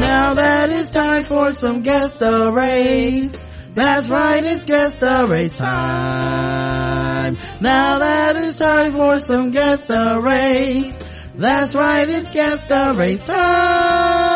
now 0.00 0.34
that 0.34 0.70
it's 0.70 0.90
time 0.90 1.24
for 1.24 1.52
some 1.52 1.82
guess 1.82 2.14
the 2.14 2.52
race 2.52 3.44
that's 3.74 4.08
right 4.08 4.44
it's 4.44 4.64
guess 4.64 4.94
the 4.94 5.26
race 5.28 5.56
time 5.56 7.36
now 7.60 7.98
that 7.98 8.36
it's 8.36 8.58
time 8.58 8.92
for 8.92 9.18
some 9.20 9.50
guess 9.50 9.80
the 9.86 10.20
race 10.20 10.98
that's 11.34 11.74
right 11.74 12.08
it's 12.08 12.30
guess 12.30 12.58
the 12.64 12.94
race 12.96 13.22
time. 13.24 14.26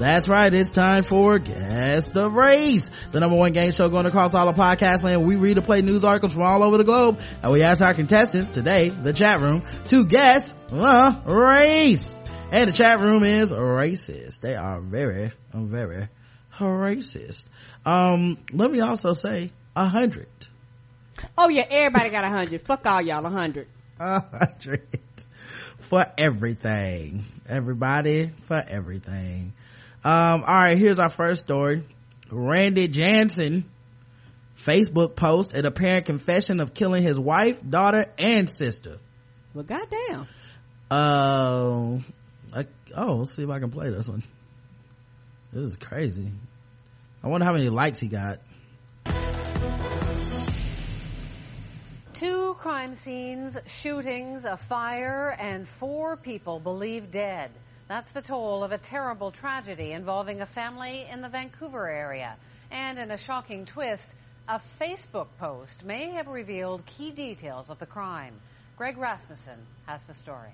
That's 0.00 0.28
right. 0.28 0.52
It's 0.52 0.70
time 0.70 1.02
for 1.02 1.38
Guess 1.38 2.06
the 2.06 2.30
Race, 2.30 2.90
the 3.12 3.20
number 3.20 3.36
one 3.36 3.52
game 3.52 3.70
show 3.72 3.88
going 3.90 4.06
across 4.06 4.32
all 4.34 4.48
of 4.48 4.56
podcast 4.56 5.04
land. 5.04 5.26
We 5.26 5.36
read 5.36 5.58
and 5.58 5.66
play 5.66 5.82
news 5.82 6.04
articles 6.04 6.32
from 6.32 6.42
all 6.42 6.62
over 6.62 6.78
the 6.78 6.84
globe 6.84 7.20
and 7.42 7.52
we 7.52 7.62
ask 7.62 7.82
our 7.82 7.94
contestants 7.94 8.48
today, 8.48 8.88
the 8.88 9.12
chat 9.12 9.40
room, 9.40 9.62
to 9.88 10.04
guess 10.06 10.52
the 10.68 11.16
race. 11.26 12.19
And 12.52 12.68
the 12.68 12.72
chat 12.72 12.98
room 12.98 13.22
is 13.22 13.52
racist. 13.52 14.40
They 14.40 14.56
are 14.56 14.80
very, 14.80 15.32
very 15.54 16.08
racist. 16.58 17.44
Um, 17.86 18.38
let 18.52 18.70
me 18.70 18.80
also 18.80 19.12
say 19.12 19.50
a 19.76 19.86
hundred. 19.86 20.28
oh 21.38 21.48
yeah 21.48 21.64
everybody 21.70 22.10
got 22.10 22.24
a 22.24 22.28
hundred 22.28 22.60
fuck 22.62 22.84
all 22.86 23.00
y'all 23.00 23.24
a 23.24 23.30
hundred 23.30 23.66
A 24.00 24.20
hundred 24.20 24.82
for 25.90 26.06
everything. 26.18 27.24
Everybody 27.48 28.30
for 28.42 28.62
everything. 28.66 29.52
Um, 30.02 30.44
all 30.46 30.54
right, 30.54 30.78
here's 30.78 30.98
our 30.98 31.10
first 31.10 31.44
story. 31.44 31.84
Randy 32.30 32.88
Jansen 32.88 33.64
Facebook 34.58 35.16
post 35.16 35.52
an 35.52 35.66
apparent 35.66 36.06
confession 36.06 36.60
of 36.60 36.74
killing 36.74 37.02
his 37.02 37.18
wife, 37.18 37.60
daughter, 37.68 38.06
and 38.18 38.48
sister. 38.48 38.98
well 39.54 39.64
goddamn 39.64 40.26
Uh, 40.90 41.98
oh, 42.96 43.16
let's 43.16 43.34
see 43.34 43.42
if 43.42 43.50
I 43.50 43.58
can 43.58 43.70
play 43.70 43.90
this 43.90 44.08
one. 44.08 44.22
This 45.52 45.62
is 45.64 45.76
crazy. 45.76 46.30
I 47.22 47.28
wonder 47.28 47.44
how 47.44 47.52
many 47.52 47.68
likes 47.68 47.98
he 47.98 48.08
got. 48.08 48.40
Two 52.12 52.54
crime 52.58 52.96
scenes, 52.96 53.56
shootings, 53.66 54.44
a 54.44 54.56
fire, 54.56 55.36
and 55.40 55.66
four 55.66 56.16
people 56.16 56.60
believed 56.60 57.10
dead. 57.10 57.50
That's 57.88 58.10
the 58.10 58.22
toll 58.22 58.62
of 58.62 58.72
a 58.72 58.78
terrible 58.78 59.30
tragedy 59.30 59.92
involving 59.92 60.40
a 60.42 60.46
family 60.46 61.06
in 61.10 61.22
the 61.22 61.28
Vancouver 61.28 61.88
area. 61.88 62.36
And 62.70 62.98
in 62.98 63.10
a 63.10 63.18
shocking 63.18 63.66
twist, 63.66 64.08
a 64.48 64.60
Facebook 64.80 65.28
post 65.38 65.84
may 65.84 66.10
have 66.10 66.28
revealed 66.28 66.86
key 66.86 67.10
details 67.10 67.70
of 67.70 67.78
the 67.78 67.86
crime. 67.86 68.34
Greg 68.76 68.96
Rasmussen 68.96 69.66
has 69.86 70.02
the 70.02 70.14
story. 70.14 70.52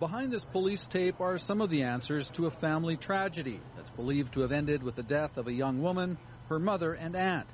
Behind 0.00 0.30
this 0.32 0.44
police 0.44 0.86
tape 0.86 1.20
are 1.20 1.38
some 1.38 1.60
of 1.60 1.70
the 1.70 1.82
answers 1.82 2.30
to 2.30 2.46
a 2.46 2.52
family 2.52 2.96
tragedy 2.96 3.60
that's 3.74 3.90
believed 3.90 4.34
to 4.34 4.42
have 4.42 4.52
ended 4.52 4.80
with 4.80 4.94
the 4.94 5.02
death 5.02 5.36
of 5.36 5.48
a 5.48 5.52
young 5.52 5.82
woman, 5.82 6.18
her 6.48 6.60
mother, 6.60 6.92
and 6.92 7.16
aunt. 7.16 7.48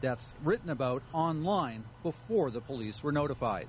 Deaths 0.00 0.28
written 0.44 0.70
about 0.70 1.02
online 1.12 1.82
before 2.04 2.52
the 2.52 2.60
police 2.60 3.02
were 3.02 3.10
notified. 3.10 3.66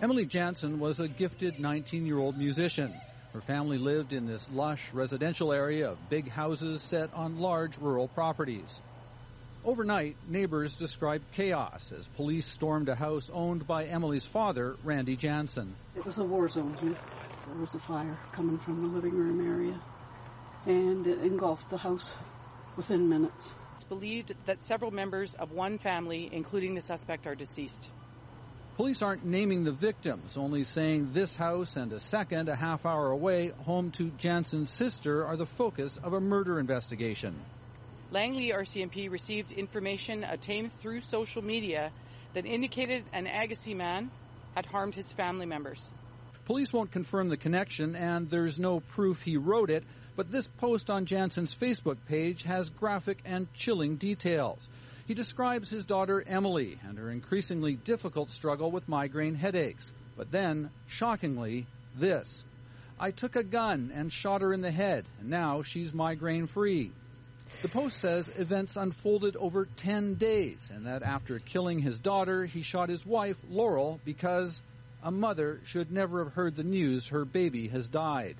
Emily 0.00 0.26
Jansen 0.26 0.78
was 0.78 1.00
a 1.00 1.08
gifted 1.08 1.58
19 1.58 2.06
year 2.06 2.18
old 2.18 2.38
musician. 2.38 2.94
Her 3.32 3.40
family 3.40 3.78
lived 3.78 4.12
in 4.12 4.26
this 4.26 4.48
lush 4.52 4.92
residential 4.92 5.52
area 5.52 5.90
of 5.90 6.08
big 6.08 6.28
houses 6.28 6.82
set 6.82 7.12
on 7.14 7.40
large 7.40 7.78
rural 7.78 8.06
properties. 8.06 8.80
Overnight, 9.64 10.16
neighbors 10.26 10.74
described 10.74 11.24
chaos 11.34 11.92
as 11.96 12.08
police 12.08 12.46
stormed 12.46 12.88
a 12.88 12.96
house 12.96 13.30
owned 13.32 13.64
by 13.64 13.84
Emily's 13.84 14.24
father, 14.24 14.74
Randy 14.82 15.14
Jansen. 15.14 15.76
It 15.94 16.04
was 16.04 16.18
a 16.18 16.24
war 16.24 16.48
zone 16.48 16.76
here. 16.80 16.96
There 17.46 17.60
was 17.60 17.72
a 17.74 17.78
fire 17.78 18.18
coming 18.32 18.58
from 18.58 18.82
the 18.82 18.88
living 18.88 19.14
room 19.14 19.40
area, 19.46 19.80
and 20.66 21.06
it 21.06 21.20
engulfed 21.20 21.70
the 21.70 21.78
house 21.78 22.12
within 22.74 23.08
minutes. 23.08 23.50
It's 23.76 23.84
believed 23.84 24.34
that 24.46 24.62
several 24.62 24.90
members 24.90 25.36
of 25.36 25.52
one 25.52 25.78
family, 25.78 26.28
including 26.32 26.74
the 26.74 26.82
suspect, 26.82 27.28
are 27.28 27.36
deceased. 27.36 27.88
Police 28.74 29.00
aren't 29.00 29.24
naming 29.24 29.62
the 29.62 29.70
victims, 29.70 30.36
only 30.36 30.64
saying 30.64 31.12
this 31.12 31.36
house 31.36 31.76
and 31.76 31.92
a 31.92 32.00
second, 32.00 32.48
a 32.48 32.56
half 32.56 32.84
hour 32.84 33.12
away, 33.12 33.52
home 33.64 33.92
to 33.92 34.10
Jansen's 34.18 34.70
sister, 34.70 35.24
are 35.24 35.36
the 35.36 35.46
focus 35.46 36.00
of 36.02 36.14
a 36.14 36.20
murder 36.20 36.58
investigation. 36.58 37.36
Langley 38.12 38.50
RCMP 38.50 39.10
received 39.10 39.52
information 39.52 40.22
obtained 40.22 40.70
through 40.80 41.00
social 41.00 41.40
media 41.40 41.90
that 42.34 42.44
indicated 42.44 43.04
an 43.14 43.26
Agassiz 43.26 43.74
man 43.74 44.10
had 44.54 44.66
harmed 44.66 44.94
his 44.94 45.08
family 45.08 45.46
members. 45.46 45.90
Police 46.44 46.74
won't 46.74 46.90
confirm 46.90 47.30
the 47.30 47.38
connection, 47.38 47.96
and 47.96 48.28
there's 48.28 48.58
no 48.58 48.80
proof 48.80 49.22
he 49.22 49.38
wrote 49.38 49.70
it, 49.70 49.82
but 50.14 50.30
this 50.30 50.46
post 50.58 50.90
on 50.90 51.06
Jansen's 51.06 51.54
Facebook 51.54 51.96
page 52.06 52.42
has 52.42 52.68
graphic 52.68 53.18
and 53.24 53.50
chilling 53.54 53.96
details. 53.96 54.68
He 55.06 55.14
describes 55.14 55.70
his 55.70 55.86
daughter 55.86 56.22
Emily 56.26 56.78
and 56.86 56.98
her 56.98 57.10
increasingly 57.10 57.76
difficult 57.76 58.30
struggle 58.30 58.70
with 58.70 58.90
migraine 58.90 59.36
headaches. 59.36 59.90
But 60.18 60.30
then, 60.30 60.68
shockingly, 60.86 61.66
this. 61.96 62.44
I 63.00 63.10
took 63.10 63.36
a 63.36 63.42
gun 63.42 63.90
and 63.94 64.12
shot 64.12 64.42
her 64.42 64.52
in 64.52 64.60
the 64.60 64.70
head, 64.70 65.06
and 65.18 65.30
now 65.30 65.62
she's 65.62 65.94
migraine 65.94 66.46
free. 66.46 66.92
The 67.60 67.68
post 67.68 68.00
says 68.00 68.38
events 68.38 68.76
unfolded 68.76 69.36
over 69.36 69.68
10 69.76 70.14
days, 70.14 70.70
and 70.74 70.86
that 70.86 71.02
after 71.02 71.38
killing 71.38 71.78
his 71.78 71.98
daughter, 71.98 72.44
he 72.44 72.62
shot 72.62 72.88
his 72.88 73.04
wife, 73.04 73.36
Laurel, 73.50 74.00
because 74.04 74.62
a 75.02 75.10
mother 75.10 75.60
should 75.64 75.92
never 75.92 76.24
have 76.24 76.32
heard 76.32 76.56
the 76.56 76.64
news 76.64 77.08
her 77.08 77.24
baby 77.24 77.68
has 77.68 77.88
died. 77.88 78.36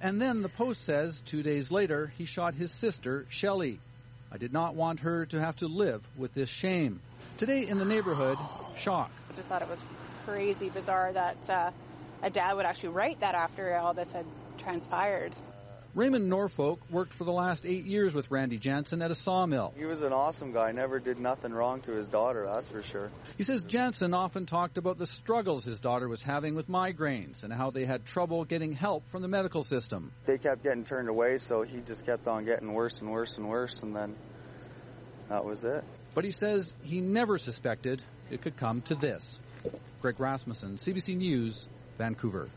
And 0.00 0.20
then 0.20 0.42
the 0.42 0.48
post 0.48 0.82
says, 0.82 1.20
two 1.22 1.42
days 1.42 1.72
later, 1.72 2.12
he 2.18 2.26
shot 2.26 2.54
his 2.54 2.72
sister, 2.72 3.26
Shelley. 3.28 3.80
I 4.30 4.36
did 4.36 4.52
not 4.52 4.74
want 4.74 5.00
her 5.00 5.26
to 5.26 5.40
have 5.40 5.56
to 5.56 5.68
live 5.68 6.02
with 6.16 6.34
this 6.34 6.48
shame. 6.48 7.00
Today 7.36 7.66
in 7.66 7.78
the 7.78 7.84
neighborhood, 7.84 8.36
shock. 8.78 9.10
I 9.30 9.34
just 9.34 9.48
thought 9.48 9.62
it 9.62 9.68
was 9.68 9.84
crazy 10.26 10.68
bizarre 10.68 11.12
that 11.12 11.50
uh, 11.50 11.70
a 12.22 12.30
dad 12.30 12.54
would 12.54 12.66
actually 12.66 12.90
write 12.90 13.20
that 13.20 13.34
after 13.34 13.76
all 13.76 13.94
this 13.94 14.10
had 14.10 14.26
transpired. 14.58 15.34
Raymond 15.94 16.28
Norfolk 16.28 16.80
worked 16.90 17.14
for 17.14 17.22
the 17.22 17.32
last 17.32 17.64
eight 17.64 17.84
years 17.84 18.14
with 18.14 18.28
Randy 18.28 18.58
Jansen 18.58 19.00
at 19.00 19.12
a 19.12 19.14
sawmill. 19.14 19.72
He 19.76 19.84
was 19.84 20.02
an 20.02 20.12
awesome 20.12 20.52
guy, 20.52 20.72
never 20.72 20.98
did 20.98 21.20
nothing 21.20 21.52
wrong 21.52 21.82
to 21.82 21.92
his 21.92 22.08
daughter, 22.08 22.50
that's 22.52 22.66
for 22.66 22.82
sure. 22.82 23.10
He 23.38 23.44
says 23.44 23.62
Jansen 23.62 24.12
often 24.12 24.44
talked 24.44 24.76
about 24.76 24.98
the 24.98 25.06
struggles 25.06 25.64
his 25.64 25.78
daughter 25.78 26.08
was 26.08 26.20
having 26.20 26.56
with 26.56 26.68
migraines 26.68 27.44
and 27.44 27.52
how 27.52 27.70
they 27.70 27.84
had 27.84 28.04
trouble 28.04 28.44
getting 28.44 28.72
help 28.72 29.08
from 29.08 29.22
the 29.22 29.28
medical 29.28 29.62
system. 29.62 30.10
They 30.26 30.36
kept 30.36 30.64
getting 30.64 30.82
turned 30.82 31.08
away, 31.08 31.38
so 31.38 31.62
he 31.62 31.78
just 31.78 32.04
kept 32.04 32.26
on 32.26 32.44
getting 32.44 32.72
worse 32.72 33.00
and 33.00 33.12
worse 33.12 33.36
and 33.36 33.48
worse, 33.48 33.84
and 33.84 33.94
then 33.94 34.16
that 35.28 35.44
was 35.44 35.62
it. 35.62 35.84
But 36.12 36.24
he 36.24 36.32
says 36.32 36.74
he 36.82 37.00
never 37.00 37.38
suspected 37.38 38.02
it 38.32 38.42
could 38.42 38.56
come 38.56 38.82
to 38.82 38.96
this. 38.96 39.38
Greg 40.02 40.18
Rasmussen, 40.18 40.76
CBC 40.76 41.16
News, 41.16 41.68
Vancouver. 41.98 42.50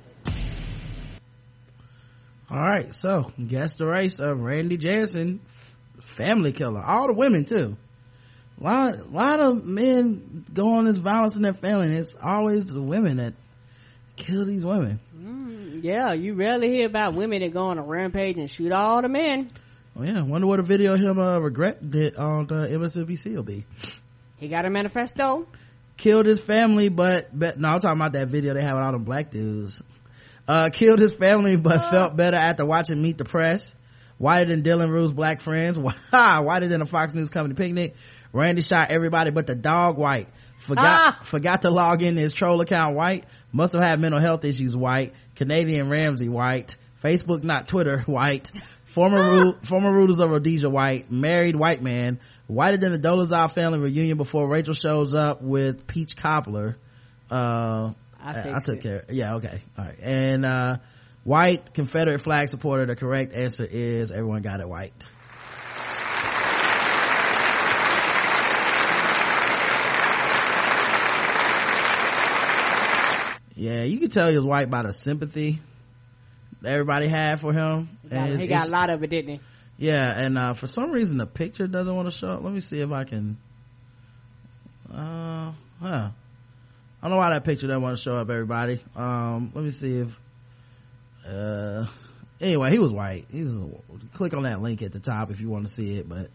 All 2.49 2.61
right, 2.61 2.93
so 2.93 3.33
guess 3.45 3.73
the 3.73 3.85
race 3.85 4.19
of 4.19 4.39
Randy 4.39 4.77
Jansen, 4.77 5.41
family 5.99 6.53
killer. 6.53 6.81
All 6.81 7.07
the 7.07 7.13
women 7.13 7.43
too. 7.43 7.75
A 8.59 8.63
lot, 8.63 9.11
lot 9.11 9.39
of 9.41 9.65
men 9.65 10.45
go 10.53 10.75
on 10.75 10.85
this 10.85 10.97
violence 10.97 11.35
in 11.35 11.41
their 11.43 11.53
family, 11.53 11.87
and 11.87 11.97
it's 11.97 12.15
always 12.15 12.65
the 12.65 12.81
women 12.81 13.17
that 13.17 13.33
kill 14.15 14.45
these 14.45 14.65
women. 14.65 14.99
Mm, 15.15 15.83
yeah, 15.83 16.13
you 16.13 16.35
rarely 16.35 16.69
hear 16.69 16.87
about 16.87 17.13
women 17.13 17.41
that 17.41 17.53
go 17.53 17.65
on 17.65 17.77
a 17.77 17.83
rampage 17.83 18.37
and 18.37 18.49
shoot 18.49 18.71
all 18.71 19.01
the 19.01 19.09
men. 19.09 19.49
Oh 19.99 20.03
yeah, 20.03 20.21
wonder 20.21 20.47
what 20.47 20.59
a 20.59 20.63
video 20.63 20.93
of 20.93 21.01
him 21.01 21.19
uh, 21.19 21.39
regret 21.39 21.89
did 21.89 22.15
on 22.15 22.47
the 22.47 22.67
MSNBC 22.67 23.35
will 23.35 23.43
be. 23.43 23.65
He 24.37 24.47
got 24.47 24.65
a 24.65 24.69
manifesto. 24.69 25.47
Killed 25.97 26.27
his 26.27 26.39
family, 26.39 26.89
but, 26.89 27.27
but 27.37 27.59
no, 27.59 27.69
I'm 27.69 27.79
talking 27.79 27.99
about 27.99 28.13
that 28.13 28.27
video 28.27 28.53
they 28.53 28.61
have 28.61 28.77
with 28.77 28.85
all 28.85 28.91
the 28.93 28.99
black 28.99 29.31
dudes. 29.31 29.81
Uh, 30.47 30.69
killed 30.71 30.99
his 30.99 31.13
family, 31.13 31.57
but 31.57 31.89
felt 31.91 32.15
better 32.15 32.37
after 32.37 32.65
watching 32.65 33.01
Meet 33.01 33.17
the 33.17 33.25
Press. 33.25 33.75
Whiter 34.17 34.45
than 34.45 34.63
Dylann 34.63 34.89
Roof's 34.89 35.13
black 35.13 35.41
friends. 35.41 35.77
Whiter 36.11 36.67
than 36.69 36.81
a 36.81 36.85
Fox 36.85 37.13
News 37.13 37.29
company 37.29 37.53
picnic. 37.55 37.95
Randy 38.33 38.61
shot 38.61 38.89
everybody 38.91 39.29
but 39.31 39.45
the 39.45 39.55
dog 39.55 39.97
white. 39.97 40.27
Forgot, 40.59 40.85
Ah. 40.85 41.19
forgot 41.23 41.61
to 41.61 41.69
log 41.69 42.01
in 42.01 42.17
his 42.17 42.33
troll 42.33 42.59
account 42.61 42.95
white. 42.95 43.25
Must 43.51 43.73
have 43.73 43.81
had 43.83 43.99
mental 43.99 44.19
health 44.19 44.43
issues 44.43 44.75
white. 44.75 45.13
Canadian 45.35 45.89
Ramsey 45.89 46.29
white. 46.29 46.75
Facebook 47.03 47.43
not 47.43 47.67
Twitter 47.67 47.99
white. 48.05 48.49
Former 48.93 49.17
Ru- 49.21 49.57
former 49.67 49.91
rulers 49.91 50.17
of 50.17 50.31
Rhodesia 50.31 50.69
white. 50.69 51.11
Married 51.11 51.55
white 51.55 51.83
man. 51.83 52.19
Whiter 52.47 52.77
than 52.77 52.91
the 52.93 52.99
Dolezal 52.99 53.51
family 53.53 53.79
reunion 53.79 54.17
before 54.17 54.47
Rachel 54.49 54.73
shows 54.73 55.13
up 55.13 55.41
with 55.41 55.85
Peach 55.85 56.15
Cobbler. 56.15 56.77
Uh, 57.29 57.91
I 58.35 58.49
I, 58.49 58.57
I 58.57 58.59
took 58.59 58.77
it. 58.77 58.83
care. 58.83 59.05
Yeah, 59.09 59.35
okay. 59.35 59.61
All 59.77 59.85
right. 59.85 59.95
And, 60.01 60.45
uh, 60.45 60.77
white 61.23 61.73
Confederate 61.73 62.19
flag 62.19 62.49
supporter. 62.49 62.85
The 62.85 62.95
correct 62.95 63.33
answer 63.33 63.67
is 63.69 64.11
everyone 64.11 64.41
got 64.41 64.59
it 64.59 64.69
white. 64.69 64.93
Yeah, 73.55 73.83
you 73.83 73.99
can 73.99 74.11
tell 74.11 74.29
he 74.29 74.37
was 74.37 74.45
white 74.45 74.69
by 74.69 74.83
the 74.83 74.93
sympathy 74.93 75.59
everybody 76.65 77.07
had 77.07 77.39
for 77.39 77.53
him. 77.53 77.89
He 78.03 78.09
got, 78.09 78.29
And 78.29 78.41
he 78.41 78.47
got 78.47 78.67
a 78.67 78.71
lot 78.71 78.89
of 78.89 79.03
it, 79.03 79.09
didn't 79.09 79.35
he? 79.35 79.39
yeah, 79.77 80.19
and 80.19 80.37
uh, 80.37 80.53
for 80.53 80.67
some 80.67 80.91
reason 80.91 81.17
the 81.17 81.27
picture 81.27 81.67
doesn't 81.67 81.93
want 81.93 82.07
to 82.07 82.11
show 82.11 82.27
up. 82.27 82.43
Let 82.43 82.53
me 82.53 82.61
see 82.61 82.79
if 82.79 82.91
I 82.91 83.03
can. 83.03 83.37
Uh, 84.91 85.51
huh. 85.81 86.09
I 87.01 87.05
don't 87.05 87.11
know 87.11 87.17
why 87.17 87.29
that 87.29 87.43
picture 87.43 87.67
doesn't 87.67 87.81
want 87.81 87.95
to 87.95 88.01
show 88.01 88.15
up, 88.15 88.29
everybody. 88.29 88.79
Um, 88.95 89.51
let 89.53 89.63
me 89.63 89.71
see 89.71 89.99
if. 89.99 90.19
Uh, 91.27 91.85
anyway, 92.41 92.71
he 92.71 92.79
was 92.79 92.91
white. 92.91 93.27
He 93.31 93.43
was. 93.43 93.55
Click 94.13 94.33
on 94.33 94.43
that 94.43 94.61
link 94.61 94.81
at 94.81 94.91
the 94.91 94.99
top 94.99 95.29
if 95.29 95.39
you 95.39 95.49
want 95.49 95.67
to 95.67 95.71
see 95.71 95.99
it. 95.99 96.09
But, 96.09 96.29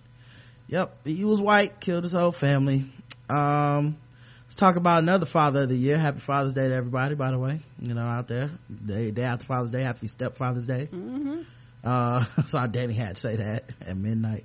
yep, 0.69 0.95
he 1.05 1.25
was 1.25 1.41
white. 1.41 1.81
Killed 1.81 2.05
his 2.05 2.13
whole 2.13 2.31
family. 2.31 2.85
Um, 3.29 3.97
let's 4.45 4.55
talk 4.55 4.77
about 4.77 5.03
another 5.03 5.27
father 5.27 5.63
of 5.63 5.69
the 5.69 5.77
year. 5.77 5.99
Happy 5.99 6.21
Father's 6.21 6.53
Day 6.53 6.69
to 6.69 6.75
everybody, 6.75 7.17
by 7.17 7.33
the 7.33 7.39
way. 7.39 7.59
You 7.81 7.95
know, 7.95 8.03
out 8.03 8.29
there. 8.29 8.51
Day, 8.85 9.11
day 9.11 9.23
after 9.23 9.47
Father's 9.47 9.71
Day. 9.71 9.83
Happy 9.83 10.07
Stepfather's 10.07 10.67
Day. 10.67 10.89
Mm-hmm. 10.93 11.43
Uh, 11.83 12.25
so 12.47 12.65
Danny 12.69 12.95
had 12.95 13.17
to 13.17 13.21
say 13.21 13.37
that 13.37 13.65
at 13.81 13.97
midnight. 13.97 14.45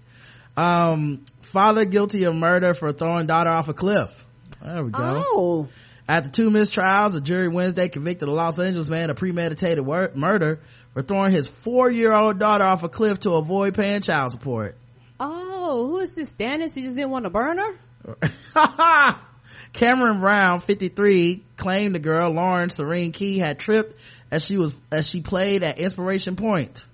Um, 0.56 1.26
father 1.42 1.86
guilty 1.86 2.24
of 2.24 2.34
murder 2.34 2.74
for 2.74 2.92
throwing 2.92 3.28
daughter 3.28 3.52
off 3.52 3.68
a 3.68 3.76
cliff. 3.76 4.26
There 4.64 4.84
we 4.84 4.90
go. 4.90 5.24
Oh. 5.28 5.68
After 6.08 6.30
two 6.30 6.50
mistrials, 6.50 7.18
a 7.18 7.22
jury 7.22 7.50
Wednesday 7.50 7.90
convicted 7.90 8.30
a 8.30 8.32
Los 8.32 8.58
Angeles 8.58 8.90
man 8.90 9.10
of 9.10 9.18
premeditated 9.18 9.86
wor- 9.86 10.12
murder 10.16 10.60
for 10.94 11.02
throwing 11.02 11.32
his 11.32 11.50
four-year-old 11.50 12.40
daughter 12.40 12.64
off 12.64 12.84
a 12.84 12.90
cliff 12.90 13.20
to 13.22 13.32
avoid 13.32 13.76
paying 13.76 14.02
child 14.02 14.32
support. 14.32 14.78
Oh, 15.20 15.88
who 15.88 16.00
is 16.00 16.16
this 16.16 16.34
Stannis? 16.34 16.76
He 16.76 16.84
just 16.84 16.96
didn't 16.96 17.12
want 17.12 17.26
to 17.26 17.30
burn 17.30 17.58
her? 17.58 19.18
Cameron 19.74 20.22
Brown, 20.22 20.62
53, 20.62 21.44
claimed 21.58 21.94
the 21.94 22.00
girl 22.00 22.32
Lauren 22.32 22.70
Sarene 22.70 23.14
Key 23.14 23.38
had 23.38 23.60
tripped 23.60 24.00
as 24.32 24.46
she 24.46 24.58
was 24.58 24.76
as 24.92 25.08
she 25.08 25.22
played 25.22 25.64
at 25.64 25.78
Inspiration 25.78 26.36
Point. 26.38 26.86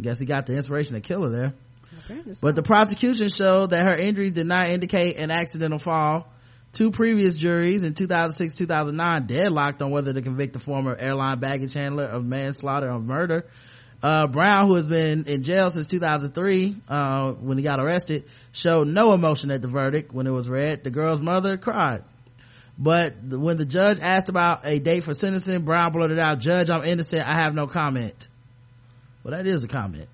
Guess 0.00 0.20
he 0.20 0.26
got 0.26 0.46
the 0.46 0.54
inspiration 0.54 0.94
to 0.94 1.00
kill 1.00 1.22
her 1.22 1.28
there. 1.28 1.54
But 2.40 2.54
the 2.54 2.62
prosecution 2.62 3.28
showed 3.28 3.70
that 3.70 3.84
her 3.84 3.96
injuries 3.96 4.32
did 4.32 4.46
not 4.46 4.68
indicate 4.68 5.16
an 5.16 5.30
accidental 5.30 5.78
fall. 5.78 6.28
Two 6.74 6.90
previous 6.90 7.36
juries 7.36 7.84
in 7.84 7.94
2006-2009 7.94 9.28
deadlocked 9.28 9.80
on 9.80 9.92
whether 9.92 10.12
to 10.12 10.20
convict 10.20 10.54
the 10.54 10.58
former 10.58 10.94
airline 10.96 11.38
baggage 11.38 11.72
handler 11.72 12.02
of 12.02 12.24
manslaughter 12.24 12.90
or 12.90 12.98
murder. 12.98 13.46
Uh, 14.02 14.26
Brown, 14.26 14.66
who 14.66 14.74
has 14.74 14.88
been 14.88 15.24
in 15.26 15.44
jail 15.44 15.70
since 15.70 15.86
2003, 15.86 16.76
uh, 16.88 17.32
when 17.34 17.58
he 17.58 17.62
got 17.62 17.78
arrested, 17.78 18.24
showed 18.50 18.88
no 18.88 19.12
emotion 19.12 19.52
at 19.52 19.62
the 19.62 19.68
verdict 19.68 20.12
when 20.12 20.26
it 20.26 20.32
was 20.32 20.48
read. 20.48 20.82
The 20.82 20.90
girl's 20.90 21.20
mother 21.20 21.56
cried. 21.56 22.02
But 22.76 23.14
when 23.22 23.56
the 23.56 23.64
judge 23.64 24.00
asked 24.00 24.28
about 24.28 24.66
a 24.66 24.80
date 24.80 25.04
for 25.04 25.14
sentencing, 25.14 25.62
Brown 25.62 25.92
blurted 25.92 26.18
out, 26.18 26.40
Judge, 26.40 26.70
I'm 26.70 26.82
innocent. 26.82 27.24
I 27.24 27.40
have 27.40 27.54
no 27.54 27.68
comment. 27.68 28.26
Well, 29.22 29.30
that 29.30 29.46
is 29.46 29.62
a 29.62 29.68
comment. 29.68 30.10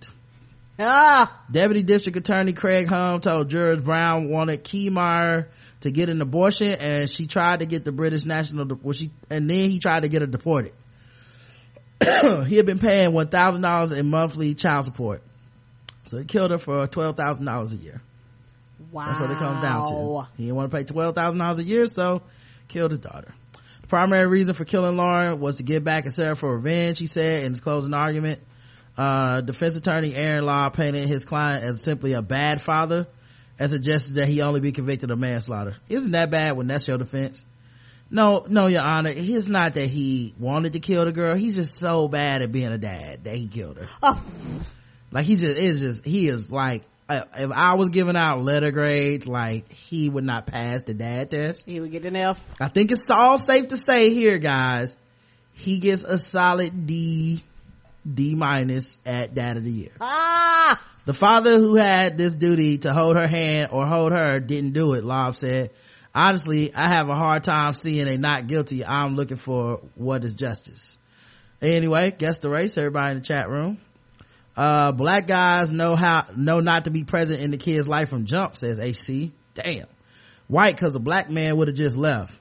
Ah! 0.79 1.43
Deputy 1.51 1.83
District 1.83 2.19
Attorney 2.19 2.53
Craig 2.53 2.87
Hum 2.87 3.23
told 3.23 3.49
jurors 3.49 3.81
Brown 3.81 4.29
wanted 4.29 4.63
Keymeyer 4.63 5.47
to 5.81 5.91
get 5.91 6.11
an 6.11 6.21
abortion 6.21 6.69
and 6.79 7.09
she 7.09 7.27
tried 7.27 7.61
to 7.61 7.67
get 7.67 7.85
the 7.85 7.93
British 7.93 8.25
national, 8.25 8.79
well, 8.83 8.93
she, 8.93 9.11
and 9.31 9.49
then 9.49 9.71
he 9.71 9.79
tried 9.79 10.03
to 10.03 10.09
get 10.09 10.21
her 10.21 10.27
deported. 10.27 10.73
he 12.47 12.57
had 12.57 12.67
been 12.67 12.79
paying 12.79 13.13
$1,000 13.13 13.99
in 13.99 14.11
monthly 14.11 14.55
child 14.55 14.85
support. 14.85 15.23
So 16.07 16.19
he 16.19 16.25
killed 16.25 16.51
her 16.51 16.59
for 16.59 16.87
$12,000 16.87 17.73
a 17.73 17.77
year. 17.77 18.03
Wow. 18.91 19.07
That's 19.07 19.21
what 19.21 19.31
it 19.31 19.39
comes 19.39 19.63
down 19.63 19.87
to. 19.87 20.29
He 20.37 20.45
didn't 20.45 20.57
want 20.57 20.71
to 20.71 20.77
pay 20.77 20.85
$12,000 20.85 21.59
a 21.59 21.63
year, 21.63 21.87
so 21.87 22.23
killed 22.69 22.91
his 22.91 23.01
daughter. 23.01 23.35
The 23.83 23.87
primary 23.87 24.27
reason 24.27 24.55
for 24.55 24.65
killing 24.65 24.97
Lauren 24.97 25.41
was 25.41 25.57
to 25.57 25.63
get 25.63 25.85
back 25.85 26.07
at 26.07 26.13
Sarah 26.13 26.37
for 26.37 26.57
revenge, 26.57 26.99
he 26.99 27.07
said 27.07 27.45
in 27.45 27.53
his 27.53 27.61
closing 27.61 27.95
argument. 27.95 28.41
Uh, 28.97 29.41
defense 29.41 29.77
attorney 29.77 30.15
Aron 30.15 30.45
Laub 30.45 30.75
painted 30.75 31.07
his 31.07 31.25
client 31.25 31.65
as 31.65 31.83
simply 31.83 32.13
a 32.13 32.23
bad 32.23 32.61
father 32.61 33.07
and 33.61 33.71
suggested 33.71 34.15
that 34.15 34.27
he 34.27 34.41
only 34.41 34.61
be 34.61 34.73
convicted 34.73 35.11
of 35.11 35.19
manslaughter. 35.19 35.77
Isn't 35.89 36.13
that 36.13 36.31
bad 36.31 36.57
when 36.57 36.67
that's 36.67 36.89
your 36.89 36.97
defense? 36.97 37.45
No, 38.11 38.45
no, 38.49 38.67
your 38.67 38.83
honor. 38.83 39.13
It's 39.15 39.47
not 39.47 39.75
that 39.75 39.91
he 39.91 40.35
wanted 40.39 40.73
to 40.73 40.81
kill 40.81 41.05
the 41.05 41.13
girl. 41.13 41.37
He's 41.37 41.55
just 41.55 41.77
so 41.77 42.09
bad 42.09 42.43
at 42.43 42.51
being 42.51 42.73
a 42.73 42.79
dad 42.79 43.25
that 43.25 43.37
he 43.37 43.47
killed 43.47 43.77
her. 43.77 43.87
Oh. 44.03 44.21
Like 45.13 45.27
he 45.27 45.37
just 45.37 45.59
is 45.59 45.81
just, 45.81 46.05
he 46.07 46.27
is 46.27 46.51
like, 46.51 46.83
uh, 47.09 47.25
if 47.37 47.51
I 47.53 47.75
was 47.75 47.91
giving 47.91 48.17
out 48.17 48.41
letter 48.41 48.71
grades, 48.71 49.29
like 49.29 49.71
he 49.71 50.09
would 50.09 50.25
not 50.25 50.47
pass 50.47 50.83
the 50.85 50.95
dad 50.95 51.31
test. 51.31 51.65
He 51.67 51.81
would 51.81 51.91
get 51.91 52.05
an 52.07 52.17
F. 52.17 52.49
I 52.61 52.69
think 52.69 52.91
it's 52.91 53.11
all 53.11 53.37
safe 53.37 53.69
to 53.69 53.77
say 53.77 54.15
here, 54.15 54.39
guys. 54.39 54.97
He 55.53 55.81
gets 55.81 56.03
a 56.05 56.17
solid 56.17 56.87
D, 56.87 57.45
D 58.11 58.35
minus 58.35 58.97
at 59.05 59.35
dad 59.35 59.59
of 59.59 59.65
the 59.65 59.71
year. 59.71 59.93
Ah! 60.01 60.81
The 61.07 61.15
father 61.15 61.59
who 61.59 61.77
had 61.77 62.19
this 62.19 62.35
duty 62.35 62.79
to 62.79 62.93
hold 62.93 63.17
her 63.17 63.27
hand 63.27 63.71
or 63.73 63.87
hold 63.87 64.13
her 64.13 64.39
didn't 64.39 64.73
do 64.73 64.95
it, 64.95 65.05
Laub 65.05 65.37
said. 65.37 65.71
Honestly, 66.15 66.75
I 66.75 66.89
have 66.89 67.09
a 67.09 67.15
hard 67.15 67.45
time 67.45 67.75
seeing 67.75 68.09
a 68.09 68.19
not 68.19 68.47
guilty. 68.47 68.85
I'm 68.85 69.15
looking 69.15 69.37
for 69.37 69.81
what 69.95 70.25
is 70.25 70.35
justice. 70.35 70.99
Anyway, 71.63 72.11
guess 72.11 72.41
the 72.41 72.49
race, 72.49 72.77
everybody 72.77 73.13
in 73.13 73.19
the 73.19 73.25
chat 73.25 73.49
room. 73.49 73.79
Uh, 74.57 74.93
black 74.93 75.27
guys 75.27 75.71
know 75.71 75.95
how, 75.95 76.27
know 76.37 76.61
not 76.61 76.85
to 76.85 76.91
be 76.91 77.05
present 77.05 77.41
in 77.41 77.51
the 77.51 77.59
kid's 77.59 77.87
life 77.87 78.09
from 78.09 78.27
jump, 78.27 78.57
says 78.57 78.79
HC. 78.79 79.31
Damn. 79.55 79.87
White 80.49 80.77
cause 80.79 80.97
a 80.97 81.01
black 81.01 81.31
man 81.31 81.57
would 81.57 81.69
have 81.69 81.77
just 81.77 81.97
left. 81.97 82.37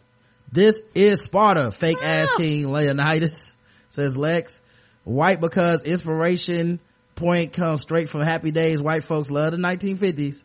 This 0.51 0.81
is 0.95 1.21
Sparta, 1.21 1.71
fake 1.71 2.03
ass 2.03 2.29
king 2.37 2.71
Leonidas, 2.71 3.55
says 3.89 4.17
Lex. 4.17 4.61
White 5.03 5.39
because 5.39 5.83
inspiration 5.83 6.79
point 7.19 7.53
comes 7.53 7.81
straight 7.81 8.09
from 8.09 8.21
happy 8.21 8.51
days 8.51 8.81
white 8.81 9.03
folks 9.03 9.29
love 9.29 9.51
the 9.51 9.57
1950s. 9.57 10.41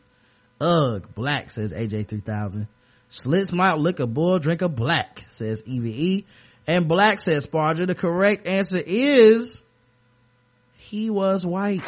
Ugh, 0.60 1.06
black, 1.14 1.50
says 1.50 1.72
AJ3000. 1.72 2.66
Slits 3.08 3.52
mouth 3.52 3.78
lick 3.78 4.00
a 4.00 4.06
bull, 4.06 4.38
drink 4.40 4.60
a 4.60 4.68
black, 4.68 5.24
says 5.28 5.62
EVE. 5.66 6.24
And 6.66 6.88
black, 6.88 7.20
says 7.20 7.46
Sparger. 7.46 7.86
The 7.86 7.94
correct 7.94 8.46
answer 8.46 8.82
is 8.84 9.60
he 10.76 11.10
was 11.10 11.46
white. 11.46 11.82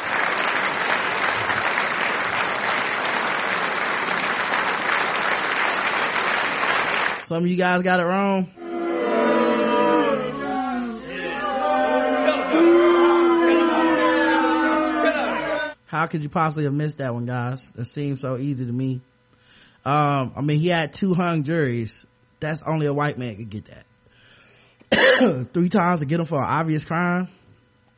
Some 7.25 7.43
of 7.43 7.47
you 7.47 7.57
guys 7.57 7.81
got 7.81 7.99
it 7.99 8.03
wrong. 8.03 8.49
How 15.97 16.05
could 16.05 16.21
you 16.21 16.29
possibly 16.29 16.65
have 16.65 16.75
missed 16.75 16.99
that 16.99 17.11
one, 17.15 17.25
guys? 17.25 17.73
It 17.75 17.85
seems 17.85 18.21
so 18.21 18.37
easy 18.37 18.67
to 18.67 18.71
me. 18.71 19.01
Um, 19.83 20.31
I 20.35 20.41
mean, 20.41 20.59
he 20.59 20.67
had 20.67 20.93
two 20.93 21.15
hung 21.15 21.41
juries. 21.41 22.05
That's 22.39 22.61
only 22.61 22.85
a 22.85 22.93
white 22.93 23.17
man 23.17 23.35
could 23.35 23.49
get 23.49 23.65
that. 24.91 25.49
Three 25.53 25.69
times 25.69 26.01
to 26.01 26.05
get 26.05 26.19
him 26.19 26.27
for 26.27 26.37
an 26.37 26.47
obvious 26.47 26.85
crime. 26.85 27.29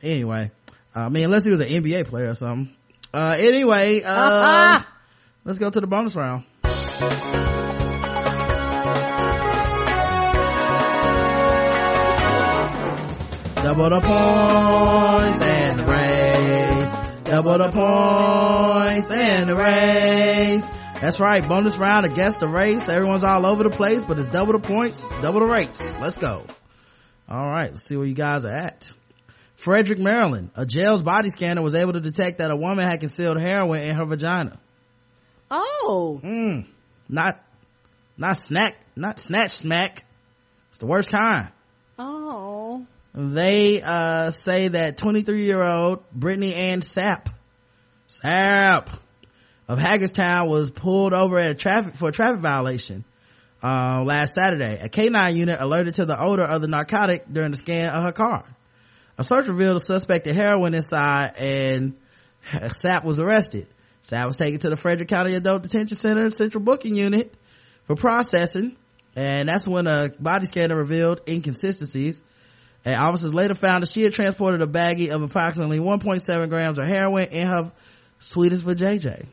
Anyway, 0.02 0.50
uh, 0.96 1.00
I 1.00 1.08
mean, 1.10 1.24
unless 1.24 1.44
he 1.44 1.50
was 1.50 1.60
an 1.60 1.68
NBA 1.68 2.06
player 2.06 2.30
or 2.30 2.34
something. 2.34 2.74
Uh, 3.12 3.36
anyway, 3.38 4.00
uh, 4.02 4.80
let's 5.44 5.58
go 5.58 5.68
to 5.68 5.80
the 5.82 5.86
bonus 5.86 6.14
round. 6.14 6.44
Double 13.62 13.90
the 13.90 14.00
points 14.00 15.42
and 15.42 15.42
the 15.42 15.46
race. 15.50 15.59
Double 17.30 17.58
the 17.58 17.70
points 17.70 19.08
and 19.08 19.48
the 19.48 19.54
race. 19.54 20.68
That's 21.00 21.20
right. 21.20 21.48
Bonus 21.48 21.78
round 21.78 22.04
against 22.04 22.40
the 22.40 22.48
race. 22.48 22.88
Everyone's 22.88 23.22
all 23.22 23.46
over 23.46 23.62
the 23.62 23.70
place, 23.70 24.04
but 24.04 24.18
it's 24.18 24.26
double 24.26 24.52
the 24.52 24.58
points, 24.58 25.06
double 25.22 25.38
the 25.38 25.46
race. 25.46 25.96
Let's 26.00 26.16
go. 26.16 26.44
All 27.28 27.48
right. 27.48 27.70
Let's 27.70 27.84
see 27.84 27.96
where 27.96 28.06
you 28.06 28.14
guys 28.14 28.44
are 28.44 28.50
at. 28.50 28.92
Frederick, 29.54 30.00
Maryland. 30.00 30.50
A 30.56 30.66
jail's 30.66 31.04
body 31.04 31.28
scanner 31.28 31.62
was 31.62 31.76
able 31.76 31.92
to 31.92 32.00
detect 32.00 32.38
that 32.38 32.50
a 32.50 32.56
woman 32.56 32.84
had 32.84 32.98
concealed 32.98 33.40
heroin 33.40 33.82
in 33.82 33.94
her 33.94 34.06
vagina. 34.06 34.58
Oh. 35.52 36.20
Mm. 36.24 36.66
Not, 37.08 37.40
not 38.18 38.38
snack, 38.38 38.74
not 38.96 39.20
snatch 39.20 39.52
smack. 39.52 40.04
It's 40.70 40.78
the 40.78 40.86
worst 40.86 41.10
kind. 41.10 41.50
Oh. 41.96 42.49
They, 43.14 43.82
uh, 43.82 44.30
say 44.30 44.68
that 44.68 44.96
23 44.96 45.44
year 45.44 45.62
old 45.62 46.08
Brittany 46.12 46.54
Ann 46.54 46.80
Sapp, 46.80 47.26
Sapp 48.08 48.88
of 49.68 49.78
Hagerstown 49.78 50.48
was 50.48 50.70
pulled 50.70 51.12
over 51.12 51.38
at 51.38 51.58
traffic, 51.58 51.94
for 51.94 52.08
a 52.08 52.12
traffic 52.12 52.40
violation, 52.40 53.04
uh, 53.62 54.02
last 54.04 54.34
Saturday. 54.34 54.78
A 54.80 54.88
K9 54.88 55.34
unit 55.34 55.60
alerted 55.60 55.94
to 55.94 56.06
the 56.06 56.20
odor 56.20 56.44
of 56.44 56.60
the 56.60 56.68
narcotic 56.68 57.24
during 57.32 57.50
the 57.50 57.56
scan 57.56 57.90
of 57.90 58.04
her 58.04 58.12
car. 58.12 58.44
A 59.18 59.24
search 59.24 59.48
revealed 59.48 59.76
a 59.76 59.80
suspected 59.80 60.34
heroin 60.34 60.74
inside 60.74 61.34
and 61.36 61.94
Sapp 62.52 63.04
was 63.04 63.20
arrested. 63.20 63.66
Sapp 64.02 64.26
was 64.26 64.36
taken 64.36 64.60
to 64.60 64.70
the 64.70 64.76
Frederick 64.76 65.08
County 65.08 65.34
Adult 65.34 65.62
Detention 65.62 65.96
Center 65.96 66.30
Central 66.30 66.64
Booking 66.64 66.96
Unit 66.96 67.34
for 67.84 67.96
processing. 67.96 68.76
And 69.14 69.48
that's 69.48 69.68
when 69.68 69.86
a 69.86 70.10
body 70.18 70.46
scanner 70.46 70.76
revealed 70.76 71.20
inconsistencies. 71.28 72.22
And 72.84 72.94
officers 72.94 73.34
later 73.34 73.54
found 73.54 73.82
that 73.82 73.90
she 73.90 74.02
had 74.02 74.12
transported 74.12 74.62
a 74.62 74.66
baggie 74.66 75.10
of 75.10 75.22
approximately 75.22 75.78
1.7 75.78 76.48
grams 76.48 76.78
of 76.78 76.86
heroin 76.86 77.28
in 77.28 77.46
her 77.46 77.72
sweetest 78.18 78.64
for 78.64 78.74
JJ. 78.74 79.26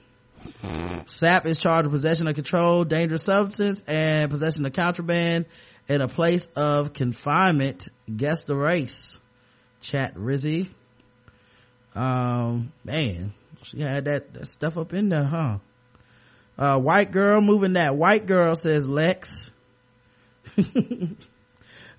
Sapp 1.05 1.45
is 1.45 1.57
charged 1.57 1.85
with 1.85 1.93
possession 1.93 2.27
of 2.27 2.35
controlled 2.35 2.89
dangerous 2.89 3.23
substance 3.23 3.83
and 3.87 4.29
possession 4.29 4.65
of 4.65 4.73
contraband 4.73 5.45
in 5.87 6.01
a 6.01 6.07
place 6.07 6.47
of 6.55 6.93
confinement. 6.93 7.87
Guess 8.13 8.43
the 8.43 8.55
race. 8.55 9.19
Chat 9.81 10.15
Rizzy. 10.15 10.69
Um, 11.95 12.71
man, 12.83 13.33
she 13.63 13.81
had 13.81 14.05
that, 14.05 14.33
that 14.33 14.47
stuff 14.47 14.77
up 14.77 14.93
in 14.93 15.09
there, 15.09 15.23
huh? 15.23 15.57
Uh, 16.57 16.79
white 16.79 17.11
girl 17.11 17.39
moving 17.41 17.73
that 17.73 17.95
white 17.95 18.25
girl 18.25 18.55
says 18.55 18.87
Lex. 18.87 19.51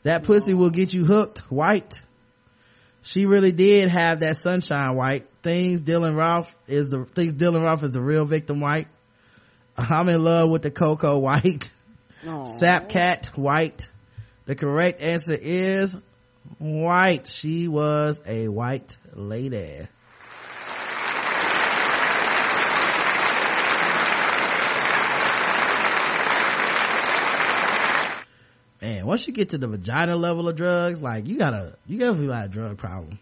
that 0.08 0.22
pussy 0.22 0.54
will 0.54 0.70
get 0.70 0.94
you 0.94 1.04
hooked 1.04 1.40
white. 1.50 2.00
She 3.02 3.26
really 3.26 3.52
did 3.52 3.90
have 3.90 4.20
that 4.20 4.38
sunshine 4.38 4.96
white. 4.96 5.26
Things 5.42 5.82
Dylann 5.82 6.16
Roof 6.16 6.56
is 6.66 6.90
the, 6.90 7.04
things 7.04 7.36
Dylan 7.36 7.62
Ralph 7.62 7.82
is 7.82 7.90
the 7.90 8.00
real 8.00 8.24
victim 8.24 8.58
white. 8.58 8.88
I'm 9.76 10.08
in 10.08 10.24
love 10.24 10.48
with 10.48 10.62
the 10.62 10.70
Coco 10.70 11.18
white. 11.18 11.68
Sap 12.46 12.88
cat 12.88 13.26
white. 13.36 13.86
The 14.46 14.54
correct 14.54 15.02
answer 15.02 15.36
is 15.38 15.94
white. 16.56 17.28
She 17.28 17.68
was 17.68 18.22
a 18.26 18.48
white 18.48 18.96
lady. 19.12 19.88
Man, 28.80 29.06
once 29.06 29.26
you 29.26 29.32
get 29.32 29.50
to 29.50 29.58
the 29.58 29.66
vagina 29.66 30.16
level 30.16 30.48
of 30.48 30.56
drugs, 30.56 31.02
like 31.02 31.26
you 31.26 31.36
gotta, 31.36 31.76
you 31.86 31.98
gotta 31.98 32.26
got 32.26 32.46
a 32.46 32.48
drug 32.48 32.78
problem. 32.78 33.18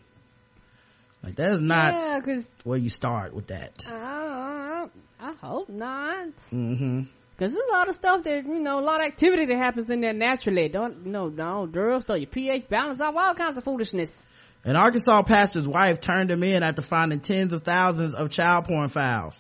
Like 1.23 1.37
that 1.37 1.53
is 1.53 1.61
not 1.61 1.95
Yeah, 1.95 2.21
'cause- 2.21 2.55
where 2.65 2.79
you 2.79 2.91
start 2.91 3.35
with 3.35 3.47
that. 3.49 3.85
Uh, 3.91 4.87
I 5.21 5.33
hope 5.41 5.69
not. 5.69 6.29
Mm-hmm. 6.53 7.01
Cause 7.39 7.53
there's 7.53 7.69
a 7.69 7.73
lot 7.73 7.89
of 7.89 7.95
stuff 7.95 8.23
that, 8.23 8.45
you 8.47 8.61
know, 8.61 8.79
a 8.79 8.81
lot 8.81 9.01
of 9.01 9.07
activity 9.07 9.45
that 9.47 9.57
happens 9.57 9.91
in 9.91 10.01
there 10.01 10.15
naturally. 10.15 10.69
Don't, 10.69 11.05
you 11.05 11.13
know, 11.13 11.29
no, 11.29 11.67
drugs, 11.67 12.05
throw 12.07 12.17
your 12.17 12.29
pH 12.29 12.69
balance 12.69 13.01
off, 13.01 13.15
all 13.15 13.35
kinds 13.35 13.59
of 13.59 13.65
foolishness. 13.65 14.27
An 14.65 14.75
Arkansas 14.75 15.23
pastor's 15.23 15.67
wife 15.69 16.01
turned 16.01 16.31
him 16.31 16.43
in 16.43 16.63
after 16.63 16.81
finding 16.83 17.21
tens 17.21 17.53
of 17.53 17.63
thousands 17.63 18.15
of 18.15 18.31
child 18.31 18.65
porn 18.65 18.89
files. 18.89 19.39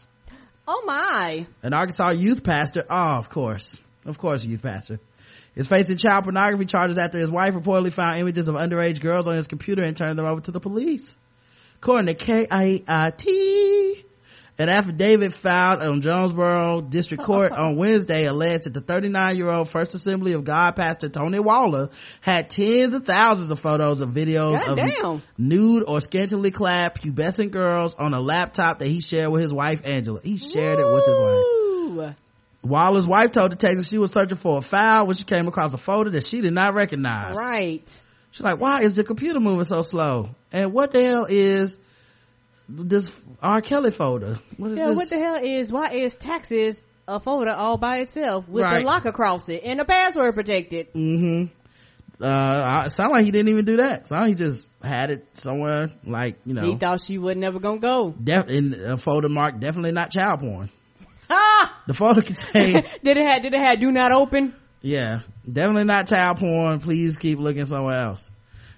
Oh 0.68 0.82
my. 0.86 1.46
An 1.62 1.72
Arkansas 1.72 2.10
youth 2.10 2.42
pastor, 2.44 2.84
oh, 2.90 3.16
of 3.16 3.30
course, 3.30 3.78
of 4.04 4.18
course, 4.18 4.44
youth 4.44 4.62
pastor, 4.62 5.00
is 5.56 5.66
facing 5.68 5.96
child 5.96 6.24
pornography 6.24 6.66
charges 6.66 6.98
after 6.98 7.18
his 7.18 7.30
wife 7.30 7.54
reportedly 7.54 7.92
found 7.92 8.20
images 8.20 8.46
of 8.46 8.54
underage 8.54 9.00
girls 9.00 9.26
on 9.26 9.34
his 9.34 9.48
computer 9.48 9.82
and 9.82 9.96
turned 9.96 10.18
them 10.18 10.26
over 10.26 10.40
to 10.42 10.52
the 10.52 10.60
police. 10.60 11.16
According 11.76 12.06
to 12.06 12.14
KIT, 12.14 14.06
an 14.58 14.68
affidavit 14.70 15.34
filed 15.34 15.82
on 15.82 16.00
Jonesboro 16.00 16.82
District 16.82 17.22
Court 17.22 17.52
on 17.56 17.76
Wednesday 17.76 18.24
alleged 18.24 18.64
that 18.64 18.74
the 18.74 18.80
39 18.80 19.36
year 19.36 19.50
old 19.50 19.68
First 19.68 19.94
Assembly 19.94 20.32
of 20.32 20.44
God 20.44 20.76
pastor 20.76 21.08
Tony 21.08 21.38
Waller 21.38 21.90
had 22.20 22.50
tens 22.50 22.94
of 22.94 23.04
thousands 23.04 23.50
of 23.50 23.60
photos 23.60 24.00
of 24.00 24.10
videos 24.10 24.64
Goddamn. 24.64 25.04
of 25.04 25.26
nude 25.38 25.84
or 25.86 26.00
scantily 26.00 26.50
clad 26.50 26.94
pubescent 26.94 27.50
girls 27.50 27.94
on 27.94 28.14
a 28.14 28.20
laptop 28.20 28.78
that 28.78 28.88
he 28.88 29.00
shared 29.00 29.30
with 29.30 29.42
his 29.42 29.52
wife 29.52 29.82
Angela. 29.84 30.20
He 30.22 30.36
shared 30.36 30.78
it 30.78 30.86
with 30.86 31.04
his 31.04 31.18
wife. 31.18 32.16
Ooh. 32.66 32.70
Waller's 32.70 33.06
wife 33.06 33.32
told 33.32 33.50
detectives 33.52 33.88
she 33.88 33.98
was 33.98 34.12
searching 34.12 34.36
for 34.36 34.58
a 34.58 34.62
file 34.62 35.06
when 35.06 35.16
she 35.16 35.24
came 35.24 35.48
across 35.48 35.72
a 35.74 35.78
folder 35.78 36.10
that 36.10 36.24
she 36.24 36.40
did 36.40 36.52
not 36.52 36.74
recognize. 36.74 37.36
Right. 37.36 37.88
She's 38.32 38.42
like, 38.42 38.60
why 38.60 38.82
is 38.82 38.96
the 38.96 39.04
computer 39.04 39.40
moving 39.40 39.64
so 39.64 39.82
slow? 39.82 40.30
And 40.52 40.72
what 40.72 40.90
the 40.92 41.02
hell 41.04 41.26
is 41.28 41.78
this 42.68 43.08
R. 43.42 43.60
Kelly 43.62 43.90
folder? 43.92 44.38
What 44.56 44.72
is 44.72 44.78
Yeah, 44.78 44.88
this? 44.88 44.96
what 44.96 45.08
the 45.08 45.18
hell 45.18 45.36
is, 45.42 45.72
why 45.72 45.92
is 45.92 46.16
taxes 46.16 46.82
a 47.08 47.20
folder 47.20 47.52
all 47.52 47.78
by 47.78 47.98
itself 47.98 48.48
with 48.48 48.64
Right. 48.64 48.80
the 48.80 48.86
lock 48.86 49.04
across 49.04 49.48
it 49.48 49.62
and 49.64 49.80
the 49.80 49.84
password 49.84 50.34
protected? 50.34 50.92
Mm-hmm. 50.92 51.44
Uh, 52.22 52.84
it 52.86 52.90
sounded 52.90 53.14
like 53.14 53.24
he 53.26 53.30
didn't 53.30 53.48
even 53.50 53.64
do 53.64 53.76
that. 53.76 54.08
Sound 54.08 54.22
like 54.22 54.28
he 54.30 54.34
just 54.34 54.66
had 54.82 55.10
it 55.10 55.26
somewhere, 55.34 55.90
like, 56.04 56.38
you 56.46 56.54
know, 56.54 56.64
He 56.66 56.76
thought 56.76 57.00
she 57.02 57.18
was 57.18 57.36
never 57.36 57.58
gonna 57.60 57.78
go. 57.78 58.10
def- 58.10 58.48
in 58.48 58.72
a 58.74 58.96
folder 58.96 59.28
marked 59.28 59.60
definitely 59.60 59.92
not 59.92 60.10
child 60.10 60.40
porn. 60.40 60.70
Ah! 61.30 61.82
The 61.86 61.94
folder 61.94 62.22
contained, 62.22 62.86
did 63.04 63.16
it 63.16 63.26
have, 63.26 63.42
did 63.42 63.54
it 63.54 63.60
have 63.60 63.80
do 63.80 63.90
not 63.92 64.12
open? 64.12 64.54
yeah, 64.82 65.20
definitely 65.50 65.84
not 65.84 66.06
child 66.08 66.38
porn. 66.38 66.80
Please 66.80 67.16
keep 67.18 67.38
looking 67.38 67.66
somewhere 67.66 67.98
else. 67.98 68.30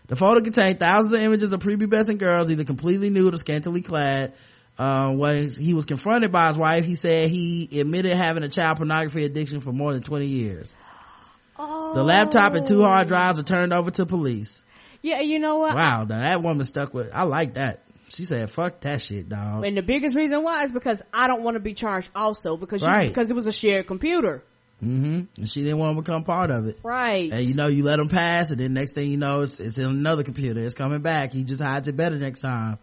The 0.07 0.17
photo 0.17 0.41
contained 0.41 0.81
thousands 0.81 1.13
of 1.13 1.21
images 1.21 1.53
of 1.53 1.61
prepubescent 1.61 2.19
girls, 2.19 2.51
either 2.51 2.65
completely 2.65 3.11
nude 3.11 3.35
or 3.35 3.37
scantily 3.37 3.83
clad. 3.83 4.33
Uh, 4.79 5.13
when 5.13 5.51
he 5.51 5.75
was 5.75 5.85
confronted 5.85 6.33
by 6.33 6.49
his 6.49 6.57
wife, 6.57 6.85
he 6.85 6.95
said 6.95 7.29
he 7.31 7.69
admitted 7.81 8.15
having 8.15 8.43
a 8.43 8.49
child 8.49 8.79
pornography 8.79 9.25
addiction 9.25 9.61
for 9.61 9.73
more 9.73 9.93
than 9.93 10.03
20 10.03 10.27
years. 10.27 10.73
oh. 11.59 11.95
The 11.95 12.05
laptop 12.05 12.55
and 12.55 12.65
two 12.65 12.83
hard 12.83 13.09
drives 13.09 13.39
were 13.39 13.45
turned 13.45 13.73
over 13.73 13.91
to 13.91 14.07
police. 14.07 14.65
Yeah, 15.03 15.21
you 15.21 15.41
know 15.41 15.57
what? 15.57 15.75
Wow, 15.75 16.05
now 16.05 16.23
that 16.23 16.43
woman 16.43 16.65
stuck 16.65 16.95
with, 16.95 17.11
I 17.13 17.25
like 17.25 17.55
that. 17.55 17.83
She 18.11 18.25
said, 18.25 18.51
fuck 18.51 18.81
that 18.81 19.03
shit, 19.03 19.29
dog. 19.29 19.65
And 19.67 19.77
the 19.77 19.83
biggest 19.83 20.17
reason 20.17 20.43
why 20.43 20.65
is 20.65 20.73
because 20.73 21.01
I 21.13 21.27
don't 21.29 21.43
want 21.43 21.57
to 21.57 21.61
be 21.61 21.75
charged 21.75 22.09
also 22.15 22.57
because 22.57 22.81
you, 22.83 22.89
Right. 22.89 23.09
because 23.09 23.31
it 23.31 23.35
was 23.35 23.47
a 23.47 23.53
shared 23.53 23.87
computer. 23.87 24.43
Mm-hmm. 24.83 25.23
And 25.41 25.49
she 25.49 25.63
didn't 25.63 25.79
want 25.79 25.97
to 25.97 26.03
become 26.03 26.25
part 26.25 26.51
of 26.51 26.67
it. 26.69 26.79
Right. 26.83 27.33
And 27.33 27.45
you 27.45 27.55
know, 27.55 27.67
you 27.67 27.83
let 27.83 27.97
them 27.97 28.09
pass, 28.09 28.51
and 28.51 28.61
then 28.61 28.75
next 28.75 28.93
thing 28.93 29.11
you 29.11 29.17
know, 29.19 29.43
it's, 29.43 29.59
it's 29.59 29.77
in 29.77 29.87
another 29.89 30.23
computer. 30.23 30.61
It's 30.61 30.75
coming 30.77 31.01
back. 31.03 31.33
He 31.33 31.45
just 31.45 31.61
hides 31.61 31.89
it 31.89 31.97
better 31.97 32.17
next 32.17 32.41
time. 32.41 32.79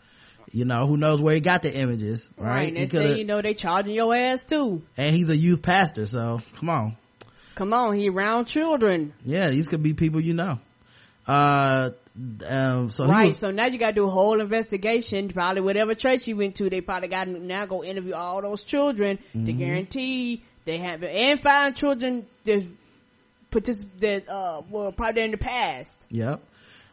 You 0.51 0.65
know, 0.65 0.85
who 0.87 0.95
knows 0.97 1.19
where 1.21 1.33
he 1.33 1.41
got 1.41 1.63
the 1.63 1.73
images, 1.73 2.29
right? 2.37 2.49
Right. 2.49 2.73
Next 2.73 2.91
thing 2.91 3.17
you 3.17 3.25
know, 3.25 3.41
they 3.41 3.53
charging 3.55 3.93
your 3.95 4.15
ass 4.15 4.45
too. 4.45 4.83
and 4.95 5.15
he's 5.15 5.29
a 5.29 5.35
youth 5.35 5.61
pastor, 5.61 6.05
so 6.05 6.41
come 6.57 6.69
on. 6.69 6.97
Come 7.55 7.73
on, 7.73 7.95
he 7.95 8.09
around 8.09 8.45
children. 8.45 9.13
Yeah, 9.25 9.49
these 9.49 9.67
could 9.69 9.81
be 9.81 9.93
people 9.93 10.19
you 10.21 10.33
know. 10.33 10.59
Uh, 11.25 11.91
um, 12.47 12.89
so 12.91 13.05
right. 13.07 13.25
was- 13.27 13.39
so 13.39 13.51
now 13.51 13.67
you 13.67 13.77
got 13.77 13.89
to 13.89 13.93
do 13.95 14.07
a 14.07 14.09
whole 14.09 14.39
investigation. 14.39 15.27
Probably 15.29 15.61
whatever 15.61 15.95
church 15.95 16.27
you 16.27 16.37
went 16.37 16.55
to, 16.55 16.69
they 16.69 16.81
probably 16.81 17.09
got 17.09 17.27
now 17.27 17.65
go 17.65 17.83
interview 17.83 18.13
all 18.13 18.41
those 18.41 18.63
children 18.63 19.17
to 19.33 19.37
Mhm. 19.37 19.57
guarantee 19.57 20.43
they 20.65 20.77
have 20.77 21.03
and 21.03 21.39
find 21.39 21.75
children 21.75 22.25
that 22.45 22.63
particip- 23.51 23.99
that 23.99 24.29
uh 24.29 24.61
were 24.69 24.91
probably 24.91 25.23
in 25.23 25.31
the 25.31 25.37
past. 25.37 26.05
Yep. 26.09 26.41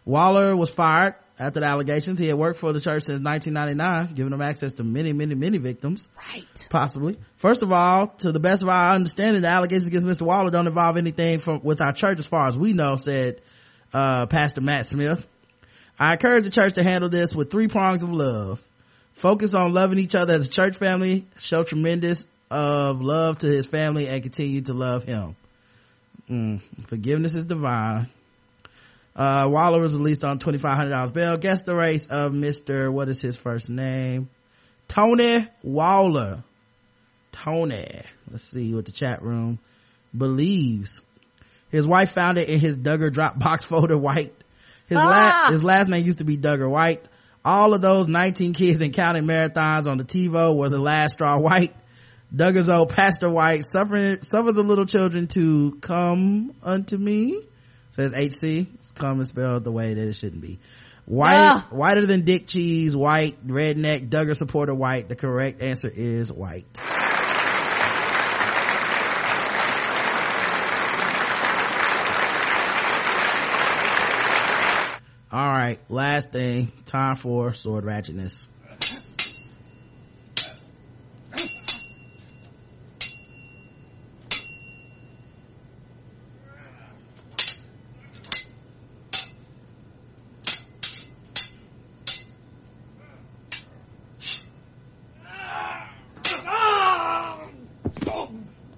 Waller 0.04 0.56
was 0.56 0.74
fired 0.74 1.14
after 1.38 1.60
the 1.60 1.66
allegations. 1.66 2.18
He 2.18 2.26
had 2.26 2.36
worked 2.36 2.58
for 2.58 2.72
the 2.72 2.80
church 2.80 3.04
since 3.04 3.20
1999, 3.20 4.14
giving 4.14 4.32
him 4.32 4.42
access 4.42 4.72
to 4.74 4.84
many, 4.84 5.12
many, 5.12 5.34
many 5.36 5.58
victims. 5.58 6.08
Right. 6.34 6.66
Possibly. 6.70 7.16
First 7.36 7.62
of 7.62 7.70
all, 7.72 8.08
to 8.18 8.32
the 8.32 8.40
best 8.40 8.62
of 8.62 8.68
our 8.68 8.94
understanding, 8.94 9.42
the 9.42 9.48
allegations 9.48 9.86
against 9.86 10.06
Mr. 10.06 10.22
Waller 10.22 10.50
don't 10.50 10.66
involve 10.66 10.96
anything 10.96 11.38
from 11.38 11.60
with 11.62 11.80
our 11.80 11.92
church 11.92 12.18
as 12.18 12.26
far 12.26 12.48
as 12.48 12.58
we 12.58 12.72
know, 12.72 12.96
said 12.96 13.40
uh, 13.92 14.26
Pastor 14.26 14.60
Matt 14.60 14.86
Smith. 14.86 15.24
I 15.98 16.12
encourage 16.12 16.44
the 16.44 16.50
church 16.50 16.74
to 16.74 16.82
handle 16.82 17.10
this 17.10 17.34
with 17.34 17.50
three 17.50 17.68
prongs 17.68 18.02
of 18.02 18.10
love. 18.10 18.64
Focus 19.12 19.54
on 19.54 19.72
loving 19.72 19.98
each 19.98 20.14
other 20.14 20.34
as 20.34 20.46
a 20.46 20.50
church 20.50 20.76
family, 20.76 21.26
show 21.38 21.64
tremendous 21.64 22.24
of 22.50 23.00
love 23.00 23.38
to 23.38 23.46
his 23.46 23.66
family 23.66 24.08
and 24.08 24.22
continue 24.22 24.62
to 24.62 24.74
love 24.74 25.04
him. 25.04 25.36
Mm, 26.28 26.60
forgiveness 26.86 27.34
is 27.34 27.44
divine. 27.44 28.08
Uh, 29.14 29.48
Waller 29.50 29.80
was 29.80 29.94
released 29.94 30.24
on 30.24 30.38
$2,500 30.38 31.12
bail. 31.12 31.36
Guess 31.36 31.64
the 31.64 31.74
race 31.74 32.06
of 32.06 32.32
Mr. 32.32 32.90
What 32.90 33.08
is 33.08 33.20
his 33.20 33.36
first 33.36 33.68
name? 33.68 34.30
Tony 34.88 35.46
Waller. 35.62 36.42
Tony. 37.32 38.02
Let's 38.30 38.44
see 38.44 38.74
what 38.74 38.86
the 38.86 38.92
chat 38.92 39.22
room 39.22 39.58
believes. 40.16 41.00
His 41.72 41.88
wife 41.88 42.12
found 42.12 42.38
it 42.38 42.48
in 42.48 42.60
his 42.60 42.76
Duggar 42.76 43.10
Dropbox 43.10 43.66
folder 43.68 43.98
white. 43.98 44.32
His, 44.86 44.98
Ah! 44.98 45.08
last, 45.08 45.52
his 45.52 45.64
last 45.64 45.88
name 45.88 46.04
used 46.04 46.18
to 46.18 46.24
be 46.24 46.36
Duggar 46.36 46.68
White. 46.70 47.04
All 47.44 47.74
of 47.74 47.82
those 47.82 48.06
19 48.06 48.52
kids 48.52 48.80
in 48.80 48.92
counting 48.92 49.24
marathons 49.24 49.88
on 49.88 49.98
the 49.98 50.04
TiVo 50.04 50.56
were 50.56 50.68
the 50.68 50.78
last 50.78 51.14
straw 51.14 51.38
white. 51.38 51.74
Duggar's 52.34 52.68
old 52.68 52.90
Pastor 52.90 53.28
White 53.28 53.64
suffering, 53.64 54.22
suffer 54.22 54.52
the 54.52 54.62
little 54.62 54.86
children 54.86 55.26
to 55.28 55.76
come 55.80 56.54
unto 56.62 56.96
me. 56.96 57.40
Says 57.90 58.12
HC. 58.14 58.68
Come 58.94 59.20
is 59.20 59.28
spelled 59.28 59.64
the 59.64 59.72
way 59.72 59.94
that 59.94 60.08
it 60.08 60.12
shouldn't 60.14 60.42
be. 60.42 60.58
White, 61.06 61.34
Ah. 61.34 61.66
whiter 61.70 62.06
than 62.06 62.24
dick 62.24 62.46
cheese, 62.46 62.94
white, 62.94 63.44
redneck, 63.46 64.08
Duggar 64.08 64.36
supporter 64.36 64.74
white. 64.74 65.08
The 65.08 65.16
correct 65.16 65.62
answer 65.62 65.90
is 65.92 66.30
white. 66.30 66.66
All 75.34 75.48
right, 75.48 75.78
last 75.88 76.30
thing. 76.30 76.70
Time 76.84 77.16
for 77.16 77.54
sword 77.54 77.84
ratchetness. 77.84 78.44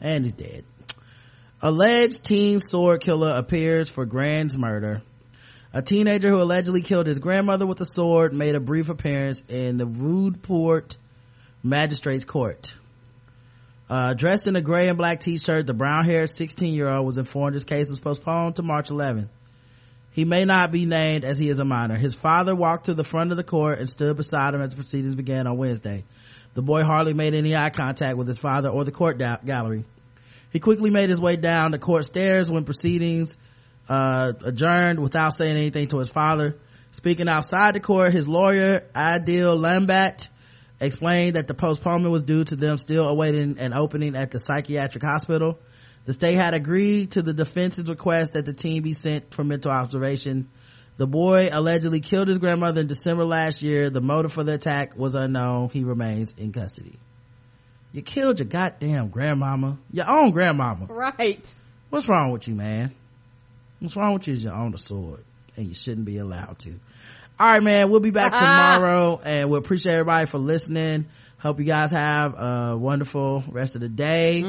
And 0.00 0.24
he's 0.24 0.34
dead. 0.34 0.64
Alleged 1.60 2.24
teen 2.24 2.60
sword 2.60 3.00
killer 3.00 3.32
appears 3.36 3.88
for 3.88 4.06
Grand's 4.06 4.56
murder. 4.56 5.02
A 5.76 5.82
teenager 5.82 6.30
who 6.30 6.40
allegedly 6.40 6.82
killed 6.82 7.08
his 7.08 7.18
grandmother 7.18 7.66
with 7.66 7.80
a 7.80 7.84
sword 7.84 8.32
made 8.32 8.54
a 8.54 8.60
brief 8.60 8.90
appearance 8.90 9.42
in 9.48 9.76
the 9.76 9.86
Roodepoort 9.86 10.96
Magistrates 11.64 12.24
Court. 12.24 12.72
Uh, 13.90 14.14
dressed 14.14 14.46
in 14.46 14.54
a 14.54 14.60
gray 14.60 14.88
and 14.88 14.96
black 14.96 15.18
t-shirt, 15.18 15.66
the 15.66 15.74
brown-haired 15.74 16.28
16-year-old 16.28 17.04
was 17.04 17.18
informed 17.18 17.54
his 17.54 17.64
case 17.64 17.90
was 17.90 17.98
postponed 17.98 18.54
to 18.54 18.62
March 18.62 18.88
11th. 18.88 19.26
He 20.12 20.24
may 20.24 20.44
not 20.44 20.70
be 20.70 20.86
named 20.86 21.24
as 21.24 21.38
he 21.38 21.48
is 21.48 21.58
a 21.58 21.64
minor. 21.64 21.96
His 21.96 22.14
father 22.14 22.54
walked 22.54 22.86
to 22.86 22.94
the 22.94 23.02
front 23.02 23.32
of 23.32 23.36
the 23.36 23.42
court 23.42 23.80
and 23.80 23.90
stood 23.90 24.16
beside 24.16 24.54
him 24.54 24.60
as 24.60 24.70
the 24.70 24.76
proceedings 24.76 25.16
began 25.16 25.48
on 25.48 25.56
Wednesday. 25.56 26.04
The 26.54 26.62
boy 26.62 26.84
hardly 26.84 27.14
made 27.14 27.34
any 27.34 27.56
eye 27.56 27.70
contact 27.70 28.16
with 28.16 28.28
his 28.28 28.38
father 28.38 28.68
or 28.68 28.84
the 28.84 28.92
court 28.92 29.18
da- 29.18 29.38
gallery. 29.44 29.82
He 30.52 30.60
quickly 30.60 30.90
made 30.90 31.10
his 31.10 31.20
way 31.20 31.34
down 31.34 31.72
the 31.72 31.80
court 31.80 32.04
stairs 32.04 32.48
when 32.48 32.62
proceedings 32.62 33.36
uh, 33.88 34.32
adjourned 34.44 35.00
without 35.00 35.34
saying 35.34 35.56
anything 35.56 35.88
to 35.88 35.98
his 35.98 36.08
father. 36.08 36.56
Speaking 36.92 37.28
outside 37.28 37.74
the 37.74 37.80
court, 37.80 38.12
his 38.12 38.28
lawyer, 38.28 38.84
Ideal 38.94 39.58
Lambat, 39.58 40.28
explained 40.80 41.36
that 41.36 41.48
the 41.48 41.54
postponement 41.54 42.12
was 42.12 42.22
due 42.22 42.44
to 42.44 42.56
them 42.56 42.76
still 42.76 43.08
awaiting 43.08 43.58
an 43.58 43.72
opening 43.72 44.14
at 44.16 44.30
the 44.30 44.38
psychiatric 44.38 45.02
hospital. 45.02 45.58
The 46.04 46.12
state 46.12 46.34
had 46.34 46.54
agreed 46.54 47.12
to 47.12 47.22
the 47.22 47.32
defense's 47.32 47.88
request 47.88 48.34
that 48.34 48.44
the 48.44 48.52
team 48.52 48.82
be 48.82 48.92
sent 48.92 49.32
for 49.32 49.42
mental 49.42 49.70
observation. 49.70 50.50
The 50.96 51.06
boy 51.06 51.48
allegedly 51.50 52.00
killed 52.00 52.28
his 52.28 52.38
grandmother 52.38 52.82
in 52.82 52.86
December 52.86 53.24
last 53.24 53.62
year. 53.62 53.90
The 53.90 54.00
motive 54.00 54.32
for 54.32 54.44
the 54.44 54.54
attack 54.54 54.96
was 54.96 55.14
unknown. 55.14 55.70
He 55.70 55.82
remains 55.82 56.34
in 56.36 56.52
custody. 56.52 56.98
You 57.92 58.02
killed 58.02 58.38
your 58.38 58.46
goddamn 58.46 59.08
grandmama. 59.08 59.78
Your 59.90 60.08
own 60.08 60.30
grandmama. 60.30 60.86
Right. 60.86 61.52
What's 61.90 62.08
wrong 62.08 62.32
with 62.32 62.46
you, 62.46 62.54
man? 62.54 62.94
What's 63.84 63.96
wrong 63.96 64.14
with 64.14 64.26
you 64.28 64.32
is 64.32 64.42
you 64.42 64.50
own 64.50 64.72
a 64.72 64.78
sword 64.78 65.22
and 65.56 65.66
you 65.66 65.74
shouldn't 65.74 66.06
be 66.06 66.16
allowed 66.16 66.58
to. 66.60 66.70
All 67.38 67.46
right, 67.52 67.62
man. 67.62 67.90
We'll 67.90 68.00
be 68.00 68.12
back 68.12 68.32
tomorrow 68.32 69.20
and 69.22 69.50
we 69.50 69.58
appreciate 69.58 69.92
everybody 69.92 70.24
for 70.24 70.38
listening. 70.38 71.04
Hope 71.36 71.58
you 71.58 71.66
guys 71.66 71.90
have 71.90 72.32
a 72.38 72.78
wonderful 72.78 73.44
rest 73.46 73.74
of 73.74 73.82
the 73.82 73.90
day. 73.90 74.42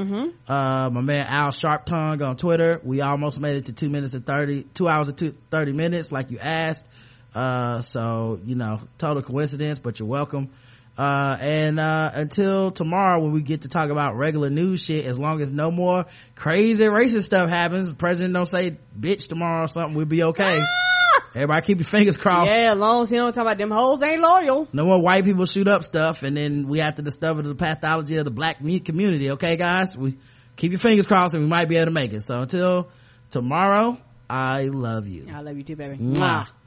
Uh, 0.48 0.90
my 0.90 1.02
man 1.02 1.28
Al 1.28 1.52
Sharp 1.52 1.86
Tongue 1.86 2.24
on 2.24 2.38
Twitter. 2.38 2.80
We 2.82 3.02
almost 3.02 3.38
made 3.38 3.58
it 3.58 3.66
to 3.66 3.74
two 3.74 3.90
minutes 3.90 4.14
and 4.14 4.26
30, 4.26 4.64
two 4.74 4.88
hours 4.88 5.10
and 5.10 5.18
two, 5.18 5.36
30 5.52 5.74
minutes 5.74 6.14
like 6.14 6.32
you 6.32 6.40
asked. 6.40 6.86
Uh, 7.34 7.82
so, 7.82 8.40
you 8.46 8.56
know, 8.56 8.80
total 8.98 9.22
coincidence, 9.22 9.80
but 9.80 10.00
you're 10.00 10.08
welcome. 10.08 10.50
Uh, 10.98 11.38
and, 11.42 11.80
uh, 11.80 12.10
until 12.14 12.72
tomorrow 12.72 13.20
when 13.22 13.34
we 13.34 13.42
get 13.42 13.62
to 13.62 13.68
talk 13.68 13.90
about 13.90 14.16
regular 14.16 14.50
news 14.50 14.84
shit, 14.84 15.06
as 15.06 15.20
long 15.20 15.42
as 15.42 15.52
no 15.52 15.70
more 15.70 16.06
crazy 16.36 16.86
racist 16.86 17.24
stuff 17.24 17.50
happens, 17.50 17.90
the 17.90 17.96
president 17.96 18.34
don't 18.34 18.46
say 18.46 18.78
bitch 18.98 19.28
tomorrow 19.28 19.66
or 19.66 19.68
something, 19.68 19.96
we'll 19.96 20.06
be 20.06 20.24
okay. 20.24 20.64
Everybody 21.34 21.62
keep 21.66 21.78
your 21.80 21.86
fingers 21.86 22.16
crossed. 22.16 22.50
Yeah, 22.50 22.72
as 22.72 22.78
long 22.78 23.04
as 23.04 23.10
he 23.10 23.18
don't 23.18 23.34
talk 23.34 23.42
about 23.42 23.58
them 23.58 23.72
hoes 23.72 24.02
ain't 24.04 24.22
loyal. 24.22 24.70
No 24.72 24.86
more 24.86 25.02
white 25.02 25.26
people 25.26 25.46
shoot 25.46 25.68
up 25.68 25.84
stuff 25.84 26.24
and 26.24 26.38
then 26.38 26.68
we 26.70 26.80
have 26.80 26.96
to 26.96 27.02
discover 27.02 27.42
the 27.42 27.56
pathology 27.56 28.16
of 28.16 28.24
the 28.26 28.32
black 28.32 28.62
mu- 28.62 28.80
community. 28.80 29.32
Okay, 29.32 29.58
guys? 29.58 29.98
We 29.98 30.18
keep 30.56 30.72
your 30.72 30.80
fingers 30.80 31.06
crossed 31.06 31.34
and 31.34 31.44
we 31.44 31.50
might 31.50 31.68
be 31.68 31.76
able 31.76 31.88
to 31.88 31.92
make 31.92 32.14
it. 32.14 32.22
So 32.22 32.40
until 32.40 32.88
tomorrow, 33.32 33.98
I 34.30 34.64
love 34.66 35.08
you. 35.08 35.28
I 35.34 35.42
love 35.42 35.58
you 35.58 35.64
too, 35.64 35.76
baby. 35.76 35.98
Mwah. 35.98 36.48